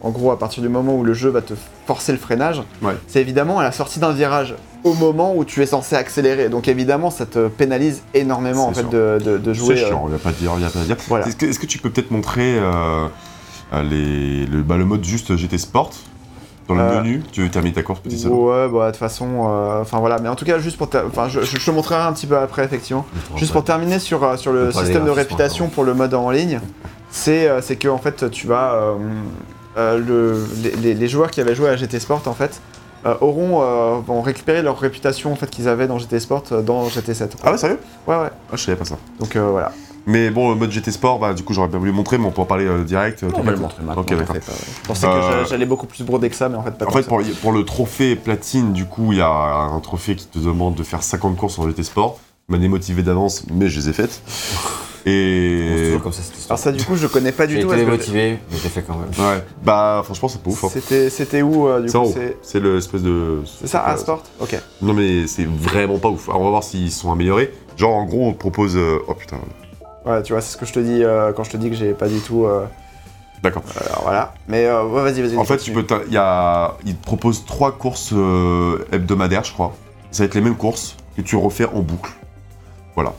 en 0.00 0.08
gros, 0.08 0.30
à 0.30 0.38
partir 0.38 0.62
du 0.62 0.70
moment 0.70 0.96
où 0.96 1.04
le 1.04 1.12
jeu 1.12 1.28
va 1.28 1.42
te 1.42 1.52
forcer 1.86 2.12
le 2.12 2.18
freinage, 2.18 2.62
Ouais. 2.80 2.94
c'est 3.06 3.20
évidemment 3.20 3.58
à 3.58 3.62
la 3.62 3.72
sortie 3.72 3.98
d'un 4.00 4.12
virage, 4.12 4.54
au 4.82 4.94
moment 4.94 5.36
où 5.36 5.44
tu 5.44 5.60
es 5.62 5.66
censé 5.66 5.96
accélérer. 5.96 6.48
Donc 6.48 6.66
évidemment, 6.66 7.10
ça 7.10 7.26
te 7.26 7.48
pénalise 7.48 8.00
énormément 8.14 8.68
en 8.68 8.72
fait 8.72 8.88
de, 8.88 9.18
de- 9.22 9.36
de 9.36 9.52
jouer. 9.52 9.76
C'est 9.76 9.84
euh, 9.84 9.88
chiant, 9.88 10.04
il 10.06 10.12
n'y 10.12 10.16
a 10.16 10.18
pas 10.18 10.30
à 10.30 10.32
dire, 10.32 10.56
n'y 10.56 10.64
a 10.64 10.70
pas 10.70 10.80
à 10.80 10.84
dire. 10.84 10.96
Voilà. 11.08 11.26
Est-ce 11.28 11.58
que, 11.58 11.66
tu 11.66 11.76
peux 11.78 11.90
peut-être 11.90 12.10
montrer 12.10 12.56
euh, 12.58 13.06
euh, 13.74 13.82
les, 13.82 14.46
le, 14.46 14.62
bah, 14.62 14.78
le 14.78 14.86
mode 14.86 15.04
juste 15.04 15.36
GT 15.36 15.58
Sport 15.58 15.90
dans 16.74 16.82
le 16.82 16.88
Euh, 16.88 17.00
menu 17.02 17.22
Tu 17.32 17.42
veux 17.42 17.50
terminer 17.50 17.74
ta 17.74 17.82
course, 17.82 18.00
petit 18.00 18.18
salaud 18.18 18.48
Ouais, 18.50 18.68
bah 18.68 18.86
de 18.86 18.90
toute 18.92 18.98
façon, 18.98 19.26
euh, 19.48 19.80
enfin 19.82 19.98
voilà, 19.98 20.18
mais 20.18 20.28
en 20.28 20.34
tout 20.36 20.44
cas, 20.44 20.58
juste 20.58 20.76
pour, 20.76 20.88
enfin, 21.06 21.28
je, 21.28 21.40
je 21.40 21.64
te 21.64 21.70
montrerai 21.70 22.00
un 22.00 22.12
petit 22.12 22.26
peu 22.26 22.36
après, 22.36 22.64
effectivement. 22.64 23.04
Juste 23.36 23.52
pour 23.52 23.64
terminer 23.64 23.98
sur, 23.98 24.22
euh, 24.24 24.36
sur 24.36 24.52
le 24.52 24.72
système 24.72 25.04
de 25.04 25.10
réputation 25.10 25.68
pour 25.68 25.84
le 25.84 25.94
mode 25.94 26.14
en 26.14 26.30
ligne, 26.30 26.60
c'est 27.10 27.48
euh, 27.48 27.60
c'est 27.60 27.76
que 27.76 27.88
en 27.88 27.98
fait 27.98 28.30
tu 28.30 28.46
vas 28.46 28.94
le- 29.76 30.46
les, 30.82 31.08
joueurs 31.08 31.30
qui 31.30 31.40
avaient 31.40 31.54
joué 31.54 31.68
à 31.68 31.76
GT 31.76 31.98
Sport 32.00 32.22
en 32.26 32.34
fait 32.34 32.60
auront 33.20 34.00
vont 34.00 34.20
récupérer 34.22 34.62
leur 34.62 34.78
réputation 34.78 35.32
en 35.32 35.36
fait 35.36 35.48
qu'ils 35.50 35.68
avaient 35.68 35.86
dans 35.86 35.98
GT 35.98 36.20
Sport 36.20 36.44
dans 36.62 36.88
GT7. 36.88 37.30
Ah 37.44 37.52
ouais, 37.52 37.58
sérieux? 37.58 37.78
Ouais 38.06 38.16
ouais. 38.16 38.30
Ah, 38.52 38.56
je 38.56 38.62
savais 38.64 38.76
pas 38.76 38.84
ça. 38.84 38.96
Donc 39.18 39.36
voilà. 39.36 39.72
Mais 40.06 40.30
bon, 40.30 40.50
le 40.50 40.56
mode 40.56 40.70
GT 40.70 40.90
Sport, 40.90 41.18
bah, 41.18 41.34
du 41.34 41.42
coup, 41.44 41.52
j'aurais 41.52 41.68
bien 41.68 41.78
voulu 41.78 41.90
le 41.90 41.96
montrer, 41.96 42.18
mais 42.18 42.26
on 42.26 42.30
peut 42.30 42.40
en 42.40 42.46
parler 42.46 42.64
euh, 42.66 42.84
direct. 42.84 43.22
euh, 43.22 43.30
On 43.34 43.42
va 43.42 43.52
le 43.52 43.58
montrer 43.58 43.82
maintenant. 43.82 44.02
Ok, 44.02 44.08
d'accord. 44.10 44.30
En 44.30 44.40
fait, 44.40 44.48
euh, 44.50 44.54
je 44.82 44.88
pensais 44.88 45.06
que 45.06 45.12
Euh, 45.12 45.42
j'a- 45.44 45.50
j'allais 45.50 45.66
beaucoup 45.66 45.86
plus 45.86 46.02
broder 46.04 46.30
que 46.30 46.36
ça, 46.36 46.48
mais 46.48 46.56
en 46.56 46.62
fait 46.62 46.72
pas 46.72 46.86
En 46.86 46.90
fait, 46.90 47.06
pour, 47.06 47.20
pour 47.42 47.52
le 47.52 47.64
trophée 47.64 48.16
platine, 48.16 48.72
du 48.72 48.86
coup, 48.86 49.12
il 49.12 49.18
y 49.18 49.22
a 49.22 49.28
un 49.30 49.78
trophée 49.80 50.16
qui 50.16 50.26
te 50.26 50.38
demande 50.38 50.74
de 50.74 50.82
faire 50.82 51.02
50 51.02 51.36
courses 51.36 51.58
en 51.58 51.68
GT 51.68 51.82
Sport. 51.82 52.18
M'a 52.48 52.58
démotivé 52.58 53.02
d'avance, 53.02 53.44
mais 53.52 53.68
je 53.68 53.78
les 53.78 53.88
ai 53.90 53.92
faites. 53.92 54.22
Et. 55.06 55.96
comme 56.02 56.12
ça. 56.12 56.20
Alors 56.50 56.58
ça 56.58 56.72
du 56.72 56.84
coup 56.84 56.94
je 56.94 57.06
connais 57.06 57.32
pas 57.32 57.46
du 57.46 57.58
tout. 57.58 57.68
que- 57.68 57.74
démotivé, 57.74 58.38
mais 58.50 58.58
j'ai 58.62 58.68
fait 58.68 58.82
quand 58.82 58.96
même. 58.98 59.08
Ouais, 59.18 59.42
bah, 59.64 60.02
franchement, 60.04 60.28
c'est 60.28 60.42
pas 60.42 60.50
ouf. 60.50 60.64
hein. 60.64 60.68
C'était 60.70 61.08
c'était 61.08 61.40
où 61.40 61.66
euh, 61.68 61.80
du 61.80 61.90
coup 61.90 62.10
c'est 62.12 62.36
C'est 62.42 62.60
l'espèce 62.60 63.02
de. 63.02 63.38
c'est 63.60 63.66
ça 63.66 63.82
à 63.84 63.96
Sport 63.96 64.22
Ok. 64.40 64.60
Non, 64.82 64.92
mais 64.92 65.26
c'est 65.26 65.46
vraiment 65.48 65.98
pas 65.98 66.08
ouf. 66.10 66.28
Alors, 66.28 66.42
on 66.42 66.44
va 66.44 66.50
voir 66.50 66.64
s'ils 66.64 66.90
sont 66.92 67.10
améliorés. 67.10 67.50
Genre, 67.78 67.94
en 67.94 68.04
gros, 68.04 68.26
on 68.28 68.32
te 68.32 68.38
propose. 68.38 68.76
Oh 69.08 69.14
putain, 69.14 69.38
Ouais, 70.06 70.22
tu 70.22 70.32
vois, 70.32 70.40
c'est 70.40 70.52
ce 70.52 70.56
que 70.56 70.66
je 70.66 70.72
te 70.72 70.80
dis 70.80 71.04
euh, 71.04 71.32
quand 71.32 71.44
je 71.44 71.50
te 71.50 71.56
dis 71.56 71.70
que 71.70 71.76
j'ai 71.76 71.92
pas 71.92 72.08
du 72.08 72.20
tout. 72.20 72.46
euh, 72.46 72.64
d'accord. 73.42 73.62
Alors 73.86 74.02
voilà. 74.02 74.34
Mais 74.48 74.66
euh, 74.66 74.84
ouais, 74.84 75.02
vas-y, 75.02 75.22
vas-y. 75.22 75.36
En 75.36 75.44
fait, 75.44 75.58
tu 75.58 75.72
peux. 75.72 75.84
Il 76.06 76.12
y 76.12 76.16
a. 76.16 76.74
Ils 76.86 76.96
te 76.96 77.04
proposent 77.04 77.44
trois 77.44 77.72
courses 77.72 78.10
euh, 78.12 78.84
hebdomadaires, 78.92 79.44
je 79.44 79.52
crois. 79.52 79.74
Ça 80.10 80.22
va 80.22 80.26
être 80.26 80.34
les 80.34 80.40
mêmes 80.40 80.56
courses 80.56 80.96
que 81.16 81.22
tu 81.22 81.36
refais 81.36 81.66
en 81.66 81.80
boucle. 81.80 82.12
Voilà. 82.94 83.12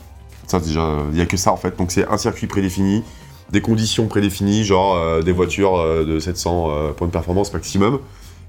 Ça, 0.46 0.60
déjà, 0.60 0.86
il 1.10 1.14
n'y 1.14 1.20
a 1.20 1.26
que 1.26 1.36
ça 1.36 1.52
en 1.52 1.56
fait. 1.56 1.76
Donc, 1.78 1.92
c'est 1.92 2.06
un 2.08 2.18
circuit 2.18 2.46
prédéfini, 2.46 3.04
des 3.50 3.60
conditions 3.60 4.06
prédéfinies, 4.06 4.64
genre 4.64 4.96
euh, 4.96 5.22
des 5.22 5.32
voitures 5.32 5.78
euh, 5.78 6.04
de 6.04 6.18
700 6.18 6.66
euh, 6.68 6.92
points 6.92 7.06
de 7.06 7.12
performance 7.12 7.52
maximum. 7.52 8.00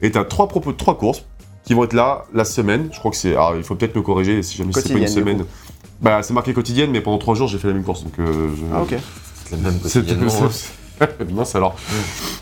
Et 0.01 0.11
tu 0.11 0.17
as 0.17 0.25
trois, 0.25 0.47
propos, 0.47 0.73
trois 0.73 0.97
courses 0.97 1.23
qui 1.63 1.73
vont 1.73 1.85
être 1.85 1.93
là 1.93 2.25
la 2.33 2.43
semaine. 2.43 2.89
Je 2.91 2.99
crois 2.99 3.11
que 3.11 3.17
c'est. 3.17 3.31
Alors, 3.31 3.55
il 3.55 3.63
faut 3.63 3.75
peut-être 3.75 3.95
me 3.95 4.01
corriger 4.01 4.43
si 4.43 4.57
jamais 4.57 4.73
c'est 4.73 4.91
pas 4.91 4.99
une 4.99 5.07
semaine. 5.07 5.45
Bah, 6.01 6.21
c'est 6.23 6.33
marqué 6.33 6.53
quotidienne, 6.53 6.91
mais 6.91 7.01
pendant 7.01 7.17
trois 7.17 7.35
jours, 7.35 7.47
j'ai 7.47 7.57
fait 7.57 7.67
la 7.67 7.73
même 7.73 7.83
course. 7.83 8.03
Donc, 8.03 8.13
euh, 8.19 8.49
je- 8.55 8.61
Ah, 8.75 8.81
ok. 8.81 8.95
C'est 9.45 9.55
le 9.55 9.61
même 9.61 9.79
c'est 9.83 9.99
quotidiennement. 10.05 10.49
Mince 11.31 11.55
alors. 11.55 11.75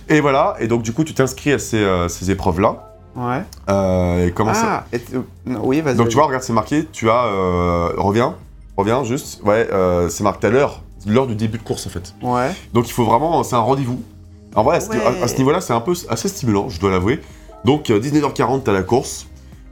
Et 0.10 0.20
voilà, 0.20 0.56
et 0.60 0.68
donc 0.68 0.84
du 0.84 0.92
coup 0.94 1.04
tu 1.04 1.14
t'inscris 1.14 1.54
à 1.54 1.58
ces, 1.60 1.78
euh, 1.78 2.08
ces 2.10 2.30
épreuves-là. 2.32 2.94
Ouais. 3.16 3.42
Euh, 3.70 4.28
et 4.28 4.32
comment 4.32 4.54
ça 4.54 4.84
Ah, 4.84 4.86
et 4.94 5.00
t- 5.00 5.16
euh, 5.16 5.22
non, 5.46 5.62
oui, 5.64 5.82
vas-y. 5.82 5.96
Donc 5.96 6.06
vas-y. 6.06 6.10
tu 6.12 6.16
vois, 6.18 6.26
regarde, 6.28 6.44
c'est 6.44 6.54
marqué, 6.54 6.86
tu 6.92 7.10
as... 7.10 7.26
Euh, 7.26 7.94
reviens, 7.98 8.36
reviens 8.78 9.04
juste. 9.04 9.42
Ouais, 9.44 9.68
euh, 9.72 10.10
c'est 10.10 10.24
marqué 10.24 10.48
à 10.48 10.50
l'heure, 10.50 10.82
l'heure 11.08 11.28
du 11.28 11.36
début 11.36 11.58
de 11.58 11.64
course 11.64 11.88
en 11.88 11.90
fait. 11.90 12.14
Ouais. 12.22 12.52
Donc 12.74 12.88
il 12.88 12.94
faut 12.94 13.06
vraiment, 13.06 13.42
c'est 13.44 13.56
un 13.56 13.60
rendez-vous. 13.60 14.02
En 14.56 14.64
vrai, 14.64 14.78
à 14.78 14.82
ce, 14.82 14.90
Ouais. 14.90 14.98
à- 15.04 15.24
à 15.24 15.28
ce 15.28 15.38
niveau-là, 15.38 15.62
c'est 15.62 15.74
un 15.74 15.82
peu 15.82 15.94
assez 16.10 16.28
stimulant, 16.28 16.70
je 16.70 16.80
dois 16.80 16.92
l'avouer. 16.92 17.22
Donc 17.66 17.90
euh, 17.90 18.00
19h40, 18.00 18.64
t'as 18.64 18.74
la 18.74 18.84
course. 18.84 19.28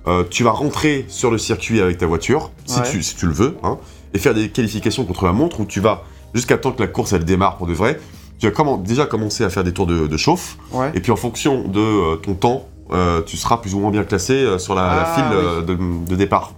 Euh, 0.08 0.24
tu 0.30 0.44
vas 0.44 0.52
rentrer 0.52 1.06
sur 1.10 1.30
le 1.30 1.38
circuit 1.38 1.82
avec 1.82 1.98
ta 1.98 2.06
voiture, 2.08 2.52
si, 2.66 2.80
Ouais. 2.80 2.90
tu, 2.90 3.04
si 3.04 3.16
tu 3.16 3.26
le 3.28 3.34
veux, 3.34 3.58
hein, 3.64 3.78
et 4.14 4.18
faire 4.20 4.34
des 4.34 4.50
qualifications 4.50 5.04
contre 5.06 5.26
la 5.26 5.34
montre 5.34 5.60
où 5.60 5.66
tu 5.66 5.82
vas, 5.82 6.04
jusqu'à 6.34 6.58
temps 6.58 6.72
que 6.72 6.82
la 6.82 6.88
course 6.88 7.14
elle 7.14 7.26
démarre 7.26 7.58
pour 7.58 7.68
de 7.68 7.74
vrai, 7.74 8.00
tu 8.40 8.46
vas 8.48 8.52
comment- 8.52 8.78
déjà 8.78 9.06
commencer 9.06 9.44
à 9.44 9.50
faire 9.50 9.64
des 9.66 9.74
tours 9.74 9.88
de, 9.88 10.08
de 10.08 10.18
chauffe, 10.18 10.58
Ouais. 10.72 10.92
et 10.96 11.00
puis 11.02 11.12
en 11.12 11.16
fonction 11.18 11.68
de 11.68 11.80
euh, 11.80 12.16
ton 12.16 12.34
temps, 12.34 12.68
euh, 12.92 13.22
tu 13.26 13.36
seras 13.38 13.58
plus 13.58 13.76
ou 13.76 13.80
moins 13.80 13.92
bien 13.92 14.04
classé 14.04 14.58
sur 14.58 14.74
la, 14.74 14.82
la 14.84 15.04
Ah, 15.06 15.16
file 15.16 15.66
de, 15.68 15.76
de 16.10 16.16
départ. 16.16 16.54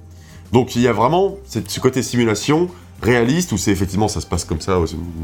Donc 0.54 0.76
il 0.76 0.82
y 0.84 0.88
a 0.88 0.94
vraiment 0.94 1.36
cette- 1.46 1.70
ce 1.70 1.80
côté 1.80 2.04
simulation 2.04 2.70
réaliste 3.02 3.52
où 3.52 3.58
c'est 3.58 3.72
effectivement 3.72 4.08
ça 4.08 4.22
se 4.22 4.28
passe 4.28 4.46
comme 4.46 4.62
ça 4.62 4.78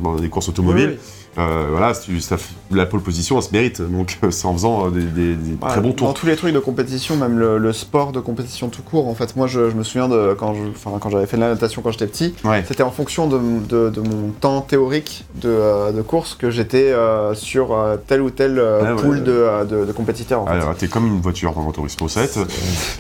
dans 0.03 0.15
des 0.15 0.29
courses 0.29 0.49
automobiles. 0.49 0.97
Oui, 0.99 1.26
Euh, 1.37 1.67
voilà, 1.69 1.93
ça 1.93 2.35
la 2.71 2.85
pole 2.87 3.01
position, 3.01 3.37
elle 3.37 3.43
se 3.43 3.51
mérite. 3.51 3.81
Donc 3.81 4.17
euh, 4.23 4.31
c'est 4.31 4.47
en 4.47 4.53
faisant 4.53 4.87
euh, 4.87 4.89
des, 4.89 5.03
des- 5.03 5.35
des 5.35 5.51
Ouais, 5.61 5.69
très 5.69 5.81
bons 5.81 5.89
Dans 5.89 5.93
tours. 5.95 6.13
tous 6.15 6.25
les 6.25 6.35
trucs 6.35 6.53
de 6.53 6.59
compétition, 6.59 7.15
même 7.15 7.37
le, 7.37 7.57
le 7.59 7.73
sport 7.73 8.11
de 8.11 8.19
compétition 8.19 8.69
tout 8.69 8.81
court, 8.81 9.07
en 9.07 9.13
fait, 9.15 9.35
moi 9.35 9.45
je, 9.47 9.69
je 9.69 9.75
me 9.75 9.83
souviens 9.83 10.07
de 10.09 10.35
quand 10.37 10.53
j'avais 11.11 11.25
fait 11.27 11.37
de 11.37 11.41
la 11.41 11.49
natation 11.49 11.81
quand 11.81 11.91
j'étais 11.91 12.07
petit, 12.07 12.33
Ouais. 12.43 12.63
c'était 12.67 12.83
en 12.83 12.91
fonction 12.91 13.27
de, 13.27 13.39
de- 13.69 13.89
de 13.89 14.01
mon 14.01 14.29
temps 14.39 14.61
théorique 14.61 15.25
de, 15.35 15.49
euh, 15.49 15.91
de 15.91 16.01
course 16.01 16.33
que 16.35 16.49
j'étais 16.49 16.93
sur 17.33 17.73
euh, 17.73 17.97
tel 18.07 18.21
ou 18.21 18.29
tel 18.31 18.57
Ouais, 18.59 18.91
ouais, 18.91 18.95
pool 19.01 19.17
ouais. 19.17 19.21
de, 19.21 19.91
compétiteurs. 19.91 20.41
En. 20.41 20.47
Alors, 20.47 20.75
t'es 20.75 20.87
comme 20.87 21.05
une 21.07 21.21
voiture 21.21 21.53
dans 21.53 21.61
Gran 21.61 21.71
Turismo 21.71 22.07
7. 22.07 22.39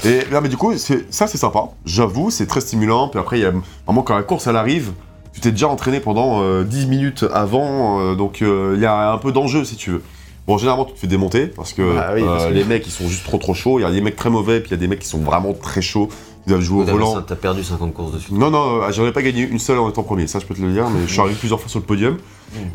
Et 0.05 0.21
là, 0.31 0.41
mais 0.41 0.49
du 0.49 0.57
coup, 0.57 0.73
ça 0.77 1.27
c'est 1.27 1.37
sympa. 1.37 1.69
J'avoue, 1.85 2.29
c'est 2.31 2.45
très 2.47 2.61
stimulant. 2.61 3.07
Puis 3.09 3.19
après, 3.19 3.39
il 3.39 3.43
y 3.43 3.45
a 3.45 3.51
vraiment 3.85 4.03
quand 4.03 4.15
la 4.15 4.23
course 4.23 4.47
elle 4.47 4.55
arrive, 4.55 4.91
tu 5.37 5.41
t'es 5.41 5.51
déjà 5.51 5.67
entraîné 5.67 5.99
pendant 5.99 6.41
euh, 6.41 6.63
10 6.63 6.87
minutes 6.87 7.23
avant, 7.31 7.99
euh, 8.01 8.15
donc 8.15 8.41
euh, 8.41 8.73
il 8.75 8.81
y 8.81 8.87
a 8.87 9.11
un 9.11 9.19
peu 9.19 9.31
d'enjeu 9.31 9.63
si 9.65 9.75
tu 9.75 9.91
veux. 9.91 10.01
Bon, 10.47 10.57
généralement, 10.57 10.83
tu 10.85 10.93
te 10.93 10.97
fais 10.99 11.05
démonter 11.05 11.45
parce 11.45 11.73
que, 11.73 11.95
Bah 11.95 12.09
oui, 12.15 12.23
parce 12.25 12.45
euh, 12.45 12.49
que- 12.49 12.53
les 12.55 12.63
mecs 12.63 12.87
ils 12.87 12.91
sont 12.91 13.07
juste 13.07 13.23
trop 13.23 13.37
trop 13.37 13.53
chauds. 13.53 13.77
Il 13.77 13.83
y 13.83 13.85
a 13.85 13.91
des 13.91 14.01
mecs 14.01 14.15
très 14.15 14.31
mauvais, 14.31 14.61
puis 14.61 14.69
il 14.69 14.71
y 14.71 14.73
a 14.73 14.77
des 14.77 14.87
mecs 14.87 14.97
qui 14.97 15.07
sont 15.07 15.19
vraiment 15.19 15.53
très 15.53 15.83
chauds. 15.83 16.09
Ils 16.47 16.49
doivent 16.49 16.61
jouer 16.61 16.81
au 16.81 16.85
volant. 16.85 17.21
T'as 17.21 17.35
perdu 17.35 17.63
50 17.63 17.93
courses 17.93 18.13
dessus. 18.13 18.33
Non, 18.33 18.49
non, 18.49 18.81
euh, 18.81 18.91
j'en 18.91 19.05
ai 19.05 19.11
pas 19.11 19.21
gagné 19.21 19.43
une 19.43 19.59
seule 19.59 19.77
en 19.77 19.87
étant 19.91 20.01
premier, 20.01 20.25
ça 20.25 20.39
je 20.39 20.47
peux 20.47 20.55
te 20.55 20.61
le 20.61 20.71
dire, 20.71 20.89
mais 20.89 21.01
je 21.05 21.11
suis 21.11 21.19
arrivé 21.21 21.35
plusieurs 21.35 21.59
fois 21.59 21.69
sur 21.69 21.77
le 21.77 21.85
podium. 21.85 22.17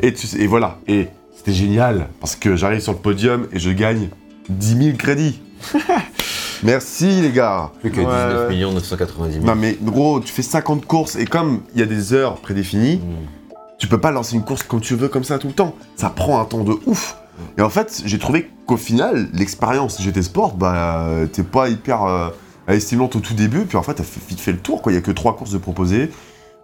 Et, 0.01 0.13
tu 0.13 0.25
et 0.41 0.47
voilà, 0.47 0.77
et 0.87 1.09
c'était 1.35 1.51
génial, 1.51 2.07
parce 2.21 2.37
que 2.37 2.55
j'arrive 2.55 2.79
sur 2.79 2.93
le 2.93 2.99
podium 2.99 3.47
et 3.51 3.59
je 3.59 3.71
gagne 3.71 4.07
10 4.47 4.77
000 4.85 4.97
crédits. 4.97 5.41
Merci 6.63 7.21
les 7.21 7.31
gars. 7.31 7.71
Plus 7.81 7.91
que 7.91 7.99
Ouais, 7.99 8.05
19 8.05 8.49
ouais. 8.49 8.73
990 8.73 9.33
000. 9.33 9.45
Non 9.45 9.55
mais 9.55 9.77
gros, 9.81 10.19
tu 10.19 10.31
fais 10.31 10.41
50 10.41 10.85
courses 10.85 11.15
et 11.15 11.25
comme 11.25 11.61
il 11.73 11.79
y 11.79 11.83
a 11.83 11.85
des 11.85 12.13
heures 12.13 12.35
prédéfinies, 12.35 12.97
Mm. 12.97 13.55
tu 13.77 13.87
peux 13.87 13.97
pas 13.99 14.11
lancer 14.11 14.35
une 14.35 14.43
course 14.43 14.63
comme 14.63 14.79
tu 14.81 14.95
veux 14.95 15.07
comme 15.09 15.23
ça 15.23 15.39
tout 15.39 15.47
le 15.47 15.53
temps. 15.53 15.75
Ça 15.95 16.09
prend 16.09 16.39
un 16.39 16.45
temps 16.45 16.63
de 16.63 16.73
ouf. 16.85 17.17
Et 17.57 17.61
en 17.61 17.69
fait, 17.69 18.03
j'ai 18.05 18.19
trouvé 18.19 18.49
qu'au 18.67 18.77
final, 18.77 19.27
l'expérience 19.33 19.99
GT 20.01 20.21
Sport, 20.21 20.53
bah, 20.55 21.07
t'es 21.33 21.41
pas 21.43 21.67
hyper 21.67 22.03
euh, 22.03 22.29
estimante 22.67 23.15
au 23.15 23.19
tout 23.19 23.33
début, 23.33 23.61
puis 23.65 23.75
en 23.75 23.81
fait, 23.83 23.95
t'as 23.95 24.03
vite 24.29 24.39
fait 24.39 24.51
le 24.51 24.59
tour, 24.59 24.83
quoi. 24.83 24.91
Il 24.91 24.95
y 24.95 24.97
a 24.99 25.01
que 25.01 25.09
trois 25.11 25.35
courses 25.35 25.49
de 25.51 25.57
proposer. 25.57 26.11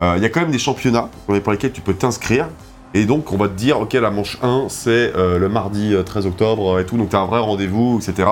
Euh, 0.03 0.13
Il 0.17 0.21
y 0.23 0.25
a 0.27 0.29
quand 0.29 0.41
même 0.41 0.51
des 0.51 0.59
championnats 0.59 1.09
pour 1.25 1.51
lesquels 1.51 1.71
tu 1.71 1.81
peux 1.81 1.95
t'inscrire. 1.95 2.47
Et 2.93 3.05
donc, 3.05 3.33
on 3.33 3.37
va 3.37 3.47
te 3.47 3.53
dire, 3.55 3.79
ok, 3.79 3.93
la 3.93 4.11
manche 4.11 4.37
1, 4.43 4.67
c'est 4.69 5.11
euh, 5.15 5.39
le 5.39 5.49
mardi 5.49 5.93
euh, 5.95 6.03
13 6.03 6.27
octobre 6.27 6.75
euh, 6.77 6.81
et 6.81 6.85
tout, 6.85 6.97
donc 6.97 7.09
t'as 7.09 7.19
un 7.19 7.25
vrai 7.25 7.39
rendez-vous, 7.39 7.99
etc. 7.99 8.29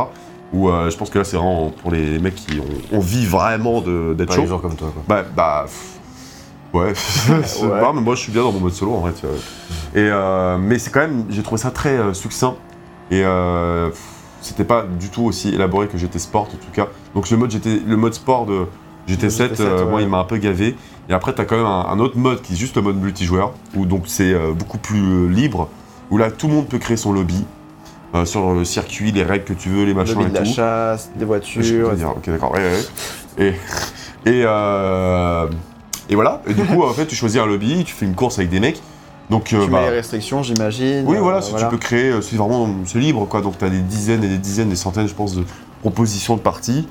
Où 0.54 0.70
euh, 0.70 0.90
je 0.90 0.98
pense 0.98 1.10
que 1.10 1.18
là, 1.20 1.26
c'est 1.26 1.36
vraiment 1.38 1.72
pour 1.82 1.92
les 1.92 2.20
mecs 2.20 2.36
qui 2.36 2.60
ont 2.60 2.98
envie 2.98 3.26
vraiment 3.26 3.82
d'être 3.82 4.34
chaud. 4.34 4.58
comme 4.60 4.76
toi, 4.76 4.92
quoi. 4.94 5.04
Bah, 5.08 5.24
bah. 5.36 5.66
Ouais, 6.74 6.94
Ouais. 7.30 7.80
pas, 7.82 7.94
mais 7.94 8.02
moi 8.02 8.16
je 8.16 8.22
suis 8.22 8.32
bien 8.32 8.44
dans 8.44 8.52
mon 8.52 8.60
mode 8.60 8.74
solo 8.74 8.94
en 8.94 9.00
vrai. 9.00 9.14
tu 9.20 9.26
vois. 9.26 9.36
Et, 9.96 10.08
euh, 10.10 10.58
mais 10.58 10.80
c'est 10.80 10.92
quand 10.92 11.00
même, 11.00 11.26
j'ai 11.30 11.42
trouvé 11.42 11.60
ça 11.60 11.72
très 11.72 11.98
euh, 11.98 12.14
succinct. 12.14 12.56
Et 13.10 13.24
euh, 13.24 13.90
c'était 14.42 14.66
pas 14.66 14.84
du 14.84 15.10
tout 15.10 15.24
aussi 15.24 15.50
élaboré 15.56 15.88
que 15.88 15.98
GT 15.98 16.20
Sport 16.20 16.44
en 16.44 16.58
tout 16.58 16.72
cas. 16.74 16.88
Donc 17.16 17.30
le 17.30 17.38
mode, 17.38 17.52
GT, 17.52 17.82
le 17.88 17.96
mode 17.96 18.14
sport 18.14 18.46
de 18.46 18.66
GT7, 19.08 19.54
GT7, 19.56 19.62
euh, 19.62 19.90
moi 19.90 20.02
il 20.02 20.10
m'a 20.10 20.20
un 20.20 20.24
peu 20.26 20.38
gavé. 20.38 20.76
Et 21.10 21.14
après 21.14 21.34
t'as 21.34 21.46
quand 21.46 21.56
même 21.56 21.66
un, 21.66 21.86
un 21.88 22.00
autre 22.00 22.18
mode 22.18 22.42
qui 22.42 22.54
est 22.54 22.58
juste 22.58 22.76
le 22.76 22.82
mode 22.82 22.98
multijoueur, 22.98 23.54
où 23.76 23.86
donc 23.86 24.04
c'est 24.08 24.36
beaucoup 24.54 24.78
plus 24.78 25.30
libre, 25.30 25.70
où 26.12 26.18
là 26.18 26.32
tout 26.32 26.48
le 26.50 26.54
monde 26.54 26.68
peut 26.68 26.80
créer 26.80 26.98
son 26.98 27.14
lobby. 27.14 27.46
Euh, 28.16 28.26
sur 28.26 28.54
le 28.54 28.64
circuit, 28.66 29.12
les 29.12 29.24
règles 29.24 29.46
que 29.46 29.54
tu 29.54 29.70
veux, 29.70 29.82
les 29.82 29.88
Le 29.88 29.94
machins 29.96 30.16
lobby 30.16 30.28
et 30.28 30.30
de 30.30 30.36
la 30.40 30.44
tout. 30.46 30.54
chasse, 30.54 31.10
des 31.16 31.26
voitures. 31.26 31.92
ok, 32.18 32.30
d'accord. 32.30 32.52
ouais, 32.54 32.60
ouais, 32.60 33.46
ouais. 33.46 33.54
Et, 34.26 34.30
et, 34.30 34.44
euh, 34.46 35.48
et 36.10 36.16
voilà. 36.16 36.42
Et 36.48 36.54
du 36.54 36.64
coup, 36.64 36.84
en 36.84 36.94
fait, 36.94 37.06
tu 37.06 37.16
choisis 37.16 37.40
un 37.40 37.46
lobby, 37.46 37.84
tu 37.84 37.94
fais 37.94 38.06
une 38.06 38.16
course 38.16 38.40
avec 38.40 38.50
des 38.50 38.60
mecs. 38.60 38.82
Donc, 39.30 39.52
euh, 39.52 39.66
Tu 39.66 39.70
bah, 39.70 39.82
mets 39.82 39.90
les 39.90 39.96
restrictions, 39.98 40.42
j'imagine. 40.42 41.04
oui, 41.06 41.18
voilà, 41.20 41.42
si 41.42 41.54
tu 41.54 41.66
peux 41.70 41.78
créer, 41.78 42.14
c'est 42.22 42.38
vraiment 42.38 42.70
c'est 42.86 43.00
libre, 43.00 43.26
quoi. 43.28 43.42
Donc, 43.42 43.58
tu 43.58 43.66
as 43.66 43.70
des 43.70 43.82
dizaines 43.82 44.24
et 44.24 44.30
des 44.30 44.38
dizaines, 44.38 44.70
des 44.70 44.76
centaines, 44.78 45.08
je 45.08 45.14
pense, 45.14 45.36
de 45.36 45.44
propositions 45.82 46.36
de 46.38 46.42
parties. 46.42 46.88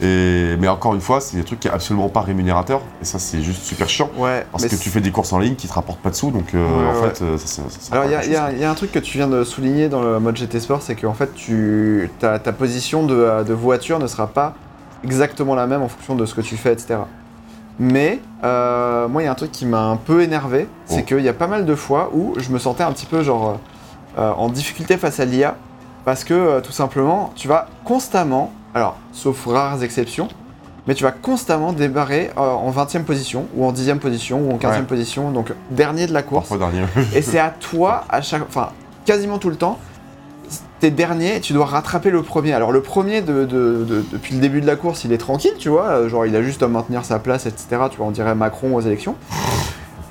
Et, 0.00 0.56
mais 0.60 0.68
encore 0.68 0.94
une 0.94 1.00
fois, 1.00 1.20
c'est 1.20 1.36
des 1.36 1.42
trucs 1.44 1.60
qui 1.60 1.68
sont 1.68 1.74
absolument 1.74 2.08
pas 2.08 2.20
rémunérateurs. 2.20 2.80
Et 3.02 3.04
ça, 3.04 3.18
c'est 3.18 3.42
juste 3.42 3.62
super 3.64 3.88
chiant. 3.88 4.10
Ouais, 4.16 4.46
Parce 4.52 4.66
que 4.66 4.76
tu 4.76 4.90
fais 4.90 5.00
des 5.00 5.10
courses 5.10 5.32
en 5.32 5.38
ligne 5.38 5.56
qui 5.56 5.66
te 5.66 5.72
rapportent 5.72 6.00
pas 6.00 6.10
de 6.10 6.14
sous. 6.14 6.30
Donc, 6.30 6.54
euh, 6.54 6.58
Ouais, 6.64 6.86
en 6.98 7.02
ouais. 7.02 7.08
fait, 7.10 7.22
euh, 7.24 7.36
ça, 7.38 7.46
ça, 7.46 7.62
ça 7.68 7.92
Alors, 7.94 8.04
il 8.04 8.12
y, 8.12 8.36
a- 8.36 8.52
y 8.52 8.60
y 8.60 8.64
un 8.64 8.74
truc 8.74 8.92
que 8.92 8.98
tu 9.00 9.18
viens 9.18 9.26
de 9.28 9.42
souligner 9.42 9.88
dans 9.88 10.02
le 10.02 10.20
mode 10.20 10.36
GT 10.36 10.60
Sport, 10.60 10.82
c'est 10.82 10.94
qu'en 10.94 11.14
fait, 11.14 11.34
tu, 11.34 12.08
ta, 12.20 12.38
ta 12.38 12.52
position 12.52 13.04
de, 13.06 13.14
euh, 13.14 13.42
de 13.42 13.52
voiture 13.54 13.98
ne 13.98 14.06
sera 14.06 14.28
pas 14.28 14.54
exactement 15.02 15.54
la 15.56 15.66
même 15.66 15.82
en 15.82 15.88
fonction 15.88 16.14
de 16.14 16.26
ce 16.26 16.34
que 16.34 16.40
tu 16.42 16.56
fais, 16.56 16.72
etc. 16.72 17.00
Mais 17.80 18.20
euh, 18.44 19.06
moi, 19.08 19.22
il 19.22 19.24
y 19.26 19.28
a 19.28 19.32
un 19.32 19.36
truc 19.36 19.52
qui 19.52 19.66
m'a 19.66 19.82
un 19.82 19.96
peu 19.96 20.22
énervé, 20.22 20.68
c'est 20.86 21.00
Oh. 21.02 21.04
qu'il 21.04 21.20
y 21.20 21.28
a 21.28 21.32
pas 21.32 21.46
mal 21.46 21.64
de 21.64 21.74
fois 21.74 22.10
où 22.12 22.34
je 22.38 22.50
me 22.50 22.58
sentais 22.58 22.82
un 22.82 22.92
petit 22.92 23.06
peu 23.06 23.22
genre 23.22 23.58
en 24.16 24.48
difficulté 24.48 24.96
face 24.96 25.20
à 25.20 25.24
l'IA, 25.24 25.54
parce 26.04 26.24
que 26.24 26.58
tout 26.58 26.72
simplement, 26.72 27.30
tu 27.36 27.46
vas 27.46 27.68
constamment, 27.84 28.52
alors 28.74 28.96
sauf 29.12 29.46
rares 29.46 29.82
exceptions, 29.82 30.28
mais 30.86 30.94
tu 30.94 31.04
vas 31.04 31.12
constamment 31.12 31.72
débarrer 31.72 32.30
euh, 32.36 32.40
en 32.40 32.70
20e 32.70 33.02
position, 33.04 33.46
ou 33.56 33.64
en 33.66 33.72
10e 33.72 33.98
position, 33.98 34.40
ou 34.40 34.52
en 34.52 34.56
15e 34.58 34.70
Ouais. 34.80 34.82
position, 34.82 35.30
donc 35.30 35.52
dernier 35.70 36.06
de 36.06 36.12
la 36.14 36.22
course. 36.22 36.48
Et 37.14 37.22
c'est 37.22 37.38
à 37.38 37.50
toi, 37.50 38.04
à 38.08 38.20
chaque, 38.22 38.42
enfin, 38.48 38.70
quasiment 39.04 39.38
tout 39.38 39.50
le 39.50 39.56
temps, 39.56 39.78
t'es 40.80 40.90
dernier 40.90 41.36
et 41.36 41.40
tu 41.40 41.52
dois 41.52 41.66
rattraper 41.66 42.08
le 42.10 42.22
premier. 42.22 42.52
Alors 42.52 42.70
le 42.72 42.80
premier, 42.80 43.20
de, 43.20 43.44
de- 43.44 43.84
de- 43.84 44.04
depuis 44.12 44.34
le 44.34 44.40
début 44.40 44.60
de 44.60 44.66
la 44.66 44.76
course, 44.76 45.02
il 45.04 45.12
est 45.12 45.18
tranquille, 45.18 45.50
tu 45.58 45.68
vois, 45.68 45.86
euh, 45.86 46.08
genre 46.08 46.24
il 46.24 46.34
a 46.36 46.42
juste 46.42 46.62
à 46.62 46.68
maintenir 46.68 47.04
sa 47.04 47.18
place, 47.18 47.46
etc. 47.46 47.66
Tu 47.90 47.96
vois, 47.98 48.06
on 48.06 48.10
dirait 48.12 48.34
Macron 48.36 48.74
aux 48.76 48.80
élections. 48.80 49.16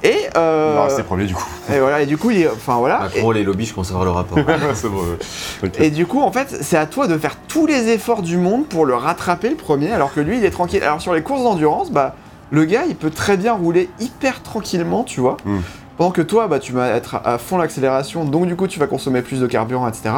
Et, 0.03 0.15
euh, 0.35 0.73
On 0.73 0.75
va 0.75 0.83
rester 0.85 1.03
premier, 1.03 1.25
du 1.25 1.33
coup. 1.33 1.45
et 1.73 1.79
voilà, 1.79 2.01
et 2.01 2.05
du 2.05 2.17
coup, 2.17 2.29
il 2.29 2.41
est, 2.41 2.47
enfin 2.47 2.75
voilà. 2.77 2.99
Macron, 2.99 3.31
les 3.31 3.43
lobbies, 3.43 3.65
je 3.65 3.73
commence 3.73 3.89
à 3.89 3.93
voir 3.93 4.05
le 4.05 4.11
rapport. 4.11 4.37
c'est 4.73 4.89
bon. 4.89 4.99
ouais. 4.99 5.17
Ok. 5.63 5.79
Et, 5.79 5.89
du 5.89 6.05
coup, 6.05 6.21
en 6.21 6.31
fait, 6.31 6.55
c'est 6.61 6.77
à 6.77 6.85
toi 6.85 7.07
de 7.07 7.17
faire 7.17 7.35
tous 7.47 7.65
les 7.65 7.89
efforts 7.89 8.21
du 8.21 8.37
monde 8.37 8.67
pour 8.67 8.85
le 8.85 8.95
rattraper 8.95 9.49
le 9.49 9.55
premier, 9.55 9.91
alors 9.91 10.13
que 10.13 10.19
lui, 10.19 10.37
il 10.37 10.45
est 10.45 10.51
tranquille. 10.51 10.83
Alors 10.83 11.01
sur 11.01 11.13
les 11.13 11.21
courses 11.21 11.43
d'endurance, 11.43 11.91
bah, 11.91 12.15
le 12.51 12.65
gars, 12.65 12.83
il 12.87 12.95
peut 12.95 13.09
très 13.09 13.37
bien 13.37 13.53
rouler 13.53 13.89
hyper 13.99 14.43
tranquillement, 14.43 15.03
tu 15.03 15.19
vois. 15.19 15.37
Mm. 15.45 15.57
Pendant 15.97 16.11
que 16.11 16.21
toi, 16.21 16.47
bah, 16.47 16.59
tu 16.59 16.73
vas 16.73 16.89
être 16.89 17.19
à 17.25 17.39
fond 17.39 17.57
l'accélération, 17.57 18.23
donc 18.23 18.45
du 18.45 18.55
coup, 18.55 18.67
tu 18.67 18.79
vas 18.79 18.87
consommer 18.87 19.23
plus 19.23 19.39
de 19.39 19.47
carburant, 19.47 19.87
etc. 19.87 20.11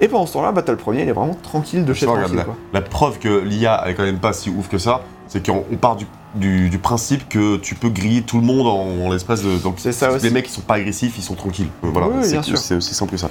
Et 0.00 0.08
pendant 0.08 0.26
ce 0.26 0.34
temps-là, 0.34 0.52
bah, 0.52 0.62
t'as 0.62 0.72
le 0.72 0.78
premier, 0.78 1.02
il 1.02 1.08
est 1.08 1.12
vraiment 1.12 1.34
tranquille 1.34 1.84
de 1.84 1.92
chez 1.92 2.06
tranquille, 2.06 2.36
la, 2.36 2.44
quoi. 2.44 2.56
la 2.72 2.82
preuve 2.82 3.18
que 3.18 3.40
l'IA 3.40 3.88
est 3.88 3.94
quand 3.94 4.04
même 4.04 4.20
pas 4.20 4.32
si 4.32 4.48
ouf 4.48 4.68
que 4.68 4.78
ça, 4.78 5.02
c'est 5.26 5.44
qu'on 5.44 5.64
on 5.72 5.76
part 5.76 5.96
du, 5.96 6.06
du- 6.34 6.70
du 6.70 6.78
principe 6.78 7.28
que 7.28 7.56
tu 7.58 7.74
peux 7.74 7.88
griller 7.90 8.22
tout 8.22 8.38
le 8.40 8.46
monde 8.46 8.66
en, 8.66 9.04
en 9.06 9.10
l'espace 9.12 9.42
de. 9.42 9.56
Donc, 9.58 9.74
C'est 9.78 9.92
ça 9.92 10.10
aussi. 10.12 10.24
Les 10.24 10.30
mecs 10.30 10.46
qui 10.46 10.52
sont 10.52 10.60
pas 10.62 10.74
agressifs, 10.74 11.14
ils 11.18 11.22
sont 11.22 11.34
tranquilles. 11.34 11.68
Euh, 11.84 11.88
Voilà, 11.92 12.08
Oui, 12.08 12.14
oui, 12.18 12.24
c'est 12.24 12.32
bien 12.32 12.42
sûr. 12.42 12.56
c'est 12.58 12.74
aussi 12.74 12.94
simple 12.94 13.12
que 13.12 13.16
ça. 13.18 13.28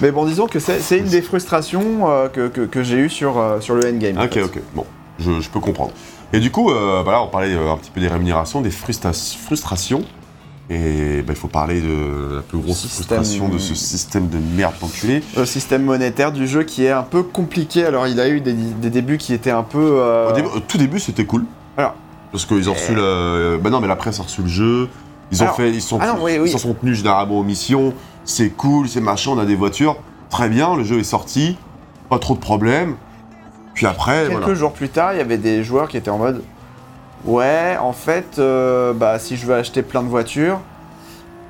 Mais 0.00 0.10
bon, 0.10 0.24
disons 0.24 0.46
que 0.46 0.58
c'est 0.58 0.98
une 0.98 1.06
des 1.08 1.22
frustrations 1.22 2.10
euh, 2.10 2.28
que, 2.28 2.48
que- 2.48 2.62
que 2.62 2.82
j'ai 2.82 2.96
eues 2.96 3.10
sur, 3.10 3.38
euh, 3.38 3.60
sur 3.60 3.74
le 3.74 3.86
endgame. 3.86 4.18
en 4.18 4.24
Ok, 4.24 4.32
fait. 4.34 4.42
ok, 4.42 4.58
bon, 4.74 4.84
je, 5.18 5.40
je 5.40 5.50
peux 5.50 5.60
comprendre. 5.60 5.92
Et 6.32 6.40
du 6.40 6.50
coup, 6.50 6.70
euh, 6.70 7.02
bah 7.04 7.12
là, 7.12 7.22
on 7.22 7.28
parlait 7.28 7.52
un 7.54 7.76
petit 7.76 7.90
peu 7.90 8.00
des 8.00 8.08
rémunérations, 8.08 8.60
des 8.60 8.70
frustra- 8.70 9.12
frustrations. 9.12 10.02
Et 10.70 11.22
bah, 11.22 11.32
il 11.32 11.34
faut 11.36 11.48
parler 11.48 11.80
de 11.80 12.34
la 12.36 12.42
plus 12.42 12.58
grosse 12.58 12.76
Système- 12.80 13.22
frustration 13.22 13.48
de 13.48 13.56
ce 13.56 13.74
système 13.74 14.28
de 14.28 14.36
merde 14.54 14.74
enculé. 14.82 15.22
Le 15.34 15.46
système 15.46 15.82
monétaire 15.82 16.30
du 16.30 16.46
jeu 16.46 16.62
qui 16.62 16.84
est 16.84 16.90
un 16.90 17.02
peu 17.04 17.22
compliqué. 17.22 17.86
Alors, 17.86 18.06
il 18.06 18.20
a 18.20 18.28
eu 18.28 18.42
des, 18.42 18.52
des 18.52 18.90
débuts 18.90 19.16
qui 19.16 19.32
étaient 19.32 19.50
un 19.50 19.62
peu. 19.62 20.02
Au, 20.28 20.32
début- 20.32 20.48
au 20.54 20.60
tout 20.60 20.76
début, 20.76 21.00
c'était 21.00 21.24
cool. 21.24 21.46
Parce 22.32 22.44
qu'ils 22.46 22.68
ont 22.68 22.74
reçu 22.74 22.94
le. 22.94 23.58
Bah 23.62 23.70
non, 23.70 23.80
mais 23.80 23.88
la 23.88 23.96
presse 23.96 24.20
a 24.20 24.22
reçu 24.22 24.42
le 24.42 24.48
jeu. 24.48 24.88
Ils 25.30 25.40
ont 25.42 25.46
Alors. 25.46 25.56
fait. 25.56 25.70
Ils 25.70 25.82
sont, 25.82 25.98
Ah 26.00 26.08
non, 26.08 26.18
oui, 26.22 26.38
oui. 26.38 26.48
ils 26.48 26.52
s'en 26.52 26.58
sont 26.58 26.74
tenus 26.74 26.96
généralement 26.98 27.38
aux 27.38 27.42
missions. 27.44 27.92
C'est 28.24 28.50
cool, 28.50 28.88
c'est 28.88 29.00
machin, 29.00 29.30
on 29.34 29.38
a 29.38 29.46
des 29.46 29.54
voitures. 29.56 29.96
Très 30.30 30.48
bien, 30.48 30.76
le 30.76 30.84
jeu 30.84 30.98
est 30.98 31.04
sorti. 31.04 31.56
Pas 32.10 32.18
trop 32.18 32.34
de 32.34 32.40
problèmes. 32.40 32.96
Puis 33.74 33.86
après, 33.86 34.24
Quelques 34.28 34.38
voilà. 34.40 34.54
jours 34.54 34.72
plus 34.72 34.88
tard, 34.88 35.12
il 35.14 35.18
y 35.18 35.20
avait 35.20 35.38
des 35.38 35.62
joueurs 35.64 35.88
qui 35.88 35.96
étaient 35.96 36.10
en 36.10 36.18
mode 36.18 36.42
Ouais, 37.24 37.76
en 37.80 37.92
fait, 37.92 38.38
euh, 38.38 38.92
bah, 38.92 39.18
si 39.18 39.36
je 39.36 39.46
veux 39.46 39.54
acheter 39.54 39.82
plein 39.82 40.02
de 40.02 40.08
voitures, 40.08 40.60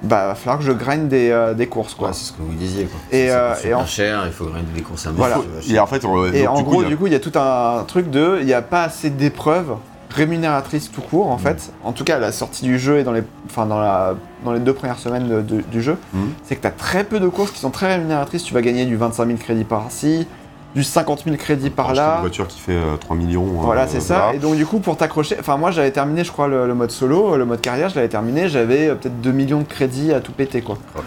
bah, 0.03 0.29
va 0.29 0.35
falloir 0.35 0.59
que 0.59 0.65
je 0.65 0.73
grind 0.73 1.09
des, 1.09 1.31
euh, 1.31 1.55
des 1.55 1.67
courses, 1.67 1.95
quoi. 1.95 2.09
Ouais, 2.09 2.15
c'est 2.15 2.25
ce 2.27 2.33
que 2.33 2.41
vous 2.43 2.53
disiez, 2.55 2.85
quoi. 2.85 2.99
Et, 3.11 3.31
euh, 3.31 3.53
en- 3.77 3.85
cher, 3.87 4.23
il 4.27 4.33
faut 4.33 4.47
grinder 4.47 4.73
des 4.75 4.83
courses 4.83 5.07
à 5.07 5.11
Voilà. 5.11 5.39
Et 5.69 5.79
en 5.79 5.87
fait, 5.87 6.05
on- 6.05 6.25
Et 6.27 6.45
donc, 6.45 6.49
en 6.51 6.57
du 6.59 6.65
coup, 6.65 6.71
gros, 6.71 6.81
il 6.81 6.85
y 6.85 6.87
a- 6.87 6.89
du 6.91 6.97
coup, 6.97 7.07
il 7.07 7.13
y 7.13 7.17
a 7.17 7.21
tout 7.21 7.33
un 7.39 7.85
truc 7.87 8.11
de. 8.11 8.39
Il 8.41 8.47
n'y 8.47 8.53
a 8.55 8.63
pas 8.63 8.85
assez 8.85 9.11
d'épreuves 9.11 9.75
rémunératrices 10.11 10.91
tout 10.91 11.01
court, 11.03 11.29
en 11.31 11.37
Mm. 11.37 11.41
fait. 11.41 11.73
En 11.85 11.93
tout 11.93 12.05
cas, 12.05 12.17
à 12.17 12.19
la 12.19 12.33
sortie 12.33 12.65
du 12.65 12.79
jeu 12.79 12.99
et 12.99 13.05
dans 13.05 13.13
les, 13.13 13.23
enfin, 13.47 13.67
dans 13.67 13.79
la, 13.81 14.15
dans 14.45 14.53
les 14.53 14.61
deux 14.61 14.73
premières 14.75 14.99
semaines 14.99 15.29
de- 15.29 15.41
de- 15.43 15.61
du 15.63 15.83
jeu, 15.83 15.97
Mm. 16.13 16.19
c'est 16.45 16.57
que 16.57 16.61
tu 16.63 16.67
as 16.67 16.71
très 16.73 17.05
peu 17.05 17.21
de 17.21 17.29
courses 17.29 17.51
qui 17.51 17.61
sont 17.61 17.71
très 17.71 17.89
rémunératrices. 17.95 18.43
Tu 18.43 18.55
vas 18.55 18.63
gagner 18.63 18.85
du 18.87 18.97
25 18.97 19.27
000 19.27 19.39
crédits 19.39 19.65
par-ci, 19.65 20.27
du 20.75 20.83
50 20.85 21.25
000 21.25 21.37
crédits 21.37 21.71
par 21.71 21.95
là. 21.95 22.17
Une 22.17 22.21
voiture 22.23 22.47
qui 22.47 22.61
fait 22.61 22.73
euh, 22.73 22.97
3 22.97 23.17
millions. 23.17 23.43
Voilà, 23.45 23.83
euh, 23.83 23.87
c'est 23.89 24.01
ça. 24.01 24.17
voilà. 24.19 24.35
Et 24.35 24.39
donc, 24.39 24.57
du 24.57 24.67
coup, 24.67 24.79
pour 24.81 24.97
t'accrocher, 24.97 25.37
enfin, 25.41 25.57
moi, 25.57 25.71
j'avais 25.71 25.91
terminé, 25.91 26.25
je 26.25 26.31
crois, 26.33 26.49
le, 26.49 26.67
le 26.67 26.75
mode 26.75 26.91
solo, 26.91 27.37
le 27.37 27.45
mode 27.45 27.61
carrière, 27.61 27.89
je 27.89 27.95
l'avais 27.97 28.09
terminé, 28.09 28.49
j'avais 28.49 28.89
euh, 28.89 28.95
peut-être 28.95 29.21
2 29.21 29.33
millions 29.33 29.59
de 29.61 29.65
crédits 29.69 30.13
à 30.13 30.21
tout 30.21 30.33
péter, 30.33 30.61
quoi. 30.63 30.79
Oh. 30.97 31.01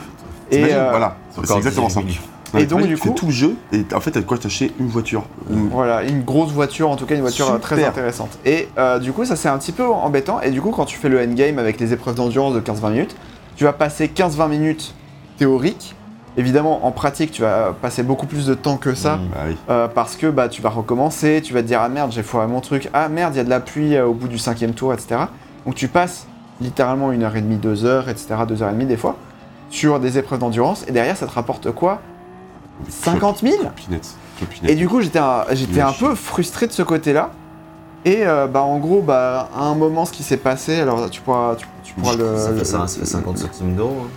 Et, 0.51 0.73
euh, 0.73 0.87
Voilà, 0.89 1.15
c'est 1.33 1.55
exactement 1.55 1.87
18 1.87 1.93
ça. 1.93 2.01
millions. 2.05 2.21
Et 2.59 2.65
donc, 2.65 2.81
du 2.81 2.87
tu 2.89 2.97
fais 2.97 3.09
coup- 3.09 3.15
tout 3.15 3.25
le 3.27 3.31
jeu, 3.31 3.55
et 3.71 3.85
en 3.93 3.99
fait, 4.01 4.11
t'as 4.11 4.19
de 4.21 4.25
quoi 4.25 4.37
t'acheter 4.37 4.71
une 4.79 4.87
voiture. 4.87 5.23
Voilà, 5.49 6.03
une 6.03 6.23
grosse 6.23 6.51
voiture, 6.51 6.89
en 6.89 6.95
tout 6.95 7.05
cas 7.05 7.15
une 7.15 7.21
voiture 7.21 7.49
euh, 7.49 7.57
très 7.57 7.83
intéressante. 7.83 8.37
Et 8.45 8.67
euh, 8.77 8.99
du 8.99 9.11
coup, 9.13 9.23
ça 9.25 9.35
c'est 9.35 9.49
un 9.49 9.57
petit 9.57 9.71
peu 9.71 9.85
embêtant. 9.85 10.41
Et 10.41 10.51
du 10.51 10.61
coup, 10.61 10.71
quand 10.71 10.85
tu 10.85 10.97
fais 10.97 11.09
le 11.09 11.19
endgame 11.21 11.59
avec 11.59 11.79
les 11.79 11.93
épreuves 11.93 12.15
d'endurance 12.15 12.53
de 12.53 12.59
15-20 12.59 12.91
minutes, 12.91 13.15
tu 13.55 13.63
vas 13.63 13.73
passer 13.73 14.07
15-20 14.13 14.49
minutes 14.49 14.93
théoriques. 15.37 15.95
Évidemment, 16.37 16.85
en 16.85 16.91
pratique, 16.91 17.31
tu 17.31 17.41
vas 17.41 17.75
passer 17.81 18.03
beaucoup 18.03 18.25
plus 18.25 18.45
de 18.45 18.53
temps 18.53 18.77
que 18.77 18.93
ça. 18.95 19.17
Mm. 19.17 19.27
Bah 19.33 19.37
oui. 19.49 19.57
euh, 19.69 19.87
parce 19.87 20.15
que 20.15 20.27
bah, 20.27 20.47
tu 20.47 20.61
vas 20.61 20.69
recommencer, 20.69 21.41
tu 21.43 21.53
vas 21.53 21.61
te 21.61 21.67
dire 21.67 21.81
ah 21.81 21.89
merde 21.89 22.11
j'ai 22.13 22.23
foiré 22.23 22.47
mon 22.47 22.61
truc, 22.61 22.89
ah 22.93 23.09
merde 23.09 23.33
il 23.33 23.37
y 23.37 23.41
a 23.41 23.43
de 23.43 23.49
la 23.49 23.59
pluie 23.59 23.95
euh, 23.97 24.05
au 24.07 24.13
bout 24.13 24.27
du 24.29 24.37
cinquième 24.37 24.73
tour, 24.73 24.93
etc. 24.93 25.21
Donc 25.65 25.75
tu 25.75 25.87
passes 25.89 26.27
littéralement 26.61 27.11
une 27.11 27.23
heure 27.23 27.35
et 27.35 27.41
demie, 27.41 27.57
deux 27.57 27.83
heures, 27.85 28.07
etc. 28.07 28.27
Deux 28.47 28.63
heures 28.63 28.69
et 28.69 28.73
demie 28.73 28.85
des 28.85 28.97
fois 28.97 29.17
sur 29.69 29.99
des 29.99 30.17
épreuves 30.17 30.39
d'endurance 30.39 30.85
et 30.87 30.91
derrière 30.91 31.15
ça 31.17 31.25
te 31.27 31.31
rapporte 31.33 31.71
quoi 31.71 32.01
50 32.89 33.39
000 33.41 33.55
Clopinette. 33.59 34.07
Clopinette. 34.37 34.71
et 34.71 34.75
du 34.75 34.87
coup, 34.89 35.01
j'étais 35.01 35.19
un, 35.19 35.45
j'étais 35.51 35.81
un 35.81 35.91
peu 35.93 36.15
frustré 36.15 36.67
de 36.67 36.71
ce 36.71 36.81
côté-là. 36.83 37.29
Et 38.03 38.25
euh, 38.25 38.47
bah 38.47 38.61
en 38.63 38.79
gros, 38.79 39.01
bah 39.01 39.49
à 39.55 39.63
un 39.65 39.75
moment, 39.75 40.05
ce 40.05 40.11
qui 40.11 40.23
s'est 40.23 40.37
passé, 40.37 40.79
alors 40.81 41.07
tu 41.11 41.21
pourras, 41.21 41.55
tu, 41.55 41.67
tu 41.83 41.93
pourras 41.93 42.15
le. 42.15 42.35
ça, 42.37 42.49
le- 42.51 42.57
fait 42.57 42.65
ça, 42.65 42.87
ça 42.87 42.99
fait 42.99 43.05
50 43.05 43.37
centimes 43.37 43.75
d'euros. 43.75 44.05
hein. 44.05 44.09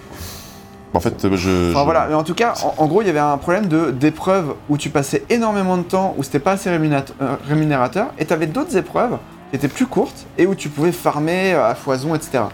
En 0.95 1.01
fait, 1.01 1.23
euh, 1.25 1.37
je. 1.37 1.71
Enfin 1.71 1.81
je- 1.81 1.85
voilà, 1.85 2.07
mais 2.09 2.15
en 2.15 2.23
tout 2.23 2.35
cas, 2.35 2.55
en, 2.63 2.83
en 2.83 2.87
gros, 2.87 3.03
il 3.03 3.07
y 3.07 3.11
avait 3.11 3.19
un 3.19 3.37
problème 3.37 3.67
de 3.67 3.91
d'épreuves 3.91 4.55
où 4.71 4.79
tu 4.79 4.89
passais 4.89 5.25
énormément 5.29 5.77
de 5.77 5.83
temps, 5.83 6.15
où 6.17 6.23
c'était 6.23 6.39
pas 6.39 6.53
assez 6.53 6.71
euh, 6.71 7.37
rémunérateur, 7.47 8.07
et 8.19 8.25
t'avais 8.25 8.47
d'autres 8.47 8.77
épreuves 8.77 9.19
qui 9.51 9.57
étaient 9.57 9.69
plus 9.69 9.87
courtes 9.87 10.25
et 10.39 10.47
où 10.47 10.55
tu 10.55 10.71
pouvais 10.71 10.93
farmer 10.93 11.53
à 11.53 11.75
foison, 11.75 12.15
etc. 12.15 12.45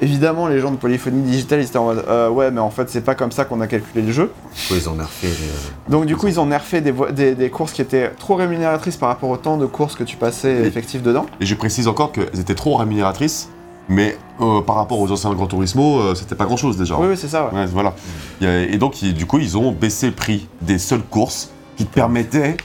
Évidemment, 0.00 0.48
les 0.48 0.58
gens 0.60 0.70
de 0.72 0.76
Polyphonie 0.76 1.22
Digitale, 1.22 1.60
ils 1.60 1.66
étaient 1.66 1.76
en 1.78 1.84
mode 1.84 2.04
euh, 2.08 2.28
ouais, 2.28 2.50
mais 2.50 2.60
en 2.60 2.70
fait, 2.70 2.90
c'est 2.90 3.00
pas 3.00 3.14
comme 3.14 3.30
ça 3.32 3.44
qu'on 3.44 3.60
a 3.60 3.66
calculé 3.66 4.04
le 4.04 4.12
jeu. 4.12 4.32
Ils 4.70 4.88
ont 4.88 4.96
nerfé 4.96 5.28
les- 5.28 5.32
euh, 5.32 5.88
Donc 5.88 6.06
du 6.06 6.16
coup, 6.16 6.26
ils 6.26 6.40
ont 6.40 6.46
nerfé 6.46 6.80
des, 6.80 6.90
vo- 6.90 7.10
des, 7.10 7.34
des 7.34 7.48
courses 7.50 7.72
qui 7.72 7.80
étaient 7.80 8.10
trop 8.18 8.34
rémunératrices 8.34 8.96
par 8.96 9.08
rapport 9.08 9.30
au 9.30 9.36
temps 9.36 9.56
de 9.56 9.66
courses 9.66 9.94
que 9.94 10.02
tu 10.04 10.16
passais 10.16 10.58
Oui. 10.60 10.66
effectif 10.66 11.00
dedans. 11.02 11.26
Et 11.40 11.46
je 11.46 11.54
précise 11.54 11.86
encore 11.88 12.10
qu'elles 12.12 12.40
étaient 12.40 12.56
trop 12.56 12.76
rémunératrices, 12.76 13.48
mais 13.88 14.18
euh, 14.40 14.60
par 14.62 14.76
rapport 14.76 14.98
aux 14.98 15.12
anciens 15.12 15.32
Gran 15.32 15.46
Turismo, 15.46 16.00
euh, 16.00 16.14
c'était 16.16 16.34
pas 16.34 16.44
grand 16.46 16.56
chose 16.56 16.76
déjà. 16.76 16.96
Oui, 16.98 17.06
oui, 17.10 17.16
c'est 17.16 17.28
ça. 17.28 17.50
ouais. 17.54 17.66
Voilà. 17.66 17.94
Et 18.42 18.76
donc, 18.78 18.96
du 19.02 19.26
coup, 19.26 19.38
ils 19.38 19.56
ont 19.56 19.70
baissé 19.70 20.06
le 20.06 20.12
prix 20.12 20.48
des 20.60 20.78
seules 20.78 21.02
courses 21.02 21.50
qui 21.76 21.86
te 21.86 21.94
permettaient 21.94 22.56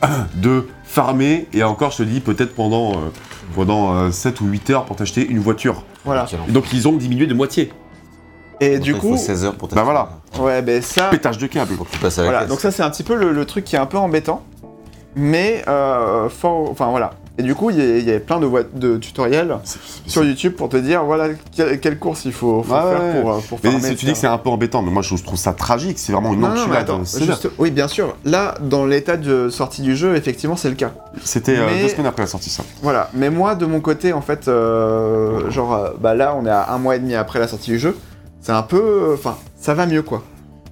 de 0.36 0.68
farmer, 0.84 1.48
et 1.52 1.62
encore, 1.64 1.90
je 1.90 1.98
te 1.98 2.02
dis, 2.04 2.20
peut-être 2.20 2.54
pendant, 2.54 2.92
euh, 2.92 2.94
pendant 3.54 3.94
euh, 3.94 4.10
7 4.10 4.40
ou 4.40 4.46
8 4.46 4.70
heures 4.70 4.84
pour 4.84 4.96
t'acheter 4.96 5.26
une 5.26 5.40
voiture. 5.40 5.82
Voilà. 6.08 6.26
donc, 6.48 6.72
ils 6.72 6.88
ont 6.88 6.92
diminué 6.96 7.26
de 7.26 7.34
moitié. 7.34 7.72
Et 8.60 8.78
du 8.80 8.94
coup, 8.94 9.08
il 9.08 9.10
faut 9.12 9.16
16 9.16 9.44
heures 9.44 9.54
pour 9.54 9.68
Bah 9.68 9.82
voilà. 9.84 10.08
ouais, 10.40 10.62
ben 10.62 10.82
ça, 10.82 11.04
Pétage 11.10 11.38
de 11.38 11.46
câble. 11.46 11.74
Faut 11.74 11.84
que 11.84 11.90
tu 11.92 11.98
passes 11.98 12.18
à 12.18 12.22
la 12.22 12.28
voilà. 12.28 12.40
caisse. 12.40 12.48
Donc 12.48 12.60
ça, 12.60 12.70
c'est 12.72 12.82
un 12.82 12.90
petit 12.90 13.04
peu 13.04 13.14
le, 13.14 13.32
le 13.32 13.44
truc 13.44 13.64
qui 13.64 13.76
est 13.76 13.78
un 13.78 13.86
peu 13.86 13.98
embêtant, 13.98 14.42
mais 15.14 15.62
euh, 15.68 16.28
fort, 16.28 16.68
enfin 16.70 16.86
voilà. 16.90 17.10
Et 17.38 17.42
du 17.44 17.54
coup, 17.54 17.70
il 17.70 17.78
y, 17.78 18.02
y 18.04 18.10
avait 18.10 18.18
plein 18.18 18.40
de, 18.40 18.96
tutoriels 18.96 19.58
sur 20.06 20.24
YouTube 20.24 20.54
pour 20.54 20.68
te 20.68 20.76
dire 20.76 21.04
voilà 21.04 21.28
quelle, 21.54 21.78
quelle 21.78 21.98
course 21.98 22.24
il 22.24 22.32
faut, 22.32 22.64
faire 22.64 22.84
ouais. 23.00 23.20
pour, 23.20 23.32
euh, 23.32 23.38
pour 23.48 23.60
Mais 23.62 23.70
farmer. 23.70 23.94
tu 23.94 24.06
dis 24.06 24.12
que 24.12 24.18
c'est 24.18 24.26
un 24.26 24.38
peu 24.38 24.50
embêtant, 24.50 24.82
mais 24.82 24.90
moi 24.90 25.02
je 25.02 25.14
trouve 25.22 25.38
ça 25.38 25.52
tragique, 25.52 25.98
c'est 26.00 26.12
vraiment 26.12 26.32
une 26.32 26.40
Non, 26.40 26.48
enculade. 26.48 26.82
attends, 26.82 27.04
C'est 27.04 27.24
juste- 27.24 27.48
oui, 27.58 27.70
bien 27.70 27.86
sûr. 27.86 28.16
Là, 28.24 28.54
dans 28.60 28.84
l'état 28.86 29.16
de 29.16 29.48
sortie 29.50 29.82
du 29.82 29.94
jeu, 29.94 30.16
effectivement, 30.16 30.56
c'est 30.56 30.68
le 30.68 30.74
cas. 30.74 30.90
C'était 31.22 31.56
euh, 31.56 31.80
deux 31.80 31.88
semaines 31.88 32.06
après 32.06 32.22
la 32.22 32.28
sortie, 32.28 32.50
ça. 32.50 32.64
Voilà, 32.82 33.08
mais 33.14 33.30
moi 33.30 33.54
de 33.54 33.66
mon 33.66 33.80
côté, 33.80 34.12
en 34.12 34.20
fait, 34.20 34.48
euh, 34.48 35.48
genre, 35.50 35.90
bah 36.00 36.14
là, 36.14 36.34
on 36.36 36.44
est 36.44 36.50
à 36.50 36.72
un 36.72 36.78
mois 36.78 36.96
et 36.96 36.98
demi 36.98 37.14
après 37.14 37.38
la 37.38 37.46
sortie 37.46 37.70
du 37.70 37.78
jeu. 37.78 37.96
C'est 38.40 38.52
un 38.52 38.62
peu, 38.62 39.12
enfin, 39.14 39.36
ça 39.60 39.74
va 39.74 39.86
mieux 39.86 40.02
quoi. 40.02 40.22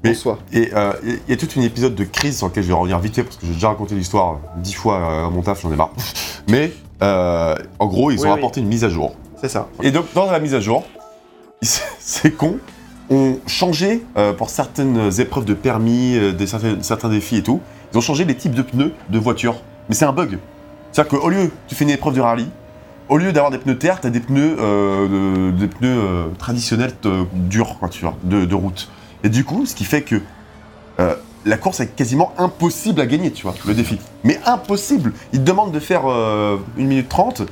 Mais- 0.04 0.10
En 0.10 0.14
soi. 0.14 0.38
Et 0.52 0.70
euh, 0.74 0.92
il 1.04 1.18
y 1.28 1.32
a 1.32 1.36
tout 1.36 1.48
un 1.58 1.62
épisode 1.62 1.94
de 1.94 2.04
crise 2.04 2.36
sur 2.38 2.46
lequel 2.48 2.62
je 2.62 2.68
vais 2.68 2.74
revenir 2.74 2.98
vite 2.98 3.14
fait 3.14 3.22
parce 3.24 3.36
que 3.36 3.46
j'ai 3.46 3.54
déjà 3.54 3.68
raconté 3.68 3.94
l'histoire 3.94 4.38
dix 4.58 4.74
fois 4.74 4.96
euh, 4.98 5.26
à 5.26 5.30
mon 5.30 5.42
taf, 5.42 5.62
j'en 5.62 5.72
ai 5.72 5.76
marre. 5.76 5.90
Mais 6.48 6.72
euh, 7.02 7.54
en 7.78 7.86
gros, 7.86 8.10
ils 8.10 8.18
Oui, 8.20 8.26
ont 8.26 8.32
oui. 8.32 8.38
apporté 8.38 8.60
une 8.60 8.68
mise 8.68 8.84
à 8.84 8.88
jour. 8.88 9.14
C'est 9.40 9.48
ça. 9.48 9.68
Et 9.82 9.90
donc, 9.90 10.06
dans 10.14 10.30
la 10.30 10.38
mise 10.38 10.54
à 10.54 10.60
jour, 10.60 10.84
ils- 11.62 11.68
ces 11.98 12.30
cons 12.32 12.58
ont 13.10 13.38
changé 13.46 14.04
euh, 14.16 14.32
pour 14.32 14.50
certaines 14.50 15.10
épreuves 15.20 15.44
de 15.44 15.54
permis, 15.54 16.16
euh, 16.16 16.32
des 16.32 16.46
certains, 16.46 16.82
certains 16.82 17.08
défis 17.08 17.36
et 17.36 17.42
tout. 17.42 17.60
Ils 17.92 17.98
ont 17.98 18.02
changé 18.02 18.24
les 18.24 18.34
types 18.34 18.54
de 18.54 18.62
pneus 18.62 18.92
de 19.10 19.18
voiture. 19.18 19.56
Mais 19.88 19.94
c'est 19.94 20.04
un 20.04 20.12
bug. 20.12 20.38
C'est-à-dire 20.92 21.18
qu'au 21.20 21.28
lieu, 21.28 21.50
tu 21.68 21.74
fais 21.74 21.84
une 21.84 21.90
épreuve 21.90 22.14
de 22.14 22.20
rallye, 22.20 22.48
au 23.08 23.16
lieu 23.18 23.32
d'avoir 23.32 23.52
des 23.52 23.58
pneus 23.58 23.78
terre, 23.78 24.00
tu 24.00 24.06
as 24.08 24.10
des 24.10 24.18
pneus, 24.20 24.56
euh, 24.58 25.50
de- 25.52 25.56
des 25.56 25.68
pneus 25.68 25.88
euh, 25.98 26.24
traditionnels 26.38 26.92
euh, 27.04 27.24
durs, 27.32 27.76
quoi, 27.78 27.88
tu 27.88 28.02
vois, 28.04 28.16
de, 28.24 28.44
de 28.44 28.54
route. 28.54 28.88
Et 29.26 29.28
du 29.28 29.44
coup, 29.44 29.66
ce 29.66 29.74
qui 29.74 29.84
fait 29.84 30.02
que 30.02 30.22
euh, 31.00 31.16
la 31.44 31.56
course 31.56 31.80
est 31.80 31.88
quasiment 31.88 32.32
impossible 32.38 33.00
à 33.00 33.06
gagner, 33.06 33.32
tu 33.32 33.42
vois, 33.42 33.56
le 33.66 33.74
défi. 33.74 33.98
Mais 34.22 34.38
impossible 34.46 35.12
Ils 35.32 35.40
te 35.40 35.44
demandent 35.44 35.72
de 35.72 35.80
faire 35.80 36.02
euh, 36.06 36.58
1 36.78 36.82
minute 36.84 37.08
30, 37.08 37.42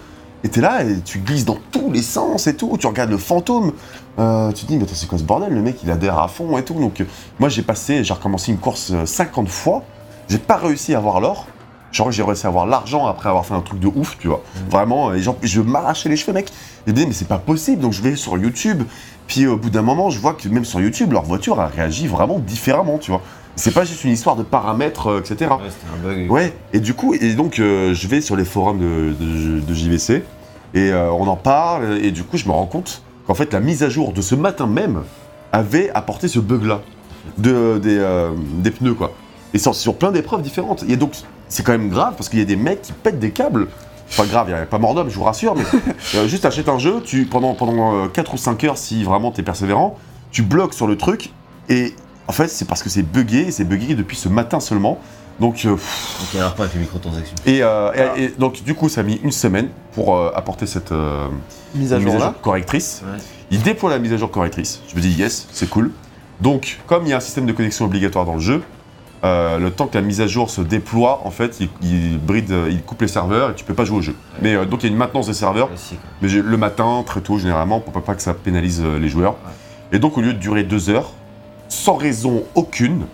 et 0.44 0.48
t'es 0.50 0.60
là, 0.60 0.84
et 0.84 1.00
tu 1.00 1.18
glisses 1.18 1.44
dans 1.44 1.58
tous 1.72 1.90
les 1.90 2.02
sens 2.02 2.46
et 2.46 2.54
tout, 2.54 2.76
tu 2.78 2.86
regardes 2.86 3.10
le 3.10 3.18
fantôme, 3.18 3.72
euh, 4.20 4.52
tu 4.52 4.66
te 4.66 4.68
dis, 4.68 4.76
mais 4.76 4.84
attends, 4.84 4.94
c'est 4.94 5.08
quoi 5.08 5.18
ce 5.18 5.24
bordel? 5.24 5.52
Le 5.52 5.62
mec, 5.62 5.78
il 5.82 5.90
adhère 5.90 6.20
à 6.20 6.28
fond 6.28 6.56
et 6.56 6.64
tout. 6.64 6.74
Donc, 6.74 7.00
euh, 7.00 7.06
moi, 7.40 7.48
j'ai 7.48 7.62
passé, 7.62 8.04
j'ai 8.04 8.14
recommencé 8.14 8.52
une 8.52 8.58
course 8.58 8.92
euh, 8.92 9.04
50 9.04 9.48
fois, 9.48 9.82
j'ai 10.28 10.38
pas 10.38 10.56
réussi 10.56 10.94
à 10.94 10.98
avoir 10.98 11.20
l'or. 11.20 11.48
Genre, 11.90 12.12
j'ai 12.12 12.22
réussi 12.22 12.46
à 12.46 12.50
avoir 12.50 12.66
l'argent 12.66 13.06
après 13.06 13.28
avoir 13.28 13.44
fait 13.44 13.54
un 13.54 13.62
truc 13.62 13.80
de 13.80 13.88
ouf, 13.88 14.16
tu 14.20 14.28
vois. 14.28 14.44
Vraiment, 14.70 15.12
et 15.12 15.22
genre, 15.22 15.36
je 15.42 15.60
m'arrachais 15.60 16.08
les 16.08 16.16
cheveux, 16.16 16.32
mec. 16.32 16.52
Et 16.86 16.90
je 16.90 16.90
me 16.90 16.94
disais, 16.96 17.06
mais 17.06 17.12
c'est 17.14 17.28
pas 17.28 17.38
possible. 17.38 17.80
Donc, 17.80 17.92
je 17.92 18.02
vais 18.02 18.16
sur 18.16 18.36
YouTube. 18.38 18.82
Puis, 19.26 19.46
au 19.46 19.56
bout 19.56 19.70
d'un 19.70 19.82
moment, 19.82 20.10
je 20.10 20.18
vois 20.18 20.34
que 20.34 20.48
même 20.48 20.64
sur 20.64 20.80
YouTube, 20.80 21.12
leur 21.12 21.22
voiture, 21.22 21.60
elle 21.62 21.74
réagit 21.74 22.06
vraiment 22.06 22.38
différemment, 22.38 22.98
tu 22.98 23.10
vois. 23.10 23.22
C'est 23.56 23.72
pas 23.72 23.84
juste 23.84 24.02
une 24.04 24.10
histoire 24.10 24.34
de 24.36 24.42
paramètres, 24.42 25.06
euh, 25.06 25.20
etc. 25.20 25.50
Ouais, 25.52 25.70
c'était 25.70 25.86
un 25.94 26.02
bug. 26.08 26.30
Ouais, 26.30 26.52
et 26.72 26.80
du 26.80 26.92
coup, 26.94 27.14
et 27.14 27.34
donc 27.34 27.60
euh, 27.60 27.94
je 27.94 28.08
vais 28.08 28.20
sur 28.20 28.34
les 28.34 28.44
forums 28.44 28.80
de, 28.80 29.14
de- 29.18 29.60
de 29.60 29.74
JVC 29.74 30.24
et 30.74 30.90
euh, 30.90 31.12
on 31.12 31.28
en 31.28 31.36
parle, 31.36 31.98
et 32.02 32.10
du 32.10 32.24
coup, 32.24 32.36
je 32.36 32.46
me 32.46 32.50
rends 32.50 32.66
compte 32.66 33.02
qu'en 33.28 33.34
fait, 33.34 33.52
la 33.52 33.60
mise 33.60 33.84
à 33.84 33.88
jour 33.88 34.12
de 34.12 34.20
ce 34.22 34.34
matin 34.34 34.66
même 34.66 35.02
avait 35.52 35.88
apporté 35.94 36.26
ce 36.26 36.40
bug-là 36.40 36.80
de, 37.38 37.78
des, 37.80 38.04
des 38.58 38.72
pneus, 38.72 38.94
quoi. 38.94 39.12
Et 39.54 39.58
sur, 39.58 39.72
sur 39.76 39.94
plein 39.94 40.10
d'épreuves 40.10 40.42
différentes. 40.42 40.84
Et 40.88 40.96
donc, 40.96 41.12
c'est 41.48 41.62
quand 41.62 41.72
même 41.72 41.88
grave 41.90 42.14
parce 42.16 42.28
qu'il 42.28 42.40
y 42.40 42.42
a 42.42 42.46
des 42.46 42.56
mecs 42.56 42.82
qui 42.82 42.92
pètent 42.92 43.20
des 43.20 43.30
câbles. 43.30 43.68
Pas 44.16 44.26
grave, 44.26 44.46
il 44.48 44.54
n'y 44.54 44.60
a 44.60 44.66
pas 44.66 44.78
mort 44.78 44.94
d'homme, 44.94 45.08
je 45.10 45.16
vous 45.16 45.24
rassure, 45.24 45.54
mais 45.54 45.64
euh, 46.14 46.28
juste 46.28 46.44
achète 46.44 46.68
un 46.68 46.78
jeu, 46.78 47.00
tu, 47.04 47.24
pendant, 47.24 47.54
pendant 47.54 48.04
euh, 48.04 48.08
4 48.08 48.34
ou 48.34 48.36
5 48.36 48.62
heures, 48.64 48.78
si 48.78 49.02
vraiment 49.04 49.30
t'es 49.32 49.42
persévérant, 49.42 49.96
tu 50.30 50.42
bloques 50.42 50.74
sur 50.74 50.86
le 50.86 50.96
truc, 50.96 51.30
et 51.68 51.94
en 52.28 52.32
fait, 52.32 52.48
c'est 52.48 52.66
parce 52.66 52.82
que 52.82 52.88
c'est 52.90 53.02
buggé, 53.02 53.48
et 53.48 53.50
c'est 53.50 53.64
buggé 53.64 53.94
depuis 53.94 54.16
ce 54.16 54.28
matin 54.28 54.60
seulement. 54.60 54.98
Donc, 55.40 55.64
euh, 55.64 55.74
pff, 55.74 56.16
Donc 56.20 56.28
il 56.32 56.36
y 56.36 56.40
a 56.40 56.44
un 56.44 56.48
rapport 56.48 56.62
avec 56.64 56.74
les 56.74 56.80
microtransactions. 56.82 57.34
et, 57.44 57.62
euh, 57.62 57.90
et- 58.16 58.24
et 58.24 58.28
donc 58.38 58.62
du 58.62 58.74
coup, 58.74 58.88
ça 58.88 59.00
a 59.00 59.04
mis 59.04 59.14
une 59.24 59.32
semaine 59.32 59.68
pour 59.94 60.14
euh, 60.16 60.30
apporter 60.34 60.66
cette 60.66 60.92
euh, 60.92 61.26
Mise 61.74 61.92
à 61.92 61.98
jour 61.98 62.12
correctrice. 62.40 63.02
Ouais. 63.04 63.18
Il 63.50 63.60
déploie 63.62 63.90
la 63.90 63.98
mise 63.98 64.12
à 64.12 64.16
jour 64.16 64.30
correctrice. 64.30 64.80
Je 64.88 64.94
me 64.94 65.00
dis 65.00 65.10
yes, 65.10 65.48
c'est 65.52 65.68
cool. 65.68 65.90
Donc, 66.40 66.78
comme 66.86 67.04
il 67.04 67.08
y 67.08 67.12
a 67.12 67.16
un 67.16 67.20
système 67.20 67.46
de 67.46 67.52
connexion 67.52 67.84
obligatoire 67.84 68.24
dans 68.24 68.34
le 68.34 68.40
jeu, 68.40 68.62
euh, 69.24 69.58
le 69.58 69.70
temps 69.70 69.86
que 69.86 69.96
la 69.96 70.02
mise 70.02 70.20
à 70.20 70.26
jour 70.26 70.50
se 70.50 70.60
déploie, 70.60 71.22
en 71.24 71.30
fait, 71.30 71.58
il, 71.60 71.68
il 71.82 72.18
bride, 72.18 72.52
il 72.68 72.82
coupe 72.82 73.00
les 73.00 73.08
serveurs 73.08 73.50
et 73.50 73.54
tu 73.54 73.64
peux 73.64 73.72
pas 73.72 73.86
jouer 73.86 73.98
au 73.98 74.02
jeu. 74.02 74.14
Mais 74.42 74.54
euh, 74.54 74.66
donc 74.66 74.82
il 74.82 74.86
y 74.86 74.88
a 74.90 74.92
une 74.92 74.98
maintenance 74.98 75.28
des 75.28 75.34
serveurs, 75.34 75.70
mais 76.20 76.28
le 76.28 76.56
matin, 76.58 77.02
très 77.06 77.22
tôt 77.22 77.38
généralement, 77.38 77.80
pour 77.80 77.92
pas 78.02 78.14
que 78.14 78.22
ça 78.22 78.34
pénalise 78.34 78.82
euh, 78.84 78.98
les 78.98 79.08
joueurs. 79.08 79.36
Et 79.92 79.98
donc 79.98 80.18
au 80.18 80.20
lieu 80.20 80.34
de 80.34 80.38
durer 80.38 80.62
deux 80.62 80.90
heures, 80.90 81.12
sans 81.68 81.96
raison 81.96 82.44
aucune, 82.54 83.06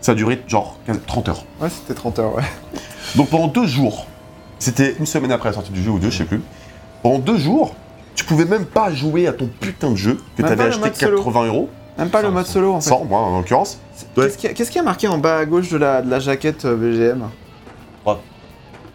ça 0.00 0.12
a 0.12 0.14
duré 0.16 0.42
genre 0.48 0.78
15 0.86 1.00
30 1.06 1.28
heures. 1.28 1.44
Ouais, 1.60 1.68
c'était 1.68 1.94
30 1.94 2.18
heures, 2.18 2.34
ouais. 2.34 2.42
Donc 3.16 3.30
pendant 3.30 3.46
deux 3.46 3.66
jours, 3.66 4.06
c'était 4.58 4.96
une 4.98 5.06
semaine 5.06 5.32
après 5.32 5.50
la 5.50 5.54
sortie 5.54 5.70
du 5.72 5.82
jeu 5.82 5.90
ou 5.90 5.98
deux, 5.98 6.10
je 6.10 6.18
sais 6.18 6.24
plus. 6.24 6.42
Pendant 7.02 7.20
deux 7.20 7.38
jours, 7.38 7.74
tu 8.14 8.24
pouvais 8.24 8.44
même 8.44 8.64
pas 8.64 8.92
jouer 8.92 9.28
à 9.28 9.32
ton 9.32 9.48
putain 9.60 9.92
de 9.92 9.96
jeu 9.96 10.18
que 10.36 10.42
pas 10.42 10.54
le 10.56 10.60
acheté 10.60 10.80
mode 10.80 10.96
solo. 10.96 11.18
80 11.18 11.46
euros, 11.46 11.68
Même 11.98 12.10
pas 12.10 12.22
le 12.22 12.30
mode 12.30 12.46
solo 12.46 12.72
en 12.74 12.80
fait. 12.80 12.88
sans 12.90 13.04
moi 13.04 13.20
en 13.20 13.38
l'occurrence. 13.38 13.78
Ouais. 14.16 14.24
Qu'est-ce 14.28 14.38
qu'il 14.70 14.76
y, 14.76 14.78
a- 14.78 14.82
y 14.82 14.84
marqué 14.84 15.08
en 15.08 15.18
bas 15.18 15.38
à 15.38 15.44
gauche 15.44 15.68
de 15.70 15.76
la, 15.78 16.00
de 16.02 16.10
la 16.10 16.20
jaquette 16.20 16.64
euh, 16.64 16.76
BGM 16.76 17.24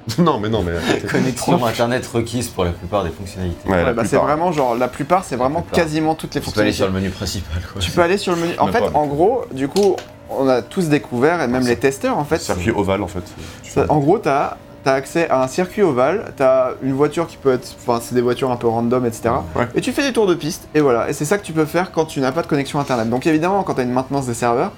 non 0.19 0.37
mais 0.37 0.49
non 0.49 0.63
mais. 0.63 0.73
Connexion 1.09 1.65
internet 1.65 2.05
requise 2.07 2.49
pour 2.49 2.65
la 2.65 2.71
plupart 2.71 3.05
des 3.05 3.09
fonctionnalités. 3.09 3.69
Ouais, 3.69 3.93
bah, 3.93 4.03
c'est 4.05 4.17
vraiment 4.17 4.51
genre 4.51 4.75
la 4.75 4.89
plupart, 4.89 5.23
c'est 5.23 5.37
vraiment 5.37 5.61
plupart. 5.61 5.79
quasiment 5.81 6.13
toutes 6.13 6.35
les 6.35 6.41
Tu 6.41 6.51
peux 6.51 6.59
aller 6.59 6.71
fonctionnalités. 6.71 6.77
sur 6.77 6.85
le 6.87 6.91
menu 6.91 7.09
principal. 7.09 7.61
Quoi. 7.71 7.81
Tu 7.81 7.91
peux 7.91 8.01
aller 8.01 8.17
sur 8.17 8.35
le 8.35 8.41
menu. 8.41 8.51
En 8.59 8.65
Même 8.65 8.73
fait, 8.73 8.79
pas, 8.81 8.97
en 8.99 9.05
gros, 9.07 9.45
du 9.53 9.69
coup, 9.69 9.95
on 10.29 10.49
a 10.49 10.61
tous 10.61 10.89
découvert, 10.89 11.41
et 11.41 11.47
même 11.47 11.65
les 11.65 11.77
testeurs 11.77 12.17
en 12.17 12.25
fait. 12.25 12.39
Circuit 12.39 12.71
ovale 12.71 13.01
en 13.01 13.07
fait. 13.07 13.23
Ça- 13.63 13.85
en 13.87 13.99
gros, 13.99 14.17
t'as 14.17 14.57
as 14.89 14.93
accès 14.93 15.29
à 15.29 15.41
un 15.43 15.47
circuit 15.47 15.81
ovale, 15.81 16.33
t'as 16.35 16.71
une 16.81 16.93
voiture 16.93 17.27
qui 17.27 17.37
peut 17.37 17.53
être. 17.53 17.67
Enfin, 17.79 17.99
c'est 18.01 18.15
des 18.15 18.21
voitures 18.21 18.51
un 18.51 18.55
peu 18.55 18.67
random, 18.67 19.05
etc. 19.05 19.29
Ouais. 19.55 19.67
Et 19.75 19.81
tu 19.81 19.91
fais 19.91 20.01
des 20.03 20.13
tours 20.13 20.27
de 20.27 20.35
piste, 20.35 20.67
et 20.75 20.79
voilà. 20.81 21.09
Et 21.09 21.13
c'est 21.13 21.25
ça 21.25 21.37
que 21.37 21.43
tu 21.45 21.53
peux 21.53 21.65
faire 21.65 21.91
quand 21.91 22.05
tu 22.05 22.19
n'as 22.19 22.31
pas 22.31 22.41
de 22.41 22.47
connexion 22.47 22.79
internet. 22.79 23.09
Donc 23.09 23.25
évidemment, 23.27 23.63
quand 23.63 23.75
t'as 23.75 23.83
une 23.83 23.91
maintenance 23.93 24.25
des 24.25 24.33
serveurs, 24.33 24.71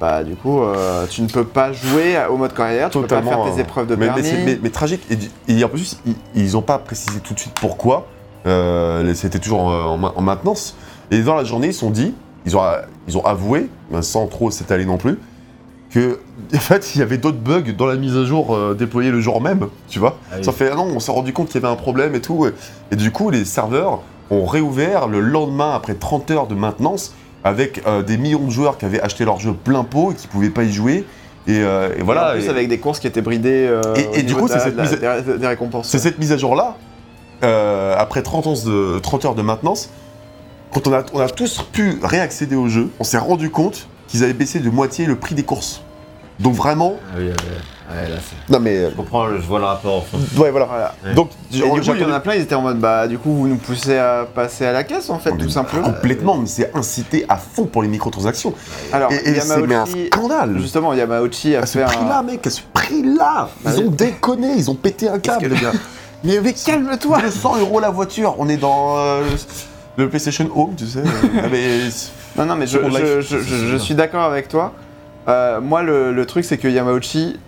bah 0.00 0.24
du 0.24 0.34
coup, 0.34 0.60
euh, 0.62 1.06
tu 1.08 1.22
ne 1.22 1.28
peux 1.28 1.44
pas 1.44 1.72
jouer 1.72 2.16
au 2.30 2.36
mode 2.36 2.52
carrière, 2.52 2.90
tu 2.90 2.98
peux 3.00 3.06
pas 3.06 3.22
faire 3.22 3.44
tes 3.54 3.60
épreuves 3.60 3.86
de 3.86 3.94
mais, 3.96 4.06
mais 4.08 4.22
permis. 4.22 4.44
mais- 4.44 4.58
mais 4.62 4.70
tragique. 4.70 5.02
Et, 5.48 5.62
en 5.64 5.68
plus, 5.68 5.98
ils, 6.06 6.16
ils 6.34 6.56
ont 6.56 6.62
pas 6.62 6.78
précisé 6.78 7.20
tout 7.20 7.34
de 7.34 7.38
suite 7.38 7.54
pourquoi. 7.60 8.06
Euh, 8.46 9.14
C'était 9.14 9.38
toujours 9.38 9.60
en, 9.64 9.72
en 9.86 9.96
ma- 9.98 10.12
en 10.16 10.20
maintenance. 10.22 10.76
Et 11.10 11.20
dans 11.22 11.34
la 11.36 11.44
journée, 11.44 11.68
ils 11.68 11.74
sont 11.74 11.90
dit 11.90 12.14
ils 12.46 12.56
ont, 12.56 12.62
ils 13.08 13.16
ont 13.16 13.24
avoué, 13.24 13.68
sans 14.02 14.26
trop 14.26 14.50
s'étaler 14.50 14.84
non 14.84 14.98
plus, 14.98 15.18
que 15.94 16.18
en 16.54 16.58
fait 16.58 16.94
il 16.94 16.98
y 16.98 17.02
avait 17.02 17.18
d'autres 17.18 17.38
bugs 17.38 17.72
dans 17.78 17.86
la 17.86 17.94
mise 17.96 18.16
à 18.16 18.24
jour 18.24 18.54
euh, 18.54 18.74
déployée 18.74 19.10
le 19.12 19.20
jour 19.20 19.40
même, 19.40 19.68
tu 19.88 19.98
vois. 20.00 20.18
Ah 20.30 20.34
oui. 20.38 20.44
Ça 20.44 20.52
fait 20.52 20.68
ah 20.72 20.76
non, 20.76 20.88
on 20.94 20.98
s'est 21.00 21.12
rendu 21.12 21.32
compte 21.32 21.48
qu'il 21.48 21.60
y 21.62 21.64
avait 21.64 21.72
un 21.72 21.76
problème 21.76 22.14
et 22.14 22.20
tout. 22.20 22.46
Et, 22.46 22.52
et 22.90 22.96
du 22.96 23.12
coup, 23.12 23.30
les 23.30 23.44
serveurs 23.44 24.00
ont 24.30 24.44
réouvert 24.44 25.06
le 25.06 25.20
lendemain 25.20 25.72
après 25.74 25.94
30 25.94 26.30
heures 26.32 26.46
de 26.48 26.54
maintenance 26.54 27.14
avec 27.44 27.82
euh, 27.86 28.02
des 28.02 28.16
millions 28.18 28.44
de 28.44 28.50
joueurs 28.50 28.76
qui 28.78 28.84
avaient 28.86 29.00
acheté 29.00 29.24
leur 29.24 29.38
jeu 29.38 29.52
plein 29.52 29.84
pot 29.84 30.12
et 30.12 30.14
qui 30.14 30.26
pouvaient 30.26 30.50
pas 30.50 30.64
y 30.64 30.72
jouer. 30.72 31.04
Et, 31.46 31.58
euh, 31.60 31.90
et 31.96 32.02
Voilà, 32.02 32.22
voilà. 32.22 32.28
en 32.30 32.32
plus 32.38 32.46
et- 32.46 32.48
avec 32.50 32.68
des 32.68 32.78
courses 32.78 32.98
qui 33.00 33.06
étaient 33.06 33.20
bridées 33.22 33.70
Et- 33.96 34.20
et 34.20 34.22
du 34.22 34.34
coup, 34.34 34.48
c'est 34.48 34.58
cette. 34.60 34.76
C'est 35.82 35.98
cette 35.98 36.18
mise 36.18 36.32
à 36.32 36.36
jour-là, 36.38 36.76
euh, 37.42 37.94
après 37.98 38.22
30, 38.22 38.46
ans 38.46 38.54
de, 38.66 38.98
30 38.98 39.24
heures 39.26 39.34
de 39.34 39.42
maintenance, 39.42 39.90
quand 40.72 40.86
on 40.88 40.92
a, 40.94 41.04
on 41.12 41.20
a 41.20 41.28
tous 41.28 41.62
pu 41.72 41.98
réaccéder 42.02 42.56
au 42.56 42.68
jeu, 42.68 42.88
on 42.98 43.04
s'est 43.04 43.18
rendu 43.18 43.50
compte 43.50 43.88
qu'ils 44.14 44.22
avaient 44.22 44.32
baissé 44.32 44.60
de 44.60 44.70
moitié 44.70 45.06
le 45.06 45.16
prix 45.16 45.34
des 45.34 45.42
courses. 45.42 45.82
Donc 46.38 46.54
vraiment... 46.54 46.94
Ah 47.10 47.16
oui, 47.18 47.24
ouais, 47.24 47.30
ouais, 47.30 48.08
là, 48.10 48.16
c'est- 48.20 48.52
Non 48.52 48.60
mais... 48.60 48.90
je 48.90 48.94
comprends, 48.96 49.28
je 49.28 49.42
vois 49.42 49.58
le 49.58 49.64
rapport. 49.64 50.04
Ouais, 50.36 50.50
voilà. 50.52 50.66
Voilà. 50.66 50.94
Ouais. 51.04 51.14
Donc, 51.14 51.30
Et 51.52 51.56
du 51.56 51.62
coup, 51.62 51.78
il 51.94 52.00
y 52.00 52.04
en 52.04 52.12
a 52.12 52.20
plein, 52.20 52.34
ils 52.34 52.42
étaient 52.42 52.54
en 52.54 52.62
mode 52.62 52.78
bah 52.78 53.06
du 53.08 53.18
coup 53.18 53.32
vous 53.34 53.48
nous 53.48 53.56
poussez 53.56 53.96
à 53.98 54.24
passer 54.32 54.66
à 54.66 54.72
la 54.72 54.84
caisse 54.84 55.10
en 55.10 55.18
fait, 55.18 55.32
Mais 55.32 55.42
tout 55.44 55.50
simplement. 55.50 55.84
Complètement, 55.92 56.36
mais 56.36 56.46
c'est 56.46 56.70
incité 56.76 57.24
à 57.28 57.36
fond 57.36 57.64
pour 57.66 57.82
les 57.82 57.88
microtransactions. 57.88 58.52
Alors, 58.92 59.12
et 59.12 59.16
et 59.16 59.40
c'est 59.40 59.56
mais 59.66 59.74
un 59.74 59.84
Yamauchi, 59.84 60.06
scandale. 60.12 60.58
justement, 60.60 60.94
Yamauchi 60.94 61.56
a 61.56 61.60
À 61.62 61.66
ce 61.66 61.78
fait 61.78 61.84
prix-là, 61.84 62.18
un. 62.18 62.22
mec, 62.22 62.46
à 62.46 62.50
ce 62.50 62.60
prix-là, 62.72 63.48
ils 63.60 63.64
Bah, 63.64 63.78
ont 63.86 63.90
déconné, 63.90 64.54
ils 64.56 64.70
ont 64.70 64.74
pété 64.76 65.08
un 65.08 65.18
câble, 65.18 65.46
les 65.48 65.60
gars. 65.60 65.72
Mais, 66.24 66.40
mais 66.42 66.54
calme-toi 66.54 67.20
200 67.20 67.58
euros 67.58 67.80
la 67.80 67.90
voiture, 67.90 68.36
on 68.38 68.48
est 68.48 68.56
dans 68.56 68.96
euh, 68.96 69.22
le 69.96 70.08
PlayStation 70.08 70.48
Home, 70.54 70.74
tu 70.76 70.86
sais. 70.86 71.00
euh, 71.00 71.48
mais 71.50 71.78
Non, 72.36 72.46
non, 72.46 72.56
mais 72.56 72.66
je, 72.66 72.78
Second 72.78 72.90
je, 72.90 72.98
Life. 72.98 73.28
je- 73.28 73.38
je- 73.38 73.66
je 73.66 73.76
suis 73.76 73.94
d'accord 73.94 74.24
avec 74.24 74.48
toi. 74.48 74.72
Euh, 75.28 75.60
moi, 75.60 75.82
le, 75.82 76.12
le 76.12 76.26
truc, 76.26 76.44
c'est 76.44 76.58
que 76.58 76.68
Yamauchi, 76.68 77.38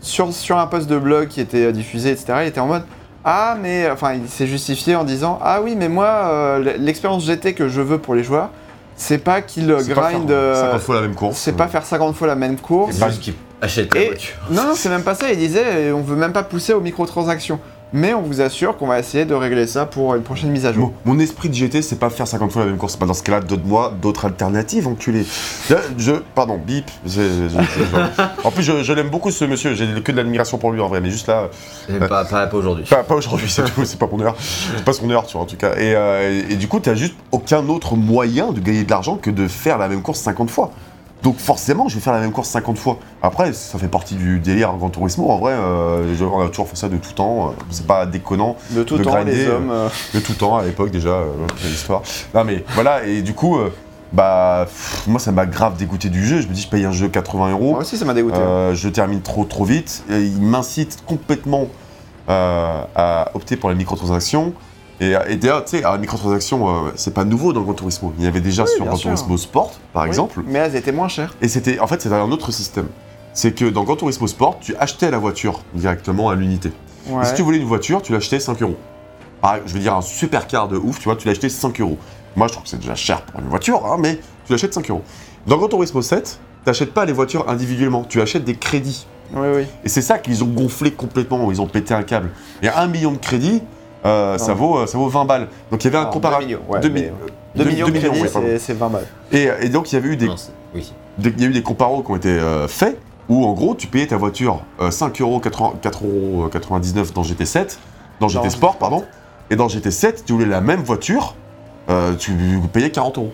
sur, 0.00 0.32
sur 0.32 0.58
un 0.58 0.66
post 0.66 0.88
de 0.88 0.98
blog 0.98 1.28
qui 1.28 1.40
était 1.40 1.66
euh, 1.66 1.72
diffusé, 1.72 2.10
etc., 2.10 2.34
il 2.42 2.48
était 2.48 2.60
en 2.60 2.66
mode 2.66 2.82
Ah, 3.24 3.56
mais. 3.60 3.88
Enfin, 3.90 4.14
il 4.14 4.28
s'est 4.28 4.46
justifié 4.46 4.96
en 4.96 5.04
disant 5.04 5.38
Ah 5.42 5.60
oui, 5.62 5.74
mais 5.76 5.88
moi, 5.88 6.06
euh, 6.06 6.74
l'expérience 6.78 7.24
GT 7.24 7.54
que 7.54 7.68
je 7.68 7.80
veux 7.80 7.98
pour 7.98 8.14
les 8.14 8.22
joueurs, 8.24 8.50
c'est 8.96 9.18
pas 9.18 9.40
qu'ils 9.40 9.74
c'est 9.80 9.94
pas 9.94 10.10
grind. 10.12 10.28
faire 10.28 10.36
euh, 10.36 10.54
50 10.66 10.80
fois 10.82 10.94
la 10.96 11.00
même 11.02 11.14
course. 11.14 11.36
c'est 11.38 11.56
pas 11.56 11.66
faire 11.68 11.84
50 11.84 12.14
fois 12.14 12.26
la 12.26 12.34
même 12.36 12.56
course. 12.58 12.94
C'est 12.96 13.06
juste 13.08 13.20
qu'ils 13.22 13.34
achètent 13.62 13.94
la 13.94 14.00
Et- 14.02 14.06
voiture. 14.08 14.34
Non, 14.50 14.64
non, 14.64 14.74
c'est 14.74 14.88
même 14.90 15.02
pas 15.02 15.14
ça. 15.14 15.32
Il 15.32 15.38
disait 15.38 15.64
euh, 15.64 15.92
on 15.94 16.02
veut 16.02 16.16
même 16.16 16.32
pas 16.32 16.42
pousser 16.42 16.74
aux 16.74 16.80
microtransactions. 16.80 17.58
Mais 17.92 18.12
on 18.12 18.22
vous 18.22 18.40
assure 18.40 18.76
qu'on 18.76 18.88
va 18.88 18.98
essayer 18.98 19.24
de 19.24 19.34
régler 19.34 19.68
ça 19.68 19.86
pour 19.86 20.16
une 20.16 20.22
prochaine 20.22 20.50
mise 20.50 20.66
à 20.66 20.72
jour. 20.72 20.92
Mon, 21.04 21.14
mon 21.14 21.20
esprit 21.20 21.48
de 21.48 21.54
GT, 21.54 21.80
c'est 21.80 21.94
pas 21.98 22.10
faire 22.10 22.26
50 22.26 22.50
fois 22.50 22.62
la 22.64 22.68
même 22.70 22.76
course. 22.76 22.96
Bah, 22.98 23.06
dans 23.06 23.14
ce 23.14 23.22
cas-là, 23.22 23.40
donne-moi 23.40 23.94
d'autres 24.02 24.24
alternatives, 24.24 24.88
enculé. 24.88 25.24
Je, 25.68 25.76
je- 25.98 26.12
pardon, 26.34 26.58
bip. 26.58 26.90
Je- 27.06 27.10
je- 27.20 27.48
je- 27.50 27.84
je- 27.84 28.22
en 28.46 28.50
plus, 28.50 28.64
je, 28.64 28.82
je 28.82 28.92
l'aime 28.92 29.10
beaucoup 29.10 29.30
ce 29.30 29.44
monsieur. 29.44 29.74
J'ai 29.74 29.86
que 30.02 30.10
de 30.10 30.16
l'admiration 30.16 30.58
pour 30.58 30.72
lui 30.72 30.80
en 30.80 30.88
vrai, 30.88 31.00
mais 31.00 31.10
juste 31.10 31.28
là, 31.28 31.48
Mais 31.88 32.00
pas, 32.00 32.24
pas, 32.24 32.46
pas 32.48 32.56
aujourd'hui. 32.56 32.84
pas, 32.84 33.04
pas 33.04 33.14
aujourd'hui, 33.14 33.48
c'est 33.48 33.62
tout. 33.72 33.84
C'est 33.84 33.98
pas 33.98 34.08
mon 34.10 34.18
heure. 34.20 34.34
C'est 34.40 34.84
pas 34.84 34.92
son 34.92 35.08
heure, 35.10 35.24
tu 35.26 35.34
vois, 35.34 35.42
en 35.42 35.46
tout 35.46 35.56
cas. 35.56 35.74
Et, 35.76 35.94
euh, 35.94 36.42
et 36.50 36.56
du 36.56 36.66
coup, 36.66 36.80
t'as 36.80 36.96
juste 36.96 37.14
aucun 37.30 37.68
autre 37.68 37.94
moyen 37.94 38.50
de 38.50 38.58
gagner 38.58 38.82
de 38.82 38.90
l'argent 38.90 39.16
que 39.16 39.30
de 39.30 39.46
faire 39.46 39.78
la 39.78 39.86
même 39.88 40.02
course 40.02 40.18
50 40.18 40.50
fois. 40.50 40.72
Donc 41.24 41.38
forcément, 41.38 41.88
je 41.88 41.94
vais 41.96 42.00
faire 42.00 42.12
la 42.12 42.20
même 42.20 42.30
course 42.32 42.50
50 42.50 42.78
fois. 42.78 42.98
Après, 43.22 43.52
ça 43.54 43.78
fait 43.78 43.88
partie 43.88 44.14
du 44.14 44.38
délire 44.38 44.72
Grand 44.74 44.90
Turismo. 44.90 45.28
En 45.30 45.38
vrai, 45.38 45.54
euh, 45.56 46.14
on 46.20 46.40
a 46.40 46.48
toujours 46.48 46.68
fait 46.68 46.76
ça 46.76 46.88
de 46.88 46.98
tout 46.98 47.12
temps. 47.14 47.48
euh, 47.48 47.52
C'est 47.70 47.86
pas 47.86 48.04
déconnant. 48.06 48.56
De 48.70 48.82
tout 48.82 48.98
de 48.98 49.02
temps, 49.04 49.10
grinder, 49.12 49.32
les 49.32 49.48
hommes. 49.48 49.70
euh, 49.70 49.88
de 50.14 50.20
tout 50.20 50.34
temps 50.34 50.56
à 50.58 50.62
l'époque 50.64 50.90
déjà, 50.90 51.20
l'histoire. 51.64 52.02
Non 52.34 52.44
mais 52.44 52.62
voilà, 52.74 53.04
et 53.06 53.22
du 53.22 53.32
coup, 53.34 53.58
bah 54.12 54.66
pff, 54.66 55.04
moi 55.06 55.18
ça 55.18 55.32
m'a 55.32 55.46
grave 55.46 55.76
dégoûté 55.76 56.10
du 56.10 56.24
jeu. 56.26 56.40
Je 56.42 56.46
me 56.46 56.52
dis, 56.52 56.60
je 56.60 56.68
paye 56.68 56.84
un 56.84 56.92
jeu 56.92 57.08
80 57.08 57.52
euros, 57.52 57.70
Moi 57.72 57.80
aussi, 57.80 57.96
ça 57.96 58.04
m'a 58.04 58.12
dégoûté. 58.14 58.36
euh, 58.38 58.74
je 58.74 58.88
termine 58.90 59.22
trop 59.22 59.44
trop 59.44 59.64
vite. 59.64 60.04
Et 60.10 60.20
il 60.20 60.42
m'incite 60.42 61.02
complètement 61.06 61.68
euh, 62.28 62.82
à 62.94 63.30
opter 63.34 63.56
pour 63.56 63.70
les 63.70 63.76
microtransactions. 63.76 64.52
Et, 65.00 65.14
et 65.28 65.36
d'ailleurs, 65.36 65.64
tu 65.64 65.72
sais, 65.72 65.84
alors, 65.84 65.98
microtransactions, 65.98 66.68
euh, 66.86 66.90
c'est 66.94 67.12
pas 67.14 67.24
nouveau 67.24 67.52
dans 67.52 67.62
Gran 67.62 67.74
Turismo. 67.74 68.12
Il 68.18 68.24
y 68.24 68.28
avait 68.28 68.40
déjà 68.40 68.64
sur 68.66 68.78
bien 68.82 68.86
Gran 68.86 68.96
sûr. 68.96 69.10
Turismo 69.10 69.36
Sport, 69.36 69.72
par 69.92 70.04
Oui, 70.04 70.08
exemple. 70.08 70.40
Mais 70.46 70.60
elles 70.60 70.76
étaient 70.76 70.92
moins 70.92 71.08
chères. 71.08 71.34
Et 71.42 71.48
c'était, 71.48 71.78
en 71.80 71.86
fait, 71.86 72.00
c'était 72.00 72.14
un 72.14 72.30
autre 72.30 72.52
système. 72.52 72.86
C'est 73.32 73.52
que 73.52 73.64
dans 73.64 73.82
Gran 73.82 73.96
Turismo 73.96 74.26
Sport, 74.28 74.58
tu 74.60 74.76
achetais 74.76 75.10
la 75.10 75.18
voiture 75.18 75.60
directement 75.74 76.30
à 76.30 76.36
l'unité. 76.36 76.70
Ouais. 77.08 77.22
Et 77.22 77.26
si 77.26 77.34
tu 77.34 77.42
voulais 77.42 77.58
une 77.58 77.66
voiture, 77.66 78.02
tu 78.02 78.12
l'achetais 78.12 78.38
5 78.38 78.62
euros. 78.62 78.76
Je 79.66 79.74
veux 79.74 79.80
dire, 79.80 79.94
un 79.94 80.00
supercar 80.00 80.68
de 80.68 80.76
ouf, 80.78 80.98
tu 80.98 81.04
vois, 81.04 81.16
tu 81.16 81.28
l'achetais 81.28 81.48
5 81.48 81.80
euros. 81.80 81.98
Moi, 82.36 82.46
je 82.46 82.52
trouve 82.52 82.64
que 82.64 82.70
c'est 82.70 82.78
déjà 82.80 82.94
cher 82.94 83.22
pour 83.22 83.40
une 83.40 83.48
voiture, 83.48 83.84
hein, 83.86 83.96
mais 84.00 84.18
tu 84.46 84.52
l'achètes 84.52 84.72
5 84.72 84.88
euros. 84.90 85.02
Dans 85.46 85.56
Gran 85.58 85.68
Turismo 85.68 86.00
7, 86.00 86.38
tu 86.64 86.70
n'achètes 86.70 86.94
pas 86.94 87.04
les 87.04 87.12
voitures 87.12 87.48
individuellement, 87.50 88.04
tu 88.04 88.22
achètes 88.22 88.44
des 88.44 88.54
crédits. 88.56 89.06
Oui, 89.34 89.48
oui. 89.54 89.62
Et 89.84 89.88
c'est 89.88 90.00
ça 90.02 90.18
qu'ils 90.18 90.42
ont 90.44 90.48
gonflé 90.48 90.92
complètement, 90.92 91.50
ils 91.50 91.60
ont 91.60 91.66
pété 91.66 91.92
un 91.92 92.02
câble. 92.04 92.30
Et 92.62 92.68
un 92.68 92.86
million 92.86 93.12
de 93.12 93.18
crédits, 93.18 93.62
euh, 94.06 94.38
ça, 94.38 94.48
Non. 94.48 94.54
vaut, 94.54 94.78
euh, 94.78 94.86
ça 94.86 94.98
vaut 94.98 95.08
20 95.08 95.24
balles. 95.24 95.48
Donc 95.70 95.82
il 95.82 95.86
y 95.86 95.88
avait 95.88 95.96
un 95.98 96.02
Alors, 96.02 96.12
comparatif. 96.12 96.48
2 96.48 96.54
millions, 96.56 96.60
ouais, 96.68 96.80
2 96.80 96.90
mais, 96.90 97.04
euh, 97.06 97.10
2 97.56 97.64
millions 97.64 97.86
de 97.88 97.92
crédits, 97.92 98.20
ouais, 98.22 98.28
c'est- 98.28 98.58
c'est 98.58 98.72
20 98.74 98.88
balles. 98.90 99.06
et, 99.32 99.48
et 99.62 99.68
donc 99.68 99.92
il 99.92 99.94
y 99.94 99.98
avait 99.98 100.08
eu 100.08 100.16
des, 100.16 100.26
Non, 100.26 100.34
oui. 100.74 100.92
des- 101.18 101.30
il 101.30 101.40
y 101.42 101.46
a 101.46 101.48
eu 101.48 101.52
des 101.52 101.62
comparos 101.62 102.02
qui 102.02 102.10
ont 102.10 102.16
été 102.16 102.28
euh, 102.28 102.68
faits 102.68 102.98
où 103.28 103.46
en 103.46 103.52
gros 103.52 103.74
tu 103.74 103.86
payais 103.86 104.06
ta 104.06 104.16
voiture 104.16 104.60
euh, 104.80 104.90
5,99€ 104.90 107.12
dans 107.14 107.22
GT7, 107.22 107.78
dans 108.20 108.28
GT 108.28 108.44
Dans 108.44 108.50
Sport, 108.50 108.72
GT 108.72 108.80
pardon, 108.80 109.04
et 109.50 109.56
dans 109.56 109.68
GT7 109.68 110.24
tu 110.26 110.32
voulais 110.34 110.46
la 110.46 110.60
même 110.60 110.82
voiture, 110.82 111.34
euh, 111.90 112.14
tu 112.14 112.32
payais 112.72 112.90
40 112.90 113.18
euros. 113.18 113.32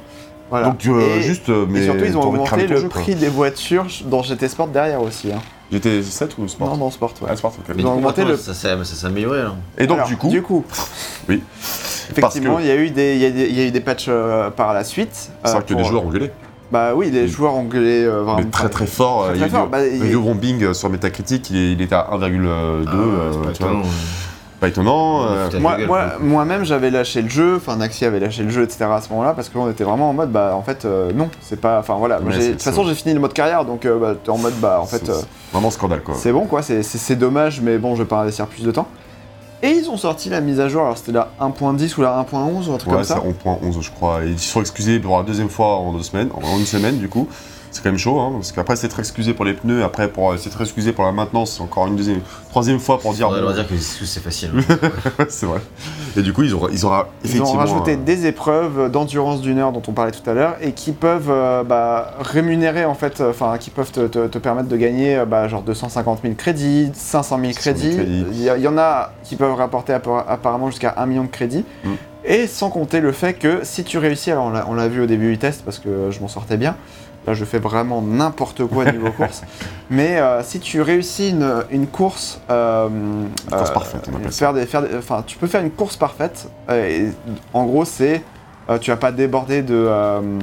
Voilà. 0.51 0.69
Donc 0.71 0.85
euh, 0.87 1.19
et, 1.19 1.23
juste, 1.23 1.49
euh, 1.49 1.67
mais 1.69 1.81
et 1.81 1.85
surtout, 1.85 2.05
ils 2.05 2.17
ont 2.17 2.23
augmenté 2.23 2.67
le 2.67 2.77
jeu, 2.77 2.89
quoi. 2.89 3.01
prix 3.03 3.15
des 3.15 3.29
voitures 3.29 3.87
dans 4.07 4.23
GT 4.23 4.49
Sport 4.49 4.69
derrière 4.69 5.01
aussi. 5.03 5.33
Hein. 5.33 5.39
GT7 5.73 6.29
ou 6.39 6.49
Sport 6.49 6.69
Non, 6.71 6.77
dans 6.77 6.91
Sport, 6.91 7.15
ouais. 7.23 7.29
Ah, 7.31 7.37
Sport, 7.37 7.53
ok. 7.59 7.75
Mais 7.77 7.83
Ils 7.83 7.87
ont 7.87 7.91
du 7.91 7.93
coup, 7.93 7.99
augmenté 7.99 8.21
maintenant, 8.23 8.37
le- 8.37 8.43
ça, 8.43 8.55
s'est- 8.55 8.77
ça 8.77 8.85
s'est 8.85 9.07
amélioré 9.07 9.41
alors. 9.41 9.57
Et 9.79 9.87
donc 9.87 9.99
Alors, 9.99 10.09
du 10.09 10.17
coup, 10.17 10.29
du 10.29 10.43
coup, 10.43 10.65
oui, 11.29 11.43
effectivement, 12.11 12.57
que- 12.57 12.63
il 12.63 12.67
y 12.67 12.71
a 12.71 12.77
eu 12.77 12.91
des, 12.91 13.15
il 13.15 13.21
y 13.23 13.25
a 13.27 13.31
des, 13.31 13.47
il 13.49 13.55
y 13.57 13.61
a 13.61 13.65
eu 13.67 13.71
des 13.71 13.81
patchs 13.81 14.07
euh, 14.09 14.51
par 14.51 14.75
la 14.75 14.85
suite. 14.85 15.11
c'est 15.45 15.49
euh, 15.49 15.53
vrai 15.53 15.63
que 15.63 15.73
pour- 15.73 15.83
les 15.83 15.89
joueurs 15.89 16.05
ont 16.05 16.11
gueulé. 16.11 16.31
Bah 16.73 16.93
oui, 16.95 17.11
les 17.11 17.27
joueurs 17.27 17.55
anglais 17.55 18.05
euh, 18.05 18.23
vraiment. 18.23 18.39
Mais 18.39 18.45
très 18.45 18.69
très 18.69 18.87
fort. 18.87 19.25
Très, 19.25 19.31
euh, 19.31 19.37
très 19.37 19.39
il 19.39 19.41
y 19.41 19.45
a 19.45 19.59
fort. 19.59 19.67
eu- 19.67 19.71
Bah, 19.71 19.87
il 19.87 19.97
y 19.99 20.03
a- 20.09 20.13
Le 20.13 20.19
bombing 20.21 20.63
euh, 20.63 20.73
sur 20.75 20.89
Metacritic, 20.89 21.51
il 21.51 21.57
est, 21.57 21.73
il 21.73 21.83
est 21.83 21.93
à 21.93 22.09
1,2. 22.13 22.85
Ah, 22.87 22.93
euh, 22.95 23.31
pas 23.31 23.35
tu 23.53 23.63
vois. 23.63 23.71
étonnant. 23.73 23.83
Pas 24.61 24.69
étonnant. 24.69 25.25
euh. 25.25 25.49
Moi, 25.59 25.79
moi, 25.87 26.05
moi-même 26.21 26.65
j'avais 26.65 26.91
lâché 26.91 27.23
le 27.23 27.29
jeu, 27.31 27.57
enfin 27.57 27.77
Naxi 27.77 28.05
avait 28.05 28.21
lâché 28.21 28.43
le 28.43 28.51
jeu, 28.51 28.63
etc. 28.63 28.85
à 28.93 29.01
ce 29.01 29.09
moment-là 29.09 29.33
parce 29.33 29.49
qu'on 29.49 29.71
était 29.71 29.85
vraiment 29.85 30.11
en 30.11 30.13
mode 30.13 30.31
bah 30.31 30.53
en 30.55 30.63
fait 30.63 30.85
euh, 30.85 31.13
non, 31.15 31.31
c'est 31.41 31.59
pas, 31.61 31.79
enfin 31.79 31.95
voilà. 31.95 32.21
Ouais, 32.21 32.37
de 32.39 32.53
toute 32.53 32.63
façon 32.63 32.85
j'ai 32.85 32.95
fini 32.95 33.15
le 33.15 33.21
mode 33.21 33.33
carrière 33.33 33.65
donc 33.65 33.87
euh, 33.87 33.99
bah, 33.99 34.15
t'es 34.23 34.31
en 34.31 34.37
mode 34.39 34.53
bah 34.61 34.79
en 34.83 34.87
fait 34.87 35.09
euh, 35.09 35.21
Vraiment 35.53 35.71
scandale 35.71 36.03
quoi. 36.03 36.15
c'est 36.17 36.31
bon 36.33 36.45
quoi, 36.45 36.61
c'est- 36.63 37.17
dommage 37.17 37.61
mais 37.63 37.79
bon 37.79 37.95
je 37.97 38.03
vais 38.03 38.09
pas 38.09 38.21
investir 38.21 38.47
plus 38.47 38.63
de 38.65 38.71
temps. 38.71 38.87
Et 39.63 39.71
ils 39.73 39.91
ont 39.91 39.97
sorti 39.99 40.29
la 40.31 40.41
mise 40.41 40.59
à 40.61 40.69
jour, 40.69 40.83
alors 40.83 40.97
c'était 40.97 41.13
la 41.13 41.29
1.10 41.41 41.99
ou 41.99 42.03
la 42.03 42.19
1.11 42.31 42.69
ou 42.69 42.73
un 42.75 42.79
truc 42.79 42.91
Ouais, 42.93 42.97
comme 42.97 43.05
c'est 43.05 43.13
ça. 43.15 43.21
11.11 43.45 43.81
je 43.83 43.91
crois. 43.91 44.25
Et 44.25 44.29
ils 44.29 44.39
sont 44.39 44.61
excusés 44.61 44.99
pour 45.01 45.17
la 45.19 45.23
deuxième 45.23 45.51
fois 45.51 45.77
en 45.77 45.93
deux 45.93 46.03
semaines, 46.03 46.29
en 46.35 46.59
une 46.59 46.65
semaine 46.67 46.97
du 46.99 47.09
coup. 47.11 47.29
C'est 47.73 47.83
quand 47.85 47.91
même 47.91 47.99
chaud, 47.99 48.19
hein, 48.19 48.31
parce 48.35 48.51
qu'après 48.53 48.75
c'est 48.77 48.89
très 48.89 49.03
excusé 49.03 49.33
pour 49.33 49.45
les 49.45 49.55
pneus, 49.55 49.85
après 49.85 50.09
pour 50.09 50.35
c'est 50.39 50.51
très 50.51 50.65
excusé 50.65 50.93
pour 50.93 51.05
la 51.05 51.13
maintenance, 51.13 51.53
c'est 51.57 51.63
encore 51.63 51.87
une 51.87 51.95
deuxième, 51.95 52.21
troisième 52.51 52.81
fois 52.81 52.99
pour 52.99 53.15
dire. 53.15 53.29
On 53.29 53.31
va 53.33 53.41
leur 53.41 53.53
dire 53.55 53.69
que 53.69 53.77
c'est 53.79 54.21
facile. 54.23 54.51
c'est 55.29 55.47
vrai. 55.47 55.61
Et 56.17 56.23
du 56.23 56.33
coup 56.33 56.43
ils 56.43 56.53
auront, 56.53 56.69
ils 56.73 56.85
auront 56.85 57.05
Ils 57.25 57.41
ont 57.41 57.53
rajouté 57.53 57.93
euh, 57.93 57.97
des 57.97 58.27
épreuves 58.27 58.91
d'endurance 58.91 59.41
d'une 59.41 59.59
heure 59.59 59.71
dont 59.73 59.83
on 59.87 59.93
parlait 59.93 60.11
tout 60.11 60.29
à 60.29 60.35
l'heure 60.35 60.57
et 60.61 60.73
qui 60.73 60.91
peuvent 60.93 61.31
euh, 61.31 61.63
bah, 61.63 62.15
rémunérer 62.21 62.85
en 62.85 62.95
fait, 62.95 63.21
euh, 63.21 63.31
enfin 63.31 63.57
qui 63.59 63.71
peuvent 63.71 63.93
te, 63.93 64.07
te- 64.09 64.27
te 64.27 64.39
permettre 64.39 64.69
de 64.69 64.77
gagner 64.77 65.19
euh, 65.19 65.25
bah, 65.25 65.47
genre 65.47 65.63
250 65.63 66.21
000 66.23 66.35
crédits, 66.35 66.91
500 66.93 67.39
000 67.41 67.53
500 67.53 67.53
000 67.53 67.53
crédits. 67.53 67.97
crédits. 67.97 68.25
Il 68.33 68.43
y, 68.43 68.51
a- 68.51 68.57
il 68.57 68.63
y 68.65 68.69
en 68.69 68.79
a 68.79 69.13
qui 69.23 69.37
peuvent 69.37 69.55
rapporter 69.55 69.93
appar- 69.93 70.25
apparemment 70.27 70.71
jusqu'à 70.71 70.95
1 70.97 71.07
million 71.07 71.23
de 71.23 71.29
crédits. 71.29 71.65
Mm. 71.85 71.91
Et 72.25 72.47
sans 72.47 72.69
compter 72.69 73.01
le 73.01 73.13
fait 73.13 73.33
que 73.35 73.61
si 73.63 73.83
tu 73.85 73.97
réussis, 73.97 74.31
alors 74.31 74.47
on 74.47 74.51
l'a- 74.51 74.67
on 74.69 74.75
l'a 74.75 74.89
vu 74.89 75.01
au 75.03 75.07
début 75.07 75.31
du 75.31 75.39
test 75.39 75.63
parce 75.65 75.79
que 75.79 76.11
je 76.11 76.21
m'en 76.21 76.29
sortais 76.29 76.57
bien. 76.57 76.75
Là, 77.27 77.35
je 77.35 77.45
fais 77.45 77.59
vraiment 77.59 78.01
n'importe 78.03 78.65
quoi 78.67 78.91
niveau 78.91 79.11
course. 79.17 79.43
Mais 79.91 80.19
euh, 80.19 80.43
si 80.43 80.59
tu 80.61 80.81
réussis 80.81 81.31
une, 81.31 81.65
une 81.71 81.87
course, 81.87 82.41
euh, 82.51 82.89
course 83.51 83.71
euh, 83.71 83.75
parfaite, 83.75 84.09
on 84.13 84.17
appelle 84.17 84.33
ça. 84.33 84.39
faire 84.39 84.55
des, 84.55 84.67
faire 84.67 84.83
des- 84.83 84.97
enfin, 84.97 85.23
tu 85.27 85.37
peux 85.37 85.47
faire 85.47 85.61
une 85.63 85.71
course 85.71 85.97
parfaite. 85.97 86.49
euh, 86.71 86.87
et 86.89 87.13
en 87.53 87.65
gros, 87.67 87.85
c'est 87.85 88.23
tu 88.81 88.93
vas 88.93 88.97
pas 88.97 89.11
déborder 89.11 89.63
de, 89.63 89.91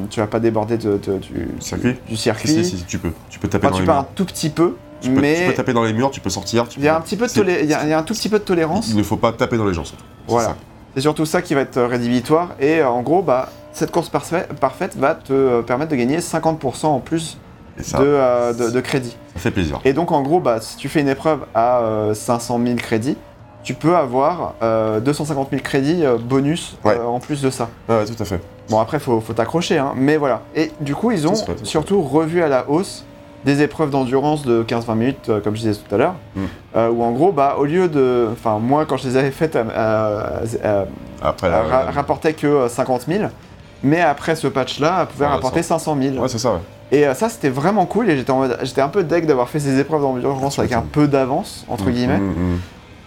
tu 0.10 0.20
vas 0.20 0.28
pas 0.28 0.42
déborder 0.42 0.78
de, 0.78 0.98
de- 0.98 1.18
du 1.18 1.48
Circuit? 1.62 1.96
du 2.10 2.18
Si, 2.18 2.24
circuit. 2.24 2.50
si, 2.50 2.66
si, 2.66 2.84
tu 2.84 3.00
peux. 3.00 3.12
Tu 3.30 3.40
peux 3.40 3.48
taper 3.48 3.68
Enfin, 3.68 3.72
dans 3.72 3.78
tu 3.78 3.82
les 3.84 3.88
peux 3.88 3.94
murs. 3.94 4.02
un 4.02 4.08
tout 4.16 4.26
petit 4.26 4.50
peu, 4.50 4.76
Tu 5.00 5.10
peux, 5.10 5.22
mais 5.22 5.36
tu 5.44 5.48
peux 5.48 5.54
taper 5.54 5.72
dans 5.74 5.84
les 5.86 5.94
murs, 5.94 6.12
tu 6.12 6.20
peux 6.20 6.30
sortir. 6.30 6.68
tu 6.68 6.80
il 6.80 6.84
y 6.86 6.90
a 6.90 6.92
peux- 6.92 6.98
un 6.98 7.02
petit 7.02 7.16
peu 7.16 7.26
de 7.26 7.32
c'est- 7.32 7.40
tolé- 7.40 7.60
il 7.64 7.70
y 7.70 7.74
a- 7.74 7.84
il 7.86 7.90
y 7.90 7.94
a 7.94 7.98
un 7.98 8.04
tout 8.04 8.14
petit 8.14 8.28
peu 8.28 8.38
de 8.38 8.44
tolérance. 8.44 8.90
Il 8.90 8.98
ne 8.98 9.04
faut 9.04 9.16
pas 9.16 9.32
taper 9.32 9.56
dans 9.58 9.66
les 9.66 9.74
gens 9.74 9.86
surtout. 9.86 10.04
Voilà. 10.28 10.56
C'est 10.94 11.00
surtout 11.02 11.26
ça 11.26 11.42
qui 11.42 11.54
va 11.54 11.62
être 11.62 11.82
rédhibitoire. 11.82 12.50
Et 12.60 12.84
en 12.84 13.02
gros, 13.02 13.22
bah, 13.22 13.50
cette 13.78 13.92
course 13.92 14.10
parfait- 14.10 14.48
parfaite 14.60 14.96
va 14.98 15.16
te 15.16 15.32
euh, 15.34 15.62
permettre 15.62 15.92
de 15.92 15.96
gagner 15.96 16.18
50% 16.20 16.86
en 16.88 17.00
plus 17.00 17.38
ça, 17.82 18.00
de, 18.00 18.04
euh, 18.06 18.54
de, 18.54 18.70
de 18.72 18.82
crédit. 18.82 19.16
ça 19.36 19.40
fait 19.42 19.52
plaisir. 19.52 19.80
Et 19.86 19.94
donc, 19.94 20.12
en 20.12 20.22
gros, 20.22 20.40
bah, 20.40 20.58
si 20.62 20.78
tu 20.78 20.90
fais 20.90 21.00
une 21.02 21.10
épreuve 21.10 21.42
à 21.54 21.80
euh, 21.82 22.14
500 22.16 22.60
000 22.64 22.76
crédits, 22.78 23.18
tu 23.64 23.74
peux 23.76 23.96
avoir 23.96 24.54
euh, 24.64 25.00
250 25.00 25.50
000 25.52 25.62
crédits 25.62 26.04
euh, 26.06 26.18
bonus 26.18 26.76
Ouais. 26.84 26.98
euh, 26.98 27.04
en 27.06 27.20
plus 27.20 27.42
de 27.42 27.50
ça. 27.50 27.70
Ouais, 27.88 28.06
tout 28.06 28.16
à 28.22 28.26
fait. 28.26 28.42
Bon, 28.70 28.80
après, 28.80 28.98
faut, 29.00 29.20
faut 29.22 29.34
t'accrocher, 29.34 29.78
hein, 29.78 29.94
mais 29.96 30.18
voilà. 30.18 30.42
Et 30.56 30.72
du 30.82 30.96
coup, 30.96 31.12
ils 31.12 31.28
ont 31.28 31.36
surtout 31.64 32.02
revu 32.02 32.42
à 32.42 32.48
la 32.48 32.68
hausse 32.70 33.06
des 33.46 33.62
épreuves 33.62 33.92
d'endurance 33.92 34.44
de 34.46 34.64
15-20 34.64 34.96
minutes, 34.96 35.30
euh, 35.30 35.40
comme 35.40 35.56
je 35.56 35.62
disais 35.62 35.80
tout 35.88 35.94
à 35.94 35.98
l'heure, 36.00 36.16
Mm. 36.36 36.42
euh, 36.78 36.90
où 36.90 37.04
en 37.04 37.12
gros, 37.12 37.32
bah, 37.32 37.56
au 37.60 37.66
lieu 37.66 37.88
de. 37.88 38.28
Enfin, 38.34 38.58
moi, 38.60 38.86
quand 38.88 38.98
je 38.98 39.08
les 39.08 39.18
avais 39.18 39.32
faites, 39.32 39.56
euh, 39.56 39.64
euh, 39.70 40.46
euh, 40.66 40.86
Après, 41.22 41.48
euh, 41.48 41.52
la- 41.52 41.62
ra- 41.64 41.92
rapportait 41.92 42.34
que 42.34 42.48
euh, 42.48 42.68
50 42.70 43.06
000, 43.08 43.26
mais 43.84 44.02
après 44.02 44.36
ce 44.36 44.48
patch-là, 44.48 44.98
elle 45.02 45.08
pouvait 45.08 45.26
Ouais, 45.26 45.32
rapporter 45.32 45.64
500 45.64 45.98
000. 46.02 46.16
Ouais, 46.18 46.28
c'est 46.28 46.38
ça, 46.40 46.54
ouais. 46.54 46.60
Et 46.92 47.06
euh, 47.06 47.14
ça, 47.14 47.28
c'était 47.30 47.50
vraiment 47.50 47.86
cool, 47.86 48.10
et 48.10 48.18
j'étais 48.18 48.82
un 48.82 48.88
peu 48.90 49.04
deg 49.04 49.26
d'avoir 49.26 49.50
fait 49.50 49.60
ces 49.60 49.80
épreuves 49.80 50.02
d'endurance 50.02 50.58
avec 50.60 50.72
un 50.74 50.82
peu 50.82 51.08
d'avance, 51.08 51.66
entre 51.68 51.90
guillemets. 51.90 52.18
Mm, 52.20 52.30
mm, 52.32 52.54
mm. 52.56 52.60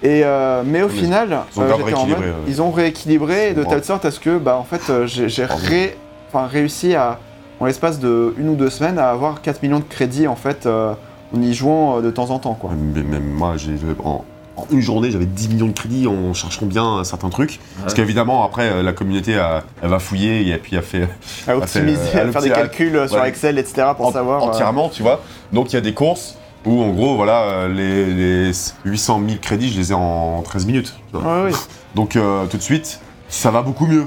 Et 0.03 0.23
euh, 0.25 0.63
mais 0.65 0.83
au 0.83 0.89
Mais 0.89 0.95
final, 0.95 1.29
ils 1.55 1.61
ont 1.61 1.63
euh, 1.63 1.95
en 1.95 2.07
mode, 2.07 2.19
ouais. 2.19 2.25
ils 2.49 2.63
ont 2.63 2.71
rééquilibré 2.71 3.53
de 3.53 3.65
telle 3.65 3.85
sorte 3.85 4.05
à 4.07 4.11
ce 4.11 4.19
que, 4.21 4.39
bah, 4.39 4.57
en 4.57 4.65
fait, 4.65 4.91
euh, 4.91 5.07
j'ai 5.07 5.45
ré- 5.45 5.97
réussi 6.35 6.95
à, 6.95 7.19
en 7.59 7.67
l'espace 7.67 7.99
de 8.01 8.35
une 8.39 8.49
ou 8.49 8.55
deux 8.55 8.71
semaines, 8.71 8.99
à 8.99 9.11
avoir 9.11 9.43
4 9.43 9.63
millions 9.63 9.79
de 9.81 9.85
crédits 9.85 10.27
en 10.27 10.37
fait, 10.37 10.65
euh, 10.67 10.93
en 11.37 11.43
y 11.43 11.53
jouant 11.53 11.99
euh, 11.99 12.01
de 12.01 12.11
temps 12.11 12.31
en 12.31 12.39
temps, 12.39 12.55
quoi. 12.55 12.71
Mais 12.77 13.03
Même 13.03 13.29
moi, 13.31 13.55
j'ai 13.57 13.73
en, 14.03 14.25
en 14.61 14.67
une 14.71 14.81
journée, 14.81 15.11
j'avais 15.11 15.27
10 15.27 15.49
millions 15.49 15.67
de 15.67 15.73
crédits 15.73 16.07
en 16.07 16.33
cherchant 16.35 16.67
bien 16.67 17.03
certains 17.05 17.29
trucs. 17.31 17.61
Parce 17.81 17.95
qu'évidemment, 17.95 18.45
après, 18.45 18.71
euh, 18.71 18.83
la 18.83 18.93
communauté, 18.93 19.37
a- 19.37 19.65
elle 19.83 19.89
va 19.91 19.99
fouiller 19.99 20.49
et 20.49 20.57
puis 20.59 20.77
a 20.77 20.83
fait 20.83 21.09
À 21.49 21.57
optimiser, 21.57 21.97
fait, 21.97 22.19
euh, 22.21 22.29
à 22.29 22.33
faire 22.33 22.43
des 22.43 22.51
calculs 22.51 22.97
euh, 22.97 23.09
sur 23.09 23.21
ouais. 23.21 23.29
Excel, 23.29 23.59
etc. 23.59 23.89
pour 23.97 24.07
en- 24.07 24.13
savoir. 24.13 24.43
euh, 24.43 24.47
entièrement, 24.47 24.89
tu 24.89 25.03
vois. 25.03 25.23
Donc 25.53 25.73
il 25.73 25.75
y 25.75 25.79
a 25.79 25.81
des 25.83 25.95
courses 25.95 26.37
où, 26.67 26.83
en 26.83 26.91
gros, 26.91 27.17
voilà, 27.17 27.43
euh, 27.43 27.69
les, 27.69 28.47
les 28.49 28.53
800 28.85 29.21
000 29.27 29.39
crédits, 29.41 29.71
je 29.73 29.79
les 29.79 29.91
ai 29.93 29.95
en 29.95 30.43
13 30.43 30.67
minutes. 30.67 30.95
Ouais, 31.15 31.21
ouais. 31.45 31.51
Donc 31.95 32.17
euh, 32.17 32.45
tout 32.47 32.57
de 32.57 32.63
suite, 32.63 33.01
ça 33.29 33.51
va 33.51 33.63
beaucoup 33.63 33.87
mieux. 33.87 34.05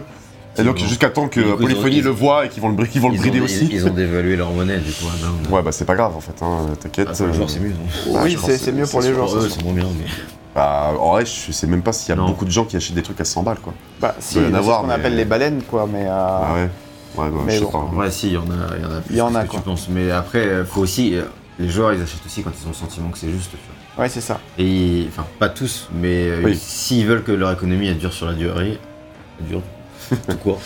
Et 0.55 0.61
donc 0.63 0.77
jusqu'à 0.77 1.09
temps 1.09 1.27
que 1.29 1.39
ont- 1.39 1.57
Polyphonie 1.57 2.01
le 2.01 2.11
voit 2.11 2.45
et 2.45 2.49
qu'ils 2.49 2.61
vont 2.61 2.69
le, 2.69 2.75
vont 2.75 3.07
ont, 3.09 3.11
brider 3.15 3.39
ils- 3.39 3.43
aussi. 3.43 3.67
ils 3.71 3.87
ont 3.87 3.89
dévalué 3.93 4.35
leur 4.35 4.51
monnaie, 4.51 4.77
du 4.77 4.91
coup. 4.91 5.05
ah, 5.09 5.15
non, 5.49 5.55
Ouais, 5.55 5.63
bah 5.63 5.71
c'est 5.71 5.83
pas 5.83 5.95
grave 5.95 6.15
en 6.15 6.19
fait, 6.19 6.35
hein, 6.43 6.67
t'inquiète. 6.79 7.07
Ah, 7.11 7.15
pour 7.17 7.25
les 7.25 7.33
joueurs, 7.33 7.47
euh, 7.47 7.51
c'est 7.51 7.59
mieux. 7.59 7.73
Ouais, 8.07 8.19
oui, 8.23 8.35
pense 8.35 8.51
c'est 8.51 8.71
mieux 8.71 8.85
pour 8.85 9.01
les 9.01 9.13
joueurs. 9.15 9.29
C'est 9.49 9.63
moins 9.63 9.73
bien. 9.73 9.87
Mais... 9.97 10.05
Bah, 10.55 10.91
en 10.99 11.11
vrai, 11.13 11.25
je 11.25 11.51
sais 11.51 11.65
même 11.67 11.81
pas 11.81 11.93
s'il 11.93 12.09
y 12.09 12.11
a 12.11 12.15
Non. 12.15 12.27
beaucoup 12.27 12.45
de 12.45 12.51
gens 12.51 12.65
qui 12.65 12.75
achètent 12.75 12.93
des 12.95 13.01
trucs 13.01 13.19
à 13.19 13.25
100 13.25 13.41
balles 13.43 13.57
quoi. 13.59 13.73
Bah, 13.99 14.15
si, 14.19 14.39
y 14.39 14.45
en 14.45 14.53
avoir, 14.53 14.77
ce 14.77 14.81
qu'on 14.81 14.87
mais- 14.87 14.93
appelle 14.93 15.15
les 15.15 15.25
baleines, 15.25 15.61
quoi. 15.63 15.87
Mais 15.91 16.05
euh, 16.05 16.11
Ah 16.11 16.53
ouais. 16.53 16.69
Ouais, 17.15 17.29
bah, 17.29 17.41
mais 17.45 17.53
je 17.53 17.57
sais 17.59 17.63
bon. 17.65 17.71
pas. 17.71 17.77
En 17.79 17.85
vrai, 17.87 18.11
si, 18.11 18.27
il 18.27 18.33
y 18.33 18.37
en 18.37 18.41
a, 18.41 18.77
il 18.77 18.83
y 18.83 18.85
en 18.85 18.91
a 18.97 19.01
plus 19.01 19.13
Il 19.15 19.17
y 19.17 19.21
en 19.21 19.31
que 19.31 19.35
a, 19.37 19.43
que 19.43 19.49
quoi. 19.49 19.59
tu 19.59 19.65
penses. 19.65 19.87
Mais 19.89 20.11
après, 20.11 20.39
euh, 20.45 20.65
faut 20.65 20.81
aussi. 20.81 21.15
euh, 21.15 21.23
Les 21.59 21.69
joueurs, 21.69 21.93
ils 21.93 22.01
achètent 22.01 22.25
aussi 22.25 22.41
quand 22.43 22.49
ils 22.59 22.65
ont 22.65 22.69
le 22.71 22.75
sentiment 22.75 23.09
que 23.09 23.17
c'est 23.17 23.29
juste. 23.29 23.51
tu 23.51 23.57
vois. 23.95 24.03
ouais, 24.03 24.09
c'est 24.09 24.21
ça. 24.21 24.39
Et 24.57 24.63
ils- 24.65 25.07
enfin, 25.09 25.25
pas 25.39 25.49
tous, 25.49 25.87
mais 25.93 26.27
euh, 26.29 26.41
Oui. 26.43 26.55
s'ils 26.59 27.05
veulent 27.05 27.23
que 27.23 27.31
leur 27.31 27.51
économie 27.51 27.87
elle 27.87 27.97
dure 27.99 28.11
sur 28.13 28.25
la 28.25 28.33
durée, 28.33 28.79
elle 29.39 29.45
dure 29.47 29.61
tout 30.27 30.37
court, 30.37 30.59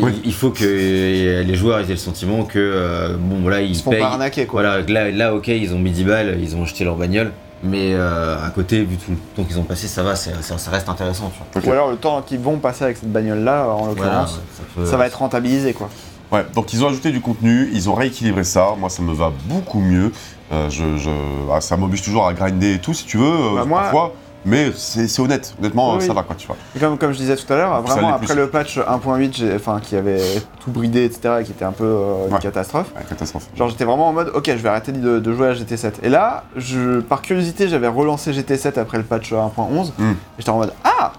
Oui. 0.00 0.12
il, 0.22 0.28
il 0.28 0.34
faut 0.34 0.50
que 0.50 0.62
les 0.64 1.54
joueurs 1.54 1.80
aient 1.80 1.84
le 1.86 1.96
sentiment 1.96 2.44
que 2.44 2.58
euh, 2.58 3.16
bon 3.18 3.40
voilà 3.40 3.60
ils 3.62 3.70
Ils 3.70 3.76
se 3.76 3.82
font 3.82 3.90
pas 3.90 4.06
arnaquer, 4.06 4.46
quoi. 4.46 4.62
Voilà, 4.62 4.82
là, 4.86 5.10
là 5.10 5.34
ok 5.34 5.48
ils 5.48 5.72
ont 5.74 5.78
mis 5.78 5.90
10 5.90 6.04
balles, 6.04 6.38
ils 6.40 6.54
ont 6.56 6.64
jeté 6.66 6.84
leur 6.84 6.96
bagnole, 6.96 7.32
mais 7.64 7.94
euh, 7.94 8.36
à 8.44 8.50
côté 8.50 8.84
vu 8.84 8.96
tout 8.96 9.10
le 9.12 9.16
temps 9.36 9.44
qu'ils 9.44 9.58
ont 9.58 9.64
passé 9.64 9.88
ça 9.88 10.02
va, 10.02 10.14
ça, 10.16 10.30
ça 10.42 10.70
reste 10.70 10.88
intéressant 10.88 11.30
tu 11.32 11.38
vois. 11.38 11.62
Ok. 11.62 11.66
Ou 11.68 11.72
alors 11.72 11.90
le 11.90 11.96
temps 11.96 12.22
qu'ils 12.22 12.38
vont 12.40 12.58
passer 12.58 12.84
avec 12.84 12.96
cette 12.98 13.10
bagnole-là, 13.10 13.66
en 13.68 13.76
Voilà, 13.76 13.88
l'occurrence, 13.94 14.40
ça, 14.56 14.62
peut- 14.74 14.86
ça 14.86 14.96
va 14.96 15.06
être 15.06 15.18
rentabilisé, 15.18 15.72
quoi. 15.72 15.88
Ouais, 16.32 16.44
donc 16.54 16.72
ils 16.72 16.82
ont 16.84 16.88
ajouté 16.88 17.10
du 17.12 17.20
contenu, 17.20 17.70
ils 17.72 17.88
ont 17.88 17.94
rééquilibré 17.94 18.44
ça. 18.44 18.70
Moi, 18.78 18.88
ça 18.90 19.02
me 19.02 19.12
va 19.12 19.30
beaucoup 19.46 19.78
mieux. 19.78 20.10
Euh, 20.52 20.68
je, 20.68 20.96
je- 20.96 21.10
ah, 21.52 21.60
ça 21.60 21.76
m'oblige 21.76 22.02
toujours 22.02 22.26
à 22.26 22.34
grinder 22.34 22.74
et 22.74 22.78
tout, 22.78 22.92
si 22.94 23.04
tu 23.04 23.18
veux, 23.18 23.24
euh, 23.26 23.54
Bah, 23.56 23.64
moi- 23.64 23.80
parfois. 23.82 24.14
Mais 24.46 24.72
c'est 24.76 25.20
honnête. 25.20 25.54
Honnêtement, 25.58 25.94
Oui, 25.96 26.06
ça 26.06 26.12
va 26.12 26.22
quoi, 26.22 26.36
tu 26.36 26.46
vois. 26.46 26.56
Et 26.76 26.78
comme, 26.78 26.98
comme 26.98 27.12
je 27.12 27.18
disais 27.18 27.34
tout 27.36 27.50
à 27.52 27.56
l'heure, 27.56 27.80
vraiment 27.82 28.14
après 28.14 28.26
plus. 28.26 28.36
le 28.36 28.48
patch 28.50 28.78
1.8, 28.78 29.30
j'ai- 29.36 29.54
enfin 29.54 29.80
qui 29.82 29.96
avait 29.96 30.20
tout 30.60 30.70
bridé, 30.70 31.04
etc., 31.04 31.36
et 31.40 31.44
qui 31.44 31.52
était 31.52 31.64
un 31.64 31.72
peu 31.72 31.84
euh, 31.84 32.26
une 32.28 32.34
Ouais. 32.34 32.40
catastrophe, 32.40 32.88
Ouais, 32.94 33.02
catastrophe. 33.08 33.46
genre 33.56 33.70
j'étais 33.70 33.84
vraiment 33.84 34.08
en 34.08 34.12
mode 34.12 34.30
ok, 34.34 34.44
je 34.48 34.52
vais 34.56 34.68
arrêter 34.68 34.92
de, 34.92 35.18
de 35.18 35.32
jouer 35.32 35.48
à 35.48 35.54
GT7. 35.54 35.94
Et 36.02 36.08
là, 36.10 36.44
je, 36.56 37.00
par 37.00 37.22
curiosité, 37.22 37.68
j'avais 37.68 37.88
relancé 37.88 38.32
GT7 38.32 38.78
après 38.78 38.98
le 38.98 39.04
patch 39.04 39.32
1.11, 39.32 39.92
Hmm. 39.98 40.10
et 40.10 40.14
j'étais 40.38 40.50
en 40.50 40.58
mode 40.58 40.74
ah, 40.84 41.12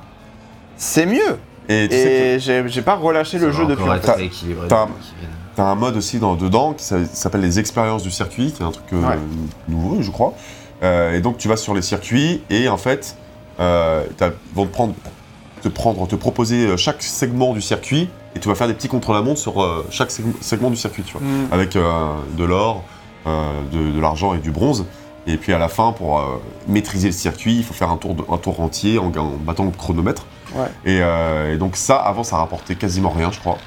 c'est 0.78 1.06
mieux 1.08 1.38
Et 1.68 1.88
tu 1.90 1.96
sais 1.96 2.02
Et 2.36 2.40
j'ai 2.40 2.64
j'ai 2.68 2.82
pas 2.84 2.94
relâché 2.96 3.40
le 3.40 3.52
jeu 3.52 3.66
depuis. 3.66 3.84
t'as- 4.68 4.88
un 5.58 5.76
mode 5.76 5.96
aussi 5.98 6.20
dans, 6.20 6.36
dedans 6.36 6.74
qui 6.74 6.84
s'a- 6.84 7.06
s'appelle 7.06 7.42
les 7.42 7.60
expériences 7.60 8.04
du 8.04 8.12
circuit, 8.12 8.52
qui 8.52 8.62
est 8.62 8.66
un 8.66 8.72
truc 8.72 8.86
euh, 8.94 8.98
Ouais. 9.02 9.18
nouveau, 9.70 10.02
je 10.02 10.12
crois. 10.12 10.34
Euh, 10.84 11.16
et 11.16 11.22
donc 11.22 11.38
tu 11.38 11.48
vas 11.48 11.58
sur 11.58 11.74
les 11.74 11.82
circuits 11.82 12.42
et 12.50 12.68
en 12.70 12.78
fait, 12.78 13.16
euh, 13.60 14.04
vont 14.54 14.66
te 14.66 14.72
prendre, 14.72 14.94
te 15.62 15.70
prendre, 15.70 16.08
te 16.08 16.16
proposer 16.16 16.68
euh, 16.68 16.78
chaque 16.78 17.02
segment 17.02 17.54
du 17.54 17.62
circuit 17.62 18.10
et 18.36 18.40
tu 18.40 18.48
vas 18.50 18.56
faire 18.56 18.68
des 18.68 18.74
petits 18.74 18.90
contre-la-montre 18.90 19.40
sur 19.40 19.86
chaque 19.90 20.10
segm- 20.10 20.34
segment 20.42 20.70
du 20.70 20.76
circuit, 20.76 21.04
tu 21.04 21.14
vois. 21.18 21.22
Hmm. 21.22 21.48
avec 21.54 21.72
de 21.72 22.44
l'or, 22.44 22.84
de, 23.26 23.92
de 23.92 24.00
l'argent 24.02 24.34
et 24.34 24.40
du 24.40 24.52
bronze. 24.52 24.86
Et 25.26 25.38
puis 25.38 25.54
à 25.54 25.58
la 25.58 25.70
fin, 25.70 25.92
pour 25.94 26.20
euh, 26.20 26.24
maîtriser 26.68 27.08
le 27.08 27.14
circuit, 27.14 27.56
il 27.56 27.64
faut 27.64 27.74
faire 27.74 27.90
un 27.90 27.98
tour, 27.98 28.14
de- 28.14 28.24
un 28.30 28.38
tour 28.38 28.60
entier 28.60 29.00
en, 29.00 29.06
en 29.18 29.30
battant 29.44 29.64
le 29.64 29.72
chronomètre. 29.72 30.26
Ouais. 30.54 30.68
Et, 30.86 31.00
euh, 31.02 31.54
et 31.54 31.58
donc 31.58 31.78
ça, 31.78 31.96
avant, 31.96 32.24
ça 32.24 32.36
rapportait 32.38 32.76
quasiment 32.76 33.10
rien, 33.10 33.32
je 33.32 33.40
crois. 33.40 33.58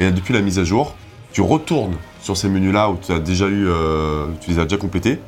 Et 0.00 0.10
depuis 0.10 0.32
la 0.34 0.40
mise 0.40 0.58
à 0.58 0.64
jour, 0.64 0.94
tu 1.32 1.42
retournes 1.42 1.94
sur 2.22 2.36
ces 2.36 2.48
menus-là 2.48 2.88
où 2.90 2.96
tu 3.00 3.12
as 3.12 3.18
déjà 3.20 3.46
eu, 3.46 3.66
euh, 3.68 4.26
tu 4.40 4.50
les 4.50 4.58
as 4.58 4.64
déjà 4.64 4.78
complétés. 4.78 5.20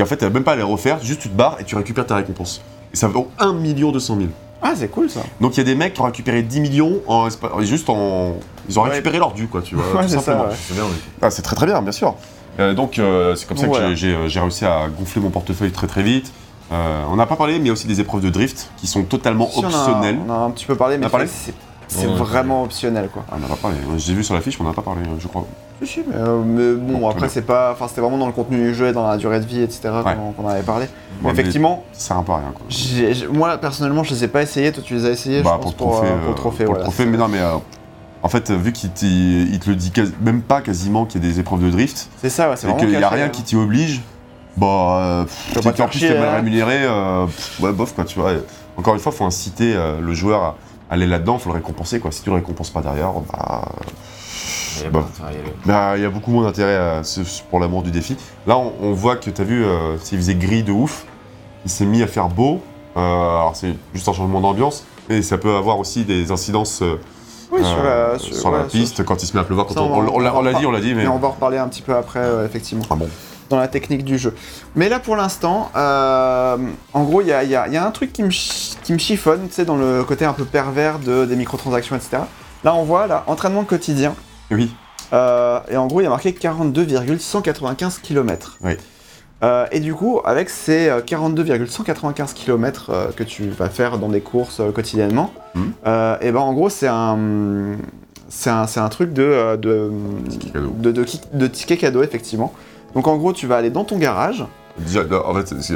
Et 0.00 0.02
en 0.02 0.06
fait, 0.06 0.16
tu 0.16 0.24
n'as 0.24 0.30
même 0.30 0.44
pas 0.44 0.52
à 0.52 0.56
les 0.56 0.62
refaire, 0.62 0.98
juste 1.04 1.20
tu 1.20 1.28
te 1.28 1.36
barres 1.36 1.58
et 1.60 1.64
tu 1.64 1.76
récupères 1.76 2.06
ta 2.06 2.16
récompense. 2.16 2.62
Et 2.94 2.96
ça 2.96 3.06
vaut 3.06 3.28
1 3.38 3.52
million 3.52 3.92
200 3.92 4.16
000. 4.16 4.28
Ah, 4.62 4.72
c'est 4.74 4.88
cool 4.88 5.10
ça. 5.10 5.20
Donc 5.42 5.54
il 5.56 5.58
y 5.58 5.60
a 5.60 5.64
des 5.64 5.74
mecs 5.74 5.92
qui 5.92 6.00
ont 6.00 6.04
récupéré 6.04 6.42
10 6.42 6.60
millions 6.60 7.00
en 7.06 7.28
juste 7.60 7.90
en. 7.90 8.36
Ils 8.66 8.78
ont 8.78 8.82
Ouais. 8.84 8.88
récupéré 8.90 9.18
leur 9.18 9.32
dû, 9.32 9.46
quoi, 9.46 9.60
tu 9.60 9.74
vois. 9.74 9.84
Ouais, 10.00 10.06
tout 10.06 10.08
c'est 10.08 10.30
ouais. 10.32 10.36
Ah, 11.20 11.30
très 11.30 11.54
très 11.54 11.66
bien, 11.66 11.82
bien 11.82 11.92
sûr. 11.92 12.14
Euh, 12.58 12.72
donc 12.72 12.98
euh, 12.98 13.34
c'est 13.36 13.46
comme 13.46 13.58
ça 13.58 13.68
que 13.68 13.94
j'ai- 13.94 14.16
réussi 14.40 14.64
à 14.64 14.86
gonfler 14.88 15.20
mon 15.20 15.28
portefeuille 15.30 15.70
très 15.70 15.86
très 15.86 16.02
vite. 16.02 16.32
Euh, 16.72 17.04
on 17.10 17.16
n'a 17.16 17.26
pas 17.26 17.36
parlé, 17.36 17.54
mais 17.54 17.64
il 17.64 17.66
y 17.66 17.70
a 17.70 17.72
aussi 17.74 17.86
des 17.86 18.00
épreuves 18.00 18.22
de 18.22 18.30
drift 18.30 18.70
qui 18.78 18.86
sont 18.86 19.02
totalement 19.02 19.48
Si, 19.50 19.58
on 19.58 19.64
a- 19.64 19.66
optionnelles. 19.66 20.18
On 20.26 20.32
a, 20.32 20.36
un 20.36 20.50
petit 20.50 20.64
peu 20.64 20.76
parlé, 20.76 20.96
mais 20.96 21.04
a 21.06 21.10
parlé 21.10 21.26
c'est 21.26 21.52
c'est 21.90 22.06
Ouais. 22.06 22.14
vraiment 22.14 22.62
optionnel 22.62 23.08
quoi. 23.12 23.24
Ah, 23.30 23.34
on 23.36 23.40
n'a 23.40 23.46
pas 23.48 23.56
parlé. 23.56 23.76
J'ai 23.98 24.14
vu 24.14 24.22
sur 24.24 24.34
la 24.34 24.40
fiche, 24.40 24.58
on 24.60 24.64
n'en 24.64 24.70
a 24.70 24.74
pas 24.74 24.82
parlé, 24.82 25.00
je 25.18 25.26
crois. 25.28 25.44
Si, 25.82 25.86
si, 25.88 26.00
mais, 26.06 26.14
euh, 26.16 26.42
mais 26.44 26.74
bon, 26.74 26.98
Bon, 26.98 27.08
après, 27.08 27.28
c'est 27.30 27.42
pas. 27.42 27.72
Enfin, 27.72 27.88
c'était 27.88 28.00
vraiment 28.02 28.18
dans 28.18 28.26
le 28.26 28.32
contenu 28.32 28.58
du 28.58 28.74
jeu 28.74 28.88
et 28.88 28.92
dans 28.92 29.06
la 29.06 29.16
durée 29.16 29.40
de 29.40 29.46
vie, 29.46 29.62
etc. 29.62 29.80
Ouais. 30.04 30.14
qu'on 30.14 30.32
qu'on 30.32 30.48
avait 30.48 30.62
parlé. 30.62 30.86
Mais 31.22 31.26
Ouais, 31.28 31.32
effectivement, 31.32 31.84
Ça 31.92 32.08
sert 32.08 32.16
un 32.18 32.22
peu 32.22 32.32
à 32.32 32.36
rien, 32.36 32.52
quoi. 32.54 32.66
moi, 33.32 33.56
personnellement, 33.58 34.04
je 34.04 34.14
les 34.14 34.24
ai 34.24 34.28
pas 34.28 34.42
essayés. 34.42 34.72
Toi, 34.72 34.82
tu 34.86 34.94
les 34.94 35.06
as 35.06 35.10
essayés, 35.10 35.42
Bah, 35.42 35.58
je 35.58 35.62
pour 35.62 35.74
pense, 35.74 36.02
le 36.02 36.06
trophée. 36.06 36.06
euh, 36.06 36.10
euh, 36.14 36.18
pour 36.20 36.28
le 36.28 36.34
trophée, 36.34 36.64
pour 36.64 36.74
le 36.74 36.78
voilà. 36.80 36.84
trophée, 36.84 37.06
mais 37.06 37.16
non, 37.16 37.28
mais. 37.28 37.38
euh, 37.40 37.54
en 38.22 38.28
fait, 38.28 38.50
vu 38.50 38.72
qu'il 38.72 38.90
te 38.90 39.06
le 39.70 39.74
dit 39.74 39.90
quasi- 39.90 40.12
même 40.20 40.42
pas 40.42 40.60
quasiment 40.60 41.06
qu'il 41.06 41.24
y 41.24 41.26
a 41.26 41.30
des 41.30 41.40
épreuves 41.40 41.62
de 41.64 41.70
drift, 41.70 42.08
C'est 42.20 42.28
ça, 42.28 42.50
ouais, 42.50 42.56
c'est 42.56 42.68
et 42.70 42.76
qu'il 42.76 42.90
n'y 42.90 42.96
a 42.96 43.08
rien 43.08 43.24
hein. 43.24 43.28
qui 43.30 43.42
t'y 43.42 43.56
oblige, 43.56 44.02
bah. 44.58 44.66
euh, 44.66 45.24
si 45.28 45.52
pas 45.62 45.70
en 45.82 45.88
plus 45.88 46.00
t'es 46.00 46.10
mal 46.18 46.28
hein. 46.28 46.34
rémunéré, 46.36 46.80
euh, 46.82 47.24
pff, 47.24 47.60
ouais, 47.60 47.72
bof, 47.72 47.94
quoi, 47.94 48.04
tu 48.04 48.18
vois. 48.20 48.32
Encore 48.76 48.92
une 48.94 49.00
fois, 49.00 49.12
il 49.14 49.16
faut 49.18 49.24
inciter 49.24 49.72
euh, 49.74 49.98
le 50.02 50.12
joueur 50.12 50.42
à 50.42 50.56
aller 50.90 51.06
là-dedans, 51.06 51.36
il 51.38 51.40
faut 51.40 51.50
le 51.50 51.54
récompenser, 51.56 52.00
quoi. 52.00 52.10
Si 52.12 52.22
tu 52.22 52.30
le 52.30 52.36
récompenses 52.36 52.70
pas 52.70 52.80
derrière, 52.82 53.12
bah. 53.32 53.62
Il 54.78 54.84
y 54.84 54.86
a. 54.86 54.90
Bah, 55.66 55.96
il 55.96 56.02
y 56.02 56.06
a 56.06 56.10
beaucoup 56.10 56.30
moins 56.30 56.44
d'intérêt 56.44 56.76
à 56.76 57.02
ce- 57.04 57.20
pour 57.50 57.60
l'amour 57.60 57.82
du 57.82 57.90
défi. 57.90 58.16
Là, 58.46 58.56
on, 58.56 58.72
on 58.80 58.92
voit 58.92 59.16
que 59.16 59.28
tu 59.30 59.40
as 59.40 59.44
vu, 59.44 59.64
euh, 59.64 59.98
s'il 59.98 60.18
faisait 60.18 60.34
gris 60.34 60.62
de 60.62 60.72
ouf, 60.72 61.04
il 61.64 61.70
s'est 61.70 61.84
mis 61.86 62.02
à 62.02 62.06
faire 62.06 62.28
beau. 62.28 62.60
Euh, 62.96 63.00
alors, 63.00 63.52
c'est 63.56 63.74
juste 63.94 64.08
un 64.08 64.12
changement 64.12 64.40
d'ambiance, 64.40 64.84
et 65.08 65.22
ça 65.22 65.38
peut 65.38 65.54
avoir 65.56 65.78
aussi 65.78 66.04
des 66.04 66.30
incidences 66.32 66.82
euh, 66.82 66.96
Oui, 67.52 67.60
sur 67.64 67.78
euh, 67.78 68.12
la, 68.12 68.18
sur 68.18 68.50
la 68.50 68.58
ouais, 68.60 68.64
piste 68.68 69.04
quand 69.04 69.22
il 69.22 69.26
se 69.26 69.34
met 69.34 69.40
à 69.40 69.44
pleuvoir. 69.44 69.66
Quand 69.66 69.74
Ça, 69.74 69.82
on, 69.82 69.92
on 69.92 70.02
va- 70.02 70.10
on 70.12 70.18
l'a- 70.18 70.34
on 70.34 70.38
on 70.38 70.42
l'a 70.42 70.52
va 70.52 70.58
dit, 70.58 70.66
on 70.66 70.70
l'a 70.72 70.80
dit, 70.80 70.94
mais. 70.94 71.02
Mais 71.02 71.08
on 71.08 71.18
va 71.18 71.28
en 71.28 71.32
reparler 71.32 71.58
un 71.58 71.68
petit 71.68 71.82
peu 71.82 71.94
après, 71.94 72.20
euh, 72.20 72.46
effectivement, 72.46 72.84
Ah 72.90 72.94
bon 72.94 73.08
dans 73.50 73.58
la 73.58 73.68
technique 73.68 74.04
du 74.04 74.16
jeu. 74.16 74.34
Mais 74.76 74.88
là, 74.88 74.98
pour 75.00 75.16
l'instant, 75.16 75.70
euh, 75.76 76.56
en 76.94 77.02
gros, 77.04 77.20
il 77.20 77.26
y 77.26 77.32
a, 77.32 77.44
y 77.44 77.54
a- 77.56 77.66
il 77.66 77.74
y 77.74 77.76
a 77.76 77.84
un 77.84 77.90
truc 77.90 78.12
qui 78.12 78.22
me, 78.22 78.30
chi- 78.30 78.76
qui 78.82 78.92
me 78.94 78.98
chiffonne, 78.98 79.48
tu 79.48 79.54
sais, 79.54 79.64
dans 79.66 79.76
le 79.76 80.02
côté 80.04 80.24
un 80.24 80.32
peu 80.32 80.44
pervers 80.44 80.98
de, 81.00 81.24
des 81.26 81.36
microtransactions, 81.36 81.96
etc. 81.96 82.22
Là, 82.64 82.74
on 82.74 82.84
voit, 82.84 83.06
là, 83.06 83.24
entraînement 83.26 83.64
quotidien. 83.64 84.14
Oui. 84.50 84.72
Euh, 85.12 85.58
et 85.68 85.76
en 85.76 85.86
gros, 85.88 86.00
il 86.00 86.04
y 86.04 86.06
a 86.06 86.10
marqué 86.10 86.32
42,195 86.32 87.98
km. 87.98 88.56
Oui. 88.62 88.72
Euh, 89.42 89.66
et 89.72 89.80
du 89.80 89.94
coup, 89.94 90.20
avec 90.24 90.50
ces 90.50 90.88
euh, 90.88 91.00
42,195 91.00 92.34
km 92.34 92.90
euh, 92.90 93.06
que 93.16 93.24
tu 93.24 93.48
vas 93.48 93.70
faire 93.70 93.98
dans 93.98 94.08
des 94.10 94.20
courses 94.20 94.60
quotidiennement, 94.74 95.32
euh, 95.86 96.16
et 96.20 96.30
ben 96.30 96.40
en 96.40 96.52
gros, 96.52 96.68
c'est 96.68 96.86
un, 96.88 97.18
c'est 98.28 98.50
un, 98.50 98.66
un 98.76 98.88
truc 98.90 99.12
de, 99.14 99.56
de, 99.56 99.90
de, 100.78 100.92
de, 100.92 101.04
de 101.32 101.46
ticket 101.48 101.78
cadeau, 101.78 102.02
effectivement. 102.02 102.52
Donc 102.94 103.06
en 103.06 103.16
gros, 103.16 103.32
tu 103.32 103.46
vas 103.46 103.56
aller 103.56 103.70
dans 103.70 103.84
ton 103.84 103.98
garage. 103.98 104.44
Déjà, 104.78 105.02
en 105.26 105.34
fait, 105.34 105.54
c'est 105.60 105.74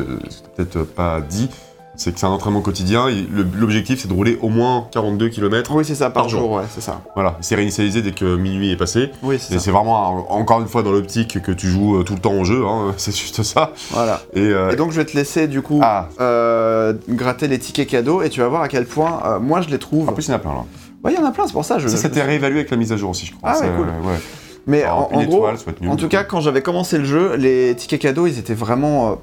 peut-être 0.56 0.82
pas 0.84 1.20
dit, 1.20 1.48
C'est 1.96 2.12
que 2.12 2.18
c'est 2.18 2.26
un 2.26 2.30
entraînement 2.30 2.60
quotidien. 2.60 3.06
L'objectif, 3.56 4.00
c'est 4.00 4.08
de 4.08 4.12
rouler 4.14 4.36
au 4.42 4.48
moins 4.48 4.88
42 4.92 5.28
km. 5.28 5.72
Oui, 5.76 5.84
c'est 5.84 5.94
ça, 5.94 6.06
par, 6.10 6.24
Par 6.24 6.28
jour, 6.28 6.40
jour. 6.40 6.52
ouais, 6.52 6.64
c'est 6.68 6.80
ça. 6.80 7.02
Voilà, 7.14 7.36
c'est 7.40 7.54
réinitialisé 7.54 8.02
dès 8.02 8.10
que 8.12 8.34
minuit 8.36 8.72
est 8.72 8.76
passé. 8.76 9.10
Oui, 9.22 9.38
c'est 9.38 9.54
Et 9.54 9.58
c'est 9.60 9.70
vraiment, 9.70 10.32
encore 10.32 10.60
une 10.60 10.66
fois, 10.66 10.82
dans 10.82 10.90
l'optique 10.90 11.40
que 11.40 11.52
tu 11.52 11.68
joues 11.68 11.98
euh, 12.00 12.02
tout 12.02 12.14
le 12.14 12.20
temps 12.20 12.32
au 12.32 12.44
jeu. 12.44 12.64
hein, 12.66 12.94
c'est 12.96 13.14
juste 13.14 13.42
ça. 13.44 13.72
Voilà. 13.90 14.20
Et, 14.32 14.40
euh, 14.40 14.70
Et 14.72 14.76
donc, 14.76 14.90
je 14.90 14.96
vais 14.96 15.04
te 15.04 15.16
laisser, 15.16 15.46
du 15.46 15.62
coup, 15.62 15.78
ah, 15.82 16.08
euh, 16.20 16.94
gratter 17.08 17.46
les 17.46 17.58
tickets 17.60 17.88
cadeaux 17.88 18.22
et 18.22 18.30
tu 18.30 18.40
vas 18.40 18.48
voir 18.48 18.62
à 18.62 18.68
quel 18.68 18.86
point, 18.86 19.20
euh, 19.24 19.38
moi, 19.38 19.60
je 19.60 19.68
les 19.68 19.78
trouve. 19.78 20.08
en 20.08 20.12
plus, 20.12 20.26
il 20.26 20.30
y 20.30 20.32
en 20.32 20.36
a 20.36 20.40
plein 20.40 20.52
là. 20.54 20.64
Ouais, 21.04 21.12
il 21.12 21.20
y 21.20 21.22
en 21.22 21.26
a 21.26 21.30
plein, 21.32 21.46
c'est 21.46 21.52
pour 21.52 21.64
ça. 21.64 21.78
Je, 21.78 21.86
Ça, 21.86 21.96
c'était 21.98 22.22
réévalué 22.22 22.60
avec 22.60 22.70
la 22.70 22.76
mise 22.78 22.90
à 22.92 22.96
jour 22.96 23.10
aussi, 23.10 23.26
je 23.26 23.34
crois. 23.34 23.50
Ah 23.50 23.58
ouais, 23.60 23.66
C'est, 23.66 23.76
cool. 23.76 23.86
ouais. 23.86 24.18
Mais 24.66 24.84
en, 24.86 25.08
gros, 25.08 25.20
étoile, 25.20 25.56
nul, 25.80 25.90
en 25.90 25.96
tout 25.96 26.08
cas, 26.08 26.24
quand 26.24 26.40
j'avais 26.40 26.62
commencé 26.62 26.96
le 26.98 27.04
jeu, 27.04 27.36
les 27.36 27.74
tickets 27.76 28.00
cadeaux, 28.00 28.26
ils 28.26 28.38
étaient 28.38 28.54
vraiment, 28.54 29.10
euh, 29.10 29.14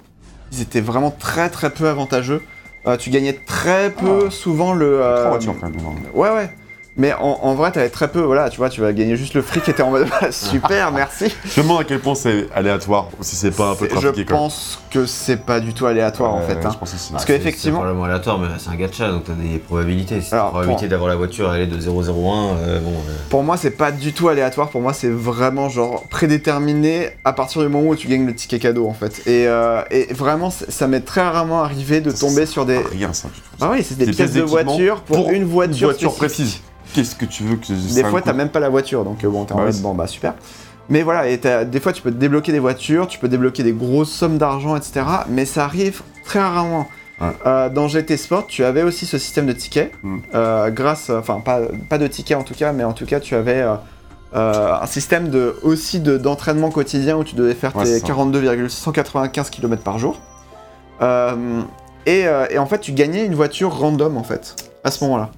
ils 0.51 0.61
étaient 0.61 0.81
vraiment 0.81 1.09
très 1.11 1.49
très 1.49 1.69
peu 1.71 1.87
avantageux. 1.87 2.41
Euh, 2.87 2.97
tu 2.97 3.09
gagnais 3.09 3.33
très 3.33 3.91
peu, 3.91 4.29
souvent 4.29 4.73
le. 4.73 5.01
euh, 5.01 5.17
Trois 5.17 5.29
voitures 5.31 5.55
quand 5.59 5.67
même. 5.67 5.75
dedans. 5.77 5.95
Ouais, 6.13 6.29
ouais. 6.29 6.49
Mais 6.97 7.13
en, 7.13 7.39
en 7.41 7.55
vrai, 7.55 7.71
t'avais 7.71 7.89
très 7.89 8.09
peu, 8.09 8.19
voilà, 8.19 8.49
tu 8.49 8.57
vois, 8.57 8.69
tu 8.69 8.81
vas 8.81 8.91
gagner 8.91 9.15
juste 9.15 9.33
le 9.33 9.41
fric 9.41 9.67
et 9.69 9.73
t'es 9.73 9.81
en 9.81 9.91
mode 9.91 10.09
bah, 10.09 10.27
super, 10.31 10.91
merci. 10.91 11.33
Je 11.45 11.61
me 11.61 11.65
demande 11.65 11.81
à 11.81 11.83
quel 11.85 11.99
point 11.99 12.15
c'est 12.15 12.47
aléatoire, 12.53 13.07
ou 13.17 13.23
si 13.23 13.37
c'est 13.37 13.51
pas 13.51 13.69
un 13.71 13.75
peu 13.75 13.87
trafiqué 13.87 14.13
Je 14.17 14.23
pense 14.23 14.77
que 14.91 15.05
c'est 15.05 15.37
pas 15.37 15.61
du 15.61 15.73
tout 15.73 15.85
aléatoire 15.85 16.33
en 16.33 16.41
fait. 16.41 16.55
ouais, 16.55 16.65
hein. 16.65 16.69
Je 16.73 16.77
pense 16.77 16.93
aussi. 16.93 17.11
Parce 17.13 17.23
Ah, 17.23 17.27
qu'effectivement- 17.27 17.77
C'est 17.77 17.81
probablement 17.81 18.03
aléatoire, 18.05 18.39
mais 18.39 18.47
c'est 18.57 18.69
un 18.69 18.75
gacha, 18.75 19.09
donc 19.09 19.23
t'as 19.23 19.33
des 19.33 19.57
probabilités. 19.59 20.19
Si 20.21 20.33
Alors, 20.33 20.47
la 20.47 20.51
probabilité 20.51 20.85
pour- 20.85 20.89
d'avoir 20.89 21.09
la 21.09 21.15
voiture 21.15 21.49
aller 21.49 21.65
de 21.65 21.79
001, 21.79 22.57
euh, 22.57 22.79
bon. 22.81 22.89
euh, 22.91 23.13
Pour 23.29 23.43
moi, 23.43 23.55
c'est 23.55 23.71
pas 23.71 23.93
du 23.93 24.11
tout 24.11 24.27
aléatoire. 24.27 24.67
Pour 24.69 24.81
moi, 24.81 24.91
c'est 24.91 25.09
vraiment 25.09 25.69
genre 25.69 26.03
prédéterminé 26.09 27.09
à 27.23 27.31
partir 27.31 27.61
du 27.61 27.69
moment 27.69 27.87
où 27.89 27.95
tu 27.95 28.07
gagnes 28.09 28.25
le 28.25 28.35
ticket 28.35 28.59
cadeau 28.59 28.87
en 28.87 28.93
fait. 28.93 29.21
Et, 29.27 29.47
euh, 29.47 29.81
et 29.91 30.13
vraiment, 30.13 30.49
ça 30.49 30.87
m'est 30.87 30.99
très 31.01 31.21
rarement 31.21 31.63
arrivé 31.63 32.01
de 32.01 32.11
tomber 32.11 32.45
sur 32.45 32.65
des. 32.65 32.79
Rien 32.79 33.13
ça 33.13 33.29
du 33.29 33.35
tout. 33.35 33.47
Ah 33.61 33.69
oui, 33.71 33.83
c'est 33.83 33.97
des 33.97 34.05
Des 34.07 34.11
pièces 34.11 34.31
pièces 34.31 34.43
de 34.43 34.49
voiture 34.49 35.01
pour, 35.03 35.15
pour 35.23 35.29
une 35.31 35.45
voiture, 35.45 35.87
voiture 35.87 36.11
spécifique. 36.11 36.37
précise. 36.53 36.61
Qu'est-ce 36.93 37.15
que 37.15 37.25
tu 37.25 37.43
veux 37.43 37.55
que 37.55 37.93
Des 37.95 38.03
fois, 38.03 38.21
t'as 38.21 38.33
même 38.33 38.49
pas 38.49 38.59
la 38.59 38.69
voiture, 38.69 39.03
donc 39.03 39.23
euh, 39.23 39.29
bon, 39.29 39.45
t'es 39.45 39.53
en 39.53 39.57
mode 39.59 39.75
bon, 39.81 39.93
bah 39.93 40.07
super. 40.07 40.33
Mais 40.89 41.03
voilà, 41.03 41.27
et 41.29 41.37
des 41.37 41.79
fois, 41.79 41.93
tu 41.93 42.01
peux 42.01 42.11
te 42.11 42.17
débloquer 42.17 42.51
des 42.51 42.59
voitures, 42.59 43.07
tu 43.07 43.17
peux 43.19 43.29
débloquer 43.29 43.63
des 43.63 43.71
grosses 43.71 44.11
sommes 44.11 44.37
d'argent, 44.37 44.75
etc. 44.75 45.01
Mais 45.29 45.45
ça 45.45 45.63
arrive 45.65 46.01
très 46.25 46.39
rarement. 46.39 46.87
Ouais. 47.21 47.27
Euh, 47.45 47.69
dans 47.69 47.87
GT 47.87 48.17
Sport, 48.17 48.47
tu 48.47 48.63
avais 48.65 48.81
aussi 48.83 49.05
ce 49.05 49.17
système 49.19 49.45
de 49.45 49.53
tickets, 49.53 49.91
Mm. 50.03 50.17
euh, 50.33 50.69
grâce, 50.71 51.09
enfin 51.11 51.39
pas, 51.39 51.59
pas 51.87 51.97
de 51.99 52.07
tickets 52.07 52.35
en 52.37 52.43
tout 52.43 52.55
cas, 52.55 52.73
mais 52.73 52.83
en 52.83 52.93
tout 52.93 53.05
cas 53.05 53.19
tu 53.19 53.35
avais 53.35 53.63
euh, 54.33 54.75
un 54.81 54.85
système 54.87 55.29
de, 55.29 55.55
aussi 55.61 55.99
de- 55.99 56.17
d'entraînement 56.17 56.71
quotidien 56.71 57.15
où 57.17 57.23
tu 57.23 57.35
devais 57.35 57.53
faire 57.53 57.75
Ouais, 57.75 57.83
tes 57.83 57.91
c'est 57.91 57.99
ça. 57.99 58.07
42,195 58.07 59.49
km 59.51 59.83
par 59.83 59.99
jour. 59.99 60.19
Et, 62.07 62.21
et 62.49 62.57
en 62.57 62.65
fait, 62.65 62.79
tu 62.79 62.91
gagnais 62.91 63.25
une 63.25 63.35
voiture 63.35 63.71
random 63.77 64.17
en 64.17 64.23
fait, 64.23 64.55
à 64.83 64.89
ce 64.91 65.03
moment-là. 65.03 65.29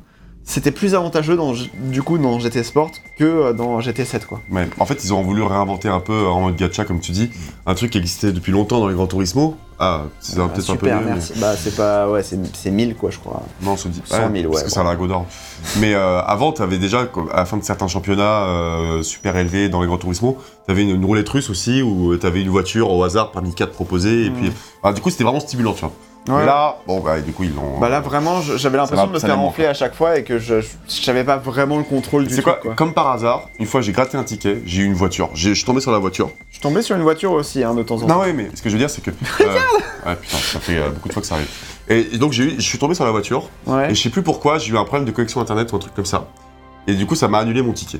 C'était 0.46 0.72
plus 0.72 0.94
avantageux 0.94 1.38
dans, 1.38 1.54
du 1.76 2.04
coup 2.04 2.18
dans 2.18 2.38
GT 2.38 2.64
Sport 2.64 2.92
que 3.18 3.24
euh, 3.24 3.54
dans 3.54 3.80
GT7 3.80 4.26
quoi. 4.26 4.42
Ouais. 4.52 4.68
En 4.78 4.86
fait, 4.86 5.04
ils 5.06 5.14
ont 5.14 5.22
voulu 5.22 5.42
réinventer 5.42 5.88
un 5.88 6.02
peu 6.02 6.28
en 6.28 6.42
mode 6.42 6.58
gacha, 6.58 6.84
comme 6.84 7.00
tu 7.00 7.14
dis, 7.14 7.30
un 7.66 7.74
truc 7.76 7.92
qui 7.92 7.98
existait 7.98 8.34
depuis 8.34 8.52
longtemps 8.52 8.80
dans 8.82 8.88
les 8.90 8.94
Gran 8.96 9.08
Turismo. 9.08 9.56
Ah, 9.80 10.04
c'est 10.20 10.38
Ah, 10.40 10.50
peut-être 10.50 10.70
un 10.70 10.76
peu 10.76 10.86
super, 10.88 11.00
mieux. 11.00 11.06
mais- 11.06 11.12
merci. 11.14 11.34
Bah 11.38 11.56
c'est 11.56 11.76
pas, 11.76 12.10
ouais, 12.10 12.24
c'est 12.24 12.38
c'est 12.56 12.72
1000 12.72 12.96
quoi 12.96 13.10
je 13.10 13.20
crois. 13.20 13.42
Non, 13.62 13.72
on 13.72 13.78
se 13.78 13.88
dit 13.88 14.02
100 14.06 14.18
000, 14.18 14.32
ouais, 14.34 14.44
Parce 14.52 14.64
que 14.64 14.70
c'est 14.70 14.80
un 14.80 14.84
lingot 14.84 15.08
d'or. 15.08 15.26
Mais 15.80 15.94
euh, 15.94 16.22
avant, 16.22 16.52
tu 16.52 16.62
avais 16.62 16.78
déjà, 16.78 17.08
à 17.32 17.38
la 17.38 17.46
fin 17.46 17.56
de 17.58 17.64
certains 17.64 17.88
championnats 17.88 18.44
euh, 18.46 19.02
super 19.02 19.38
élevés 19.38 19.70
dans 19.70 19.82
les 19.82 19.88
Gran 19.88 19.98
Turismo, 19.98 20.38
tu 20.66 20.72
avais 20.72 20.84
une, 20.84 20.90
une 20.90 21.06
roulette 21.06 21.30
russe 21.30 21.50
aussi 21.50 21.82
où 21.82 22.16
tu 22.18 22.26
avais 22.28 22.42
une 22.42 22.50
voiture 22.50 22.92
au 22.92 23.02
hasard 23.04 23.32
parmi 23.32 23.54
quatre 23.56 23.72
proposées. 23.72 24.26
Et 24.26 24.30
Mm. 24.30 24.34
puis, 24.34 24.52
ah, 24.84 24.92
du 24.94 25.00
coup, 25.02 25.10
c'était 25.10 25.24
vraiment 25.24 25.40
stimulant, 25.40 25.74
tu 25.74 25.82
vois. 25.82 25.94
Ouais. 26.30 26.46
Là, 26.46 26.78
bon, 26.88 27.02
bah, 27.02 27.20
du 27.20 27.34
coup, 27.34 27.44
ils 27.44 27.54
l'ont. 27.54 27.80
Bah 27.80 27.90
là 27.90 28.00
vraiment 28.00 28.42
j'avais 28.42 28.78
l'impression 28.78 29.08
de 29.08 29.12
me 29.12 29.20
faire 29.20 29.38
enfler 29.40 29.66
à 29.66 29.74
chaque 29.74 29.94
fois 29.94 30.18
et 30.18 30.24
que 30.24 30.40
je, 30.40 30.56
j'avais 30.88 31.26
pas 31.26 31.36
vraiment 31.36 31.78
le 31.78 31.84
contrôle 31.84 32.26
du 32.28 32.34
C'est 32.34 32.42
truc 32.42 32.60
quoi, 32.62 32.74
Comme 32.76 32.94
par 32.94 33.10
hasard, 33.10 33.50
une 33.60 33.66
fois 33.66 33.82
j'ai 33.82 33.92
gratté 33.92 34.16
un 34.18 34.24
ticket, 34.24 34.62
j'ai 34.66 34.84
eu 34.84 34.86
une 34.86 34.94
voiture. 34.94 35.30
J'ai- 35.34 35.50
Je 35.50 35.56
suis 35.56 35.66
tombé 35.66 35.82
sur 35.82 35.92
la 35.92 36.00
voiture. 36.00 36.30
Je 36.50 36.54
suis 36.56 36.62
tombé 36.62 36.82
sur 36.82 36.96
une 36.96 37.02
voiture 37.02 37.34
aussi 37.34 37.62
hein, 37.64 37.74
de 37.74 37.84
temps 37.84 37.96
en 37.96 38.00
temps. 38.02 38.08
Non, 38.08 38.20
ouais, 38.22 38.32
mais 38.32 38.50
ce 38.54 38.62
que 38.62 38.70
je 38.70 38.76
veux 38.76 38.80
dire, 38.80 38.90
c'est 38.90 39.02
que. 39.04 39.12
euh, 39.12 39.44
ouais, 40.06 40.16
putain, 40.16 40.38
ça 40.38 40.60
fait 40.62 40.78
euh, 40.78 40.92
beaucoup 40.92 41.10
de 41.10 41.14
fois 41.14 41.22
que 41.22 41.28
ça 41.28 41.36
arrive. 41.36 41.50
Et, 41.90 42.16
et 42.16 42.18
donc, 42.18 42.32
j'ai 42.32 42.44
eu- 42.46 42.56
je 42.56 42.62
suis 42.62 42.78
tombé 42.80 42.96
sur 42.96 43.04
la 43.04 43.12
voiture, 43.12 43.50
Ouais. 43.68 43.92
et 43.92 43.96
je 43.96 44.02
sais 44.02 44.10
plus 44.10 44.24
pourquoi, 44.24 44.60
j'ai 44.60 44.72
eu 44.72 44.78
un 44.78 44.86
problème 44.86 45.04
de 45.06 45.12
connexion 45.12 45.42
internet 45.42 45.74
ou 45.74 45.76
un 45.76 45.80
truc 45.80 45.94
comme 45.94 46.06
ça. 46.06 46.28
Et 46.88 46.94
du 46.96 47.06
coup, 47.06 47.16
ça 47.16 47.28
m'a 47.28 47.40
annulé 47.40 47.62
mon 47.62 47.74
ticket. 47.74 48.00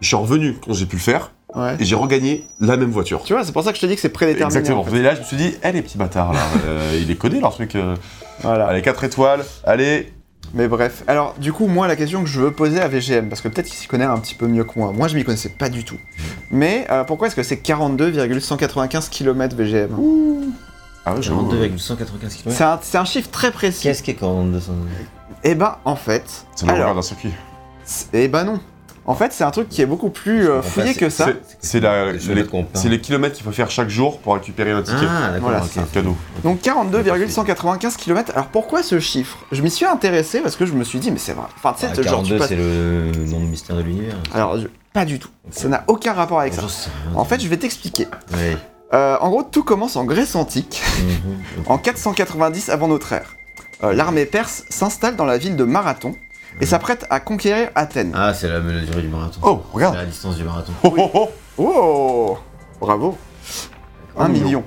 Je 0.00 0.08
suis 0.08 0.16
revenu 0.16 0.56
quand 0.64 0.72
j'ai 0.72 0.86
pu 0.86 0.96
le 0.96 1.02
faire, 1.02 1.30
ouais. 1.54 1.76
et 1.78 1.84
j'ai 1.84 1.94
regagné 1.94 2.46
la 2.60 2.76
même 2.76 2.90
voiture. 2.90 3.22
Tu 3.24 3.32
vois, 3.32 3.44
c'est 3.44 3.52
pour 3.52 3.62
ça 3.64 3.70
que 3.72 3.76
je 3.76 3.82
te 3.82 3.86
dis 3.86 3.94
que 3.94 4.00
c'est 4.00 4.08
prédéterminé. 4.08 4.58
Exactement. 4.58 4.80
en 4.80 4.84
fait. 4.84 4.96
Et 4.96 5.02
là, 5.02 5.14
je 5.14 5.20
me 5.20 5.24
suis 5.24 5.36
dit, 5.36 5.54
eh 5.62 5.72
les 5.72 5.82
petits 5.82 5.98
bâtards, 5.98 6.32
là, 6.32 6.40
euh, 6.66 6.98
il 7.00 7.10
est 7.10 7.16
codé 7.16 7.40
leur 7.40 7.52
truc. 7.52 7.74
euh. 7.76 7.94
Voilà. 8.42 8.66
Allez, 8.68 8.82
4 8.82 9.04
étoiles, 9.04 9.44
allez. 9.64 10.12
Mais 10.54 10.66
bref. 10.66 11.04
Alors, 11.06 11.34
du 11.38 11.52
coup, 11.52 11.66
moi, 11.68 11.86
la 11.86 11.94
question 11.94 12.22
que 12.22 12.28
je 12.28 12.40
veux 12.40 12.50
poser 12.50 12.80
à 12.80 12.88
VGM, 12.88 13.28
parce 13.28 13.40
que 13.40 13.48
peut-être 13.48 13.66
qu'il 13.66 13.76
s'y 13.76 13.86
connaît 13.86 14.04
un 14.04 14.18
petit 14.18 14.34
peu 14.34 14.46
mieux 14.48 14.64
que 14.64 14.76
moi. 14.78 14.90
Moi, 14.92 15.06
je 15.06 15.14
m'y 15.14 15.22
connaissais 15.22 15.50
pas 15.50 15.68
du 15.68 15.84
tout. 15.84 15.98
Mais 16.50 16.86
euh, 16.90 17.04
pourquoi 17.04 17.28
est-ce 17.28 17.36
que 17.36 17.42
c'est 17.42 17.58
42,195 17.58 19.08
km 19.10 19.54
VGM 19.54 19.90
Ah 21.06 21.14
ouais, 21.14 21.22
j'avoue. 21.22 21.42
42,195 21.42 22.34
km. 22.34 22.56
C'est 22.56 22.64
un, 22.64 22.78
c'est 22.82 22.98
un 22.98 23.04
chiffre 23.04 23.30
très 23.30 23.50
précis. 23.52 23.82
Qu'est-ce 23.84 24.02
qui 24.02 24.10
est 24.10 24.14
42 24.14 24.60
Eh 25.44 25.54
ben, 25.54 25.76
en 25.84 25.96
fait. 25.96 26.24
C'est 26.56 26.66
le 26.66 26.72
alors, 26.72 26.84
regard 26.88 26.94
d'un 26.96 27.02
circuit. 27.02 27.30
eh 28.12 28.26
ben 28.28 28.44
non. 28.44 28.60
En 29.10 29.14
fait, 29.16 29.32
c'est 29.32 29.42
un 29.42 29.50
truc 29.50 29.68
qui 29.68 29.82
est 29.82 29.86
beaucoup 29.86 30.10
plus 30.10 30.48
euh, 30.48 30.62
fouillé 30.62 30.94
que 30.94 31.08
ça. 31.10 31.26
C'est- 31.26 31.80
Les 31.80 32.90
les, 32.90 33.00
kilomètres 33.00 33.34
qu'il 33.34 33.44
faut 33.44 33.50
faire 33.50 33.68
chaque 33.70 33.88
jour 33.88 34.18
pour 34.20 34.34
récupérer 34.34 34.70
un 34.70 34.82
ticket. 34.82 34.98
Ah, 35.02 35.32
d'accord, 35.32 35.40
Voilà. 35.50 35.62
C'est 35.68 35.80
un 35.80 35.84
cadeau. 35.92 36.16
Donc 36.44 36.60
42,195 36.60 37.96
km. 37.96 38.30
Alors 38.34 38.46
pourquoi 38.46 38.82
ce 38.84 39.00
chiffre? 39.00 39.38
Je 39.50 39.62
m'y 39.62 39.70
suis 39.70 39.84
intéressé 39.84 40.40
parce 40.40 40.54
que 40.54 40.64
je 40.64 40.72
me 40.74 40.84
suis 40.84 41.00
dit, 41.00 41.10
mais 41.10 41.18
c'est 41.18 41.32
vrai. 41.32 41.46
Enfin, 41.56 41.72
tu 41.74 41.80
sais, 41.80 41.86
Ah, 41.90 41.94
genre, 42.02 42.22
tu 42.22 42.30
42, 42.34 42.38
passes- 42.38 42.48
c'est 42.50 42.56
le 42.56 43.12
nombre 43.26 43.46
mystère 43.48 43.74
de 43.76 43.82
l'univers. 43.82 44.14
Alors, 44.32 44.58
je- 44.58 44.68
pas 44.92 45.04
du 45.04 45.18
tout. 45.18 45.30
Ça 45.50 45.66
n'a 45.68 45.82
aucun 45.88 46.12
rapport 46.12 46.38
avec 46.40 46.54
ça. 46.54 46.62
En 47.16 47.24
fait, 47.24 47.40
je 47.40 47.48
vais 47.48 47.56
t'expliquer. 47.56 48.06
Euh, 48.94 49.16
en 49.20 49.28
gros, 49.30 49.42
tout 49.42 49.62
commence 49.64 49.96
en 49.96 50.04
Grèce 50.04 50.34
antique, 50.36 50.82
Mhm. 51.00 51.64
en 51.66 51.78
490 51.78 52.68
avant 52.70 52.86
notre 52.88 53.12
ère. 53.12 53.34
Euh, 53.82 53.92
L'armée 53.92 54.24
perse 54.26 54.64
s'installe 54.68 55.16
dans 55.16 55.24
la 55.24 55.38
ville 55.38 55.56
de 55.56 55.64
Marathon 55.64 56.14
et 56.60 56.66
s'apprête 56.66 57.06
à 57.10 57.20
conquérir 57.20 57.70
Athènes. 57.74 58.12
Ah, 58.14 58.32
c'est 58.34 58.48
la, 58.48 58.60
durée 58.60 59.02
du 59.02 59.08
marathon. 59.08 59.40
Oh, 59.42 59.60
C'est 59.68 59.74
regarde. 59.74 59.96
la 59.96 60.04
distance 60.06 60.36
du 60.36 60.44
marathon. 60.44 60.72
Oh, 60.84 60.92
oh, 60.96 61.10
oh. 61.14 61.28
Oh 61.62 62.38
Bravo 62.80 63.16
Un 64.16 64.28
million. 64.28 64.44
million. 64.44 64.64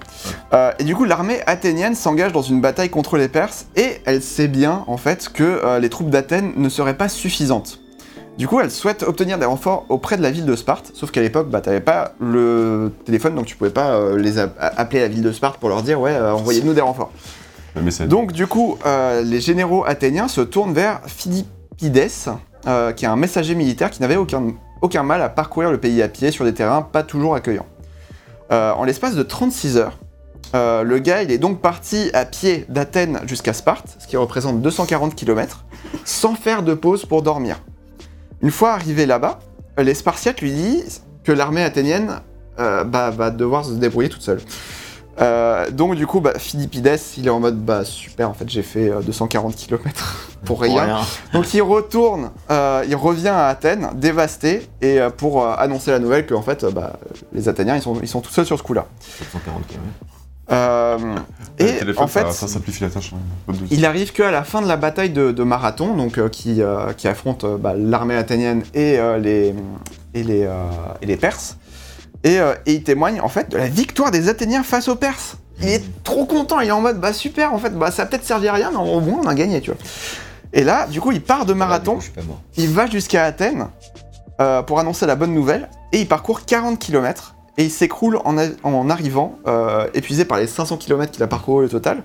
Euh, 0.54 0.72
et 0.80 0.84
du 0.84 0.96
coup, 0.96 1.06
l'armée 1.06 1.40
athénienne 1.48 1.96
s'engage 1.96 2.32
dans 2.32 2.42
une 2.42 2.62
bataille 2.62 2.90
contre 2.90 3.18
les 3.18 3.28
Perses 3.28 3.66
et 3.76 4.02
elle 4.06 4.22
sait 4.22 4.48
bien, 4.48 4.84
en 4.88 4.98
fait, 4.98 5.30
que 5.30 5.44
euh, 5.44 5.80
les 5.80 5.90
troupes 5.90 6.10
d'Athènes 6.10 6.54
ne 6.58 6.70
seraient 6.70 6.98
pas 6.98 7.10
suffisantes. 7.10 7.80
Du 8.38 8.48
coup, 8.48 8.60
elle 8.60 8.72
souhaite 8.72 9.04
obtenir 9.04 9.38
des 9.38 9.46
renforts 9.46 9.86
auprès 9.90 10.18
de 10.18 10.24
la 10.24 10.32
ville 10.32 10.46
de 10.46 10.56
Sparte, 10.56 10.92
sauf 10.96 11.12
qu'à 11.12 11.22
l'époque, 11.22 11.50
bah, 11.50 11.62
t'avais 11.62 11.82
pas 11.82 12.14
le 12.20 12.92
téléphone, 13.06 13.36
donc 13.36 13.46
tu 13.46 13.56
pouvais 13.56 13.70
pas 13.70 13.92
euh, 13.92 14.18
les 14.18 14.40
a- 14.40 14.50
appeler 14.60 15.02
la 15.02 15.08
ville 15.08 15.22
de 15.22 15.32
Sparte 15.32 15.58
pour 15.60 15.70
leur 15.70 15.84
dire, 15.84 16.00
ouais, 16.02 16.14
euh, 16.16 16.34
envoyez-nous 16.34 16.74
des 16.74 16.82
renforts. 16.82 17.12
Mais 17.80 17.92
c'est 17.92 18.08
Donc 18.08 18.32
du 18.32 18.48
coup, 18.48 18.78
euh, 18.86 19.22
les 19.24 19.40
généraux 19.40 19.84
athéniens 19.86 20.28
se 20.28 20.42
tournent 20.42 20.74
vers 20.74 21.02
Philippides, 21.78 22.30
euh, 22.68 22.92
qui 22.92 23.06
est 23.06 23.08
un 23.08 23.16
messager 23.16 23.56
militaire 23.56 23.90
qui 23.90 24.02
n'avait 24.02 24.16
aucun, 24.16 25.04
mal 25.04 25.22
à 25.22 25.30
parcourir 25.30 25.72
le 25.72 25.80
pays 25.80 26.02
à 26.02 26.08
pied 26.08 26.32
sur 26.32 26.46
des 26.46 26.54
terrains 26.54 26.82
pas 26.82 27.04
toujours 27.04 27.36
accueillants. 27.36 27.66
Euh, 28.52 28.72
en 28.72 28.84
l'espace 28.84 29.16
de 29.16 29.24
36 29.24 29.78
heures, 29.78 29.98
euh, 30.56 30.84
le 30.84 31.00
gars 31.00 31.24
est 31.24 31.38
donc 31.38 31.62
parti 31.62 32.10
à 32.14 32.26
pied 32.26 32.66
d'Athènes 32.70 33.22
jusqu'à 33.26 33.54
Sparte, 33.54 33.98
ce 34.00 34.08
qui 34.08 34.18
représente 34.18 34.62
240 34.62 35.16
km, 35.16 35.66
sans 36.06 36.36
faire 36.36 36.64
de 36.64 36.74
pause 36.74 37.06
pour 37.06 37.22
dormir. 37.22 37.60
Une 38.42 38.52
fois 38.52 38.74
arrivé 38.74 39.06
là-bas, 39.06 39.40
les 39.78 39.94
Spartiates 39.94 40.42
lui 40.42 40.52
disent 40.52 41.04
que 41.24 41.32
l'armée 41.32 41.64
athénienne 41.64 42.20
bah, 42.58 43.10
va 43.10 43.32
devoir 43.32 43.66
se 43.66 43.72
débrouiller 43.72 44.10
toute 44.10 44.22
seule. 44.22 44.42
Euh, 45.22 45.70
donc 45.70 45.96
du 45.96 46.08
coup, 46.08 46.22
bah, 46.22 46.34
Philippides, 46.38 47.00
il 47.18 47.28
est 47.28 47.30
en 47.30 47.40
mode 47.40 47.58
bah 47.64 47.86
super, 47.86 48.30
en 48.30 48.34
fait 48.34 48.50
j'ai 48.50 48.64
fait 48.64 48.90
euh, 48.90 49.02
240 49.02 49.56
km 49.56 50.32
pour 50.46 50.60
rien. 50.62 51.02
Donc 51.34 51.54
il 51.54 51.62
retourne, 51.62 52.32
euh, 52.50 52.84
il 52.88 52.96
revient 52.96 53.28
à 53.28 53.48
Athènes, 53.48 53.90
dévasté, 53.96 54.68
et 54.82 55.00
euh, 55.00 55.10
pour 55.12 55.44
euh, 55.44 55.54
annoncer 55.58 55.92
la 55.92 56.00
nouvelle 56.00 56.26
que 56.26 56.34
en 56.34 56.42
fait, 56.42 56.64
euh, 56.64 56.72
bah, 56.72 56.94
les 57.32 57.48
Athéniens 57.48 57.76
ils 57.76 57.82
sont, 57.84 58.00
ils 58.02 58.08
sont 58.08 58.22
tout 58.22 58.32
seuls 58.32 58.46
sur 58.48 58.58
ce 58.58 58.64
coup-là. 58.64 58.86
740 59.20 59.68
km. 59.68 59.82
Euh, 60.52 60.98
Le 61.60 61.66
et 61.66 61.78
téléphone, 61.80 62.04
en 62.04 62.08
fait, 62.08 62.26
ça, 62.26 62.32
ça 62.34 62.48
simplifie 62.48 62.84
la 62.84 62.90
tâche. 62.90 63.14
hein. 63.16 63.54
Il 63.72 63.86
arrive 63.86 64.12
qu'à 64.12 64.30
la 64.30 64.44
fin 64.44 64.62
de 64.62 64.68
la 64.68 64.76
bataille 64.76 65.10
de, 65.12 65.32
de 65.32 65.44
Marathon, 65.44 65.96
donc 65.96 66.18
euh, 66.18 66.28
qui, 66.28 66.62
euh, 66.62 66.92
qui 66.94 67.08
affronte 67.08 67.44
euh, 67.46 67.58
bah, 67.58 67.74
l'armée 67.78 68.16
athénienne 68.16 68.64
et, 68.74 68.98
euh, 69.00 69.18
les, 69.20 69.56
et, 70.14 70.24
les, 70.24 70.44
euh, 70.44 70.52
et 71.02 71.06
les 71.06 71.16
Perses. 71.18 71.58
Et, 72.24 72.40
euh, 72.40 72.54
et 72.66 72.74
il 72.74 72.84
témoigne 72.84 73.20
en 73.22 73.28
fait 73.28 73.50
de 73.50 73.58
la 73.58 73.68
victoire 73.68 74.12
des 74.12 74.30
Athéniens 74.30 74.64
face 74.64 74.88
aux 74.88 74.96
Perses. 74.96 75.38
Il 75.62 75.70
est 75.70 75.84
trop 76.04 76.26
content, 76.26 76.60
il 76.60 76.68
est 76.70 76.72
en 76.72 76.82
mode 76.82 77.00
bah 77.00 77.14
super 77.14 77.54
en 77.54 77.58
fait, 77.60 77.70
bah 77.72 77.92
ça 77.92 78.04
a 78.04 78.06
peut-être 78.06 78.26
servi 78.26 78.48
à 78.48 78.54
rien, 78.54 78.72
mais 78.72 78.78
au 78.78 79.00
moins 79.00 79.22
on 79.24 79.28
a 79.28 79.36
gagné, 79.36 79.62
tu 79.62 79.72
vois. 79.72 79.80
Et 80.54 80.64
là, 80.64 80.88
du 80.88 81.02
coup, 81.02 81.12
il 81.12 81.22
part 81.22 81.46
de 81.46 81.54
marathon, 81.54 82.00
Ah, 82.00 82.22
coup, 82.22 82.28
mort. 82.28 82.42
il 82.58 82.70
va 82.70 82.86
jusqu'à 82.88 83.26
Athènes 83.26 83.68
euh, 84.40 84.62
pour 84.62 84.80
annoncer 84.80 85.06
la 85.06 85.16
bonne 85.16 85.34
nouvelle, 85.34 85.70
et 85.92 86.02
il 86.02 86.08
parcourt 86.08 86.46
40 86.46 86.80
km, 86.80 87.36
et 87.58 87.66
il 87.66 87.72
s'écroule 87.72 88.20
en, 88.24 88.90
arrivant, 88.90 89.38
euh, 89.48 89.88
épuisé 89.94 90.26
par 90.26 90.38
les 90.38 90.48
500 90.48 90.78
km 90.78 91.12
qu'il 91.12 91.24
a 91.24 91.28
parcouru 91.28 91.66
au 91.66 91.68
total. 91.68 92.04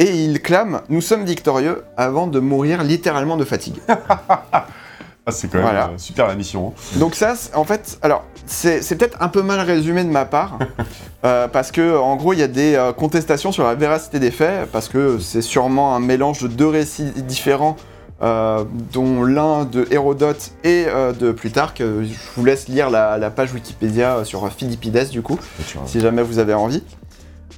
Et 0.00 0.24
il 0.24 0.42
clame 0.42 0.80
Nous 0.88 1.00
sommes 1.00 1.24
victorieux 1.24 1.84
avant 1.96 2.26
de 2.26 2.40
mourir 2.40 2.82
littéralement 2.82 3.36
de 3.36 3.44
fatigue. 3.44 3.76
Ah, 5.26 5.32
c'est 5.32 5.48
quand 5.48 5.56
même 5.58 5.66
Voilà. 5.66 5.86
euh, 5.88 5.96
super 5.98 6.26
la 6.26 6.34
mission. 6.34 6.74
hein. 6.76 6.98
Donc 6.98 7.14
ça, 7.14 7.34
en 7.54 7.64
fait, 7.64 7.98
alors 8.02 8.24
c'est 8.46 8.80
peut-être 8.98 9.16
un 9.22 9.28
peu 9.28 9.42
mal 9.42 9.60
résumé 9.60 10.04
de 10.04 10.10
ma 10.10 10.26
part, 10.26 10.58
euh, 11.24 11.48
parce 11.48 11.70
que 11.72 11.96
en 11.96 12.16
gros 12.16 12.34
il 12.34 12.38
y 12.40 12.42
a 12.42 12.46
des 12.48 12.74
euh, 12.74 12.92
contestations 12.92 13.50
sur 13.50 13.64
la 13.64 13.74
véracité 13.74 14.18
des 14.18 14.30
faits, 14.30 14.70
parce 14.70 14.88
que 14.88 15.18
c'est 15.18 15.40
sûrement 15.40 15.96
un 15.96 16.00
mélange 16.00 16.42
de 16.42 16.48
deux 16.48 16.68
récits 16.68 17.10
différents, 17.26 17.76
euh, 18.22 18.64
dont 18.92 19.24
l'un 19.24 19.64
de 19.64 19.86
Hérodote 19.90 20.50
et 20.62 20.84
de 21.18 21.32
Plutarque. 21.32 21.78
Je 21.80 22.12
vous 22.36 22.44
laisse 22.44 22.68
lire 22.68 22.90
la, 22.90 23.16
la 23.16 23.30
page 23.30 23.52
Wikipédia 23.54 24.24
sur 24.24 24.46
Philippides 24.52 25.08
du 25.08 25.22
coup, 25.22 25.38
si 25.86 26.00
jamais 26.00 26.22
vous 26.22 26.38
avez 26.38 26.52
envie. 26.54 26.82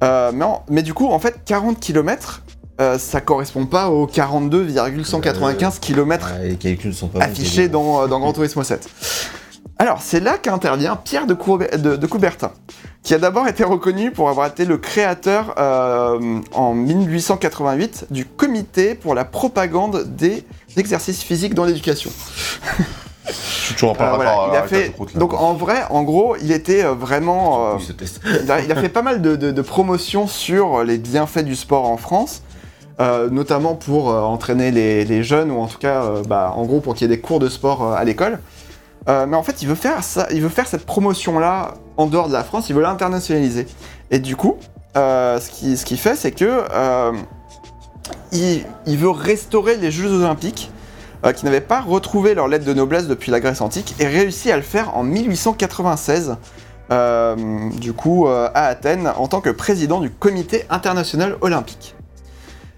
Mais, 0.02 0.44
en- 0.44 0.62
mais 0.68 0.82
du 0.82 0.94
coup, 0.94 1.08
en 1.08 1.18
fait, 1.18 1.40
40 1.44 1.80
km, 1.80 2.42
ça 2.98 3.20
correspond 3.20 3.66
pas 3.66 3.88
aux 3.90 4.06
42,195 4.06 5.78
km 5.78 6.32
Ouais, 6.40 6.48
les 6.50 6.56
calculs 6.56 6.94
sont 6.94 7.08
pas 7.08 7.20
bons, 7.20 7.24
affiché 7.24 7.62
quasiment. 7.68 7.96
dans, 7.98 8.02
euh, 8.04 8.06
dans 8.06 8.20
Gran 8.20 8.32
Turismo 8.32 8.62
7. 8.62 8.88
Alors, 9.78 10.00
c'est 10.00 10.20
là 10.20 10.38
qu'intervient 10.38 10.96
Pierre 10.96 11.26
de, 11.26 11.34
Courbe- 11.34 11.74
de- 11.76 11.96
de 11.96 12.06
Coubertin, 12.06 12.50
qui 13.02 13.12
a 13.14 13.18
d'abord 13.18 13.46
été 13.46 13.62
reconnu 13.62 14.10
pour 14.10 14.30
avoir 14.30 14.46
été 14.46 14.64
le 14.64 14.78
créateur 14.78 15.54
euh, 15.58 16.40
en 16.54 16.72
1888 16.74 18.06
du 18.10 18.24
comité 18.24 18.94
pour 18.94 19.14
la 19.14 19.24
propagande 19.26 20.04
des 20.16 20.44
exercices 20.78 21.22
physiques 21.22 21.52
dans 21.54 21.64
l'éducation. 21.64 22.10
Je 23.26 23.32
suis 23.32 23.74
toujours 23.74 23.96
par 23.96 24.12
Euh, 24.14 24.16
voilà, 24.16 24.36
il 24.50 24.56
a 24.56 24.62
fait, 24.62 24.88
là. 24.98 25.04
donc 25.20 25.34
en 25.34 25.52
vrai, 25.54 25.82
en 25.90 26.04
gros, 26.04 26.36
il 26.40 26.52
était 26.52 26.84
euh, 26.84 26.94
vraiment, 26.94 27.74
euh, 27.74 27.78
il 28.64 28.72
a 28.72 28.76
fait 28.76 28.88
pas 28.88 29.02
mal 29.02 29.20
de, 29.20 29.34
de, 29.36 29.50
de 29.50 29.62
promotions 29.62 30.26
sur 30.26 30.84
les 30.84 30.96
bienfaits 30.96 31.40
du 31.44 31.56
sport 31.56 31.90
en 31.90 31.96
France, 31.96 32.42
euh, 32.98 33.28
notamment 33.28 33.74
pour 33.74 34.10
euh, 34.10 34.22
entraîner 34.22 34.70
les, 34.70 35.22
jeunes, 35.22 35.50
ou 35.50 35.60
en 35.60 35.66
tout 35.66 35.76
cas, 35.76 36.04
euh, 36.04 36.22
bah, 36.26 36.54
en 36.56 36.64
gros, 36.64 36.80
pour 36.80 36.94
qu'il 36.94 37.08
y 37.08 37.12
ait 37.12 37.14
des 37.14 37.20
cours 37.20 37.38
de 37.38 37.48
sport 37.48 37.92
à 37.92 38.02
l'école. 38.04 38.38
Mais 39.08 39.36
en 39.36 39.44
fait, 39.44 39.62
il 39.62 39.68
veut 39.68 39.76
faire 39.76 40.02
ça, 40.02 40.26
cette 40.64 40.84
promotion-là 40.84 41.74
en 41.96 42.06
dehors 42.06 42.26
de 42.26 42.32
la 42.32 42.42
France, 42.42 42.70
il 42.70 42.74
veut 42.74 42.82
l'internationaliser. 42.82 43.68
Et 44.10 44.18
du 44.18 44.34
coup, 44.34 44.56
ce 44.96 45.48
qu'il 45.48 45.78
ce 45.78 45.84
qu'il 45.84 45.96
fait, 45.96 46.16
c'est 46.16 46.32
que 46.32 46.64
euh, 46.72 47.12
il, 48.32 48.64
il 48.84 48.98
veut 48.98 49.10
restaurer 49.10 49.76
les 49.76 49.92
Jeux 49.92 50.10
Olympiques 50.12 50.72
qui 51.36 51.44
n'avaient 51.44 51.60
pas 51.60 51.80
retrouvé 51.80 52.34
leur 52.34 52.48
lettre 52.48 52.64
de 52.64 52.74
noblesse 52.74 53.06
depuis 53.06 53.30
la 53.30 53.38
Grèce 53.38 53.60
antique 53.60 53.94
et 54.00 54.06
réussit 54.06 54.50
à 54.50 54.56
le 54.56 54.62
faire 54.62 54.96
en 54.96 55.04
1896 55.04 56.36
euh, 56.92 57.36
du 57.80 57.92
coup 57.92 58.28
à 58.28 58.50
Athènes 58.54 59.12
en 59.16 59.28
tant 59.28 59.40
que 59.40 59.50
président 59.50 60.00
du 60.00 60.10
comité 60.10 60.64
international 60.68 61.36
olympique. 61.42 61.95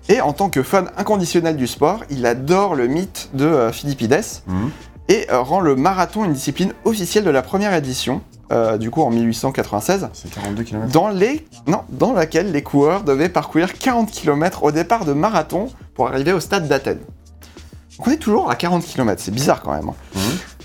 Et 0.09 0.21
en 0.21 0.33
tant 0.33 0.49
que 0.49 0.63
fan 0.63 0.91
inconditionnel 0.97 1.57
du 1.57 1.67
sport, 1.67 2.01
il 2.11 2.25
adore 2.27 2.75
le 2.75 2.87
mythe 2.87 3.29
de 3.35 3.45
euh, 3.45 3.73
Philippides 3.73 4.23
Mhm. 4.47 4.71
et 5.09 5.27
euh, 5.31 5.41
rend 5.41 5.61
le 5.61 5.77
marathon 5.77 6.25
une 6.25 6.33
discipline 6.33 6.73
officielle 6.85 7.25
de 7.25 7.31
la 7.31 7.43
première 7.43 7.75
édition, 7.75 8.23
euh, 8.51 8.79
du 8.79 8.91
coup 8.91 9.03
en 9.03 9.11
1896, 9.11 10.09
C'est 10.15 10.31
42 10.31 10.63
km. 10.63 10.91
dans, 10.93 11.09
les... 11.09 11.47
non, 11.67 11.83
dans 11.91 12.13
laquelle 12.15 12.53
les 12.53 12.63
coureurs 12.63 13.03
devaient 13.05 13.29
parcourir 13.29 13.75
40 13.75 14.11
km 14.11 14.63
au 14.63 14.71
départ 14.73 15.05
de 15.05 15.13
marathon 15.13 15.69
pour 15.95 16.09
arriver 16.09 16.33
au 16.33 16.41
stade 16.41 16.69
d'Athènes. 16.69 17.01
Donc 17.99 18.07
on 18.07 18.11
est 18.11 18.17
toujours 18.17 18.51
à 18.51 18.55
40 18.55 18.85
km, 18.85 19.21
c'est 19.23 19.31
bizarre 19.35 19.61
quand 19.63 19.73
même. 19.73 19.89
hein. 19.91 20.19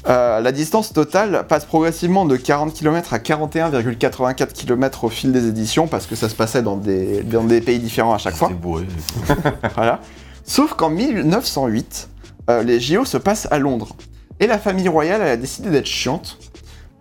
Euh, 0.07 0.41
la 0.41 0.51
distance 0.51 0.91
totale 0.91 1.45
passe 1.47 1.63
progressivement 1.65 2.25
de 2.25 2.35
40 2.35 2.73
km 2.73 3.13
à 3.13 3.19
41,84 3.19 4.51
km 4.51 5.05
au 5.05 5.09
fil 5.09 5.31
des 5.31 5.47
éditions 5.47 5.87
parce 5.87 6.07
que 6.07 6.15
ça 6.15 6.27
se 6.27 6.35
passait 6.35 6.61
dans 6.61 6.75
des, 6.75 7.23
dans 7.23 7.43
des 7.45 7.61
pays 7.61 7.79
différents 7.79 8.13
à 8.13 8.17
chaque 8.17 8.35
fois. 8.35 8.49
Bourré. 8.49 8.85
Voilà. 9.75 9.99
Sauf 10.43 10.73
qu'en 10.73 10.89
1908, 10.89 12.09
euh, 12.49 12.63
les 12.63 12.81
JO 12.81 13.05
se 13.05 13.17
passent 13.17 13.47
à 13.49 13.59
Londres. 13.59 13.95
Et 14.41 14.47
la 14.47 14.57
famille 14.57 14.89
royale 14.89 15.21
elle 15.21 15.29
a 15.29 15.37
décidé 15.37 15.69
d'être 15.69 15.85
chiante. 15.87 16.37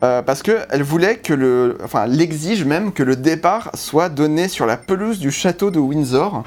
euh, 0.05 0.23
parce 0.23 0.43
qu'elle 0.43 0.83
voulait 0.83 1.17
que 1.17 1.33
le. 1.35 1.79
Enfin, 1.83 2.05
elle 2.05 2.21
exige 2.21 2.65
même 2.65 2.93
que 2.93 3.03
le 3.03 3.17
départ 3.17 3.71
soit 3.75 4.11
donné 4.11 4.47
sur 4.47 4.65
la 4.67 4.77
pelouse 4.77 5.19
du 5.19 5.33
château 5.33 5.73
de 5.73 5.81
Windsor. 5.81 6.45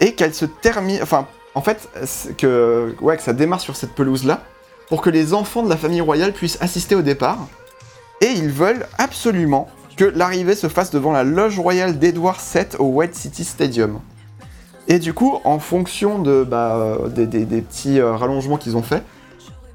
Et 0.00 0.14
qu'elle 0.14 0.34
se 0.34 0.46
termine. 0.46 1.00
Enfin, 1.02 1.26
en 1.54 1.60
fait, 1.60 1.88
que, 2.38 2.94
ouais, 3.00 3.16
que 3.18 3.22
ça 3.22 3.32
démarre 3.34 3.60
sur 3.60 3.76
cette 3.76 3.92
pelouse-là. 3.94 4.42
Pour 4.88 5.00
que 5.00 5.10
les 5.10 5.34
enfants 5.34 5.62
de 5.62 5.68
la 5.68 5.76
famille 5.76 6.00
royale 6.00 6.32
puissent 6.32 6.58
assister 6.60 6.94
au 6.94 7.02
départ. 7.02 7.38
Et 8.20 8.26
ils 8.26 8.50
veulent 8.50 8.86
absolument 8.98 9.68
que 9.96 10.04
l'arrivée 10.04 10.54
se 10.54 10.68
fasse 10.68 10.90
devant 10.90 11.12
la 11.12 11.24
loge 11.24 11.58
royale 11.58 11.98
d'Edward 11.98 12.38
VII 12.38 12.66
au 12.78 12.86
White 12.86 13.14
City 13.14 13.44
Stadium. 13.44 14.00
Et 14.88 14.98
du 14.98 15.14
coup, 15.14 15.38
en 15.44 15.58
fonction 15.58 16.18
bah, 16.18 16.76
euh, 16.76 17.08
des, 17.08 17.46
petits 17.62 18.00
euh, 18.00 18.12
rallongements 18.12 18.58
qu'ils 18.58 18.76
ont 18.76 18.82
fait, 18.82 19.02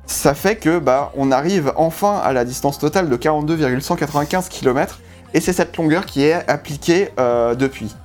ça 0.05 0.33
fait 0.33 0.55
que 0.55 0.79
bah, 0.79 1.11
on 1.15 1.31
arrive 1.31 1.73
enfin 1.75 2.17
à 2.17 2.33
la 2.33 2.45
distance 2.45 2.79
totale 2.79 3.09
de 3.09 3.15
42,195 3.15 4.49
km, 4.49 4.99
et 5.33 5.39
c'est 5.39 5.53
cette 5.53 5.75
longueur 5.77 6.05
qui 6.05 6.23
est 6.23 6.47
appliquée 6.49 7.09
euh, 7.19 7.55
depuis. 7.55 7.95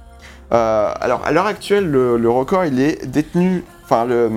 Alors, 0.50 1.22
à 1.26 1.32
l'heure 1.32 1.46
actuelle, 1.46 1.90
le, 1.90 2.16
le 2.16 2.30
record, 2.30 2.64
il 2.64 2.78
est 2.80 3.04
détenu... 3.06 3.64
Enfin, 3.82 4.04
le, 4.04 4.30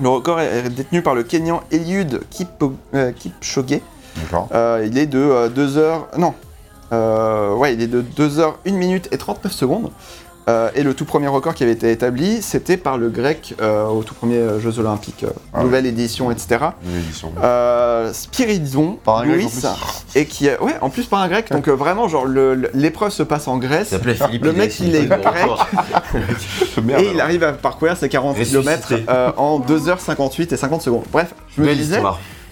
le 0.00 0.08
record 0.08 0.40
est 0.40 0.68
détenu 0.70 1.02
par 1.02 1.14
le 1.14 1.22
Kenyan 1.22 1.62
Eliud 1.70 2.20
Kipo- 2.30 2.74
euh, 2.94 3.12
Kipchoge. 3.12 3.80
Euh, 4.52 4.84
il 4.86 4.98
est 4.98 5.06
de 5.06 5.48
2 5.48 5.76
heures... 5.78 6.08
Non. 6.16 6.34
Euh, 6.92 7.54
ouais, 7.54 7.74
il 7.74 7.82
est 7.82 7.86
de 7.86 8.00
2 8.00 8.38
heures 8.38 8.58
1 8.66 8.72
minute 8.72 9.08
et 9.12 9.18
39 9.18 9.52
secondes. 9.52 9.90
Euh, 10.48 10.70
et 10.74 10.82
le 10.82 10.94
tout 10.94 11.04
premier 11.04 11.28
record 11.28 11.52
qui 11.54 11.62
avait 11.62 11.72
été 11.72 11.90
établi, 11.90 12.40
c'était 12.40 12.78
par 12.78 12.96
le 12.96 13.10
grec 13.10 13.54
euh, 13.60 13.86
au 13.86 14.02
tout 14.02 14.14
premier 14.14 14.36
euh, 14.38 14.58
Jeux 14.58 14.78
Olympiques, 14.78 15.24
euh, 15.24 15.30
Ah 15.52 15.62
nouvelle 15.62 15.84
édition, 15.84 16.30
etc. 16.30 16.58
Édition. 17.04 17.32
Euh, 17.42 18.10
Spiridon, 18.14 18.98
Par 19.04 19.18
un 19.18 19.26
grec, 19.26 19.36
Louis, 19.36 19.44
en 19.46 19.48
plus. 19.74 20.18
et 20.18 20.24
qui, 20.26 20.48
a- 20.48 20.62
ouais, 20.62 20.74
en 20.80 20.88
plus 20.88 21.04
par 21.04 21.20
un 21.20 21.28
grec, 21.28 21.50
donc 21.52 21.68
euh, 21.68 21.72
vraiment, 21.72 22.08
genre, 22.08 22.26
l'épreuve 22.72 23.12
se 23.12 23.22
passe 23.22 23.46
en 23.46 23.58
Grèce, 23.58 23.88
Il 23.90 23.94
s'appelait 23.96 24.14
Philippe 24.14 24.44
Le 24.44 24.52
mec, 24.54 24.78
il 24.80 24.94
est 24.94 25.02
il 25.02 25.08
le 25.08 25.16
grec. 25.16 25.46
et 26.98 27.10
il 27.12 27.20
arrive 27.20 27.44
à 27.44 27.52
parcourir 27.52 27.96
ses 27.96 28.08
40 28.08 28.36
Ressuscité. 28.38 28.62
km 29.04 29.34
en 29.36 29.60
2h58 29.60 30.54
et 30.54 30.56
50 30.56 30.82
secondes. 30.82 31.04
Bref, 31.12 31.34
je 31.56 31.62
me 31.62 31.74
disais, 31.74 32.00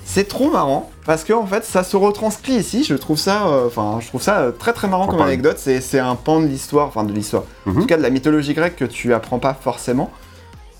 c'est 0.04 0.28
trop 0.28 0.50
marrant 0.50 0.90
parce 1.06 1.24
que 1.24 1.32
en 1.32 1.46
fait 1.46 1.64
ça 1.64 1.82
se 1.84 1.96
retranscrit 1.96 2.54
ici. 2.54 2.84
Je 2.84 2.94
trouve 2.94 3.16
ça, 3.18 3.46
euh, 3.46 3.68
je 4.00 4.08
trouve 4.08 4.22
ça 4.22 4.40
euh, 4.40 4.50
très 4.52 4.72
très 4.72 4.88
marrant 4.88 5.04
Faut 5.04 5.10
comme 5.10 5.18
parler. 5.18 5.34
anecdote. 5.34 5.56
C'est 5.58 5.80
c'est 5.80 5.98
un 6.00 6.14
pan 6.16 6.40
de 6.40 6.46
l'histoire, 6.46 6.86
enfin 6.88 7.04
de 7.04 7.12
l'histoire. 7.12 7.44
En 7.66 7.70
Mhm. 7.70 7.80
tout 7.80 7.86
cas 7.86 7.96
de 7.96 8.02
la 8.02 8.10
mythologie 8.10 8.52
grecque 8.54 8.76
que 8.76 8.84
tu 8.84 9.14
apprends 9.14 9.38
pas 9.38 9.54
forcément. 9.58 10.10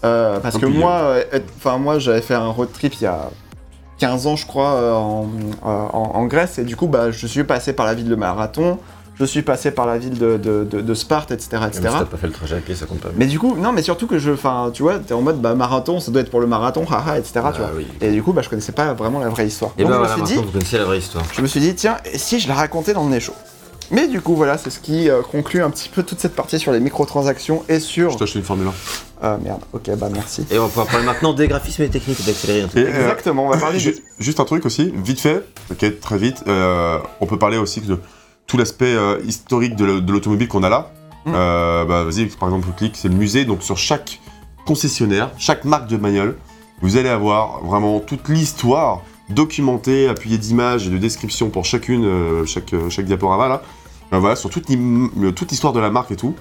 Euh, 0.05 0.39
parce 0.41 0.59
que 0.59 0.67
moi, 0.67 1.15
enfin 1.57 1.79
moi 1.79 1.99
j'avais 1.99 2.21
fait 2.21 2.35
un 2.35 2.49
road 2.49 2.69
trip 2.73 2.95
il 3.01 3.05
y 3.05 3.07
a 3.07 3.31
15 3.99 4.27
ans 4.27 4.37
je 4.37 4.47
crois 4.47 4.95
en, 5.01 5.27
en- 5.63 6.11
en 6.15 6.27
Grèce 6.27 6.59
et 6.59 6.65
du 6.65 6.77
coup 6.77 6.87
bah 6.87 7.11
je 7.11 7.27
suis 7.27 7.45
passé 7.45 7.73
par 7.73 7.87
la 7.87 7.95
ville 7.95 8.09
de 8.09 8.15
Marathon, 8.15 8.79
je 9.19 9.25
suis 9.25 9.43
passé 9.43 9.71
par 9.71 9.87
la 9.87 9.97
ville 9.99 10.19
de, 10.19 10.37
de- 10.37 10.65
de- 10.65 10.81
de 10.81 10.95
Sparte, 10.95 11.31
etc., 11.31 11.49
etc. 11.67 11.71
si 11.75 11.81
t'as 11.83 12.05
pas 12.05 12.17
fait 12.19 12.27
le 12.27 12.33
trajet 12.33 12.57
à 12.57 12.59
pied, 12.61 12.75
ça 12.75 12.85
compte 12.87 13.01
pas. 13.01 13.09
Mais 13.17 13.27
du 13.27 13.39
coup, 13.39 13.57
non, 13.57 13.73
mais 13.73 13.83
surtout 13.83 14.07
que 14.07 14.19
je, 14.19 14.31
enfin, 14.33 14.71
tu 14.75 14.83
vois, 14.83 14.99
t'es 14.99 15.15
en 15.15 15.23
mode 15.23 15.41
bah 15.41 15.55
marathon, 15.55 16.01
ça 16.01 16.11
doit 16.11 16.21
être 16.21 16.31
pour 16.31 16.41
le 16.41 16.47
marathon, 16.47 16.85
haha, 16.91 17.19
etc. 17.19 17.33
tu 17.35 17.41
Ah 17.43 17.51
vois. 17.53 17.71
oui. 17.77 17.87
Et 18.03 18.11
du 18.11 18.23
coup, 18.23 18.33
bah, 18.33 18.43
je 18.43 18.49
connaissais 18.51 18.73
pas 18.73 18.93
vraiment 18.95 19.19
la 19.19 19.29
vraie 19.31 19.47
histoire. 19.47 19.73
Et 19.79 19.83
Donc 19.85 19.91
ben 19.93 20.05
je, 20.15 20.21
me 20.21 20.27
suis 20.27 20.37
dit, 20.37 20.43
vous 20.45 20.51
connaissez 20.53 20.79
la 20.79 20.85
vraie 20.85 20.99
histoire. 20.99 21.25
je 21.33 21.41
me 21.41 21.47
suis 21.47 21.61
dit, 21.61 21.75
tiens, 21.75 21.97
et 22.13 22.19
si 22.19 22.41
je 22.41 22.49
la 22.49 22.55
racontais 22.55 22.93
dans 22.93 23.05
le 23.05 23.11
nez 23.11 23.21
chaud? 23.21 23.35
Mais 23.93 24.09
du 24.09 24.21
coup, 24.21 24.35
voilà, 24.35 24.59
c'est 24.59 24.69
ce 24.71 24.81
qui 24.81 25.09
euh, 25.09 25.23
conclut 25.23 25.63
un 25.63 25.71
petit 25.71 25.89
peu 25.89 26.03
toute 26.03 26.19
cette 26.19 26.35
partie 26.35 26.59
sur 26.59 26.73
les 26.73 26.81
microtransactions 26.81 27.63
et 27.69 27.79
sur. 27.79 28.11
Je 28.11 28.17
t'ai 28.19 28.25
acheté 28.25 28.41
une 28.41 28.45
Formule 28.45 28.67
1. 28.67 28.73
Euh, 29.27 29.37
merde, 29.45 29.61
ok, 29.73 29.91
bah 29.97 30.09
merci. 30.13 30.45
Et 30.51 30.59
on 30.59 30.63
va 30.65 30.69
pouvoir 30.69 30.87
parler 30.89 31.07
maintenant 31.07 31.33
des 31.33 31.47
graphismes 31.47 31.83
et 31.85 31.89
techniques 31.89 32.25
d'accélérer 32.27 32.63
un 32.63 32.69
peu. 32.69 32.81
Et, 32.81 32.85
euh, 32.87 32.89
Exactement, 32.89 33.47
on 33.47 33.49
va 33.51 33.57
parler 33.59 33.79
Juste 34.19 34.41
un 34.41 34.45
truc 34.45 34.67
aussi, 34.67 34.93
vite 35.05 35.21
fait, 35.21 35.45
ok, 35.71 36.01
très 36.01 36.19
vite. 36.19 36.43
euh, 36.49 36.99
on 37.21 37.27
peut 37.27 37.39
parler 37.39 37.59
aussi 37.59 37.81
de 37.81 37.97
tout 38.47 38.57
l'aspect 38.57 38.95
euh, 38.95 39.19
historique 39.27 39.77
de 39.77 39.85
le- 39.85 40.01
de 40.01 40.13
l'automobile 40.13 40.49
qu'on 40.49 40.63
a 40.63 40.69
là. 40.69 40.93
Mm. 41.25 41.33
Euh, 41.35 41.85
bah, 41.85 42.05
vas-y, 42.05 42.27
par 42.27 42.49
exemple, 42.49 42.69
clique, 42.77 42.97
c'est 42.97 43.09
le 43.09 43.15
musée. 43.15 43.45
Donc, 43.45 43.63
sur 43.63 43.77
chaque 43.77 44.21
concessionnaire, 44.67 45.31
chaque 45.39 45.65
marque 45.65 45.89
de 45.89 45.97
bagnole, 45.97 46.37
vous 46.83 46.97
allez 46.97 47.09
avoir 47.09 47.65
vraiment 47.65 48.01
toute 48.01 48.29
l'histoire 48.29 49.03
documentée, 49.31 50.09
appuyée 50.09 50.39
d'images 50.39 50.87
et 50.87 50.91
de 50.91 50.99
descriptions 50.99 51.51
pour 51.51 51.65
chacune, 51.65 52.05
euh, 52.05 52.45
chaque, 52.47 52.75
chaque 52.91 53.07
diaporama 53.07 53.49
là. 53.49 53.63
Euh, 54.13 54.19
voilà, 54.21 54.37
sur 54.37 54.51
toute 54.51 54.69
l'histoire 54.69 55.73
de 55.73 55.81
la 55.81 55.91
marque 55.91 56.13
et 56.13 56.17
tout. 56.17 56.35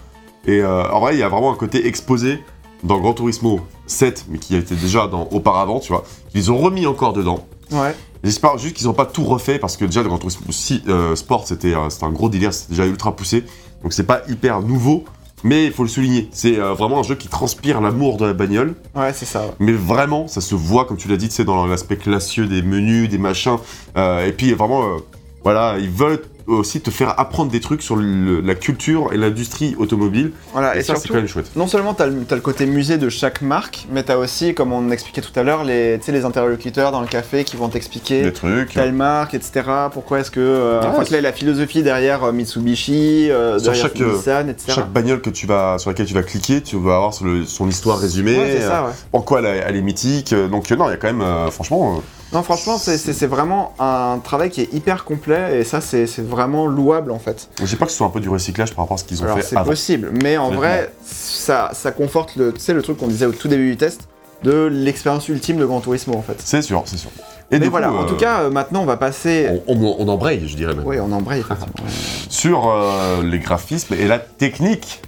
Et 0.47 0.63
en 0.63 0.99
vrai, 0.99 1.15
il 1.15 1.19
y 1.19 1.23
a 1.23 1.29
vraiment 1.29 1.51
un 1.51 1.55
côté 1.55 1.87
exposé 1.87 2.43
dans 2.83 2.99
Gran 2.99 3.13
Turismo 3.13 3.61
7, 3.87 4.25
mais 4.29 4.37
qui 4.37 4.53
a 4.53 4.59
été 4.59 4.75
déjà 4.75 5.07
dans 5.07 5.27
auparavant, 5.31 5.79
tu 5.79 5.91
vois. 5.91 6.03
Ils 6.35 6.51
ont 6.51 6.57
remis 6.59 6.85
encore 6.85 7.13
dedans. 7.13 7.47
Ouais, 7.71 7.95
J'espère 8.25 8.57
juste 8.57 8.75
qu'ils 8.75 8.87
n'ont 8.87 8.93
pas 8.93 9.05
tout 9.05 9.23
refait 9.23 9.59
parce 9.59 9.77
que 9.77 9.85
déjà 9.85 10.01
le 10.01 10.07
Gran 10.07 10.17
Turismo 10.17 10.47
si, 10.49 10.81
euh, 10.87 11.15
Sport 11.15 11.47
c'était 11.47 11.75
euh, 11.75 11.89
un 12.01 12.09
gros 12.09 12.27
délire, 12.27 12.51
c'était 12.51 12.71
déjà 12.71 12.87
ultra 12.87 13.15
poussé. 13.15 13.43
Donc 13.83 13.93
c'est 13.93 14.07
pas 14.07 14.23
hyper 14.27 14.61
nouveau, 14.61 15.05
mais 15.43 15.67
il 15.67 15.71
faut 15.71 15.83
le 15.83 15.89
souligner. 15.89 16.27
C'est 16.31 16.57
euh, 16.57 16.73
vraiment 16.73 17.01
un 17.01 17.03
jeu 17.03 17.13
qui 17.13 17.27
transpire 17.27 17.81
l'amour 17.81 18.17
de 18.17 18.25
la 18.25 18.33
bagnole, 18.33 18.73
ouais, 18.95 19.13
c'est 19.13 19.25
ça. 19.25 19.43
mais 19.59 19.73
vraiment 19.73 20.27
ça 20.27 20.41
se 20.41 20.55
voit 20.55 20.85
comme 20.85 20.97
tu 20.97 21.07
l'as 21.07 21.17
dit, 21.17 21.27
c'est 21.29 21.45
dans 21.45 21.67
l'aspect 21.67 21.97
classieux 21.97 22.47
des 22.47 22.63
menus, 22.63 23.09
des 23.09 23.19
machins. 23.19 23.57
Euh, 23.95 24.25
et 24.25 24.31
puis 24.31 24.53
vraiment, 24.53 24.97
voilà, 25.43 25.77
ils 25.77 25.91
veulent 25.91 26.23
aussi 26.47 26.81
te 26.81 26.89
faire 26.91 27.19
apprendre 27.19 27.51
des 27.51 27.59
trucs 27.59 27.81
sur 27.81 27.95
le- 27.95 28.41
la 28.41 28.55
culture 28.55 29.11
et 29.13 29.17
l'industrie 29.17 29.75
automobile. 29.79 30.31
Voilà, 30.53 30.75
Et, 30.75 30.79
et, 30.79 30.83
ça, 30.83 30.95
c'est 30.95 31.07
quand 31.07 31.15
même 31.15 31.27
chouette. 31.27 31.51
non 31.55 31.67
seulement 31.67 31.93
tu 31.93 32.03
as, 32.03 32.07
le 32.07 32.41
côté 32.41 32.65
musée 32.65 32.97
de 32.97 33.09
chaque 33.09 33.41
marque, 33.41 33.87
mais 33.91 34.03
tu 34.03 34.11
as 34.11 34.19
aussi, 34.19 34.53
comme 34.53 34.71
on 34.73 34.91
expliquait 34.91 35.21
tout 35.21 35.37
à 35.39 35.43
l'heure, 35.43 35.63
les, 35.63 35.97
les 35.97 36.25
interlocuteurs 36.25 36.91
dans 36.91 37.01
le 37.01 37.07
café 37.07 37.43
qui 37.43 37.55
vont 37.57 37.67
t'expliquer 37.69 38.21
Des 38.23 38.33
trucs. 38.33 38.73
telle 38.73 38.93
marque, 38.93 39.33
etc. 39.33 39.63
Pourquoi 39.91 40.19
est-ce 40.19 40.31
que. 40.31 40.39
euh, 40.39 40.81
Ouais, 40.81 40.87
en 40.87 41.01
fait, 41.01 41.09
là, 41.11 41.21
la 41.21 41.33
philosophie 41.33 41.81
derrière 41.83 42.23
euh, 42.23 42.31
Mitsubishi, 42.31 43.29
euh, 43.31 43.59
derrière 43.59 43.81
chaque, 43.83 44.01
euh, 44.01 44.15
Nissan, 44.15 44.49
etc. 44.49 44.71
Chaque 44.75 44.91
bagnole 44.91 45.21
que 45.21 45.29
tu 45.29 45.47
vas, 45.47 45.77
sur 45.79 45.89
laquelle 45.89 46.05
tu 46.05 46.13
vas 46.13 46.23
cliquer, 46.23 46.61
tu 46.61 46.77
vas 46.77 46.95
avoir 46.97 47.13
son 47.13 47.67
histoire 47.69 47.97
résumée. 47.99 48.37
Ouais, 48.37 48.57
c'est 48.59 48.67
ça, 48.67 48.85
ouais. 48.85 48.91
en 49.13 49.21
quoi 49.21 49.39
elle, 49.39 49.45
est- 49.45 49.63
elle 49.67 49.75
est 49.75 49.81
mythique. 49.81 50.33
Donc, 50.33 50.69
non, 50.71 50.87
il 50.87 50.91
y 50.91 50.93
a 50.93 50.97
quand 50.97 51.11
même, 51.11 51.51
franchement, 51.51 52.01
Non, 52.35 52.43
franchement, 52.43 52.77
c'est- 52.77 53.25
vraiment 53.27 53.73
un 53.79 54.19
travail 54.21 54.49
qui 54.49 54.59
est 54.59 54.73
hyper 54.73 55.05
complet 55.05 55.61
et 55.61 55.63
ça, 55.63 55.79
c'est 55.79 56.05
vraiment 56.19 56.67
louable 56.67 57.11
en 57.11 57.19
fait. 57.19 57.49
j'ai 57.63 57.77
pas 57.77 57.85
que 57.85 57.91
ce 57.91 57.97
soit 57.97 58.07
un 58.07 58.09
peu 58.09 58.19
du 58.19 58.27
recyclage 58.27 58.73
par 58.75 58.83
rapport 58.83 58.95
à 58.95 58.97
ce 58.97 59.05
qu'ils 59.05 59.21
ont 59.21 59.25
Alors, 59.25 59.37
fait 59.37 59.43
c'est 59.43 59.63
possible, 59.63 60.11
mais 60.21 60.37
en 60.37 60.51
vrai, 60.51 60.91
ça, 61.05 61.69
ça 61.73 61.91
conforte 61.91 62.35
le, 62.35 62.51
tu 62.51 62.59
sais, 62.59 62.73
le 62.73 62.81
truc 62.81 62.97
qu'on 62.97 63.07
disait 63.07 63.25
au 63.25 63.31
tout 63.31 63.47
début 63.47 63.71
du 63.71 63.77
test 63.77 64.09
de 64.43 64.65
l'expérience 64.65 65.29
ultime 65.29 65.57
de 65.57 65.65
Gran 65.65 65.79
Turismo 65.79 66.13
en 66.13 66.21
fait. 66.21 66.35
C'est 66.43 66.61
sûr, 66.61 66.83
c'est 66.85 66.97
sûr. 66.97 67.09
Et 67.51 67.59
mais 67.59 67.69
voilà, 67.69 67.87
coup, 67.89 67.95
en 67.95 68.03
euh, 68.03 68.07
tout 68.07 68.17
cas, 68.17 68.41
euh, 68.41 68.49
maintenant, 68.49 68.81
on 68.81 68.85
va 68.85 68.97
passer. 68.97 69.47
on, 69.67 69.73
on, 69.75 69.95
on 69.99 70.07
embraye, 70.09 70.45
je 70.45 70.55
dirais 70.57 70.73
même. 70.75 70.85
Oui, 70.85 70.97
on 70.99 71.11
embraye 71.13 71.39
effectivement. 71.49 71.89
Sur 72.29 72.67
euh, 72.67 73.23
les 73.23 73.39
graphismes 73.39 73.93
et 73.93 74.07
la 74.07 74.19
technique. 74.19 75.01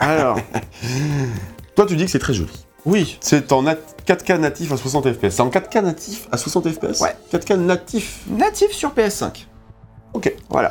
Alors, 0.00 0.38
Toi, 1.76 1.86
tu 1.86 1.96
dis 1.96 2.04
que 2.04 2.10
c'est 2.10 2.18
très 2.18 2.34
joli. 2.34 2.50
Oui, 2.86 3.18
C'est 3.20 3.52
en 3.52 3.62
nat- 3.62 3.76
4K 4.06 4.38
natif 4.38 4.72
à 4.72 4.76
60 4.76 5.12
FPS. 5.12 5.30
C'est 5.30 5.40
en 5.42 5.50
4K 5.50 5.82
natif 5.82 6.28
à 6.32 6.36
60 6.36 6.68
FPS 6.70 7.00
Ouais. 7.00 7.14
4K 7.32 7.54
natif. 7.56 8.20
natif 8.28 8.72
sur 8.72 8.90
PS5. 8.94 9.46
Ok. 10.14 10.34
Voilà. 10.48 10.70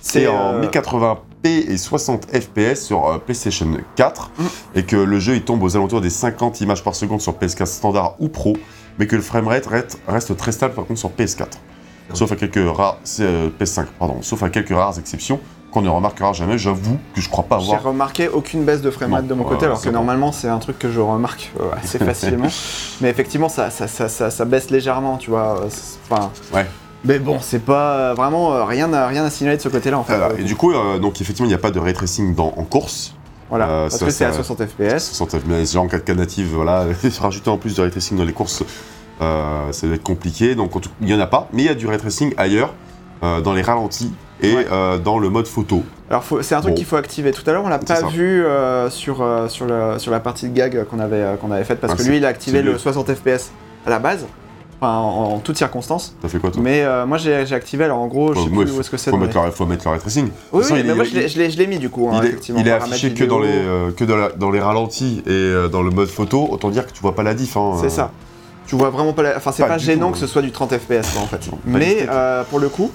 C'est 0.00 0.26
en 0.28 0.54
euh, 0.54 0.62
1080p 0.68 1.16
et 1.44 1.76
60 1.76 2.26
FPS 2.32 2.80
sur 2.84 3.06
euh, 3.08 3.18
PlayStation 3.18 3.68
4 3.96 4.30
Mm. 4.38 4.44
et 4.76 4.82
que 4.84 4.96
le 4.96 5.18
jeu 5.20 5.34
il 5.34 5.42
tombe 5.44 5.62
aux 5.62 5.76
alentours 5.76 6.00
des 6.00 6.10
50 6.10 6.60
images 6.60 6.82
par 6.84 6.94
seconde 6.94 7.20
sur 7.20 7.34
PS4 7.34 7.66
standard 7.66 8.16
ou 8.20 8.28
pro, 8.28 8.56
mais 8.98 9.06
que 9.06 9.16
le 9.16 9.22
framerate 9.22 9.66
reste, 9.66 9.98
reste 10.08 10.36
très 10.36 10.52
stable 10.52 10.74
par 10.74 10.86
contre 10.86 11.00
sur 11.00 11.10
PS4. 11.10 11.46
Sauf 12.14 12.30
à 12.32 12.36
quelques 12.36 12.76
rares 12.76 12.98
euh, 13.20 13.50
PS5 13.60 13.86
pardon, 13.98 14.22
sauf 14.22 14.42
à 14.44 14.48
quelques 14.50 14.70
rares 14.70 14.98
exceptions 14.98 15.40
qu'on 15.76 15.82
ne 15.82 15.90
remarquera 15.90 16.32
jamais. 16.32 16.56
J'avoue 16.56 16.96
que 17.14 17.20
je 17.20 17.28
crois 17.28 17.44
pas 17.44 17.58
J'ai 17.58 17.66
avoir. 17.74 17.82
remarqué 17.82 18.28
aucune 18.28 18.64
baisse 18.64 18.80
de 18.80 18.90
framerate 18.90 19.26
de 19.26 19.34
mon 19.34 19.44
côté, 19.44 19.66
alors 19.66 19.80
que 19.80 19.90
normalement 19.90 20.32
c'est 20.32 20.48
un 20.48 20.58
truc 20.58 20.78
que 20.78 20.90
je 20.90 21.00
remarque 21.00 21.52
euh, 21.60 21.64
assez 21.82 21.98
facilement. 21.98 22.48
Mais 23.02 23.10
effectivement, 23.10 23.50
ça, 23.50 23.68
ça, 23.68 23.86
ça, 23.88 24.08
ça, 24.08 24.30
ça 24.30 24.44
baisse 24.46 24.70
légèrement, 24.70 25.18
tu 25.18 25.28
vois. 25.30 25.60
euh, 25.60 25.68
Enfin. 26.10 26.30
Ouais. 26.54 26.64
Mais 27.04 27.18
bon, 27.18 27.38
c'est 27.42 27.58
pas 27.62 27.92
euh, 27.92 28.14
vraiment 28.14 28.64
rien, 28.64 28.90
à, 28.94 29.06
rien 29.06 29.22
à 29.24 29.28
signaler 29.30 29.58
de 29.58 29.62
ce 29.62 29.68
côté-là 29.68 29.98
en 29.98 30.04
fait. 30.04 30.18
Et 30.38 30.44
du 30.44 30.56
coup, 30.56 30.72
donc 31.00 31.20
effectivement, 31.20 31.44
il 31.46 31.50
n'y 31.50 31.54
a 31.54 31.58
pas 31.58 31.70
de 31.70 31.78
ray 31.78 31.92
tracing 31.92 32.34
dans, 32.34 32.54
en 32.56 32.64
course. 32.64 33.14
voilà, 33.50 33.68
euh, 33.68 33.82
parce 33.82 33.98
ça, 33.98 34.06
que 34.06 34.10
c'est 34.10 34.24
à 34.24 34.32
ça- 34.32 34.42
60 34.42 34.64
FPS. 34.66 34.98
60 35.14 35.38
FPS, 35.40 35.72
genre 35.74 35.84
en 35.84 35.88
4K 35.88 36.14
native, 36.14 36.48
voilà. 36.54 36.86
Rajouter 37.20 37.50
en 37.50 37.58
plus 37.58 37.74
de 37.76 37.82
ray 37.82 37.90
tracing 37.90 38.16
dans 38.16 38.24
les 38.24 38.32
courses, 38.32 38.64
euh, 39.20 39.70
ça 39.72 39.86
va 39.86 39.94
être 39.94 40.02
compliqué. 40.02 40.54
Donc 40.54 40.72
il 41.02 41.06
n'y 41.06 41.12
en 41.14 41.20
a 41.20 41.26
pas, 41.26 41.48
mais 41.52 41.62
il 41.64 41.66
y 41.66 41.68
a 41.68 41.74
du 41.74 41.86
ray 41.86 41.98
tracing 41.98 42.32
ailleurs, 42.38 42.72
euh, 43.22 43.40
dans 43.42 43.52
les 43.52 43.62
ralentis 43.62 44.12
et 44.42 44.54
Ouais. 44.54 44.66
euh, 44.70 44.98
dans 44.98 45.18
le 45.18 45.28
mode 45.30 45.46
photo. 45.46 45.82
Alors 46.10 46.24
c'est 46.42 46.54
un 46.54 46.60
truc 46.60 46.72
Bon. 46.72 46.76
qu'il 46.76 46.86
faut 46.86 46.96
activer. 46.96 47.32
Tout 47.32 47.42
à 47.46 47.52
l'heure, 47.52 47.64
on 47.64 47.68
l'a 47.68 47.78
pas 47.78 47.96
ça. 47.96 48.06
vu 48.06 48.44
euh, 48.44 48.90
sur, 48.90 49.22
euh, 49.22 49.48
sur, 49.48 49.66
la 49.66 50.20
partie 50.20 50.48
de 50.48 50.54
gag 50.54 50.84
qu'on 50.84 50.98
avait, 51.00 51.24
qu'on 51.40 51.50
avait 51.50 51.64
faite 51.64 51.80
parce 51.80 51.94
Ah, 51.94 51.96
que 51.96 52.08
lui, 52.08 52.18
il 52.18 52.24
a 52.24 52.28
activé 52.28 52.62
le 52.62 52.72
lui. 52.72 52.78
60 52.78 53.12
FPS 53.14 53.50
à 53.86 53.90
la 53.90 53.98
base, 53.98 54.26
enfin 54.80 54.92
en, 54.98 55.34
en 55.34 55.38
toutes 55.38 55.56
circonstances. 55.56 56.14
T'as 56.22 56.28
fait 56.28 56.38
quoi 56.38 56.50
toi? 56.50 56.60
Mais 56.62 56.82
euh, 56.84 57.06
moi, 57.06 57.18
j'ai 57.18 57.52
activé. 57.52 57.84
Alors 57.84 57.98
en 57.98 58.06
gros, 58.06 58.34
je 58.34 58.40
sais 58.40 58.48
Ouais, 58.50 58.64
plus 58.64 58.76
où 58.76 58.80
est-ce 58.80 58.90
que 58.90 58.96
c'est. 58.96 59.10
faut, 59.10 59.16
le, 59.16 59.28
faut 59.52 59.66
mettre 59.66 59.84
le 59.84 59.90
ray 59.90 60.00
tracing. 60.00 60.28
Oui, 60.52 60.62
façon, 60.62 60.74
oui, 60.74 60.80
il 60.80 60.86
mais 60.86 60.92
est- 60.92 60.94
moi, 60.94 61.04
je 61.04 61.14
l'ai- 61.38 61.50
je 61.50 61.58
l'ai 61.58 61.66
mis 61.66 61.78
du 61.78 61.88
coup. 61.88 62.08
hein, 62.12 62.18
Il 62.20 62.26
est, 62.26 62.28
effectivement, 62.28 62.60
il 62.60 62.68
est 62.68 62.72
affiché 62.72 63.14
que 63.14 63.24
dans 63.24 63.40
les, 63.40 63.48
euh, 63.50 63.90
que 63.90 64.04
dans, 64.04 64.16
la- 64.16 64.30
dans 64.30 64.50
les 64.50 64.60
ralentis 64.60 65.22
et 65.26 65.30
euh, 65.30 65.68
dans 65.68 65.82
le 65.82 65.90
mode 65.90 66.08
photo, 66.08 66.46
autant 66.50 66.70
dire 66.70 66.86
que 66.86 66.92
tu 66.92 67.00
vois 67.00 67.14
pas 67.14 67.22
la 67.24 67.34
diff. 67.34 67.56
hein, 67.56 67.72
C'est 67.80 67.90
ça. 67.90 68.10
Tu 68.66 68.74
vois 68.74 68.90
vraiment 68.90 69.12
pas 69.12 69.22
la... 69.22 69.36
Enfin, 69.36 69.52
c'est 69.52 69.64
Pas 69.66 69.78
gênant 69.78 70.10
que 70.10 70.18
ce 70.18 70.26
soit 70.26 70.42
du 70.42 70.50
30 70.52 70.76
FPS, 70.76 71.16
en 71.18 71.26
fait. 71.26 71.48
Mais 71.64 72.06
pour 72.50 72.58
le 72.60 72.68
coup, 72.68 72.90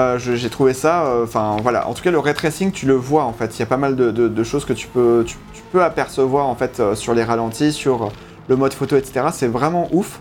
euh, 0.00 0.18
j'ai 0.18 0.50
trouvé 0.50 0.74
ça... 0.74 1.06
euh, 1.06 1.24
Enfin, 1.24 1.56
voilà. 1.62 1.88
En 1.88 1.94
tout 1.94 2.02
cas, 2.02 2.10
le 2.10 2.18
ray 2.18 2.34
tracing, 2.34 2.70
tu 2.72 2.86
le 2.86 2.94
vois, 2.94 3.24
en 3.24 3.32
fait. 3.32 3.56
Il 3.56 3.60
y 3.60 3.62
a 3.62 3.66
pas 3.66 3.76
mal 3.76 3.96
de, 3.96 4.10
de- 4.10 4.28
de 4.28 4.44
choses 4.44 4.64
que 4.64 4.72
tu 4.72 4.86
peux, 4.86 5.24
tu, 5.26 5.36
tu 5.52 5.62
peux 5.72 5.82
apercevoir, 5.82 6.46
en 6.46 6.54
fait, 6.54 6.80
euh, 6.80 6.94
sur 6.94 7.14
les 7.14 7.24
ralentis, 7.24 7.72
sur 7.72 8.10
le 8.48 8.56
mode 8.56 8.72
photo, 8.74 8.96
etc. 8.96 9.26
C'est 9.32 9.48
vraiment 9.48 9.88
ouf. 9.92 10.20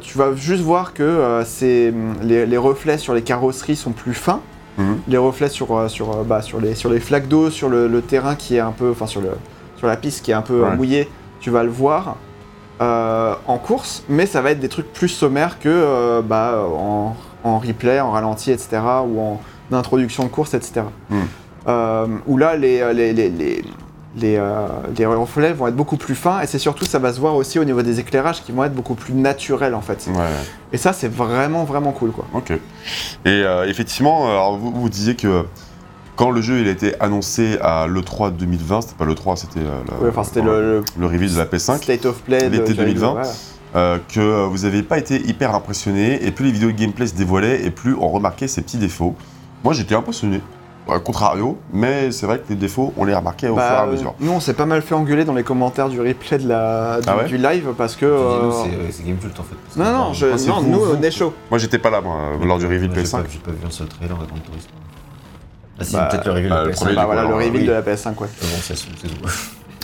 Tu 0.00 0.16
vas 0.16 0.32
juste 0.34 0.62
voir 0.62 0.94
que 0.94 1.42
c'est- 1.44 1.92
les, 2.22 2.46
les 2.46 2.56
reflets 2.56 2.98
sur 2.98 3.14
les 3.14 3.22
carrosseries 3.22 3.74
sont 3.76 3.90
plus 3.92 4.14
fins. 4.14 4.40
Mhm. 4.78 4.98
Les 5.08 5.16
reflets 5.16 5.48
sur, 5.48 5.90
sur, 5.90 6.24
bah, 6.24 6.40
sur, 6.42 6.60
les, 6.60 6.74
sur 6.74 6.88
les 6.90 7.00
flaques 7.00 7.28
d'eau, 7.28 7.50
sur 7.50 7.68
le, 7.68 7.88
le 7.88 8.00
terrain 8.02 8.34
qui 8.36 8.56
est 8.56 8.60
un 8.60 8.70
peu... 8.72 8.90
Enfin, 8.90 9.06
sur, 9.06 9.20
le, 9.20 9.30
sur 9.76 9.86
la 9.88 9.96
piste 9.96 10.24
qui 10.24 10.30
est 10.30 10.34
un 10.34 10.42
peu 10.42 10.62
Ouais. 10.62 10.76
mouillée, 10.76 11.08
tu 11.40 11.50
vas 11.50 11.62
le 11.64 11.70
voir 11.70 12.16
euh, 12.80 13.34
en 13.46 13.58
course, 13.58 14.02
mais 14.08 14.26
ça 14.26 14.42
va 14.42 14.50
être 14.50 14.60
des 14.60 14.68
trucs 14.68 14.92
plus 14.92 15.08
sommaires 15.08 15.58
que 15.58 15.68
euh, 15.68 16.22
bah, 16.22 16.62
en, 16.66 17.16
en 17.44 17.58
replay, 17.58 18.00
en 18.00 18.10
ralenti, 18.10 18.50
etc. 18.50 18.78
ou 19.06 19.20
en 19.20 19.40
introduction 19.72 20.24
de 20.24 20.28
course, 20.28 20.54
etc. 20.54 20.82
Mm. 21.10 21.16
Euh, 21.68 22.06
où 22.26 22.36
là, 22.36 22.56
les, 22.56 22.92
les, 22.94 23.12
les, 23.12 23.28
les, 23.30 23.62
les, 24.16 24.40
les 24.96 25.06
reflets 25.06 25.52
vont 25.52 25.66
être 25.66 25.74
beaucoup 25.76 25.96
plus 25.96 26.14
fins 26.14 26.40
et 26.40 26.46
c'est 26.46 26.58
surtout, 26.58 26.84
ça 26.84 26.98
va 26.98 27.12
se 27.12 27.18
voir 27.20 27.34
aussi 27.34 27.58
au 27.58 27.64
niveau 27.64 27.82
des 27.82 27.98
éclairages 27.98 28.42
qui 28.42 28.52
vont 28.52 28.64
être 28.64 28.74
beaucoup 28.74 28.94
plus 28.94 29.14
naturels 29.14 29.74
en 29.74 29.80
fait. 29.80 30.06
Ouais, 30.14 30.22
Et 30.72 30.76
ça, 30.76 30.92
c'est 30.92 31.12
vraiment, 31.12 31.64
vraiment 31.64 31.92
cool 31.92 32.12
quoi. 32.12 32.24
ok. 32.34 32.52
Et 33.24 33.42
effectivement, 33.66 34.26
alors, 34.28 34.58
vous, 34.58 34.70
vous 34.72 34.88
disiez 34.88 35.16
que 35.16 35.44
quand 36.16 36.30
le 36.30 36.40
jeu 36.40 36.60
il 36.60 36.68
a 36.68 36.70
été 36.70 36.98
annoncé 37.00 37.58
à 37.60 37.86
l'E3 37.86 38.32
2020, 38.34 38.80
c'était 38.80 38.94
pas 38.94 39.04
l'E3, 39.04 39.36
c'était 39.36 39.60
euh, 39.60 39.80
le, 40.00 40.04
Ouais, 40.04 40.10
enfin, 40.10 40.24
c'était 40.24 40.42
le, 40.42 40.82
le 40.98 41.06
reveal 41.06 41.30
de 41.32 41.36
la 41.38 41.44
le 41.44 41.50
PS5. 41.50 41.76
State 41.82 42.06
of 42.06 42.22
Play 42.22 42.38
de 42.48 42.56
l'été 42.56 42.74
Jared 42.74 42.94
2020. 42.94 43.12
Voilà. 43.12 43.28
euh, 43.76 43.98
que 44.08 44.46
vous 44.46 44.58
n'avez 44.64 44.82
pas 44.82 44.98
été 44.98 45.16
hyper 45.28 45.54
impressionné, 45.54 46.24
et 46.26 46.30
plus 46.30 46.46
les 46.46 46.52
vidéos 46.52 46.72
de 46.72 46.76
gameplay 46.76 47.06
se 47.06 47.14
dévoilaient, 47.14 47.64
et 47.64 47.70
plus 47.70 47.94
on 47.94 48.08
remarquait 48.08 48.48
ces 48.48 48.62
petits 48.62 48.78
défauts. 48.78 49.14
Moi 49.64 49.72
j'étais 49.74 49.94
impressionné, 49.94 50.40
à 50.88 50.98
contrario, 51.00 51.58
mais 51.72 52.12
c'est 52.12 52.26
vrai 52.26 52.38
que 52.38 52.44
les 52.48 52.54
défauts, 52.54 52.94
on 52.96 53.04
les 53.04 53.14
remarquait 53.14 53.48
au 53.48 53.56
Bah, 53.56 53.66
fur 53.68 53.76
et 53.76 53.80
à 53.80 53.86
mesure. 53.86 54.14
nous, 54.20 54.30
on 54.30 54.38
s'est 54.40 54.54
pas 54.54 54.66
mal 54.66 54.80
fait 54.82 54.94
engueuler 54.94 55.24
dans 55.24 55.34
les 55.34 55.42
commentaires 55.42 55.88
du 55.88 56.00
replay 56.00 56.38
de 56.38 56.48
la, 56.48 57.00
du, 57.00 57.08
Ah 57.10 57.16
ouais 57.18 57.24
du 57.26 57.36
live 57.36 57.70
parce 57.76 57.96
que. 57.96 58.06
Euh, 58.06 58.50
c'est 58.90 59.04
Gamecult 59.04 59.38
en 59.38 59.42
fait. 59.42 59.56
parce 59.64 59.74
que 59.74 59.80
Non, 59.80 59.98
non, 60.06 60.12
je, 60.14 60.26
non 60.48 60.60
vous, 60.60 60.70
nous, 60.70 60.80
on 60.98 61.02
est 61.02 61.10
chaud. 61.10 61.34
Moi 61.50 61.58
j'étais 61.58 61.78
pas 61.78 61.90
là, 61.90 62.00
moi, 62.00 62.16
lors 62.44 62.58
du 62.58 62.66
reveal 62.66 62.90
J'ai 62.94 63.02
PS5. 63.02 63.10
pas- 63.10 63.24
J'ai 63.30 63.38
pas 63.40 63.50
vu 63.50 63.58
un 63.66 63.70
seul 63.70 63.88
trailer 63.88 64.16
Grand. 64.16 64.26
Ah 65.78 65.84
Bah, 65.92 66.08
peut-être 66.10 66.24
le 66.26 66.32
reveal 66.32 66.48
bah, 66.50 66.64
de 66.64 66.70
PS5. 66.70 66.74
premier, 66.76 66.94
Bah 66.94 67.00
du 67.02 67.06
voilà, 67.06 67.22
coup, 67.22 67.28
le 67.28 67.34
alors, 67.34 67.38
reveal 67.38 67.60
oui. 67.62 67.66
de 67.66 67.72
la 67.72 67.82
PS5, 67.82 68.06
ouais. 68.18 68.28
Mais 68.42 68.48
bon, 68.48 68.54
c'est 68.62 68.76
c'est 68.76 68.86
tout. 68.86 69.14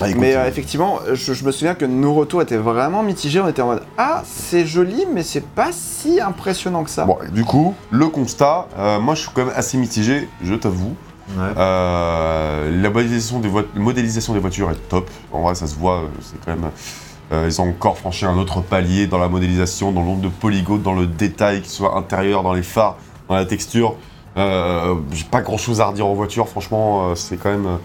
Ah, 0.01 0.07
Mais 0.17 0.35
euh, 0.35 0.49
effectivement, 0.49 0.99
je, 1.13 1.33
je 1.35 1.45
me 1.45 1.53
souviens 1.53 1.75
que 1.75 1.85
nos 1.85 2.15
retours 2.15 2.43
étaient 2.43 2.57
vraiment 2.57 3.03
mitigés. 3.03 3.41
On 3.41 3.49
était 3.49 3.63
en 3.63 3.67
mode 3.67 3.83
Ah, 3.99 4.23
c'est 4.25 4.67
joli, 4.67 5.05
mais 5.13 5.23
c'est 5.23 5.45
pas 5.47 5.69
si 5.71 6.21
impressionnant 6.21 6.83
que 6.83 6.91
ça. 6.91 7.05
Bon, 7.05 7.19
du 7.31 7.45
coup, 7.45 7.75
le 7.91 8.09
constat, 8.09 8.67
euh, 8.79 8.99
moi 8.99 9.15
je 9.15 9.21
suis 9.21 9.31
quand 9.33 9.45
même 9.45 9.55
assez 9.55 9.77
mitigé, 9.79 10.29
je 10.43 10.55
t'avoue. 10.55 10.97
Ouais. 11.37 11.45
Euh, 11.57 12.83
la 12.83 12.91
modélisation 12.91 13.39
des, 13.39 13.51
modélisation 13.75 14.33
des 14.33 14.41
voitures 14.41 14.71
est 14.71 14.89
top. 14.89 15.09
En 15.31 15.43
vrai, 15.43 15.55
ça 15.55 15.67
se 15.67 15.77
voit, 15.77 16.03
c'est 16.21 16.43
quand 16.45 16.51
même. 16.57 16.71
euh, 17.33 17.45
ils 17.47 17.61
ont 17.61 17.69
encore 17.69 17.97
franchi 17.99 18.25
un 18.25 18.37
autre 18.39 18.61
palier 18.61 19.07
dans 19.07 19.19
la 19.19 19.29
modélisation, 19.29 19.93
dans 19.93 20.01
le 20.01 20.07
nombre 20.07 20.23
de 20.23 20.29
polygones, 20.29 20.83
dans 20.83 20.95
le 20.95 21.07
détail, 21.07 21.61
qu'il 21.61 21.71
soit 21.71 21.97
intérieur, 21.97 22.43
dans 22.43 22.55
les 22.55 22.63
phares, 22.65 22.97
dans 23.29 23.37
la 23.37 23.45
texture. 23.47 23.95
Euh, 24.37 24.95
J'ai 25.13 25.25
pas 25.25 25.43
grand 25.43 25.59
chose 25.59 25.81
à 25.81 25.87
redire 25.87 26.07
en 26.07 26.15
voiture, 26.15 26.49
franchement, 26.49 27.11
euh, 27.11 27.15
c'est 27.15 27.37
quand 27.37 27.51
même 27.51 27.67
euh, 27.67 27.77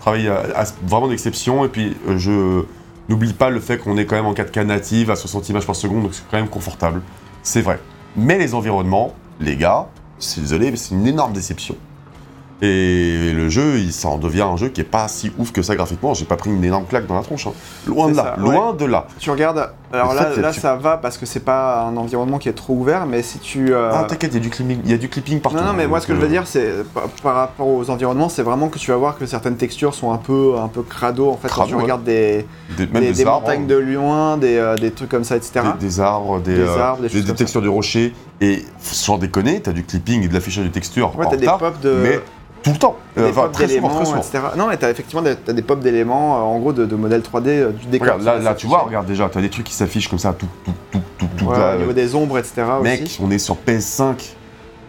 travail 0.00 0.28
à- 0.28 0.42
à- 0.60 0.64
vraiment 0.86 1.08
d'exception. 1.08 1.64
Et 1.64 1.68
puis, 1.68 1.96
je 2.16 2.64
n'oublie 3.08 3.32
pas 3.32 3.50
le 3.50 3.60
fait 3.60 3.78
qu'on 3.78 3.96
est 3.96 4.04
quand 4.06 4.16
même 4.16 4.26
en 4.26 4.34
4K 4.34 4.64
native 4.64 5.10
à 5.10 5.16
60 5.16 5.48
images 5.48 5.66
par 5.66 5.76
seconde, 5.76 6.02
donc 6.02 6.14
c'est 6.14 6.22
quand 6.30 6.36
même 6.36 6.48
confortable. 6.48 7.00
C'est 7.42 7.62
vrai. 7.62 7.80
Mais 8.16 8.36
les 8.38 8.54
environnements, 8.54 9.14
les 9.40 9.56
gars, 9.56 9.86
c'est 10.18 10.40
désolé, 10.42 10.70
mais 10.70 10.76
c'est 10.76 10.94
une 10.94 11.06
énorme 11.06 11.32
déception. 11.32 11.76
Et 12.62 13.32
le 13.32 13.48
jeu, 13.48 13.78
il 13.78 13.90
s'en 13.92 14.18
devient 14.18 14.42
un 14.42 14.56
jeu 14.58 14.68
qui 14.68 14.82
est 14.82 14.84
pas 14.84 15.08
si 15.08 15.32
ouf 15.38 15.50
que 15.50 15.62
ça 15.62 15.74
graphiquement. 15.76 16.12
J'ai 16.12 16.26
pas 16.26 16.36
pris 16.36 16.50
une 16.50 16.62
énorme 16.62 16.84
claque 16.84 17.06
dans 17.06 17.14
la 17.14 17.22
tronche. 17.22 17.46
hein. 17.46 17.52
Loin 17.86 18.08
de 18.10 18.16
là, 18.16 18.34
loin 18.54 18.72
de 18.74 18.84
là. 18.84 19.06
Tu 19.18 19.30
regardes. 19.30 19.72
Alors 19.92 20.14
là, 20.14 20.26
fait, 20.26 20.40
là 20.40 20.52
tu- 20.52 20.60
ça 20.60 20.76
va 20.76 20.96
parce 20.96 21.18
que 21.18 21.26
c'est 21.26 21.40
pas 21.44 21.82
un 21.84 21.96
environnement 21.96 22.38
qui 22.38 22.48
est 22.48 22.52
trop 22.52 22.74
ouvert, 22.74 23.06
mais 23.06 23.22
si 23.22 23.38
tu. 23.40 23.72
euh, 23.74 23.90
Ah, 23.92 24.04
t'inquiète, 24.04 24.30
il 24.32 24.36
y 24.36 24.40
a 24.40 24.42
du 24.42 24.50
clipping, 24.50 24.78
il 24.84 24.90
y 24.90 24.94
a 24.94 24.98
du 24.98 25.08
clipping 25.08 25.40
partout. 25.40 25.58
non, 25.58 25.64
non, 25.64 25.72
mais 25.72 25.86
moi 25.88 26.00
ce 26.00 26.06
que 26.06 26.14
je 26.14 26.20
veux 26.20 26.28
dire, 26.28 26.44
c'est 26.46 26.84
par, 26.94 27.08
par 27.22 27.34
rapport 27.34 27.66
aux 27.66 27.90
environnements, 27.90 28.28
c'est 28.28 28.42
vraiment 28.42 28.68
que 28.68 28.78
tu 28.78 28.90
vas 28.90 28.96
voir 28.96 29.18
que 29.18 29.26
certaines 29.26 29.56
textures 29.56 29.94
sont 29.94 30.12
un 30.12 30.18
peu, 30.18 30.54
un 30.58 30.68
peu 30.68 30.82
crado 30.82 31.30
en 31.30 31.36
fait 31.36 31.48
Crado, 31.48 31.62
quand 31.62 31.68
tu 31.68 31.74
ouais. 31.74 31.82
regardes 31.82 32.04
des, 32.04 32.46
des, 32.76 32.86
des, 32.86 33.00
des, 33.00 33.12
des 33.12 33.26
arbres, 33.26 33.40
montagnes 33.42 33.66
de 33.66 33.76
loin, 33.76 34.36
des, 34.36 34.56
euh, 34.56 34.76
des 34.76 34.92
trucs 34.92 35.08
comme 35.10 35.24
ça, 35.24 35.36
etc. 35.36 35.60
des, 35.80 36.00
arbres, 36.00 36.40
des, 36.40 36.54
Des 36.54 36.60
euh, 36.62 36.78
arbres, 36.80 37.02
des 37.02 37.08
comme 37.08 37.26
ça. 37.26 37.34
textures 37.34 37.62
de 37.62 37.68
rochers. 37.68 38.14
Et 38.40 38.64
sans 38.80 39.18
déconner, 39.18 39.60
t'as 39.60 39.72
du 39.72 39.84
clipping 39.84 40.22
et 40.24 40.28
de 40.28 40.34
l'affichage 40.34 40.64
de 40.64 40.70
textures 40.70 41.18
Ouais, 41.18 41.26
t'as 41.28 41.36
des 41.36 41.46
pops 41.46 41.80
de. 41.82 41.94
mais 42.02 42.20
tout 42.62 42.72
le 42.72 42.78
temps. 42.78 42.96
des 43.16 43.22
Euh, 43.22 43.30
enfin, 43.30 43.48
très 43.52 43.68
souvent, 43.68 43.88
d'éléments, 43.88 43.88
très 43.96 44.04
souvent. 44.04 44.18
etc. 44.18 44.38
Non, 44.56 44.66
mais 44.68 44.76
t'as 44.76 44.90
effectivement 44.90 45.22
des, 45.22 45.36
t'as 45.36 45.52
des 45.52 45.62
pops 45.62 45.82
d'éléments, 45.82 46.36
euh, 46.36 46.40
en 46.40 46.58
gros, 46.58 46.72
de, 46.72 46.84
de 46.86 46.96
modèles 46.96 47.22
3D 47.22 47.46
euh, 47.48 47.70
du 47.70 47.86
décor. 47.86 48.14
Regarde, 48.14 48.22
là, 48.22 48.38
là 48.38 48.54
tu 48.54 48.66
vois, 48.66 48.80
regarde 48.80 49.06
déjà, 49.06 49.28
t'as 49.28 49.40
des 49.40 49.50
trucs 49.50 49.66
qui 49.66 49.74
s'affichent 49.74 50.08
comme 50.08 50.18
ça, 50.18 50.32
tout, 50.32 50.46
tout, 50.64 50.72
tout, 50.90 51.00
tout, 51.18 51.28
tout. 51.36 51.44
Ouais, 51.46 51.58
là, 51.58 51.76
au 51.76 51.78
niveau 51.78 51.92
des 51.92 52.14
ombres, 52.14 52.38
etc. 52.38 52.62
Mec, 52.82 53.02
aussi. 53.02 53.20
on 53.22 53.30
est 53.30 53.38
sur 53.38 53.56
PS5. 53.66 54.34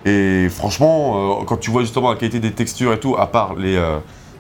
Et 0.05 0.47
franchement, 0.49 1.41
euh, 1.41 1.43
quand 1.45 1.57
tu 1.57 1.71
vois 1.71 1.81
justement 1.81 2.09
la 2.09 2.17
qualité 2.17 2.39
des 2.39 2.51
textures 2.51 2.93
et 2.93 2.99
tout, 2.99 3.15
à 3.17 3.27
part 3.27 3.55
les, 3.55 3.79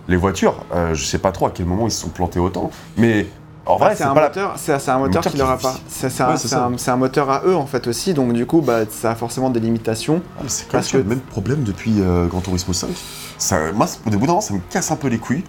les 0.07 0.17
voitures, 0.17 0.55
je 0.93 1.03
sais 1.03 1.19
pas 1.19 1.31
trop 1.31 1.45
à 1.47 1.51
quel 1.51 1.65
moment 1.65 1.87
ils 1.87 1.91
se 1.91 2.01
sont 2.01 2.09
plantés 2.09 2.39
autant. 2.39 2.71
Mais 2.97 3.27
en 3.65 3.77
vrai, 3.77 3.91
c'est 3.91 3.97
c'est 3.97 4.03
un, 4.09 4.13
pas 4.13 4.21
la- 4.21 4.27
moteur, 4.29 4.53
c'est 4.57 4.79
c'est 4.79 4.91
un 4.91 4.97
moteur 4.99 5.07
moteur 5.17 5.23
qui 5.23 5.29
qui- 5.31 5.37
leur 5.37 5.49
a 5.51 5.57
pas. 5.57 5.75
C'est 5.87 6.21
un, 6.21 6.29
Ouais, 6.93 6.97
moteur 6.97 7.29
à 7.29 7.41
eux 7.45 7.55
en 7.55 7.65
fait 7.65 7.87
aussi, 7.87 8.13
donc 8.13 8.33
du 8.33 8.45
coup, 8.45 8.61
bah, 8.61 8.79
ça 8.89 9.11
a 9.11 9.15
forcément 9.15 9.49
des 9.49 9.59
limitations. 9.59 10.21
Ah, 10.39 10.43
c'est 10.47 10.67
que- 10.91 10.97
le 10.97 11.03
même 11.03 11.19
problème 11.19 11.63
depuis 11.63 12.01
euh, 12.01 12.25
Gran 12.27 12.41
Turismo 12.41 12.73
5. 12.73 12.89
Ça, 13.37 13.71
moi, 13.73 13.85
au 14.05 14.09
bout 14.09 14.17
d'un 14.17 14.25
moment, 14.27 14.41
ça 14.41 14.53
me 14.53 14.59
casse 14.69 14.91
un 14.91 14.95
peu 14.95 15.07
les 15.07 15.17
couilles. 15.19 15.43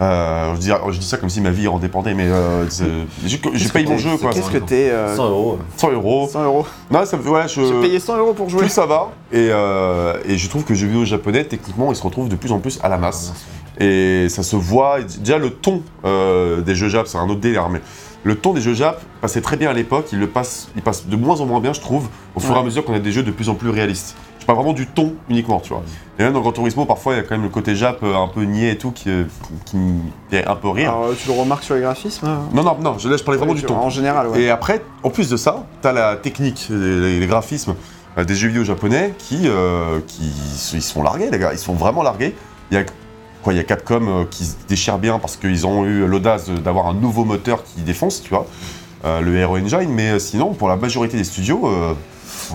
Euh, 0.00 0.54
je, 0.54 0.60
dis, 0.60 0.70
je 0.90 0.98
dis 0.98 1.06
ça 1.06 1.18
comme 1.18 1.28
si 1.28 1.40
ma 1.40 1.50
vie 1.50 1.68
en 1.68 1.78
dépendait, 1.78 2.14
mais 2.14 2.26
euh, 2.26 2.66
j'ai 3.24 3.68
payé 3.68 3.86
mon 3.86 3.96
jeu, 3.96 4.16
quoi. 4.16 4.32
Qu'est-ce 4.32 4.50
que 4.50 4.58
t'es 4.58 4.90
euh, 4.90 5.14
100 5.14 5.28
euros. 5.28 5.58
100 5.76 5.92
euros. 5.92 6.28
100 6.30 6.44
euros. 6.44 6.66
Non, 6.90 7.04
ça 7.04 7.16
voilà, 7.16 7.46
je... 7.46 7.60
J'ai 7.60 7.80
payé 7.80 8.00
100 8.00 8.18
euros 8.18 8.34
pour 8.34 8.48
jouer. 8.48 8.60
Plus 8.60 8.68
ça 8.68 8.86
va, 8.86 9.10
et, 9.32 9.48
euh, 9.50 10.18
et 10.26 10.36
je 10.36 10.48
trouve 10.48 10.64
que 10.64 10.72
les 10.72 10.78
jeux 10.78 10.88
vidéo 10.88 11.04
japonais, 11.04 11.44
techniquement, 11.44 11.92
ils 11.92 11.96
se 11.96 12.02
retrouvent 12.02 12.28
de 12.28 12.36
plus 12.36 12.50
en 12.50 12.58
plus 12.58 12.80
à 12.82 12.88
la 12.88 12.98
masse. 12.98 13.32
Et 13.78 14.28
ça 14.28 14.42
se 14.42 14.56
voit, 14.56 15.00
déjà 15.02 15.38
le 15.38 15.50
ton 15.50 15.82
euh, 16.04 16.60
des 16.60 16.74
jeux 16.74 16.88
Jap, 16.88 17.06
c'est 17.06 17.18
un 17.18 17.28
autre 17.28 17.40
délire, 17.40 17.68
mais 17.68 17.80
le 18.22 18.36
ton 18.36 18.52
des 18.52 18.60
jeux 18.60 18.74
Jap 18.74 19.00
passait 19.20 19.40
très 19.40 19.56
bien 19.56 19.70
à 19.70 19.72
l'époque, 19.72 20.08
il, 20.12 20.20
le 20.20 20.28
passe, 20.28 20.68
il 20.76 20.82
passe 20.82 21.06
de 21.06 21.16
moins 21.16 21.40
en 21.40 21.46
moins 21.46 21.60
bien, 21.60 21.72
je 21.72 21.80
trouve, 21.80 22.08
au 22.34 22.40
fur 22.40 22.54
et 22.54 22.58
à 22.58 22.62
mesure 22.62 22.84
qu'on 22.84 22.94
a 22.94 23.00
des 23.00 23.12
jeux 23.12 23.22
de 23.22 23.32
plus 23.32 23.48
en 23.48 23.54
plus 23.54 23.70
réalistes. 23.70 24.16
Je 24.44 24.46
parle 24.46 24.58
vraiment 24.58 24.74
du 24.74 24.86
ton 24.86 25.14
uniquement, 25.30 25.58
tu 25.58 25.70
vois. 25.70 25.82
Et 26.18 26.22
même 26.22 26.34
dans 26.34 26.42
Gran 26.42 26.52
Turismo, 26.52 26.84
parfois, 26.84 27.14
il 27.14 27.16
y 27.16 27.20
a 27.20 27.22
quand 27.22 27.30
même 27.34 27.44
le 27.44 27.48
côté 27.48 27.74
Jap 27.74 28.02
euh, 28.02 28.14
un 28.14 28.28
peu 28.28 28.42
niais 28.42 28.72
et 28.72 28.76
tout 28.76 28.90
qui, 28.90 29.08
euh, 29.08 29.24
qui 29.64 29.78
me 29.78 30.00
fait 30.28 30.46
un 30.46 30.54
peu 30.54 30.68
rire. 30.68 30.90
Alors, 30.90 31.16
tu 31.16 31.28
le 31.28 31.32
remarques 31.32 31.64
sur 31.64 31.74
les 31.76 31.80
graphismes 31.80 32.26
hein? 32.26 32.40
Non, 32.52 32.62
non, 32.62 32.76
non, 32.78 32.98
je, 32.98 33.08
là, 33.08 33.16
je 33.16 33.24
parlais 33.24 33.38
vraiment 33.38 33.54
du 33.54 33.62
ton. 33.62 33.74
En 33.74 33.88
général, 33.88 34.28
ouais. 34.28 34.42
Et 34.42 34.50
après, 34.50 34.82
en 35.02 35.08
plus 35.08 35.30
de 35.30 35.38
ça, 35.38 35.64
t'as 35.80 35.92
la 35.92 36.16
technique, 36.16 36.66
les, 36.68 37.20
les 37.20 37.26
graphismes 37.26 37.74
euh, 38.18 38.24
des 38.24 38.34
jeux 38.34 38.48
vidéo 38.48 38.64
japonais 38.64 39.14
qui, 39.16 39.48
euh, 39.48 40.00
qui 40.06 40.30
ils 40.74 40.82
se 40.82 40.92
font 40.92 41.02
larguer, 41.02 41.30
les 41.30 41.38
gars. 41.38 41.54
Ils 41.54 41.58
se 41.58 41.64
font 41.64 41.72
vraiment 41.72 42.02
larguer. 42.02 42.36
Il 42.70 42.74
y 42.74 42.78
a 42.78 42.84
quoi 43.42 43.54
Il 43.54 43.56
y 43.56 43.60
a 43.60 43.64
Capcom 43.64 44.06
euh, 44.06 44.24
qui 44.30 44.44
se 44.44 44.56
déchire 44.68 44.98
bien 44.98 45.18
parce 45.18 45.38
qu'ils 45.38 45.66
ont 45.66 45.86
eu 45.86 46.06
l'audace 46.06 46.50
d'avoir 46.50 46.86
un 46.88 46.94
nouveau 46.94 47.24
moteur 47.24 47.64
qui 47.64 47.80
défonce, 47.80 48.22
tu 48.22 48.28
vois, 48.28 48.44
euh, 49.06 49.22
le 49.22 49.36
Hero 49.38 49.56
Engine. 49.56 49.88
Mais 49.88 50.10
euh, 50.10 50.18
sinon, 50.18 50.52
pour 50.52 50.68
la 50.68 50.76
majorité 50.76 51.16
des 51.16 51.24
studios, 51.24 51.66
euh, 51.66 51.94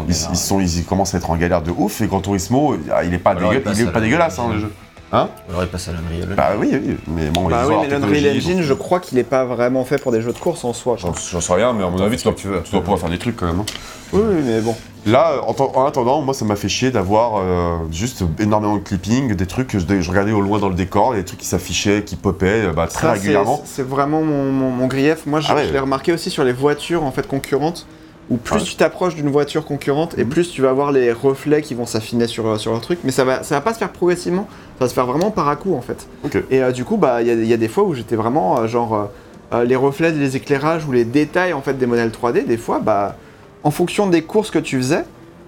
ils, 0.08 0.12
est 0.16 0.22
là. 0.24 0.28
ils 0.32 0.38
sont, 0.38 0.60
ils 0.60 0.84
commencent 0.86 1.14
à 1.16 1.18
être 1.18 1.30
en 1.30 1.36
galère 1.38 1.62
de 1.62 1.72
ouf. 1.72 2.02
Et 2.02 2.08
Gran 2.08 2.22
Turismo, 2.22 2.76
ah, 2.92 3.04
il 3.04 3.14
est 3.14 3.18
pas, 3.18 3.32
Alors, 3.32 3.52
dégueu- 3.52 3.60
il 3.60 3.64
passe 3.64 3.78
il 3.80 3.84
est 3.88 3.92
pas 3.92 4.00
la- 4.00 4.06
dégueulasse, 4.06 4.40
hein, 4.40 4.50
le 4.54 4.60
jeu. 4.60 4.72
Hein? 5.12 5.28
Alors 5.50 5.64
il 5.64 5.68
passe 5.70 5.88
à 5.88 5.92
l'Unreal. 5.94 6.36
Bah 6.38 6.50
oui, 6.60 6.70
oui, 6.72 6.96
mais 7.08 7.32
bon, 7.32 7.48
Bah 7.50 7.64
oui, 7.68 7.74
mais 7.82 7.88
l'Unreal 7.88 8.38
Engine, 8.38 8.58
donc- 8.58 8.62
je 8.64 8.74
crois 8.76 9.00
qu'il 9.00 9.18
est 9.18 9.24
pas 9.24 9.44
vraiment 9.44 9.84
fait 9.84 9.98
pour 10.00 10.12
des 10.12 10.22
jeux 10.22 10.34
de 10.34 10.38
course 10.38 10.64
en 10.64 10.72
soi. 10.74 10.98
J'en 11.00 11.42
sais 11.42 11.54
rien, 11.54 11.74
mais 11.74 11.84
à 11.84 11.90
mon 11.90 12.00
avis, 12.00 12.18
tu 12.18 12.26
dois, 12.26 12.34
tu 12.36 12.48
dois 12.72 12.82
pouvoir 12.82 13.00
faire 13.00 13.10
des 13.10 13.18
trucs 13.18 13.36
quand 13.36 13.48
même. 13.48 13.60
hein. 13.62 13.66
Oui, 14.14 14.22
oui, 14.24 14.36
mais 14.46 14.62
bon. 14.62 14.76
Là, 15.08 15.42
en, 15.48 15.56
en 15.60 15.86
attendant, 15.88 16.22
moi, 16.22 16.36
ça 16.36 16.46
m'a 16.46 16.56
fait 16.56 16.70
chier 16.70 16.92
d'avoir 16.92 17.38
euh, 17.38 17.78
juste 17.92 18.24
énormément 18.38 18.76
de 18.76 18.82
clipping, 18.84 19.34
des 19.34 19.46
trucs 19.48 19.70
que 19.70 19.80
je, 19.80 19.86
je 20.02 20.10
regardais 20.12 20.32
au 20.32 20.42
loin 20.42 20.60
dans 20.60 20.70
le 20.70 20.76
décor, 20.76 21.16
des 21.16 21.26
trucs 21.26 21.40
qui 21.40 21.48
s'affichaient, 21.48 22.04
qui 22.04 22.16
popaient 22.16 22.68
euh, 22.68 22.74
bah, 22.74 22.86
très 22.86 23.08
Ça, 23.08 23.14
régulièrement. 23.14 23.64
C'est 23.66 23.82
vraiment 23.88 24.22
mon, 24.22 24.52
mon- 24.52 24.70
mon 24.70 24.86
grief. 24.86 25.26
Moi, 25.26 25.40
je, 25.40 25.48
Ah 25.50 25.56
ouais. 25.56 25.66
je 25.68 25.74
l'ai 25.74 25.80
remarqué 25.80 26.12
aussi 26.14 26.30
sur 26.30 26.44
les 26.44 26.54
voitures 26.54 27.04
en 27.04 27.12
fait 27.12 27.28
concurrentes. 27.28 27.88
Où 28.30 28.38
plus 28.38 28.58
Ouais. 28.58 28.62
tu 28.64 28.76
t'approches 28.76 29.16
d'une 29.16 29.30
voiture 29.30 29.66
concurrente, 29.66 30.16
et 30.18 30.24
Mhm. 30.24 30.30
plus 30.30 30.52
tu 30.52 30.62
vas 30.62 30.70
avoir 30.70 30.92
les 30.92 31.12
reflets 31.12 31.62
qui 31.64 31.74
vont 31.74 31.86
s'affiner 31.88 32.28
sur, 32.28 32.60
sur 32.60 32.72
leur 32.72 32.82
truc. 32.82 33.00
Mais 33.04 33.12
ça 33.12 33.24
va, 33.26 33.42
ça 33.44 33.56
va 33.56 33.62
pas 33.62 33.74
se 33.74 33.80
faire 33.80 33.90
progressivement. 33.92 34.48
Ça 34.78 34.86
va 34.86 34.90
se 34.90 34.94
faire 34.94 35.06
vraiment 35.08 35.32
par 35.32 35.48
à 35.50 35.56
coup 35.56 35.74
en 35.76 35.82
fait. 35.82 36.08
Et 36.52 36.62
euh, 36.62 36.72
du 36.72 36.86
coup, 36.86 36.98
bah, 36.98 37.22
il 37.22 37.28
y, 37.28 37.32
a- 37.32 37.34
y 37.36 37.54
a 37.54 37.58
des 37.58 37.68
fois 37.68 37.84
où 37.84 37.94
j'étais 37.96 38.16
vraiment 38.16 38.60
euh, 38.60 38.68
genre 38.68 39.10
euh, 39.54 39.64
les 39.64 39.76
reflets, 39.76 40.12
les 40.12 40.36
éclairages 40.36 40.86
ou 40.86 40.92
les 40.92 41.06
détails 41.06 41.54
en 41.54 41.62
fait 41.62 41.74
des 41.74 41.88
modèles 41.88 42.12
3D. 42.12 42.46
Des 42.46 42.58
fois, 42.58 42.80
bah, 42.80 43.16
en 43.64 43.72
fonction 43.72 44.08
des 44.08 44.22
courses 44.22 44.52
que 44.52 44.60
tu 44.60 44.78
faisais, 44.78 45.04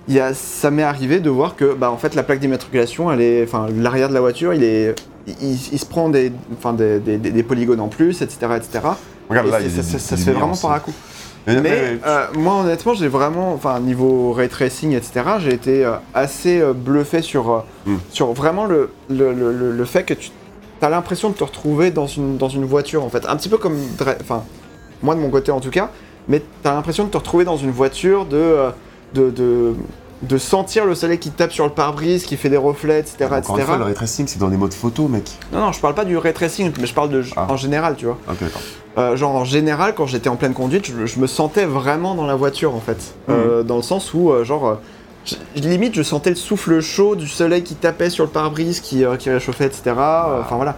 y 0.08 0.20
a, 0.20 0.34
ça 0.34 0.72
m'est 0.72 0.82
arrivé 0.82 1.20
de 1.20 1.30
voir 1.30 1.56
que 1.56 1.76
bah, 1.76 1.92
en 1.92 1.98
fait 1.98 2.16
la 2.16 2.24
plaque 2.24 2.40
d'immatriculation, 2.40 3.12
elle 3.12 3.22
est, 3.22 3.44
enfin 3.44 3.68
l'arrière 3.78 4.10
de 4.10 4.16
la 4.16 4.22
voiture, 4.22 4.56
il 4.56 4.64
est, 4.64 4.96
il, 5.28 5.36
il- 5.40 5.70
il 5.74 5.80
se 5.80 5.86
prend 5.86 6.10
des, 6.10 6.32
enfin 6.58 6.74
des, 6.74 7.00
des- 7.00 7.20
des- 7.20 7.44
polygones 7.44 7.80
en 7.80 7.90
plus, 7.90 8.24
etc., 8.24 8.38
etc. 8.58 8.80
Regarde, 9.30 9.48
Et 9.48 9.52
là, 9.52 9.60
ça, 9.70 9.84
ça- 10.00 10.18
se 10.18 10.24
fait 10.24 10.32
vraiment 10.32 10.58
par 10.58 10.72
à 10.72 10.80
coup. 10.80 10.92
Mais, 11.48 11.98
euh, 12.06 12.26
moi 12.36 12.56
honnêtement, 12.62 12.94
j'ai 12.94 13.08
vraiment, 13.08 13.54
enfin 13.54 13.80
niveau 13.80 14.32
ray 14.32 14.48
tracing, 14.50 14.92
etc., 14.94 15.22
j'ai 15.40 15.54
été 15.54 15.84
euh, 15.86 15.94
assez 16.14 16.62
euh, 16.62 16.74
bluffé 16.74 17.22
sur, 17.22 17.52
euh, 17.52 17.60
Mm. 17.88 17.96
sur 18.12 18.32
vraiment 18.34 18.66
le, 18.66 18.92
le, 19.10 19.34
le- 19.34 19.86
fait 19.86 20.04
que 20.04 20.14
tu 20.14 20.30
as 20.84 20.90
l'impression 20.90 21.30
de 21.30 21.36
te 21.36 21.44
retrouver 21.44 21.90
dans 21.90 22.06
une, 22.08 22.38
dans 22.38 22.50
une 22.50 22.66
voiture 22.66 23.04
en 23.04 23.10
fait. 23.10 23.26
Un 23.28 23.36
petit 23.38 23.50
peu 23.50 23.58
comme, 23.58 23.76
enfin, 24.22 24.44
moi 25.02 25.16
de 25.16 25.20
mon 25.20 25.30
côté 25.32 25.52
en 25.52 25.60
tout 25.60 25.72
cas, 25.72 25.90
mais 26.28 26.42
tu 26.62 26.68
as 26.70 26.74
l'impression 26.74 27.06
de 27.06 27.10
te 27.10 27.18
retrouver 27.18 27.44
dans 27.44 27.58
une 27.58 27.72
voiture, 27.72 28.26
de, 28.28 28.56
de, 29.16 29.32
de, 29.32 29.74
de 30.22 30.38
sentir 30.38 30.86
le 30.86 30.94
soleil 30.94 31.18
qui 31.18 31.32
tape 31.32 31.52
sur 31.52 31.66
le 31.66 31.72
pare-brise, 31.72 32.26
qui 32.26 32.38
fait 32.38 32.50
des 32.50 32.58
reflets, 32.58 33.00
etc. 33.00 33.16
Encore 33.26 33.38
etc. 33.40 33.54
une 33.60 33.66
fois, 33.66 33.78
le 33.78 33.84
ray 33.86 33.94
tracing, 33.96 34.28
c'est 34.28 34.38
dans 34.40 34.50
des 34.50 34.58
modes 34.58 34.74
photo, 34.74 35.08
mec. 35.08 35.24
Non, 35.52 35.60
non, 35.62 35.72
je 35.72 35.80
parle 35.80 35.96
pas 35.96 36.06
du 36.06 36.16
ray 36.18 36.32
tracing, 36.34 36.72
mais 36.80 36.86
je 36.86 36.94
parle 36.94 37.10
de, 37.10 37.24
Ah. 37.36 37.48
en 37.50 37.58
général, 37.58 37.96
tu 37.96 38.06
vois. 38.06 38.18
Ok, 38.30 38.38
d'accord. 38.40 38.62
Euh, 38.98 39.16
genre 39.16 39.34
en 39.36 39.46
général, 39.46 39.96
quand 39.96 40.06
j'étais 40.06 40.30
en 40.30 40.36
pleine 40.36 40.54
conduite, 40.54 40.86
je, 40.86 41.06
je 41.06 41.20
me 41.20 41.26
sentais 41.26 41.66
vraiment 41.66 42.14
dans 42.14 42.26
la 42.28 42.36
voiture 42.36 42.76
en 42.76 42.82
fait. 42.82 43.16
Euh, 43.30 43.64
dans 43.64 43.78
le 43.78 43.82
sens 43.82 44.14
où, 44.14 44.30
euh, 44.32 44.44
genre, 44.44 44.80
je- 45.26 45.36
limite, 45.56 45.96
je 45.96 46.04
sentais 46.04 46.30
le 46.30 46.36
souffle 46.36 46.82
chaud 46.82 47.16
du 47.16 47.28
soleil 47.28 47.64
qui 47.64 47.76
tapait 47.76 48.10
sur 48.10 48.26
le 48.26 48.30
pare-brise, 48.30 48.80
qui, 48.82 49.04
qui 49.18 49.30
réchauffait, 49.30 49.66
etc. 49.66 49.82
Euh, 49.98 50.42
Enfin 50.42 50.56
voilà. 50.58 50.78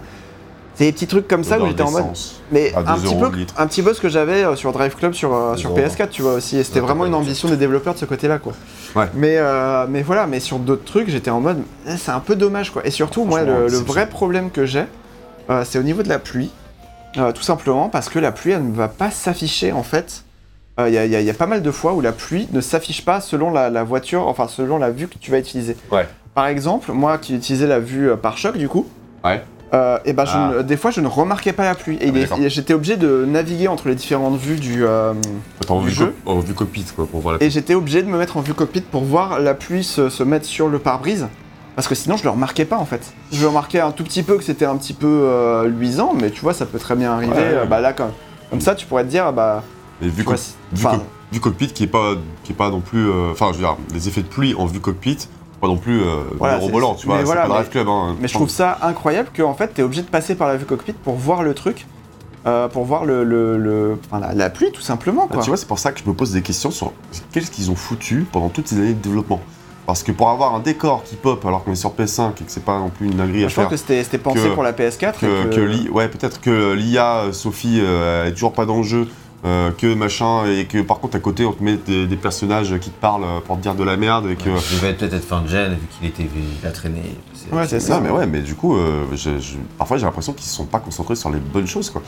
C'est 0.76 0.84
des 0.86 0.92
petits 0.92 1.06
trucs 1.06 1.28
comme 1.28 1.44
ça 1.44 1.60
où 1.60 1.66
j'étais 1.68 1.82
en 1.82 1.90
mode. 1.92 2.04
Mais 2.50 2.74
un 2.74 2.96
2 2.96 3.00
petit, 3.02 3.14
peu, 3.14 3.30
un 3.56 3.66
petit 3.68 3.82
peu 3.82 3.94
ce 3.94 4.00
que 4.00 4.08
j'avais 4.08 4.44
euh, 4.44 4.56
sur 4.56 4.72
Drive 4.72 4.96
Club 4.96 5.12
sur, 5.12 5.32
euh, 5.32 5.54
sur 5.56 5.70
euros. 5.70 5.78
PS4, 5.78 6.08
tu 6.08 6.22
vois 6.22 6.34
aussi. 6.34 6.58
Et 6.58 6.64
c'était 6.64 6.80
vraiment 6.80 7.06
une 7.06 7.14
ambition 7.14 7.48
des 7.48 7.56
développeurs 7.56 7.94
de 7.94 7.98
ce 8.00 8.04
côté-là, 8.04 8.38
quoi. 8.38 8.54
Ouais. 8.96 9.06
Mais, 9.14 9.36
euh, 9.38 9.86
mais 9.88 10.02
voilà, 10.02 10.26
mais 10.26 10.40
sur 10.40 10.58
d'autres 10.58 10.84
trucs, 10.84 11.08
j'étais 11.08 11.30
en 11.30 11.40
mode, 11.40 11.62
eh, 11.86 11.96
c'est 11.96 12.10
un 12.10 12.18
peu 12.20 12.34
dommage, 12.34 12.70
quoi. 12.72 12.84
Et 12.86 12.90
surtout, 12.90 13.24
moi, 13.24 13.42
le, 13.44 13.66
vrai 13.68 14.08
problème 14.08 14.50
que 14.50 14.66
j'ai, 14.66 14.84
euh, 15.48 15.62
c'est 15.64 15.78
au 15.78 15.82
niveau 15.84 16.02
de 16.02 16.08
la 16.08 16.18
pluie. 16.18 16.50
Euh, 17.18 17.30
tout 17.30 17.42
simplement 17.44 17.88
parce 17.88 18.08
que 18.08 18.18
la 18.18 18.32
pluie, 18.32 18.50
elle 18.52 18.68
ne 18.68 18.74
va 18.74 18.88
pas 18.88 19.12
s'afficher, 19.12 19.70
en 19.70 19.84
fait. 19.84 20.24
Il 20.80 20.88
y, 20.92 20.98
a- 20.98 21.06
y 21.06 21.10
y 21.24 21.30
a 21.30 21.34
pas 21.34 21.46
mal 21.46 21.62
de 21.62 21.70
fois 21.70 21.92
où 21.92 22.00
la 22.00 22.10
pluie 22.10 22.48
ne 22.52 22.60
s'affiche 22.60 23.04
pas 23.04 23.20
selon 23.20 23.52
la, 23.52 23.70
la 23.70 23.84
voiture, 23.84 24.26
enfin 24.26 24.48
selon 24.48 24.76
la 24.78 24.90
vue 24.90 25.06
que 25.06 25.18
tu 25.20 25.30
vas 25.30 25.38
utiliser. 25.38 25.76
Ouais. 25.92 26.08
Par 26.34 26.46
exemple, 26.48 26.90
moi 26.90 27.18
qui 27.18 27.36
utilisais 27.36 27.68
la 27.68 27.78
vue 27.78 28.10
par 28.20 28.36
choc, 28.38 28.56
du 28.56 28.68
coup, 28.68 28.88
Ouais. 29.24 29.40
Euh, 29.72 29.98
et 30.04 30.12
ben 30.12 30.24
je 30.24 30.32
Ah. 30.34 30.52
ne- 30.58 30.62
des 30.62 30.76
fois 30.76 30.90
je 30.90 31.00
ne 31.00 31.06
remarquais 31.08 31.52
pas 31.52 31.64
la 31.64 31.74
pluie. 31.74 31.96
Et 32.00 32.12
Ah, 32.30 32.36
et 32.40 32.50
j'étais 32.50 32.74
obligé 32.74 32.96
de 32.96 33.24
naviguer 33.24 33.68
entre 33.68 33.88
les 33.88 33.94
différentes 33.94 34.36
vues 34.38 34.56
du. 34.60 34.84
euh, 34.84 35.12
Attends, 35.60 35.80
Du 35.80 35.90
jeu. 35.90 36.14
en 36.26 36.38
vue 36.40 36.54
cockpit, 36.54 36.84
quoi, 36.94 37.06
pour 37.06 37.20
voir 37.20 37.38
la 37.38 37.42
et 37.44 37.50
j'étais 37.50 37.74
obligé 37.74 38.02
de 38.02 38.08
me 38.08 38.18
mettre 38.18 38.36
en 38.36 38.40
vue 38.40 38.54
cockpit 38.54 38.82
pour 38.82 39.04
voir 39.04 39.40
la 39.40 39.54
pluie 39.54 39.82
se, 39.84 40.08
se 40.08 40.22
mettre 40.22 40.46
sur 40.46 40.68
le 40.68 40.78
pare-brise. 40.78 41.26
Parce 41.76 41.88
que 41.88 41.96
sinon 41.96 42.16
je 42.16 42.22
le 42.22 42.30
remarquais 42.30 42.64
pas 42.66 42.76
en 42.76 42.84
fait. 42.84 43.12
Je 43.32 43.44
remarquais 43.46 43.80
un 43.80 43.90
tout 43.90 44.04
petit 44.04 44.22
peu 44.22 44.36
que 44.38 44.44
c'était 44.44 44.64
un 44.66 44.76
petit 44.76 44.92
peu 44.92 45.08
euh, 45.08 45.66
luisant, 45.66 46.12
mais 46.14 46.30
tu 46.30 46.40
vois, 46.42 46.54
ça 46.54 46.66
peut 46.66 46.78
très 46.78 46.94
bien 46.94 47.10
arriver. 47.12 47.32
Ouais, 47.32 47.66
bah 47.68 47.80
là, 47.80 47.92
comme, 47.92 48.12
comme 48.50 48.60
ça, 48.60 48.76
tu 48.76 48.86
pourrais 48.86 49.02
te 49.04 49.08
dire, 49.08 49.32
bah. 49.32 49.64
Et 50.00 50.06
vue, 50.06 50.18
tu 50.18 50.22
vois, 50.22 50.34
co- 50.34 50.40
si- 50.40 50.54
vue 50.72 50.86
enfin, 50.86 50.98
co- 50.98 51.04
vue 51.32 51.40
cockpit 51.40 51.66
qui 51.72 51.82
est 51.82 51.88
pas, 51.88 52.12
qui 52.44 52.52
est 52.52 52.54
pas 52.54 52.70
non 52.70 52.78
plus. 52.80 53.10
Enfin, 53.32 53.48
je 53.48 53.54
veux 53.58 53.64
dire, 53.64 53.76
les 53.92 54.06
effets 54.06 54.22
de 54.22 54.28
pluie 54.28 54.54
en 54.56 54.66
vue 54.66 54.78
cockpit, 54.78 55.18
pas 55.66 55.72
non 55.72 55.76
plus 55.78 56.00
euh, 56.02 56.22
Voilà, 56.38 56.58
mirobolant, 56.58 56.94
c'est- 56.94 57.00
tu 57.00 57.06
vois. 57.06 57.18
C'est 57.18 57.24
voilà, 57.24 57.42
pas 57.42 57.48
Drive 57.48 57.68
Club, 57.70 57.88
hein. 57.88 58.16
Mais 58.20 58.28
je 58.28 58.34
trouve 58.34 58.50
ça 58.50 58.78
incroyable 58.82 59.30
qu'en 59.36 59.54
fait, 59.54 59.72
tu 59.74 59.80
es 59.80 59.84
obligé 59.84 60.02
de 60.02 60.08
passer 60.08 60.34
par 60.34 60.48
la 60.48 60.56
vue 60.56 60.64
cockpit 60.66 60.92
pour 60.92 61.14
voir 61.14 61.42
le 61.42 61.54
truc, 61.54 61.86
euh, 62.46 62.68
pour 62.68 62.84
voir 62.84 63.04
le, 63.04 63.24
le- 63.24 63.56
le- 63.56 63.98
enfin, 64.06 64.20
la, 64.20 64.34
la 64.34 64.50
pluie 64.50 64.70
tout 64.72 64.82
simplement. 64.82 65.28
Ah, 65.30 65.38
tu 65.38 65.48
vois, 65.48 65.56
c'est 65.56 65.68
pour 65.68 65.78
ça 65.78 65.92
que 65.92 66.00
je 66.00 66.08
me 66.08 66.14
pose 66.14 66.32
des 66.32 66.42
questions 66.42 66.70
sur 66.70 66.92
qu'est-ce 67.32 67.50
qu'ils 67.50 67.70
ont 67.70 67.74
foutu 67.76 68.26
pendant 68.30 68.48
toutes 68.50 68.68
ces 68.68 68.76
années 68.76 68.92
de 68.94 69.02
développement. 69.02 69.40
Parce 69.86 70.02
que 70.02 70.12
pour 70.12 70.30
avoir 70.30 70.54
un 70.54 70.60
décor 70.60 71.02
qui 71.04 71.14
pop 71.14 71.44
alors 71.44 71.62
qu'on 71.62 71.72
est 71.72 71.76
sur 71.76 71.92
PS5 71.92 72.30
et 72.40 72.44
que 72.44 72.50
c'est 72.50 72.64
pas 72.64 72.78
non 72.78 72.88
plus 72.88 73.06
une 73.06 73.16
dinguerie 73.16 73.44
à 73.44 73.48
je 73.48 73.54
pense 73.54 73.62
faire, 73.64 73.68
que 73.70 73.76
c'était 73.76 74.18
pensé 74.18 74.40
que- 74.40 74.54
pour 74.54 74.62
la 74.62 74.72
PS4. 74.72 75.22
et 75.22 75.50
que, 75.50 75.90
ouais, 75.90 76.08
peut-être 76.08 76.40
que 76.40 76.72
l'IA, 76.72 77.16
euh, 77.24 77.32
Sophie, 77.32 77.80
euh, 77.82 78.22
elle 78.22 78.30
est 78.30 78.32
toujours 78.32 78.54
pas 78.54 78.64
dans 78.64 78.78
le 78.78 78.82
jeu, 78.82 79.08
euh, 79.44 79.70
que 79.76 79.92
machin, 79.94 80.46
et 80.46 80.64
que 80.64 80.80
par 80.82 81.00
contre 81.00 81.16
à 81.16 81.20
côté 81.20 81.44
on 81.44 81.52
te 81.52 81.62
met 81.62 81.76
des, 81.76 82.06
des 82.06 82.16
personnages 82.16 82.78
qui 82.80 82.90
te 82.90 82.98
parlent 83.00 83.24
euh, 83.24 83.40
pour 83.40 83.56
te 83.56 83.62
dire 83.62 83.74
de 83.74 83.84
la 83.84 83.96
merde 83.96 84.26
et 84.30 84.36
que. 84.36 84.48
Il 84.48 84.76
devait 84.80 84.94
peut-être 84.94 85.14
être 85.14 85.24
fin 85.24 85.42
de 85.42 85.48
gêne 85.48 85.72
vu 85.72 85.86
qu'il 85.98 86.08
était 86.08 86.26
il 86.62 86.66
a 86.66 86.70
traîné. 86.70 87.02
Ouais, 87.52 87.66
c'est 87.68 87.80
ça. 87.80 88.00
Mais 88.00 88.10
ouais, 88.10 88.26
mais 88.26 88.40
du 88.40 88.54
coup, 88.54 88.76
euh, 88.76 89.04
je- 89.12 89.38
je- 89.38 89.56
parfois 89.76 89.98
j'ai 89.98 90.04
l'impression 90.06 90.32
qu'ils 90.32 90.46
se 90.46 90.54
sont 90.54 90.64
pas 90.64 90.78
concentrés 90.80 91.16
sur 91.16 91.30
les 91.30 91.38
bonnes 91.40 91.66
choses, 91.66 91.90
quoi. 91.90 92.02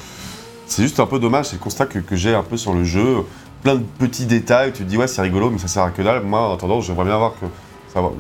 C'est 0.66 0.82
juste 0.82 0.98
un 0.98 1.06
peu 1.06 1.18
dommage, 1.18 1.46
c'est 1.46 1.56
le 1.56 1.62
constat 1.62 1.86
que, 1.86 1.98
que 2.00 2.16
j'ai 2.16 2.34
un 2.34 2.42
peu 2.42 2.56
sur 2.56 2.72
le 2.72 2.84
jeu. 2.84 3.18
Plein 3.62 3.76
de 3.76 3.82
petits 3.98 4.26
détails, 4.26 4.72
tu 4.72 4.84
te 4.84 4.88
dis 4.88 4.96
ouais, 4.96 5.06
c'est 5.06 5.22
rigolo, 5.22 5.50
mais 5.50 5.58
ça 5.58 5.68
sert 5.68 5.82
à 5.82 5.90
que 5.90 6.02
dalle. 6.02 6.22
Moi, 6.22 6.40
en 6.40 6.54
attendant, 6.54 6.80
j'aimerais 6.80 7.04
bien 7.04 7.18
voir 7.18 7.32
que. 7.40 7.46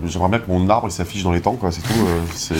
J'aimerais 0.06 0.28
bien 0.30 0.38
que 0.38 0.50
mon 0.50 0.68
arbre 0.70 0.90
s'affiche 0.90 1.22
dans 1.22 1.32
les 1.32 1.40
temps, 1.42 1.54
quoi, 1.54 1.70
c'est 1.70 1.82
tout. 1.82 1.92
euh, 2.06 2.20
c'est... 2.34 2.54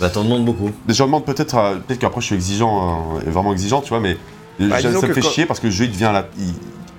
Bah 0.00 0.10
t'en 0.10 0.24
demandes 0.24 0.44
beaucoup. 0.44 0.70
Mais 0.88 0.94
Je 0.94 1.02
demande 1.04 1.24
peut-être, 1.24 1.78
peut-être 1.86 2.00
qu'après 2.00 2.20
je 2.20 2.26
suis 2.26 2.34
exigeant, 2.34 3.18
et 3.26 3.30
vraiment 3.30 3.52
exigeant, 3.52 3.80
tu 3.80 3.90
vois, 3.90 4.00
mais 4.00 4.16
Bah, 4.58 4.80
ça 4.80 4.88
me 4.88 5.00
fait 5.00 5.20
quand- 5.20 5.28
chier 5.28 5.46
parce 5.46 5.60
que 5.60 5.66
le 5.66 5.72
jeu 5.72 5.84
il 5.84 5.90
devient, 5.92 6.10
la, 6.12 6.24
il 6.38 6.54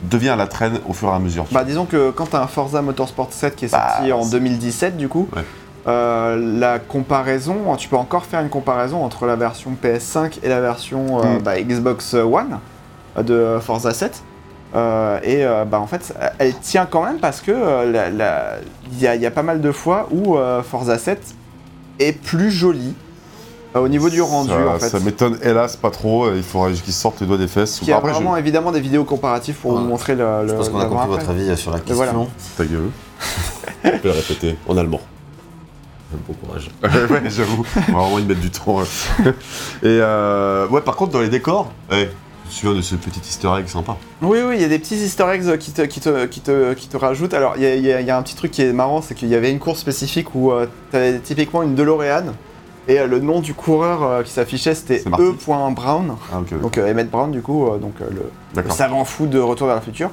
devient 0.10 0.30
à 0.30 0.36
la 0.36 0.48
traîne 0.48 0.80
au 0.88 0.94
fur 0.94 1.10
et 1.10 1.12
à 1.14 1.20
mesure. 1.20 1.46
tu 1.48 1.54
Bah 1.54 1.64
disons 1.64 1.86
que 1.86 2.12
quand 2.12 2.28
t'as 2.28 2.42
un 2.44 2.48
Forza 2.48 2.82
Motorsport 2.82 3.30
7 3.34 3.56
qui 3.56 3.66
est 3.66 3.72
Bah, 3.72 3.94
sorti 3.98 4.12
en 4.14 4.24
c'est- 4.24 4.32
2017 4.32 4.96
du 4.98 5.08
coup, 5.10 5.28
Ouais. 5.36 5.42
euh, 5.88 6.60
la 6.60 6.78
comparaison, 6.80 7.76
tu 7.78 7.88
peux 7.90 7.96
encore 7.96 8.26
faire 8.26 8.42
une 8.42 8.50
comparaison 8.50 9.04
entre 9.04 9.26
la 9.26 9.36
version 9.36 9.72
PS5 9.82 10.40
et 10.44 10.50
la 10.50 10.62
version 10.62 11.20
euh, 11.24 11.40
Mm. 11.40 11.42
bah, 11.44 11.60
Xbox 11.62 12.14
One 12.14 12.60
euh, 13.18 13.24
de 13.24 13.60
Forza 13.60 13.92
7. 13.94 14.22
Euh, 14.76 15.18
et 15.24 15.46
euh, 15.46 15.64
bah, 15.66 15.80
en 15.80 15.88
fait, 15.88 16.14
elle 16.40 16.54
tient 16.60 16.86
quand 16.86 17.04
même 17.04 17.20
parce 17.20 17.40
que 17.42 17.52
euh, 17.54 18.60
il 18.92 18.98
y, 19.00 19.04
y 19.22 19.26
a 19.26 19.32
pas 19.32 19.42
mal 19.44 19.62
de 19.62 19.72
fois 19.72 20.08
où 20.12 20.38
Forza 20.70 20.98
7 20.98 21.34
est 22.00 22.12
plus 22.22 22.52
jolie 22.52 22.94
au 23.82 23.88
niveau 23.88 24.10
du 24.10 24.22
rendu 24.22 24.50
ça, 24.50 24.58
en 24.76 24.80
fait. 24.80 24.90
ça 24.90 25.00
m'étonne, 25.00 25.38
hélas, 25.42 25.76
pas 25.76 25.90
trop. 25.92 26.34
Il 26.34 26.44
faudrait 26.44 26.74
qu'ils 26.74 26.94
sortent 26.94 27.22
les 27.22 27.28
doigts 27.28 27.38
des 27.38 27.48
fesses. 27.48 27.80
Il 27.82 27.88
y 27.88 27.92
a 27.94 27.98
Après, 27.98 28.10
je- 28.12 28.16
vraiment 28.16 28.38
évidemment 28.38 28.72
des 28.72 28.80
vidéos 28.82 29.04
comparatives 29.04 29.56
pour 29.56 29.72
Ouais. 29.74 29.80
vous 29.80 29.86
montrer 29.86 30.16
le. 30.16 30.48
Je 30.48 30.54
pense 30.54 30.70
qu'on 30.70 30.80
a 30.80 30.86
compris 30.86 31.06
après. 31.06 31.18
votre 31.20 31.30
avis 31.32 31.58
sur 31.58 31.72
la 31.72 31.80
question. 31.80 31.96
voilà. 31.96 32.14
Ta 32.58 32.66
gueule. 32.66 32.90
On 33.86 33.90
peut 34.00 34.08
le 34.10 34.12
répéter 34.12 34.56
en 34.68 34.78
allemand. 34.78 35.02
Bon 36.28 36.34
courage. 36.34 36.70
ouais, 36.84 37.30
j'avoue. 37.30 37.66
On 37.90 37.92
va 37.94 38.00
vraiment 38.00 38.20
y 38.20 38.26
mettre 38.26 38.40
du 38.40 38.50
temps. 38.50 38.80
Et 39.22 39.26
euh, 39.84 40.68
ouais, 40.70 40.82
par 40.82 40.96
contre, 40.96 41.12
dans 41.12 41.20
les 41.20 41.28
décors, 41.30 41.72
ouais, 41.92 42.10
je 42.46 42.50
me 42.50 42.52
souviens 42.52 42.76
de 42.78 42.82
ce 42.82 42.96
petit 42.96 43.20
easter 43.20 43.50
egg 43.60 43.68
sympa. 43.68 43.98
Oui, 44.22 44.40
oui, 44.48 44.56
il 44.56 44.62
y 44.62 44.66
a 44.66 44.70
des 44.70 44.80
petits 44.80 44.96
easter 44.96 45.26
eggs 45.34 45.58
qui 45.58 45.72
te, 45.74 45.82
qui 45.82 46.00
te, 46.00 46.26
qui 46.26 46.40
te, 46.40 46.74
qui 46.76 46.88
te 46.88 46.96
rajoutent. 46.96 47.34
Alors, 47.34 47.56
il 47.58 47.64
y 47.64 47.92
a, 47.92 48.00
y 48.02 48.06
y 48.06 48.12
un 48.12 48.22
petit 48.24 48.36
truc 48.36 48.52
qui 48.52 48.62
est 48.62 48.72
marrant, 48.72 49.02
c'est 49.02 49.16
qu'il 49.16 49.28
y 49.28 49.36
avait 49.36 49.52
une 49.52 49.60
course 49.60 49.80
spécifique 49.80 50.34
où 50.34 50.52
tu 50.92 50.96
avais 50.98 51.20
typiquement 51.20 51.62
une 51.62 51.76
DeLorean, 51.76 52.28
et 52.88 53.00
euh, 53.00 53.08
le 53.08 53.20
nom 53.20 53.40
du 53.40 53.54
coureur 53.54 54.04
euh, 54.04 54.24
qui 54.24 54.32
s'affichait, 54.32 54.76
c'était 54.76 55.02
Marty. 55.10 55.24
E. 55.26 55.36
Brown, 55.74 56.16
Ah, 56.34 56.40
ok, 56.40 56.62
donc 56.62 56.78
euh, 56.78 56.92
Emmett 56.92 57.10
Brown, 57.10 57.32
du 57.32 57.42
coup, 57.42 57.68
donc 57.82 57.96
le, 58.00 58.62
le 58.62 58.70
savant 58.70 59.04
fou 59.06 59.28
de 59.28 59.40
Retour 59.40 59.68
vers 59.68 59.76
le 59.78 59.82
futur. 59.82 60.10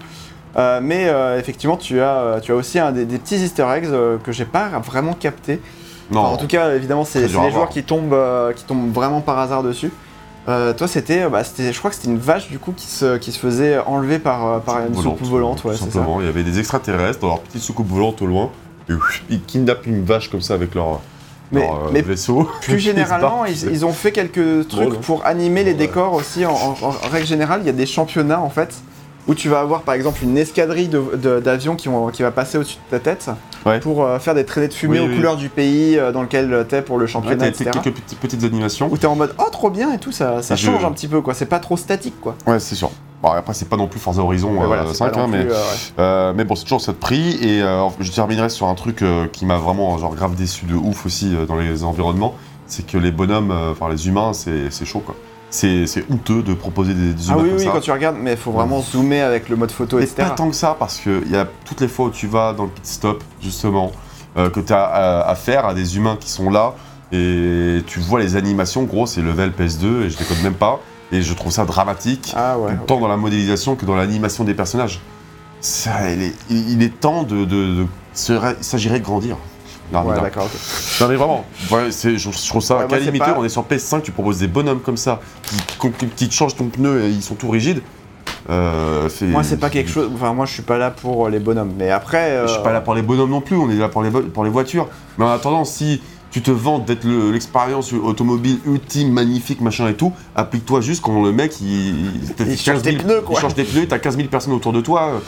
Euh, 0.57 0.79
mais 0.83 1.09
euh, 1.09 1.39
effectivement, 1.39 1.77
tu 1.77 2.01
as, 2.01 2.39
tu 2.43 2.53
as 2.53 2.55
aussi 2.55 2.79
un 2.79 2.93
des, 2.93 3.05
des 3.07 3.19
petits 3.19 3.37
easter 3.37 3.67
eggs 3.77 3.87
euh, 3.87 4.19
que 4.19 4.31
j'ai 4.31 4.45
pas 4.45 4.69
vraiment 4.85 5.13
capté. 5.15 5.61
Non, 6.13 6.21
Enfin, 6.21 6.35
en 6.35 6.37
tout 6.37 6.47
cas, 6.47 6.75
évidemment, 6.75 7.05
c'est 7.05 7.23
les 7.23 7.29
joueurs 7.29 7.51
voir. 7.51 7.69
qui 7.71 7.83
tombent, 7.83 8.17
qui 8.55 8.65
tombent 8.65 8.93
vraiment 8.93 9.21
par 9.21 9.39
hasard 9.39 9.63
dessus. 9.63 9.91
Toi, 10.47 10.87
c'était, 10.87 11.27
bah, 11.29 11.41
je 11.59 11.79
crois 11.79 11.91
que 11.91 11.97
c'était 11.97 12.09
une 12.11 12.19
vache 12.19 12.49
du 12.51 12.59
coup 12.59 12.73
qui 12.77 12.87
se, 12.87 13.17
qui 13.17 13.33
se 13.33 13.39
faisait 13.39 13.79
enlever 13.79 14.19
par, 14.19 14.61
par 14.61 14.81
une 14.87 14.95
soucoupe 14.95 15.23
volante, 15.27 15.65
ouais, 15.65 15.75
ça. 15.75 15.85
simplement. 15.87 16.21
Il 16.21 16.27
y 16.27 16.29
avait 16.29 16.43
des 16.43 16.59
extraterrestres 16.59 17.21
dans 17.21 17.29
leur 17.29 17.41
petite 17.41 17.63
soucoupe 17.63 17.89
volante 17.89 18.21
au 18.21 18.27
loin. 18.27 18.51
Et 18.91 18.93
ils 19.31 19.43
kidnappent 19.43 19.87
une 19.87 20.05
vache 20.05 20.31
comme 20.31 20.43
ça 20.43 20.53
avec 20.55 20.75
leur, 20.75 21.01
Mais, 21.55 21.61
leur, 21.67 21.75
euh, 21.87 21.91
mais 21.93 22.03
vaisseau. 22.03 22.49
plus 22.63 22.79
généralement, 22.79 23.45
ils, 23.47 23.85
ont 23.85 23.93
fait 23.93 24.13
quelques 24.13 24.69
trucs 24.69 25.01
pour 25.01 25.25
animer 25.25 25.65
les 25.65 25.75
décors 25.75 26.13
aussi. 26.13 26.45
En, 26.45 26.53
en- 26.53 26.77
en 26.83 26.91
règle 27.11 27.27
générale, 27.27 27.61
il 27.63 27.67
y 27.67 27.71
a 27.71 27.73
des 27.73 27.87
championnats 27.87 28.41
en 28.41 28.51
fait 28.51 28.75
où 29.27 29.35
tu 29.35 29.49
vas 29.49 29.61
avoir 29.61 29.83
par 29.83 29.95
exemple 29.95 30.23
une 30.23 30.37
escadrille 30.37 30.91
d'avions 31.43 31.77
qui, 31.77 31.89
vont- 31.89 32.09
qui 32.09 32.23
va 32.23 32.31
passer 32.31 32.59
au-dessus 32.59 32.77
de 32.77 32.91
ta 32.97 33.01
tête 33.01 33.31
Ouais. 33.67 33.81
pour 33.81 34.05
euh, 34.05 34.19
faire 34.19 34.35
des 34.35 34.45
traînées 34.45 34.69
de 34.69 34.75
fumée 34.75 35.01
Oui, 35.01 35.07
aux 35.07 35.09
oui. 35.09 35.17
couleurs 35.17 35.37
du 35.37 35.49
pays 35.49 35.99
euh, 35.99 36.13
dans 36.13 36.21
lequel 36.21 36.67
t'es 36.69 36.83
pour 36.83 36.99
le 36.99 37.07
Ouais, 37.07 37.11
championnat, 37.11 37.37
t'as 37.45 37.49
etc. 37.49 37.71
quelques 37.73 37.95
petites, 37.97 38.19
petites 38.21 38.45
animations. 38.45 38.91
Où 38.93 38.99
t'es 38.99 39.07
en 39.07 39.17
mode 39.17 39.35
oh 39.39 39.49
trop 39.51 39.71
bien 39.71 39.91
et 39.95 39.99
tout, 39.99 40.13
ça, 40.13 40.43
ça 40.43 40.55
change 40.57 40.85
un 40.85 40.93
petit 40.93 41.09
peu 41.09 41.23
quoi. 41.23 41.33
C'est 41.33 41.47
pas 41.47 41.61
trop 41.61 41.79
statique 41.79 42.21
quoi. 42.21 42.35
Ouais, 42.47 42.61
c'est 42.61 42.75
sûr. 42.75 42.91
Bon, 43.23 43.31
après, 43.31 43.55
c'est 43.55 43.67
pas 43.71 43.79
non 43.79 43.87
plus 43.87 43.99
Forza 44.01 44.21
Horizon 44.21 44.61
euh, 44.63 44.67
voilà, 44.67 44.85
c'est 44.89 44.97
5, 44.97 45.13
pas 45.13 45.17
non 45.21 45.25
hein, 45.25 45.29
mais, 45.31 45.45
plus, 45.45 45.53
euh, 45.53 45.55
ouais. 45.55 45.61
euh, 45.99 46.33
mais 46.37 46.45
bon, 46.45 46.55
c'est 46.57 46.65
toujours 46.65 46.83
ça 46.83 46.93
de 46.93 46.99
prix. 46.99 47.39
Et 47.41 47.63
euh, 47.63 47.89
je 48.01 48.13
terminerai 48.13 48.51
sur 48.51 48.67
un 48.67 48.75
truc 48.75 49.01
euh, 49.01 49.27
qui 49.33 49.47
m'a 49.47 49.57
vraiment 49.57 49.97
genre, 49.97 50.15
grave 50.15 50.35
déçu 50.35 50.67
de 50.67 50.75
ouf 50.75 51.07
aussi 51.07 51.35
euh, 51.35 51.47
dans 51.47 51.57
les 51.57 51.85
environnements. 51.85 52.35
C'est 52.67 52.87
que 52.87 52.99
les 52.99 53.13
bonhommes, 53.13 53.51
euh, 53.51 53.73
enfin 53.73 53.89
les 53.89 54.09
humains, 54.09 54.33
c'est 54.35 54.85
chaud 54.85 55.01
quoi. 55.05 55.15
C'est 55.55 56.05
honteux 56.11 56.43
de 56.43 56.53
proposer 56.55 56.95
des, 56.95 57.13
des 57.13 57.23
Ah 57.31 57.35
oui, 57.37 57.49
comme 57.51 57.59
oui, 57.59 57.65
ça. 57.65 57.71
quand 57.71 57.81
tu 57.81 57.93
regardes, 57.93 58.17
mais 58.21 58.33
il 58.33 58.37
faut 58.37 58.51
vraiment 58.51 58.81
zoomer 58.81 59.21
avec 59.23 59.49
le 59.49 59.55
mode 59.57 59.71
photo, 59.71 59.99
Mais 59.99 60.03
etc. 60.03 60.17
pas 60.29 60.31
tant 60.31 60.49
que 60.51 60.57
ça, 60.57 60.75
parce 60.79 60.99
qu'il 60.99 61.31
y 61.31 61.37
a 61.37 61.47
toutes 61.65 61.81
les 61.81 61.87
fois 61.89 62.07
où 62.07 62.11
tu 62.11 62.27
vas 62.27 62.53
dans 62.53 62.65
le 62.65 62.71
pit 62.71 62.85
stop, 62.85 63.23
justement, 63.41 63.93
euh, 64.37 64.51
que 64.51 64.59
tu 64.61 64.73
as 64.73 64.83
à, 64.85 65.21
à 65.31 65.35
faire 65.37 65.65
à 65.67 65.75
des 65.75 65.97
humains 65.97 66.17
qui 66.19 66.29
sont 66.29 66.51
là, 66.51 66.75
et 67.13 67.83
tu 67.87 68.01
vois 68.01 68.19
les 68.21 68.35
animations, 68.35 68.83
gros, 68.83 69.07
c'est 69.07 69.21
level 69.23 69.51
PS2, 69.53 70.03
et 70.03 70.11
je 70.11 70.19
décode 70.19 70.43
même 70.43 70.55
pas, 70.55 70.81
et 71.13 71.23
je 71.23 71.33
trouve 71.35 71.53
ça 71.53 71.65
dramatique, 71.65 72.33
Ah 72.37 72.59
ouais. 72.59 72.73
tant 72.89 72.99
dans 72.99 73.07
la 73.09 73.17
modélisation 73.17 73.77
que 73.77 73.87
dans 73.87 73.95
l'animation 73.95 74.43
des 74.43 74.55
personnages. 74.55 75.01
Ça, 75.61 76.11
il, 76.11 76.23
est, 76.23 76.35
il- 76.51 76.73
il 76.73 76.83
est 76.83 77.01
temps 77.01 77.23
de. 77.23 77.45
de- 77.45 77.87
s'agirait 78.13 78.99
de 78.99 79.05
grandir. 79.05 79.37
Non, 79.95 80.01
Ouais, 80.01 80.11
mais 80.11 80.16
non. 80.16 80.23
d'accord, 80.23 80.45
ok. 80.45 81.01
Non, 81.01 81.09
mais 81.09 81.16
vraiment, 81.16 81.45
ouais, 81.71 81.91
c'est- 81.91 82.19
je, 82.19 82.31
je 82.31 82.49
trouve 82.49 82.62
ça 82.62 82.75
Ouais, 82.75 82.81
moi, 82.81 82.89
c'est 82.91 82.99
calamité. 83.01 83.25
pas- 83.25 83.37
On 83.39 83.45
est 83.45 83.49
sur 83.49 83.62
PS5, 83.65 84.03
tu 84.03 84.11
proposes 84.12 84.39
des 84.39 84.49
bonhommes 84.49 84.81
comme 84.81 84.97
ça, 84.97 85.21
qui, 85.45 85.57
qui, 85.91 86.07
qui 86.09 86.29
te 86.29 86.35
changent 86.35 86.57
ton 86.57 86.66
pneu 86.66 87.05
et 87.05 87.09
ils 87.11 87.23
sont 87.23 87.35
tout 87.37 87.49
rigides. 87.51 87.81
Euh, 88.51 89.09
Moi, 89.23 89.43
c'est 89.43 89.57
pas 89.57 89.71
quelque 89.71 89.91
chose. 89.91 90.11
Enfin, 90.15 90.35
moi, 90.35 90.45
je 90.47 90.53
suis 90.53 90.62
pas 90.62 90.77
là 90.77 90.91
pour 90.91 91.29
les 91.29 91.39
bonhommes. 91.39 91.73
Mais 91.79 91.91
après. 91.91 92.31
euh, 92.33 92.47
Je 92.47 92.53
suis 92.53 92.62
pas 92.62 92.73
là 92.73 92.81
pour 92.83 92.95
les 92.95 93.03
bonhommes 93.03 93.31
non 93.31 93.41
plus, 93.41 93.57
on 93.57 93.71
est 93.71 93.75
là 93.77 93.89
pour 93.89 94.03
les, 94.03 94.11
vo- 94.11 94.23
pour 94.23 94.45
les 94.45 94.51
voitures. 94.51 94.89
Mais 95.16 95.25
en 95.25 95.31
attendant, 95.31 95.65
si 95.65 96.03
tu 96.31 96.43
te 96.43 96.51
vantes 96.51 96.85
d'être 96.85 97.05
le- 97.05 97.31
l'expérience 97.31 97.93
automobile 97.93 98.59
ultime, 98.66 99.12
magnifique, 99.12 99.61
machin 99.61 99.89
et 99.89 99.95
tout, 99.95 100.12
applique-toi 100.35 100.81
juste 100.83 101.01
quand 101.03 101.23
le 101.23 101.33
mec 101.33 101.59
il, 101.61 101.69
il, 101.69 102.21
Il 102.51 102.59
change 102.59 102.83
des 102.83 102.91
000 102.93 103.05
pneus, 103.05 103.21
quoi. 103.23 103.37
Il 103.39 103.41
change 103.41 103.55
des 103.55 103.65
pneus, 103.65 103.87
t'as 103.89 103.99
15 103.99 104.16
000 104.16 104.29
personnes 104.29 104.53
autour 104.53 104.73
de 104.73 104.81
toi. 104.81 105.05
euh, 105.15 105.19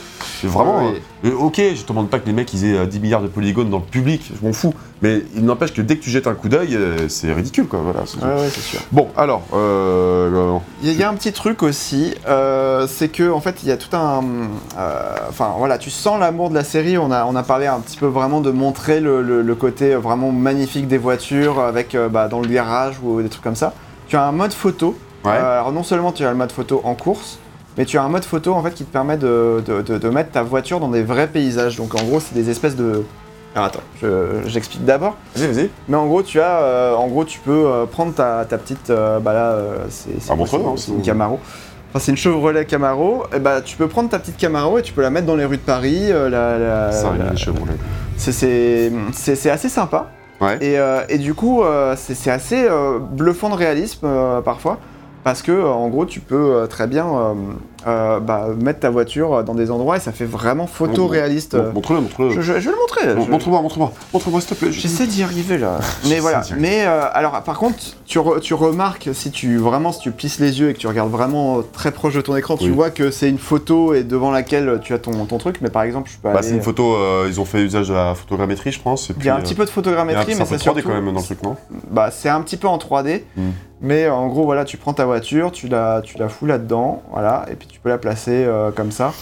C'est 0.41 0.47
vraiment. 0.47 0.79
Ouais, 0.83 0.91
ouais. 0.91 0.95
euh, 0.97 0.99
euh, 1.25 1.33
ok, 1.33 1.55
je 1.75 1.81
te 1.81 1.87
demande 1.87 2.09
pas 2.09 2.19
que 2.19 2.25
les 2.27 2.33
mecs 2.33 2.53
ils 2.53 2.65
aient 2.65 2.77
euh, 2.77 2.85
10 2.85 2.99
milliards 2.99 3.21
de 3.21 3.27
polygones 3.27 3.69
dans 3.69 3.79
le 3.79 3.83
public, 3.83 4.31
je 4.39 4.45
m'en 4.45 4.53
fous. 4.53 4.73
Mais 5.01 5.21
il 5.35 5.45
n'empêche 5.45 5.73
que 5.73 5.81
dès 5.81 5.95
que 5.97 6.03
tu 6.03 6.09
jettes 6.09 6.25
un 6.27 6.33
coup 6.33 6.49
d'œil, 6.49 6.75
euh, 6.75 7.07
c'est 7.07 7.31
ridicule 7.33 7.67
quoi. 7.67 7.79
Voilà, 7.83 8.01
c'est. 8.05 8.17
Ouais, 8.23 8.49
sûr. 8.49 8.79
Bon, 8.91 9.07
alors, 9.15 9.43
euh, 9.53 10.31
euh, 10.33 10.57
Il 10.83 10.93
y, 10.93 11.03
a- 11.03 11.09
un 11.09 11.13
petit 11.13 11.31
truc 11.33 11.61
aussi, 11.63 12.15
euh, 12.27 12.87
c'est 12.87 13.09
que 13.09 13.29
en 13.31 13.39
fait 13.39 13.61
il 13.63 13.69
y 13.69 13.71
a 13.71 13.77
tout 13.77 13.95
un, 13.95 14.23
euh, 14.77 15.15
enfin 15.29 15.53
voilà, 15.57 15.77
tu 15.77 15.89
sens 15.89 16.19
l'amour 16.19 16.49
de 16.49 16.55
la 16.55 16.63
série. 16.63 16.97
On 16.97 17.11
a, 17.11 17.25
on 17.25 17.35
a 17.35 17.43
parlé 17.43 17.67
un 17.67 17.79
petit 17.79 17.97
peu 17.97 18.07
vraiment 18.07 18.41
de 18.41 18.51
montrer 18.51 18.99
le, 18.99 19.21
le- 19.21 19.41
le 19.41 19.55
côté 19.55 19.95
vraiment 19.95 20.31
magnifique 20.31 20.87
des 20.87 20.97
voitures 20.97 21.59
avec 21.59 21.93
euh, 21.95 22.09
bah, 22.09 22.27
dans 22.27 22.39
le 22.39 22.47
garage 22.47 22.95
ou 23.03 23.21
des 23.21 23.29
trucs 23.29 23.43
comme 23.43 23.55
ça. 23.55 23.73
Tu 24.07 24.15
as 24.15 24.23
un 24.25 24.31
mode 24.31 24.53
photo. 24.53 24.97
Ouais. 25.25 25.31
Euh, 25.33 25.53
alors 25.59 25.71
non 25.71 25.83
seulement 25.83 26.11
tu 26.11 26.23
as 26.25 26.29
le 26.31 26.37
mode 26.37 26.51
photo 26.51 26.81
en 26.83 26.93
course, 26.95 27.39
mais 27.77 27.85
tu 27.85 27.97
as 27.97 28.03
un 28.03 28.09
mode 28.09 28.25
photo 28.25 28.53
en 28.53 28.61
fait 28.63 28.73
qui 28.73 28.83
te 28.85 28.91
permet 28.91 29.17
de, 29.17 29.61
de- 29.65 29.81
de- 29.81 29.97
de 29.97 30.09
mettre 30.09 30.31
ta 30.31 30.43
voiture 30.43 30.79
dans 30.79 30.89
des 30.89 31.03
vrais 31.03 31.27
paysages. 31.27 31.77
Donc 31.77 31.95
en 31.95 32.03
gros 32.03 32.19
c'est 32.19 32.33
des 32.35 32.49
espèces 32.49 32.75
de 32.75 33.03
alors 33.55 33.67
attends, 33.67 33.79
je- 34.01 34.43
j'explique 34.45 34.85
d'abord. 34.85 35.15
vas-y, 35.35 35.47
vas-y. 35.51 35.69
Mais 35.87 35.95
en 35.97 36.05
gros, 36.05 36.21
tu 36.21 36.39
as, 36.39 36.59
euh, 36.59 36.93
en 36.93 37.07
gros, 37.07 37.25
tu 37.25 37.39
peux 37.39 37.65
euh, 37.65 37.85
prendre 37.87 38.13
ta, 38.13 38.45
ta 38.45 38.59
petite, 38.59 38.91
euh, 38.91 39.19
bah 39.19 39.33
là, 39.33 39.57
c'est 39.89 40.11
Ah, 40.29 40.33
hein, 40.33 40.75
une 40.89 41.01
Camaro. 41.01 41.39
Enfin, 41.89 41.99
c'est 41.99 42.11
une 42.11 42.17
Chevrolet 42.17 42.65
Camaro. 42.65 43.23
Et 43.35 43.39
bah, 43.39 43.61
tu 43.61 43.75
peux 43.75 43.87
prendre 43.87 44.09
ta 44.09 44.19
petite 44.19 44.37
Camaro 44.37 44.77
et 44.77 44.83
tu 44.83 44.93
peux 44.93 45.01
la 45.01 45.09
mettre 45.09 45.25
dans 45.25 45.35
les 45.35 45.45
rues 45.45 45.57
de 45.57 45.61
Paris. 45.63 46.09
la- 46.09 46.29
la- 46.59 46.91
Ça, 46.91 47.13
la- 47.17 47.35
Chevrolet. 47.35 47.71
c'est- 48.17 48.91
assez 49.49 49.69
sympa. 49.69 50.11
Ouais. 50.39 50.59
Et, 50.61 50.77
et 51.09 51.17
du 51.17 51.33
coup, 51.33 51.63
c'est 51.95 52.29
assez 52.29 52.67
bluffant 53.11 53.49
de 53.49 53.55
réalisme 53.55 54.07
parfois. 54.45 54.77
Parce 55.27 55.41
que, 55.41 55.51
euh, 55.51 55.67
en 55.67 55.89
gros, 55.89 56.05
tu 56.05 56.21
peux 56.21 56.55
euh, 56.55 56.67
très 56.67 56.87
bien 56.87 57.05
euh, 57.85 58.19
bah, 58.21 58.47
mettre 58.61 58.79
ta 58.79 58.89
voiture 58.89 59.43
dans 59.43 59.55
des 59.55 59.71
endroits 59.71 59.97
et 59.97 59.99
ça 59.99 60.13
fait 60.13 60.23
vraiment 60.25 60.67
photoréaliste. 60.67 61.57
Bon, 61.57 61.73
Montre-le, 61.73 61.99
montre-le. 61.99 62.29
Je, 62.29 62.39
je- 62.39 62.53
je 62.61 62.69
vais 62.69 62.71
le 62.71 62.79
montrer. 62.79 63.13
Bon, 63.13 63.25
je- 63.25 63.31
Montre-moi, 63.31 63.61
montre-moi. 63.61 63.91
Montre-moi, 64.13 64.39
s'il 64.39 64.49
te 64.51 64.55
plaît. 64.55 64.71
J'essaie 64.71 65.05
d'y 65.05 65.23
arriver 65.23 65.57
là. 65.57 65.79
Mais 66.09 66.19
voilà. 66.19 66.43
Mais 66.57 66.85
euh, 66.85 67.01
alors, 67.11 67.41
par 67.43 67.57
contre, 67.59 67.77
tu, 68.05 68.19
re- 68.19 68.39
tu 68.39 68.53
remarques 68.53 69.09
si 69.13 69.29
tu 69.31 69.57
vraiment 69.57 69.91
si 69.91 69.99
tu 69.99 70.11
plisses 70.11 70.39
les 70.39 70.61
yeux 70.61 70.69
et 70.69 70.73
que 70.73 70.79
tu 70.79 70.87
regardes 70.87 71.11
vraiment 71.11 71.61
très 71.73 71.91
proche 71.91 72.13
de 72.13 72.21
ton 72.21 72.35
écran, 72.37 72.55
tu 72.55 72.69
vois 72.71 72.89
que 72.89 73.11
c'est 73.11 73.27
une 73.29 73.37
photo 73.37 73.93
et 73.93 74.03
devant 74.03 74.31
laquelle 74.31 74.79
tu 74.81 74.93
as 74.93 74.99
ton, 74.99 75.25
ton 75.25 75.37
truc. 75.39 75.57
Mais 75.61 75.69
par 75.69 75.83
exemple, 75.83 76.09
je 76.09 76.17
peux 76.19 76.29
Bah, 76.31 76.39
aller. 76.39 76.47
c'est 76.47 76.55
une 76.55 76.61
photo, 76.61 76.95
euh, 76.95 77.25
ils 77.27 77.41
ont 77.41 77.45
fait 77.45 77.61
usage 77.61 77.89
de 77.89 77.93
la 77.93 78.15
photogrammétrie, 78.15 78.71
je 78.71 78.79
pense. 78.81 79.11
Il 79.19 79.25
y 79.25 79.29
a 79.29 79.35
un 79.35 79.41
petit 79.41 79.55
peu 79.55 79.65
de 79.65 79.69
photogrammétrie, 79.69 80.35
mais 80.35 80.45
c'est 80.45 80.45
peu 80.45 80.55
3D 80.55 80.59
surtout. 80.61 80.81
quand 80.83 80.93
même 80.93 81.05
dans 81.13 81.19
le 81.19 81.25
truc, 81.25 81.43
non? 81.43 81.57
Bah, 81.91 82.11
c'est 82.11 82.29
un 82.29 82.39
petit 82.41 82.55
peu 82.57 82.67
en 82.69 82.77
3D. 82.77 83.23
Mm. 83.35 83.41
Mais 83.81 84.09
en 84.09 84.27
gros, 84.27 84.43
voilà, 84.45 84.65
tu 84.65 84.77
prends 84.77 84.93
ta 84.93 85.05
voiture, 85.05 85.51
tu 85.51 85.67
la, 85.67 86.01
tu 86.03 86.17
la 86.17 86.29
fous 86.29 86.45
là-dedans, 86.45 87.03
voilà, 87.11 87.45
et 87.51 87.55
puis 87.55 87.67
tu 87.67 87.79
peux 87.79 87.89
la 87.89 87.97
placer 87.99 88.43
euh, 88.45 88.71
comme 88.71 88.91
ça. 88.91 89.13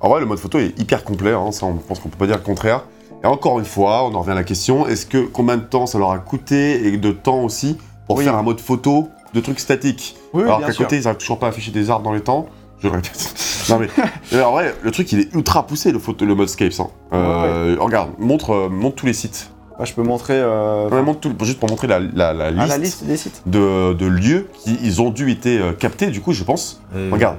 En 0.00 0.08
vrai, 0.08 0.20
le 0.20 0.26
mode 0.26 0.38
photo 0.38 0.58
est 0.58 0.78
hyper 0.78 1.02
complet, 1.02 1.32
hein, 1.32 1.50
ça 1.50 1.66
on 1.66 1.74
pense 1.74 1.98
qu'on 1.98 2.08
peut 2.08 2.18
pas 2.18 2.26
dire 2.26 2.36
le 2.36 2.42
contraire. 2.42 2.84
Et 3.24 3.26
encore 3.26 3.58
une 3.58 3.64
fois, 3.64 4.04
on 4.04 4.14
en 4.14 4.20
revient 4.20 4.30
à 4.30 4.36
la 4.36 4.44
question, 4.44 4.86
est-ce 4.86 5.04
que 5.06 5.18
combien 5.26 5.56
de 5.56 5.62
temps 5.64 5.86
ça 5.86 5.98
leur 5.98 6.12
a 6.12 6.18
coûté 6.18 6.86
et 6.86 6.96
de 6.96 7.10
temps 7.10 7.42
aussi 7.42 7.76
pour 8.06 8.16
Oui. 8.18 8.24
faire 8.24 8.36
un 8.36 8.42
mode 8.42 8.60
photo 8.60 9.08
de 9.34 9.40
trucs 9.40 9.58
statiques 9.58 10.16
Oui, 10.32 10.44
Alors 10.44 10.60
qu'à 10.60 10.72
côté, 10.72 10.96
ils 10.98 11.02
n'arrivent 11.02 11.18
toujours 11.18 11.40
pas 11.40 11.46
à 11.46 11.48
afficher 11.48 11.72
des 11.72 11.90
arbres 11.90 12.04
dans 12.04 12.12
les 12.12 12.20
temps. 12.20 12.46
Je 12.80 12.86
le 12.86 12.92
répète. 12.94 13.34
non 13.70 13.78
mais, 13.80 13.88
mais 14.30 14.40
en 14.40 14.52
vrai, 14.52 14.72
le 14.82 14.90
truc 14.92 15.10
il 15.10 15.18
est 15.18 15.34
ultra 15.34 15.66
poussé 15.66 15.90
le, 15.90 15.98
photo, 15.98 16.24
le 16.24 16.36
mode 16.36 16.48
Scapes. 16.48 16.78
Hein. 16.78 16.86
Euh, 17.12 17.76
Regarde, 17.80 18.10
montre, 18.20 18.50
euh, 18.54 18.68
montre 18.68 18.94
tous 18.94 19.06
les 19.06 19.12
sites. 19.12 19.50
Bah, 19.78 19.84
je 19.84 19.92
peux 19.94 20.02
montrer 20.02 20.34
euh, 20.34 20.88
Ouais, 20.88 21.02
montre 21.02 21.20
tout, 21.20 21.32
juste 21.44 21.60
pour 21.60 21.68
montrer 21.70 21.86
la, 21.86 22.00
la- 22.00 22.32
la 22.32 22.46
ah, 22.46 22.50
liste, 22.50 22.68
la 22.68 22.78
liste 22.78 23.04
des 23.04 23.16
sites. 23.16 23.42
De, 23.46 23.92
de 23.94 24.06
lieux 24.06 24.48
qui 24.54 24.76
ils 24.82 25.00
ont 25.00 25.10
dû 25.10 25.30
été 25.30 25.58
euh, 25.60 25.72
captés, 25.72 26.08
du 26.08 26.20
coup, 26.20 26.32
je 26.32 26.42
pense. 26.44 26.80
Euh, 26.96 27.10
Regarde. 27.12 27.36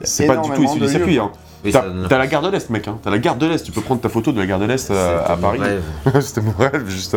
C'est 0.00 0.26
pas 0.26 0.36
du 0.36 0.50
tout 0.50 0.62
issu 0.62 0.78
du 0.80 0.88
circuit. 0.88 1.18
Hein. 1.18 1.30
oui, 1.64 1.72
T'as 1.72 1.82
donne 1.82 2.08
la 2.08 2.26
gare 2.28 2.42
de 2.42 2.48
l'Est, 2.50 2.70
mec. 2.70 2.86
Hein. 2.86 2.98
T'as 3.02 3.10
la 3.10 3.18
gare 3.18 3.36
de 3.36 3.46
l'Est. 3.46 3.64
Tu 3.64 3.72
peux 3.72 3.80
prendre 3.80 4.00
ta 4.00 4.08
photo 4.08 4.30
de 4.32 4.38
la 4.40 4.46
gare 4.46 4.58
de 4.60 4.64
l'Est 4.64 4.90
euh, 4.90 5.18
C'était 5.18 5.32
à 5.32 5.36
mon 5.36 5.42
Paris. 5.42 5.58
rêve. 5.60 5.82
C'était 6.22 6.40
mon 6.40 6.52
rêve, 6.56 6.88
juste. 6.88 7.16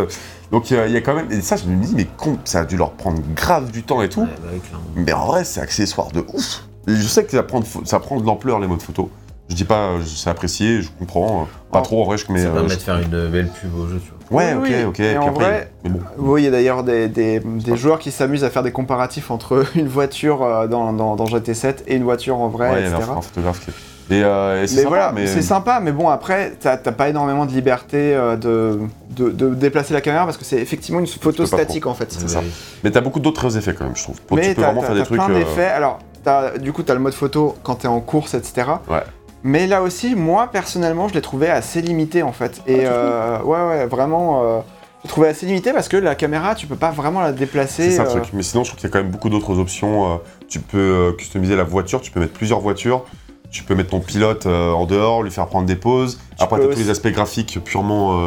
Donc 0.52 0.70
il 0.72 0.78
y, 0.78 0.80
a- 0.80 0.88
il 0.88 0.94
y 0.94 0.98
a 0.98 1.02
quand 1.02 1.14
même. 1.16 1.32
Et 1.32 1.42
ça, 1.42 1.56
je 1.58 1.66
me 1.66 1.84
dis, 1.84 1.94
mais 1.96 2.06
con, 2.18 2.38
ça 2.44 2.62
a 2.62 2.66
dû 2.66 2.78
leur 2.78 2.92
prendre 2.92 3.22
grave 3.36 3.72
du 3.72 3.84
temps 3.84 4.02
et 4.02 4.10
tout. 4.10 4.22
Ouais, 4.22 4.28
bah. 4.72 4.78
Mais 4.96 5.14
en 5.14 5.26
vrai, 5.28 5.44
c'est 5.44 5.62
accessoire 5.62 6.12
de 6.12 6.26
ouf. 6.34 6.64
Et 6.88 6.96
Je 6.96 7.08
sais 7.08 7.24
que 7.24 7.32
ça 7.32 7.44
prend, 7.44 7.60
de, 7.60 7.66
ça 7.86 8.00
prend 8.00 8.20
de 8.20 8.26
l'ampleur, 8.26 8.60
les 8.60 8.68
modes 8.68 8.82
photo. 8.82 9.12
Je 9.52 9.56
dis 9.58 9.66
pas, 9.66 10.00
je 10.00 10.06
sais 10.06 10.30
apprécier, 10.30 10.82
je 10.82 10.88
comprends. 10.98 11.42
euh, 11.42 11.46
Pas 11.74 11.80
Oh, 11.80 11.84
trop 11.84 12.02
en 12.04 12.06
vrai, 12.06 12.18
je 12.18 12.24
mais. 12.30 12.42
Ça 12.42 12.48
euh, 12.48 12.54
permet 12.54 12.70
je- 12.70 12.76
de 12.76 12.80
faire 12.80 13.00
une 13.00 13.28
belle 13.30 13.50
pub 13.50 13.78
au 13.78 13.86
jeu, 13.86 14.00
tu 14.04 14.12
vois. 14.30 14.42
Ouais, 14.42 14.54
Oui, 14.54 14.60
ok, 14.70 14.76
oui. 14.78 14.84
ok. 14.86 15.00
Et 15.02 15.10
puis 15.10 15.18
en 15.18 15.28
après, 15.28 15.44
vrai, 15.44 15.72
mais 15.84 15.90
bon. 15.90 16.00
Oui, 16.20 16.42
il 16.42 16.46
y 16.46 16.48
a 16.48 16.52
d'ailleurs 16.52 16.84
des, 16.84 17.10
des- 17.10 17.42
des 17.42 17.76
joueurs 17.76 18.00
qui 18.00 18.12
s'amusent 18.12 18.46
à 18.46 18.50
faire 18.50 18.64
des 18.64 18.72
comparatifs 18.72 19.30
entre 19.30 19.66
une 19.76 19.90
voiture 19.90 20.42
euh, 20.42 20.68
dans, 20.68 20.94
dans, 20.94 21.18
dans 21.18 21.26
GT7 21.26 21.80
et 21.88 21.96
une 21.98 22.04
voiture 22.04 22.38
en 22.38 22.48
vrai, 22.48 22.70
Ouais, 22.72 22.80
il 22.80 22.84
y 22.84 22.88
avait 22.88 22.96
etc. 22.96 23.12
un, 23.14 23.18
un 23.18 23.22
photographe 23.22 23.60
qui. 23.66 23.72
Et, 24.14 24.24
euh, 24.24 24.64
et 24.64 24.68
c'est 24.68 24.76
Mais 24.78 24.82
sympa, 24.84 24.90
voilà, 24.90 25.12
mais. 25.14 25.28
c'est 25.28 25.42
sympa, 25.42 25.80
mais 25.82 25.92
bon, 25.92 26.08
après, 26.08 26.54
t'as 26.60 26.78
t'as 26.78 26.92
pas 26.94 27.10
énormément 27.10 27.46
de 27.46 27.52
liberté 27.52 28.14
euh, 28.16 28.38
de, 28.38 28.80
de, 29.10 29.32
de 29.32 29.54
déplacer 29.54 29.94
la 29.94 30.00
caméra 30.02 30.24
parce 30.24 30.38
que 30.38 30.46
c'est 30.46 30.58
effectivement 30.60 31.02
une 31.02 31.08
photo 31.08 31.46
statique 31.46 31.86
en 31.88 31.94
fait. 31.94 32.12
C'est 32.14 32.30
ça. 32.30 32.42
Mais 32.86 32.92
t'as 32.92 33.02
beaucoup 33.02 33.20
d'autres 33.20 33.58
effets 33.58 33.74
quand 33.74 33.84
même, 33.86 33.98
je 33.98 34.04
trouve. 34.04 34.16
Mais 34.32 34.50
tu 34.50 34.56
peux 34.56 34.62
t'as 34.62 34.68
vraiment 34.68 34.82
faire 34.82 34.96
des 34.96 35.04
trucs. 35.04 35.20
plein 35.22 35.30
euh, 35.30 35.40
d'effets. 35.40 35.66
Alors, 35.68 36.00
t'as- 36.24 36.58
du 36.58 36.72
coup, 36.74 36.84
t'as 36.84 36.94
le 36.94 37.00
mode 37.02 37.14
photo 37.14 37.56
quand 37.64 37.76
t'es 37.76 37.88
en 37.88 38.00
course, 38.02 38.34
etc. 38.34 38.68
Ouais. 38.90 39.00
Mais 39.44 39.68
là 39.68 39.82
aussi, 39.82 40.16
moi 40.16 40.48
personnellement, 40.52 41.08
je 41.08 41.14
l'ai 41.14 41.22
trouvé 41.22 41.50
assez 41.50 41.82
limité 41.82 42.24
en 42.24 42.32
fait. 42.32 42.62
Et 42.68 42.82
euh, 42.86 43.42
ouais, 43.44 43.68
ouais, 43.68 43.86
vraiment, 43.88 44.44
euh, 44.44 44.60
je 45.00 45.04
l'ai 45.04 45.10
trouvé 45.10 45.28
assez 45.30 45.46
limité 45.46 45.74
parce 45.74 45.88
que 45.88 45.98
la 45.98 46.16
caméra, 46.16 46.56
tu 46.56 46.68
peux 46.68 46.76
pas 46.76 46.92
vraiment 46.92 47.22
la 47.22 47.32
déplacer. 47.32 47.90
C'est 47.90 47.98
ça 47.98 48.04
le 48.04 48.10
euh, 48.10 48.14
truc. 48.14 48.26
Mais 48.34 48.44
sinon, 48.44 48.64
je 48.64 48.70
trouve 48.70 48.80
qu'il 48.80 48.90
y 48.90 48.92
a 48.92 48.94
quand 48.94 49.02
même 49.02 49.12
beaucoup 49.12 49.30
d'autres 49.30 49.58
options. 49.58 50.20
Tu 50.48 50.60
peux 50.60 51.16
customiser 51.18 51.56
la 51.56 51.64
voiture, 51.64 52.02
tu 52.02 52.12
peux 52.12 52.20
mettre 52.20 52.34
plusieurs 52.34 52.60
voitures. 52.60 53.06
Tu 53.50 53.64
peux 53.64 53.76
mettre 53.76 53.90
ton 53.90 54.00
pilote 54.00 54.46
en 54.46 54.86
dehors, 54.86 55.24
lui 55.24 55.32
faire 55.32 55.48
prendre 55.48 55.66
des 55.66 55.76
pauses. 55.76 56.22
Après, 56.40 56.58
peux 56.58 56.68
t'as 56.68 56.74
tous 56.74 56.80
les 56.80 56.90
aspects 56.90 57.10
graphiques 57.10 57.60
purement 57.64 58.18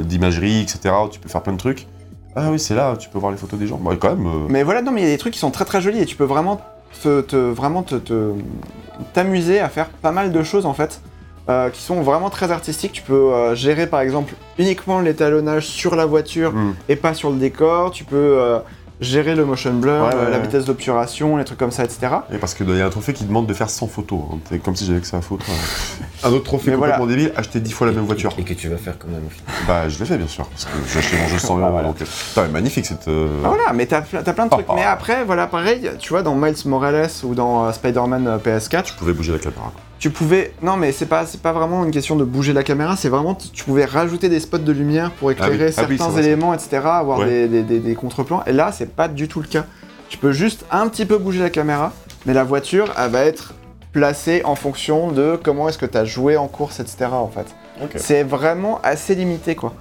d'imagerie, 0.00 0.60
etc. 0.60 0.94
Tu 1.10 1.20
peux 1.20 1.28
faire 1.30 1.42
plein 1.42 1.54
de 1.54 1.58
trucs. 1.58 1.86
Ah 2.36 2.50
oui, 2.50 2.58
c'est 2.58 2.74
là, 2.74 2.96
tu 2.96 3.08
peux 3.08 3.18
voir 3.18 3.30
les 3.30 3.38
photos 3.38 3.58
des 3.58 3.66
gens. 3.66 3.78
Bah, 3.78 3.92
quand 3.98 4.16
même. 4.16 4.26
euh, 4.26 4.46
Mais 4.48 4.62
voilà, 4.64 4.82
non, 4.82 4.90
mais 4.90 5.02
il 5.02 5.04
y 5.04 5.06
a 5.06 5.10
des 5.10 5.18
trucs 5.18 5.32
qui 5.32 5.38
sont 5.38 5.52
très 5.52 5.64
très 5.64 5.80
jolis 5.80 6.00
et 6.00 6.06
tu 6.06 6.16
peux 6.16 6.24
vraiment 6.24 6.60
te, 7.02 7.20
te- 7.20 7.36
vraiment 7.36 7.84
t'amuser 9.12 9.60
à 9.60 9.68
faire 9.68 9.88
pas 9.88 10.12
mal 10.12 10.32
de 10.32 10.42
choses 10.42 10.66
en 10.66 10.74
fait, 10.74 11.00
euh, 11.48 11.70
qui 11.70 11.82
sont 11.82 12.00
vraiment 12.02 12.30
très 12.30 12.50
artistiques. 12.50 12.92
Tu 12.92 13.02
peux 13.02 13.32
euh, 13.32 13.54
gérer 13.54 13.86
par 13.86 14.00
exemple 14.00 14.34
uniquement 14.58 15.00
l'étalonnage 15.00 15.66
sur 15.66 15.96
la 15.96 16.06
voiture 16.06 16.52
hmm. 16.52 16.74
et 16.88 16.96
pas 16.96 17.14
sur 17.14 17.30
le 17.30 17.36
décor. 17.36 17.90
Tu 17.90 18.04
peux 18.04 18.16
euh, 18.16 18.58
gérer 19.00 19.34
le 19.34 19.44
motion 19.44 19.72
blur, 19.74 19.92
Ouais, 20.04 20.14
euh, 20.14 20.24
ouais, 20.26 20.30
la 20.30 20.38
vitesse 20.38 20.64
d'obturation, 20.64 21.36
les 21.36 21.44
trucs 21.44 21.58
comme 21.58 21.70
ça, 21.72 21.84
etc. 21.84 22.06
Et 22.32 22.38
parce 22.38 22.54
qu'il 22.54 22.68
y 22.76 22.80
a 22.80 22.86
un 22.86 22.90
trophée 22.90 23.12
qui 23.12 23.24
demande 23.24 23.46
de 23.46 23.54
faire 23.54 23.68
100 23.68 23.88
photos. 23.88 24.20
hein. 24.32 24.38
C'est 24.48 24.58
comme 24.62 24.76
si 24.76 24.86
j'avais 24.86 25.00
que 25.00 25.06
ça 25.06 25.16
à 25.16 25.20
foutre. 25.20 25.44
un 26.24 26.30
autre 26.30 26.44
trophée 26.44 26.70
Mais 26.70 26.76
complètement 26.76 27.06
débile, 27.06 27.32
acheter 27.36 27.60
10 27.60 27.72
fois 27.72 27.86
la 27.88 27.92
même 27.92 28.04
voiture. 28.04 28.32
Et 28.38 28.44
que 28.44 28.54
tu 28.54 28.68
vas 28.68 28.76
faire 28.76 28.98
quand 28.98 29.08
même. 29.08 29.22
Bah, 29.66 29.88
je 29.88 29.98
l'ai 29.98 30.04
fait 30.04 30.16
bien 30.16 30.28
sûr, 30.28 30.46
parce 30.46 30.64
que 30.64 30.70
j'ai 30.92 30.98
acheté 31.00 31.16
mon 31.16 31.28
jeu 31.28 31.38
100 31.38 31.58
euros. 31.58 31.70
voilà. 31.70 31.88
donc, 31.88 32.00
euh, 32.00 32.04
Putain, 32.28 32.48
magnifique 32.48 32.86
cette. 32.86 33.08
euh, 33.08 33.28
Ah, 33.44 33.48
voilà, 33.48 33.72
mais 33.74 33.86
t'as 33.86 34.02
t'as 34.02 34.32
plein 34.32 34.46
de 34.46 34.50
trucs. 34.50 34.66
Ah, 34.68 34.72
mais 34.76 34.84
ah. 34.84 34.92
après, 34.92 35.24
voilà, 35.24 35.46
pareil, 35.48 35.90
tu 35.98 36.10
vois, 36.10 36.22
dans 36.22 36.34
Miles 36.34 36.54
Morales 36.66 37.10
ou 37.24 37.34
dans 37.34 37.66
euh, 37.66 37.72
Spider-Man 37.72 38.26
euh, 38.28 38.38
PS4, 38.38 38.88
Je 38.88 38.92
pouvais 38.94 39.12
bouger 39.12 39.32
la 39.32 39.38
caméra. 39.38 39.72
Tu 40.04 40.10
pouvais. 40.10 40.52
Non, 40.60 40.76
mais 40.76 40.92
c'est 40.92 41.06
pas, 41.06 41.24
c'est 41.24 41.40
pas 41.40 41.54
vraiment 41.54 41.82
une 41.82 41.90
question 41.90 42.14
de 42.14 42.24
bouger 42.24 42.52
la 42.52 42.62
caméra, 42.62 42.94
c'est 42.94 43.08
vraiment. 43.08 43.34
Tu 43.34 43.64
pouvais 43.64 43.86
rajouter 43.86 44.28
des 44.28 44.38
spots 44.38 44.58
de 44.58 44.70
lumière 44.70 45.10
pour 45.12 45.30
éclairer 45.30 45.52
Ah 45.54 45.56
oui. 45.56 45.72
Ah 45.78 45.86
oui, 45.88 45.96
certains 45.96 46.12
vrai, 46.12 46.24
éléments, 46.26 46.52
etc., 46.52 46.82
avoir 46.84 47.20
Ouais. 47.20 47.24
des, 47.24 47.48
des, 47.48 47.62
des- 47.62 47.80
des 47.80 47.94
contre-plans. 47.94 48.42
Et 48.46 48.52
là, 48.52 48.70
c'est 48.70 48.94
pas 48.94 49.08
du 49.08 49.28
tout 49.28 49.40
le 49.40 49.46
cas. 49.46 49.64
Tu 50.10 50.18
peux 50.18 50.32
juste 50.32 50.66
un 50.70 50.88
petit 50.88 51.06
peu 51.06 51.16
bouger 51.16 51.40
la 51.40 51.48
caméra, 51.48 51.90
mais 52.26 52.34
la 52.34 52.44
voiture, 52.44 52.92
elle 52.98 53.12
va 53.12 53.24
être 53.24 53.54
placée 53.92 54.42
en 54.44 54.56
fonction 54.56 55.10
de 55.10 55.38
comment 55.42 55.70
est-ce 55.70 55.78
que 55.78 55.86
tu 55.86 55.96
as 55.96 56.04
joué 56.04 56.36
en 56.36 56.48
course, 56.48 56.80
etc., 56.80 57.06
en 57.12 57.28
fait. 57.30 57.46
C'est 57.96 58.24
vraiment 58.24 58.80
assez 58.82 59.14
limité, 59.14 59.54
quoi. 59.54 59.72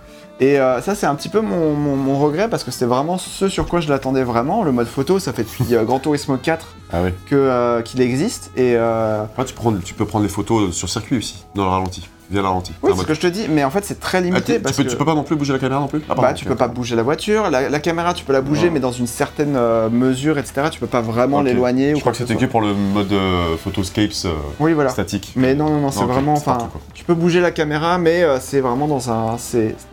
Et 0.44 0.60
euh, 0.60 0.82
ça, 0.82 0.94
c'est 0.94 1.06
un 1.06 1.16
petit 1.16 1.30
peu 1.30 1.40
mon, 1.40 1.74
mon- 1.74 1.96
mon 1.96 2.20
regret 2.20 2.50
parce 2.50 2.66
que 2.66 2.72
c'était 2.72 2.84
vraiment 2.86 3.18
ce 3.18 3.48
sur 3.48 3.66
quoi 3.66 3.80
je 3.80 3.88
l'attendais 3.88 4.24
vraiment. 4.24 4.64
Le 4.64 4.74
mode 4.74 4.88
photo, 4.88 5.18
ça 5.18 5.32
fait 5.32 5.44
depuis 5.44 5.74
euh, 5.74 5.86
Gran 5.86 6.00
Turismo 6.00 6.36
4 6.36 6.68
Ah 6.92 7.02
oui. 7.02 7.12
euh, 7.32 7.82
qu'il 7.82 8.02
existe. 8.02 8.52
Et 8.58 8.76
euh, 8.76 9.24
Après, 9.24 9.46
tu, 9.46 9.54
prends- 9.54 9.72
tu 9.74 9.94
peux 9.94 10.06
prendre 10.06 10.24
les 10.24 10.30
photos 10.30 10.76
sur 10.76 10.90
circuit 10.90 11.18
aussi, 11.18 11.46
dans 11.56 11.64
le 11.64 11.70
ralenti, 11.70 12.10
via 12.34 12.42
le 12.42 12.48
ralenti. 12.48 12.74
oui, 12.82 12.92
c'est 12.96 13.02
ce 13.02 13.08
que 13.08 13.14
je 13.14 13.20
te 13.22 13.28
dis, 13.28 13.48
mais 13.50 13.64
en 13.64 13.70
fait, 13.72 13.86
c'est 13.86 14.00
très 14.00 14.18
Ah, 14.18 14.22
limité 14.22 14.56
tu, 14.56 14.62
parce 14.62 14.76
peux, 14.76 14.84
que 14.84 14.90
tu 14.90 14.96
peux 14.98 15.06
pas 15.06 15.16
non 15.16 15.24
plus 15.24 15.36
bouger 15.36 15.54
la 15.54 15.60
caméra 15.60 15.80
non 15.80 15.88
plus 15.88 16.02
Ah, 16.10 16.16
bah, 16.16 16.34
tu 16.34 16.44
peux 16.46 16.56
pas 16.56 16.68
bouger 16.68 16.96
la 16.96 17.04
voiture, 17.04 17.50
la, 17.50 17.70
la 17.70 17.80
caméra, 17.80 18.14
tu 18.14 18.26
peux 18.26 18.34
la 18.34 18.42
bouger, 18.42 18.70
mais 18.70 18.80
dans 18.80 18.92
une 18.92 19.08
certaine 19.08 19.56
euh, 19.56 19.90
mesure, 19.90 20.38
etc. 20.38 20.68
Tu 20.72 20.80
peux 20.80 20.88
pas 20.88 21.02
vraiment 21.02 21.42
l'éloigner 21.42 21.94
ou 21.94 21.96
Je 21.96 22.02
crois 22.02 22.12
que 22.12 22.18
c'était 22.18 22.36
que 22.36 22.46
pour 22.46 22.62
le 22.62 22.74
mode 22.74 23.12
euh, 23.14 23.56
photoscapes 23.58 24.12
euh. 24.26 24.34
Oui, 24.60 24.74
voilà. 24.74 24.90
statique. 24.90 25.32
Mais 25.36 25.56
non, 25.56 25.70
non, 25.70 25.80
non, 25.80 25.92
c'est 25.92 26.04
vraiment. 26.04 26.34
Enfin, 26.34 26.70
tu 26.94 27.04
peux 27.06 27.14
bouger 27.14 27.40
la 27.42 27.52
caméra, 27.52 27.98
mais 27.98 28.24
euh, 28.24 28.40
c'est 28.42 28.60
vraiment 28.60 28.88
dans 28.88 29.10
un. 29.12 29.38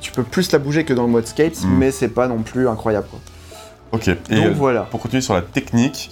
Tu 0.00 0.12
peux 0.12 0.22
plus 0.22 0.50
la 0.52 0.58
bouger 0.58 0.84
que 0.84 0.92
dans 0.94 1.02
le 1.04 1.10
mode 1.10 1.26
scapes, 1.26 1.50
Mm. 1.64 1.76
mais 1.78 1.90
c'est 1.90 2.08
pas 2.08 2.26
non 2.28 2.38
plus 2.42 2.68
incroyable. 2.68 3.06
Quoi. 3.10 3.18
Ok. 3.92 4.08
Et 4.30 4.36
Donc 4.36 4.54
voilà. 4.56 4.82
pour 4.82 5.00
continuer 5.00 5.20
sur 5.20 5.34
la 5.34 5.42
technique, 5.42 6.10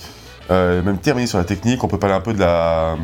euh, 0.51 0.83
même 0.83 0.99
terminer 0.99 1.27
sur 1.27 1.39
la 1.39 1.45
technique, 1.45 1.83
on 1.85 1.89
peut 1.89 1.99
parler 1.99 2.15
un 2.17 2.21
peu 2.21 2.33
de, 2.33 2.41
la, 2.41 2.97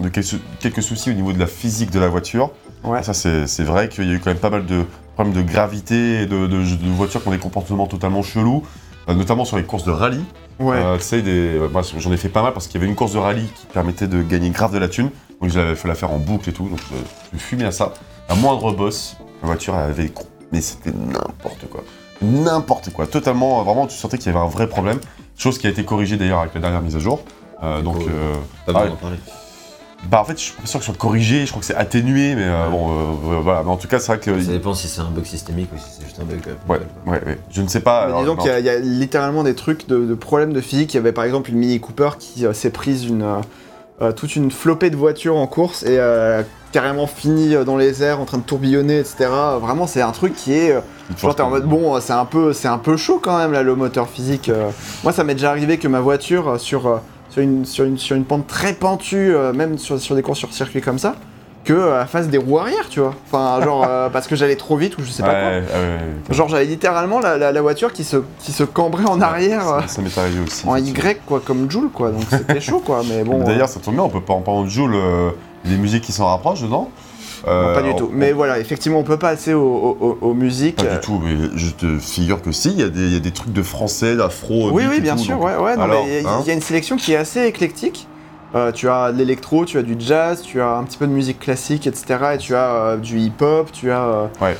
de 0.00 0.08
quelques, 0.08 0.82
soucis 0.82 1.10
au 1.10 1.14
niveau 1.14 1.32
de 1.32 1.38
la 1.38 1.46
physique 1.46 1.90
de 1.90 1.98
la 2.00 2.08
voiture. 2.08 2.50
Ouais. 2.84 3.02
Ça, 3.02 3.12
c'est 3.14 3.62
vrai 3.64 3.88
qu'il 3.88 4.06
y 4.08 4.10
a 4.10 4.14
eu 4.14 4.18
quand 4.20 4.30
même 4.30 4.38
pas 4.38 4.50
mal 4.50 4.66
de 4.66 4.84
problèmes 5.14 5.34
de 5.34 5.42
gravité, 5.42 6.26
de, 6.26 6.46
de- 6.46 6.76
de 6.76 6.90
voitures 6.90 7.22
qui 7.22 7.28
ont 7.28 7.32
des 7.32 7.38
comportements 7.38 7.86
totalement 7.86 8.22
chelous, 8.22 8.62
euh, 9.08 9.14
notamment 9.14 9.44
sur 9.44 9.56
les 9.56 9.64
courses 9.64 9.84
de 9.84 9.90
rallye. 9.90 10.24
Ouais. 10.58 10.76
Euh, 10.76 10.96
tu 10.96 11.02
sais, 11.02 11.22
des- 11.22 11.58
moi, 11.72 11.82
j'en 11.98 12.12
ai 12.12 12.16
fait 12.16 12.28
pas 12.28 12.42
mal 12.42 12.52
parce 12.52 12.66
qu'il 12.66 12.80
y 12.80 12.82
avait 12.82 12.88
une 12.90 12.96
course 12.96 13.12
de 13.12 13.18
rallye 13.18 13.46
qui 13.46 13.66
permettait 13.66 14.06
de 14.06 14.22
gagner 14.22 14.50
grave 14.50 14.72
de 14.72 14.78
la 14.78 14.88
thune. 14.88 15.10
Donc 15.40 15.50
j'avais 15.50 15.74
fait 15.74 15.88
la 15.88 15.94
faire 15.96 16.12
en 16.12 16.18
boucle 16.18 16.48
et 16.50 16.52
tout, 16.52 16.68
donc 16.68 16.78
je, 16.78 16.96
je 17.36 17.42
fumais 17.42 17.64
à 17.64 17.72
ça. 17.72 17.92
À 18.28 18.34
moindre 18.36 18.72
boss, 18.72 19.16
la 19.42 19.48
voiture 19.48 19.74
avait. 19.74 20.12
Mais 20.52 20.60
c'était 20.60 20.92
n'importe 20.92 21.68
quoi. 21.70 21.82
N'importe 22.20 22.92
quoi. 22.92 23.06
Totalement, 23.08 23.62
vraiment, 23.64 23.86
tu 23.86 23.96
sentais 23.96 24.18
qu'il 24.18 24.32
y 24.32 24.36
avait 24.36 24.44
un 24.44 24.48
vrai 24.48 24.68
problème. 24.68 25.00
Chose 25.36 25.58
qui 25.58 25.66
a 25.66 25.70
été 25.70 25.84
corrigée 25.84 26.16
d'ailleurs 26.16 26.40
avec 26.40 26.54
la 26.54 26.60
dernière 26.60 26.82
mise 26.82 26.96
à 26.96 26.98
jour. 27.00 27.22
Euh, 27.62 27.80
donc, 27.82 27.96
euh, 28.02 28.34
Pas 28.66 28.72
Ah 28.74 28.80
besoin 28.80 28.86
d'en 28.90 28.96
parler. 28.96 29.16
bah 30.10 30.20
en 30.20 30.24
fait, 30.24 30.34
je 30.38 30.42
suis 30.44 30.52
pas 30.54 30.66
sûr 30.66 30.80
que 30.80 30.84
ce 30.84 30.90
soit 30.92 30.98
corrigé, 31.00 31.44
je 31.46 31.50
crois 31.50 31.60
que 31.60 31.66
c'est 31.66 31.74
atténué, 31.76 32.34
mais 32.34 32.42
euh, 32.44 32.68
bon, 32.70 32.90
euh, 32.90 33.40
voilà. 33.40 33.62
Mais 33.62 33.70
en 33.70 33.76
tout 33.76 33.86
cas, 33.88 33.98
c'est 34.00 34.08
vrai 34.08 34.18
que. 34.20 34.40
Ça 34.42 34.50
dépend 34.52 34.74
si 34.74 34.88
c'est 34.88 35.00
un 35.00 35.10
bug 35.10 35.24
systémique 35.24 35.68
ou 35.74 35.78
si 35.78 35.84
c'est 35.98 36.04
juste 36.04 36.18
un 36.20 36.24
bug. 36.24 36.40
euh, 36.48 36.54
Ouais, 36.72 36.80
ouais, 37.06 37.24
ouais. 37.24 37.38
Je 37.50 37.62
ne 37.62 37.68
sais 37.68 37.80
pas. 37.80 38.06
Mais 38.06 38.12
alors, 38.12 38.20
disons 38.22 38.36
qu'il 38.36 38.46
y, 38.50 38.50
a- 38.54 38.58
il 38.58 38.66
y 38.66 38.70
a 38.70 38.78
littéralement 38.78 39.42
des 39.44 39.54
trucs 39.54 39.88
de, 39.88 40.04
de 40.04 40.14
problèmes 40.14 40.52
de 40.52 40.60
physique. 40.60 40.92
Il 40.94 40.96
y 40.96 41.00
avait 41.00 41.12
par 41.12 41.24
exemple 41.24 41.50
une 41.50 41.58
Mini 41.58 41.78
Cooper 41.80 42.10
qui 42.18 42.44
euh, 42.46 42.52
s'est 42.52 42.70
prise 42.70 43.04
une, 43.04 43.22
euh, 43.22 43.36
toute 44.10 44.34
une 44.34 44.50
flopée 44.50 44.90
de 44.90 44.96
voitures 44.96 45.36
en 45.36 45.46
course 45.46 45.84
et 45.84 45.98
euh, 46.00 46.42
carrément 46.72 47.06
fini 47.06 47.54
euh, 47.54 47.62
dans 47.62 47.76
les 47.76 48.02
airs 48.02 48.18
en 48.18 48.24
train 48.24 48.38
de 48.38 48.42
tourbillonner, 48.42 48.98
etc. 48.98 49.28
Vraiment, 49.60 49.86
c'est 49.86 50.00
un 50.00 50.10
truc 50.10 50.34
qui 50.34 50.54
est. 50.54 50.72
euh, 50.72 50.80
Genre 51.18 51.36
t'es 51.36 51.42
en 51.42 51.50
mode 51.50 51.66
bon, 51.66 51.94
euh, 51.94 52.00
c'est 52.00 52.14
un 52.14 52.24
peu, 52.24 52.52
c'est 52.52 52.68
un 52.68 52.78
peu 52.78 52.96
chaud 52.96 53.20
quand 53.22 53.36
même 53.38 53.52
là 53.52 53.62
le 53.62 53.76
moteur 53.76 54.08
physique. 54.08 54.48
euh. 54.48 54.70
Moi, 55.04 55.12
ça 55.12 55.22
m'est 55.22 55.34
déjà 55.34 55.50
arrivé 55.50 55.78
que 55.78 55.86
ma 55.86 56.00
voiture 56.00 56.48
euh, 56.48 56.58
sur 56.58 56.86
euh, 56.88 56.96
sur 57.28 57.42
une 57.42 57.64
sur 57.64 57.84
une 57.84 57.98
sur 57.98 58.16
une 58.16 58.24
pente 58.24 58.46
très 58.46 58.72
pentue, 58.72 59.34
euh, 59.34 59.52
même 59.52 59.78
sur, 59.78 60.00
sur 60.00 60.14
des 60.16 60.22
courses 60.22 60.38
sur 60.40 60.52
circuit 60.52 60.80
comme 60.80 60.98
ça, 60.98 61.14
que 61.64 61.72
euh, 61.72 62.04
fasse 62.06 62.28
des 62.28 62.38
roues 62.38 62.58
arrière, 62.58 62.88
tu 62.88 63.00
vois. 63.00 63.14
Enfin, 63.30 63.62
genre 63.64 63.84
euh, 63.88 64.08
parce 64.12 64.26
que 64.26 64.34
j'allais 64.36 64.56
trop 64.56 64.76
vite 64.76 64.98
ou 64.98 65.02
je 65.04 65.10
sais 65.10 65.22
Ouais, 65.22 65.28
pas 65.28 65.34
quoi. 65.40 65.48
ouais, 65.50 65.58
ouais, 65.60 65.96
ouais. 66.28 66.34
Genre 66.34 66.48
j'avais 66.48 66.64
littéralement 66.64 67.20
la, 67.20 67.38
la, 67.38 67.52
la 67.52 67.62
voiture 67.62 67.92
qui 67.92 68.04
se 68.04 68.16
qui 68.40 68.52
se 68.52 68.64
cambrait 68.64 69.04
en 69.06 69.20
arrière. 69.20 69.68
euh, 69.68 69.80
Ça, 69.82 69.88
ça 69.88 70.02
m'est 70.02 70.18
arrivé 70.18 70.40
aussi. 70.46 70.66
en. 70.66 70.76
Y 70.76 70.92
quoi 71.26 71.40
comme 71.44 71.70
Joule 71.70 71.90
quoi 71.90 72.10
donc 72.10 72.22
c'était 72.30 72.60
chaud 72.60 72.82
quoi 72.84 73.02
mais 73.08 73.22
bon 73.24 73.44
D'ailleurs, 73.44 73.68
ça 73.68 73.80
tombe 73.80 73.94
bien, 73.94 74.02
on 74.04 74.08
peut 74.08 74.20
pas 74.20 74.34
en 74.34 74.40
parler 74.40 74.64
de 74.64 74.68
Joule, 74.68 74.94
euh, 74.94 75.30
des 75.64 75.76
musiques 75.76 76.02
qui 76.04 76.12
s'en 76.12 76.26
rapprochent 76.26 76.62
dedans. 76.62 76.88
euh, 77.46 77.70
Euh, 77.70 77.74
pas 77.74 77.82
du 77.82 77.94
tout 77.96 78.08
on- 78.12 78.16
mais 78.16 78.32
voilà 78.32 78.58
effectivement 78.60 78.98
on 79.00 79.02
peut 79.04 79.16
pas 79.16 79.30
passer 79.30 79.52
aux, 79.52 79.60
aux- 79.62 79.96
aux- 80.00 80.18
aux 80.28 80.34
musiques 80.34 80.76
Pas 80.76 80.84
euh, 80.84 80.94
du 80.94 81.00
tout, 81.00 81.20
mais 81.24 81.34
je 81.56 81.70
te 81.70 81.98
figure 81.98 82.40
que 82.42 82.52
si, 82.52 82.70
il 82.70 82.78
y, 82.78 82.82
a 82.84 82.88
des- 82.88 83.00
il 83.06 83.12
y 83.12 83.16
a 83.16 83.20
des 83.20 83.32
trucs 83.32 83.52
de 83.52 83.62
français, 83.62 84.14
d'afro. 84.16 84.70
oui 84.72 84.84
oui 84.88 85.00
bien 85.00 85.16
tout, 85.16 85.22
sûr 85.24 85.36
donc- 85.38 85.46
ouais 85.46 85.56
ouais 85.56 85.74
il 85.74 85.80
y, 86.22 86.26
hein 86.26 86.38
il 86.42 86.46
y 86.46 86.50
a 86.50 86.54
une 86.54 86.60
sélection 86.60 86.96
qui 86.96 87.12
est 87.12 87.16
assez 87.16 87.44
éclectique 87.46 88.06
Euh, 88.54 88.70
tu 88.70 88.86
as 88.88 89.12
de 89.12 89.16
l'électro 89.16 89.64
tu 89.64 89.78
as 89.78 89.82
du 89.82 89.96
jazz 89.98 90.42
tu 90.42 90.60
as 90.60 90.72
un 90.76 90.84
petit 90.84 90.98
peu 90.98 91.06
de 91.06 91.12
musique 91.12 91.38
classique 91.38 91.86
etc 91.86 92.04
et 92.34 92.38
tu 92.38 92.54
as 92.54 92.68
euh, 92.74 92.96
du 92.98 93.18
hip 93.18 93.40
hop 93.40 93.72
tu 93.72 93.90
as 93.90 94.02
euh, 94.04 94.26
Ouais, 94.42 94.58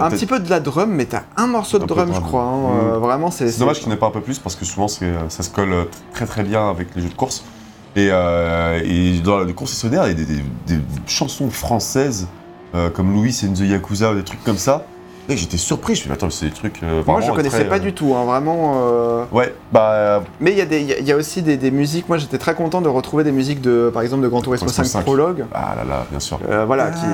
un 0.00 0.10
petit 0.10 0.26
peu 0.26 0.38
de 0.38 0.48
la 0.48 0.60
drum 0.60 0.90
mais 0.92 1.06
t'as 1.06 1.22
un 1.36 1.48
morceau 1.48 1.78
de 1.78 1.82
Un 1.82 1.86
drum 1.86 2.08
de 2.10 2.14
je 2.14 2.20
crois 2.20 2.42
hein, 2.44 2.92
euh, 2.94 2.98
vraiment 2.98 3.32
c'est 3.32 3.50
C'est 3.50 3.58
dommage 3.58 3.80
qu'il 3.80 3.88
n'y 3.88 3.94
ait 3.94 3.98
pas 3.98 4.06
un 4.06 4.10
peu 4.12 4.20
plus 4.20 4.38
parce 4.38 4.54
que 4.54 4.64
souvent 4.64 4.86
c'est- 4.86 5.12
ça 5.28 5.42
se 5.42 5.50
colle 5.50 5.74
très 6.14 6.26
très 6.26 6.44
bien 6.44 6.70
avec 6.70 6.94
les 6.94 7.02
jeux 7.02 7.08
de 7.08 7.14
course. 7.14 7.42
Et, 7.96 8.06
et 8.08 9.20
dans 9.20 9.40
les 9.40 9.52
concessionnaires, 9.54 10.06
il 10.06 10.18
y 10.18 10.22
a 10.22 10.24
des, 10.24 10.24
des- 10.24 10.76
des 10.76 10.82
chansons 11.08 11.50
françaises 11.50 12.26
comme 12.94 13.12
Louis 13.12 13.36
and 13.44 13.54
the 13.54 13.60
Yakuza 13.68 14.12
ou 14.12 14.14
des 14.14 14.22
trucs 14.24 14.42
comme 14.44 14.56
ça. 14.56 14.84
Et 15.28 15.36
j'étais 15.36 15.56
surpris, 15.56 15.94
je 15.94 16.00
me 16.00 16.02
suis 16.02 16.08
dit, 16.08 16.14
attends, 16.14 16.30
c'est 16.30 16.46
des 16.46 16.52
trucs. 16.52 16.82
euh, 16.82 17.02
moi 17.06 17.20
je 17.20 17.30
connaissais 17.30 17.60
très, 17.60 17.68
pas 17.68 17.76
euh, 17.76 17.78
du 17.78 17.92
tout 17.92 18.12
hein, 18.16 18.24
vraiment 18.24 18.80
euh, 18.82 19.24
Ouais, 19.30 19.54
bah. 19.72 20.24
Mais 20.40 20.50
il 20.50 20.58
y, 20.58 20.60
a 20.60 20.64
des- 20.66 20.80
il 20.80 20.86
y 20.88 20.92
a- 20.92 20.98
il 20.98 21.06
y 21.06 21.12
a 21.12 21.16
aussi 21.16 21.42
des, 21.42 21.56
des 21.56 21.70
musiques, 21.70 22.08
moi 22.08 22.18
j'étais 22.18 22.38
très 22.38 22.54
content 22.54 22.80
de 22.80 22.88
retrouver 22.88 23.22
des 23.22 23.30
musiques 23.30 23.60
de, 23.60 23.88
par 23.94 24.02
exemple, 24.02 24.22
de 24.24 24.28
Gran 24.28 24.40
Turismo 24.42 24.66
Turismo 24.66 24.84
5 24.84 24.98
5. 24.98 25.02
Prologue. 25.04 25.44
Ah 25.54 25.74
là 25.76 25.84
là, 25.84 26.06
bien 26.10 26.18
sûr. 26.18 26.40
Euh, 26.50 26.64
voilà, 26.66 26.90
qui... 26.90 27.04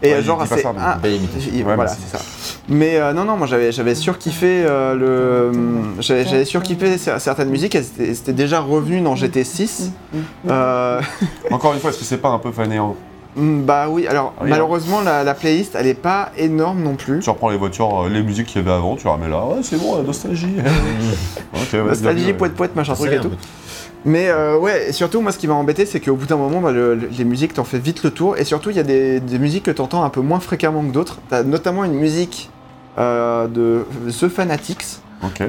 Et 0.00 0.12
Ouais, 0.14 0.22
genre, 0.22 0.44
c'est. 0.48 0.60
ça, 0.62 0.72
mais- 0.72 0.80
ah, 0.80 0.98
il- 1.04 1.64
Ouais, 1.64 1.74
voilà, 1.74 1.90
mais 1.90 1.96
c'est 2.10 2.16
ça. 2.16 2.24
Mais 2.68 2.96
euh, 3.00 3.12
non, 3.12 3.24
non, 3.24 3.36
moi 3.36 3.48
j'avais, 3.48 3.72
j'avais 3.72 3.96
surkiffé 3.96 4.62
euh, 4.64 4.94
le. 4.94 5.52
J'avais, 6.00 6.24
j'avais 6.24 6.44
surkiffé 6.44 6.94
cer- 6.96 7.18
certaines 7.18 7.48
musiques, 7.50 7.74
elles 7.74 7.86
étaient, 7.86 8.14
c'était 8.14 8.32
déjà 8.32 8.60
revenues 8.60 9.00
dans 9.00 9.16
GT6. 9.16 9.90
Euh, 10.48 11.00
Encore 11.50 11.74
une 11.74 11.80
fois, 11.80 11.90
est-ce 11.90 11.98
que 11.98 12.04
c'est 12.04 12.18
pas 12.18 12.28
un 12.28 12.38
peu 12.38 12.52
fainéant 12.52 12.94
mm, 13.38 13.62
bah 13.64 13.86
oui, 13.88 14.06
alors 14.06 14.34
Ah 14.40 14.44
malheureusement, 14.50 15.00
la, 15.00 15.24
la 15.24 15.34
playlist 15.34 15.74
elle 15.74 15.86
est 15.86 15.94
pas 15.94 16.30
énorme 16.36 16.82
non 16.82 16.94
plus. 16.96 17.20
Tu 17.20 17.30
reprends 17.30 17.50
les 17.50 17.56
voitures, 17.56 18.04
euh, 18.04 18.08
les 18.08 18.22
musiques 18.22 18.46
qu'il 18.46 18.60
y 18.62 18.64
avait 18.64 18.74
avant, 18.76 18.96
tu 18.96 19.06
ramènes 19.08 19.30
là, 19.30 19.44
ouais, 19.46 19.60
c'est 19.62 19.76
bon, 19.78 19.96
la 19.96 20.02
nostalgie. 20.02 20.48
Nostalgie, 21.72 22.32
poète 22.32 22.54
poète, 22.54 22.76
machin 22.76 22.94
truc 22.94 23.10
et 23.12 23.20
tout. 23.20 23.30
Mais 24.04 24.28
euh, 24.28 24.56
ouais, 24.58 24.90
et 24.90 24.92
surtout, 24.92 25.20
moi, 25.20 25.32
ce 25.32 25.38
qui 25.38 25.48
m'a 25.48 25.54
embêté, 25.54 25.84
c'est 25.84 26.00
qu'au 26.00 26.14
bout 26.14 26.26
d'un 26.26 26.36
moment, 26.36 26.60
bah, 26.60 26.70
le- 26.70 26.94
le- 26.94 27.08
les 27.08 27.24
musiques, 27.24 27.54
t'en 27.54 27.64
fais 27.64 27.78
vite 27.80 28.04
le 28.04 28.10
tour. 28.10 28.36
Et 28.38 28.44
surtout, 28.44 28.70
il 28.70 28.76
y 28.76 28.80
a 28.80 28.84
des, 28.84 29.18
des 29.20 29.38
musiques 29.38 29.64
que 29.64 29.70
t'entends 29.72 30.04
un 30.04 30.08
peu 30.08 30.20
moins 30.20 30.38
fréquemment 30.40 30.82
que 30.82 30.92
d'autres. 30.92 31.18
T'as 31.28 31.42
notamment 31.42 31.84
une 31.84 31.94
musique 31.94 32.48
euh, 32.98 33.48
de 33.48 33.84
The 34.08 34.28
Fanatics 34.28 34.84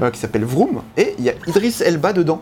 euh, 0.02 0.10
qui 0.10 0.20
s'appelle 0.20 0.46
Vroom. 0.46 0.82
Et 0.98 1.14
il 1.20 1.26
y 1.26 1.30
a 1.30 1.34
Idris 1.48 1.76
Elba 1.86 2.12
dedans. 2.12 2.42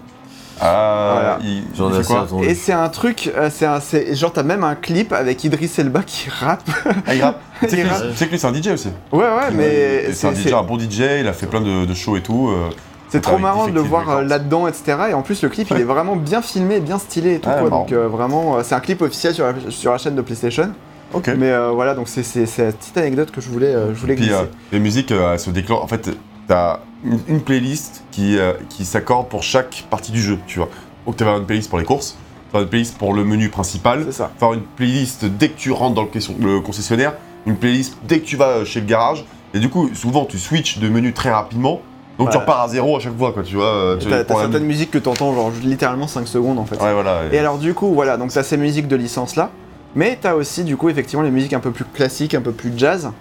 Ah, 0.59 1.11
Voilà. 1.13 1.39
il, 1.43 1.63
fait 2.03 2.03
quoi. 2.07 2.27
Et 2.43 2.55
c'est 2.55 2.73
un 2.73 2.89
truc, 2.89 3.31
euh, 3.35 3.49
c'est 3.51 3.65
un, 3.65 3.79
c'est- 3.79 4.15
genre, 4.15 4.31
t'as 4.33 4.43
même 4.43 4.63
un 4.63 4.75
clip 4.75 5.13
avec 5.13 5.43
Idris 5.43 5.71
Elba 5.77 6.01
qui 6.03 6.29
rappe. 6.29 6.69
Ah, 7.05 7.15
il 7.15 7.21
rappe. 7.23 7.39
Tu 7.61 7.69
sais 7.69 7.77
que 7.77 8.31
lui- 8.31 8.39
c'est 8.39 8.47
un 8.47 8.53
DJ 8.53 8.67
aussi. 8.73 8.89
Ouais, 9.11 9.19
ouais, 9.19 9.51
mais 9.53 10.11
c'est 10.13 10.27
un 10.27 10.33
c'est- 10.33 10.41
DJ, 10.41 10.47
c'est 10.49 10.53
un 10.53 10.63
bon 10.63 10.77
DJ, 10.79 11.01
il 11.21 11.27
a 11.27 11.33
fait 11.33 11.47
plein 11.47 11.61
de, 11.61 11.85
de 11.85 11.93
shows 11.93 12.17
et 12.17 12.21
tout. 12.21 12.49
euh, 12.49 12.69
c'est 13.09 13.21
trop 13.21 13.37
marrant 13.37 13.67
de 13.67 13.73
le 13.73 13.79
voir 13.81 14.09
euh, 14.09 14.21
là-dedans, 14.23 14.67
etc. 14.67 14.97
Et 15.11 15.13
en 15.13 15.21
plus, 15.21 15.41
le 15.41 15.49
clip, 15.49 15.67
il 15.71 15.77
est 15.77 15.83
vraiment 15.83 16.15
bien 16.17 16.41
filmé, 16.41 16.79
bien 16.81 16.99
stylé 16.99 17.35
et 17.35 17.39
tout. 17.39 17.47
Ouais, 17.49 17.59
quoi. 17.61 17.69
Donc, 17.69 17.91
euh, 17.93 18.07
vraiment, 18.07 18.61
c'est 18.63 18.75
un 18.75 18.79
clip 18.81 19.01
officiel 19.01 19.33
sur 19.33 19.45
la, 19.45 19.53
sur 19.69 19.91
la 19.93 19.97
chaîne 19.97 20.15
de 20.15 20.21
PlayStation. 20.21 20.71
Ok. 21.13 21.29
Mais 21.37 21.49
euh, 21.51 21.69
voilà, 21.71 21.93
donc 21.95 22.09
c'est 22.09 22.21
c'est- 22.23 22.45
c'est 22.45 22.65
la 22.65 22.71
petite 22.73 22.97
anecdote 22.97 23.31
que 23.31 23.39
je 23.39 23.47
voulais, 23.49 23.67
euh, 23.73 23.93
je 23.93 23.99
voulais 24.01 24.15
Puis 24.15 24.25
glisser. 24.25 24.39
euh, 24.41 24.45
les 24.73 24.79
musiques 24.79 25.11
euh, 25.13 25.31
elles 25.33 25.39
se 25.39 25.49
déclenchent. 25.51 25.81
En 25.83 25.87
fait, 25.87 26.09
t'as 26.49 26.79
une, 27.03 27.19
une 27.27 27.41
playlist 27.41 28.03
qui, 28.11 28.37
euh, 28.37 28.53
qui 28.69 28.85
s'accorde 28.85 29.27
pour 29.27 29.43
chaque 29.43 29.85
partie 29.89 30.11
du 30.11 30.21
jeu, 30.21 30.37
tu 30.47 30.59
vois. 30.59 30.69
Donc 31.05 31.15
tu 31.17 31.23
vas 31.23 31.31
une 31.37 31.45
playlist 31.45 31.69
pour 31.69 31.79
les 31.79 31.85
courses, 31.85 32.17
une 32.53 32.65
playlist 32.67 32.97
pour 32.97 33.13
le 33.13 33.23
menu 33.23 33.49
principal, 33.49 34.03
C'est 34.05 34.11
ça. 34.13 34.31
faire 34.39 34.53
une 34.53 34.61
playlist 34.61 35.25
dès 35.25 35.49
que 35.49 35.57
tu 35.57 35.71
rentres 35.71 35.95
dans 35.95 36.07
le, 36.39 36.59
concessionnaire, 36.59 37.13
une 37.45 37.55
playlist 37.55 37.97
dès 38.07 38.19
que 38.19 38.25
tu 38.25 38.35
vas 38.35 38.65
chez 38.65 38.79
le 38.81 38.85
garage. 38.87 39.25
Et 39.53 39.59
du 39.59 39.69
coup, 39.69 39.89
souvent 39.93 40.25
tu 40.25 40.37
switches 40.39 40.79
de 40.79 40.89
menu 40.89 41.13
très 41.13 41.31
rapidement. 41.31 41.81
Donc 42.19 42.31
tu 42.31 42.37
repars 42.37 42.61
à 42.61 42.67
zéro 42.67 42.97
à 42.97 42.99
chaque 42.99 43.15
fois, 43.15 43.31
quoi, 43.31 43.43
tu 43.43 43.55
vois. 43.55 43.65
euh, 43.67 43.97
T'as 43.97 44.09
la- 44.09 44.25
certaines 44.25 44.63
musiques 44.65 44.89
que 44.89 44.97
t'entends 44.97 45.35
genre 45.35 45.51
littéralement 45.63 46.07
5 46.07 46.27
secondes 46.27 46.57
en 46.57 46.65
fait. 46.65 46.81
Ouais, 46.81 46.91
voilà. 46.93 47.21
Et 47.31 47.37
alors 47.37 47.59
du 47.59 47.75
coup, 47.75 47.93
voilà, 47.93 48.17
donc 48.17 48.31
t'as 48.33 48.41
ces 48.41 48.57
musiques 48.57 48.87
de 48.87 48.95
licence 48.95 49.35
là, 49.35 49.51
mais 49.95 50.17
t'as 50.19 50.33
aussi 50.33 50.63
du 50.63 50.77
coup 50.77 50.89
effectivement 50.89 51.23
les 51.23 51.29
musiques 51.29 51.53
un 51.53 51.59
peu 51.59 51.69
plus 51.69 51.85
classiques, 51.85 52.33
un 52.33 52.41
peu 52.41 52.51
plus 52.53 52.73
jazz, 52.75 53.11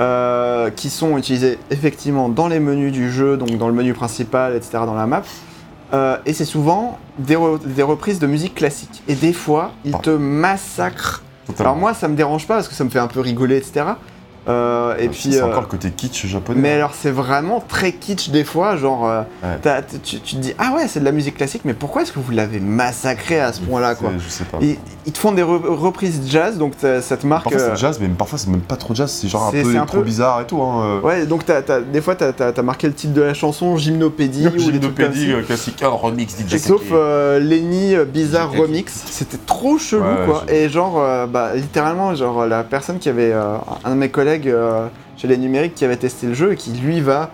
euh, 0.00 0.70
qui 0.70 0.90
sont 0.90 1.16
utilisées 1.16 1.58
effectivement 1.70 2.28
dans 2.28 2.48
les 2.48 2.60
menus 2.60 2.92
du 2.92 3.10
jeu, 3.10 3.36
donc 3.36 3.56
dans 3.56 3.68
le 3.68 3.74
menu 3.74 3.94
principal, 3.94 4.54
etc., 4.54 4.78
dans 4.86 4.94
la 4.94 5.06
map. 5.06 5.22
Euh, 5.94 6.16
et 6.26 6.32
c'est 6.32 6.44
souvent 6.44 6.98
des, 7.18 7.36
re- 7.36 7.60
des 7.64 7.82
reprises 7.82 8.18
de 8.18 8.26
musique 8.26 8.54
classique. 8.54 9.02
Et 9.08 9.14
des 9.14 9.32
fois, 9.32 9.72
ils 9.84 9.96
te 9.98 10.10
massacrent. 10.10 11.22
Totalement. 11.46 11.70
Alors 11.70 11.80
moi, 11.80 11.94
ça 11.94 12.08
me 12.08 12.16
dérange 12.16 12.46
pas 12.46 12.54
parce 12.56 12.68
que 12.68 12.74
ça 12.74 12.82
me 12.84 12.90
fait 12.90 12.98
un 12.98 13.06
peu 13.06 13.20
rigoler, 13.20 13.56
etc. 13.56 13.86
Euh, 14.48 14.94
et 14.98 15.08
puis, 15.08 15.32
c'est 15.32 15.40
euh, 15.40 15.46
encore 15.46 15.62
le 15.62 15.66
côté 15.66 15.90
kitsch 15.90 16.26
japonais. 16.26 16.60
mais 16.60 16.72
alors 16.72 16.92
c'est 16.94 17.10
vraiment 17.10 17.62
très 17.66 17.92
kitsch 17.92 18.30
des 18.30 18.44
fois, 18.44 18.76
genre 18.76 19.08
euh, 19.08 19.22
Ouais. 19.42 19.58
t'as- 19.60 19.82
tu, 19.82 20.20
tu 20.20 20.36
te 20.36 20.40
dis 20.40 20.54
ah 20.58 20.72
ouais 20.76 20.86
c'est 20.88 21.00
de 21.00 21.04
la 21.04 21.10
musique 21.12 21.36
classique 21.36 21.62
mais 21.64 21.74
pourquoi 21.74 22.02
est-ce 22.02 22.12
que 22.12 22.20
vous 22.20 22.30
l'avez 22.30 22.60
massacré 22.60 23.40
à 23.40 23.52
ce 23.52 23.60
point-là 23.60 23.94
quoi 23.96 24.10
Je 24.18 24.28
sais 24.28 24.44
pas. 24.44 24.58
ils, 24.60 24.76
ils 25.04 25.12
te 25.12 25.18
font 25.18 25.32
des 25.32 25.42
re- 25.42 25.66
reprises 25.66 26.20
jazz 26.28 26.58
donc 26.58 26.76
t'as- 26.78 27.00
ça 27.02 27.16
te 27.16 27.26
marque. 27.26 27.44
Parfois 27.44 27.60
euh, 27.60 27.70
c'est 27.74 27.80
jazz, 27.80 27.98
mais 28.00 28.08
parfois 28.08 28.38
c'est 28.38 28.48
même 28.48 28.60
pas 28.60 28.76
trop 28.76 28.94
jazz, 28.94 29.10
c'est 29.10 29.26
genre 29.28 29.48
un 29.48 29.50
C'est- 29.50 29.62
peu 29.62 29.72
c'est 29.72 29.78
un 29.78 29.86
trop 29.86 29.98
peu- 29.98 30.04
bizarre 30.04 30.40
et 30.42 30.46
tout. 30.46 30.62
Hein. 30.62 30.82
euh. 30.84 31.00
Ouais 31.00 31.26
donc 31.26 31.44
t'as- 31.44 31.62
t'as- 31.62 31.80
des 31.80 32.00
fois 32.00 32.14
t'as 32.14 32.32
as, 32.56 32.62
marqué 32.62 32.86
le 32.86 32.94
titre 32.94 33.14
de 33.14 33.22
la 33.22 33.34
chanson 33.34 33.76
Gymnopédie 33.76 34.46
ou 34.46 34.58
Gymnopédie, 34.58 35.32
euh, 35.32 35.42
classique, 35.42 35.82
un 35.82 35.88
remix 35.88 36.36
DJ 36.36 36.58
Sauf 36.58 36.82
euh, 36.92 37.40
Lenny 37.40 37.94
euh, 37.96 38.04
Bizarre 38.04 38.50
J'ai- 38.52 38.60
Remix, 38.62 38.92
c'était 39.10 39.38
trop 39.44 39.76
chelou 39.78 40.02
Ouais, 40.04 40.24
quoi. 40.26 40.44
Et 40.48 40.68
genre, 40.68 41.02
bah 41.28 41.50
littéralement, 41.56 42.14
genre 42.14 42.46
la 42.46 42.62
personne 42.64 42.98
qui 42.98 43.08
avait, 43.08 43.32
un 43.32 43.90
de 43.90 43.94
mes 43.94 44.08
collègues 44.08 44.35
euh, 44.46 44.86
chez 45.16 45.26
les 45.28 45.38
numériques 45.38 45.74
qui 45.74 45.84
avait 45.84 45.96
testé 45.96 46.26
le 46.26 46.34
jeu 46.34 46.52
et 46.52 46.56
qui 46.56 46.72
lui 46.72 47.00
va 47.00 47.30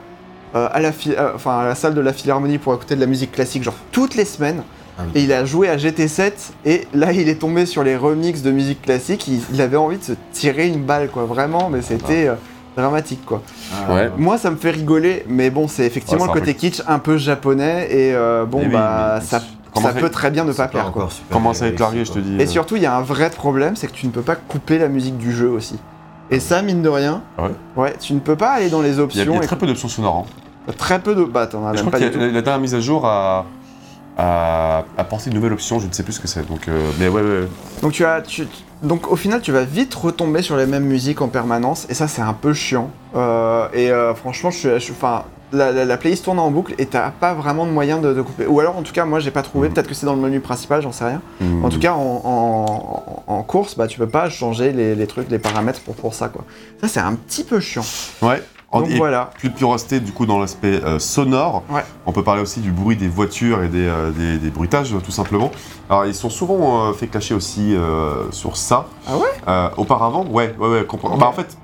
euh, 0.55 0.69
à, 0.71 0.81
la 0.81 0.93
fi- 0.93 1.15
euh, 1.19 1.33
enfin, 1.35 1.59
à 1.59 1.65
la 1.65 1.75
salle 1.75 1.95
de 1.95 2.01
la 2.01 2.13
Philharmonie 2.13 2.59
pour 2.59 2.75
écouter 2.75 2.95
de 2.95 3.01
la 3.01 3.07
musique 3.07 3.33
classique, 3.33 3.63
genre 3.65 3.75
toutes 3.91 4.15
les 4.15 4.25
semaines. 4.25 4.63
Ah 4.99 5.03
oui. 5.07 5.13
Et 5.21 5.25
il 5.25 5.33
a 5.33 5.45
joué 5.47 5.69
à 5.71 5.77
GT7 5.79 6.33
et 6.67 6.87
là 6.93 7.13
il 7.13 7.29
est 7.31 7.37
tombé 7.41 7.65
sur 7.65 7.83
les 7.83 7.97
remixes 7.97 8.43
de 8.43 8.51
musique 8.51 8.83
classique. 8.83 9.27
Il, 9.27 9.41
il 9.55 9.61
avait 9.63 9.79
envie 9.79 9.97
de 9.97 10.05
se 10.05 10.13
tirer 10.33 10.69
une 10.69 10.83
balle 10.85 11.09
quoi, 11.09 11.25
vraiment, 11.25 11.71
mais 11.71 11.81
c'était 11.81 12.29
euh, 12.29 12.35
dramatique 12.77 13.25
quoi. 13.25 13.43
Ouais. 13.89 14.11
Moi, 14.19 14.37
ça 14.37 14.51
me 14.51 14.57
fait 14.57 14.71
rigoler, 14.71 15.25
mais 15.29 15.49
bon, 15.49 15.67
c'est 15.67 15.87
effectivement 15.87 16.25
Ouais, 16.25 16.29
c'est 16.35 16.41
le 16.41 16.43
un 16.43 16.53
côté 16.53 16.55
kitsch 16.55 16.83
un 16.87 16.99
peu 16.99 17.17
japonais 17.17 17.89
et 17.91 18.15
euh, 18.15 18.45
bon, 18.45 18.61
oui, 18.61 18.69
bah, 18.71 19.19
mais 19.21 19.25
ça, 19.81 19.93
peut 19.99 20.11
très 20.11 20.31
bien 20.31 20.45
ne 20.45 20.53
pas 20.53 20.69
plaire 20.69 20.93
quoi. 20.93 21.09
Commence 21.31 21.63
à 21.63 21.69
être 21.69 21.81
largué, 21.81 22.05
je 22.05 22.13
te 22.13 22.19
dis. 22.19 22.37
Et 22.39 22.43
euh. 22.43 22.47
surtout, 22.47 22.77
il 22.77 22.83
y 22.83 22.87
a 22.87 22.95
un 22.95 23.01
vrai 23.03 23.31
problème, 23.31 23.77
c'est 23.77 23.87
que 23.87 23.95
tu 23.95 24.07
ne 24.07 24.13
peux 24.13 24.21
pas 24.21 24.37
couper 24.37 24.79
la 24.79 24.89
musique 24.89 25.17
du 25.17 25.33
jeu 25.33 25.49
aussi. 25.49 25.79
Et 26.33 26.41
ça, 26.41 26.63
mine 26.63 26.83
de 26.83 26.89
rien, 26.89 27.23
ouais 27.39 27.51
ouais, 27.77 27.95
tu 28.01 28.15
ne 28.15 28.19
peux 28.21 28.37
pas 28.37 28.51
aller 28.53 28.69
dans 28.71 28.81
les 28.83 28.91
Il 28.93 28.97
y 28.97 29.01
a, 29.01 29.03
options. 29.05 29.23
il 29.35 29.35
y 29.35 29.39
a 29.39 29.41
très 29.41 29.57
peu 29.57 29.67
d'options 29.67 29.89
sonores. 29.89 30.27
hein. 30.69 30.73
très 30.79 30.99
peu 31.01 31.15
de. 31.15 31.25
Bah, 31.25 31.47
t'en 31.47 31.67
as 31.67 31.73
même 31.75 31.91
pas 31.91 31.99
du 32.01 32.11
tout. 32.11 32.19
la, 32.19 32.27
la 32.29 32.43
dernière 32.43 32.59
mise 32.61 32.75
à 32.75 32.81
jour 32.81 33.07
a, 33.07 33.45
a 34.19 34.85
apporté 34.99 35.31
une 35.31 35.37
nouvelle 35.37 35.53
option, 35.53 35.79
je 35.81 35.87
ne 35.87 35.93
sais 35.93 36.03
plus 36.03 36.15
ce 36.15 36.21
que 36.21 36.29
c'est. 36.29 36.47
Donc, 36.49 36.69
euh, 36.69 36.91
mais 36.99 37.09
ouais, 37.09 37.23
ouais. 37.23 37.49
Donc, 37.83 37.93
tu 37.93 38.05
as, 38.05 38.21
tu, 38.23 38.47
donc, 38.83 39.11
au 39.11 39.17
final, 39.17 39.41
tu 39.41 39.53
vas 39.53 39.65
vite 39.65 39.95
retomber 39.95 40.43
sur 40.43 40.57
les 40.57 40.67
mêmes 40.67 40.85
musiques 40.85 41.21
en 41.23 41.29
permanence, 41.29 41.87
et 41.89 41.95
ça, 41.95 42.09
c'est 42.09 42.23
un 42.23 42.33
peu 42.35 42.53
chiant. 42.53 42.91
Euh, 43.15 43.69
et 43.73 43.91
euh, 43.91 44.15
franchement, 44.15 44.51
je 44.51 44.59
suis. 44.59 44.69
je 44.71 44.79
suis- 44.79 44.93
Enfin, 44.93 45.25
la, 45.53 45.71
la- 45.73 45.85
la 45.85 45.97
playlist 45.97 46.25
tourne 46.25 46.39
en 46.39 46.51
boucle 46.51 46.75
et 46.79 46.87
t'as 46.87 47.11
pas 47.11 47.35
vraiment 47.35 47.67
de 47.67 47.71
moyen 47.71 47.99
de, 47.99 48.13
de 48.15 48.23
couper. 48.23 48.47
Ou 48.47 48.61
alors, 48.61 48.77
en 48.77 48.83
tout 48.83 48.93
cas, 48.93 49.05
moi, 49.05 49.21
j'ai 49.21 49.31
pas 49.31 49.43
trouvé. 49.43 49.69
Mhm. 49.69 49.75
Peut-être 49.75 49.89
que 49.89 49.95
c'est 49.95 50.07
dans 50.07 50.15
le 50.15 50.21
menu 50.21 50.41
principal, 50.41 50.83
j'en 50.83 50.93
sais 50.93 51.05
rien. 51.05 51.21
En 51.63 51.69
tout 51.69 51.79
cas, 51.79 51.93
en, 51.93 52.23
en- 52.25 53.23
en 53.27 53.43
course, 53.43 53.77
bah, 53.77 53.87
tu 53.87 53.99
peux 53.99 54.09
pas 54.09 54.29
changer 54.31 54.73
les, 54.73 54.95
les 54.95 55.07
trucs, 55.07 55.31
les 55.31 55.39
paramètres 55.39 55.81
pour, 55.81 55.95
pour 55.95 56.15
ça, 56.15 56.29
quoi. 56.29 56.45
Ça, 56.81 56.89
c'est 56.89 57.01
un 57.01 57.15
petit 57.15 57.45
peu 57.45 57.61
chiant. 57.61 57.85
Ouais. 58.23 58.43
Donc 58.73 58.89
et 58.89 58.97
voilà. 58.97 59.29
plus, 59.39 59.51
plus 59.51 59.67
rester 59.67 60.01
du 60.01 60.13
coup 60.13 60.25
dans 60.25 60.39
l'aspect 60.39 60.81
euh, 60.83 60.99
sonore, 60.99 61.63
Ouais. 61.71 61.85
on 62.07 62.13
peut 62.13 62.23
parler 62.25 62.41
aussi 62.41 62.61
du 62.61 62.71
bruit 62.73 62.97
des 62.97 63.07
voitures 63.07 63.63
et 63.63 63.69
des, 63.69 63.87
euh, 63.87 64.11
des, 64.13 64.39
des 64.39 64.49
bruitages 64.49 64.95
tout 65.05 65.11
simplement. 65.11 65.51
Alors 65.91 66.07
ils 66.07 66.15
sont 66.15 66.31
souvent 66.31 66.87
euh, 66.89 66.93
fait 66.95 67.07
clasher 67.07 67.35
aussi 67.35 67.77
sur 68.31 68.57
ça. 68.57 68.87
Ah 69.07 69.13
ouais? 69.19 69.71
Auparavant, 69.77 70.25
ouais, 70.25 70.55
ouais, 70.59 70.69
ouais. 70.69 70.87
Bah, 71.19 71.27
en 71.27 71.33
fait, 71.33 71.55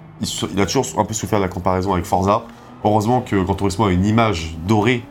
il 0.52 0.60
a 0.60 0.67
toujours 0.67 0.84
un 0.99 1.05
peu 1.07 1.15
souffert 1.15 1.39
de 1.39 1.44
la 1.44 1.49
comparaison 1.49 1.94
avec 1.94 2.05
Forza. 2.05 2.42
Heureusement 2.84 3.20
que 3.20 3.36
Gran 3.36 3.55
Turismo 3.55 3.86
a 3.86 3.92
une 3.92 4.05
image 4.07 4.57
dorée 4.66 5.02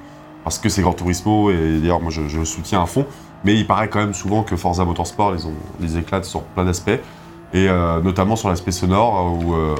parce 0.43 0.59
que 0.59 0.69
c'est 0.69 0.81
Gran 0.81 0.93
Turismo 0.93 1.51
et 1.51 1.79
d'ailleurs 1.79 1.99
moi 2.01 2.11
je, 2.11 2.27
je 2.27 2.39
le 2.39 2.45
soutiens 2.45 2.81
à 2.81 2.85
fond. 2.85 3.05
Mais 3.43 3.53
il 3.55 3.67
paraît 3.67 3.87
quand 3.87 3.99
même 3.99 4.13
souvent 4.13 4.43
que 4.43 4.55
Forza 4.55 4.83
Motorsport 4.83 5.31
les, 5.33 5.45
ont, 5.45 5.53
les 5.79 5.97
éclate 5.97 6.25
sur 6.25 6.41
plein 6.41 6.65
d'aspects. 6.65 6.99
Et 7.53 7.69
euh, 7.69 8.01
notamment 8.01 8.35
sur 8.35 8.49
l'aspect 8.49 8.71
sonore, 8.71 9.37
où 9.41 9.53
euh, 9.53 9.75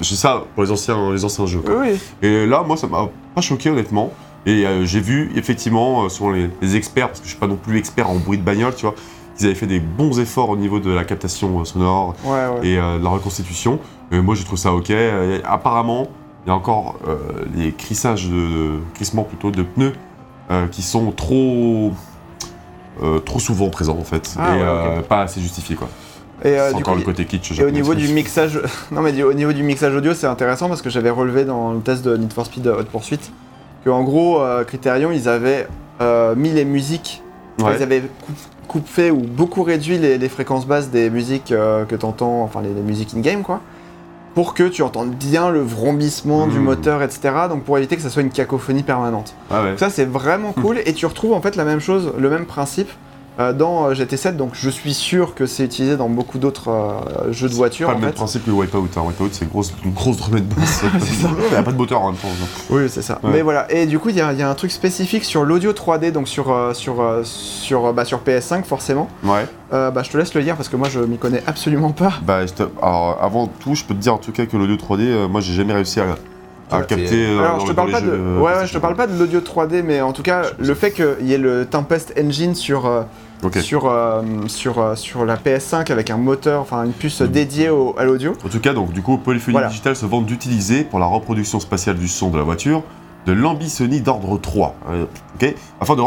j'ai 0.00 0.14
ça 0.14 0.44
pour 0.54 0.62
les 0.62 0.70
anciens, 0.70 1.10
les 1.10 1.24
anciens 1.24 1.46
jeux. 1.46 1.60
quoi. 1.60 1.80
Oui, 1.80 1.98
Et 2.22 2.46
là, 2.46 2.62
moi, 2.64 2.76
ça 2.76 2.86
m'a 2.86 3.08
pas 3.34 3.40
choqué, 3.40 3.70
honnêtement. 3.70 4.12
Et 4.46 4.64
euh, 4.66 4.84
j'ai 4.84 5.00
vu, 5.00 5.32
effectivement, 5.34 6.04
euh, 6.04 6.08
selon 6.08 6.30
les, 6.30 6.48
les 6.60 6.76
experts, 6.76 7.08
parce 7.08 7.18
que 7.18 7.24
je 7.24 7.30
suis 7.30 7.40
pas 7.40 7.48
non 7.48 7.56
plus 7.56 7.76
expert 7.76 8.08
en 8.08 8.16
bruit 8.16 8.38
de 8.38 8.44
bagnole, 8.44 8.74
tu 8.76 8.82
vois, 8.86 8.94
qu'ils 9.36 9.46
avaient 9.46 9.54
fait 9.56 9.66
des 9.66 9.80
bons 9.80 10.20
efforts 10.20 10.48
au 10.50 10.56
niveau 10.56 10.78
de 10.78 10.90
la 10.92 11.02
captation 11.04 11.60
euh, 11.60 11.64
sonore 11.64 12.14
ouais, 12.24 12.30
ouais. 12.30 12.68
et 12.68 12.78
euh, 12.78 12.98
de 12.98 13.04
la 13.04 13.10
reconstitution. 13.10 13.80
Et 14.12 14.20
moi, 14.20 14.36
je 14.36 14.44
trouve 14.44 14.58
ça 14.58 14.72
ok. 14.72 14.90
Euh, 14.90 15.40
apparemment, 15.44 16.06
il 16.44 16.48
y 16.48 16.52
a 16.52 16.54
encore 16.54 16.96
euh, 17.06 17.16
les 17.54 17.72
crissages 17.72 18.28
de, 18.28 18.78
crissements 18.94 19.24
plutôt 19.24 19.50
de 19.50 19.62
pneus 19.62 19.92
euh, 20.50 20.66
qui 20.68 20.82
sont 20.82 21.10
trop. 21.12 21.92
euh, 23.02 23.18
trop 23.20 23.38
souvent 23.38 23.68
présents 23.70 23.96
en 23.98 24.04
fait 24.04 24.34
Ah 24.38 24.56
et 24.56 24.60
ouais, 24.96 25.02
pas 25.02 25.22
assez 25.22 25.40
justifiés 25.40 25.76
quoi. 25.76 25.88
Et, 26.44 26.58
euh, 26.58 26.72
du 26.72 26.82
coup, 26.82 26.94
le 26.96 27.02
côté 27.02 27.24
kitsch. 27.24 27.56
Et 27.60 27.64
au 27.64 27.70
niveau 27.70 27.94
du 27.94 28.08
mixage, 28.08 28.60
non 28.90 29.00
mais 29.00 29.12
du- 29.12 29.22
au 29.22 29.32
niveau 29.32 29.52
du 29.52 29.62
mixage 29.62 29.94
audio, 29.94 30.12
c'est 30.12 30.26
intéressant 30.26 30.68
parce 30.68 30.82
que 30.82 30.90
j'avais 30.90 31.10
relevé 31.10 31.44
dans 31.44 31.72
le 31.72 31.80
test 31.80 32.04
de 32.04 32.16
Need 32.16 32.32
for 32.32 32.46
Speed 32.46 32.66
Hot 32.66 32.84
Pursuit 32.84 33.20
que 33.84 33.90
en 33.90 34.02
gros, 34.02 34.40
euh, 34.40 34.64
Criterion, 34.64 35.12
ils 35.12 35.28
avaient 35.28 35.66
euh, 36.00 36.34
mis 36.34 36.50
les 36.50 36.64
musiques, 36.64 37.22
Ouais. 37.60 37.76
ils 37.78 37.82
avaient 37.82 38.00
coup- 38.00 38.32
coupé 38.66 39.10
ou 39.12 39.18
beaucoup 39.20 39.62
réduit 39.62 39.98
les, 39.98 40.18
les 40.18 40.28
fréquences 40.28 40.66
basses 40.66 40.88
des 40.90 41.10
musiques 41.10 41.48
que 41.54 41.94
t'entends, 41.96 42.42
enfin 42.42 42.60
les, 42.62 42.72
les 42.74 42.80
musiques 42.80 43.12
in-game 43.14 43.42
quoi, 43.42 43.60
pour 44.34 44.54
que 44.54 44.64
tu 44.68 44.82
entendes 44.82 45.10
bien 45.10 45.50
le 45.50 45.60
vrombissement 45.60 46.46
du 46.46 46.58
Mm. 46.58 46.62
moteur, 46.64 47.02
etc. 47.02 47.20
Donc 47.48 47.64
pour 47.64 47.76
éviter 47.78 47.96
que 47.96 48.02
ça 48.02 48.10
soit 48.10 48.22
une 48.22 48.30
cacophonie 48.30 48.82
permanente. 48.82 49.34
Ah 49.50 49.62
ouais. 49.62 49.74
Ça 49.76 49.90
c'est 49.90 50.04
vraiment 50.06 50.52
cool 50.52 50.78
et 50.86 50.92
tu 50.94 51.04
retrouves 51.06 51.32
en 51.34 51.40
fait 51.42 51.56
la 51.56 51.64
même 51.64 51.80
chose, 51.80 52.12
le 52.18 52.30
même 52.30 52.46
principe 52.46 52.88
dans 53.38 53.86
euh, 53.88 53.94
GT7. 53.94 54.36
Donc 54.36 54.50
je 54.54 54.68
suis 54.70 54.94
sûr 54.94 55.34
que 55.34 55.46
c'est 55.46 55.64
utilisé 55.64 55.96
dans 55.96 56.08
beaucoup 56.08 56.38
d'autres 56.38 56.68
euh, 56.70 57.32
jeux 57.32 57.48
de 57.48 57.54
voiture 57.54 57.88
pas 57.88 57.94
en 57.94 57.98
le 57.98 58.04
même 58.04 58.12
principe 58.12 58.44
que 58.44 58.50
le 58.50 58.56
Wipeout. 58.56 58.88
Hein. 58.96 59.02
Wipeout, 59.06 59.28
c'est 59.32 59.48
grosse, 59.48 59.72
une 59.84 59.92
grosse 59.92 60.18
de 60.30 60.40
basse. 60.40 60.84
Il 60.94 61.50
n'y 61.50 61.56
a 61.56 61.62
pas 61.62 61.72
de 61.72 61.76
moteur 61.76 62.02
en 62.02 62.10
même 62.12 62.20
temps. 62.20 62.28
Oui, 62.70 62.82
c'est 62.88 63.02
ça. 63.02 63.18
Ouais. 63.22 63.30
Mais 63.32 63.42
voilà, 63.42 63.70
et 63.72 63.86
du 63.86 63.98
coup, 63.98 64.10
il 64.10 64.16
y, 64.16 64.20
a 64.20 64.32
il 64.32 64.38
y 64.38 64.42
a 64.42 64.50
un 64.50 64.54
truc 64.54 64.70
spécifique 64.70 65.24
sur 65.24 65.44
l'audio 65.44 65.72
3D, 65.72 66.12
donc 66.12 66.28
sur, 66.28 66.52
euh, 66.52 66.74
sur, 66.74 67.00
euh, 67.00 67.22
sur, 67.24 67.86
euh, 67.86 67.92
bah, 67.92 68.04
sur 68.04 68.20
PS5 68.20 68.64
forcément. 68.64 69.08
Ouais. 69.24 69.46
Euh, 69.72 69.90
bah, 69.90 70.02
je 70.04 70.10
te 70.10 70.18
laisse 70.18 70.34
le 70.34 70.40
lire 70.42 70.56
parce 70.56 70.68
que 70.68 70.76
moi 70.76 70.88
je 70.90 71.00
m'y 71.00 71.16
connais 71.18 71.42
absolument 71.46 71.92
pas. 71.92 72.12
Bah, 72.22 72.46
je 72.46 72.52
te- 72.52 72.62
Alors, 72.82 73.18
avant 73.22 73.46
tout, 73.46 73.74
je 73.74 73.84
peux 73.84 73.94
te 73.94 74.00
dire 74.00 74.14
en 74.14 74.18
tout 74.18 74.32
cas 74.32 74.44
que 74.46 74.56
l'audio 74.56 74.76
3D, 74.76 75.00
euh, 75.06 75.28
moi, 75.28 75.40
j'ai 75.40 75.54
jamais 75.54 75.72
réussi 75.72 75.98
à, 76.00 76.04
capter. 76.82 77.26
euh, 77.26 77.38
Alors, 77.40 77.60
je 77.60 77.64
te 77.64 77.68
le- 77.70 77.74
parle 77.74 77.90
dans 77.90 77.98
pas 77.98 78.00
les 78.00 78.06
de. 78.06 78.12
jeux, 78.12 78.18
euh, 78.20 78.40
ouais, 78.40 78.52
ouais, 78.56 78.66
je 78.66 78.72
te 78.72 78.78
parle 78.78 78.94
pas 78.96 79.06
de 79.06 79.18
l'audio 79.18 79.40
3D, 79.40 79.82
mais 79.82 80.00
en 80.00 80.12
tout 80.12 80.22
cas, 80.22 80.42
le 80.58 80.74
fait 80.74 80.90
qu'il 80.92 81.26
y 81.26 81.34
ait 81.34 81.38
le 81.38 81.66
Tempest 81.66 82.14
Engine 82.18 82.54
sur, 82.54 82.86
euh, 82.86 83.02
Sur, 83.62 83.86
euh, 83.86 84.22
sur, 84.46 84.78
euh, 84.78 84.94
sur 84.94 85.24
la 85.24 85.36
PS5 85.36 85.90
avec 85.90 86.10
un 86.10 86.16
moteur, 86.16 86.60
enfin 86.60 86.84
une 86.84 86.92
puce 86.92 87.22
dédiée 87.22 87.70
au- 87.70 87.94
à 87.98 88.04
l'audio. 88.04 88.34
En 88.44 88.48
tout 88.48 88.60
cas, 88.60 88.72
donc, 88.72 88.92
du 88.92 89.02
coup, 89.02 89.18
Polyphonie 89.18 89.52
Voilà. 89.52 89.68
Digital 89.68 89.96
se 89.96 90.06
vante 90.06 90.26
d'utiliser 90.26 90.84
pour 90.84 90.98
la 90.98 91.06
reproduction 91.06 91.58
spatiale 91.60 91.96
du 91.96 92.08
son 92.08 92.30
de 92.30 92.38
la 92.38 92.44
voiture 92.44 92.82
de 93.26 93.32
l'Ambisony 93.32 94.00
d'ordre 94.00 94.36
3, 94.38 94.74
euh, 94.90 95.04
ok? 95.40 95.54
Afin 95.80 95.94
de, 95.96 96.02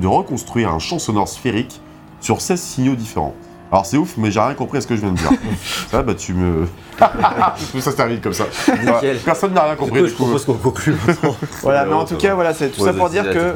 de 0.00 0.06
reconstruire 0.06 0.70
un 0.72 0.78
champ 0.78 0.98
sonore 0.98 1.28
sphérique 1.28 1.80
sur 2.20 2.40
16 2.40 2.60
signaux 2.60 2.94
différents. 2.94 3.34
Alors 3.72 3.86
c'est 3.86 3.96
ouf, 3.96 4.14
mais 4.16 4.30
j'ai 4.32 4.40
rien 4.40 4.54
compris 4.54 4.78
à 4.78 4.80
ce 4.80 4.86
que 4.86 4.96
je 4.96 5.00
viens 5.00 5.12
de 5.12 5.16
dire. 5.18 5.30
ça, 5.90 6.02
bah 6.02 6.14
tu 6.14 6.34
me... 6.34 6.66
ça 6.98 7.80
se 7.80 7.96
termine 7.96 8.20
comme 8.20 8.32
ça. 8.32 8.44
Nickel. 8.84 9.18
Personne 9.24 9.52
n'a 9.54 9.62
rien 9.62 9.72
Du 9.74 9.78
compris. 9.78 10.00
coup, 10.00 10.04
du 10.06 10.10
je 10.10 10.16
coup. 10.16 10.22
propose 10.24 10.44
qu'on 10.44 10.54
conclue 10.54 10.94
maintenant. 11.06 11.36
Voilà, 11.62 11.84
mais 11.84 11.94
en 11.94 12.04
tout 12.04 12.16
cas, 12.16 12.34
voilà, 12.34 12.52
c'est 12.52 12.68
tout 12.70 12.80
Ouais, 12.82 12.88
ça 12.88 12.92
pour 12.98 13.08
dire 13.10 13.30
que 13.30 13.54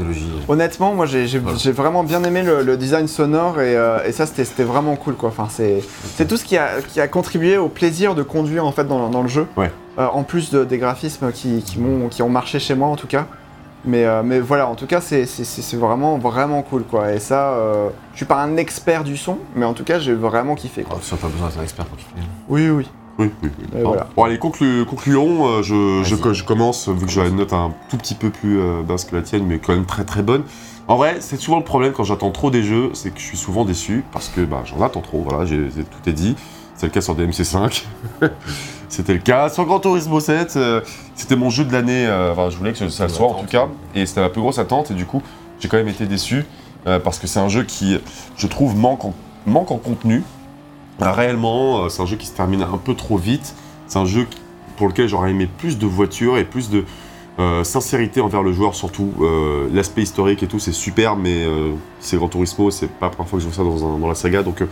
honnêtement, 0.49 0.95
moi 0.95 1.07
j'ai 1.07 1.27
Voilà. 1.39 1.59
vraiment 1.73 2.05
bien 2.05 2.23
aimé 2.25 2.43
le, 2.43 2.63
le 2.63 2.77
design 2.77 3.09
sonore 3.09 3.61
et, 3.61 3.77
euh, 3.77 3.99
et 4.07 4.13
ça 4.13 4.27
c'était 4.27 4.63
vraiment 4.65 4.95
cool 4.97 5.15
quoi. 5.15 5.31
Enfin, 5.31 5.49
c'est 5.51 5.83
tout 6.29 6.37
ce 6.37 6.45
qui 6.45 6.57
a, 6.57 6.69
qui 6.93 7.01
a 7.01 7.09
contribué 7.09 7.57
au 7.59 7.69
plaisir 7.69 8.15
de 8.15 8.23
conduire 8.23 8.65
en 8.67 8.73
fait 8.73 8.85
dans, 8.85 9.09
dans 9.09 9.23
le 9.23 9.29
jeu. 9.29 9.47
Ouais. 9.57 9.71
Euh, 9.99 10.07
en 10.13 10.23
plus 10.25 10.51
de- 10.51 10.65
des 10.65 10.79
graphismes 10.79 11.31
qui, 11.33 11.63
qui, 11.63 11.79
m'ont- 11.79 12.09
qui 12.09 12.23
ont 12.23 12.29
marché 12.29 12.59
chez 12.59 12.75
moi 12.75 12.89
en 12.89 12.97
tout 12.97 13.07
cas. 13.07 13.27
Mais, 13.87 14.05
euh, 14.05 14.23
mais 14.25 14.41
voilà, 14.41 14.69
en 14.69 14.75
tout 14.75 14.87
cas, 14.87 15.01
c'est- 15.01 15.27
vraiment, 15.77 16.17
vraiment 16.19 16.63
cool 16.63 16.85
quoi. 16.85 17.13
Et 17.13 17.19
ça, 17.21 17.51
euh, 17.55 17.89
je 18.13 18.19
suis 18.19 18.27
pas 18.27 18.43
un 18.43 18.57
expert 18.57 19.05
du 19.05 19.17
son, 19.17 19.39
mais 19.55 19.67
en 19.67 19.75
tout 19.75 19.85
cas, 19.85 19.99
j'ai 19.99 20.15
vraiment 20.15 20.55
kiffé 20.55 20.83
quoi. 20.85 20.97
Oh, 20.99 21.03
Tu 21.07 21.15
n'as 21.15 21.21
pas 21.21 21.29
besoin 21.29 21.49
d'être 21.49 21.59
un 21.59 21.63
expert 21.63 21.85
pour 21.87 21.99
kiffer. 21.99 22.11
Oui, 22.49 22.69
oui. 22.71 22.89
Oui, 23.17 23.31
oui, 23.45 23.51
oui. 23.61 23.79
Et 23.79 23.83
voilà. 23.85 24.09
Bon, 24.17 24.25
allez, 24.25 24.39
conclu- 24.39 24.85
concluons. 24.85 25.47
euh, 25.47 25.63
je, 25.63 26.03
je, 26.03 26.15
Vas-y. 26.17 26.35
je 26.35 26.45
commence, 26.45 26.89
vu 26.89 27.07
que 27.07 27.13
j'ai 27.13 27.21
une 27.29 27.37
note 27.37 27.53
un 27.53 27.73
tout 27.89 27.97
petit 27.97 28.15
peu 28.15 28.31
plus 28.31 28.59
euh, 28.59 28.83
basse 28.83 29.05
que 29.05 29.15
la 29.15 29.23
tienne, 29.23 29.45
mais 29.47 29.59
quand 29.59 29.73
même 29.73 29.85
très 29.87 30.05
très 30.05 30.23
bonne. 30.23 30.43
En 30.89 30.97
vrai, 30.97 31.19
c'est 31.21 31.37
souvent 31.37 31.59
le 31.59 31.65
problème 31.65 31.93
quand 31.93 32.05
j'attends 32.05 32.31
trop 32.33 32.51
des 32.51 32.63
jeux, 32.63 32.91
c'est 32.93 33.11
que 33.11 33.21
je 33.21 33.25
suis 33.25 33.37
souvent 33.39 33.65
déçu 33.65 34.05
parce 34.13 34.29
que 34.29 34.41
bah, 34.41 34.63
j'en 34.65 34.83
attends 34.83 35.01
trop. 35.01 35.25
Voilà, 35.29 35.45
tout 35.47 36.11
est 36.11 36.13
dit. 36.13 36.35
C'est 36.85 36.89
le 36.89 36.93
cas 36.93 37.01
sur 37.01 37.17
DMC5. 37.17 37.85
C'était 38.91 39.15
le 39.15 39.19
cas 39.21 39.49
sur 39.49 39.65
Gran 39.65 39.81
Turismo 39.81 40.21
7. 40.21 40.53
euh, 40.57 40.81
c'était 41.15 41.35
mon 41.35 41.49
jeu 41.49 41.65
de 41.65 41.73
l'année. 41.73 42.07
euh, 42.07 42.33
enfin, 42.33 42.51
je 42.51 42.57
voulais 42.59 42.73
que 42.73 42.89
ça 42.91 43.05
le 43.05 43.11
soit 43.11 43.27
en 43.27 43.33
tout 43.35 43.47
cas. 43.47 43.69
Et 43.95 44.05
c'était 44.05 44.21
ma 44.21 44.29
plus 44.29 44.43
grosse 44.43 44.59
attente. 44.59 44.91
Et 44.91 44.95
du 44.95 45.07
coup, 45.07 45.23
j'ai 45.61 45.69
quand 45.69 45.79
même 45.79 45.89
été 45.89 46.05
déçu 46.05 46.45
euh, 46.87 46.99
parce 47.01 47.19
que 47.19 47.27
c'est 47.27 47.41
un 47.41 47.49
jeu 47.49 47.63
qui, 47.63 47.99
je 48.37 48.47
trouve, 48.47 48.77
manque 48.77 49.07
en, 49.07 49.15
manque 49.47 49.71
en 49.71 49.79
contenu. 49.79 50.23
Réellement, 51.01 51.89
c'est 51.89 52.03
un 52.03 52.07
jeu 52.07 52.17
qui 52.17 52.27
se 52.27 52.33
termine 52.37 52.61
un 52.63 52.77
peu 52.77 52.95
trop 52.95 53.17
vite. 53.17 53.55
C'est 53.87 53.99
un 53.99 54.05
jeu 54.05 54.27
pour 54.77 54.89
lequel 54.89 55.09
j'aurais 55.09 55.31
aimé 55.31 55.49
plus 55.59 55.79
de 55.79 55.87
voitures 55.87 56.37
et 56.37 56.45
plus 56.45 56.69
de 56.69 56.85
sincérité 57.65 58.21
envers 58.21 58.43
le 58.43 58.53
joueur, 58.53 58.75
surtout. 58.75 59.13
L'aspect 59.73 60.03
historique 60.03 60.43
et 60.43 60.47
tout, 60.47 60.59
c'est 60.61 60.73
super, 60.73 61.17
mais 61.17 61.47
c'est 62.01 62.17
Gran 62.19 62.29
Turismo, 62.29 62.71
c'est 62.71 62.87
pas 62.87 63.07
la 63.07 63.11
première 63.11 63.29
fois 63.31 63.39
que 63.39 63.43
je 63.45 63.49
vois 63.49 63.57
ça 63.57 63.65
dans, 63.65 63.97
un- 63.97 63.99
dans 63.99 64.07
la 64.09 64.15
saga, 64.15 64.43
donc 64.45 64.63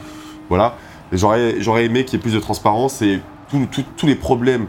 voilà. 0.49 0.77
J'aurais 1.13 1.85
aimé 1.85 2.05
qu'il 2.05 2.19
y 2.19 2.21
ait 2.21 2.23
plus 2.23 2.35
de 2.35 2.41
transparence 2.41 3.03
et 3.03 3.21
tous- 3.51 4.07
les 4.07 4.15
problèmes 4.15 4.67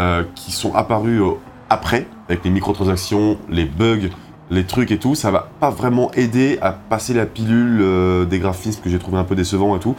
euh, 0.00 0.24
qui 0.34 0.52
sont 0.52 0.74
apparus 0.74 1.20
euh, 1.20 1.32
après, 1.68 2.06
avec 2.28 2.44
les 2.44 2.50
microtransactions, 2.50 3.38
les 3.50 3.64
bugs, 3.64 4.08
les 4.50 4.64
trucs 4.64 4.90
et 4.90 4.98
tout, 4.98 5.14
ça 5.14 5.30
va 5.30 5.48
pas 5.60 5.70
vraiment 5.70 6.10
aider 6.12 6.58
à 6.62 6.72
passer 6.72 7.12
la 7.12 7.26
pilule 7.26 7.80
euh, 7.82 8.24
des 8.24 8.38
graphismes 8.38 8.80
que 8.82 8.88
j'ai 8.88 8.98
trouvé 8.98 9.18
un 9.18 9.24
peu 9.24 9.34
décevants 9.34 9.76
et 9.76 9.80
tout. 9.80 9.94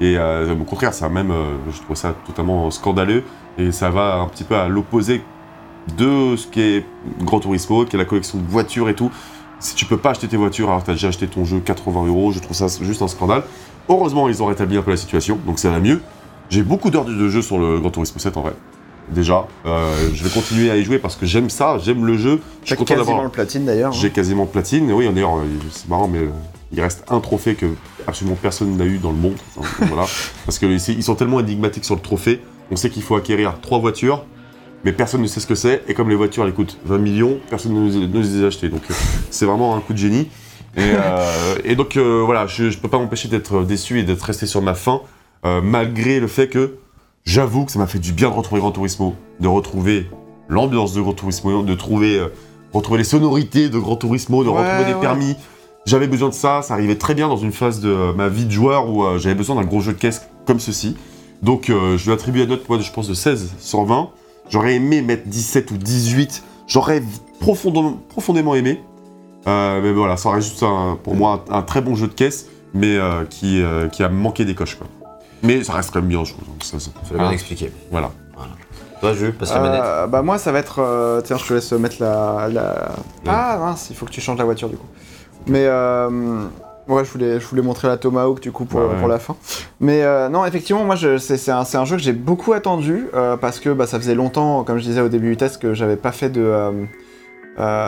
Et 0.00 0.18
au 0.18 0.64
contraire, 0.64 0.94
ça 0.94 1.08
même, 1.08 1.32
je 1.70 1.80
trouve 1.80 1.94
ça 1.94 2.12
totalement 2.26 2.72
scandaleux 2.72 3.22
et 3.56 3.70
ça 3.70 3.88
va 3.90 4.16
un 4.16 4.26
petit 4.26 4.42
peu 4.42 4.56
à 4.56 4.66
l'opposé 4.66 5.22
de 5.96 6.34
ce 6.34 6.48
qu'est 6.48 6.84
Gran 7.20 7.38
Turismo, 7.38 7.84
qui 7.84 7.94
est 7.94 7.98
la 7.98 8.04
collection 8.04 8.38
de 8.38 8.44
voitures 8.48 8.88
et 8.88 8.94
tout. 8.94 9.12
Si 9.62 9.74
tu 9.76 9.84
peux 9.84 9.96
pas 9.96 10.10
acheter 10.10 10.26
tes 10.28 10.36
voitures 10.36 10.68
alors 10.68 10.80
que 10.80 10.86
tu 10.86 10.90
as 10.90 10.94
déjà 10.94 11.08
acheté 11.08 11.26
ton 11.28 11.44
jeu 11.44 11.60
80 11.60 12.06
euros, 12.06 12.32
je 12.32 12.40
trouve 12.40 12.56
ça 12.56 12.66
juste 12.82 13.00
un 13.02 13.08
scandale. 13.08 13.44
Heureusement, 13.88 14.28
ils 14.28 14.42
ont 14.42 14.46
rétabli 14.46 14.76
un 14.76 14.82
peu 14.82 14.90
la 14.90 14.96
situation, 14.96 15.38
donc 15.46 15.58
ça 15.58 15.70
va 15.70 15.78
mieux. 15.78 16.00
J'ai 16.50 16.62
beaucoup 16.62 16.90
d'heures 16.90 17.04
de 17.04 17.28
jeu 17.28 17.42
sur 17.42 17.58
le 17.58 17.78
Gran 17.78 17.90
Turismo 17.90 18.18
7 18.18 18.36
en 18.36 18.42
vrai. 18.42 18.52
Déjà, 19.10 19.46
Euh, 19.66 20.08
je 20.14 20.22
vais 20.24 20.30
continuer 20.30 20.70
à 20.70 20.76
y 20.76 20.84
jouer 20.84 20.98
parce 20.98 21.16
que 21.16 21.26
j'aime 21.26 21.50
ça, 21.50 21.78
j'aime 21.78 22.04
le 22.06 22.16
jeu. 22.16 22.40
J'ai 22.64 22.76
quasiment 22.76 23.22
le 23.24 23.28
platine 23.30 23.64
d'ailleurs. 23.64 23.90
hein. 23.92 23.96
J'ai 24.00 24.10
quasiment 24.10 24.46
platine. 24.46 24.90
Et 24.90 24.92
oui, 24.92 25.08
d'ailleurs, 25.12 25.34
c'est 25.70 25.88
marrant, 25.88 26.08
mais 26.08 26.18
euh, 26.18 26.28
il 26.72 26.80
reste 26.80 27.04
un 27.08 27.20
trophée 27.20 27.54
que 27.54 27.66
absolument 28.06 28.36
personne 28.40 28.76
n'a 28.76 28.84
eu 28.84 28.98
dans 28.98 29.10
le 29.10 29.16
monde. 29.16 29.36
Voilà. 29.80 30.06
Parce 30.46 30.58
que 30.58 30.78
c'est- 30.78 30.92
ils 30.92 31.02
sont 31.02 31.14
tellement 31.14 31.40
énigmatiques 31.40 31.84
sur 31.84 31.94
le 31.96 32.00
trophée. 32.00 32.40
On 32.70 32.76
sait 32.76 32.90
qu'il 32.90 33.02
faut 33.02 33.16
acquérir 33.16 33.54
trois 33.60 33.78
voitures, 33.80 34.24
mais 34.84 34.92
personne 34.92 35.22
ne 35.22 35.26
sait 35.26 35.40
ce 35.40 35.46
que 35.46 35.54
c'est. 35.54 35.82
Et 35.88 35.94
comme 35.94 36.08
les 36.08 36.16
voitures, 36.16 36.44
elles 36.44 36.54
coûtent 36.54 36.78
20 36.84 36.98
millions, 36.98 37.38
personne 37.50 37.72
ne 37.74 37.90
les, 37.90 38.06
ne 38.08 38.18
les 38.20 38.44
a 38.44 38.46
achetées. 38.48 38.68
Donc 38.68 38.82
euh, 38.90 38.94
c'est 39.30 39.46
vraiment 39.46 39.76
un 39.76 39.80
coup 39.80 39.92
de 39.92 39.98
génie. 39.98 40.28
Et, 40.76 40.80
euh, 40.80 41.56
et 41.64 41.76
donc 41.76 41.96
euh, 41.96 42.22
voilà, 42.24 42.46
je, 42.46 42.70
je 42.70 42.78
peux 42.78 42.88
pas 42.88 42.98
m'empêcher 42.98 43.28
d'être 43.28 43.62
déçu 43.64 44.00
et 44.00 44.04
d'être 44.04 44.22
resté 44.22 44.46
sur 44.46 44.62
ma 44.62 44.74
faim, 44.74 45.02
euh, 45.44 45.60
malgré 45.62 46.18
le 46.18 46.26
fait 46.26 46.48
que 46.48 46.76
j'avoue 47.24 47.66
que 47.66 47.72
ça 47.72 47.78
m'a 47.78 47.86
fait 47.86 47.98
du 47.98 48.12
bien 48.12 48.30
de 48.30 48.34
retrouver 48.34 48.60
Gran 48.62 48.70
Turismo, 48.72 49.14
de 49.40 49.48
retrouver 49.48 50.06
l'ambiance 50.48 50.94
de 50.94 51.00
Gran 51.02 51.12
Turismo, 51.12 51.62
de 51.62 51.74
trouver, 51.74 52.20
retrouver 52.72 52.98
les 52.98 53.04
sonorités 53.04 53.68
de 53.68 53.78
Gran 53.78 53.96
Turismo, 53.96 54.44
de 54.44 54.48
Ouais, 54.48 54.58
retrouver 54.62 54.84
des 54.86 54.94
ouais. 54.94 55.00
permis. 55.00 55.36
J'avais 55.84 56.06
besoin 56.06 56.28
de 56.30 56.34
ça, 56.34 56.62
ça 56.62 56.74
arrivait 56.74 56.96
très 56.96 57.14
bien 57.14 57.28
dans 57.28 57.36
une 57.36 57.52
phase 57.52 57.80
de 57.80 58.12
ma 58.16 58.28
vie 58.28 58.46
de 58.46 58.50
joueur 58.50 58.88
où 58.88 59.04
j'avais 59.18 59.34
besoin 59.34 59.56
d'un 59.56 59.64
gros 59.64 59.80
jeu 59.80 59.92
de 59.92 59.98
caisse 59.98 60.22
comme 60.46 60.60
ceci. 60.60 60.96
Donc 61.42 61.64
je 61.68 62.04
lui 62.04 62.12
attribue 62.12 62.38
la 62.38 62.46
note, 62.46 62.66
moi, 62.68 62.78
je 62.78 62.90
pense, 62.92 63.08
de 63.08 63.14
16 63.14 63.54
sur 63.58 63.84
20. 63.84 64.08
J'aurais 64.52 64.74
aimé 64.74 65.00
mettre 65.02 65.26
17 65.26 65.70
ou 65.70 65.76
18. 65.78 66.42
J'aurais 66.66 67.02
profondément, 67.40 67.98
profondément 68.08 68.54
aimé. 68.54 68.82
Euh, 69.48 69.80
mais 69.82 69.92
voilà, 69.92 70.16
ça 70.16 70.30
reste 70.30 70.48
juste 70.50 70.62
un- 70.62 70.96
pour 71.02 71.14
moi 71.16 71.44
un, 71.50 71.58
un 71.58 71.62
très 71.62 71.80
bon 71.80 71.96
jeu 71.96 72.06
de 72.06 72.12
caisse, 72.12 72.46
mais 72.74 72.96
euh, 72.96 73.24
qui, 73.24 73.60
euh, 73.62 73.88
qui 73.88 74.02
a 74.04 74.08
manqué 74.08 74.44
des 74.44 74.54
coches. 74.54 74.76
Quoi. 74.76 74.86
Mais 75.42 75.64
ça 75.64 75.72
reste 75.72 75.90
quand 75.90 76.00
même 76.00 76.08
bien, 76.08 76.22
je 76.24 76.32
trouve. 76.34 76.46
Donc, 76.46 76.62
ça, 76.62 76.78
ça- 76.78 76.90
C'est 77.08 77.14
bien 77.16 77.26
Ah, 77.28 77.32
expliqué. 77.32 77.72
Voilà. 77.90 78.10
Toi, 79.00 79.14
je 79.14 79.26
passe 79.28 79.52
la 79.52 79.58
manette. 79.60 80.10
Bah 80.10 80.22
moi 80.22 80.38
ça 80.38 80.52
va 80.52 80.60
être... 80.60 80.78
euh, 80.78 81.20
tiens 81.22 81.36
je 81.36 81.44
te 81.44 81.54
laisse 81.54 81.72
mettre 81.72 81.96
la... 81.98 82.48
la- 82.48 82.92
Ah 83.26 83.56
mince, 83.58 83.88
il 83.90 83.96
faut 83.96 84.06
que 84.06 84.12
tu 84.12 84.20
changes 84.20 84.38
la 84.38 84.44
voiture 84.44 84.68
du 84.68 84.76
coup. 84.76 84.86
Mais 85.48 85.64
euh, 85.66 86.44
ouais 86.88 87.04
je 87.04 87.10
voulais, 87.10 87.40
je 87.40 87.46
voulais 87.46 87.62
montrer 87.62 87.88
la 87.88 87.96
Tomahawk 87.96 88.40
du 88.40 88.52
coup 88.52 88.64
pour, 88.64 88.80
Ouais, 88.80 88.86
ouais. 88.86 88.98
pour 88.98 89.08
la 89.08 89.18
fin. 89.18 89.36
Mais 89.80 90.02
euh, 90.02 90.28
non 90.28 90.44
effectivement 90.44 90.84
moi 90.84 90.96
c'est 90.96 91.50
un, 91.50 91.60
un 91.74 91.84
jeu 91.84 91.96
que 91.96 92.02
j'ai 92.02 92.12
beaucoup 92.12 92.52
attendu 92.52 93.06
euh, 93.14 93.36
parce 93.36 93.60
que 93.60 93.70
bah, 93.70 93.86
ça 93.86 93.98
faisait 93.98 94.14
longtemps 94.14 94.64
comme 94.64 94.78
je 94.78 94.84
disais 94.84 95.00
au 95.00 95.08
début 95.08 95.30
du 95.30 95.36
test 95.36 95.60
que 95.60 95.74
j'avais 95.74 95.96
pas 95.96 96.12
fait 96.12 96.30
de... 96.30 96.40
euh, 96.42 96.72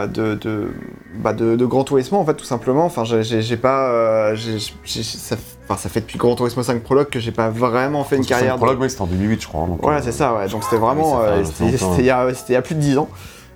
de, 0.06 0.34
de, 0.34 0.68
bah 1.16 1.32
de, 1.32 1.56
de 1.56 1.64
Gran 1.66 1.84
Turismo 1.84 2.18
en 2.18 2.24
fait 2.26 2.34
tout 2.34 2.44
simplement 2.44 2.84
enfin 2.84 3.02
j'ai- 3.04 3.56
pas 3.56 4.34
j'ai- 4.34 4.58
ça, 5.02 5.36
enfin, 5.66 5.78
ça 5.80 5.88
fait 5.88 6.00
depuis 6.00 6.18
Gran 6.18 6.34
Turismo 6.34 6.62
5 6.62 6.82
Prologue 6.82 7.08
que 7.08 7.18
j'ai 7.18 7.32
pas 7.32 7.48
vraiment 7.48 8.04
fait 8.04 8.16
une 8.16 8.26
carrière 8.26 8.56
prologue, 8.56 8.80
ouais, 8.80 8.88
c'était 8.90 9.00
en 9.02 9.06
2008, 9.06 9.40
je 9.40 9.48
crois. 9.48 9.62
hein, 9.62 9.68
donc, 9.68 9.78
voilà, 9.82 10.02
c'est 10.02 10.12
ça, 10.12 10.34
ouais. 10.34 10.48
Donc 10.48 10.64
c'était 10.64 10.76
vraiment. 10.76 11.20
C'était 11.44 11.64
il 12.00 12.04
y 12.04 12.10
a- 12.10 12.34
c'était 12.34 12.52
il 12.52 12.56
y 12.56 12.56
a 12.56 12.62
plus 12.62 12.74
de 12.74 12.80
10 12.80 12.98
ans. 12.98 13.08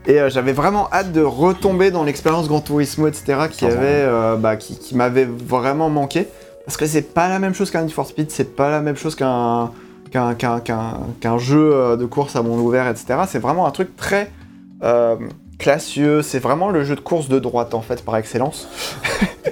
Et 0.09 0.19
euh, 0.21 0.31
j'avais 0.31 0.53
vraiment 0.53 0.89
hâte 0.93 1.13
de 1.13 1.21
retomber 1.23 1.91
dans 1.91 2.03
l'expérience 2.03 2.49
Gran 2.49 2.61
Turismo, 2.61 3.07
etc., 3.07 3.43
qui, 3.53 3.65
avait, 3.67 3.77
euh, 3.83 4.37
bah, 4.37 4.57
qui, 4.57 4.77
qui 4.79 4.97
m'avait 4.97 5.27
vraiment 5.27 5.91
manqué. 5.91 6.27
Parce 6.65 6.77
que 6.77 6.87
c'est 6.87 7.15
pas 7.15 7.29
la 7.29 7.39
même 7.39 7.55
chose 7.55 7.71
qu'un 7.71 7.83
Need 7.83 7.93
for 7.93 8.07
Speed, 8.07 8.31
c'est 8.31 8.57
pas 8.57 8.71
la 8.71 8.81
même 8.81 8.97
chose 8.97 9.15
qu'un 9.15 9.71
jeu 11.39 11.71
euh, 11.75 11.97
de 11.97 12.07
course 12.07 12.37
à 12.37 12.43
monde 12.43 12.61
ouvert, 12.61 12.89
etc. 12.89 13.21
C'est 13.29 13.39
vraiment 13.39 13.67
un 13.67 13.71
truc 13.71 13.97
très 13.97 14.31
euh, 14.83 15.17
classieux, 15.59 16.23
c'est 16.23 16.39
vraiment 16.39 16.71
le 16.71 16.85
jeu 16.85 16.95
de 16.95 17.01
course 17.01 17.29
de 17.29 17.39
droite, 17.39 17.75
en 17.75 17.81
fait, 17.83 18.03
par 18.05 18.17
excellence. 18.17 18.69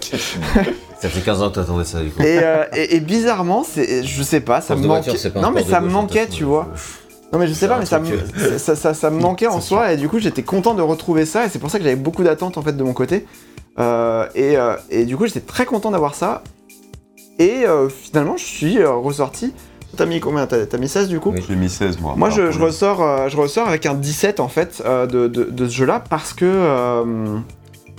Ça 0.98 1.10
fait 1.10 1.20
15 1.20 1.42
ans 1.42 1.50
que 1.50 1.56
t'attendais 1.56 1.84
ça, 1.84 2.00
du 2.00 2.08
coup. 2.10 2.22
Et, 2.22 2.40
et- 2.74 2.96
et 2.96 3.00
bizarrement, 3.00 3.62
je 3.76 4.22
sais 4.22 4.40
pas, 4.40 4.60
ça 4.62 4.74
me 4.74 4.86
manquait. 4.86 5.10
voiture, 5.10 5.32
pas 5.32 5.40
non, 5.40 5.50
mais 5.50 5.62
ça 5.62 5.80
me 5.80 5.88
manquait, 5.90 6.26
tu 6.28 6.44
vois. 6.44 6.68
Non 7.32 7.38
mais 7.40 7.46
je 7.48 7.52
sais 7.54 7.66
pas, 7.68 7.78
mais 7.78 7.86
ça 7.86 7.98
me, 7.98 8.58
ça, 8.58 8.76
ça- 8.76 8.94
ça 8.94 9.10
me 9.10 9.20
manquait 9.20 9.48
en 9.48 9.60
soi 9.60 9.92
et 9.92 9.96
du 9.96 10.08
coup 10.08 10.18
j'étais 10.18 10.42
content 10.42 10.74
de 10.74 10.82
retrouver 10.82 11.26
ça 11.26 11.44
et 11.44 11.48
c'est 11.48 11.58
pour 11.58 11.70
ça 11.70 11.78
que 11.78 11.84
j'avais 11.84 11.96
beaucoup 11.96 12.22
d'attentes 12.22 12.56
en 12.58 12.62
fait 12.62 12.76
de 12.76 12.82
mon 12.82 12.92
côté. 12.92 13.26
Euh, 13.78 14.26
et, 14.34 14.56
euh, 14.56 14.74
et 14.90 15.04
du 15.04 15.16
coup 15.16 15.26
j'étais 15.26 15.40
très 15.40 15.66
content 15.66 15.90
d'avoir 15.90 16.14
ça. 16.14 16.42
Et 17.38 17.66
euh, 17.66 17.88
finalement 17.88 18.36
je 18.36 18.44
suis 18.44 18.78
euh, 18.78 18.92
ressorti. 18.92 19.52
T'as 19.96 20.06
mis 20.06 20.20
combien? 20.20 20.46
T'as 20.46 20.66
t'as 20.66 20.78
mis 20.78 20.88
16 20.88 21.08
du 21.08 21.20
coup? 21.20 21.32
Oui. 21.34 21.44
J'ai 21.48 21.56
mis 21.56 21.68
16, 21.70 22.00
moi. 22.00 22.14
Moi 22.16 22.30
je, 22.30 22.42
ressors, 22.60 23.02
euh, 23.02 23.28
je 23.28 23.36
ressors 23.36 23.66
avec 23.68 23.86
un 23.86 23.94
17 23.94 24.40
en 24.40 24.48
fait 24.48 24.82
euh, 24.84 25.06
de, 25.06 25.26
de- 25.26 25.44
de 25.44 25.68
ce 25.68 25.74
jeu 25.74 25.86
là 25.86 26.02
parce 26.08 26.32
que, 26.32 26.44
euh, 26.44 27.38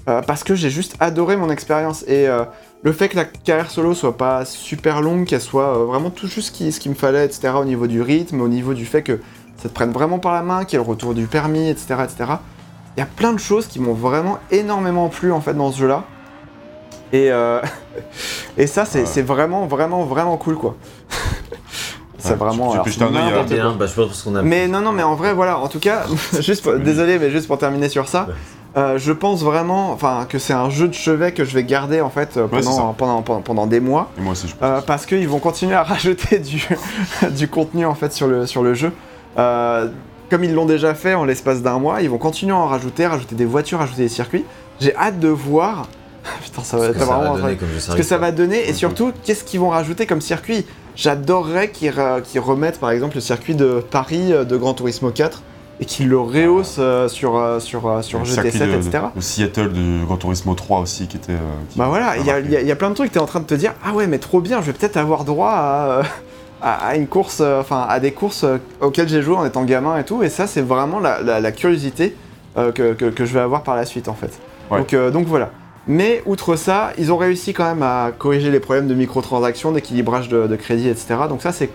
euh, 0.08 0.22
parce 0.22 0.44
que 0.44 0.56
j'ai 0.56 0.70
juste 0.70 0.96
adoré 1.00 1.36
mon 1.38 1.50
expérience 1.50 2.04
et 2.08 2.28
euh, 2.28 2.44
le 2.84 2.92
fait 2.94 3.10
que 3.10 3.16
la 3.16 3.26
carrière 3.26 3.70
solo 3.72 3.94
soit 3.94 4.18
pas 4.18 4.46
super 4.46 5.02
longue, 5.02 5.26
qu'elle 5.26 5.42
soit 5.42 5.76
euh, 5.78 5.86
vraiment 5.86 6.10
tout 6.10 6.28
juste 6.28 6.48
ce 6.48 6.52
qui- 6.52 6.72
ce 6.72 6.80
qu'il 6.80 6.92
me 6.92 6.96
fallait, 6.96 7.26
etc. 7.26 7.50
au 7.60 7.66
niveau 7.66 7.88
du 7.88 8.02
rythme, 8.02 8.42
au 8.42 8.48
niveau 8.48 8.74
du 8.74 8.86
fait 8.86 9.02
que 9.04 9.20
ça 9.58 9.68
te 9.70 9.74
prenne 9.74 9.92
vraiment 9.92 10.20
par 10.20 10.34
la 10.34 10.44
main, 10.44 10.64
qu'il 10.66 10.78
y 10.78 10.82
ait 10.82 10.86
le 10.86 10.90
retour 10.90 11.14
du 11.14 11.26
permis, 11.26 11.70
etc. 11.70 11.96
etc. 12.04 12.32
Il 12.96 13.00
y 13.00 13.04
a 13.04 13.08
plein 13.08 13.34
de 13.34 13.40
choses 13.40 13.68
qui 13.68 13.80
m'ont 13.80 13.94
vraiment 13.94 14.40
énormément 14.52 15.10
plu 15.10 15.32
en 15.32 15.42
fait 15.42 15.54
dans 15.54 15.72
ce 15.72 15.80
jeu 15.80 15.88
là. 15.88 16.04
Et, 17.14 17.32
euh, 17.32 17.62
et 18.58 18.68
ça 18.68 18.86
c'est 18.86 19.04
Ouais. 19.04 19.22
vraiment 19.24 19.66
vraiment 19.66 20.04
vraiment 20.04 20.38
cool 20.38 20.56
quoi. 20.58 20.76
c'est 22.20 22.32
Ouais, 22.32 22.36
vraiment... 22.36 22.84
tu- 22.84 22.92
tu 22.92 23.04
alors, 23.04 23.16
un 23.16 23.28
à- 23.28 23.32
quoi. 23.44 23.72
bah, 23.80 23.86
je 23.88 23.94
pense 23.94 24.08
parce 24.08 24.22
qu'on 24.24 24.36
a. 24.36 24.42
Mais 24.42 24.68
non, 24.68 24.82
non, 24.82 24.92
mais 24.92 25.04
en 25.04 25.16
vrai, 25.16 25.34
voilà, 25.34 25.58
en 25.60 25.68
tout 25.68 25.80
cas, 25.80 26.06
juste 26.42 26.64
pour- 26.64 26.78
désolé, 26.78 27.20
mais 27.20 27.30
juste 27.32 27.48
pour 27.48 27.58
terminer 27.58 27.90
sur 27.90 28.08
ça, 28.08 28.26
Ouais. 28.28 28.34
Euh, 28.78 28.98
je 28.98 29.12
pense 29.12 29.44
vraiment 29.44 29.92
enfin, 29.92 30.26
que 30.30 30.38
c'est 30.40 30.54
un 30.54 30.70
jeu 30.70 30.88
de 30.88 30.94
chevet 30.94 31.32
que 31.34 31.44
je 31.44 31.54
vais 31.54 31.64
garder 31.64 32.00
en 32.02 32.10
fait 32.12 32.38
euh, 32.38 32.48
pendant, 32.48 32.94
pendant, 32.94 33.22
pendant, 33.24 33.42
pendant 33.42 33.68
des 33.68 33.80
mois. 33.80 34.12
Et 34.18 34.22
moi 34.22 34.34
aussi, 34.34 34.48
je 34.48 34.56
pense. 34.56 34.68
euh, 34.70 34.82
parce 34.82 35.06
qu'ils 35.06 35.28
vont 35.28 35.40
continuer 35.40 35.74
à 35.76 35.84
rajouter 35.94 36.40
du, 36.40 36.68
du 37.32 37.48
contenu 37.48 37.86
en 37.86 37.96
fait 37.96 38.14
sur 38.14 38.28
le, 38.28 38.46
sur 38.46 38.62
le 38.64 38.74
jeu. 38.74 38.92
Comme 40.30 40.44
ils 40.44 40.54
l'ont 40.54 40.66
déjà 40.66 40.94
fait 40.94 41.14
en 41.14 41.24
l'espace 41.24 41.62
d'un 41.62 41.80
mois, 41.80 42.02
ils 42.02 42.10
vont 42.10 42.18
continuer 42.18 42.52
à 42.52 42.58
en 42.58 42.66
rajouter, 42.68 43.08
rajouter 43.08 43.36
des 43.36 43.46
voitures, 43.46 43.80
rajouter 43.80 44.02
des 44.04 44.10
circuits. 44.10 44.44
J'ai 44.82 44.94
hâte 44.96 45.20
de 45.20 45.30
voir. 45.30 45.88
Putain, 46.44 46.64
ça 46.64 46.76
va 46.78 46.84
Ce 46.84 46.90
être 46.90 46.94
que 46.96 47.00
ça 47.00 47.06
vraiment. 47.06 47.34
va 47.36 47.42
donner 47.56 47.58
ce 47.80 47.96
que 47.96 48.04
ça 48.04 48.18
va 48.18 48.32
donner 48.34 48.68
et 48.70 48.74
surtout 48.74 49.14
qu'est-ce 49.24 49.46
qu'ils 49.46 49.62
vont 49.62 49.70
rajouter 49.70 50.06
comme 50.06 50.20
circuit? 50.20 50.66
J'adorerais 50.98 51.70
qu'ils 51.70 51.92
re- 51.92 52.22
remettent 52.40 52.80
par 52.80 52.92
exemple 52.92 53.16
le 53.16 53.22
circuit 53.22 53.56
de 53.56 53.82
Paris 53.90 54.32
de 54.32 54.58
Gran 54.58 54.74
Turismo 54.74 55.12
4 55.12 55.42
et 55.80 55.86
qu'ils 55.86 56.10
le 56.10 56.18
rehaussent 56.20 56.78
euh, 56.80 57.08
sur, 57.08 57.38
euh, 57.38 57.60
sur, 57.60 57.88
euh, 57.88 58.02
sur 58.02 58.20
Le 58.20 58.26
circuit 58.26 58.50
GT7, 58.52 58.68
de, 58.72 58.76
etc. 58.76 59.00
de 59.16 59.22
Seattle 59.22 59.72
de 59.74 60.06
Gran 60.06 60.18
Turismo 60.18 60.54
3 60.56 60.80
aussi 60.80 61.08
qui 61.08 61.18
était. 61.18 61.34
qui- 61.70 61.78
Bah 61.78 61.88
voilà, 61.88 62.18
il 62.18 62.26
y, 62.26 62.32
a- 62.32 62.40
y 62.40 62.68
y 62.70 62.76
plein 62.76 62.90
de 62.90 62.96
trucs, 62.96 63.12
t'es 63.12 63.20
en 63.20 63.26
train 63.28 63.40
de 63.42 63.46
te 63.46 63.54
dire, 63.54 63.74
ah 63.86 63.94
ouais, 63.94 64.08
mais 64.08 64.18
trop 64.18 64.42
bien, 64.42 64.60
je 64.62 64.68
vais 64.68 64.74
peut-être 64.74 64.98
avoir 64.98 65.24
droit 65.24 65.52
à, 65.52 66.02
à, 66.62 66.88
à 66.88 66.96
une 66.96 67.06
course, 67.08 67.42
enfin 67.42 67.86
à 67.88 68.00
des 68.00 68.12
courses 68.12 68.44
auxquelles 68.82 69.08
j'ai 69.10 69.22
joué 69.22 69.36
en 69.36 69.46
étant 69.46 69.64
gamin 69.66 69.98
et 70.00 70.04
tout, 70.04 70.24
et 70.24 70.30
ça 70.30 70.48
c'est 70.48 70.62
vraiment 70.62 71.00
la, 71.00 71.22
la- 71.22 71.40
la 71.40 71.52
curiosité 71.52 72.16
que, 72.56 72.94
que- 72.94 73.06
que 73.12 73.26
je 73.26 73.34
vais 73.36 73.40
avoir 73.42 73.62
par 73.62 73.76
la 73.76 73.86
suite 73.86 74.08
en 74.08 74.16
fait. 74.16 74.32
Ouais. 74.72 74.80
Donc, 74.80 74.96
donc 75.14 75.28
voilà. 75.28 75.52
Mais 75.90 76.22
outre 76.26 76.56
ça, 76.58 76.92
ils 76.98 77.14
ont 77.14 77.18
réussi 77.18 77.54
quand 77.54 77.64
même 77.66 77.84
à 77.84 78.12
corriger 78.18 78.50
les 78.52 78.60
problèmes 78.60 78.88
de 78.88 78.94
microtransactions, 78.96 79.72
d'équilibrage 79.72 80.28
de, 80.28 80.48
de 80.48 80.56
crédit, 80.56 80.90
etc. 80.90 81.16
Donc 81.30 81.42
ça 81.44 81.52
c'est 81.52 81.70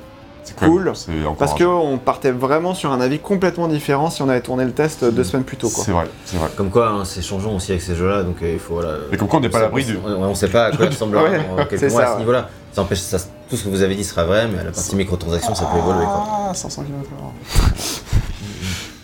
cool, 0.57 0.93
parce 1.39 1.55
qu'on 1.55 1.99
partait 2.05 2.31
vraiment 2.31 2.75
sur 2.75 2.91
un 2.93 3.01
avis 3.01 3.19
complètement 3.19 3.69
différent 3.69 4.11
si 4.11 4.23
on 4.23 4.29
avait 4.29 4.41
tourné 4.41 4.65
le 4.65 4.73
test 4.73 5.05
deux 5.05 5.25
semaines 5.25 5.45
plus 5.45 5.57
tôt. 5.57 5.69
Quoi. 5.69 5.85
C'est 5.85 5.93
vrai, 5.93 6.07
c'est 6.25 6.37
vrai. 6.37 6.49
Comme 6.57 6.71
quoi, 6.71 6.89
hein, 6.89 7.05
c'est 7.05 7.23
changeant 7.23 7.55
aussi 7.55 7.73
avec 7.73 7.83
ces 7.83 7.95
jeux-là, 7.95 8.23
donc 8.23 8.37
euh, 8.43 8.53
il 8.55 8.59
faut 8.59 8.75
voilà. 8.75 8.95
Et 9.13 9.17
comme 9.17 9.29
quoi, 9.29 9.39
on 9.39 9.43
n'est 9.43 9.49
pas 9.49 9.59
à 9.59 9.63
l'abri 9.63 9.85
du- 9.85 9.99
On, 10.05 10.11
on 10.25 10.35
sait 10.35 10.49
pas 10.49 10.67
à 10.67 10.71
quoi 10.77 10.87
ressemblera 10.91 11.25
Ouais, 11.25 11.41
dans 11.57 11.57
quelques 11.67 11.79
c'est 11.81 11.91
mois 11.91 12.03
ça, 12.03 12.11
à 12.11 12.15
ce 12.15 12.19
niveau-là. 12.19 12.49
Ça 12.73 12.81
empêche, 12.83 13.01
ça, 13.01 13.19
tout 13.51 13.57
ce 13.57 13.65
que 13.65 13.69
vous 13.69 13.83
avez 13.83 13.95
dit 13.95 14.05
sera 14.05 14.25
vrai, 14.25 14.49
mais 14.49 14.59
la 14.65 14.71
partie 14.71 14.97
microtransactions, 14.97 15.55
ça 15.55 15.67
peut 15.67 15.79
évoluer. 15.79 16.05
Ah, 16.09 16.53
500 16.55 16.85
km 16.85 17.11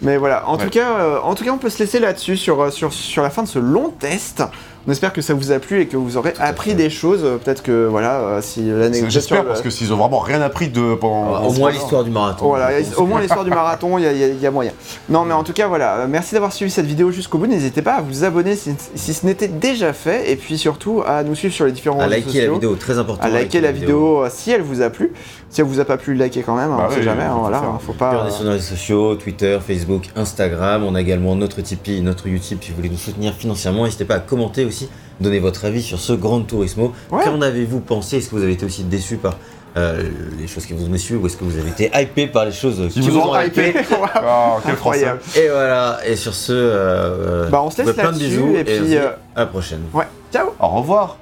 Mais 0.01 0.17
voilà, 0.17 0.49
en, 0.49 0.57
Ouais. 0.57 0.65
tout 0.65 0.71
cas, 0.71 0.93
euh, 1.01 1.19
en 1.23 1.35
tout 1.35 1.45
cas, 1.45 1.51
on 1.51 1.59
peut 1.59 1.71
se 1.71 1.79
laisser 1.81 1.99
là-dessus 1.99 2.37
sur, 2.37 2.63
euh, 2.63 2.71
sur, 2.71 2.93
sur 2.93 3.23
la 3.23 3.31
fin 3.31 3.43
de 3.43 3.49
ce 3.49 3.59
long 3.59 3.91
test. 3.91 4.43
On 4.89 4.91
espère 4.91 5.13
que 5.13 5.21
ça 5.21 5.35
vous 5.35 5.53
a 5.53 5.59
plu 5.59 5.83
et 5.83 5.87
que 5.87 5.99
vous 5.99 6.17
aurez 6.17 6.33
appris 6.41 6.75
des 6.75 6.89
choses. 6.89 7.21
Euh, 7.23 7.37
Peut-être 7.37 7.63
que, 7.63 7.87
voilà, 7.87 8.21
euh, 8.21 8.41
si 8.41 8.63
l'anecdote 8.71 9.11
J'espère 9.11 9.45
parce 9.45 9.61
que 9.61 9.69
s'ils 9.69 9.93
ont 9.93 9.97
vraiment 9.97 10.19
rien 10.19 10.41
appris 10.41 10.69
de 10.71 10.95
pendant. 10.95 11.43
Au 11.47 11.53
moins 11.53 11.71
l'histoire 11.71 12.05
du 12.05 12.11
marathon. 12.11 12.47
Voilà, 12.49 12.71
au 12.97 13.05
moins 13.05 13.21
l'histoire 13.21 13.45
du 13.45 13.51
marathon, 13.51 13.99
il 13.99 14.05
y, 14.05 14.07
a- 14.07 14.49
y 14.49 14.51
moyen. 14.51 14.73
Non, 15.11 15.27
mais 15.27 15.35
en 15.35 15.45
tout 15.45 15.53
cas, 15.53 15.69
voilà, 15.69 15.97
euh, 15.99 16.07
merci 16.09 16.33
d'avoir 16.33 16.55
suivi 16.55 16.71
cette 16.71 16.87
vidéo 16.87 17.11
jusqu'au 17.11 17.37
bout. 17.37 17.47
N'hésitez 17.47 17.83
pas 17.83 17.97
à 17.97 18.01
vous 18.01 18.25
abonner 18.25 18.57
si, 18.57 18.71
si 18.95 19.13
ce 19.13 19.27
n'était 19.27 19.49
déjà 19.49 19.93
fait, 19.93 20.31
et 20.33 20.37
puis 20.37 20.57
surtout 20.57 21.03
à 21.07 21.23
nous 21.23 21.35
suivre 21.35 21.53
sur 21.53 21.67
les 21.67 21.73
différents 21.73 22.01
À 22.01 22.05
réseaux 22.07 22.15
liker 22.15 22.27
la 22.27 22.33
sociaux. 22.33 22.55
vidéo, 22.55 22.75
très 22.77 22.99
important. 22.99 23.23
À 23.23 23.29
liker 23.29 23.61
la 23.61 23.73
vidéo 23.73 24.23
euh, 24.25 24.29
si 24.33 24.51
elle 24.53 24.63
vous 24.63 24.81
a 24.81 24.89
plu. 24.89 25.13
Si 25.51 25.61
elle 25.63 25.67
vous 25.67 25.81
a 25.81 25.85
pas 25.85 25.97
plu, 25.97 26.15
likez 26.15 26.43
quand 26.43 26.55
même, 26.57 26.71
hein, 26.71 26.77
Bah 26.77 26.87
on 26.89 26.91
sait 26.93 26.99
oui, 26.99 27.05
jamais. 27.05 27.23
hein, 27.23 27.33
faut 27.33 27.41
voilà, 27.41 27.61
faire. 27.61 27.69
hein, 27.71 27.79
faut 27.85 27.93
pas. 27.95 28.23
on 28.25 28.29
est 28.29 28.31
sur 28.31 28.45
nos 28.45 28.51
réseaux 28.51 28.65
sociaux, 28.77 29.15
Twitter, 29.17 29.59
Facebook, 29.67 30.05
Instagram. 30.15 30.85
On 30.85 30.95
a 30.95 31.01
également 31.01 31.35
notre 31.37 31.61
Tipeee, 31.63 32.03
notre 32.03 32.29
YouTube. 32.29 32.59
Si 32.61 32.71
vous 32.71 32.77
voulez 32.77 32.91
nous 32.91 32.99
soutenir 32.99 33.33
financièrement, 33.33 33.85
n'hésitez 33.85 34.05
pas 34.05 34.17
à 34.17 34.21
commenter 34.21 34.65
aussi, 34.67 34.91
donner 35.21 35.39
votre 35.39 35.65
avis 35.65 35.83
sur 35.83 35.99
ce 35.99 36.13
Grand 36.13 36.43
Turismo. 36.43 36.93
Ouais. 37.11 37.25
Qu'en 37.25 37.41
avez-vous 37.41 37.81
pensé? 37.81 38.19
Est-ce 38.19 38.29
que 38.29 38.37
vous 38.37 38.43
avez 38.43 38.53
été 38.53 38.67
aussi 38.67 38.85
déçu 38.85 39.17
par 39.17 39.37
euh, 39.79 40.03
les 40.39 40.47
choses 40.47 40.67
qui 40.67 40.73
vous 40.75 40.85
ont 40.85 40.91
déçu 40.91 41.15
ou 41.17 41.27
est-ce 41.27 41.37
que 41.37 41.45
vous 41.45 41.57
avez 41.59 41.69
été 41.71 41.91
hypé 41.95 42.27
par 42.27 42.45
les 42.45 42.53
choses 42.53 42.87
qui, 42.93 43.01
Ils 43.01 43.11
vous 43.11 43.19
ont 43.19 43.41
hypé. 43.41 43.73
Quel 43.75 43.85
français. 43.85 44.71
Incroyable. 44.71 45.21
Et 45.37 45.49
voilà. 45.49 45.99
Et 46.07 46.17
sur 46.17 46.35
ce, 46.35 46.53
euh, 46.53 47.49
Bah, 47.49 47.63
on 47.63 47.71
se 47.71 47.81
laisse 47.83 47.95
plein 47.95 48.13
de 48.13 48.19
bisous 48.19 48.55
et 48.57 48.65
puis, 48.65 48.97
euh, 48.97 49.11
à 49.35 49.41
la 49.41 49.47
prochaine. 49.47 49.81
Ouais, 49.95 50.07
ciao 50.33 50.49
Au 50.61 50.69
revoir. 50.69 51.19